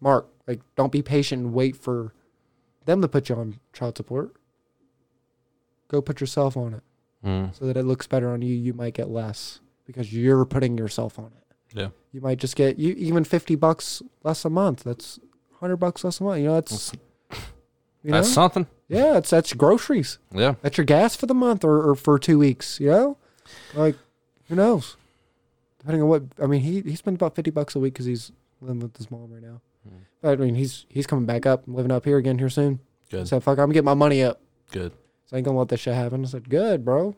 Mark. 0.01 0.29
Like, 0.47 0.61
don't 0.77 0.93
be 0.93 1.03
patient 1.03 1.43
and 1.43 1.55
wait 1.55 1.77
for 1.77 2.13
them 2.85 3.01
to 3.03 3.09
put 3.09 3.29
you 3.29 3.37
on 3.37 3.61
child 3.73 3.97
support. 3.97 4.37
Go 5.95 6.03
put 6.03 6.21
yourself 6.21 6.57
on 6.57 6.75
it 6.75 6.83
Mm. 7.25 7.55
so 7.57 7.65
that 7.67 7.77
it 7.77 7.85
looks 7.85 8.07
better 8.09 8.31
on 8.31 8.43
you. 8.43 8.53
You 8.53 8.75
might 8.75 8.95
get 8.95 9.09
less 9.09 9.61
because 9.87 10.13
you're 10.13 10.45
putting 10.45 10.77
yourself 10.77 11.19
on 11.21 11.27
it. 11.27 11.79
Yeah. 11.79 11.89
You 12.13 12.21
might 12.21 12.39
just 12.39 12.57
get 12.57 12.79
you 12.81 12.93
even 12.95 13.23
fifty 13.23 13.55
bucks 13.55 14.03
less 14.25 14.45
a 14.45 14.51
month. 14.51 14.83
That's 14.83 15.21
hundred 15.61 15.77
bucks 15.77 16.03
less 16.03 16.21
a 16.21 16.25
month. 16.25 16.41
You 16.41 16.47
know, 16.49 16.55
that's 16.55 16.93
you 18.03 18.11
know, 18.11 18.17
That's 18.17 18.29
something. 18.29 18.67
yeah, 18.89 19.17
it's 19.19 19.31
that's 19.31 19.53
groceries. 19.55 20.19
Yeah. 20.35 20.57
That's 20.63 20.77
your 20.77 20.85
gas 20.85 21.15
for 21.17 21.27
the 21.27 21.35
month 21.35 21.65
or, 21.65 21.89
or 21.89 21.95
for 21.95 22.19
two 22.19 22.39
weeks, 22.39 22.79
you 22.81 22.89
know? 22.89 23.17
Like, 23.73 23.97
who 24.49 24.57
knows? 24.57 24.97
Depending 25.79 26.03
on 26.03 26.09
what, 26.09 26.23
I 26.43 26.47
mean, 26.47 26.61
he, 26.61 26.81
he 26.83 26.97
spends 26.97 27.17
about 27.17 27.35
50 27.35 27.51
bucks 27.53 27.75
a 27.77 27.79
week 27.79 27.95
because 27.95 28.05
he's 28.07 28.33
living 28.61 28.81
with 28.81 28.97
his 28.97 29.11
mom 29.11 29.33
right 29.33 29.43
now. 29.43 29.61
But 30.21 30.33
I 30.33 30.37
mean, 30.45 30.55
he's 30.55 30.85
he's 30.89 31.07
coming 31.07 31.25
back 31.27 31.47
up, 31.47 31.63
living 31.67 31.93
up 31.93 32.05
here 32.05 32.17
again 32.19 32.39
here 32.39 32.51
soon. 32.51 32.81
Good. 33.11 33.29
So, 33.29 33.39
fuck, 33.41 33.59
I'm 33.59 33.71
getting 33.71 33.85
my 33.87 33.95
money 33.95 34.23
up. 34.23 34.41
Good. 34.71 34.93
So 35.35 35.37
I 35.37 35.39
ain't 35.39 35.47
gonna 35.47 35.59
let 35.59 35.69
this 35.69 35.81
shit 35.81 35.95
happen. 35.95 36.23
I 36.25 36.29
said, 36.29 36.49
good, 36.49 36.85
bro. 36.85 37.17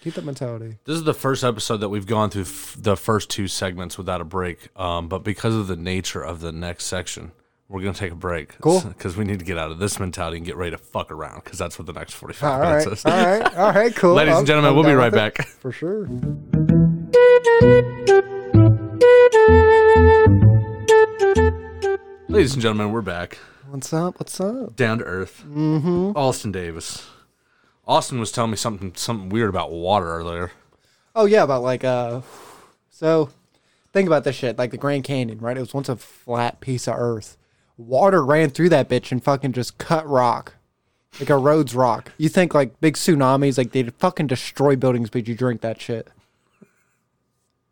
Keep 0.00 0.14
that 0.14 0.24
mentality. 0.24 0.76
This 0.84 0.94
is 0.98 1.02
the 1.02 1.12
first 1.12 1.42
episode 1.42 1.78
that 1.78 1.88
we've 1.88 2.06
gone 2.06 2.30
through 2.30 2.42
f- 2.42 2.76
the 2.78 2.96
first 2.96 3.28
two 3.28 3.48
segments 3.48 3.98
without 3.98 4.20
a 4.20 4.24
break. 4.24 4.68
Um, 4.78 5.08
but 5.08 5.24
because 5.24 5.52
of 5.56 5.66
the 5.66 5.74
nature 5.74 6.22
of 6.22 6.40
the 6.40 6.52
next 6.52 6.84
section, 6.84 7.32
we're 7.68 7.80
gonna 7.80 7.92
take 7.92 8.12
a 8.12 8.14
break. 8.14 8.56
Cool. 8.60 8.82
Because 8.88 9.16
we 9.16 9.24
need 9.24 9.40
to 9.40 9.44
get 9.44 9.58
out 9.58 9.72
of 9.72 9.80
this 9.80 9.98
mentality 9.98 10.36
and 10.36 10.46
get 10.46 10.54
ready 10.54 10.70
to 10.70 10.78
fuck 10.78 11.10
around. 11.10 11.42
Because 11.42 11.58
that's 11.58 11.76
what 11.76 11.86
the 11.86 11.92
next 11.92 12.14
forty-five 12.14 12.52
All 12.52 12.60
minutes 12.70 12.86
right. 12.86 12.92
is. 12.92 13.04
All 13.04 13.26
right. 13.40 13.56
All 13.56 13.72
right. 13.72 13.96
Cool. 13.96 14.14
Ladies 14.14 14.30
I'm- 14.34 14.38
and 14.38 14.46
gentlemen, 14.46 14.70
I'm 14.70 14.76
we'll 14.76 14.84
be 14.84 14.92
right 14.92 15.12
back. 15.12 15.44
For 15.44 15.72
sure. 15.72 16.06
Ladies 22.28 22.52
and 22.52 22.60
gentlemen, 22.62 22.92
we're 22.92 23.00
back. 23.00 23.38
What's 23.70 23.92
up? 23.94 24.20
What's 24.20 24.38
up? 24.40 24.76
Down 24.76 24.98
to 24.98 25.04
earth. 25.04 25.42
Mm-hmm. 25.48 26.12
Austin 26.14 26.52
Davis. 26.52 27.06
Austin 27.86 28.18
was 28.18 28.32
telling 28.32 28.50
me 28.50 28.56
something 28.56 28.92
something 28.96 29.28
weird 29.28 29.48
about 29.48 29.70
water 29.70 30.06
earlier. 30.06 30.52
Oh 31.14 31.26
yeah, 31.26 31.44
about 31.44 31.62
like 31.62 31.84
uh, 31.84 32.22
so 32.90 33.30
think 33.92 34.06
about 34.06 34.24
this 34.24 34.36
shit. 34.36 34.58
Like 34.58 34.70
the 34.70 34.76
Grand 34.76 35.04
Canyon, 35.04 35.38
right? 35.38 35.56
It 35.56 35.60
was 35.60 35.74
once 35.74 35.88
a 35.88 35.96
flat 35.96 36.60
piece 36.60 36.88
of 36.88 36.96
earth. 36.98 37.36
Water 37.76 38.24
ran 38.24 38.50
through 38.50 38.70
that 38.70 38.88
bitch 38.88 39.12
and 39.12 39.22
fucking 39.22 39.52
just 39.52 39.78
cut 39.78 40.08
rock, 40.08 40.54
like 41.20 41.30
a 41.30 41.36
Rhodes 41.36 41.74
rock. 41.74 42.12
You 42.18 42.28
think 42.28 42.54
like 42.54 42.80
big 42.80 42.94
tsunamis, 42.94 43.58
like 43.58 43.72
they'd 43.72 43.94
fucking 43.94 44.26
destroy 44.26 44.76
buildings, 44.76 45.10
but 45.10 45.28
you 45.28 45.34
drink 45.34 45.60
that 45.60 45.80
shit. 45.80 46.08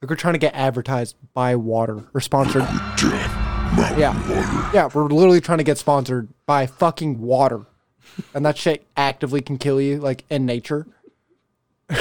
Like 0.01 0.11
we're 0.11 0.17
trying 0.17 0.35
to 0.35 0.39
get 0.39 0.55
advertised 0.55 1.17
by 1.33 1.57
water 1.57 2.05
or 2.13 2.21
sponsored. 2.21 2.63
Yeah, 3.97 4.71
yeah, 4.73 4.89
we're 4.95 5.09
literally 5.09 5.41
trying 5.41 5.59
to 5.59 5.65
get 5.65 5.79
sponsored 5.79 6.29
by 6.47 6.67
fucking 6.67 7.21
water, 7.21 7.63
and 8.35 8.45
that 8.45 8.57
shit 8.57 8.87
actively 8.97 9.41
can 9.41 9.59
kill 9.59 9.81
you, 9.81 9.99
like 9.99 10.25
in 10.31 10.47
nature. 10.47 10.87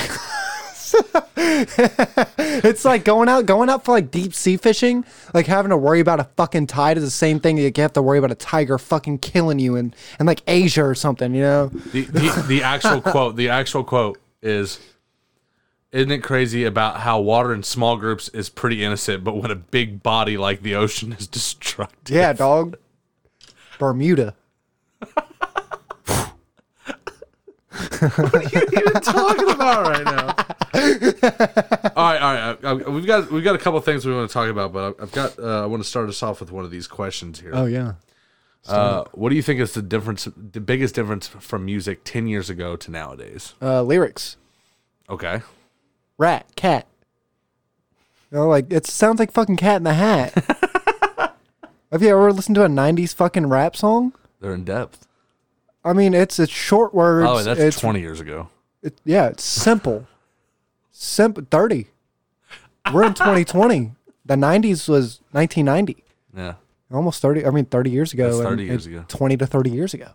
it's 1.36 2.86
like 2.86 3.04
going 3.04 3.28
out 3.28 3.46
going 3.46 3.70
out 3.70 3.84
for 3.84 3.92
like 3.92 4.12
deep 4.12 4.34
sea 4.34 4.58
fishing 4.58 5.04
like 5.34 5.48
having 5.48 5.70
to 5.70 5.78
worry 5.78 6.00
about 6.00 6.20
a 6.20 6.24
fucking 6.36 6.68
tide 6.68 6.98
is 6.98 7.04
the 7.04 7.10
same 7.10 7.40
thing 7.40 7.56
that 7.56 7.62
you 7.62 7.72
have 7.82 7.94
to 7.94 8.02
worry 8.02 8.18
about 8.18 8.32
a 8.32 8.36
tiger 8.36 8.78
fucking 8.78 9.18
killing 9.18 9.60
you 9.60 9.76
in, 9.76 9.94
in 10.20 10.26
like 10.26 10.42
asia 10.48 10.84
or 10.84 10.96
something 10.96 11.34
you 11.34 11.42
know 11.42 11.68
The, 11.68 12.02
the, 12.02 12.46
the 12.48 12.64
actual 12.64 13.02
quote, 13.12 13.36
the 13.36 13.50
actual 13.50 13.84
quote 13.84 14.20
is, 14.42 14.80
"Isn't 15.92 16.12
it 16.12 16.24
crazy 16.24 16.64
about 16.64 17.00
how 17.02 17.20
water 17.20 17.54
in 17.54 17.64
small 17.64 17.98
groups 17.98 18.30
is 18.30 18.50
pretty 18.50 18.84
innocent, 18.84 19.24
but 19.24 19.36
when 19.36 19.52
a 19.52 19.56
big 19.56 20.04
body 20.04 20.38
like 20.38 20.62
the 20.62 20.76
ocean 20.76 21.14
is 21.14 21.28
destructive." 21.40 22.16
yeah 22.16 22.34
dog 22.34 22.78
bermuda 23.80 24.36
talking 27.74 29.50
about 29.50 29.88
right 29.88 30.06
now? 30.06 30.36
all 31.96 32.04
right, 32.04 32.22
all 32.22 32.34
right. 32.34 32.64
uh, 32.64 32.70
uh, 32.88 32.92
we've 32.92 33.06
got 33.06 33.32
we've 33.32 33.44
got 33.44 33.56
a 33.56 33.58
couple 33.58 33.80
things 33.82 34.06
we 34.06 34.14
want 34.14 34.30
to 34.30 34.34
talk 34.34 34.50
about, 34.50 34.74
but 34.74 34.96
I've 35.02 35.12
got 35.12 35.38
uh, 35.40 35.64
I 35.64 35.66
want 35.66 35.82
to 35.84 35.90
start 35.90 36.10
us 36.10 36.22
off 36.24 36.40
with 36.40 36.52
one 36.52 36.66
of 36.66 36.72
these 36.72 36.88
questions 36.88 37.40
here. 37.40 37.52
oh 37.54 37.66
yeah 37.66 37.94
Uh, 38.68 39.04
what 39.14 39.30
do 39.30 39.36
you 39.36 39.42
think 39.42 39.60
is 39.60 39.74
the 39.74 39.82
difference, 39.82 40.26
the 40.36 40.62
biggest 40.62 40.96
difference 40.96 41.28
from 41.28 41.66
music 41.66 42.02
ten 42.04 42.28
years 42.28 42.50
ago 42.50 42.76
to 42.76 42.92
nowadays? 42.92 43.54
uh 43.62 43.82
lyrics 43.84 44.38
Okay, 45.10 45.42
rat 46.18 46.46
cat 46.56 46.88
you 48.32 48.38
know 48.38 48.48
like 48.48 48.72
it 48.72 48.86
sounds 48.88 49.20
like 49.20 49.32
fucking 49.32 49.58
cat 49.58 49.78
in 49.78 49.84
the 49.84 49.94
hat 49.94 50.34
have 51.92 52.02
you 52.02 52.10
ever 52.10 52.32
listened 52.32 52.56
to 52.56 52.64
a 52.64 52.68
90s 52.70 53.14
fucking 53.14 53.48
rap 53.48 53.76
song 53.76 54.14
they're 54.40 54.54
in 54.54 54.64
depth. 54.64 55.08
I 55.86 55.94
mean 55.94 56.14
it's 56.14 56.40
it's 56.40 56.52
short 56.52 56.94
words 56.94 57.28
Oh, 57.30 57.44
that's 57.44 57.60
it's 57.60 57.80
twenty 57.80 58.00
years 58.00 58.20
ago. 58.20 58.50
It, 58.82 59.00
yeah, 59.06 59.28
it's 59.28 59.44
simple. 59.44 60.08
Simple. 60.92 61.46
30. 61.50 61.88
We're 62.94 63.06
in 63.06 63.14
2020. 63.14 63.94
The 64.26 64.36
90s 64.36 64.90
was 64.90 65.22
1990. 65.32 66.04
Yeah, 66.36 66.56
Almost 66.92 67.22
30. 67.22 67.46
I 67.46 67.50
mean, 67.52 67.66
30 67.66 67.90
years 67.90 68.12
ago. 68.14 68.26
That's 68.26 68.40
and- 68.40 68.48
30 68.50 68.64
years 68.66 68.86
and 68.86 68.96
ago. 68.96 69.06
20 69.08 69.38
to 69.38 69.48
30 69.48 69.70
years 69.70 69.94
ago. 69.94 70.10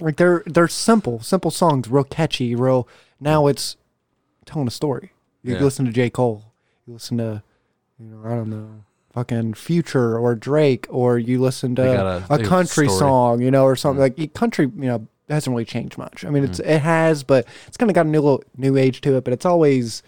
Like 0.00 0.16
they're 0.16 0.42
they're 0.46 0.68
simple, 0.68 1.20
simple 1.20 1.50
songs, 1.50 1.88
real 1.88 2.04
catchy, 2.04 2.54
real. 2.54 2.86
Now 3.18 3.46
it's 3.48 3.76
telling 4.44 4.68
a 4.68 4.70
story. 4.70 5.12
You 5.42 5.54
Yeah. 5.54 5.60
listen 5.62 5.86
to 5.86 5.90
J 5.92 6.08
Cole. 6.10 6.44
You 6.86 6.92
listen 6.92 7.16
to, 7.18 7.42
you 7.98 8.06
know, 8.06 8.20
I 8.24 8.34
don't 8.36 8.50
know, 8.50 8.84
fucking 9.16 9.54
Future 9.54 10.18
or 10.18 10.34
Drake, 10.34 10.86
or 10.90 11.18
you 11.18 11.40
listen 11.40 11.74
to 11.76 11.82
a- 11.82 11.84
a, 11.84 11.88
they 12.20 12.28
got 12.28 12.40
a 12.40 12.44
country 12.48 12.86
song, 12.98 13.40
you 13.40 13.50
know, 13.50 13.64
or 13.64 13.74
something 13.74 13.98
like 14.00 14.16
y- 14.18 14.26
country. 14.32 14.66
You 14.76 14.86
know, 14.86 15.06
hasn't 15.28 15.52
really 15.52 15.64
changed 15.64 15.96
much. 15.98 16.24
I 16.24 16.30
mean, 16.30 16.44
it's 16.44 16.60
it 16.60 16.78
has, 16.80 17.22
but 17.24 17.46
it's 17.66 17.76
kind 17.78 17.90
of 17.90 17.94
got 17.94 18.04
a 18.06 18.08
new 18.08 18.20
little 18.20 18.44
new 18.56 18.76
age 18.76 19.00
to 19.00 19.16
it. 19.16 19.24
But 19.24 19.32
it's 19.32 19.46
always 19.46 20.02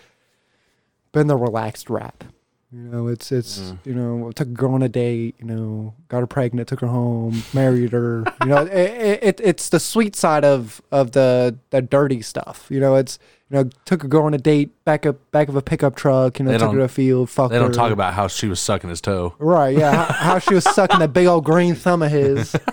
been 1.12 1.26
the 1.26 1.36
relaxed 1.36 1.88
rap. 1.90 2.22
You 2.70 2.80
know, 2.80 3.08
it's 3.08 3.32
it's 3.32 3.72
you 3.86 3.94
know 3.94 4.30
took 4.32 4.48
a 4.48 4.50
girl 4.50 4.74
on 4.74 4.82
a 4.82 4.90
date. 4.90 5.36
You 5.38 5.46
know, 5.46 5.94
got 6.08 6.20
her 6.20 6.26
pregnant, 6.26 6.68
took 6.68 6.80
her 6.80 6.86
home, 6.86 7.42
married 7.54 7.92
her. 7.92 8.24
You 8.42 8.48
know, 8.48 8.62
it, 8.70 9.18
it 9.22 9.40
it's 9.42 9.70
the 9.70 9.80
sweet 9.80 10.14
side 10.14 10.44
of 10.44 10.82
of 10.92 11.12
the 11.12 11.58
the 11.70 11.80
dirty 11.80 12.20
stuff. 12.20 12.66
You 12.68 12.78
know, 12.78 12.94
it's 12.94 13.18
you 13.50 13.56
know 13.56 13.70
took 13.84 14.04
a 14.04 14.08
girl 14.08 14.24
on 14.24 14.34
a 14.34 14.38
date 14.38 14.84
back 14.84 15.06
up 15.06 15.16
back 15.30 15.48
of 15.48 15.56
a 15.56 15.62
pickup 15.62 15.96
truck. 15.96 16.38
You 16.38 16.44
know, 16.44 16.52
They 16.52 16.58
took 16.58 16.72
her 16.72 16.78
to 16.78 16.84
a 16.84 16.88
field. 16.88 17.30
Fucked 17.30 17.52
They 17.52 17.58
don't 17.58 17.72
talk 17.72 17.92
about 17.92 18.14
how 18.14 18.28
she 18.28 18.46
was 18.46 18.60
sucking 18.60 18.90
his 18.90 19.00
toe. 19.00 19.34
Right, 19.38 19.76
yeah. 19.76 20.04
how, 20.04 20.12
how 20.12 20.38
she 20.38 20.54
was 20.54 20.64
sucking 20.64 20.98
that 21.00 21.12
big 21.12 21.26
old 21.26 21.44
green 21.44 21.74
thumb 21.74 22.02
of 22.02 22.10
his. 22.10 22.54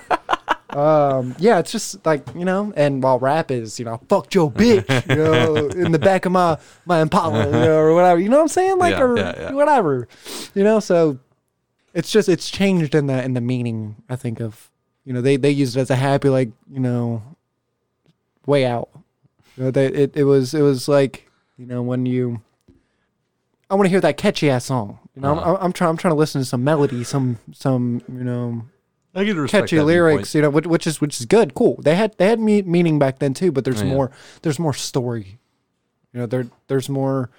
Um, 0.76 1.34
yeah, 1.40 1.60
it's 1.60 1.72
just 1.72 2.06
like, 2.06 2.28
you 2.36 2.44
know, 2.44 2.74
and 2.76 3.02
while 3.02 3.18
rap 3.18 3.50
is, 3.50 3.80
you 3.80 3.86
know, 3.86 4.02
fuck 4.10 4.34
your 4.34 4.52
bitch, 4.52 5.10
you 5.10 5.16
know, 5.16 5.68
in 5.86 5.94
the 5.94 6.00
back 6.00 6.26
of 6.26 6.34
my 6.34 6.58
my 6.86 7.00
Impala, 7.00 7.46
you 7.46 7.52
know, 7.52 7.78
or 7.78 7.96
whatever. 7.96 8.20
You 8.20 8.28
know 8.28 8.36
what 8.36 8.42
I'm 8.42 8.48
saying? 8.50 8.78
Like 8.78 8.96
Yeah, 8.96 9.02
or 9.02 9.18
yeah, 9.18 9.36
yeah. 9.40 9.52
whatever. 9.54 10.10
You 10.54 10.66
know, 10.66 10.82
so 10.82 11.18
it's 11.94 12.12
just 12.12 12.28
it's 12.28 12.52
changed 12.52 12.94
in 12.94 13.08
the 13.08 13.24
in 13.24 13.36
the 13.36 13.42
meaning, 13.42 13.96
I 14.10 14.18
think, 14.18 14.42
of 14.42 14.70
you 15.06 15.14
know, 15.14 15.22
they 15.22 15.38
they 15.38 15.50
use 15.50 15.78
it 15.78 15.80
as 15.80 15.90
a 15.90 15.96
happy, 15.96 16.28
like, 16.28 16.50
you 16.70 16.82
know, 16.82 17.24
way 18.46 18.66
out. 18.66 18.90
You 19.58 19.64
know, 19.66 19.72
they 19.72 19.88
it, 19.88 20.16
it 20.18 20.24
was 20.26 20.54
it 20.54 20.62
was 20.62 20.88
like, 20.88 21.30
you 21.58 21.66
know, 21.66 21.82
when 21.82 22.06
you 22.06 22.42
I 23.70 23.76
want 23.76 23.86
to 23.86 23.90
hear 23.90 24.02
that 24.02 24.18
catchy 24.18 24.50
ass 24.50 24.66
song. 24.66 25.00
You 25.16 25.22
know, 25.22 25.32
Uh-huh. 25.38 25.56
I'm, 25.56 25.66
I'm 25.66 25.74
trying. 25.74 25.90
I'm 25.90 25.98
trying 25.98 26.12
to 26.14 26.18
listen 26.18 26.42
to 26.42 26.46
some 26.46 26.64
melody, 26.64 27.04
some 27.04 27.40
some 27.54 28.02
you 28.12 28.24
know 28.24 28.66
I 29.16 29.24
can 29.24 29.40
respect 29.40 29.64
catchy 29.70 29.80
lyrics. 29.80 30.36
You 30.36 30.42
know, 30.42 30.50
which, 30.50 30.68
which 30.68 30.86
is 30.88 31.00
which 31.02 31.20
is 31.20 31.26
good, 31.26 31.54
cool. 31.56 31.80
They 31.82 31.96
had 31.96 32.18
they 32.18 32.28
had 32.28 32.40
me- 32.40 32.62
meaning 32.64 33.00
back 33.00 33.20
then 33.20 33.34
too, 33.34 33.52
but 33.52 33.64
there's 33.64 33.82
Oh, 33.82 33.86
yeah. 33.86 33.94
more. 33.94 34.12
There's 34.42 34.60
more 34.60 34.74
story. 34.74 35.40
You 36.14 36.20
know, 36.22 36.26
there 36.26 36.48
there's 36.68 36.90
more 36.90 37.30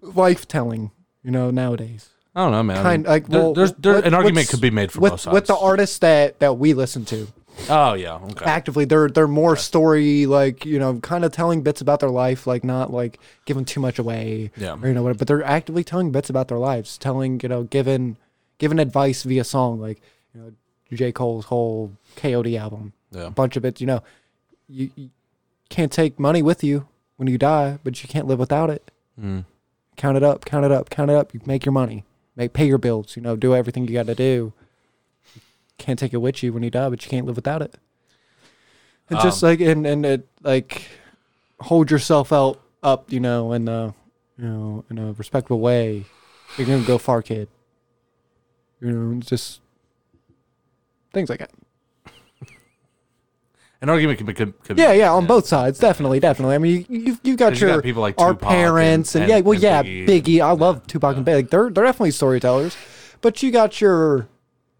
life 0.00 0.46
telling. 0.48 0.90
You 1.24 1.32
know, 1.32 1.50
nowadays. 1.50 2.10
I 2.36 2.44
don't 2.44 2.52
know, 2.52 2.62
man. 2.62 2.76
I 2.78 2.82
Kind 2.82 3.02
mean, 3.02 3.10
like 3.10 3.26
there- 3.28 3.40
well, 3.40 3.54
there's 3.54 3.72
there, 3.72 3.94
what- 3.94 4.06
an 4.06 4.14
argument 4.14 4.36
what's- 4.44 4.50
could 4.50 4.60
be 4.60 4.70
made 4.70 4.92
for 4.92 5.00
with 5.00 5.12
both 5.12 5.20
sides. 5.22 5.34
with 5.34 5.46
the 5.46 5.56
artists 5.56 5.98
that 5.98 6.38
that 6.38 6.56
we 6.56 6.72
listen 6.72 7.04
to 7.06 7.26
oh 7.70 7.94
yeah, 7.94 8.14
okay. 8.16 8.44
actively. 8.44 8.84
They're 8.84 9.08
they're 9.08 9.28
more 9.28 9.56
story 9.56 10.26
like 10.26 10.64
you 10.64 10.78
know, 10.78 10.98
kind 11.00 11.24
of 11.24 11.32
telling 11.32 11.62
bits 11.62 11.80
about 11.80 12.00
their 12.00 12.10
life, 12.10 12.46
like 12.46 12.64
not 12.64 12.92
like 12.92 13.18
giving 13.44 13.64
too 13.64 13.80
much 13.80 13.98
away. 13.98 14.50
Yeah. 14.56 14.76
or, 14.80 14.88
you 14.88 14.94
know 14.94 15.02
what 15.02 15.18
but 15.18 15.26
they're 15.28 15.42
actively 15.44 15.84
telling 15.84 16.12
bits 16.12 16.30
about 16.30 16.48
their 16.48 16.58
lives 16.58 16.98
telling 16.98 17.40
you 17.42 17.48
know 17.48 17.64
giving 17.64 18.16
giving 18.58 18.78
advice 18.78 19.22
via 19.22 19.44
song 19.44 19.80
like 19.80 20.00
you 20.34 20.40
know 20.40 20.52
j 20.92 21.12
cole's 21.12 21.46
whole 21.46 21.92
kod 22.16 22.46
album 22.54 22.92
Yeah. 23.10 23.26
a 23.26 23.30
bunch 23.30 23.56
of 23.56 23.64
it 23.64 23.80
you 23.80 23.86
know 23.86 24.02
you, 24.68 24.90
you 24.96 25.10
can't 25.68 25.92
take 25.92 26.18
money 26.18 26.42
with 26.42 26.62
you 26.64 26.86
when 27.16 27.28
you 27.28 27.38
die 27.38 27.78
but 27.84 28.02
you 28.02 28.08
can't 28.08 28.26
live 28.26 28.38
without 28.38 28.70
it 28.70 28.90
Mm. 29.20 29.44
count 29.96 30.16
it 30.16 30.22
up 30.22 30.44
count 30.44 30.64
it 30.64 30.70
up 30.72 30.90
count 30.90 31.10
it 31.10 31.16
up 31.16 31.32
you 31.34 31.40
make 31.46 31.64
your 31.64 31.72
money 31.72 32.04
make 32.36 32.52
pay 32.52 32.66
your 32.66 32.78
bills 32.78 33.16
you 33.16 33.22
know 33.22 33.34
do 33.34 33.54
everything 33.54 33.86
you 33.88 33.94
got 33.94 34.06
to 34.06 34.14
do 34.14 34.52
can't 35.78 35.98
take 35.98 36.12
it 36.14 36.18
with 36.18 36.42
you 36.42 36.52
when 36.52 36.62
you 36.62 36.70
die 36.70 36.88
but 36.88 37.04
you 37.04 37.10
can't 37.10 37.26
live 37.26 37.36
without 37.36 37.62
it. 37.62 37.74
And 39.10 39.20
just 39.20 39.42
Um, 39.42 39.50
like 39.50 39.60
and 39.60 39.86
and 39.86 40.04
it 40.06 40.26
like 40.42 40.88
hold 41.60 41.90
yourself 41.90 42.32
out 42.32 42.60
up 42.82 43.10
you 43.12 43.20
know 43.20 43.52
in 43.52 43.68
a 43.68 43.94
you 44.38 44.44
know 44.44 44.84
in 44.90 44.98
a 44.98 45.12
respectable 45.12 45.60
way. 45.60 46.04
You're 46.56 46.66
gonna 46.66 46.82
go 46.84 46.98
far 46.98 47.22
kid. 47.22 47.48
You 48.80 48.90
know 48.92 49.20
just 49.20 49.60
things 51.12 51.28
like 51.30 51.38
that. 51.40 51.50
An 53.82 53.90
argument 53.90 54.16
could 54.18 54.26
be 54.26 54.34
could, 54.34 54.60
could 54.64 54.76
be 54.76 54.82
yeah 54.82 54.92
yeah 54.92 55.12
on 55.12 55.26
both 55.26 55.46
sides. 55.46 55.78
Definitely 55.78 56.18
definitely. 56.18 56.54
I 56.54 56.58
mean 56.58 56.86
you 56.88 56.98
you, 57.00 57.18
you 57.22 57.36
got 57.36 57.50
'Cause 57.52 57.60
you 57.60 57.66
your 57.68 57.76
got 57.76 57.84
people 57.84 58.02
like 58.02 58.18
our 58.20 58.32
Tupac 58.32 58.48
parents 58.48 59.14
and, 59.14 59.24
and- 59.24 59.30
yeah 59.30 59.40
well 59.40 59.52
and 59.52 59.62
yeah 59.62 59.82
Biggie. 59.82 60.06
biggie, 60.08 60.40
i 60.40 60.50
love 60.52 60.86
tupac 60.86 61.16
and 61.16 61.26
biggie. 61.26 61.34
Like 61.36 61.50
they're 61.50 61.70
they're 61.70 61.84
definitely 61.84 62.10
storytellers. 62.12 62.76
But 63.20 63.42
you 63.42 63.50
got 63.50 63.80
your 63.80 64.28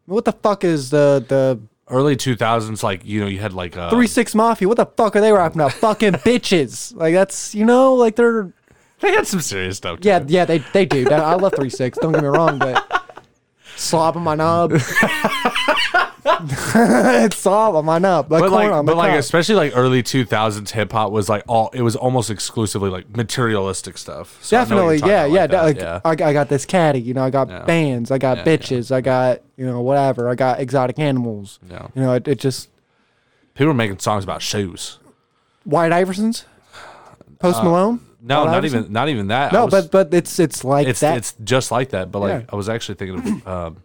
what 0.07 0.25
the 0.25 0.33
fuck 0.33 0.65
is 0.65 0.91
the 0.91 1.25
the 1.29 1.61
early 1.89 2.17
2000s 2.17 2.83
like 2.83 3.05
you 3.05 3.21
know 3.21 3.27
you 3.27 3.39
had 3.39 3.53
like 3.53 3.77
uh 3.77 3.91
three 3.91 4.09
six 4.09 4.35
mafia 4.35 4.67
what 4.67 4.77
the 4.77 4.87
fuck 4.87 5.15
are 5.15 5.21
they 5.21 5.31
rapping 5.31 5.61
about 5.61 5.73
fucking 5.73 6.13
bitches 6.25 6.95
like 6.97 7.15
that's 7.15 7.55
you 7.55 7.65
know 7.65 7.95
like 7.95 8.17
they're 8.17 8.53
they 9.01 9.13
had 9.13 9.27
some 9.27 9.41
serious 9.41 9.77
stuff 9.77 10.01
too. 10.01 10.09
Yeah, 10.09 10.25
yeah, 10.27 10.45
they 10.45 10.59
they 10.73 10.87
do. 10.87 11.09
I 11.11 11.35
love 11.35 11.53
three 11.55 11.71
six. 11.71 11.99
Don't 11.99 12.13
get 12.13 12.23
me 12.23 12.29
wrong, 12.29 12.59
but 12.59 13.05
slob 13.77 14.17
on 14.17 14.23
my 14.23 14.35
knob. 14.35 14.73
it's 16.27 17.37
slob 17.37 17.77
on 17.77 17.85
my 17.85 17.99
knob. 17.99 18.31
Like 18.31 18.43
but 18.43 18.51
like, 18.51 18.71
on 18.71 18.85
but 18.87 18.97
like, 18.97 19.19
especially 19.19 19.55
like 19.55 19.73
early 19.77 20.03
2000s 20.03 20.71
hip 20.71 20.93
hop 20.93 21.13
was 21.13 21.29
like 21.29 21.45
all 21.47 21.71
it 21.73 21.83
was 21.83 21.95
almost 21.97 22.31
exclusively 22.31 22.91
like 22.91 23.15
materialistic 23.17 23.97
stuff. 23.99 24.43
So 24.43 24.57
I 24.57 24.65
know 24.65 24.85
what 24.87 24.91
you're 24.91 24.99
Definitely, 25.09 25.35
yeah, 25.37 25.47
yeah. 25.51 25.63
like 25.63 25.79
that, 25.79 26.03
I, 26.05 26.11
I 26.31 26.33
got 26.33 26.49
this 26.49 26.65
caddy, 26.65 27.01
you 27.01 27.15
know. 27.15 27.23
I 27.25 27.31
got 27.31 27.49
Yeah. 27.49 27.65
bands, 27.65 28.11
I 28.11 28.19
got 28.19 28.39
Yeah, 28.39 28.45
yeah. 28.47 28.57
bitches, 28.57 28.93
I 28.93 29.01
got 29.01 29.41
you 29.57 29.67
know 29.67 29.81
whatever. 29.81 30.29
I 30.29 30.35
got 30.35 30.61
exotic 30.61 30.99
animals. 30.99 31.59
yeah. 31.71 31.87
You 31.95 32.03
know, 32.03 32.13
it, 32.15 32.27
it 32.29 32.39
just 32.41 32.69
People 33.55 33.69
were 33.69 33.75
making 33.75 33.99
songs 34.01 34.23
about 34.25 34.43
shoes. 34.43 34.99
White 35.65 35.91
Iversons, 35.93 36.45
Post 37.39 37.63
Malone. 37.63 37.97
Uh, 37.97 37.99
No, 38.23 38.39
White 38.41 38.47
not 38.47 38.55
Iverson? 38.57 38.79
even 38.81 38.93
not 38.93 39.09
even 39.09 39.29
that. 39.29 39.53
No, 39.53 39.65
was- 39.67 39.73
but 39.73 39.91
but 39.91 40.15
it's 40.15 40.39
it's 40.39 40.65
like 40.65 40.87
it's 40.87 41.01
that. 41.01 41.17
it's 41.17 41.35
just 41.45 41.71
like 41.71 41.91
that. 41.91 42.11
But 42.13 42.19
like 42.21 42.43
Yeah. 42.43 42.47
I 42.53 42.57
was 42.57 42.69
actually 42.69 42.97
thinking 42.97 43.41
of 43.45 43.49
um, 43.49 43.83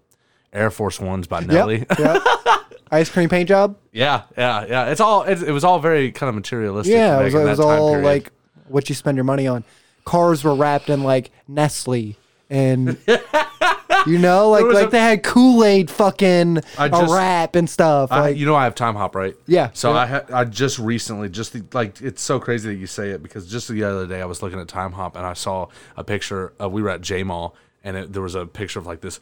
Air 0.53 0.69
Force 0.71 0.99
Ones 0.99 1.27
by 1.27 1.41
Nelly. 1.41 1.85
yep, 1.89 1.99
yep. 1.99 2.21
Ice 2.91 3.09
cream 3.09 3.29
paint 3.29 3.47
job. 3.47 3.77
yeah, 3.93 4.23
yeah, 4.37 4.65
yeah. 4.67 4.85
It's 4.91 4.99
all 4.99 5.23
it, 5.23 5.41
it 5.41 5.51
was 5.51 5.63
all 5.63 5.79
very 5.79 6.11
kind 6.11 6.27
of 6.29 6.35
materialistic. 6.35 6.93
Yeah, 6.93 7.21
it 7.21 7.23
was, 7.25 7.33
it 7.35 7.43
was 7.45 7.59
all 7.59 7.91
period. 7.91 8.05
like 8.05 8.31
what 8.67 8.89
you 8.89 8.95
spend 8.95 9.15
your 9.17 9.23
money 9.23 9.47
on. 9.47 9.63
Cars 10.03 10.43
were 10.43 10.55
wrapped 10.55 10.89
in 10.89 11.03
like 11.03 11.31
Nestle 11.47 12.15
and 12.49 12.97
you 14.05 14.17
know, 14.17 14.49
like 14.49 14.65
like 14.65 14.87
a- 14.87 14.89
they 14.89 14.99
had 14.99 15.23
Kool 15.23 15.63
Aid 15.63 15.89
fucking 15.89 16.57
I 16.77 16.87
a 16.87 16.89
just- 16.89 17.13
wrap 17.13 17.55
and 17.55 17.69
stuff. 17.69 18.11
I, 18.11 18.19
Like 18.21 18.37
you 18.37 18.45
know, 18.45 18.55
I 18.55 18.65
have 18.65 18.75
Timehop, 18.75 19.15
right? 19.15 19.35
Yeah, 19.47 19.69
So 19.73 19.91
yeah. 19.93 19.97
I 19.99 20.05
ha- 20.05 20.23
I 20.33 20.43
just 20.43 20.77
recently, 20.79 21.29
just 21.29 21.53
the, 21.53 21.63
like 21.73 22.01
it's 22.01 22.21
so 22.21 22.39
crazy 22.41 22.69
that 22.73 22.75
you 22.79 22.87
say 22.87 23.11
it 23.11 23.23
because 23.23 23.49
just 23.49 23.67
the 23.69 23.83
other 23.83 24.05
day 24.07 24.21
I 24.21 24.25
was 24.25 24.41
looking 24.41 24.59
at 24.59 24.67
Timehop 24.67 25.15
and 25.15 25.25
I 25.25 25.33
saw 25.33 25.67
a 25.95 26.03
picture. 26.03 26.51
Of, 26.59 26.71
we 26.73 26.81
were 26.81 26.89
at 26.89 26.99
J 27.01 27.23
Mall 27.23 27.55
and 27.83 27.95
it, 27.95 28.11
there 28.13 28.21
was 28.21 28.35
a 28.35 28.45
picture 28.45 28.79
of 28.79 28.85
like 28.85 28.99
this. 29.01 29.19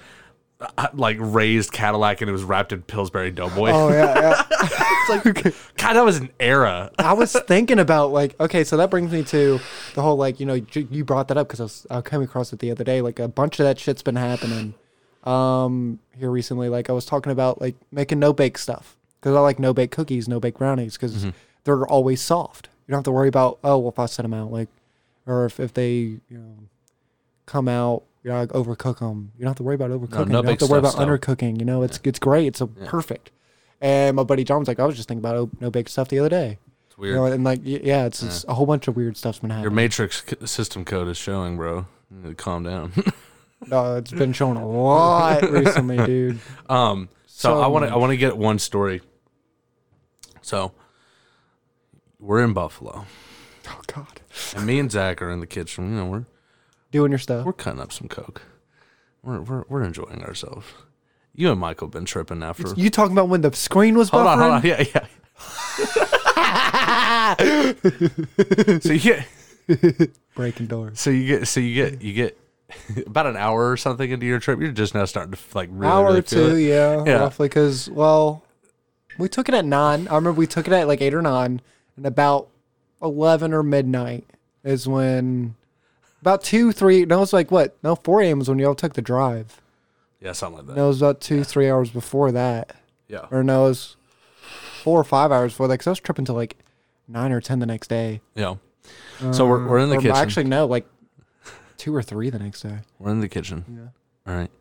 Like 0.94 1.16
raised 1.20 1.72
Cadillac 1.72 2.20
and 2.20 2.30
it 2.30 2.34
was 2.34 2.44
wrapped 2.44 2.74
in 2.74 2.82
Pillsbury 2.82 3.32
Doughboy. 3.32 3.70
oh 3.72 3.90
yeah, 3.90 4.20
yeah. 4.20 4.44
it's 4.62 5.26
like, 5.26 5.56
God, 5.78 5.94
that 5.94 6.04
was 6.04 6.18
an 6.18 6.32
era. 6.38 6.92
I 7.00 7.14
was 7.14 7.32
thinking 7.32 7.80
about 7.80 8.12
like 8.12 8.38
okay, 8.42 8.66
so 8.66 8.76
that 8.76 8.90
brings 8.90 9.10
me 9.12 9.24
to 9.24 9.60
the 9.96 10.02
whole 10.02 10.18
like 10.18 10.42
you 10.42 10.46
know 10.46 10.56
you 10.56 10.88
you 10.92 11.06
brought 11.06 11.30
that 11.30 11.38
up 11.38 11.48
because 11.48 11.62
I 11.62 11.64
was 11.64 11.88
I 11.90 12.02
came 12.02 12.22
across 12.22 12.52
it 12.52 12.60
the 12.60 12.72
other 12.72 12.84
day. 12.84 13.02
Like 13.02 13.20
a 13.20 13.30
bunch 13.30 13.60
of 13.62 13.66
that 13.66 13.80
shit's 13.80 14.02
been 14.02 14.18
happening 14.18 14.74
um 15.24 16.00
here 16.18 16.30
recently. 16.30 16.68
Like 16.68 16.90
I 16.90 16.94
was 16.94 17.06
talking 17.06 17.32
about 17.32 17.62
like 17.62 17.76
making 17.92 18.20
no 18.20 18.34
bake 18.34 18.58
stuff 18.58 18.98
because 19.22 19.36
I 19.36 19.40
like 19.40 19.60
no 19.60 19.74
bake 19.74 19.92
cookies, 19.92 20.28
no 20.28 20.42
bake 20.42 20.58
brownies 20.58 20.98
because 20.98 21.26
they're 21.64 21.88
always 21.88 22.20
soft. 22.20 22.68
You 22.86 22.92
don't 22.92 23.00
have 23.00 23.06
to 23.06 23.12
worry 23.12 23.30
about 23.30 23.60
oh 23.64 23.78
well 23.78 23.92
if 23.92 24.00
I 24.00 24.08
set 24.08 24.24
them 24.24 24.34
out 24.34 24.52
like 24.52 24.68
or 25.26 25.46
if 25.46 25.58
if 25.60 25.74
they 25.74 25.92
you 25.94 26.22
know 26.38 26.56
come 27.46 27.70
out. 27.70 28.04
You 28.24 28.32
know, 28.32 28.40
like 28.40 28.50
overcook 28.50 29.00
them. 29.00 29.32
You 29.38 29.44
don't 29.44 29.50
have 29.52 29.58
to 29.58 29.64
worry 29.64 29.76
about 29.76 29.92
overcooking. 29.92 30.28
no 30.28 30.40
you 30.40 30.44
don't 30.44 30.46
have 30.48 30.58
to 30.60 30.66
worry 30.68 30.80
about 30.80 30.92
stuff's 30.92 31.06
dope. 31.06 31.22
undercooking. 31.22 31.60
You 31.60 31.66
know, 31.66 31.84
it's 31.84 32.00
it's 32.04 32.20
great. 32.20 32.48
It's 32.48 32.62
a 32.62 32.68
perfect. 32.68 33.32
And 33.82 34.16
my 34.18 34.24
buddy 34.24 34.44
John 34.44 34.60
was 34.60 34.68
like, 34.68 34.80
I 34.80 34.86
was 34.86 34.96
just 34.98 35.08
thinking 35.08 35.22
about 35.22 35.36
oh, 35.38 35.50
no 35.62 35.72
bake 35.72 35.88
stuff 35.88 36.10
the 36.10 36.20
other 36.20 36.28
day. 36.30 36.58
It's 36.88 36.98
weird. 36.98 37.14
You 37.14 37.20
know, 37.22 37.26
and 37.28 37.44
like, 37.46 37.62
yeah, 37.64 38.06
it's, 38.06 38.22
it's 38.22 38.44
a 38.50 38.54
whole 38.54 38.66
bunch 38.66 38.90
of 38.90 38.96
weird 38.98 39.16
stuff's 39.16 39.40
been 39.40 39.52
happening. 39.52 39.64
Your 39.64 39.72
matrix 39.72 40.24
system 40.44 40.84
code 40.84 41.08
is 41.08 41.16
showing, 41.18 41.56
bro. 41.56 41.86
You 42.12 42.18
need 42.18 42.30
to 42.30 42.36
calm 42.36 42.64
down. 42.64 42.92
No, 43.68 43.98
it's 43.98 44.14
been 44.14 44.32
shown 44.32 44.56
a 44.56 44.66
lot 44.66 45.42
recently, 45.52 45.98
dude. 45.98 46.40
um, 46.70 47.10
so, 47.26 47.56
So 47.56 47.62
I 47.62 47.68
want 47.68 47.86
to 47.86 47.92
I 47.92 47.98
want 47.98 48.12
to 48.12 48.16
get 48.18 48.38
one 48.38 48.58
story. 48.58 49.02
So 50.42 50.72
we're 52.22 52.42
in 52.42 52.54
Buffalo, 52.54 53.06
Oh 53.68 53.82
God, 53.88 54.22
and 54.56 54.66
me 54.66 54.80
and 54.80 54.90
Zach 54.90 55.22
are 55.22 55.30
in 55.30 55.42
the 55.42 55.46
kitchen. 55.46 55.90
You 55.92 55.96
know, 55.98 56.06
we're 56.06 56.26
doing 56.92 57.12
your 57.12 57.20
stuff. 57.20 57.46
we're 57.46 57.54
cutting 57.54 57.80
up 57.82 57.92
some 57.94 58.08
coke. 58.08 58.42
We're 59.24 59.42
we're, 59.42 59.64
we're 59.70 59.84
enjoying 59.84 60.24
ourselves. 60.24 60.66
You 61.36 61.52
and 61.52 61.60
Michael 61.60 61.88
been 61.88 62.06
tripping 62.06 62.42
after. 62.44 62.74
You 62.76 62.90
talking 62.90 63.14
about 63.14 63.30
when 63.30 63.42
the 63.42 63.54
screen 63.54 63.98
was 63.98 64.10
hold 64.10 64.26
buffering? 64.26 64.32
on, 64.34 64.40
hold 64.40 64.54
on. 64.54 64.66
Yeah, 64.66 64.84
yeah. 64.94 65.06
so 68.80 68.94
you 68.94 69.00
get 69.00 69.26
Breaking 70.36 70.66
doors. 70.68 71.00
so 71.00 71.10
you 71.10 71.28
get 71.28 71.48
so 71.48 71.60
you 71.60 71.76
get 71.76 72.02
you 72.02 72.14
get 72.14 72.38
about 73.08 73.26
an 73.28 73.36
hour 73.38 73.70
or 73.72 73.78
something 73.78 74.10
into 74.10 74.26
your 74.26 74.40
trip. 74.40 74.60
You're 74.60 74.72
just 74.72 74.94
now 74.96 75.06
starting 75.06 75.34
to 75.34 75.40
like 75.54 75.70
really, 75.72 75.92
Hour 75.92 76.06
really 76.08 76.20
or 76.20 76.22
two, 76.24 76.56
it. 76.56 76.62
yeah, 76.64 77.04
Yeah. 77.06 77.14
roughly. 77.20 77.48
Because 77.48 77.90
well, 77.90 78.44
we 79.18 79.28
took 79.30 79.48
it 79.50 79.56
at 79.56 79.66
nine. 79.66 80.08
I 80.08 80.16
remember 80.16 80.34
we 80.38 80.48
took 80.48 80.68
it 80.68 80.74
at 80.74 80.88
like 80.88 81.02
eight 81.02 81.14
or 81.14 81.22
nine, 81.22 81.62
and 81.98 82.06
about 82.06 82.48
eleven 83.02 83.54
or 83.54 83.64
midnight 83.64 84.26
is 84.64 84.88
when. 84.88 85.56
About 86.22 86.44
two, 86.44 86.72
three. 86.72 87.06
No, 87.06 87.18
it 87.18 87.20
was 87.22 87.34
like 87.34 87.52
what? 87.52 87.78
No, 87.84 87.96
four 87.96 88.22
a.m. 88.22 88.40
was 88.40 88.50
when 88.50 88.60
y'all 88.60 88.76
took 88.76 88.94
the 88.94 89.02
drive. 89.02 89.62
Yeah, 90.20 90.34
something 90.34 90.58
like 90.58 90.68
that. 90.68 90.76
No, 90.76 90.86
it 90.86 90.88
was 90.90 91.02
about 91.02 91.22
two, 91.22 91.44
three 91.44 91.70
hours 91.70 91.90
before 91.90 92.32
that. 92.34 92.76
Yeah. 93.08 93.28
Or 93.32 93.44
no, 93.44 93.66
it 93.66 93.70
was 93.70 93.96
four 94.84 95.00
or 95.00 95.04
five 95.06 95.32
hours 95.32 95.54
before 95.54 95.68
that. 95.70 95.76
Because 95.76 95.88
I 95.88 95.92
was 95.92 96.00
tripping 96.00 96.26
to 96.26 96.34
like 96.34 96.58
nine 97.08 97.32
or 97.32 97.40
ten 97.40 97.60
the 97.60 97.66
next 97.66 97.88
day. 97.88 98.22
Yeah. 98.36 98.56
So 99.32 99.48
we're, 99.48 99.68
we're 99.68 99.80
in 99.80 99.90
the 99.90 99.96
um, 99.96 100.00
Or 100.00 100.02
kitchen. 100.02 100.18
Actually, 100.18 100.44
no, 100.46 100.66
like 100.66 100.88
two 101.78 101.96
or 101.96 102.02
three 102.02 102.30
the 102.30 102.40
next 102.40 102.62
day. 102.64 102.80
We're 102.98 103.12
in 103.12 103.22
the 103.22 103.30
kitchen. 103.30 103.66
Yeah. 103.70 104.32
All 104.32 104.38
right. 104.38 104.52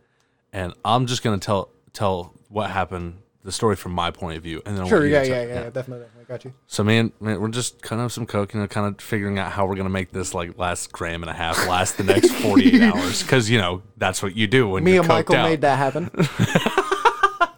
And 0.52 0.74
I'm 0.84 1.06
just 1.06 1.22
gonna 1.22 1.38
tell 1.38 1.70
tell 1.92 2.34
what 2.48 2.70
happened, 2.70 3.18
the 3.44 3.52
story 3.52 3.76
from 3.76 3.92
my 3.92 4.10
point 4.10 4.36
of 4.36 4.42
view, 4.42 4.60
and 4.66 4.76
then 4.76 4.86
Sure, 4.86 5.06
yeah, 5.06 5.22
yeah, 5.22 5.42
yeah, 5.42 5.42
yeah, 5.46 5.70
definitely, 5.70 6.04
definitely. 6.06 6.24
Got 6.26 6.44
you. 6.44 6.52
So 6.66 6.82
man, 6.84 7.12
man, 7.20 7.40
we're 7.40 7.48
just 7.48 7.80
kind 7.82 8.02
of 8.02 8.12
some 8.12 8.26
coke, 8.26 8.52
you 8.52 8.60
know, 8.60 8.66
kind 8.66 8.86
of 8.86 9.00
figuring 9.00 9.38
out 9.38 9.52
how 9.52 9.64
we're 9.66 9.76
gonna 9.76 9.88
make 9.88 10.10
this 10.10 10.34
like 10.34 10.58
last 10.58 10.92
gram 10.92 11.22
and 11.22 11.30
a 11.30 11.34
half 11.34 11.66
last 11.68 11.96
the 11.96 12.04
next 12.04 12.30
48 12.32 12.82
hours, 12.94 13.22
because 13.22 13.48
you 13.48 13.58
know 13.58 13.82
that's 13.96 14.22
what 14.22 14.36
you 14.36 14.46
do 14.46 14.68
when 14.68 14.84
Me 14.84 14.92
you're 14.94 15.00
and 15.02 15.08
Michael 15.08 15.36
out. 15.36 15.48
made 15.48 15.60
that 15.62 15.76
happen. 15.78 16.10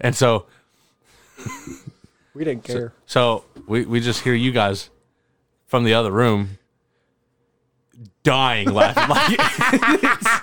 And 0.00 0.14
so, 0.14 0.46
We 2.34 2.44
didn't 2.44 2.64
care. 2.64 2.92
so 3.06 3.44
we 3.66 3.86
we 3.86 4.00
just 4.00 4.22
hear 4.22 4.34
you 4.34 4.52
guys 4.52 4.90
from 5.66 5.84
the 5.84 5.94
other 5.94 6.10
room 6.10 6.58
dying 8.22 8.70
laughing. 8.70 9.08
Like, 9.08 9.38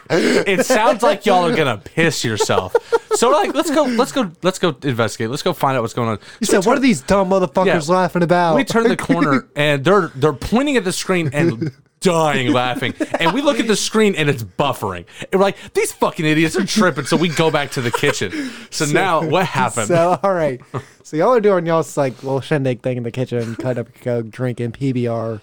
it 0.47 0.65
sounds 0.65 1.03
like 1.03 1.25
y'all 1.27 1.45
are 1.47 1.55
gonna 1.55 1.77
piss 1.77 2.23
yourself. 2.23 2.75
So 3.15 3.29
we're 3.29 3.35
like, 3.35 3.53
let's 3.53 3.69
go, 3.71 3.83
let's 3.83 4.11
go, 4.11 4.31
let's 4.43 4.59
go 4.59 4.75
investigate. 4.83 5.29
Let's 5.29 5.43
go 5.43 5.53
find 5.53 5.77
out 5.77 5.81
what's 5.81 5.93
going 5.93 6.09
on. 6.09 6.19
You 6.39 6.47
said, 6.47 6.65
"What 6.65 6.77
are 6.77 6.81
these 6.81 7.01
dumb 7.01 7.29
motherfuckers 7.29 7.87
Yeah. 7.87 7.93
laughing 7.95 8.23
about?" 8.23 8.55
We 8.55 8.63
turn 8.63 8.83
the 8.87 8.97
corner 8.97 9.47
and 9.55 9.83
they're 9.83 10.07
they're 10.15 10.33
pointing 10.33 10.77
at 10.77 10.83
the 10.83 10.93
screen 10.93 11.29
and 11.33 11.71
dying 11.99 12.51
laughing. 12.51 12.93
And 13.19 13.33
we 13.33 13.41
look 13.41 13.59
at 13.59 13.67
the 13.67 13.75
screen 13.75 14.15
and 14.15 14.27
it's 14.29 14.43
buffering. 14.43 15.05
And 15.19 15.33
we're 15.33 15.41
like, 15.41 15.57
these 15.73 15.91
fucking 15.91 16.25
idiots 16.25 16.55
are 16.55 16.65
tripping. 16.65 17.05
So 17.05 17.15
we 17.15 17.29
go 17.29 17.51
back 17.51 17.71
to 17.71 17.81
the 17.81 17.91
kitchen. 17.91 18.31
So, 18.71 18.85
now 18.85 19.23
what 19.23 19.45
happened? 19.45 19.87
So 19.87 20.19
all 20.23 20.33
right, 20.33 20.59
so 21.03 21.15
y'all 21.17 21.33
are 21.33 21.39
doing 21.41 21.65
y'all's 21.65 21.97
like 21.97 22.23
little 22.23 22.41
shindig 22.41 22.81
thing 22.81 22.97
in 22.97 23.03
the 23.03 23.11
kitchen, 23.11 23.55
cut 23.55 23.77
up 23.77 23.87
coke, 24.01 24.29
drinking 24.29 24.71
PBR, 24.71 25.41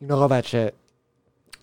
you 0.00 0.06
know 0.06 0.18
all 0.20 0.28
that 0.28 0.46
shit. 0.46 0.74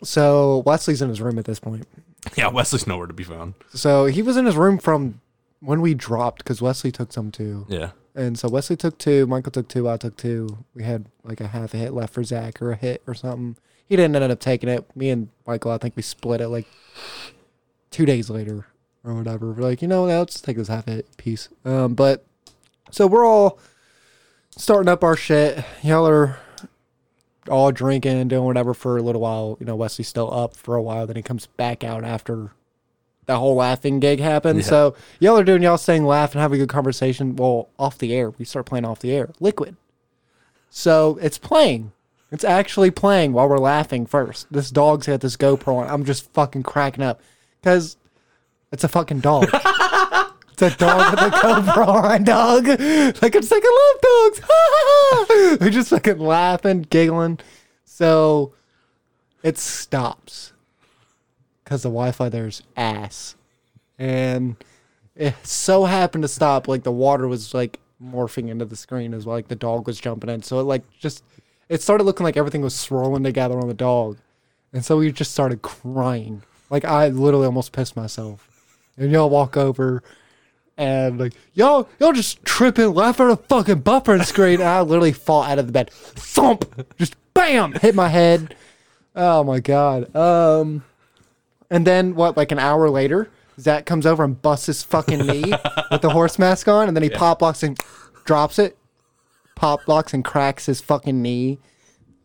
So 0.03 0.59
Wesley's 0.65 1.01
in 1.01 1.09
his 1.09 1.21
room 1.21 1.39
at 1.39 1.45
this 1.45 1.59
point. 1.59 1.87
yeah, 2.35 2.47
Wesley's 2.47 2.87
nowhere 2.87 3.07
to 3.07 3.13
be 3.13 3.23
found. 3.23 3.53
So 3.73 4.05
he 4.05 4.21
was 4.21 4.37
in 4.37 4.45
his 4.45 4.55
room 4.55 4.77
from 4.77 5.21
when 5.59 5.81
we 5.81 5.93
dropped 5.93 6.39
because 6.39 6.61
Wesley 6.61 6.91
took 6.91 7.11
some 7.11 7.31
too. 7.31 7.65
Yeah. 7.67 7.91
And 8.15 8.37
so 8.37 8.49
Wesley 8.49 8.75
took 8.75 8.97
two, 8.97 9.27
Michael 9.27 9.51
took 9.51 9.67
two, 9.67 9.87
I 9.87 9.97
took 9.97 10.17
two. 10.17 10.65
We 10.73 10.83
had 10.83 11.05
like 11.23 11.39
a 11.39 11.47
half 11.47 11.73
a 11.73 11.77
hit 11.77 11.93
left 11.93 12.13
for 12.13 12.23
Zach 12.23 12.61
or 12.61 12.71
a 12.71 12.75
hit 12.75 13.03
or 13.05 13.13
something. 13.13 13.57
He 13.87 13.95
didn't 13.95 14.15
end 14.15 14.31
up 14.31 14.39
taking 14.39 14.69
it. 14.69 14.85
Me 14.95 15.09
and 15.09 15.29
Michael, 15.45 15.71
I 15.71 15.77
think 15.77 15.95
we 15.95 16.01
split 16.01 16.41
it 16.41 16.49
like 16.49 16.65
two 17.91 18.05
days 18.05 18.29
later 18.29 18.67
or 19.03 19.13
whatever. 19.13 19.51
We're 19.51 19.63
like, 19.63 19.81
you 19.81 19.87
know, 19.87 20.05
let's 20.05 20.41
take 20.41 20.57
this 20.57 20.67
half 20.67 20.87
a 20.87 20.91
hit 20.91 21.17
piece. 21.17 21.49
Um, 21.63 21.93
but 21.93 22.25
so 22.91 23.07
we're 23.07 23.25
all 23.25 23.59
starting 24.57 24.89
up 24.89 25.03
our 25.03 25.15
shit. 25.15 25.63
Y'all 25.83 26.07
are 26.07 26.39
all 27.49 27.71
drinking 27.71 28.17
and 28.17 28.29
doing 28.29 28.45
whatever 28.45 28.73
for 28.73 28.97
a 28.97 29.01
little 29.01 29.21
while. 29.21 29.57
You 29.59 29.65
know, 29.65 29.75
Wesley's 29.75 30.07
still 30.07 30.33
up 30.33 30.55
for 30.55 30.75
a 30.75 30.81
while. 30.81 31.07
Then 31.07 31.15
he 31.15 31.21
comes 31.21 31.47
back 31.47 31.83
out 31.83 32.03
after 32.03 32.51
that 33.25 33.37
whole 33.37 33.55
laughing 33.55 33.99
gig 33.99 34.19
happened. 34.19 34.59
Yeah. 34.59 34.65
So 34.65 34.95
y'all 35.19 35.37
are 35.37 35.43
doing 35.43 35.61
y'all 35.61 35.77
saying 35.77 36.05
laugh 36.05 36.33
and 36.33 36.41
having 36.41 36.59
a 36.59 36.63
good 36.63 36.69
conversation. 36.69 37.35
Well, 37.35 37.69
off 37.77 37.97
the 37.97 38.13
air, 38.13 38.31
we 38.31 38.45
start 38.45 38.65
playing 38.65 38.85
off 38.85 38.99
the 38.99 39.11
air. 39.11 39.29
Liquid. 39.39 39.75
So 40.69 41.17
it's 41.21 41.37
playing. 41.37 41.91
It's 42.31 42.43
actually 42.43 42.91
playing 42.91 43.33
while 43.33 43.47
we're 43.47 43.57
laughing 43.57 44.05
first. 44.05 44.51
This 44.51 44.69
dog's 44.69 45.07
got 45.07 45.21
this 45.21 45.37
GoPro 45.37 45.77
on. 45.77 45.87
I'm 45.87 46.03
just 46.03 46.31
fucking 46.33 46.63
cracking 46.63 47.03
up 47.03 47.21
because 47.61 47.97
it's 48.71 48.83
a 48.83 48.89
fucking 48.89 49.21
dog. 49.21 49.49
it's 50.59 50.73
a 50.73 50.77
dog 50.77 51.11
with 51.11 51.21
a 51.21 51.29
GoPro 51.37 51.87
on, 51.87 52.23
dog. 52.23 52.67
Like 52.67 53.35
it's 53.35 53.51
like 53.51 53.63
I 53.63 53.91
love 53.93 54.39
dogs. 54.41 55.61
We're 55.61 55.69
just 55.69 55.91
fucking 55.91 56.17
laughing, 56.17 56.81
giggling. 56.89 57.39
So 57.85 58.53
it 59.43 59.59
stops 59.59 60.53
because 61.63 61.83
the 61.83 61.89
Wi-Fi 61.89 62.29
there's 62.29 62.63
ass, 62.75 63.35
and 63.99 64.55
it 65.15 65.35
so 65.43 65.85
happened 65.85 66.23
to 66.23 66.27
stop. 66.27 66.67
Like 66.67 66.81
the 66.81 66.91
water 66.91 67.27
was 67.27 67.53
like 67.53 67.79
morphing 68.03 68.49
into 68.49 68.65
the 68.65 68.75
screen 68.75 69.13
as 69.13 69.27
well. 69.27 69.35
Like 69.35 69.49
the 69.49 69.55
dog 69.55 69.85
was 69.85 69.99
jumping 69.99 70.31
in, 70.31 70.41
so 70.41 70.59
it 70.59 70.63
like 70.63 70.83
just 70.97 71.23
it 71.69 71.83
started 71.83 72.05
looking 72.05 72.23
like 72.23 72.37
everything 72.37 72.61
was 72.61 72.73
swirling 72.73 73.23
together 73.23 73.59
on 73.59 73.67
the 73.67 73.75
dog, 73.75 74.17
and 74.73 74.83
so 74.83 74.97
we 74.97 75.11
just 75.11 75.31
started 75.31 75.61
crying. 75.61 76.41
Like 76.71 76.83
I 76.83 77.09
literally 77.09 77.45
almost 77.45 77.73
pissed 77.73 77.95
myself. 77.95 78.49
And 78.97 79.11
y'all 79.11 79.29
walk 79.29 79.55
over. 79.55 80.01
And 80.77 81.19
like 81.19 81.33
y'all, 81.53 81.89
y'all 81.99 82.13
just 82.13 82.45
tripping, 82.45 82.93
laughing 82.93 83.25
at 83.27 83.31
a 83.31 83.37
fucking 83.37 83.79
buffer 83.79 84.21
screen. 84.23 84.59
And 84.59 84.69
I 84.69 84.81
literally 84.81 85.11
fall 85.11 85.43
out 85.43 85.57
of 85.57 85.65
the 85.65 85.71
bed, 85.71 85.89
thump, 85.91 86.65
just 86.97 87.15
bam, 87.33 87.73
hit 87.73 87.95
my 87.95 88.09
head. 88.09 88.55
Oh 89.15 89.43
my 89.43 89.59
god. 89.59 90.15
Um, 90.15 90.83
and 91.71 91.85
then 91.85 92.13
what? 92.13 92.37
Like 92.37 92.51
an 92.51 92.59
hour 92.59 92.89
later, 92.89 93.31
Zach 93.59 93.85
comes 93.87 94.05
over 94.05 94.23
and 94.23 94.39
busts 94.39 94.67
his 94.67 94.83
fucking 94.83 95.25
knee 95.25 95.51
with 95.91 96.01
the 96.01 96.11
horse 96.11 96.37
mask 96.37 96.67
on, 96.67 96.87
and 96.87 96.95
then 96.95 97.01
he 97.03 97.09
pop 97.09 97.41
locks 97.41 97.63
and 97.63 97.79
drops 98.25 98.59
it, 98.59 98.77
pop 99.55 99.87
locks 99.87 100.13
and 100.13 100.23
cracks 100.23 100.67
his 100.67 100.79
fucking 100.81 101.21
knee. 101.21 101.57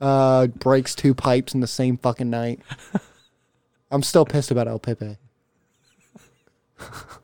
Uh, 0.00 0.48
breaks 0.48 0.96
two 0.96 1.14
pipes 1.14 1.54
in 1.54 1.60
the 1.60 1.66
same 1.66 1.96
fucking 1.96 2.28
night. 2.28 2.60
I'm 3.90 4.02
still 4.02 4.26
pissed 4.26 4.50
about 4.50 4.66
El 4.66 4.80
Pepe. 4.80 5.16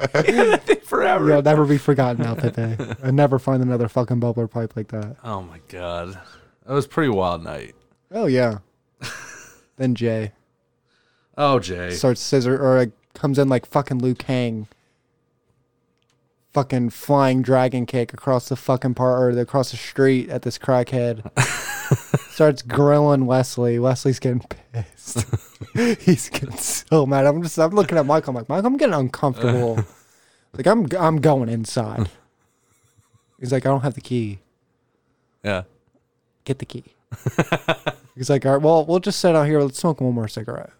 Forever. 0.84 1.28
You'll 1.28 1.42
never 1.42 1.64
be 1.64 1.78
forgotten, 1.78 2.24
out 2.24 2.38
that 2.38 2.56
day. 2.56 2.76
I 3.02 3.10
never 3.10 3.38
find 3.38 3.62
another 3.62 3.88
fucking 3.88 4.20
bubbler 4.20 4.50
pipe 4.50 4.74
like 4.76 4.88
that. 4.88 5.16
Oh 5.24 5.42
my 5.42 5.60
god. 5.68 6.18
That 6.66 6.72
was 6.74 6.86
a 6.86 6.88
pretty 6.88 7.10
wild 7.10 7.44
night. 7.44 7.74
Oh 8.10 8.26
yeah. 8.26 8.58
then 9.76 9.94
Jay 9.94 10.32
Oh, 11.38 11.58
Jay. 11.58 11.90
starts 11.94 12.20
scissor 12.20 12.60
or 12.60 12.76
like, 12.78 12.90
comes 13.14 13.38
in 13.38 13.48
like 13.48 13.66
fucking 13.66 13.98
Liu 13.98 14.14
Kang. 14.14 14.66
Fucking 16.52 16.90
flying 16.90 17.42
dragon 17.42 17.86
kick 17.86 18.12
across 18.12 18.48
the 18.48 18.56
fucking 18.56 18.94
part 18.94 19.22
or 19.22 19.38
across 19.38 19.70
the 19.70 19.76
street 19.76 20.28
at 20.30 20.42
this 20.42 20.58
crackhead. 20.58 21.30
starts 22.30 22.62
grilling 22.62 23.26
Wesley. 23.26 23.78
Wesley's 23.78 24.18
getting 24.18 24.40
pissed. 24.72 25.26
He's 26.00 26.28
getting 26.28 26.56
so 26.56 27.06
mad. 27.06 27.26
I'm 27.26 27.42
just 27.42 27.58
I'm 27.58 27.70
looking 27.70 27.98
at 27.98 28.06
Michael. 28.06 28.30
I'm 28.30 28.36
like, 28.36 28.48
Michael, 28.48 28.66
I'm 28.66 28.76
getting 28.76 28.94
uncomfortable. 28.94 29.76
like 30.54 30.66
I'm 30.66 30.88
I'm 30.98 31.20
going 31.20 31.48
inside. 31.48 32.10
He's 33.38 33.52
like, 33.52 33.64
I 33.64 33.68
don't 33.68 33.82
have 33.82 33.94
the 33.94 34.00
key. 34.00 34.40
yeah. 35.42 35.62
Get 36.44 36.58
the 36.58 36.66
key. 36.66 36.84
He's 38.16 38.30
like, 38.30 38.44
all 38.44 38.52
right, 38.52 38.62
well, 38.62 38.84
we'll 38.84 39.00
just 39.00 39.20
sit 39.20 39.36
out 39.36 39.46
here. 39.46 39.60
Let's 39.60 39.78
smoke 39.78 40.00
one 40.00 40.14
more 40.14 40.28
cigarette. 40.28 40.70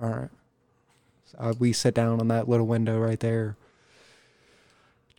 All 0.00 0.08
right. 0.10 0.30
So, 1.24 1.38
uh, 1.38 1.54
we 1.58 1.72
sit 1.72 1.94
down 1.94 2.20
on 2.20 2.28
that 2.28 2.48
little 2.48 2.66
window 2.66 2.98
right 2.98 3.18
there. 3.20 3.56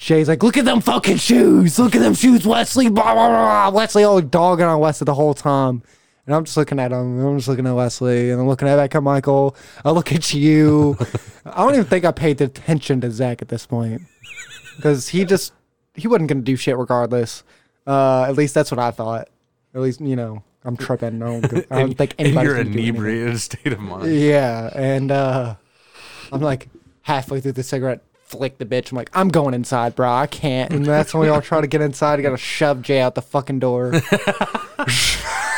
Jay's 0.04 0.28
like, 0.28 0.44
look 0.44 0.58
at 0.58 0.66
them 0.66 0.82
fucking 0.82 1.16
shoes. 1.16 1.80
Look 1.80 1.96
at 1.96 2.02
them 2.02 2.14
shoes, 2.14 2.46
Wesley. 2.46 2.90
Blah, 2.90 3.14
blah, 3.14 3.28
blah. 3.30 3.70
Wesley 3.70 4.04
all 4.04 4.20
dogging 4.20 4.66
on 4.66 4.80
Wesley 4.80 5.06
the 5.06 5.14
whole 5.14 5.34
time. 5.34 5.82
And 6.26 6.36
I'm 6.36 6.44
just 6.44 6.58
looking 6.58 6.78
at 6.80 6.92
him. 6.92 7.26
I'm 7.26 7.38
just 7.38 7.48
looking 7.48 7.66
at 7.66 7.72
Wesley. 7.74 8.30
And 8.32 8.42
I'm 8.42 8.48
looking 8.48 8.68
at 8.68 8.76
back 8.76 8.94
at 8.96 9.02
Michael. 9.02 9.56
I 9.86 9.92
look 9.92 10.12
at 10.12 10.34
you. 10.34 10.98
I 11.46 11.64
don't 11.64 11.74
even 11.74 11.86
think 11.86 12.04
I 12.04 12.12
paid 12.12 12.42
attention 12.42 13.00
to 13.02 13.12
Zach 13.12 13.42
at 13.42 13.48
this 13.48 13.66
point. 13.66 14.02
Because 14.76 15.08
he 15.08 15.24
just, 15.24 15.54
he 15.96 16.08
wasn't 16.08 16.28
going 16.28 16.40
to 16.40 16.44
do 16.44 16.58
shit 16.58 16.78
regardless. 16.78 17.44
Uh, 17.88 18.24
at 18.24 18.36
least 18.36 18.54
that's 18.54 18.72
what 18.72 18.80
I 18.80 18.92
thought. 18.92 19.30
At 19.74 19.82
least, 19.82 20.02
you 20.02 20.16
know, 20.18 20.44
I'm 20.66 20.76
tripping. 20.78 21.22
I 21.24 21.26
don't, 21.40 21.66
I 21.72 21.80
don't 21.80 21.94
think 21.98 22.16
in 22.20 22.28
anybody's 22.28 22.48
your 22.48 22.58
gonna 22.58 22.64
do 22.66 22.80
anything. 22.80 22.96
inebriated 22.96 23.40
state 23.40 23.74
of 23.74 23.80
mind. 23.80 24.14
Yeah, 24.14 24.70
and 24.76 25.12
uh 25.12 25.56
I'm 26.32 26.42
like 26.42 26.70
halfway 27.02 27.42
through 27.42 27.52
the 27.54 27.64
cigarette, 27.64 28.02
flick 28.34 28.58
the 28.58 28.66
bitch. 28.66 28.92
I'm 28.92 28.98
like, 28.98 29.10
I'm 29.14 29.30
going 29.30 29.54
inside, 29.54 29.96
bro. 29.96 30.12
I 30.12 30.28
can't. 30.28 30.72
And 30.74 30.86
that's 30.86 31.14
when 31.14 31.22
we 31.24 31.30
all 31.30 31.42
try 31.42 31.62
to 31.62 31.68
get 31.68 31.82
inside. 31.82 32.20
I 32.20 32.22
gotta 32.24 32.38
shove 32.38 32.82
Jay 32.82 33.00
out 33.00 33.16
the 33.16 33.22
fucking 33.22 33.60
door. 33.60 33.94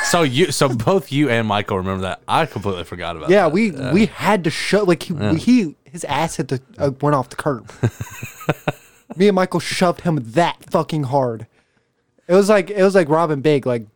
So 0.06 0.22
you, 0.22 0.52
so 0.52 0.70
both 0.70 1.12
you 1.12 1.30
and 1.30 1.48
Michael 1.48 1.78
remember 1.78 2.04
that. 2.04 2.22
I 2.28 2.46
completely 2.46 2.84
forgot 2.84 3.18
about. 3.18 3.30
Yeah, 3.32 3.50
that. 3.50 3.52
we 3.52 3.72
we 3.72 4.06
had 4.06 4.44
to 4.44 4.50
shove 4.52 4.88
like 4.88 5.04
he, 5.04 5.16
he 5.36 5.76
his 5.84 6.04
ass 6.06 6.36
hit 6.36 6.50
the 6.50 6.62
uh, 6.78 6.92
went 7.02 7.16
off 7.16 7.30
the 7.30 7.36
curb. 7.36 7.72
Me 9.18 9.28
and 9.28 9.36
Michael 9.36 9.60
shoved 9.60 10.02
him 10.02 10.20
that 10.32 10.64
fucking 10.70 11.04
hard. 11.06 11.48
It 12.28 12.34
was 12.34 12.50
like 12.50 12.70
it 12.70 12.84
was 12.84 12.94
like 12.96 13.10
Rob 13.10 13.32
and 13.32 13.42
Big, 13.42 13.66
like 13.66 13.88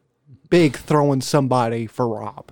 Big 0.49 0.75
throwing 0.75 1.21
somebody 1.21 1.85
for 1.85 2.07
Rob, 2.07 2.51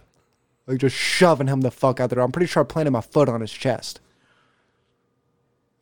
like 0.67 0.77
just 0.77 0.95
shoving 0.95 1.47
him 1.47 1.61
the 1.61 1.71
fuck 1.71 1.99
out 1.99 2.11
there. 2.11 2.21
I'm 2.21 2.31
pretty 2.31 2.47
sure 2.47 2.61
I 2.61 2.65
planted 2.65 2.91
my 2.91 3.01
foot 3.01 3.27
on 3.27 3.41
his 3.41 3.51
chest. 3.51 3.99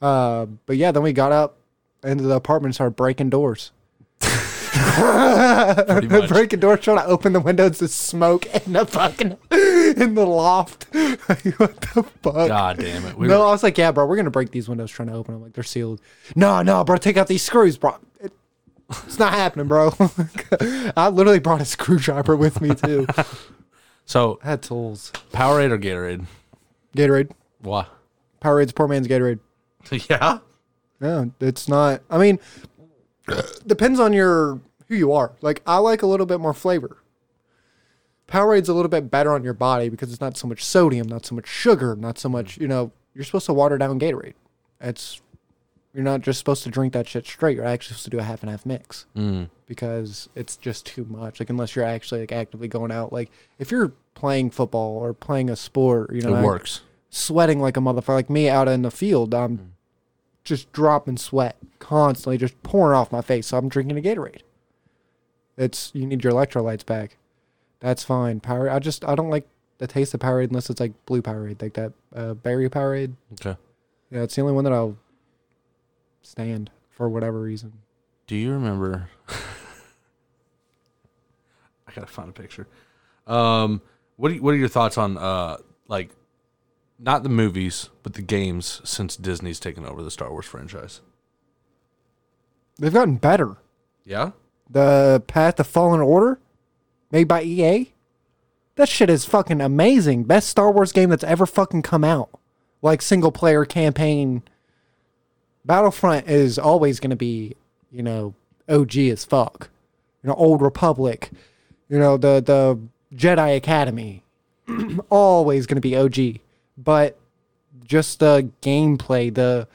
Uh, 0.01 0.45
but 0.65 0.77
yeah, 0.77 0.91
then 0.91 1.03
we 1.03 1.13
got 1.13 1.31
up 1.31 1.57
into 2.03 2.23
the 2.23 2.35
apartment 2.35 2.67
and 2.69 2.75
started 2.75 2.95
breaking 2.95 3.29
doors. 3.29 3.71
breaking 6.27 6.59
doors, 6.59 6.79
trying 6.81 6.97
to 6.97 7.05
open 7.05 7.33
the 7.33 7.39
windows 7.39 7.79
to 7.79 7.87
smoke 7.87 8.45
in 8.45 8.73
the 8.73 8.85
fucking 8.85 9.37
in 9.51 10.15
the 10.15 10.25
loft. 10.25 10.85
what 10.93 11.81
the 11.81 12.05
fuck? 12.21 12.47
God 12.47 12.77
damn 12.77 13.05
it. 13.05 13.17
We 13.17 13.27
no, 13.27 13.39
were- 13.39 13.45
I 13.47 13.51
was 13.51 13.63
like, 13.63 13.77
yeah, 13.77 13.91
bro, 13.91 14.05
we're 14.05 14.15
gonna 14.17 14.31
break 14.31 14.51
these 14.51 14.67
windows 14.69 14.91
trying 14.91 15.09
to 15.09 15.13
open 15.15 15.33
them. 15.33 15.43
Like 15.43 15.53
they're 15.53 15.63
sealed. 15.63 16.01
No, 16.35 16.61
no, 16.61 16.83
bro, 16.83 16.97
take 16.97 17.17
out 17.17 17.27
these 17.27 17.43
screws, 17.43 17.77
bro. 17.77 17.95
It, 18.19 18.31
it's 19.05 19.19
not 19.19 19.33
happening, 19.33 19.67
bro. 19.67 19.93
I 20.95 21.09
literally 21.09 21.39
brought 21.39 21.61
a 21.61 21.65
screwdriver 21.65 22.35
with 22.35 22.61
me 22.61 22.75
too. 22.75 23.07
So 24.05 24.39
I 24.43 24.49
had 24.49 24.61
tools. 24.61 25.11
Powerade 25.33 25.71
or 25.71 25.77
Gatorade? 25.79 26.25
Gatorade. 26.95 27.31
Why? 27.61 27.87
Powerade's 28.41 28.71
poor 28.71 28.87
man's 28.87 29.07
Gatorade. 29.07 29.39
yeah. 30.09 30.39
Yeah, 31.01 31.25
it's 31.41 31.67
not. 31.67 32.01
I 32.09 32.17
mean, 32.17 32.39
depends 33.67 33.99
on 33.99 34.13
your 34.13 34.61
who 34.87 34.95
you 34.95 35.11
are. 35.13 35.33
Like 35.41 35.61
I 35.65 35.77
like 35.77 36.01
a 36.01 36.07
little 36.07 36.25
bit 36.25 36.39
more 36.39 36.53
flavor. 36.53 36.97
Powerade's 38.27 38.69
a 38.69 38.73
little 38.73 38.89
bit 38.89 39.11
better 39.11 39.31
on 39.33 39.43
your 39.43 39.53
body 39.53 39.89
because 39.89 40.11
it's 40.11 40.21
not 40.21 40.35
so 40.37 40.47
much 40.47 40.63
sodium, 40.63 41.07
not 41.07 41.25
so 41.25 41.35
much 41.35 41.47
sugar, 41.47 41.95
not 41.95 42.17
so 42.17 42.27
much. 42.29 42.57
You 42.57 42.67
know, 42.67 42.91
you're 43.13 43.23
supposed 43.23 43.45
to 43.47 43.53
water 43.53 43.77
down 43.77 43.99
Gatorade. 43.99 44.33
It's 44.81 45.21
you're 45.93 46.03
not 46.03 46.21
just 46.21 46.39
supposed 46.39 46.63
to 46.63 46.69
drink 46.69 46.93
that 46.93 47.07
shit 47.07 47.25
straight. 47.25 47.55
You're 47.55 47.65
actually 47.65 47.93
supposed 47.93 48.05
to 48.05 48.09
do 48.09 48.19
a 48.19 48.23
half 48.23 48.41
and 48.41 48.49
half 48.49 48.65
mix 48.65 49.05
Mm. 49.15 49.49
because 49.65 50.27
it's 50.35 50.57
just 50.57 50.85
too 50.85 51.05
much. 51.09 51.39
Like 51.39 51.49
unless 51.49 51.75
you're 51.75 51.85
actually 51.85 52.21
like 52.21 52.31
actively 52.31 52.67
going 52.67 52.91
out. 52.91 53.13
Like 53.13 53.29
if 53.59 53.69
you're 53.71 53.93
playing 54.15 54.49
football 54.49 54.97
or 54.97 55.13
playing 55.13 55.49
a 55.49 55.55
sport, 55.55 56.13
you 56.13 56.21
know, 56.21 56.35
It 56.35 56.43
works. 56.43 56.81
sweating 57.09 57.59
like 57.59 57.77
a 57.77 57.79
motherfucker. 57.79 58.09
Like 58.15 58.29
me 58.29 58.49
out 58.49 58.67
in 58.67 58.81
the 58.81 58.91
field, 58.91 59.33
I'm 59.35 59.74
just 60.45 60.71
dropping 60.71 61.17
sweat 61.17 61.57
constantly, 61.79 62.37
just 62.37 62.61
pouring 62.63 62.97
off 62.97 63.11
my 63.11 63.21
face. 63.21 63.47
So 63.47 63.57
I'm 63.57 63.67
drinking 63.67 63.97
a 63.97 64.01
Gatorade. 64.01 64.41
It's 65.57 65.91
you 65.93 66.05
need 66.05 66.23
your 66.23 66.31
electrolytes 66.31 66.85
back. 66.85 67.17
That's 67.79 68.03
fine. 68.03 68.39
Power. 68.39 68.69
I 68.69 68.79
just 68.79 69.03
I 69.03 69.15
don't 69.15 69.29
like 69.29 69.47
the 69.79 69.87
taste 69.87 70.13
of 70.13 70.21
Powerade 70.21 70.49
unless 70.49 70.69
it's 70.69 70.79
like 70.79 70.93
blue 71.05 71.21
Powerade, 71.21 71.61
like 71.61 71.73
that 71.73 71.91
uh, 72.15 72.35
berry 72.35 72.69
Powerade. 72.69 73.15
Okay. 73.33 73.57
Yeah, 74.11 74.21
it's 74.21 74.35
the 74.35 74.41
only 74.41 74.53
one 74.53 74.63
that 74.63 74.73
I'll 74.73 74.97
stand 76.21 76.71
for 76.89 77.09
whatever 77.09 77.41
reason. 77.41 77.73
Do 78.27 78.35
you 78.35 78.51
remember? 78.51 79.09
I 79.27 79.35
gotta 81.93 82.07
find 82.07 82.29
a 82.29 82.33
picture. 82.33 82.67
Um, 83.27 83.81
what 84.17 84.31
are, 84.31 84.35
what 84.35 84.53
are 84.53 84.57
your 84.57 84.67
thoughts 84.67 84.97
on 84.97 85.17
uh 85.17 85.57
like 85.87 86.11
not 86.97 87.23
the 87.23 87.29
movies 87.29 87.89
but 88.03 88.13
the 88.13 88.21
games 88.21 88.81
since 88.83 89.15
Disney's 89.15 89.59
taken 89.59 89.85
over 89.85 90.03
the 90.03 90.11
Star 90.11 90.31
Wars 90.31 90.45
franchise? 90.45 91.01
They've 92.77 92.93
gotten 92.93 93.15
better. 93.15 93.57
Yeah. 94.03 94.31
The 94.69 95.23
Path 95.27 95.55
to 95.55 95.63
Fallen 95.63 96.01
Order, 96.01 96.39
made 97.11 97.27
by 97.27 97.43
EA. 97.43 97.91
That 98.75 98.89
shit 98.89 99.09
is 99.09 99.25
fucking 99.25 99.61
amazing. 99.61 100.25
Best 100.25 100.49
Star 100.49 100.71
Wars 100.71 100.91
game 100.91 101.09
that's 101.09 101.23
ever 101.23 101.45
fucking 101.45 101.83
come 101.83 102.03
out. 102.03 102.29
Like 102.81 103.01
single 103.01 103.31
player 103.31 103.63
campaign. 103.65 104.43
Battlefront 105.63 106.27
is 106.27 106.59
always 106.59 106.99
going 106.99 107.11
to 107.11 107.15
be, 107.15 107.55
you 107.91 108.03
know, 108.03 108.33
OG 108.67 108.97
as 108.97 109.23
fuck. 109.23 109.69
You 110.23 110.29
know, 110.29 110.35
Old 110.35 110.61
Republic. 110.61 111.31
You 111.87 111.99
know, 111.99 112.17
the 112.17 112.41
the 112.41 112.79
Jedi 113.15 113.55
Academy. 113.55 114.23
always 115.09 115.65
going 115.67 115.75
to 115.75 115.81
be 115.81 115.95
OG. 115.95 116.39
But 116.77 117.17
just 117.85 118.19
the 118.19 118.49
gameplay, 118.61 119.33
the 119.33 119.67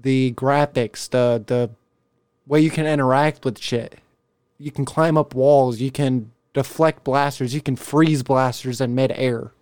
the 0.00 0.32
graphics, 0.32 1.08
the 1.10 1.42
the 1.46 1.70
way 2.46 2.60
you 2.60 2.70
can 2.70 2.86
interact 2.86 3.44
with 3.44 3.58
shit. 3.58 3.98
You 4.58 4.70
can 4.70 4.84
climb 4.84 5.16
up 5.16 5.34
walls, 5.34 5.80
you 5.80 5.90
can 5.90 6.32
deflect 6.52 7.04
blasters, 7.04 7.54
you 7.54 7.60
can 7.60 7.76
freeze 7.76 8.22
blasters 8.22 8.80
in 8.80 8.94
midair. 8.94 9.52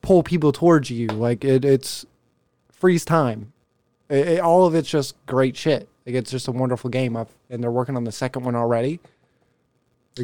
Pull 0.00 0.22
people 0.22 0.50
towards 0.52 0.90
you. 0.90 1.06
Like 1.08 1.44
it, 1.44 1.64
it's 1.64 2.04
freeze 2.70 3.04
time. 3.04 3.52
It, 4.08 4.28
it- 4.28 4.40
all 4.40 4.66
of 4.66 4.74
it's 4.74 4.88
just 4.90 5.14
great 5.26 5.56
shit. 5.56 5.88
Like 6.06 6.16
it's 6.16 6.30
just 6.30 6.48
a 6.48 6.52
wonderful 6.52 6.90
game. 6.90 7.16
I've, 7.16 7.28
and 7.48 7.62
they're 7.62 7.70
working 7.70 7.96
on 7.96 8.04
the 8.04 8.10
second 8.12 8.44
one 8.44 8.56
already. 8.56 8.98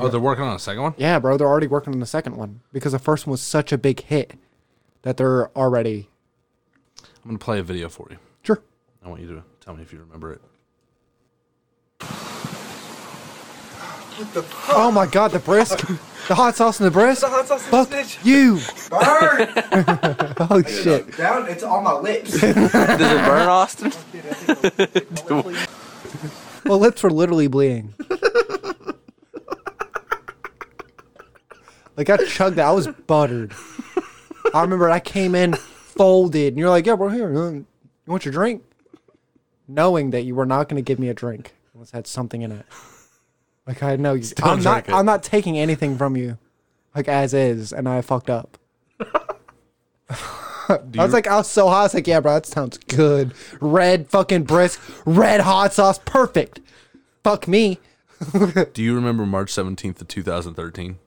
Oh, 0.00 0.08
they're 0.08 0.20
working 0.20 0.44
on 0.44 0.54
a 0.54 0.58
second 0.58 0.82
one. 0.82 0.94
Yeah, 0.98 1.18
bro, 1.18 1.36
they're 1.36 1.46
already 1.48 1.66
working 1.68 1.94
on 1.94 2.00
the 2.00 2.06
second 2.06 2.36
one 2.36 2.60
because 2.72 2.92
the 2.92 2.98
first 2.98 3.26
one 3.26 3.30
was 3.30 3.40
such 3.40 3.72
a 3.72 3.78
big 3.78 4.00
hit 4.02 4.34
that 5.02 5.16
they're 5.16 5.48
already 5.56 6.08
I'm 7.24 7.30
gonna 7.30 7.38
play 7.38 7.58
a 7.58 7.62
video 7.62 7.88
for 7.88 8.06
you. 8.10 8.18
sure. 8.42 8.62
I 9.04 9.08
want 9.08 9.20
you 9.20 9.28
to 9.28 9.42
tell 9.60 9.74
me 9.76 9.82
if 9.82 9.92
you 9.92 9.98
remember 10.00 10.32
it. 10.32 10.40
Oh 14.70 14.90
my 14.92 15.06
god, 15.06 15.30
the 15.30 15.38
brisk, 15.38 15.78
the 16.26 16.34
hot 16.34 16.56
sauce 16.56 16.80
and 16.80 16.86
the 16.88 16.90
brisk. 16.90 17.22
hot 17.24 17.46
sauce 17.46 17.62
and 17.62 17.70
Fuck 17.70 17.88
bitch. 17.90 18.24
you! 18.24 18.58
Burn! 18.90 20.34
Oh 20.50 20.62
shit! 20.62 21.16
Down, 21.16 21.46
it's 21.48 21.62
on 21.62 21.84
my 21.84 21.92
lips. 21.92 22.32
Does 22.40 22.54
it 22.54 22.72
burn, 22.72 23.48
Austin? 23.48 23.92
Oh, 25.30 25.54
my 26.64 26.74
lips 26.74 27.02
were 27.02 27.10
literally 27.10 27.46
bleeding. 27.46 27.94
like 31.96 32.10
I 32.10 32.16
chugged 32.26 32.56
that. 32.56 32.66
I 32.66 32.72
was 32.72 32.88
buttered. 32.88 33.52
I 34.54 34.62
remember 34.62 34.88
I 34.90 35.00
came 35.00 35.34
in 35.34 35.54
folded, 35.54 36.48
and 36.48 36.58
you're 36.58 36.70
like, 36.70 36.86
"Yeah, 36.86 36.96
bro, 36.96 37.08
here. 37.08 37.30
You 37.32 37.66
want 38.06 38.24
your 38.24 38.32
drink?" 38.32 38.62
Knowing 39.66 40.10
that 40.10 40.22
you 40.22 40.34
were 40.34 40.46
not 40.46 40.68
going 40.68 40.82
to 40.82 40.86
give 40.86 40.98
me 40.98 41.08
a 41.08 41.14
drink 41.14 41.54
unless 41.74 41.90
it 41.90 41.96
had 41.96 42.06
something 42.06 42.42
in 42.42 42.52
it. 42.52 42.66
Like 43.66 43.82
I 43.82 43.96
know 43.96 44.14
you. 44.14 44.26
I'm 44.42 44.62
not. 44.62 44.88
it. 44.88 44.94
I'm 44.94 45.06
not 45.06 45.22
taking 45.22 45.58
anything 45.58 45.98
from 45.98 46.16
you, 46.16 46.38
like 46.94 47.08
as 47.08 47.34
is, 47.34 47.72
and 47.72 47.88
I 47.88 48.00
fucked 48.00 48.30
up. 48.30 48.58
I 50.68 50.78
was 50.96 51.12
like, 51.12 51.26
I 51.26 51.36
was 51.36 51.48
so 51.48 51.68
hot. 51.68 51.80
I 51.80 51.82
was 51.84 51.94
like, 51.94 52.06
yeah, 52.06 52.20
bro, 52.20 52.34
that 52.34 52.46
sounds 52.46 52.78
good. 52.78 53.32
Red 53.60 54.08
fucking 54.08 54.44
brisk, 54.44 54.80
red 55.06 55.40
hot 55.40 55.72
sauce, 55.72 55.98
perfect. 56.04 56.60
Fuck 57.24 57.48
me. 57.48 57.78
Do 58.72 58.82
you 58.82 58.94
remember 58.94 59.24
March 59.24 59.52
17th 59.52 60.00
of 60.00 60.08
2013? 60.08 60.98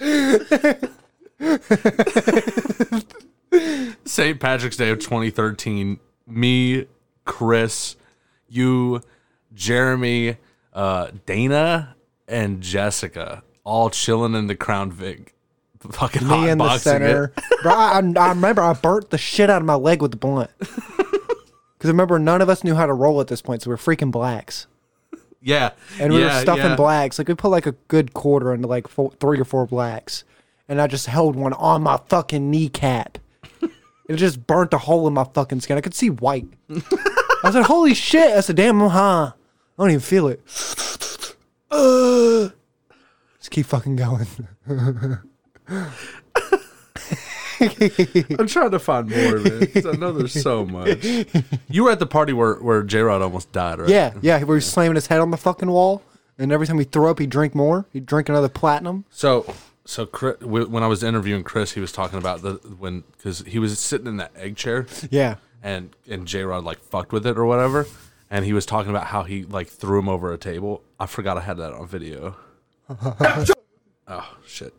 St. 4.04 4.40
Patrick's 4.40 4.76
Day 4.76 4.90
of 4.90 4.98
2013. 4.98 5.98
Me, 6.26 6.86
Chris, 7.24 7.96
you, 8.48 9.02
Jeremy, 9.54 10.36
uh, 10.72 11.08
Dana, 11.26 11.96
and 12.28 12.60
Jessica 12.60 13.42
all 13.64 13.90
chilling 13.90 14.34
in 14.34 14.46
the 14.46 14.56
Crown 14.56 14.90
Vic. 14.90 15.34
Fucking 15.80 16.26
Me 16.26 16.50
in 16.50 16.58
the 16.58 16.78
center. 16.78 17.32
bro, 17.62 17.72
I, 17.72 18.02
I 18.16 18.28
remember 18.30 18.62
I 18.62 18.74
burnt 18.74 19.10
the 19.10 19.18
shit 19.18 19.48
out 19.48 19.62
of 19.62 19.66
my 19.66 19.74
leg 19.74 20.02
with 20.02 20.10
the 20.10 20.16
blunt. 20.16 20.50
Because 21.80 21.92
remember, 21.92 22.18
none 22.18 22.42
of 22.42 22.50
us 22.50 22.62
knew 22.62 22.74
how 22.74 22.84
to 22.84 22.92
roll 22.92 23.22
at 23.22 23.28
this 23.28 23.40
point, 23.40 23.62
so 23.62 23.70
we're 23.70 23.78
freaking 23.78 24.10
blacks. 24.10 24.66
Yeah. 25.40 25.70
And 25.98 26.12
we 26.12 26.20
yeah, 26.20 26.36
were 26.36 26.42
stuffing 26.42 26.64
yeah. 26.64 26.76
blacks. 26.76 27.18
Like, 27.18 27.28
we 27.28 27.34
put 27.34 27.48
like 27.48 27.66
a 27.66 27.72
good 27.88 28.14
quarter 28.14 28.52
into 28.52 28.68
like 28.68 28.88
four, 28.88 29.12
three 29.20 29.40
or 29.40 29.44
four 29.44 29.66
blacks. 29.66 30.24
And 30.68 30.80
I 30.80 30.86
just 30.86 31.06
held 31.06 31.34
one 31.36 31.52
on 31.54 31.82
my 31.82 31.98
fucking 32.08 32.50
kneecap. 32.50 33.18
it 34.08 34.16
just 34.16 34.46
burnt 34.46 34.72
a 34.72 34.78
hole 34.78 35.08
in 35.08 35.14
my 35.14 35.24
fucking 35.24 35.60
skin. 35.60 35.76
I 35.76 35.80
could 35.80 35.94
see 35.94 36.10
white. 36.10 36.46
I 37.42 37.50
said, 37.50 37.64
holy 37.64 37.94
shit. 37.94 38.30
I 38.32 38.40
said, 38.40 38.56
damn, 38.56 38.80
I'm 38.80 38.90
high. 38.90 39.32
I 39.78 39.82
don't 39.82 39.90
even 39.90 40.00
feel 40.00 40.28
it. 40.28 40.40
Uh, 41.70 42.50
just 43.38 43.50
keep 43.50 43.66
fucking 43.66 43.96
going. 43.96 44.26
I'm 48.38 48.46
trying 48.46 48.70
to 48.70 48.78
find 48.78 49.08
more, 49.10 49.38
man. 49.38 49.68
I 49.74 49.96
know 49.96 50.12
there's 50.12 50.40
so 50.40 50.64
much. 50.64 51.04
You 51.68 51.84
were 51.84 51.90
at 51.90 51.98
the 51.98 52.06
party 52.06 52.32
where, 52.32 52.54
where 52.54 52.82
J 52.82 53.00
Rod 53.00 53.22
almost 53.22 53.52
died, 53.52 53.80
right? 53.80 53.88
Yeah, 53.88 54.14
yeah. 54.22 54.42
Where 54.44 54.56
he's 54.56 54.66
slamming 54.66 54.94
his 54.94 55.06
head 55.08 55.20
on 55.20 55.30
the 55.30 55.36
fucking 55.36 55.70
wall, 55.70 56.02
and 56.38 56.52
every 56.52 56.66
time 56.66 56.78
he 56.78 56.84
threw 56.84 57.10
up, 57.10 57.18
he'd 57.18 57.30
drink 57.30 57.54
more. 57.54 57.86
He'd 57.92 58.06
drink 58.06 58.28
another 58.28 58.48
platinum. 58.48 59.04
So, 59.10 59.54
so 59.84 60.06
Chris, 60.06 60.40
when 60.40 60.82
I 60.82 60.86
was 60.86 61.02
interviewing 61.02 61.42
Chris, 61.44 61.72
he 61.72 61.80
was 61.80 61.92
talking 61.92 62.18
about 62.18 62.42
the 62.42 62.54
when 62.78 63.04
because 63.16 63.40
he 63.40 63.58
was 63.58 63.78
sitting 63.78 64.06
in 64.06 64.16
that 64.16 64.32
egg 64.36 64.56
chair, 64.56 64.86
Yeah, 65.10 65.36
and 65.62 65.90
and 66.08 66.26
J 66.26 66.44
Rod 66.44 66.64
like 66.64 66.78
fucked 66.80 67.12
with 67.12 67.26
it 67.26 67.36
or 67.36 67.44
whatever, 67.44 67.86
and 68.30 68.44
he 68.44 68.52
was 68.52 68.64
talking 68.64 68.90
about 68.90 69.06
how 69.06 69.24
he 69.24 69.44
like 69.44 69.68
threw 69.68 69.98
him 69.98 70.08
over 70.08 70.32
a 70.32 70.38
table. 70.38 70.82
I 70.98 71.06
forgot 71.06 71.36
I 71.36 71.40
had 71.40 71.58
that 71.58 71.72
on 71.72 71.86
video. 71.86 72.36
oh 74.08 74.36
shit. 74.46 74.74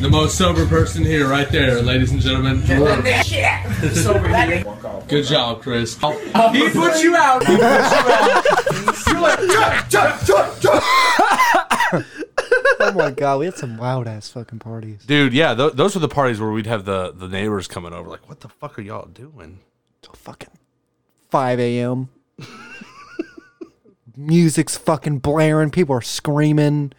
The 0.00 0.08
most 0.08 0.38
sober 0.38 0.64
person 0.66 1.04
here, 1.04 1.26
right 1.28 1.48
there, 1.50 1.82
ladies 1.82 2.12
and 2.12 2.20
gentlemen. 2.20 2.60
Good 5.08 5.24
job, 5.26 5.60
Chris. 5.62 5.94
he 5.94 6.00
put 6.00 7.02
you 7.02 7.16
out. 7.16 7.44
He 7.46 7.56
put 7.56 7.62
you 7.62 7.96
out. 8.06 9.02
You're 9.08 9.20
like. 9.20 9.40
Oh 12.80 12.92
my 12.94 13.10
god, 13.10 13.40
we 13.40 13.46
had 13.46 13.56
some 13.56 13.76
wild 13.76 14.06
ass 14.06 14.28
fucking 14.30 14.60
parties. 14.60 15.04
Dude, 15.04 15.32
yeah, 15.32 15.52
th- 15.54 15.72
those 15.72 15.94
were 15.94 16.00
the 16.00 16.08
parties 16.08 16.40
where 16.40 16.50
we'd 16.52 16.66
have 16.66 16.84
the, 16.84 17.12
the 17.12 17.26
neighbors 17.28 17.66
coming 17.66 17.92
over, 17.92 18.08
like, 18.08 18.28
what 18.28 18.40
the 18.40 18.48
fuck 18.48 18.78
are 18.78 18.82
y'all 18.82 19.06
doing? 19.08 19.58
Till 20.02 20.12
fucking 20.14 20.50
5 21.30 21.58
a.m. 21.58 22.08
Music's 24.16 24.76
fucking 24.76 25.18
blaring. 25.18 25.70
People 25.70 25.96
are 25.96 26.00
screaming. 26.02 26.92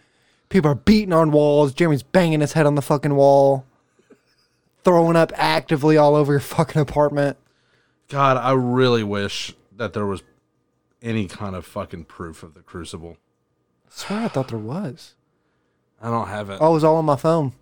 People 0.50 0.70
are 0.72 0.74
beating 0.76 1.12
on 1.14 1.30
walls. 1.30 1.72
Jeremy's 1.72 2.02
banging 2.02 2.40
his 2.40 2.52
head 2.52 2.66
on 2.66 2.74
the 2.74 2.82
fucking 2.82 3.14
wall. 3.14 3.64
Throwing 4.84 5.16
up 5.16 5.32
actively 5.36 5.96
all 5.96 6.14
over 6.14 6.32
your 6.32 6.40
fucking 6.40 6.80
apartment. 6.82 7.38
God, 8.08 8.36
I 8.36 8.52
really 8.52 9.04
wish 9.04 9.54
that 9.76 9.92
there 9.94 10.06
was 10.06 10.22
any 11.00 11.26
kind 11.26 11.54
of 11.56 11.64
fucking 11.64 12.04
proof 12.04 12.42
of 12.42 12.54
the 12.54 12.60
Crucible. 12.60 13.16
I 13.86 13.90
swear 13.90 14.20
I 14.24 14.28
thought 14.28 14.48
there 14.48 14.58
was. 14.58 15.14
I 16.02 16.10
don't 16.10 16.28
have 16.28 16.50
it. 16.50 16.58
Oh, 16.60 16.70
it 16.70 16.74
was 16.74 16.84
all 16.84 16.96
on 16.96 17.04
my 17.04 17.16
phone. 17.16 17.52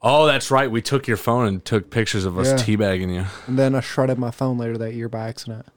Oh, 0.00 0.26
that's 0.26 0.50
right. 0.50 0.70
We 0.70 0.80
took 0.80 1.06
your 1.08 1.16
phone 1.16 1.46
and 1.46 1.64
took 1.64 1.90
pictures 1.90 2.24
of 2.24 2.38
us 2.38 2.48
Yeah. 2.48 2.56
teabagging 2.76 3.12
you. 3.12 3.26
And 3.46 3.58
then 3.58 3.74
I 3.74 3.80
shredded 3.80 4.18
my 4.18 4.30
phone 4.30 4.56
later 4.58 4.78
that 4.78 4.94
year 4.94 5.08
by 5.08 5.28
accident. 5.28 5.66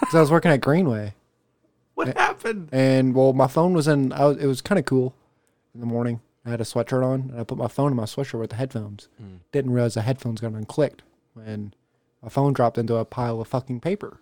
Because 0.00 0.14
I 0.14 0.20
was 0.20 0.30
working 0.30 0.50
at 0.50 0.60
Greenway. 0.62 1.14
What 1.98 2.16
happened? 2.16 2.68
And 2.70 3.12
well, 3.12 3.32
my 3.32 3.48
phone 3.48 3.72
was 3.72 3.88
in. 3.88 4.12
I 4.12 4.24
was, 4.26 4.36
it 4.36 4.46
was 4.46 4.60
kind 4.60 4.78
of 4.78 4.84
cool 4.84 5.16
in 5.74 5.80
the 5.80 5.86
morning. 5.86 6.20
I 6.46 6.50
had 6.50 6.60
a 6.60 6.64
sweatshirt 6.64 7.04
on, 7.04 7.30
and 7.32 7.40
I 7.40 7.42
put 7.42 7.58
my 7.58 7.66
phone 7.66 7.90
in 7.90 7.96
my 7.96 8.04
sweatshirt 8.04 8.38
with 8.38 8.50
the 8.50 8.56
headphones. 8.56 9.08
Mm. 9.20 9.40
Didn't 9.50 9.72
realize 9.72 9.94
the 9.94 10.02
headphones 10.02 10.40
got 10.40 10.52
unclicked 10.52 11.00
when 11.34 11.74
my 12.22 12.28
phone 12.28 12.52
dropped 12.52 12.78
into 12.78 12.94
a 12.94 13.04
pile 13.04 13.40
of 13.40 13.48
fucking 13.48 13.80
paper. 13.80 14.18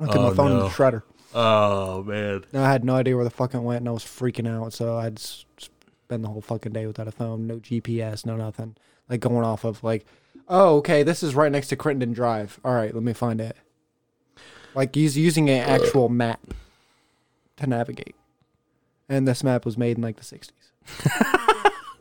I 0.00 0.06
took 0.06 0.16
Oh, 0.16 0.30
my 0.30 0.34
phone 0.34 0.50
in 0.50 0.58
the 0.58 0.68
shredder. 0.68 1.02
Oh 1.32 2.02
man. 2.02 2.44
And 2.52 2.62
I 2.62 2.72
had 2.72 2.84
no 2.84 2.96
idea 2.96 3.14
where 3.14 3.24
the 3.24 3.30
fuck 3.30 3.54
it 3.54 3.60
went, 3.60 3.78
and 3.82 3.88
I 3.88 3.92
was 3.92 4.02
freaking 4.02 4.48
out. 4.48 4.72
So 4.72 4.96
I'd 4.96 5.20
spend 5.20 6.24
the 6.24 6.28
whole 6.28 6.40
fucking 6.40 6.72
day 6.72 6.86
without 6.86 7.06
a 7.06 7.12
phone, 7.12 7.46
no 7.46 7.60
GPS, 7.60 8.26
no 8.26 8.34
nothing. 8.34 8.74
Like 9.08 9.20
going 9.20 9.44
off 9.44 9.62
of 9.62 9.84
like, 9.84 10.04
oh, 10.48 10.78
okay, 10.78 11.04
this 11.04 11.22
is 11.22 11.36
right 11.36 11.52
next 11.52 11.68
to 11.68 11.76
Crittenden 11.76 12.12
Drive. 12.12 12.58
All 12.64 12.74
right, 12.74 12.92
let 12.92 13.04
me 13.04 13.12
find 13.12 13.40
it. 13.40 13.56
Like 14.74 14.96
he's 14.96 15.16
using 15.16 15.48
an 15.48 15.60
actual 15.60 16.08
map 16.08 16.40
to 17.58 17.66
navigate, 17.66 18.16
and 19.08 19.26
this 19.28 19.44
map 19.44 19.64
was 19.64 19.76
made 19.78 19.96
in 19.96 20.02
like 20.02 20.16
the 20.16 20.22
'60s 20.24 20.50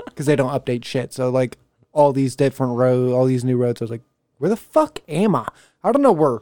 because 0.05 0.25
they 0.25 0.35
don't 0.35 0.51
update 0.51 0.85
shit. 0.85 1.13
So 1.13 1.29
like 1.29 1.57
all 1.93 2.13
these 2.13 2.35
different 2.35 2.77
roads, 2.77 3.11
all 3.13 3.25
these 3.25 3.43
new 3.43 3.57
roads, 3.57 3.81
I 3.81 3.85
was 3.85 3.91
like, 3.91 4.03
where 4.38 4.49
the 4.49 4.55
fuck 4.57 4.99
am 5.07 5.35
I? 5.35 5.47
I 5.84 5.91
don't 5.91 6.01
know 6.01 6.11
where. 6.11 6.39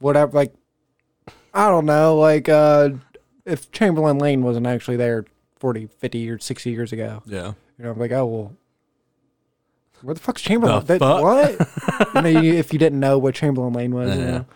Whatever, 0.00 0.32
like 0.32 0.52
I 1.54 1.68
don't 1.68 1.86
know, 1.86 2.16
like 2.18 2.48
uh 2.48 2.90
if 3.46 3.70
Chamberlain 3.72 4.18
Lane 4.18 4.42
wasn't 4.42 4.66
actually 4.66 4.96
there 4.96 5.24
40, 5.56 5.86
50 5.86 6.18
years, 6.18 6.44
60 6.44 6.70
years 6.70 6.92
ago. 6.92 7.22
Yeah. 7.26 7.52
You 7.78 7.84
know, 7.84 7.90
I'm 7.92 7.98
like, 7.98 8.12
oh 8.12 8.26
well 8.26 8.52
where 10.02 10.12
the 10.14 10.20
fuck's 10.20 10.42
Chamberlain? 10.42 10.84
The 10.84 10.98
That- 10.98 11.00
fuck? 11.00 11.22
What? 11.22 12.14
you 12.26 12.32
know, 12.34 12.42
if 12.42 12.72
you 12.74 12.78
didn't 12.78 13.00
know 13.00 13.16
what 13.18 13.34
Chamberlain 13.34 13.72
Lane 13.72 13.94
was, 13.94 14.14
you 14.14 14.22
Yeah. 14.22 14.30
know. 14.30 14.46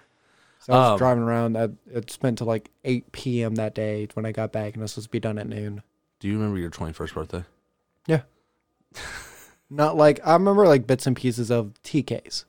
So 0.69 0.75
I 0.75 0.77
was 0.79 0.91
Um, 0.93 0.99
driving 0.99 1.23
around. 1.25 1.57
I, 1.57 1.69
it 1.91 2.11
spent 2.11 2.39
till 2.39 2.47
like 2.47 2.71
8 2.85 3.11
p.m. 3.13 3.55
that 3.57 3.75
day 3.75 4.07
when 4.15 4.27
I 4.27 4.33
got 4.33 4.53
back, 4.53 4.75
and 4.75 4.77
it 4.77 4.85
was 4.85 4.93
supposed 4.93 5.07
to 5.09 5.11
be 5.13 5.19
done 5.21 5.39
at 5.39 5.49
noon. 5.49 5.83
Do 6.21 6.29
you 6.29 6.35
remember 6.35 6.59
your 6.59 6.71
21st 6.71 7.15
birthday? 7.15 7.45
Yeah. 8.07 8.23
Not 9.71 9.97
like 9.97 10.21
I 10.27 10.33
remember 10.35 10.67
like 10.67 10.87
bits 10.87 11.07
and 11.07 11.15
pieces 11.17 11.51
of 11.51 11.73
TKs, 11.85 12.45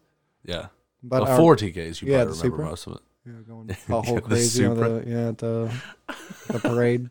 Yeah. 0.46 0.68
but 1.04 1.24
well, 1.24 1.32
our- 1.32 1.38
four 1.38 1.56
TKs. 1.56 2.02
You 2.02 2.12
yeah, 2.12 2.24
probably 2.24 2.38
the 2.38 2.44
remember 2.44 2.58
Supra. 2.58 2.66
most 2.66 2.88
of 2.88 2.94
it. 2.94 3.00
Yeah, 3.26 3.34
going 3.48 3.78
all 3.90 4.04
whole 4.04 4.16
The 4.16 4.22
crazy 4.22 4.66
on 4.66 4.78
the 4.78 5.04
yeah 5.06 5.28
at 5.30 5.38
the 5.38 5.72
the 6.48 6.60
parade. 6.64 7.10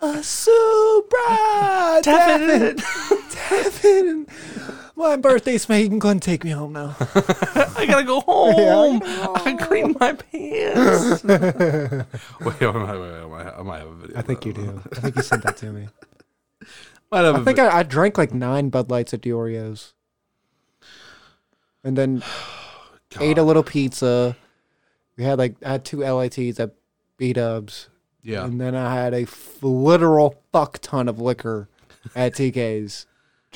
A 0.00 0.22
Supra, 0.22 2.00
Devin, 2.02 2.76
Devin. 3.32 4.26
My 4.98 5.16
birthday's 5.16 5.68
made. 5.68 5.82
You 5.82 5.88
can 5.90 5.98
go 5.98 6.08
and 6.08 6.22
take 6.22 6.42
me 6.42 6.50
home 6.50 6.72
now. 6.72 6.96
I 7.00 7.84
gotta 7.86 8.04
go 8.04 8.20
home. 8.22 9.02
I 9.04 9.52
cleaned 9.60 9.98
my 10.00 10.14
pants. 10.14 11.22
wait, 11.24 11.40
wait, 12.40 12.60
wait, 12.60 12.60
wait, 12.62 12.72
I 12.72 13.26
might, 13.26 13.46
I 13.58 13.62
might 13.62 13.78
have 13.80 13.88
a 13.88 13.94
video. 13.94 14.18
I 14.18 14.22
think 14.22 14.46
you 14.46 14.52
do. 14.54 14.82
I 14.96 15.00
think 15.00 15.16
you 15.16 15.22
sent 15.22 15.42
that 15.42 15.56
to 15.58 15.72
me. 15.72 15.88
Might 17.12 17.20
have 17.24 17.36
I 17.36 17.40
a 17.40 17.44
think 17.44 17.58
I, 17.60 17.78
I 17.78 17.82
drank 17.84 18.18
like 18.18 18.34
nine 18.34 18.68
Bud 18.68 18.90
Lights 18.90 19.14
at 19.14 19.20
Diorio,'s, 19.20 19.92
and 21.84 21.96
then 21.96 22.24
ate 23.20 23.38
a 23.38 23.44
little 23.44 23.62
pizza. 23.62 24.36
We 25.16 25.22
had 25.24 25.38
like 25.38 25.54
I 25.64 25.72
had 25.72 25.84
two 25.84 25.98
LITs 26.00 26.58
at 26.58 26.74
B 27.16 27.32
Dubs. 27.32 27.88
yeah. 28.22 28.44
And 28.44 28.60
then 28.60 28.74
I 28.74 28.92
had 28.94 29.14
a 29.14 29.22
f- 29.22 29.58
literal 29.62 30.42
fuck 30.52 30.78
ton 30.80 31.06
of 31.08 31.20
liquor 31.20 31.68
at 32.16 32.32
TK's, 32.34 33.06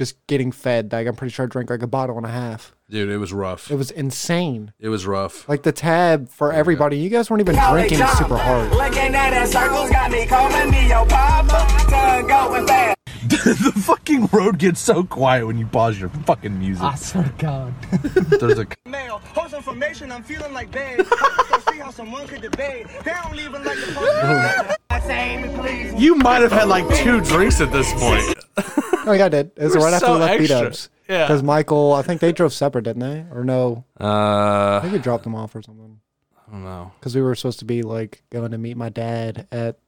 just 0.00 0.26
getting 0.28 0.50
fed. 0.50 0.90
Like 0.92 1.06
I'm 1.06 1.14
pretty 1.14 1.30
sure 1.30 1.44
I 1.44 1.46
drank 1.46 1.68
like 1.68 1.82
a 1.82 1.86
bottle 1.86 2.16
and 2.16 2.24
a 2.24 2.30
half. 2.30 2.74
Dude, 2.88 3.10
it 3.10 3.18
was 3.18 3.34
rough. 3.34 3.70
It 3.70 3.74
was 3.76 3.90
insane. 3.90 4.72
It 4.80 4.88
was 4.88 5.06
rough. 5.06 5.46
Like 5.46 5.62
the 5.62 5.72
tab 5.72 6.30
for 6.30 6.54
everybody. 6.54 6.96
You 6.96 7.10
guys 7.10 7.28
weren't 7.28 7.42
even 7.42 7.54
drinking 7.70 7.98
super 8.16 8.38
hard. 8.38 8.70
Looking 8.70 9.14
at 9.14 9.30
that 9.30 9.48
circles 9.48 9.90
got 9.90 10.10
me 10.10 10.24
calling 10.24 10.70
me 10.70 10.88
your 10.88 11.04
papa. 11.04 11.66
Tongue 11.90 12.26
going 12.26 12.66
fast. 12.66 12.99
the 13.44 13.72
fucking 13.84 14.26
road 14.32 14.58
gets 14.58 14.80
so 14.80 15.04
quiet 15.04 15.46
when 15.46 15.58
you 15.58 15.66
pause 15.66 15.98
your 15.98 16.08
fucking 16.10 16.58
music. 16.58 16.82
I 16.84 16.94
swear 16.94 17.24
to 17.24 17.32
God. 17.38 17.74
There's 18.40 18.58
a 18.58 18.66
Mail, 18.86 19.18
host 19.18 19.54
information, 19.54 20.10
I'm 20.12 20.22
feeling 20.22 20.52
like 20.52 20.70
bad. 20.70 21.06
so 21.06 21.72
see 21.72 21.78
how 21.78 21.90
someone 21.90 22.26
could 22.26 22.42
debate. 22.42 22.86
They 23.04 23.12
don't 23.22 23.38
even 23.38 23.64
like 23.64 23.78
the 23.78 23.92
post. 23.92 24.78
I 24.90 25.00
say 25.00 25.42
me 25.42 25.56
please. 25.58 25.94
You 26.00 26.16
might 26.16 26.42
have 26.42 26.52
had 26.52 26.68
like 26.68 26.86
two 26.96 27.20
drinks 27.22 27.60
at 27.60 27.72
this 27.72 27.92
point. 27.94 28.34
Oh 29.06 29.12
yeah, 29.12 29.24
I 29.24 29.28
did. 29.30 29.50
It 29.56 29.64
was 29.64 29.74
We're 29.76 29.84
right 29.84 29.94
after 29.94 30.06
so 30.06 30.12
we 30.14 30.20
left 30.20 30.38
B 30.38 30.44
extra. 30.44 30.60
Dubs. 30.64 30.90
Yeah. 31.08 31.24
Because 31.26 31.42
Michael, 31.42 31.94
I 31.94 32.02
think 32.02 32.20
they 32.20 32.32
drove 32.32 32.52
separate, 32.52 32.82
didn't 32.82 33.00
they? 33.00 33.24
Or 33.34 33.44
no? 33.44 33.86
I 33.96 34.04
Uh, 34.04 34.80
think 34.82 34.92
we 34.92 34.98
dropped 34.98 35.24
them 35.24 35.34
off 35.34 35.54
or 35.56 35.62
something. 35.62 36.00
I 36.46 36.52
don't 36.52 36.62
know. 36.64 36.92
Because 37.00 37.14
we 37.16 37.22
were 37.22 37.34
supposed 37.34 37.60
to 37.60 37.64
be 37.64 37.80
like 37.82 38.22
going 38.28 38.50
to 38.50 38.58
meet 38.58 38.76
my 38.76 38.90
dad 38.90 39.48
at 39.50 39.78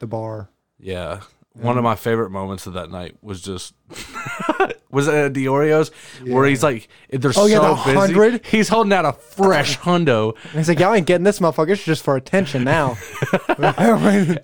the 0.00 0.08
bar. 0.08 0.50
Yeah. 0.80 1.20
One 1.58 1.78
of 1.78 1.84
my 1.84 1.96
favorite 1.96 2.30
moments 2.30 2.66
of 2.66 2.74
that 2.74 2.90
night 2.90 3.16
was 3.22 3.40
just 3.40 3.74
was 4.90 5.06
it 5.08 5.14
at 5.14 5.32
Dioreo's 5.32 5.90
where 6.24 6.44
he's 6.46 6.62
like 6.62 6.88
they're 7.10 7.30
Oh, 7.30 7.32
so 7.32 7.46
yeah, 7.46 7.58
the 7.60 7.74
busy. 7.84 7.96
100? 8.14 8.46
He's 8.46 8.68
holding 8.68 8.92
out 8.92 9.04
a 9.04 9.12
fresh 9.12 9.78
hundo. 9.80 10.34
And 10.44 10.52
he's 10.54 10.68
like, 10.68 10.78
y'all 10.80 10.92
ain't 10.94 11.06
getting 11.06 11.24
this 11.24 11.38
motherfucker. 11.38 11.70
It's 11.70 11.84
just 11.84 12.02
for 12.02 12.16
attention 12.16 12.64
now. 12.64 12.96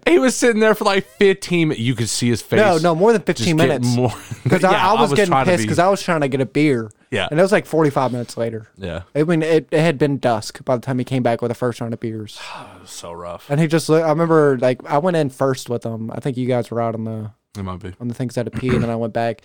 He 0.06 0.18
was 0.18 0.36
sitting 0.36 0.60
there 0.60 0.74
for 0.74 0.84
like 0.84 1.04
15. 1.06 1.72
You 1.76 1.94
could 1.94 2.08
see 2.08 2.28
his 2.28 2.42
face. 2.42 2.58
no, 2.58 2.78
no, 2.78 2.94
more 2.94 3.12
than 3.12 3.22
15 3.22 3.44
just 3.44 3.56
minutes. 3.56 3.96
More 3.96 4.12
Because 4.42 4.62
Yeah, 4.62 4.70
I, 4.70 4.94
I 4.94 5.00
was 5.00 5.10
getting 5.12 5.26
trying 5.26 5.44
to 5.46 5.50
pissed 5.50 5.62
be- 5.62 5.66
because 5.66 5.78
I 5.78 5.88
was 5.88 6.02
trying 6.02 6.20
to 6.22 6.28
get 6.28 6.40
a 6.40 6.46
beer. 6.46 6.90
Yeah. 7.10 7.28
And 7.30 7.38
it 7.38 7.42
was 7.42 7.52
like 7.52 7.66
45 7.66 8.12
minutes 8.12 8.36
later. 8.36 8.68
yeah, 8.78 9.02
I 9.14 9.22
mean, 9.24 9.42
it, 9.42 9.68
it 9.70 9.80
had 9.80 9.98
been 9.98 10.18
dusk 10.18 10.64
by 10.64 10.76
the 10.76 10.82
time 10.82 10.98
he 10.98 11.04
came 11.04 11.22
back 11.22 11.42
with 11.42 11.50
the 11.50 11.54
first 11.54 11.80
round 11.80 11.92
of 11.92 12.00
beers. 12.00 12.40
so 12.84 13.12
rough. 13.12 13.50
And 13.50 13.60
he 13.60 13.66
just, 13.66 13.88
I 13.90 14.08
remember, 14.08 14.58
like, 14.58 14.82
I 14.84 14.98
went 14.98 15.16
in 15.16 15.28
first 15.30 15.68
with 15.68 15.84
him. 15.84 16.10
I 16.10 16.20
think 16.20 16.36
you 16.36 16.46
guys 16.46 16.70
were 16.70 16.80
out 16.80 16.94
on 16.94 17.04
the 17.04 17.30
It 17.56 17.62
might 17.62 17.80
be. 17.80 17.92
on 18.00 18.08
the 18.08 18.14
things 18.14 18.34
that 18.34 18.50
pee, 18.54 18.68
and 18.70 18.82
then 18.82 18.90
I 18.90 18.96
went 18.96 19.12
back, 19.12 19.42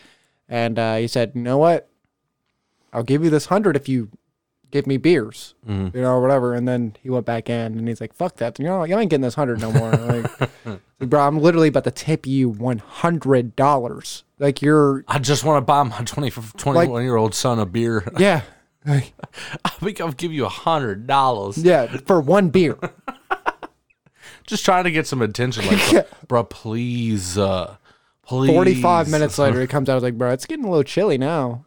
and 0.47 0.79
uh, 0.79 0.95
he 0.97 1.07
said, 1.07 1.31
"You 1.35 1.41
know 1.41 1.57
what? 1.57 1.89
I'll 2.93 3.03
give 3.03 3.23
you 3.23 3.29
this 3.29 3.47
hundred 3.47 3.75
if 3.75 3.89
you 3.89 4.09
give 4.71 4.85
me 4.87 4.97
beers, 4.97 5.55
Mm-hmm. 5.67 5.95
you 5.95 6.03
know, 6.03 6.11
or 6.13 6.21
whatever." 6.21 6.53
And 6.53 6.67
then 6.67 6.95
he 7.01 7.09
went 7.09 7.25
back 7.25 7.49
in, 7.49 7.77
and 7.77 7.87
he's 7.87 7.99
like, 7.99 8.13
"Fuck 8.13 8.37
that! 8.37 8.57
You 8.59 8.65
know, 8.65 8.83
you 8.85 8.97
ain't 8.97 9.09
getting 9.09 9.23
this 9.23 9.35
hundred 9.35 9.59
no 9.59 9.71
more." 9.73 9.91
like, 9.91 10.39
like, 10.65 11.09
bro, 11.09 11.27
I'm 11.27 11.39
literally 11.39 11.67
about 11.67 11.83
to 11.83 11.91
tip 11.91 12.25
you 12.25 12.47
one 12.49 12.77
hundred 12.77 13.55
dollars. 13.57 14.23
Like 14.39 14.61
you're, 14.61 15.03
I 15.07 15.19
just 15.19 15.43
want 15.43 15.57
to 15.57 15.65
buy 15.65 15.81
my 15.83 16.01
20, 16.03 16.29
21 16.29 17.03
year 17.03 17.15
old 17.17 17.33
son 17.35 17.59
a 17.59 17.65
beer. 17.65 18.07
yeah, 18.17 18.43
I 18.85 19.01
think 19.79 19.99
I'll 19.99 20.11
give 20.13 20.31
you 20.31 20.45
a 20.45 20.49
hundred 20.49 21.07
dollars. 21.07 21.57
yeah, 21.57 21.87
for 22.05 22.21
one 22.21 22.49
beer. 22.49 22.77
Just 24.45 24.63
trying 24.63 24.85
to 24.85 24.91
get 24.91 25.05
some 25.07 25.21
attention. 25.21 25.65
Like, 25.67 25.91
Yeah. 25.91 26.03
bro, 26.27 26.43
please, 26.45 27.37
uh, 27.37 27.75
please. 28.27 28.49
Forty-five 28.49 29.09
minutes 29.09 29.37
later, 29.39 29.61
he 29.61 29.67
comes 29.67 29.89
out. 29.89 29.93
I 29.93 29.95
was 29.95 30.03
like, 30.03 30.17
"Bro, 30.17 30.31
it's 30.31 30.45
getting 30.45 30.65
a 30.65 30.69
little 30.69 30.83
chilly 30.83 31.17
now." 31.17 31.65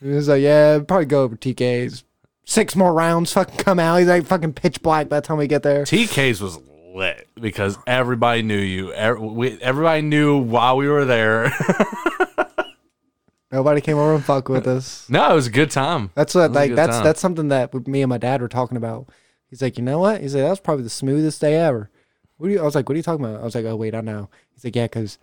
He 0.00 0.08
was 0.08 0.28
like, 0.28 0.42
"Yeah, 0.42 0.80
probably 0.80 1.06
go 1.06 1.22
over 1.22 1.36
TK's." 1.36 2.04
Six 2.44 2.74
more 2.74 2.92
rounds, 2.92 3.32
fucking 3.32 3.56
come 3.58 3.78
out. 3.78 3.98
He's 3.98 4.08
like 4.08 4.26
fucking 4.26 4.54
pitch 4.54 4.82
black 4.82 5.08
by 5.08 5.20
the 5.20 5.26
time 5.26 5.38
we 5.38 5.46
get 5.46 5.62
there. 5.62 5.84
TK's 5.84 6.40
was 6.40 6.58
lit 6.92 7.28
because 7.40 7.78
everybody 7.86 8.42
knew 8.42 8.58
you. 8.58 8.92
Everybody 8.92 10.02
knew 10.02 10.38
while 10.38 10.76
we 10.76 10.88
were 10.88 11.04
there. 11.04 11.52
Nobody 13.52 13.82
came 13.82 13.98
over 13.98 14.14
and 14.14 14.24
fuck 14.24 14.48
with 14.48 14.66
us. 14.66 15.08
no, 15.10 15.30
it 15.30 15.34
was 15.34 15.46
a 15.46 15.50
good 15.50 15.70
time. 15.70 16.10
That's 16.14 16.34
what 16.34 16.52
like 16.52 16.74
that's 16.74 16.96
time. 16.96 17.04
that's 17.04 17.20
something 17.20 17.48
that 17.48 17.86
me 17.86 18.00
and 18.02 18.08
my 18.08 18.18
dad 18.18 18.40
were 18.40 18.48
talking 18.48 18.78
about. 18.78 19.08
He's 19.50 19.60
like, 19.60 19.76
you 19.76 19.84
know 19.84 19.98
what? 19.98 20.22
He's 20.22 20.34
like, 20.34 20.42
that 20.42 20.50
was 20.50 20.60
probably 20.60 20.84
the 20.84 20.90
smoothest 20.90 21.40
day 21.40 21.56
ever. 21.56 21.90
What 22.38 22.48
do 22.48 22.54
you? 22.54 22.60
I 22.60 22.64
was 22.64 22.74
like, 22.74 22.88
what 22.88 22.94
are 22.94 22.96
you 22.96 23.02
talking 23.02 23.24
about? 23.24 23.40
I 23.40 23.44
was 23.44 23.54
like, 23.54 23.66
oh 23.66 23.76
wait, 23.76 23.94
I 23.94 24.00
know. 24.00 24.30
He's 24.54 24.64
like, 24.64 24.74
yeah, 24.74 24.86
because 24.86 25.18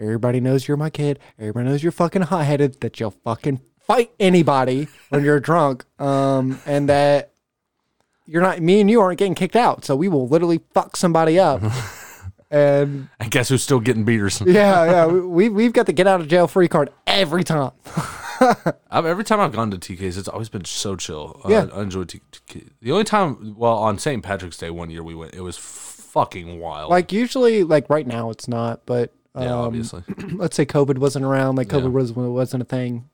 everybody 0.00 0.40
knows 0.40 0.66
you're 0.68 0.76
my 0.76 0.90
kid. 0.90 1.18
Everybody 1.38 1.68
knows 1.68 1.82
you're 1.82 1.92
fucking 1.92 2.22
hot 2.22 2.44
headed. 2.44 2.80
That 2.80 2.98
you'll 3.00 3.10
fucking 3.12 3.60
fight 3.86 4.10
anybody 4.18 4.88
when 5.10 5.24
you're 5.24 5.40
drunk. 5.40 5.84
Um, 5.98 6.58
and 6.66 6.88
that 6.88 7.32
you're 8.26 8.42
not. 8.42 8.60
Me 8.60 8.80
and 8.80 8.90
you 8.90 9.00
aren't 9.00 9.18
getting 9.18 9.34
kicked 9.34 9.56
out, 9.56 9.84
so 9.84 9.94
we 9.96 10.08
will 10.08 10.28
literally 10.28 10.60
fuck 10.72 10.96
somebody 10.96 11.38
up. 11.38 11.62
and 12.50 13.08
I 13.20 13.28
guess 13.28 13.48
who's 13.48 13.62
still 13.62 13.80
getting 13.80 14.04
beaters? 14.04 14.40
yeah, 14.46 14.84
yeah, 14.84 15.06
we 15.06 15.20
we- 15.20 15.48
we've 15.48 15.72
got 15.72 15.86
the 15.86 15.92
get 15.92 16.06
out 16.06 16.20
of 16.20 16.28
jail 16.28 16.46
free 16.48 16.68
card 16.68 16.90
every 17.06 17.44
time. 17.44 17.72
I've, 18.90 19.06
every 19.06 19.22
time 19.24 19.38
I've 19.40 19.52
gone 19.52 19.70
to 19.70 19.78
TK's, 19.78 20.18
it's 20.18 20.28
always 20.28 20.48
been 20.48 20.64
so 20.64 20.96
chill. 20.96 21.40
Uh, 21.44 21.48
Yeah. 21.48 21.66
I 21.72 21.82
enjoy 21.82 22.04
T- 22.04 22.20
TK. 22.32 22.68
The 22.82 22.90
only 22.92 23.04
time, 23.04 23.54
well, 23.56 23.74
on 23.78 23.96
St. 23.98 24.22
Patrick's 24.24 24.56
Day 24.56 24.70
one 24.70 24.90
year 24.90 25.02
we 25.04 25.14
went, 25.14 25.34
it 25.34 25.40
was 25.40 25.56
fucking 25.56 26.58
wild. 26.58 26.90
Like 26.90 27.12
usually, 27.12 27.62
like 27.62 27.88
right 27.88 28.06
now, 28.06 28.30
it's 28.30 28.48
not, 28.48 28.84
but 28.86 29.14
um, 29.34 29.42
yeah, 29.42 29.52
obviously. 29.54 30.02
let's 30.34 30.56
say 30.56 30.64
COVID 30.66 30.98
wasn't 30.98 31.24
around, 31.24 31.56
like 31.56 31.68
COVID 31.68 31.82
Yeah. 31.84 31.88
was 31.88 32.12
wasn't 32.12 32.62
a 32.62 32.66
thing. 32.66 33.08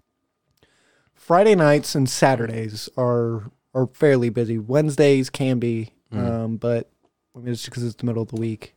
Friday 1.14 1.54
nights 1.54 1.94
and 1.94 2.08
Saturdays 2.08 2.88
are 2.96 3.50
are 3.74 3.86
fairly 3.86 4.30
busy. 4.30 4.58
Wednesdays 4.58 5.30
can 5.30 5.58
be, 5.58 5.92
um, 6.12 6.56
but 6.56 6.90
I 7.36 7.38
mean 7.40 7.52
it's 7.52 7.64
because 7.64 7.84
it's 7.84 7.94
the 7.96 8.06
middle 8.06 8.22
of 8.22 8.28
the 8.28 8.40
week. 8.40 8.74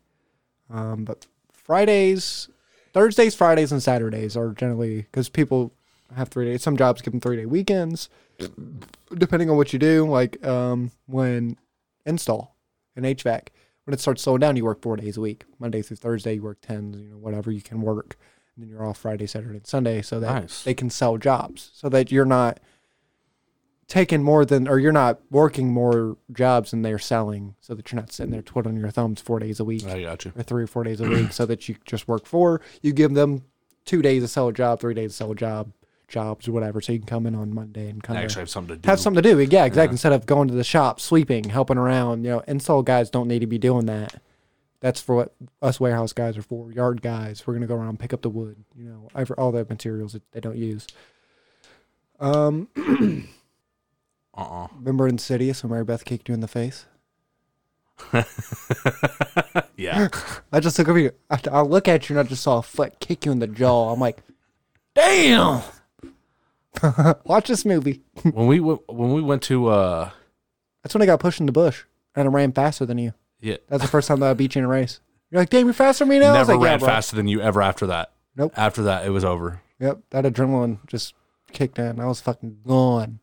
Um, 0.70 1.04
but 1.06 1.26
Fridays, 1.52 2.48
Thursdays, 2.94 3.34
Fridays, 3.36 3.72
and 3.72 3.82
Saturdays 3.82 4.38
are 4.38 4.52
generally 4.52 5.02
because 5.04 5.30
people 5.30 5.74
have 6.16 6.30
three 6.30 6.46
days. 6.46 6.62
Some 6.62 6.78
jobs 6.78 7.02
give 7.02 7.12
them 7.14 7.22
three 7.22 7.38
day 7.38 7.46
weekends, 7.48 8.10
depending 9.16 9.50
on 9.50 9.58
what 9.58 9.74
you 9.74 9.80
do. 9.80 10.06
Like 10.08 10.46
um, 10.46 10.92
when 11.08 11.58
install 12.06 12.56
and 12.96 13.06
HVAC, 13.06 13.48
when 13.86 13.94
it 13.94 14.00
starts 14.00 14.22
slowing 14.22 14.40
down, 14.40 14.56
you 14.56 14.64
work 14.66 14.82
four 14.82 14.96
days 14.96 15.18
a 15.18 15.22
week. 15.22 15.46
Monday 15.60 15.82
through 15.82 15.98
Thursday, 15.98 16.36
you 16.36 16.42
work 16.44 16.60
tens, 16.62 16.98
you 16.98 17.10
know, 17.10 17.18
whatever 17.18 17.52
you 17.52 17.62
can 17.62 17.82
work. 17.82 18.18
And 18.56 18.64
then 18.64 18.70
you're 18.70 18.86
off 18.86 18.98
Friday, 19.00 19.26
Saturday, 19.28 19.56
and 19.58 19.68
Sunday, 19.68 20.02
so 20.02 20.20
that 20.20 20.42
Nice. 20.42 20.64
they 20.64 20.74
can 20.74 20.90
sell 20.90 21.18
jobs, 21.18 21.72
so 21.74 21.90
that 21.90 22.12
you're 22.12 22.24
not 22.26 22.60
taking 23.88 24.24
more 24.24 24.46
than, 24.46 24.68
or 24.68 24.80
you're 24.80 24.92
not 24.92 25.20
working 25.30 25.72
more 25.74 26.18
jobs 26.32 26.72
than 26.72 26.82
they're 26.84 26.98
selling, 27.00 27.56
so 27.60 27.74
that 27.74 27.92
you're 27.92 28.00
not 28.00 28.12
sitting 28.12 28.32
there 28.32 28.42
twiddling 28.42 28.78
your 28.78 28.90
thumbs 28.92 29.22
four 29.22 29.40
days 29.40 29.60
a 29.60 29.66
week 29.66 29.86
I 29.86 30.02
got 30.02 30.24
you. 30.26 30.32
or 30.36 30.44
three 30.44 30.64
or 30.64 30.68
four 30.68 30.84
days 30.84 31.02
a 31.02 31.10
week, 31.10 31.34
so 31.34 31.46
that 31.46 31.68
you 31.68 31.76
just 31.86 32.08
work 32.08 32.26
four. 32.26 32.62
You 32.82 32.94
give 32.94 33.14
them 33.14 33.44
two 33.86 34.02
days 34.02 34.22
to 34.24 34.28
sell 34.28 34.48
a 34.48 34.54
job, 34.54 34.80
three 34.80 34.94
days 34.94 35.12
to 35.12 35.18
sell 35.18 35.32
a 35.32 35.36
job, 35.36 35.72
jobs 36.14 36.48
or 36.48 36.52
whatever, 36.52 36.80
so 36.80 36.94
you 36.94 37.00
can 37.00 37.08
come 37.08 37.26
in 37.26 37.36
on 37.36 37.54
Monday 37.54 37.90
and 37.90 38.02
kind 38.02 38.18
I 38.18 38.22
of 38.22 38.26
actually 38.26 38.42
have 38.42 38.50
something 38.50 38.76
to 38.76 38.82
do. 38.82 38.90
have 38.90 39.00
something 39.00 39.22
to 39.22 39.30
do. 39.30 39.40
Yeah, 39.40 39.66
exactly. 39.66 39.96
Instead 39.96 40.14
of 40.14 40.26
going 40.26 40.48
to 40.48 40.54
the 40.54 40.64
shop, 40.64 41.02
sleeping, 41.02 41.46
helping 41.46 41.78
around, 41.78 42.24
you 42.24 42.30
know, 42.32 42.40
install 42.48 42.84
guys 42.84 43.10
don't 43.10 43.28
need 43.28 43.40
to 43.40 43.48
be 43.48 43.58
doing 43.58 43.88
that. 43.88 44.22
That's 44.80 45.02
for 45.02 45.16
what 45.16 45.34
us 45.62 45.80
warehouse 45.80 46.14
guys 46.14 46.38
are 46.38 46.42
for. 46.42 46.72
Yard 46.72 47.02
guys, 47.02 47.46
we're 47.46 47.54
gonna 47.54 47.68
go 47.68 47.76
around 47.76 48.00
pick 48.00 48.14
up 48.14 48.22
the 48.22 48.30
wood, 48.30 48.64
you 48.76 48.86
know, 48.86 49.10
all 49.38 49.52
the 49.52 49.66
materials 49.66 50.14
that 50.14 50.24
they 50.32 50.40
don't 50.40 50.58
use. 50.58 50.88
Um, 52.20 52.70
Uh-uh. 54.36 54.68
remember 54.80 55.08
Insidious 55.08 55.64
when 55.64 55.72
Mary 55.72 55.84
Beth 55.84 56.06
kicked 56.06 56.30
you 56.30 56.34
in 56.34 56.40
the 56.42 56.48
face? 56.48 56.86
Yeah. 59.84 60.08
I 60.52 60.60
just 60.60 60.78
look 60.80 60.88
over 60.88 61.00
you. 61.00 61.12
I, 61.30 61.40
I 61.52 61.62
look 61.62 61.88
at 61.88 62.10
you 62.10 62.18
and 62.18 62.26
I 62.26 62.30
just 62.30 62.44
saw 62.44 62.60
a 62.60 62.64
foot 62.64 63.00
kick 63.00 63.26
you 63.26 63.32
in 63.32 63.40
the 63.40 63.48
jaw. 63.48 63.92
I'm 63.92 64.00
like, 64.00 64.18
damn. 64.96 65.62
Watch 67.26 67.48
this 67.48 67.66
movie. 67.66 68.02
when 68.32 68.48
we 68.48 68.58
w- 68.58 68.82
when 68.88 69.14
we 69.14 69.22
went 69.22 69.42
to 69.44 69.68
uh 69.68 70.10
That's 70.82 70.94
when 70.96 71.02
I 71.02 71.06
got 71.06 71.20
pushed 71.20 71.40
in 71.40 71.46
the 71.46 71.52
bush 71.52 71.84
and 72.16 72.28
I 72.28 72.32
ran 72.32 72.52
faster 72.52 72.86
than 72.86 72.98
you. 72.98 73.14
yeah, 73.42 73.58
That's 73.70 73.84
the 73.84 73.90
first 73.90 74.08
time 74.08 74.20
that 74.22 74.30
I 74.30 74.34
beat 74.34 74.56
you 74.56 74.60
in 74.60 74.66
a 74.66 74.70
race. 74.70 75.00
You're 75.30 75.42
like, 75.42 75.50
damn, 75.50 75.66
you're 75.66 75.74
faster 75.74 76.04
than 76.06 76.10
me 76.10 76.20
now. 76.20 76.34
I 76.34 76.40
was 76.40 76.48
never 76.48 76.60
like, 76.60 76.64
ran 76.66 76.74
yeah, 76.74 76.78
bro. 76.78 76.88
faster 76.88 77.16
than 77.16 77.28
you 77.28 77.42
ever 77.42 77.62
after 77.62 77.88
that. 77.88 78.12
Nope. 78.36 78.54
After 78.56 78.84
that, 78.84 79.06
it 79.06 79.10
was 79.10 79.24
over. 79.26 79.62
Yep, 79.80 80.00
that 80.12 80.26
adrenaline 80.26 80.86
just 80.88 81.14
kicked 81.52 81.78
in. 81.80 82.00
I 82.00 82.06
was 82.06 82.22
fucking 82.22 82.60
gone. 82.68 83.20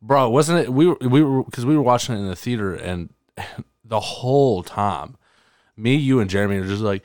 Bro, 0.00 0.30
wasn't 0.30 0.60
it? 0.60 0.72
We 0.72 0.86
were 0.86 0.96
we 1.00 1.22
were 1.22 1.42
because 1.42 1.66
we 1.66 1.76
were 1.76 1.82
watching 1.82 2.14
it 2.14 2.18
in 2.18 2.28
the 2.28 2.36
theater, 2.36 2.74
and 2.74 3.12
the 3.84 4.00
whole 4.00 4.62
time, 4.62 5.16
me, 5.76 5.94
you, 5.96 6.20
and 6.20 6.30
Jeremy 6.30 6.58
are 6.58 6.66
just 6.66 6.82
like, 6.82 7.02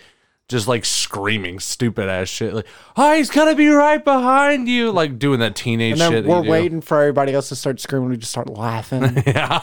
just 0.49 0.67
like 0.67 0.85
screaming 0.85 1.59
stupid 1.59 2.09
ass 2.09 2.27
shit, 2.27 2.53
like, 2.53 2.67
"Oh, 2.97 3.15
he's 3.15 3.29
gonna 3.29 3.55
be 3.55 3.69
right 3.69 4.03
behind 4.03 4.67
you!" 4.67 4.91
Like 4.91 5.17
doing 5.19 5.39
that 5.39 5.55
teenage 5.55 5.93
And 5.93 6.01
then 6.01 6.11
shit. 6.11 6.25
we're 6.25 6.43
waiting 6.43 6.81
for 6.81 6.99
everybody 6.99 7.33
else 7.33 7.49
to 7.49 7.55
start 7.55 7.79
screaming. 7.79 8.09
We 8.09 8.17
just 8.17 8.31
start 8.31 8.49
laughing. 8.49 9.23
yeah. 9.27 9.61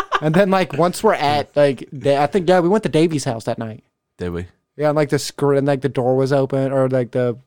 and 0.22 0.34
then 0.34 0.50
like 0.50 0.72
once 0.74 1.02
we're 1.02 1.14
at 1.14 1.54
like, 1.56 1.88
I 2.06 2.26
think 2.26 2.48
yeah, 2.48 2.60
we 2.60 2.68
went 2.68 2.82
to 2.84 2.88
Davy's 2.88 3.24
house 3.24 3.44
that 3.44 3.58
night. 3.58 3.84
Did 4.18 4.30
we? 4.30 4.46
Yeah, 4.76 4.88
and 4.88 4.96
like 4.96 5.10
the 5.10 5.18
screen, 5.18 5.64
like 5.64 5.80
the 5.82 5.88
door 5.88 6.16
was 6.16 6.32
open, 6.32 6.72
or 6.72 6.88
like 6.88 7.10
the 7.10 7.38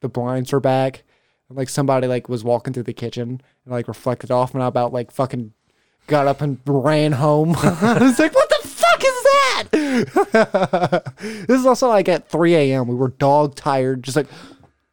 the 0.00 0.08
blinds 0.08 0.52
were 0.52 0.60
back, 0.60 1.02
and 1.48 1.56
like 1.56 1.68
somebody 1.68 2.06
like 2.06 2.28
was 2.28 2.44
walking 2.44 2.72
through 2.72 2.82
the 2.84 2.92
kitchen 2.92 3.40
and 3.64 3.72
like 3.72 3.88
reflected 3.88 4.30
off, 4.30 4.54
and 4.54 4.62
I 4.62 4.66
about 4.66 4.92
like 4.92 5.10
fucking 5.10 5.52
got 6.06 6.26
up 6.26 6.40
and 6.40 6.60
ran 6.66 7.12
home. 7.12 7.56
I 7.62 7.98
was 8.00 8.18
like, 8.18 8.34
what 8.34 8.45
fuck 8.96 9.04
is 9.04 9.22
that? 9.22 11.12
this 11.48 11.60
is 11.60 11.66
also 11.66 11.88
like 11.88 12.08
at 12.08 12.28
3 12.28 12.54
a.m. 12.54 12.88
We 12.88 12.94
were 12.94 13.08
dog 13.08 13.54
tired, 13.54 14.02
just 14.02 14.16
like, 14.16 14.28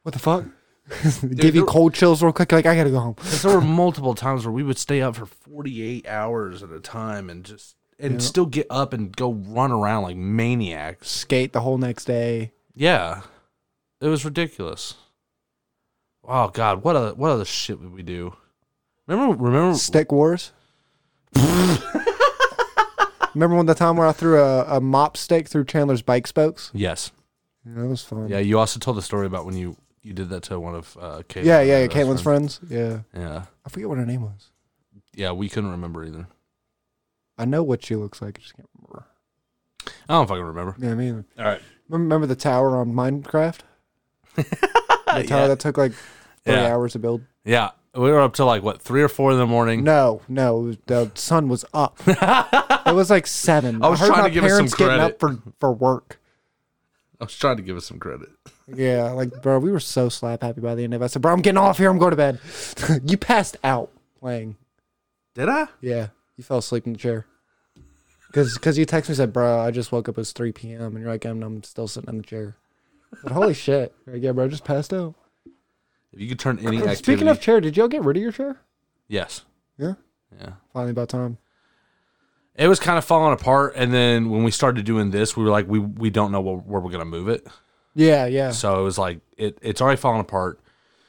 what 0.04 0.14
the 0.14 0.20
fuck? 0.20 0.46
Give 1.36 1.56
you 1.56 1.66
cold 1.66 1.94
chills 1.94 2.22
real 2.22 2.34
quick. 2.34 2.52
Like 2.52 2.66
I 2.66 2.76
gotta 2.76 2.90
go 2.90 3.00
home. 3.00 3.14
Because 3.14 3.42
there 3.42 3.54
were 3.54 3.62
multiple 3.62 4.16
times 4.16 4.46
where 4.46 4.52
we 4.52 4.64
would 4.64 4.78
stay 4.78 5.02
up 5.02 5.16
for 5.16 5.26
forty 5.26 5.82
eight 5.82 6.08
hours 6.08 6.62
at 6.62 6.72
a 6.72 6.80
time 6.80 7.30
and 7.30 7.46
just 7.46 7.76
and 7.98 8.22
still 8.22 8.46
get 8.46 8.68
up 8.70 8.92
and 8.92 9.16
go 9.16 9.32
run 9.32 9.72
around 9.72 10.04
like 10.04 10.18
maniacs. 10.18 11.10
Skate 11.10 11.54
the 11.54 11.62
whole 11.62 11.78
next 11.78 12.06
day. 12.06 12.52
Yeah, 12.76 13.22
it 14.02 14.08
was 14.08 14.26
ridiculous. 14.26 14.96
Oh 16.26 16.50
God, 16.50 16.84
what 16.84 16.98
other 16.98 17.14
what 17.14 17.32
other 17.32 17.46
shit 17.46 17.80
would 17.80 17.94
we 17.94 18.04
do? 18.04 18.36
Remember, 19.08 19.42
remember, 19.42 19.78
Stick 19.78 20.12
wars. 20.12 20.52
Remember 23.34 23.56
when 23.56 23.66
the 23.66 23.74
time 23.76 23.98
where 23.98 24.08
I 24.08 24.12
threw 24.12 24.40
a, 24.42 24.78
a 24.78 24.82
mop 24.82 25.18
stick 25.18 25.48
through 25.48 25.66
Chandler's 25.66 26.02
bike 26.02 26.28
spokes? 26.28 26.72
yes, 26.74 27.12
Yeah, 27.66 27.82
that 27.82 27.88
was 27.88 28.04
fun. 28.04 28.28
yeah. 28.30 28.40
You 28.40 28.60
also 28.60 28.80
told 28.80 28.98
the 28.98 29.02
story 29.02 29.26
about 29.28 29.46
when 29.46 29.56
you 29.58 29.76
you 30.02 30.14
did 30.14 30.30
that 30.30 30.44
to 30.44 30.60
one 30.60 30.76
of 30.76 30.98
uh, 31.00 31.22
Caitlin, 31.30 31.46
Yeah, 31.46 31.62
yeah, 31.62 31.80
yeah. 31.80 31.88
Caitlin's 31.88 32.22
friends. 32.22 32.60
Yeah. 32.70 33.00
Yeah, 33.16 33.44
I 33.66 33.70
forget 33.70 33.88
what 33.90 33.98
her 33.98 34.06
name 34.06 34.22
was. 34.24 34.50
yeah. 35.14 35.32
We 35.32 35.48
couldn't 35.50 35.72
remember 35.72 36.04
either. 36.04 36.28
I 37.38 37.46
know 37.46 37.64
what 37.64 37.84
she 37.84 37.96
looks 37.96 38.22
like. 38.22 38.38
I 38.38 38.42
just 38.42 38.56
can't 38.56 38.68
remember. 38.78 39.06
I 40.08 40.14
don't 40.14 40.28
fucking 40.28 40.44
remember. 40.44 40.76
Yeah, 40.78 40.94
me 40.96 41.10
either. 41.10 41.26
All 41.40 41.46
right. 41.46 41.62
Remember 41.90 42.28
the 42.28 42.36
tower 42.36 42.76
on 42.78 42.94
Minecraft? 42.94 43.60
the 44.36 45.26
tower 45.28 45.48
that 45.48 45.60
took 45.60 45.78
like 45.78 45.94
three 46.44 46.54
Yeah. 46.56 46.74
hours 46.74 46.94
to 46.94 47.00
build? 47.00 47.24
Yeah, 47.46 47.72
we 47.96 48.10
were 48.10 48.22
up 48.22 48.34
till 48.34 48.46
like 48.46 48.64
what 48.64 48.82
three 48.82 49.04
or 49.04 49.10
four 49.10 49.32
in 49.32 49.38
the 49.38 49.46
morning. 49.46 49.84
No, 49.84 50.22
no. 50.28 50.74
The 50.88 51.12
sun 51.16 51.48
was 51.48 51.64
up. 51.74 52.00
it 52.08 52.94
was 52.94 53.10
like 53.10 53.28
seven. 53.28 53.84
I 53.84 53.90
was 53.90 54.00
heard 54.00 54.08
trying 54.08 54.22
my 54.24 54.28
to 54.30 54.34
give 54.34 54.44
us 54.44 54.50
some 54.50 54.58
parents 54.58 54.74
getting 54.76 54.98
credit. 54.98 55.14
up 55.14 55.20
for, 55.20 55.38
for 55.60 55.72
work. 55.72 56.20
I 57.22 57.26
was 57.26 57.36
trying 57.36 57.58
to 57.58 57.64
give 57.64 57.78
us 57.78 57.86
some 57.86 58.00
credit. 58.00 58.30
Yeah, 58.68 59.12
like 59.12 59.42
bro, 59.42 59.60
we 59.60 59.72
were 59.72 59.80
so 59.80 60.10
slap 60.10 60.42
happy 60.42 60.62
by 60.62 60.76
the 60.76 60.84
end 60.84 60.94
of 60.94 61.02
it. 61.02 61.06
I 61.06 61.08
said, 61.08 61.22
bro, 61.22 61.32
I'm 61.32 61.42
getting 61.42 61.58
off 61.58 61.78
here. 61.78 61.90
I'm 61.90 61.98
going 61.98 62.12
to 62.12 62.18
bed. 62.18 62.40
you 63.06 63.18
passed 63.18 63.58
out 63.64 63.92
playing. 64.20 64.58
Did 65.36 65.50
I? 65.50 65.68
Yeah, 65.82 66.08
you 66.36 66.44
fell 66.44 66.58
asleep 66.58 66.86
in 66.86 66.94
the 66.94 67.00
chair. 67.00 67.26
Cause, 68.34 68.58
cause 68.58 68.80
you 68.80 68.86
texted 68.88 69.04
me 69.04 69.10
and 69.10 69.18
said, 69.18 69.34
bro, 69.34 69.60
I 69.60 69.70
just 69.70 69.92
woke 69.92 70.10
up. 70.10 70.18
It's 70.18 70.32
3 70.32 70.52
p.m. 70.54 70.82
and 70.82 71.00
you're 71.00 71.12
like, 71.12 71.24
I'm, 71.24 71.44
I'm 71.44 71.62
still 71.62 71.88
sitting 71.88 72.10
in 72.10 72.18
the 72.18 72.24
chair. 72.24 72.56
But 73.22 73.32
holy 73.32 73.54
shit! 73.54 73.94
Like, 74.08 74.24
yeah, 74.24 74.32
bro, 74.32 74.46
I 74.46 74.48
just 74.48 74.64
passed 74.64 74.92
out. 74.92 75.14
If 76.14 76.22
you 76.22 76.28
could 76.30 76.40
turn 76.40 76.60
any 76.60 76.78
activity. 76.78 76.96
Speaking 76.96 77.28
of 77.28 77.42
chair, 77.42 77.60
did 77.60 77.76
y'all 77.76 77.88
get 77.88 78.04
rid 78.04 78.18
of 78.18 78.24
your 78.24 78.32
chair? 78.32 78.60
yes, 79.08 79.44
Yeah, 79.78 79.94
yeah. 80.40 80.54
finally 80.72 80.92
about 80.92 81.10
time. 81.10 81.38
It 82.56 82.68
was 82.68 82.80
kind 82.80 82.98
of 83.00 83.04
falling 83.06 83.34
apart, 83.34 83.74
and 83.76 83.92
then 83.92 84.30
when 84.30 84.44
we 84.44 84.52
started 84.52 84.86
doing 84.86 85.10
this, 85.10 85.36
we 85.36 85.44
were 85.44 85.50
like, 85.50 85.68
we 85.68 85.80
we 85.80 86.10
don't 86.12 86.32
know 86.32 86.42
where, 86.42 86.56
where 86.58 86.82
we're 86.82 86.92
gonna 86.92 87.04
move 87.06 87.28
it. 87.28 87.48
Yeah, 87.96 88.28
yeah. 88.28 88.52
So 88.52 88.80
it 88.80 88.84
was 88.84 88.98
like 89.00 89.22
it 89.38 89.58
it's 89.62 89.82
already 89.82 89.98
falling 89.98 90.22
apart. 90.22 90.60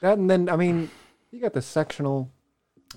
That 0.00 0.16
and 0.18 0.28
then 0.30 0.48
I 0.48 0.56
mean, 0.56 0.90
you 1.30 1.40
got 1.40 1.52
the 1.52 1.60
sectional. 1.62 2.30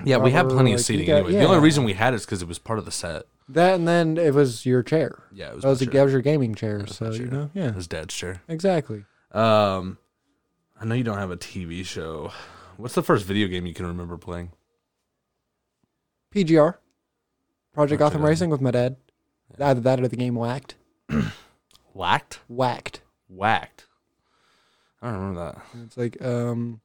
Yeah, 0.06 0.18
we 0.18 0.32
have 0.32 0.46
Rubber, 0.46 0.56
plenty 0.56 0.72
of 0.74 0.76
like, 0.76 0.80
you 0.80 0.84
seating 0.84 1.08
got- 1.08 1.16
anyway. 1.26 1.32
The 1.34 1.44
only 1.46 1.60
reason 1.60 1.84
we 1.84 1.94
had 1.94 2.14
it 2.14 2.18
is 2.18 2.26
because 2.26 2.42
it 2.42 2.48
was 2.48 2.60
part 2.60 2.80
of 2.80 2.86
the 2.86 2.92
set. 2.92 3.24
That 3.50 3.76
and 3.76 3.88
then 3.88 4.18
it 4.18 4.34
was 4.34 4.66
your 4.66 4.82
chair. 4.84 5.24
Yeah, 5.34 5.50
it 5.50 5.56
was. 5.56 5.64
That 5.64 5.70
was, 5.70 5.82
a, 5.82 5.86
chair. 5.86 5.94
that 5.96 6.04
was 6.04 6.14
your 6.14 6.22
gaming 6.22 6.54
chair. 6.56 6.86
So 6.88 7.06
my 7.10 7.16
you 7.16 7.26
know, 7.28 7.50
yeah, 7.54 7.70
It 7.70 7.76
was 7.76 7.88
Dad's 7.88 8.14
chair. 8.14 8.42
exactly. 8.48 9.04
Um, 9.34 9.98
I 10.80 10.86
know 10.86 10.96
you 10.96 11.04
don't 11.04 11.18
have 11.18 11.32
a 11.32 11.38
TV 11.38 11.86
show. 11.86 12.32
What's 12.78 12.94
the 12.96 13.04
first 13.04 13.26
video 13.26 13.48
game 13.48 13.66
you 13.66 13.74
can 13.74 13.88
remember 13.88 14.18
playing? 14.18 14.52
PGR, 16.34 16.76
Project 17.74 18.00
Gotham. 18.00 18.24
Racing 18.24 18.50
with 18.50 18.62
my 18.62 18.72
dad. 18.72 18.98
Either 19.60 19.82
that 19.82 20.00
or 20.00 20.08
the 20.08 20.16
game 20.16 20.36
Whacked. 20.36 20.76
Whacked. 21.94 22.42
Whacked. 22.48 23.02
Whacked. 23.28 23.86
I 25.02 25.10
don't 25.10 25.20
remember 25.20 25.40
that. 25.46 25.62
And 25.74 25.86
It's 25.86 25.98
like 25.98 26.22
um, 26.24 26.82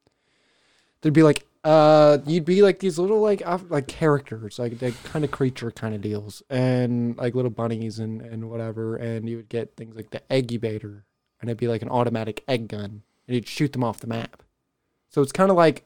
there'd 1.01 1.13
be 1.13 1.23
like 1.23 1.45
uh, 1.65 2.19
you'd 2.27 2.45
be 2.45 2.63
like 2.63 2.79
these 2.79 2.99
little 2.99 3.21
like 3.21 3.43
uh, 3.45 3.59
like 3.69 3.87
characters, 3.89 4.59
like 4.59 4.79
the 4.79 4.93
kind 5.05 5.25
of 5.25 5.31
creature 5.31 5.71
kind 5.71 5.95
of 5.95 6.01
deals, 6.01 6.43
and 6.51 7.17
like 7.17 7.35
little 7.35 7.51
bunnies 7.51 7.99
and 7.99 8.23
and 8.23 8.49
whatever, 8.51 8.97
and 8.97 9.29
you 9.29 9.37
would 9.37 9.49
get 9.49 9.77
things 9.77 9.95
like 9.95 10.11
the 10.11 10.23
eggubator, 10.31 11.03
and 11.41 11.51
it'd 11.51 11.59
be 11.59 11.69
like 11.69 11.83
an 11.83 11.89
automatic 11.89 12.43
egg 12.49 12.69
gun, 12.69 13.03
and 13.33 13.37
you'd 13.37 13.49
shoot 13.49 13.73
them 13.73 13.83
off 13.83 14.01
the 14.01 14.07
map. 14.07 14.43
So 15.09 15.23
it's 15.23 15.33
kind 15.33 15.51
of 15.51 15.57
like 15.57 15.85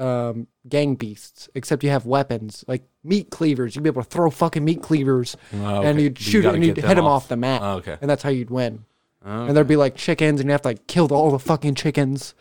um, 0.00 0.48
gang 0.68 0.96
beasts, 0.96 1.48
except 1.54 1.84
you 1.84 1.90
have 1.90 2.06
weapons 2.06 2.64
like 2.66 2.82
meat 3.04 3.30
cleavers. 3.30 3.76
You'd 3.76 3.82
be 3.84 3.88
able 3.88 4.02
to 4.02 4.08
throw 4.10 4.30
fucking 4.30 4.64
meat 4.64 4.82
cleavers, 4.82 5.36
Oh, 5.54 5.82
and 5.82 6.00
you'd 6.00 6.14
But 6.14 6.26
you 6.26 6.30
shoot 6.32 6.44
it 6.44 6.54
and 6.54 6.64
you'd 6.64 6.76
hit 6.76 6.86
them 6.86 6.96
them 6.96 7.06
off 7.06 7.28
the 7.28 7.36
map, 7.36 7.60
Oh, 7.62 7.76
okay. 7.76 7.98
and 8.00 8.10
that's 8.10 8.24
how 8.24 8.30
you'd 8.30 8.50
win. 8.50 8.84
Okay. 9.24 9.30
And 9.48 9.56
there'd 9.56 9.68
be 9.68 9.76
like 9.76 9.94
chickens, 9.94 10.40
and 10.40 10.48
you 10.48 10.52
have 10.52 10.62
to 10.62 10.68
like 10.70 10.88
kill 10.88 11.06
all 11.12 11.30
the 11.30 11.38
fucking 11.38 11.76
chickens, 11.76 12.34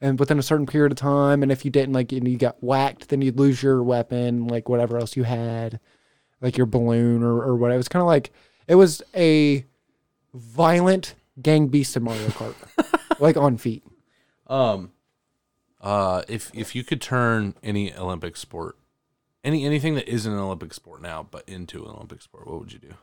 and 0.00 0.18
within 0.18 0.40
a 0.40 0.42
certain 0.42 0.66
period 0.66 0.90
of 0.90 0.98
time. 0.98 1.44
And 1.44 1.52
if 1.52 1.64
you 1.64 1.70
didn't, 1.70 1.92
like, 1.94 2.10
and 2.10 2.26
you 2.26 2.36
got 2.36 2.56
whacked, 2.60 3.10
then 3.10 3.22
you'd 3.22 3.38
lose 3.38 3.62
your 3.62 3.80
weapon, 3.84 4.48
like 4.48 4.68
whatever 4.68 4.98
else 4.98 5.16
you 5.16 5.22
had, 5.22 5.78
like 6.40 6.56
your 6.56 6.66
balloon 6.66 7.22
or 7.22 7.40
or 7.42 7.54
whatever. 7.54 7.76
It 7.76 7.78
was 7.78 7.88
kind 7.88 8.00
of 8.02 8.08
like 8.08 8.32
it 8.66 8.74
was 8.74 9.02
a 9.14 9.64
violent 10.32 11.14
gang 11.40 11.68
beast 11.68 11.96
in 11.96 12.04
Mario 12.04 12.28
Kart, 12.28 12.54
like 13.20 13.36
on 13.36 13.56
feet. 13.56 13.84
Um, 14.46 14.92
uh, 15.80 16.22
if 16.28 16.50
if 16.54 16.74
you 16.74 16.84
could 16.84 17.00
turn 17.00 17.54
any 17.62 17.94
Olympic 17.94 18.36
sport 18.36 18.76
Any 19.42 19.64
anything 19.66 19.94
that 19.96 20.08
isn't 20.08 20.32
an 20.32 20.38
Olympic 20.38 20.72
sport 20.74 21.02
now, 21.02 21.26
but 21.30 21.48
into 21.48 21.84
an 21.84 21.90
Olympic 21.92 22.22
sport, 22.22 22.46
what 22.46 22.60
would 22.60 22.72
you 22.72 22.78
do? 22.78 22.94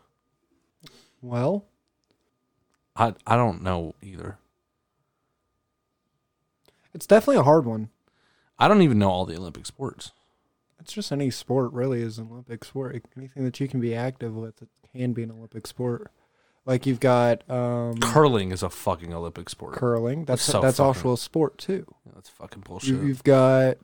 Well, 1.21 1.65
I 2.95 3.13
I 3.27 3.35
don't 3.35 3.61
know 3.61 3.95
either. 4.01 4.37
it's 6.93 7.07
definitely 7.07 7.37
a 7.37 7.43
hard 7.43 7.65
one. 7.65 7.89
I 8.59 8.67
don't 8.67 8.81
even 8.81 8.99
know 8.99 9.09
all 9.09 9.25
the 9.25 9.37
Olympic 9.37 9.65
sports. 9.65 10.11
It's 10.79 10.93
just 10.93 11.11
any 11.11 11.29
sport 11.31 11.71
really 11.73 12.01
is 12.01 12.17
an 12.17 12.27
Olympic 12.31 12.63
sport. 12.65 13.03
Anything 13.15 13.43
that 13.45 13.59
you 13.59 13.67
can 13.67 13.79
be 13.79 13.95
active 13.95 14.35
with 14.35 14.61
it 14.61 14.69
can 14.93 15.13
be 15.13 15.23
an 15.23 15.31
Olympic 15.31 15.67
sport. 15.67 16.11
Like 16.65 16.85
you've 16.85 16.99
got 16.99 17.49
um, 17.49 17.97
Curling 17.99 18.51
is 18.51 18.61
a 18.63 18.69
fucking 18.69 19.13
Olympic 19.13 19.49
sport. 19.49 19.73
curling. 19.73 20.25
That's 20.25 20.43
so 20.43 20.61
that's 20.61 20.77
fucking- 20.77 20.85
also 20.87 21.13
a 21.13 21.17
sport 21.17 21.57
too. 21.57 21.85
That's 22.13 22.29
fucking 22.29 22.59
You, 22.59 22.63
bullshit. 22.63 23.03
you've 23.03 23.23
got 23.23 23.77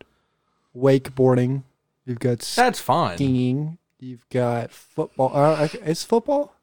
wakeboarding. 0.76 1.64
You've 2.06 2.20
got 2.20 2.40
That's 2.56 2.80
fine. 2.80 3.18
skiing. 3.18 3.78
You've 4.00 4.28
got 4.30 4.72
football. 4.72 5.32
Uh, 5.36 5.68
is 5.86 6.04
football? 6.04 6.54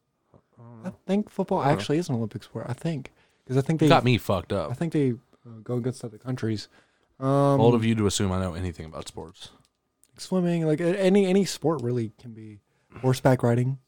I 0.84 0.92
think 1.06 1.30
football 1.30 1.58
I 1.58 1.64
don't 1.64 1.72
know. 1.74 1.78
actually 1.80 1.98
is 1.98 2.08
an 2.08 2.14
Olympic 2.16 2.44
sport. 2.44 2.66
I 2.68 2.74
think 2.74 3.10
because 3.44 3.56
I 3.56 3.60
think 3.62 3.80
You 3.80 3.88
they 3.88 3.94
got 3.94 4.04
me 4.04 4.18
fucked 4.18 4.52
up. 4.52 4.70
I 4.70 4.74
think 4.74 4.92
they 4.92 5.12
uh, 5.12 5.58
go 5.62 5.76
against 5.76 6.04
other 6.04 6.18
countries. 6.18 6.68
Um, 7.18 7.60
Old 7.60 7.74
of 7.74 7.84
you 7.84 7.94
to 7.96 8.06
assume 8.06 8.30
I 8.32 8.40
know 8.40 8.54
anything 8.54 8.86
about 8.86 9.08
sports. 9.08 9.50
swimming, 10.18 10.66
like 10.66 10.80
any 10.80 11.26
any 11.26 11.44
sport 11.44 11.82
really 11.82 12.12
can 12.20 12.32
be 12.32 12.60
horseback 13.00 13.42
riding. 13.42 13.78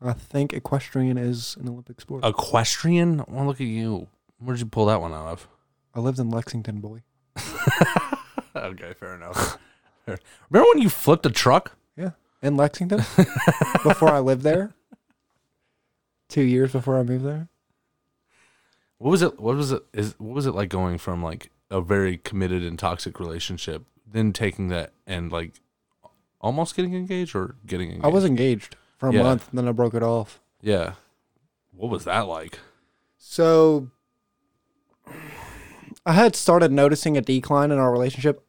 I 0.00 0.12
think 0.12 0.52
equestrian 0.52 1.18
is 1.18 1.56
an 1.60 1.68
Olympic 1.68 2.00
sport. 2.00 2.24
Equestrian? 2.24 3.24
Well, 3.26 3.46
look 3.46 3.60
at 3.60 3.66
you. 3.66 4.08
Where'd 4.38 4.60
you 4.60 4.66
pull 4.66 4.86
that 4.86 5.00
one 5.00 5.12
out 5.12 5.26
of? 5.26 5.48
I 5.94 6.00
lived 6.00 6.20
in 6.20 6.30
Lexington, 6.30 6.80
boy. 6.80 7.02
okay, 8.56 8.94
fair 8.94 9.14
enough. 9.14 9.58
Fair. 10.06 10.18
Remember 10.50 10.68
when 10.72 10.82
you 10.82 10.88
flipped 10.88 11.26
a 11.26 11.30
truck? 11.30 11.76
Yeah, 11.96 12.10
in 12.42 12.56
Lexington 12.56 12.98
before 13.82 14.10
I 14.10 14.20
lived 14.20 14.42
there. 14.42 14.72
Two 16.28 16.42
years 16.42 16.72
before 16.72 16.98
I 16.98 17.02
moved 17.02 17.24
there. 17.24 17.48
What 18.98 19.10
was 19.10 19.22
it? 19.22 19.40
What 19.40 19.56
was 19.56 19.72
it? 19.72 19.82
Is 19.92 20.14
what 20.18 20.34
was 20.34 20.46
it 20.46 20.54
like 20.54 20.68
going 20.68 20.98
from 20.98 21.22
like 21.22 21.50
a 21.70 21.80
very 21.80 22.18
committed 22.18 22.62
and 22.62 22.78
toxic 22.78 23.18
relationship, 23.18 23.84
then 24.06 24.32
taking 24.32 24.68
that 24.68 24.92
and 25.06 25.32
like 25.32 25.54
almost 26.40 26.76
getting 26.76 26.94
engaged 26.94 27.34
or 27.34 27.56
getting 27.66 27.88
engaged? 27.88 28.04
I 28.04 28.08
was 28.08 28.24
engaged 28.24 28.76
for 28.98 29.08
a 29.08 29.12
Yeah. 29.14 29.22
month, 29.22 29.48
and 29.48 29.58
then 29.58 29.66
I 29.68 29.72
broke 29.72 29.94
it 29.94 30.02
off. 30.02 30.40
Yeah. 30.60 30.94
What 31.72 31.90
was 31.90 32.04
that 32.04 32.26
like? 32.26 32.58
So 33.16 33.88
I 36.04 36.12
had 36.12 36.34
started 36.36 36.72
noticing 36.72 37.16
a 37.16 37.20
decline 37.20 37.70
in 37.70 37.78
our 37.78 37.92
relationship. 37.92 38.44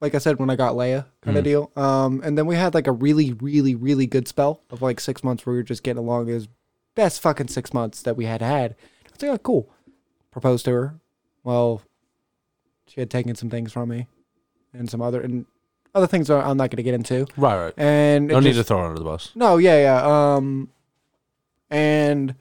Like 0.00 0.14
I 0.14 0.18
said, 0.18 0.38
when 0.38 0.50
I 0.50 0.56
got 0.56 0.74
Leia 0.74 1.06
kind 1.20 1.36
of 1.36 1.42
Mhm. 1.42 1.44
deal. 1.44 1.70
Um, 1.76 2.20
and 2.24 2.36
then 2.36 2.46
we 2.46 2.56
had 2.56 2.74
like 2.74 2.86
a 2.86 2.92
really, 2.92 3.32
really, 3.34 3.74
really 3.74 4.06
good 4.06 4.26
spell 4.26 4.60
of 4.70 4.82
like 4.82 4.98
six 5.00 5.22
months 5.22 5.46
where 5.46 5.52
we 5.52 5.58
were 5.60 5.64
just 5.64 5.82
getting 5.84 6.02
along. 6.02 6.28
It 6.28 6.34
was 6.34 6.48
best 6.94 7.20
fucking 7.20 7.48
six 7.48 7.72
months 7.72 8.02
that 8.02 8.16
we 8.16 8.24
had 8.24 8.42
had. 8.42 8.72
I 9.06 9.10
was 9.12 9.22
like, 9.22 9.30
oh, 9.30 9.38
cool. 9.38 9.70
Proposed 10.30 10.64
to 10.64 10.72
her. 10.72 10.94
Well, 11.44 11.82
she 12.86 13.00
had 13.00 13.10
taken 13.10 13.34
some 13.36 13.48
things 13.48 13.72
from 13.72 13.88
me 13.90 14.08
and 14.74 14.90
some 14.90 15.00
other 15.00 15.20
and 15.20 15.46
other 15.94 16.06
things 16.06 16.28
that 16.28 16.44
I'm 16.44 16.56
not 16.56 16.70
going 16.70 16.76
to 16.78 16.82
get 16.82 16.94
into. 16.94 17.26
Right, 17.36 17.64
right. 17.64 17.74
And 17.76 18.30
it 18.30 18.34
No 18.34 18.40
need 18.40 18.50
just- 18.54 18.60
to 18.60 18.64
throw 18.64 18.78
her 18.78 18.84
under 18.84 18.98
the 18.98 19.04
bus. 19.04 19.30
no, 19.34 19.56
yeah, 19.58 19.80
yeah. 19.80 20.34
Um, 20.34 20.70
and 21.70 22.34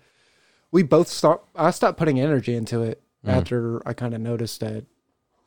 we 0.72 0.84
both 0.84 1.08
start. 1.08 1.44
I 1.56 1.72
stopped 1.72 1.98
putting 1.98 2.20
energy 2.20 2.56
into 2.56 2.82
it 2.82 3.02
Mhm. 3.26 3.30
after 3.32 3.88
I 3.88 3.94
kind 3.94 4.14
of 4.14 4.22
noticed 4.22 4.60
that 4.62 4.86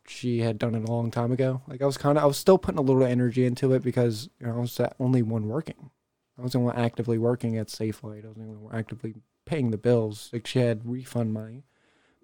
she 0.06 0.40
had 0.40 0.58
done 0.58 0.74
it 0.74 0.86
a 0.88 0.92
long 0.92 1.10
time 1.10 1.32
ago. 1.32 1.62
Like 1.66 1.80
I 1.82 1.86
was 1.86 1.96
kind 1.96 2.18
of, 2.18 2.24
I 2.24 2.26
was 2.26 2.36
still 2.36 2.58
putting 2.58 2.78
a 2.78 2.82
little 2.82 3.02
energy 3.04 3.46
into 3.46 3.72
it 3.72 3.82
because 3.82 4.28
you 4.38 4.46
know 4.46 4.56
I 4.56 4.60
was 4.60 4.76
the 4.76 4.90
only 5.00 5.22
one 5.22 5.48
working. 5.48 5.90
I 6.38 6.42
was 6.42 6.52
the 6.52 6.58
one 6.58 6.76
actively 6.76 7.16
working 7.16 7.56
at 7.56 7.68
Safelite. 7.68 8.24
I 8.24 8.28
was 8.28 8.36
the 8.36 8.42
only 8.42 8.56
one 8.56 8.74
actively 8.74 9.14
paying 9.46 9.70
the 9.70 9.78
bills. 9.78 10.30
Like 10.32 10.46
she 10.46 10.58
had 10.58 10.84
refund 10.84 11.32
money, 11.32 11.64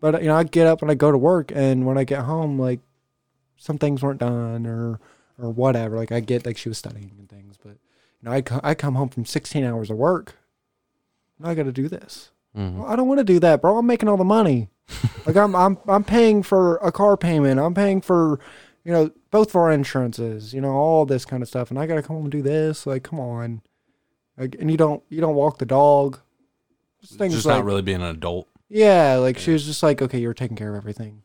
but 0.01 0.21
you 0.23 0.29
know 0.29 0.37
I 0.37 0.45
get 0.45 0.67
up 0.67 0.83
and 0.83 0.91
I 0.91 0.95
go 0.95 1.11
to 1.11 1.19
work, 1.19 1.53
and 1.55 1.87
when 1.87 1.97
I 1.97 2.05
get 2.05 2.21
home, 2.25 2.59
like 2.59 2.81
some 3.57 3.79
things 3.79 4.03
weren't 4.03 4.21
done 4.21 4.67
or 4.67 5.01
or 5.41 5.51
whatever. 5.51 5.97
Like 5.97 6.13
I 6.13 6.21
get 6.21 6.45
like 6.47 6.57
she 6.57 6.69
was 6.69 6.79
studying 6.79 7.13
and 7.19 7.29
things, 7.29 7.57
but 7.63 7.71
you 7.73 8.23
know 8.25 8.33
I 8.33 8.41
co- 8.43 8.61
I 8.63 8.75
come 8.75 8.95
home 8.95 9.09
from 9.09 9.25
16 9.25 9.65
hours 9.65 9.91
of 9.91 9.97
work. 9.97 10.37
Now 11.39 11.51
I 11.51 11.55
got 11.55 11.65
to 11.65 11.73
do 11.73 11.89
this. 11.89 12.31
Mhm. 12.57 12.77
Well, 12.79 12.87
I 12.87 12.97
don't 12.97 13.09
want 13.09 13.19
to 13.19 13.25
do 13.25 13.39
that, 13.41 13.61
bro. 13.63 13.79
I'm 13.79 13.87
making 13.87 14.09
all 14.09 14.17
the 14.17 14.25
money. 14.25 14.69
like 15.27 15.37
I'm 15.37 15.55
I'm 15.55 15.79
I'm 15.89 16.05
paying 16.05 16.43
for 16.43 16.77
a 16.77 16.91
car 16.93 17.17
payment. 17.17 17.61
I'm 17.61 17.75
paying 17.75 18.01
for, 18.01 18.41
you 18.85 18.93
know, 18.93 19.11
both 19.31 19.51
of 19.51 19.57
our 19.57 19.71
insurances. 19.71 20.53
You 20.53 20.61
know, 20.61 20.73
all 20.73 21.07
this 21.07 21.25
kind 21.25 21.43
of 21.43 21.49
stuff, 21.49 21.71
and 21.71 21.79
I 21.79 21.87
got 21.87 21.95
to 21.95 22.03
come 22.03 22.17
home 22.17 22.25
and 22.27 22.33
do 22.33 22.43
this. 22.43 22.87
Like, 22.87 23.05
come 23.05 23.21
on. 23.21 23.63
Like, 24.37 24.57
and 24.59 24.71
you 24.71 24.77
don't 24.77 25.03
you 25.09 25.21
don't 25.21 25.35
walk 25.37 25.59
the 25.59 25.67
dog. 25.67 26.19
Just 27.01 27.19
Just 27.19 27.47
like 27.47 27.57
not 27.59 27.65
really 27.65 27.83
being 27.83 28.03
an 28.03 28.09
adult. 28.09 28.47
yeah, 28.69 29.15
like 29.17 29.39
she 29.39 29.53
was 29.53 29.65
just 29.65 29.83
like, 29.83 30.03
okay, 30.03 30.19
you're 30.19 30.35
taking 30.35 30.57
care 30.57 30.71
of 30.71 30.77
everything. 30.77 31.23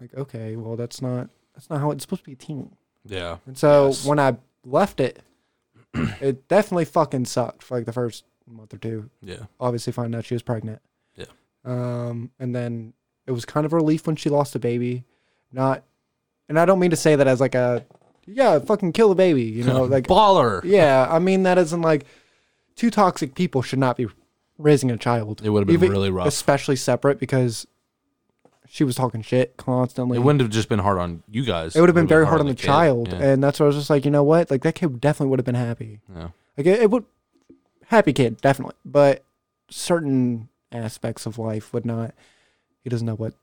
Like, 0.00 0.14
okay, 0.14 0.54
well, 0.56 0.76
that's 0.76 1.00
not 1.02 1.28
that's 1.54 1.68
not 1.70 1.80
how 1.80 1.90
it's 1.90 2.04
supposed 2.04 2.22
to 2.22 2.26
be 2.26 2.34
a 2.34 2.36
team. 2.36 2.70
Yeah. 3.08 3.36
And 3.46 3.56
so 3.56 3.86
Yes. 3.88 4.04
when 4.04 4.18
I 4.18 4.36
left 4.64 5.00
it, 5.00 5.20
it 6.20 6.48
definitely 6.48 6.84
fucking 6.84 7.24
sucked 7.26 7.62
for 7.62 7.76
like 7.76 7.86
the 7.86 7.92
first 7.92 8.24
month 8.46 8.74
or 8.74 8.78
two. 8.78 9.10
Yeah. 9.22 9.44
Obviously, 9.60 9.92
find 9.92 10.14
out 10.14 10.24
she 10.24 10.34
was 10.34 10.42
pregnant. 10.42 10.80
Yeah. 11.16 11.26
Um, 11.64 12.30
and 12.38 12.54
then 12.54 12.92
it 13.26 13.32
was 13.32 13.44
kind 13.44 13.66
of 13.66 13.72
a 13.72 13.76
relief 13.76 14.06
when 14.06 14.16
she 14.16 14.28
lost 14.30 14.54
a 14.54 14.58
baby. 14.58 15.04
Not, 15.52 15.82
and 16.48 16.58
I 16.58 16.64
don't 16.64 16.78
mean 16.78 16.90
to 16.90 16.96
say 16.96 17.16
that 17.16 17.26
as 17.26 17.40
like 17.40 17.54
a, 17.54 17.84
yeah, 18.26 18.58
fucking 18.58 18.92
kill 18.92 19.10
a 19.12 19.14
baby. 19.14 19.42
You 19.44 19.64
know, 19.64 19.84
like 19.96 20.06
baller. 20.06 20.60
yeah, 20.64 21.06
I 21.10 21.18
mean 21.18 21.44
that 21.44 21.58
isn't 21.58 21.82
like 21.82 22.04
two 22.74 22.90
toxic 22.90 23.34
people 23.34 23.62
should 23.62 23.78
not 23.78 23.96
be 23.96 24.06
raising 24.58 24.90
a 24.90 24.96
child. 24.96 25.40
It 25.44 25.50
would 25.50 25.60
have 25.60 25.66
been 25.66 25.74
Even- 25.74 25.90
really 25.90 26.10
rough. 26.10 26.26
especially 26.26 26.76
separate 26.76 27.18
because 27.18 27.66
she 28.68 28.84
was 28.84 28.94
talking 28.96 29.22
shit 29.22 29.56
constantly. 29.56 30.18
It 30.18 30.20
wouldn't 30.22 30.40
have 30.40 30.50
just 30.50 30.68
been 30.68 30.78
hard 30.80 30.98
on 30.98 31.22
you 31.30 31.44
guys. 31.44 31.74
It 31.76 31.80
would 31.80 31.88
have 31.88 31.94
been 31.94 32.06
very 32.06 32.26
hard 32.26 32.40
on 32.40 32.46
the, 32.46 32.54
kid. 32.54 32.66
child, 32.66 33.08
Yeah. 33.12 33.18
and 33.22 33.42
that's 33.44 33.58
why 33.60 33.64
I 33.64 33.68
was 33.68 33.76
just 33.76 33.90
like, 33.90 34.04
you 34.04 34.10
know 34.10 34.22
what, 34.24 34.50
like 34.50 34.62
that 34.62 34.74
kid 34.74 35.00
definitely 35.00 35.30
would 35.30 35.38
have 35.38 35.46
been 35.46 35.54
happy. 35.54 36.00
yeah. 36.14 36.28
Like 36.56 36.66
it, 36.66 36.82
it 36.82 36.90
would, 36.90 37.04
happy 37.86 38.12
kid 38.12 38.40
definitely, 38.40 38.74
but 38.84 39.24
certain 39.70 40.48
aspects 40.72 41.26
of 41.26 41.38
life 41.38 41.72
would 41.72 41.84
not. 41.86 42.14
He 42.82 42.90
doesn't 42.90 43.06
know 43.06 43.14
what 43.14 43.34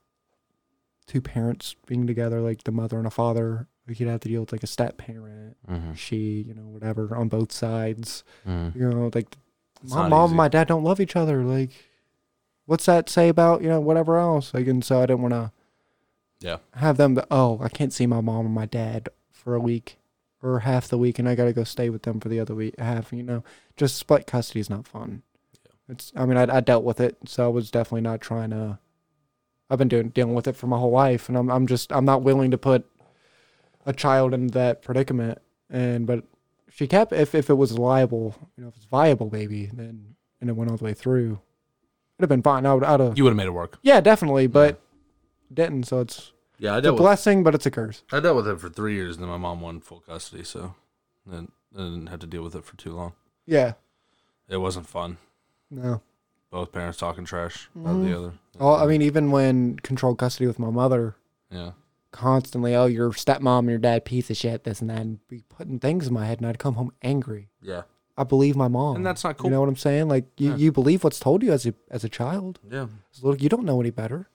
two 1.05 1.21
parents 1.21 1.75
being 1.85 2.07
together, 2.07 2.39
like 2.41 2.63
the 2.63 2.71
mother 2.71 2.97
and 2.97 3.07
a 3.07 3.11
father. 3.11 3.67
Like 3.87 3.97
he'd 3.97 4.07
have 4.07 4.21
to 4.21 4.29
deal 4.29 4.41
with 4.41 4.51
like 4.53 4.63
a 4.63 4.67
step 4.67 4.97
parent, 4.97 5.57
Mhm. 5.69 5.97
she, 5.97 6.45
you 6.47 6.53
know, 6.53 6.63
whatever 6.67 7.15
on 7.15 7.27
both 7.27 7.51
sides. 7.51 8.23
Mhm. 8.47 8.75
You 8.75 8.89
know, 8.89 9.11
like 9.13 9.35
It's 9.83 9.91
my 9.93 10.03
not 10.03 10.09
mom 10.09 10.23
easy. 10.25 10.31
and 10.31 10.37
my 10.37 10.47
dad 10.47 10.67
don't 10.69 10.83
love 10.85 11.01
each 11.01 11.15
other. 11.17 11.43
Like, 11.43 11.71
what's 12.65 12.85
that 12.85 13.09
say 13.09 13.29
about 13.29 13.61
you 13.61 13.69
know 13.69 13.79
whatever 13.79 14.17
else? 14.17 14.53
Like, 14.53 14.67
and 14.67 14.83
so 14.83 15.01
I 15.01 15.05
didn't 15.05 15.21
want 15.21 15.33
to 15.33 15.51
Yeah. 16.39 16.57
have 16.75 16.97
them. 16.97 17.15
But, 17.15 17.27
oh, 17.31 17.59
I 17.61 17.69
can't 17.69 17.93
see 17.93 18.05
my 18.07 18.21
mom 18.21 18.45
or 18.45 18.49
my 18.49 18.65
dad 18.65 19.09
for 19.31 19.55
a 19.55 19.59
week 19.59 19.97
or 20.41 20.59
half 20.59 20.87
the 20.87 20.97
week, 20.97 21.19
and 21.19 21.27
I 21.29 21.35
got 21.35 21.45
to 21.45 21.53
go 21.53 21.63
stay 21.63 21.89
with 21.89 22.03
them 22.03 22.19
for 22.19 22.27
the 22.29 22.39
other 22.39 22.53
week. 22.55 22.77
Half, 22.79 23.13
you 23.13 23.23
know, 23.23 23.43
just 23.77 23.95
split 23.95 24.27
custody 24.27 24.59
is 24.59 24.69
not 24.69 24.87
fun. 24.87 25.23
It's. 25.89 26.11
I 26.15 26.25
mean, 26.25 26.37
I, 26.37 26.57
I 26.57 26.59
dealt 26.59 26.83
with 26.83 26.99
it, 26.99 27.17
so 27.25 27.45
I 27.45 27.47
was 27.49 27.71
definitely 27.71 28.01
not 28.01 28.21
trying 28.21 28.49
to. 28.51 28.79
I've 29.69 29.79
been 29.79 29.87
doing 29.87 30.09
dealing 30.09 30.35
with 30.35 30.47
it 30.47 30.55
for 30.55 30.67
my 30.67 30.77
whole 30.77 30.91
life, 30.91 31.27
and 31.29 31.37
I'm 31.37 31.49
I'm 31.49 31.65
just 31.67 31.91
I'm 31.91 32.05
not 32.05 32.21
willing 32.23 32.51
to 32.51 32.57
put 32.57 32.85
a 33.85 33.93
child 33.93 34.33
in 34.33 34.47
that 34.47 34.81
predicament. 34.81 35.39
And 35.69 36.05
but 36.05 36.23
she 36.69 36.87
kept 36.87 37.11
if 37.13 37.33
if 37.33 37.49
it 37.49 37.55
was 37.55 37.77
liable, 37.79 38.35
you 38.57 38.63
know, 38.63 38.69
if 38.69 38.75
it's 38.75 38.85
viable, 38.85 39.27
baby, 39.27 39.69
then 39.73 40.15
and 40.39 40.49
it 40.49 40.53
went 40.53 40.69
all 40.71 40.77
the 40.77 40.83
way 40.83 40.93
through, 40.93 41.39
it'd 42.17 42.23
have 42.23 42.29
been 42.29 42.43
fine. 42.43 42.65
I 42.65 42.73
would 42.73 42.83
out 42.83 43.01
of 43.01 43.17
You 43.17 43.23
would 43.23 43.31
have 43.31 43.37
made 43.37 43.47
it 43.47 43.51
work. 43.51 43.77
yeah, 43.81 44.01
definitely, 44.01 44.47
but 44.47 44.79
didn't. 45.53 45.83
So 45.83 45.99
it's 45.99 46.31
Yeah, 46.57 46.75
I 46.75 46.77
it's 46.79 46.87
a 46.87 46.93
blessing, 46.93 47.43
but 47.43 47.55
it's 47.55 47.65
a 47.65 47.71
curse. 47.71 48.03
I 48.11 48.19
dealt 48.19 48.35
with 48.35 48.47
it 48.47 48.59
for 48.59 48.69
three 48.69 48.95
years, 48.95 49.15
and 49.15 49.23
then 49.23 49.29
my 49.29 49.37
mom 49.37 49.61
won 49.61 49.79
full 49.81 49.99
custody, 50.01 50.43
so 50.43 50.75
then 51.25 51.51
I 51.75 51.79
didn't 51.79 52.07
have 52.07 52.19
to 52.19 52.27
deal 52.27 52.43
with 52.43 52.55
it 52.55 52.65
for 52.65 52.77
too 52.77 52.91
long. 52.93 53.13
Yeah, 53.45 53.73
It 54.47 54.57
wasn't 54.57 54.87
fun. 54.87 55.17
no. 55.69 56.01
Both 56.49 56.71
parents 56.71 56.99
talking 56.99 57.25
trash 57.25 57.67
about 57.75 57.93
the 57.93 58.09
mm-hmm. 58.09 58.15
other. 58.15 58.33
Oh, 58.59 58.75
I 58.75 58.85
mean, 58.85 59.01
even 59.01 59.31
when 59.31 59.79
controlled 59.79 60.19
custody 60.19 60.45
with 60.45 60.59
my 60.59 60.69
mother, 60.69 61.15
yeah, 61.49 61.71
constantly, 62.11 62.75
oh, 62.75 62.85
your 62.85 63.09
stepmom 63.09 63.59
and 63.61 63.69
your 63.69 63.79
dad 63.79 64.05
piece 64.05 64.29
of 64.29 64.37
shit, 64.37 64.63
this 64.63 64.79
and 64.79 64.91
that, 64.91 65.01
and 65.01 65.27
be 65.27 65.43
putting 65.49 65.79
things 65.79 66.05
in 66.05 66.13
my 66.13 66.27
head, 66.27 66.37
and 66.37 66.45
I'd 66.45 66.59
come 66.59 66.75
home 66.75 66.93
angry. 67.01 67.49
yeah, 67.59 67.81
I 68.17 68.23
believe 68.23 68.55
my 68.55 68.67
mom, 68.67 68.97
And 68.97 69.05
that's 69.05 69.23
not 69.23 69.37
cool. 69.37 69.47
You 69.49 69.51
know 69.55 69.59
what 69.61 69.69
I'm 69.69 69.75
saying? 69.75 70.07
Like 70.07 70.25
you, 70.37 70.51
Yeah. 70.51 70.55
you 70.57 70.71
believe 70.71 71.03
what's 71.03 71.19
told 71.19 71.41
you 71.43 71.51
as 71.51 71.65
a 71.65 71.73
as 71.89 72.03
a 72.03 72.09
child. 72.09 72.59
yeah. 72.69 72.87
As 73.13 73.21
a 73.21 73.25
little, 73.25 73.41
you 73.41 73.49
don't 73.49 73.65
know 73.65 73.79
any 73.81 73.89
better. 73.89 74.29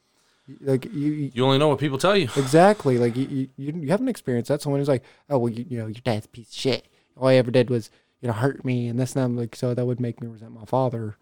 Like 0.60 0.86
you, 0.86 0.90
you 1.12 1.30
You 1.34 1.44
only 1.44 1.58
know 1.58 1.68
what 1.68 1.78
people 1.78 1.98
tell 1.98 2.16
you. 2.16 2.28
exactly. 2.36 2.98
Like 2.98 3.14
you, 3.16 3.26
you, 3.28 3.48
you, 3.56 3.80
you 3.82 3.88
haven't 3.90 4.08
experienced 4.08 4.48
that. 4.48 4.62
Someone 4.62 4.80
who's 4.80 4.88
like, 4.88 5.04
oh 5.30 5.38
well, 5.38 5.52
you, 5.52 5.64
you 5.68 5.78
know, 5.78 5.86
your 5.86 6.00
dad's 6.02 6.26
a 6.26 6.28
piece 6.28 6.48
of 6.48 6.54
shit. 6.54 6.88
All 7.16 7.28
he 7.28 7.36
ever 7.36 7.50
did 7.50 7.68
was, 7.70 7.90
you 8.20 8.26
know, 8.28 8.32
hurt 8.34 8.64
me 8.64 8.88
and 8.88 8.98
this 8.98 9.14
and 9.14 9.36
that. 9.36 9.40
Like 9.40 9.54
so, 9.54 9.74
that 9.74 9.86
would 9.86 10.00
make 10.00 10.20
me 10.20 10.26
resent 10.26 10.52
my 10.52 10.64
father. 10.64 11.16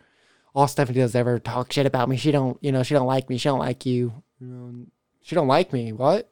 All 0.55 0.69
Stephanie 0.69 1.01
does 1.01 1.11
is 1.11 1.17
ever 1.17 1.39
talk 1.39 1.71
shit 1.73 1.85
about 1.85 2.09
me. 2.09 2.17
She 2.17 2.31
don't, 2.31 2.57
you 2.63 2.73
know, 2.73 2.83
she 2.83 2.95
don't 2.95 3.07
like 3.07 3.29
me. 3.29 3.37
She 3.37 3.49
don't 3.51 3.59
like 3.59 3.85
you. 3.85 4.23
You 4.41 4.47
know, 4.47 4.87
she 5.23 5.35
don't 5.35 5.49
like 5.49 5.73
me. 5.75 5.93
What? 5.93 6.31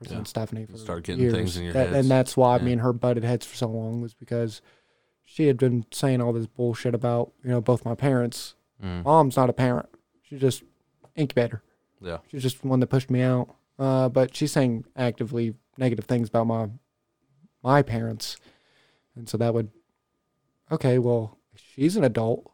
Represent 0.00 0.28
Stephanie 0.28 0.66
for 0.66 0.76
Start 0.76 1.04
getting 1.04 1.22
years. 1.22 1.32
things 1.32 1.56
in 1.56 1.64
your 1.64 1.72
That- 1.72 1.88
heads. 1.88 1.98
and 2.00 2.10
that's 2.10 2.36
why 2.36 2.58
Yeah. 2.58 2.64
me 2.64 2.72
and 2.72 2.80
her 2.82 2.92
butted 2.92 3.24
heads 3.24 3.46
for 3.46 3.56
so 3.56 3.68
long 3.68 4.02
was 4.02 4.12
because 4.12 4.60
she 5.28 5.48
had 5.48 5.58
been 5.58 5.84
saying 5.92 6.22
all 6.22 6.32
this 6.32 6.46
bullshit 6.46 6.94
about 6.94 7.32
you 7.44 7.50
know 7.50 7.60
both 7.60 7.84
my 7.84 7.94
parents. 7.94 8.54
Mm. 8.82 9.04
Mom's 9.04 9.36
not 9.36 9.50
a 9.50 9.52
parent; 9.52 9.88
she's 10.22 10.40
just 10.40 10.62
incubator. 11.16 11.62
Yeah. 12.00 12.18
She's 12.30 12.42
just 12.42 12.64
one 12.64 12.80
that 12.80 12.86
pushed 12.86 13.10
me 13.10 13.20
out. 13.22 13.54
Uh, 13.78 14.08
but 14.08 14.34
she's 14.34 14.52
saying 14.52 14.84
actively 14.96 15.54
negative 15.76 16.04
things 16.06 16.28
about 16.28 16.46
my 16.46 16.68
my 17.62 17.82
parents, 17.82 18.36
and 19.16 19.28
so 19.28 19.36
that 19.36 19.52
would 19.52 19.70
okay. 20.70 20.98
Well, 20.98 21.36
she's 21.54 21.96
an 21.96 22.04
adult. 22.04 22.50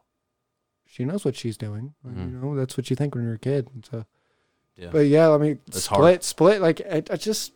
She 0.85 1.05
knows 1.05 1.23
what 1.25 1.35
she's 1.35 1.57
doing. 1.57 1.93
Mhm. 2.05 2.31
You 2.31 2.37
know, 2.39 2.55
that's 2.55 2.75
what 2.77 2.89
you 2.89 2.95
think 2.95 3.15
when 3.15 3.23
you're 3.23 3.33
a 3.35 3.39
kid. 3.39 3.67
And 3.73 3.83
so, 3.89 4.05
Yeah. 4.75 4.89
but 4.91 5.07
yeah, 5.07 5.31
I 5.31 5.37
mean, 5.37 5.59
split, 5.71 5.99
hard. 6.01 6.23
split. 6.23 6.61
Like 6.61 6.81
I, 6.81 6.97
I 7.09 7.15
just, 7.15 7.51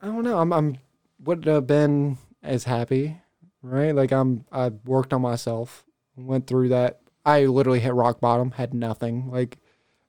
I 0.00 0.06
don't 0.06 0.22
know. 0.24 0.38
I'm, 0.38 0.52
I'm 0.52 0.78
wouldn't 1.22 1.46
have 1.48 1.66
been 1.66 2.16
as 2.42 2.64
happy, 2.64 3.20
right? 3.62 3.94
Like 3.94 4.12
I'm, 4.12 4.44
I 4.52 4.68
worked 4.84 5.12
on 5.12 5.22
myself, 5.22 5.84
went 6.16 6.46
through 6.46 6.68
that. 6.70 7.00
I 7.24 7.44
literally 7.46 7.80
hit 7.80 7.92
rock 7.94 8.20
bottom, 8.20 8.52
had 8.52 8.72
nothing. 8.74 9.30
Like, 9.30 9.58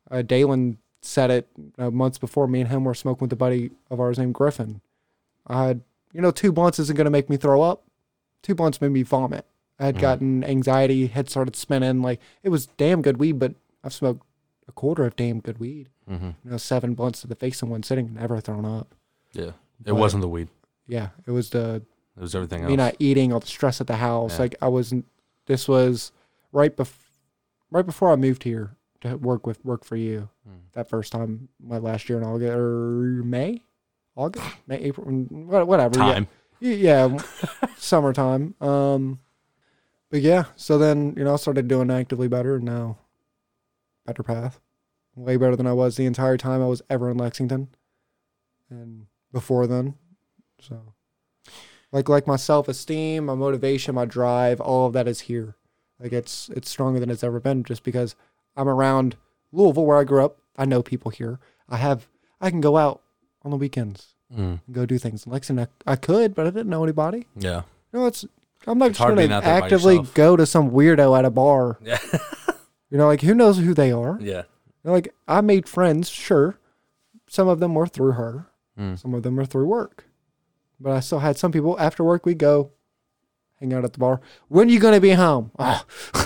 uh, 0.10 0.22
Dalen 0.22 0.78
said 1.02 1.30
it 1.32 1.48
uh, 1.78 1.90
months 1.92 2.18
before. 2.18 2.48
Me 2.48 2.62
and 2.62 2.70
him 2.70 2.84
were 2.84 2.94
smoking 2.94 3.26
with 3.26 3.34
a 3.34 3.38
buddy 3.38 3.72
of 3.90 4.00
ours 4.00 4.18
named 4.18 4.34
Griffin. 4.34 4.82
I 5.48 5.66
had, 5.66 5.82
you 6.14 6.22
know, 6.22 6.32
two 6.32 6.52
blunts 6.52 6.80
isn't 6.80 6.96
gonna 6.96 7.10
make 7.10 7.30
me 7.30 7.38
throw 7.38 7.62
up. 7.62 7.84
Two 8.42 8.56
blunts 8.56 8.80
made 8.82 8.92
me 8.92 9.04
vomit. 9.04 9.46
I 9.80 9.86
had 9.88 9.96
Mhm. 9.96 10.02
gotten 10.02 10.44
anxiety, 10.44 11.08
head 11.08 11.30
started 11.30 11.56
spinning. 11.56 12.02
Like 12.02 12.20
it 12.44 12.50
was 12.50 12.68
damn 12.68 13.02
good 13.02 13.18
weed, 13.18 13.40
but 13.40 13.54
I've 13.84 13.94
smoked 13.94 14.26
a 14.68 14.72
quarter 14.72 15.06
of 15.06 15.16
damn 15.16 15.40
good 15.40 15.58
weed 15.58 15.90
hmm 16.08 16.30
you 16.44 16.52
know, 16.52 16.58
seven 16.58 16.94
blunts 16.96 17.22
to 17.22 17.28
the 17.28 17.36
face 17.36 17.62
in 17.62 17.70
one 17.70 17.84
sitting, 17.84 18.14
never 18.14 18.40
thrown 18.40 18.66
up. 18.66 18.94
Yeah. 19.34 19.50
It 19.84 19.86
But- 19.86 19.96
wasn't 19.96 20.22
the 20.22 20.28
weed. 20.30 20.50
Yeah, 20.88 21.10
it 21.28 21.32
was 21.32 21.50
the 21.52 21.82
It 22.18 22.22
was 22.22 22.36
everything 22.36 22.62
else. 22.64 22.70
me 22.70 22.76
not 22.76 22.96
eating, 23.00 23.32
all 23.32 23.40
the 23.40 23.48
stress 23.48 23.80
at 23.82 23.88
the 23.88 23.96
house. 23.98 24.34
Yeah. 24.34 24.40
Like 24.40 24.56
I 24.62 24.68
wasn't. 24.68 25.06
This 25.46 25.68
was 25.68 26.12
right 26.52 26.76
before, 26.76 27.10
right 27.72 27.86
before 27.86 28.12
I 28.12 28.16
moved 28.18 28.44
here 28.44 28.76
to 29.02 29.16
work 29.18 29.48
with 29.48 29.64
work 29.64 29.86
for 29.86 29.96
you. 29.96 30.30
Mm. 30.48 30.60
That 30.74 30.90
first 30.90 31.12
time, 31.12 31.48
my 31.60 31.78
last 31.78 32.10
year 32.10 32.18
in 32.18 32.24
August 32.26 32.52
or 32.58 33.24
May, 33.24 33.62
August, 34.16 34.46
May, 34.68 34.78
April, 34.80 35.08
mm, 35.08 35.30
whatever. 35.66 35.98
yeah. 36.00 36.14
Time. 36.14 36.28
Y- 36.62 36.70
yeah, 36.72 37.18
summertime. 37.78 38.54
Um, 38.60 39.20
but 40.12 40.22
yeah, 40.22 40.46
so 40.58 40.78
then 40.78 41.14
you 41.16 41.24
know 41.24 41.34
I 41.34 41.38
started 41.38 41.68
doing 41.70 41.90
actively 41.90 42.28
better, 42.28 42.56
and 42.56 42.66
now 42.66 42.98
better 44.06 44.24
path, 44.24 44.60
way 45.16 45.38
better 45.38 45.56
than 45.56 45.68
I 45.68 45.74
was 45.74 45.96
the 45.96 46.06
entire 46.06 46.36
time 46.36 46.62
I 46.62 46.68
was 46.68 46.82
ever 46.90 47.10
in 47.10 47.18
Lexington, 47.18 47.70
and 48.70 49.06
before 49.32 49.68
then. 49.68 49.94
So, 50.60 50.94
like 51.92 52.10
like 52.10 52.28
my 52.28 52.36
self 52.36 52.68
esteem, 52.68 53.26
my 53.26 53.36
motivation, 53.36 53.96
my 53.96 54.06
drive, 54.06 54.60
all 54.62 54.88
of 54.88 54.94
that 54.94 55.08
is 55.08 55.22
here. 55.22 55.56
Like 56.00 56.14
it's 56.14 56.50
it's 56.56 56.70
stronger 56.70 57.00
than 57.00 57.10
it's 57.10 57.24
ever 57.24 57.40
been, 57.40 57.64
just 57.64 57.84
because 57.84 58.16
I'm 58.56 58.68
around 58.70 59.16
Louisville 59.52 59.86
where 59.86 59.98
I 59.98 60.04
grew 60.04 60.24
up. 60.24 60.38
I 60.58 60.66
know 60.66 60.82
people 60.84 61.12
here. 61.12 61.40
I 61.68 61.78
have 61.78 62.08
I 62.42 62.50
can 62.50 62.62
go 62.62 62.78
out 62.78 63.02
on 63.44 63.52
the 63.52 63.58
weekends 63.58 64.16
Mm. 64.32 64.60
and 64.68 64.76
go 64.76 64.86
do 64.86 65.00
things. 65.00 65.26
In 65.26 65.32
Lexington, 65.32 65.68
I, 65.88 65.94
I 65.94 65.96
could, 65.96 66.36
but 66.36 66.46
I 66.46 66.52
didn't 66.52 66.70
know 66.70 66.84
anybody. 66.84 67.26
Yeah. 67.36 67.64
No, 67.92 68.06
it's 68.06 68.26
I'm 68.68 68.78
not 68.78 68.90
It's 68.90 69.00
just 69.00 69.08
going 69.08 69.18
being 69.18 69.30
to 69.30 69.36
out 69.38 69.44
there 69.44 69.60
by 69.60 69.66
actively 69.66 70.02
go 70.14 70.36
to 70.38 70.46
some 70.46 70.70
weirdo 70.70 71.18
at 71.18 71.26
a 71.26 71.32
bar. 71.32 71.80
Yeah. 71.82 71.98
You 72.92 72.98
know, 72.98 73.06
like 73.08 73.22
who 73.22 73.36
knows 73.36 73.58
who 73.60 73.74
they 73.76 73.92
are? 73.92 74.18
yeah. 74.20 74.44
You 74.84 74.86
know, 74.86 74.92
like 74.94 75.14
I 75.28 75.42
made 75.42 75.68
friends, 75.70 76.10
sure. 76.10 76.58
Some 77.28 77.48
of 77.48 77.60
them 77.60 77.76
were 77.76 77.86
through 77.88 78.14
her. 78.14 78.48
Mm. 78.80 78.98
Some 78.98 79.14
of 79.14 79.22
them 79.24 79.36
were 79.36 79.46
through 79.46 79.68
work. 79.68 80.06
But 80.80 80.92
I 80.94 81.00
still 81.02 81.20
had 81.20 81.38
some 81.38 81.52
people 81.52 81.80
after 81.80 82.04
work 82.04 82.26
we 82.26 82.34
go 82.34 82.72
hang 83.60 83.74
out 83.74 83.84
at 83.84 83.94
the 83.94 84.00
bar. 84.00 84.22
When 84.48 84.70
are 84.70 84.72
you 84.72 84.80
gonna 84.80 85.02
be 85.02 85.12
home? 85.12 85.52
Oh. 85.60 85.84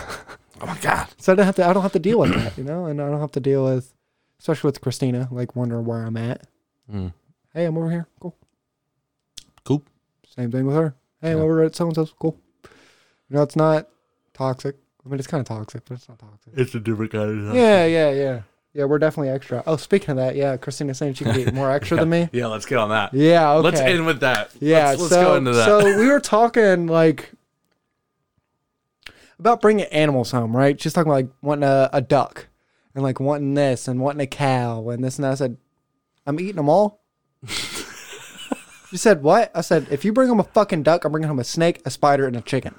Oh 0.62 0.66
my 0.66 0.78
God. 0.78 1.08
So 1.18 1.34
I 1.34 1.36
don't 1.36 1.46
have 1.46 1.58
to 1.58 1.66
I 1.68 1.74
don't 1.74 1.84
have 1.84 1.92
to 1.92 2.00
deal 2.00 2.20
with 2.20 2.34
that, 2.36 2.58
you 2.58 2.64
know, 2.64 2.86
and 2.86 3.02
I 3.02 3.10
don't 3.10 3.20
have 3.20 3.34
to 3.34 3.42
deal 3.42 3.66
with 3.66 3.94
especially 4.40 4.70
with 4.70 4.80
Christina, 4.80 5.28
like 5.30 5.58
wondering 5.58 5.84
where 5.84 6.06
I'm 6.06 6.16
at. 6.16 6.48
Mm. 6.90 7.12
Hey, 7.54 7.66
I'm 7.66 7.78
over 7.78 7.92
here. 7.92 8.08
Cool. 8.22 8.34
Cool. 9.66 9.84
Same 10.36 10.52
thing 10.52 10.66
with 10.66 10.78
her. 10.78 10.96
Hey, 11.22 11.32
I'm 11.32 11.40
over 11.40 11.64
at 11.64 11.76
so 11.76 11.88
and 11.88 11.96
so's. 11.96 12.14
Cool. 12.18 12.40
You 13.30 13.36
know, 13.36 13.42
it's 13.42 13.58
not 13.58 13.90
toxic. 14.34 14.78
I 15.06 15.10
mean, 15.10 15.20
it's 15.20 15.28
kind 15.28 15.42
of 15.42 15.48
toxic, 15.48 15.84
but 15.86 15.96
it's 15.96 16.08
not 16.08 16.20
toxic. 16.20 16.54
It's 16.56 16.76
a 16.76 16.80
different 16.80 17.12
kind 17.12 17.30
of 17.30 17.48
thing. 17.48 17.62
Yeah, 17.62 17.86
yeah, 17.86 18.12
yeah. 18.12 18.42
Yeah, 18.74 18.86
we're 18.86 18.98
definitely 18.98 19.30
extra. 19.30 19.64
Oh, 19.68 19.78
speaking 19.78 20.12
of 20.12 20.18
that, 20.18 20.36
yeah, 20.36 20.58
Christina's 20.58 20.98
saying 20.98 21.14
she 21.14 21.26
can 21.26 21.36
be 21.36 21.52
more 21.54 21.72
extra 21.72 21.98
than 21.98 22.10
me. 22.10 22.30
Yeah, 22.32 22.48
let's 22.48 22.66
get 22.66 22.80
on 22.80 22.90
that. 22.90 23.14
Yeah, 23.14 23.52
okay. 23.54 23.64
Let's 23.64 23.80
end 23.80 24.06
with 24.06 24.22
that. 24.22 24.52
Yeah, 24.60 24.90
Let's, 24.90 25.02
let's 25.02 25.14
so, 25.14 25.24
go 25.24 25.36
into 25.36 25.52
that. 25.52 25.66
So 25.66 26.00
we 26.00 26.08
were 26.08 26.20
talking 26.20 26.88
like 26.88 27.32
about 29.38 29.62
bringing 29.62 29.86
animals 29.86 30.32
home, 30.32 30.56
right? 30.56 30.80
She's 30.82 30.94
talking 30.94 31.12
about 31.12 31.18
like 31.18 31.30
wanting 31.41 31.70
a, 31.70 31.90
a 31.94 32.02
duck 32.02 32.48
and 32.95 33.04
like 33.04 33.20
wanting 33.20 33.54
this 33.54 33.88
and 33.88 34.00
wanting 34.00 34.22
a 34.22 34.28
cow 34.28 34.90
and 34.90 35.04
this 35.04 35.18
and 35.18 35.26
that. 35.26 35.34
I 35.34 35.36
said, 35.36 35.58
I'm 36.26 36.40
eating 36.40 36.56
them 36.56 36.70
all. 36.70 37.04
she 37.48 38.98
said, 38.98 39.22
What? 39.22 39.52
I 39.54 39.62
said, 39.62 39.88
If 39.91 40.04
you 40.04 40.14
bring 40.14 40.30
home 40.30 40.40
a 40.40 40.45
fucking 40.45 40.82
duck, 40.82 41.06
I'm 41.06 41.12
bringing 41.12 41.28
home 41.28 41.40
a 41.40 41.44
snake, 41.44 41.82
a 41.86 41.91
spider, 41.91 42.26
and 42.26 42.36
a 42.36 42.41
chicken. 42.41 42.74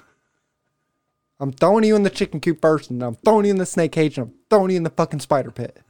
I'm 1.39 1.51
throwing 1.51 1.83
you 1.83 1.95
in 1.95 2.03
the 2.03 2.09
chicken 2.09 2.41
coop 2.41 2.61
first, 2.61 2.89
and 2.89 3.03
I'm 3.03 3.15
throwing 3.15 3.45
you 3.45 3.51
in 3.51 3.57
the 3.57 3.65
snake 3.65 3.91
cage, 3.91 4.17
and 4.17 4.27
I'm 4.27 4.33
throwing 4.49 4.71
you 4.71 4.77
in 4.77 4.83
the 4.83 4.89
fucking 4.89 5.19
spider 5.19 5.51
pit. 5.51 5.81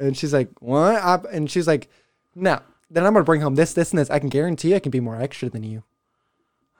And 0.00 0.16
she's 0.16 0.32
like, 0.32 0.48
What? 0.60 0.96
I, 0.96 1.20
and 1.30 1.48
she's 1.48 1.68
like, 1.68 1.88
No. 2.34 2.58
Then 2.90 3.06
I'm 3.06 3.12
gonna 3.12 3.24
bring 3.24 3.42
home 3.42 3.54
this, 3.54 3.72
this, 3.72 3.92
and 3.92 4.00
this. 4.00 4.10
I 4.10 4.18
can 4.18 4.30
guarantee 4.30 4.74
I 4.74 4.80
can 4.80 4.90
be 4.90 4.98
more 4.98 5.20
extra 5.20 5.48
than 5.48 5.62
you. 5.62 5.84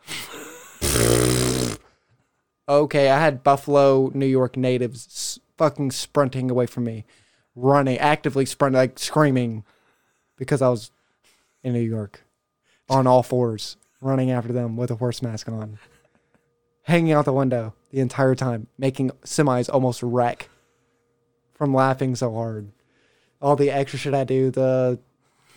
okay, 2.68 3.10
I 3.10 3.20
had 3.20 3.44
Buffalo, 3.44 4.10
New 4.12 4.26
York 4.26 4.56
natives 4.56 5.38
fucking 5.56 5.92
sprinting 5.92 6.50
away 6.50 6.66
from 6.66 6.84
me, 6.84 7.04
running, 7.54 7.98
actively 7.98 8.46
sprinting, 8.46 8.78
like 8.78 8.98
screaming, 8.98 9.62
because 10.36 10.62
I 10.62 10.68
was 10.70 10.90
in 11.62 11.74
New 11.74 11.80
York, 11.80 12.24
on 12.88 13.06
all 13.06 13.22
fours, 13.22 13.76
running 14.00 14.30
after 14.30 14.52
them 14.52 14.76
with 14.76 14.90
a 14.90 14.96
horse 14.96 15.22
mask 15.22 15.48
on, 15.48 15.78
hanging 16.84 17.12
out 17.12 17.26
the 17.26 17.32
window 17.32 17.74
the 17.90 18.00
entire 18.00 18.34
time, 18.34 18.66
making 18.78 19.10
semis 19.24 19.68
almost 19.72 20.02
wreck 20.02 20.48
from 21.52 21.74
laughing 21.74 22.16
so 22.16 22.32
hard. 22.32 22.72
All 23.40 23.56
the 23.56 23.70
extra 23.70 23.98
shit 23.98 24.14
I 24.14 24.24
do, 24.24 24.50
the 24.50 24.98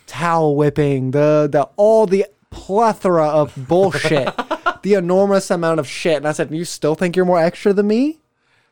towel 0.06 0.56
whipping, 0.56 1.10
the 1.10 1.48
the 1.50 1.68
all 1.76 2.06
the 2.06 2.26
plethora 2.50 3.26
of 3.26 3.52
bullshit, 3.68 4.32
the 4.82 4.94
enormous 4.94 5.50
amount 5.50 5.80
of 5.80 5.86
shit. 5.86 6.16
And 6.16 6.26
I 6.28 6.32
said, 6.32 6.50
"You 6.50 6.64
still 6.64 6.94
think 6.94 7.16
you're 7.16 7.24
more 7.24 7.40
extra 7.40 7.72
than 7.72 7.86
me? 7.86 8.20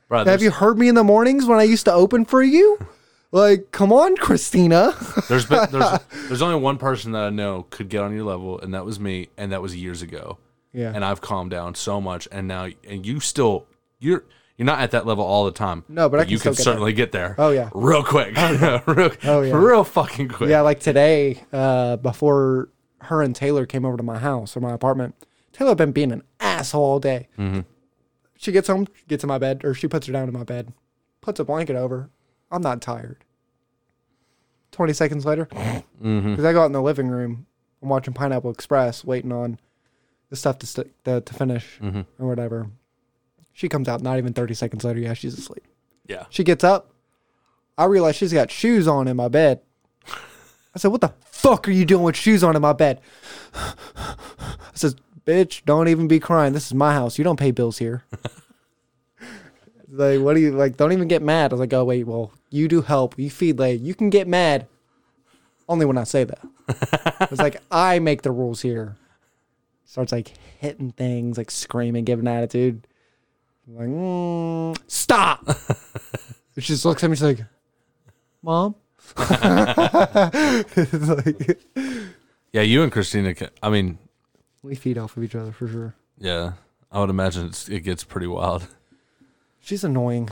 Bro, 0.08 0.18
Have 0.18 0.26
there's, 0.26 0.42
you 0.42 0.50
heard 0.50 0.78
me 0.78 0.88
in 0.88 0.94
the 0.94 1.04
mornings 1.04 1.46
when 1.46 1.58
I 1.58 1.62
used 1.64 1.84
to 1.86 1.92
open 1.92 2.24
for 2.24 2.42
you? 2.42 2.78
Like, 3.32 3.70
come 3.72 3.92
on, 3.92 4.16
Christina." 4.16 4.94
there's 5.28 5.46
been 5.46 5.66
there's 5.70 6.00
there's 6.28 6.42
only 6.42 6.60
one 6.60 6.78
person 6.78 7.12
that 7.12 7.24
I 7.24 7.30
know 7.30 7.66
could 7.70 7.88
get 7.88 8.02
on 8.02 8.14
your 8.14 8.24
level, 8.24 8.58
and 8.60 8.72
that 8.74 8.84
was 8.84 8.98
me, 9.00 9.28
and 9.36 9.52
that 9.52 9.60
was 9.62 9.74
years 9.76 10.00
ago. 10.02 10.38
yeah. 10.72 10.92
And 10.94 11.04
I've 11.04 11.20
calmed 11.20 11.50
down 11.50 11.74
so 11.74 12.00
much, 12.00 12.28
and 12.32 12.48
now 12.48 12.68
and 12.88 13.04
you 13.04 13.20
still 13.20 13.66
you're 13.98 14.24
you're 14.62 14.66
not 14.66 14.80
at 14.80 14.92
that 14.92 15.06
level 15.06 15.24
all 15.24 15.44
the 15.44 15.50
time. 15.52 15.84
No, 15.88 16.08
but 16.08 16.20
I 16.20 16.22
can 16.24 16.30
you 16.32 16.38
can 16.38 16.52
get 16.52 16.62
certainly 16.62 16.92
get 16.92 17.10
there. 17.10 17.34
Oh, 17.36 17.50
yeah. 17.50 17.68
real 17.74 18.04
quick, 18.04 18.36
real, 18.86 19.10
Oh, 19.24 19.40
yeah. 19.42 19.54
real 19.56 19.82
fucking 19.82 20.28
quick. 20.28 20.50
Yeah, 20.50 20.60
like 20.60 20.78
today, 20.78 21.42
uh, 21.52 21.96
before 21.96 22.68
her 23.00 23.22
and 23.22 23.34
Taylor 23.34 23.66
came 23.66 23.84
over 23.84 23.96
to 23.96 24.02
my 24.04 24.18
house 24.18 24.56
or 24.56 24.60
my 24.60 24.72
apartment, 24.72 25.16
Taylor 25.52 25.70
had 25.70 25.78
been 25.78 25.90
being 25.92 26.12
an 26.12 26.22
asshole 26.38 26.82
all 26.84 27.00
day. 27.00 27.28
Mm-hmm. 27.36 27.60
She 28.36 28.52
gets 28.52 28.68
home, 28.68 28.86
gets 29.08 29.24
in 29.24 29.28
my 29.28 29.38
bed, 29.38 29.62
or 29.64 29.74
she 29.74 29.88
puts 29.88 30.06
her 30.06 30.12
down 30.12 30.28
in 30.28 30.32
my 30.34 30.44
bed, 30.44 30.72
puts 31.20 31.40
a 31.40 31.44
blanket 31.44 31.74
over. 31.76 32.08
I'm 32.50 32.62
not 32.62 32.80
tired. 32.80 33.24
20 34.70 34.92
seconds 34.92 35.24
later, 35.26 35.44
because 35.46 35.82
Mm-hmm. 36.02 36.46
I 36.46 36.52
go 36.52 36.62
out 36.62 36.66
in 36.66 36.72
the 36.72 36.82
living 36.82 37.08
room, 37.08 37.46
I'm 37.82 37.88
watching 37.88 38.14
Pineapple 38.14 38.50
Express, 38.50 39.04
waiting 39.04 39.32
on 39.32 39.58
the 40.30 40.36
stuff 40.36 40.58
to, 40.60 40.66
st- 40.66 41.04
to, 41.04 41.20
to 41.20 41.34
finish 41.34 41.78
Mm-hmm. 41.80 42.02
or 42.22 42.28
whatever. 42.28 42.68
She 43.52 43.68
comes 43.68 43.88
out, 43.88 44.00
not 44.02 44.18
even 44.18 44.32
30 44.32 44.54
seconds 44.54 44.84
later, 44.84 45.00
yeah, 45.00 45.14
she's 45.14 45.38
asleep. 45.38 45.64
yeah. 46.06 46.24
She 46.30 46.42
gets 46.44 46.64
up. 46.64 46.90
I 47.78 47.84
realize 47.86 48.16
she's 48.16 48.32
got 48.32 48.50
shoes 48.50 48.86
on 48.86 49.08
in 49.08 49.16
my 49.16 49.28
bed. 49.28 49.60
I 50.74 50.78
said, 50.78 50.88
What 50.88 51.00
the 51.00 51.12
fuck 51.24 51.68
are 51.68 51.72
you 51.72 51.84
doing 51.84 52.02
with 52.04 52.16
shoes 52.16 52.42
on 52.44 52.56
in 52.56 52.62
my 52.62 52.72
bed? 52.72 53.00
I 53.54 54.14
says, 54.74 54.96
Bitch, 55.26 55.64
don't 55.64 55.88
even 55.88 56.08
be 56.08 56.18
crying. 56.20 56.52
This 56.52 56.66
is 56.66 56.74
my 56.74 56.92
house. 56.94 57.18
You 57.18 57.24
don't 57.24 57.38
pay 57.38 57.50
bills 57.50 57.78
here. 57.78 58.04
like, 59.90 60.20
what 60.20 60.34
do 60.34 60.40
you 60.40 60.52
like? 60.52 60.76
Don't 60.76 60.92
even 60.92 61.08
get 61.08 61.22
mad. 61.22 61.52
I 61.52 61.54
was 61.54 61.60
like, 61.60 61.72
Oh, 61.72 61.84
wait, 61.84 62.06
well, 62.06 62.32
you 62.50 62.68
do 62.68 62.82
help. 62.82 63.18
You 63.18 63.30
feed 63.30 63.56
Leia. 63.58 63.82
You 63.82 63.94
can 63.94 64.10
get 64.10 64.26
mad 64.26 64.66
only 65.68 65.86
when 65.86 65.98
I 65.98 66.04
say 66.04 66.24
that. 66.24 66.40
it's 67.30 67.40
like, 67.40 67.56
I 67.70 67.98
make 67.98 68.22
the 68.22 68.30
rules 68.32 68.62
here. 68.62 68.96
Starts 69.84 70.12
like 70.12 70.32
hitting 70.58 70.92
things, 70.92 71.36
like 71.36 71.50
screaming, 71.50 72.04
giving 72.04 72.26
attitude. 72.28 72.86
I'm 73.68 73.76
like, 73.76 73.88
mm, 73.88 74.76
stop. 74.88 75.44
she 76.58 76.60
just 76.62 76.84
looks 76.84 77.02
at 77.04 77.10
me. 77.10 77.16
She's 77.16 77.22
like, 77.22 77.44
"Mom." 78.42 78.74
It's 80.76 81.08
like- 81.08 81.60
Yeah, 82.52 82.62
you 82.62 82.82
and 82.82 82.92
Christina. 82.92 83.34
Can, 83.34 83.50
I 83.62 83.70
mean, 83.70 83.98
we 84.62 84.74
feed 84.74 84.98
off 84.98 85.16
of 85.16 85.24
each 85.24 85.34
other 85.34 85.52
for 85.52 85.68
sure. 85.68 85.94
yeah, 86.18 86.52
I 86.90 87.00
would 87.00 87.10
imagine 87.10 87.46
it's, 87.46 87.68
it 87.68 87.80
gets 87.80 88.04
pretty 88.04 88.26
wild. 88.26 88.66
She's 89.60 89.84
annoying. 89.84 90.28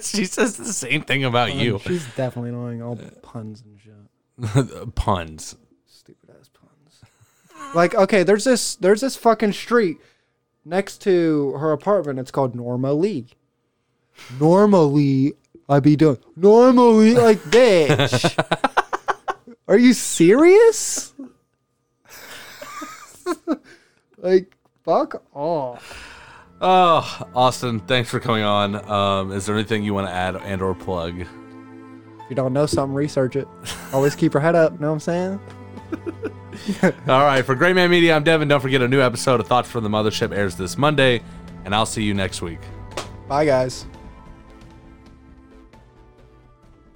she 0.00 0.24
says 0.26 0.56
the 0.56 0.72
same 0.72 1.02
thing 1.02 1.24
about 1.24 1.54
you. 1.56 1.80
She's 1.80 2.06
definitely 2.14 2.50
annoying. 2.50 2.82
All 2.82 2.96
puns 3.22 3.62
and 3.64 3.80
shit. 3.80 4.94
Puns. 4.94 5.56
Stupid 5.86 6.30
ass 6.40 6.48
puns. 6.48 7.74
like, 7.74 7.94
okay, 7.96 8.22
there's 8.22 8.44
this 8.44 8.76
there's 8.76 9.00
this 9.00 9.16
fucking 9.16 9.52
street 9.54 9.96
next 10.64 10.98
to 11.02 11.52
her 11.52 11.72
apartment. 11.72 12.18
It's 12.18 12.30
called 12.30 12.54
Norma 12.54 12.92
Lee. 12.92 13.26
Normally, 14.40 15.34
I'd 15.68 15.82
be 15.82 15.96
doing 15.96 16.18
normally 16.36 17.14
like 17.14 17.38
bitch. 17.44 18.70
Are 19.66 19.78
you 19.78 19.92
serious? 19.94 21.14
like, 24.18 24.54
fuck 24.84 25.22
off. 25.34 26.10
Oh, 26.60 27.28
Austin, 27.34 27.80
thanks 27.80 28.10
for 28.10 28.20
coming 28.20 28.44
on. 28.44 28.88
Um, 28.90 29.32
is 29.32 29.46
there 29.46 29.54
anything 29.54 29.82
you 29.82 29.94
want 29.94 30.06
to 30.06 30.12
add 30.12 30.36
and 30.36 30.62
or 30.62 30.74
plug? 30.74 31.20
If 31.20 32.30
you 32.30 32.36
don't 32.36 32.52
know 32.52 32.66
something, 32.66 32.94
research 32.94 33.36
it. 33.36 33.48
Always 33.92 34.14
keep 34.14 34.34
your 34.34 34.40
head 34.40 34.54
up. 34.54 34.72
You 34.72 34.78
know 34.80 34.88
what 34.88 34.94
I'm 34.94 35.00
saying? 35.00 35.40
All 37.08 37.24
right, 37.24 37.44
for 37.44 37.54
Great 37.54 37.74
Man 37.74 37.90
Media, 37.90 38.14
I'm 38.14 38.24
Devin. 38.24 38.48
Don't 38.48 38.60
forget 38.60 38.82
a 38.82 38.88
new 38.88 39.00
episode 39.00 39.40
of 39.40 39.46
Thoughts 39.46 39.70
from 39.70 39.84
the 39.84 39.90
Mothership 39.90 40.34
airs 40.34 40.56
this 40.56 40.78
Monday, 40.78 41.22
and 41.64 41.74
I'll 41.74 41.86
see 41.86 42.02
you 42.02 42.14
next 42.14 42.42
week. 42.42 42.60
Bye, 43.28 43.46
guys. 43.46 43.86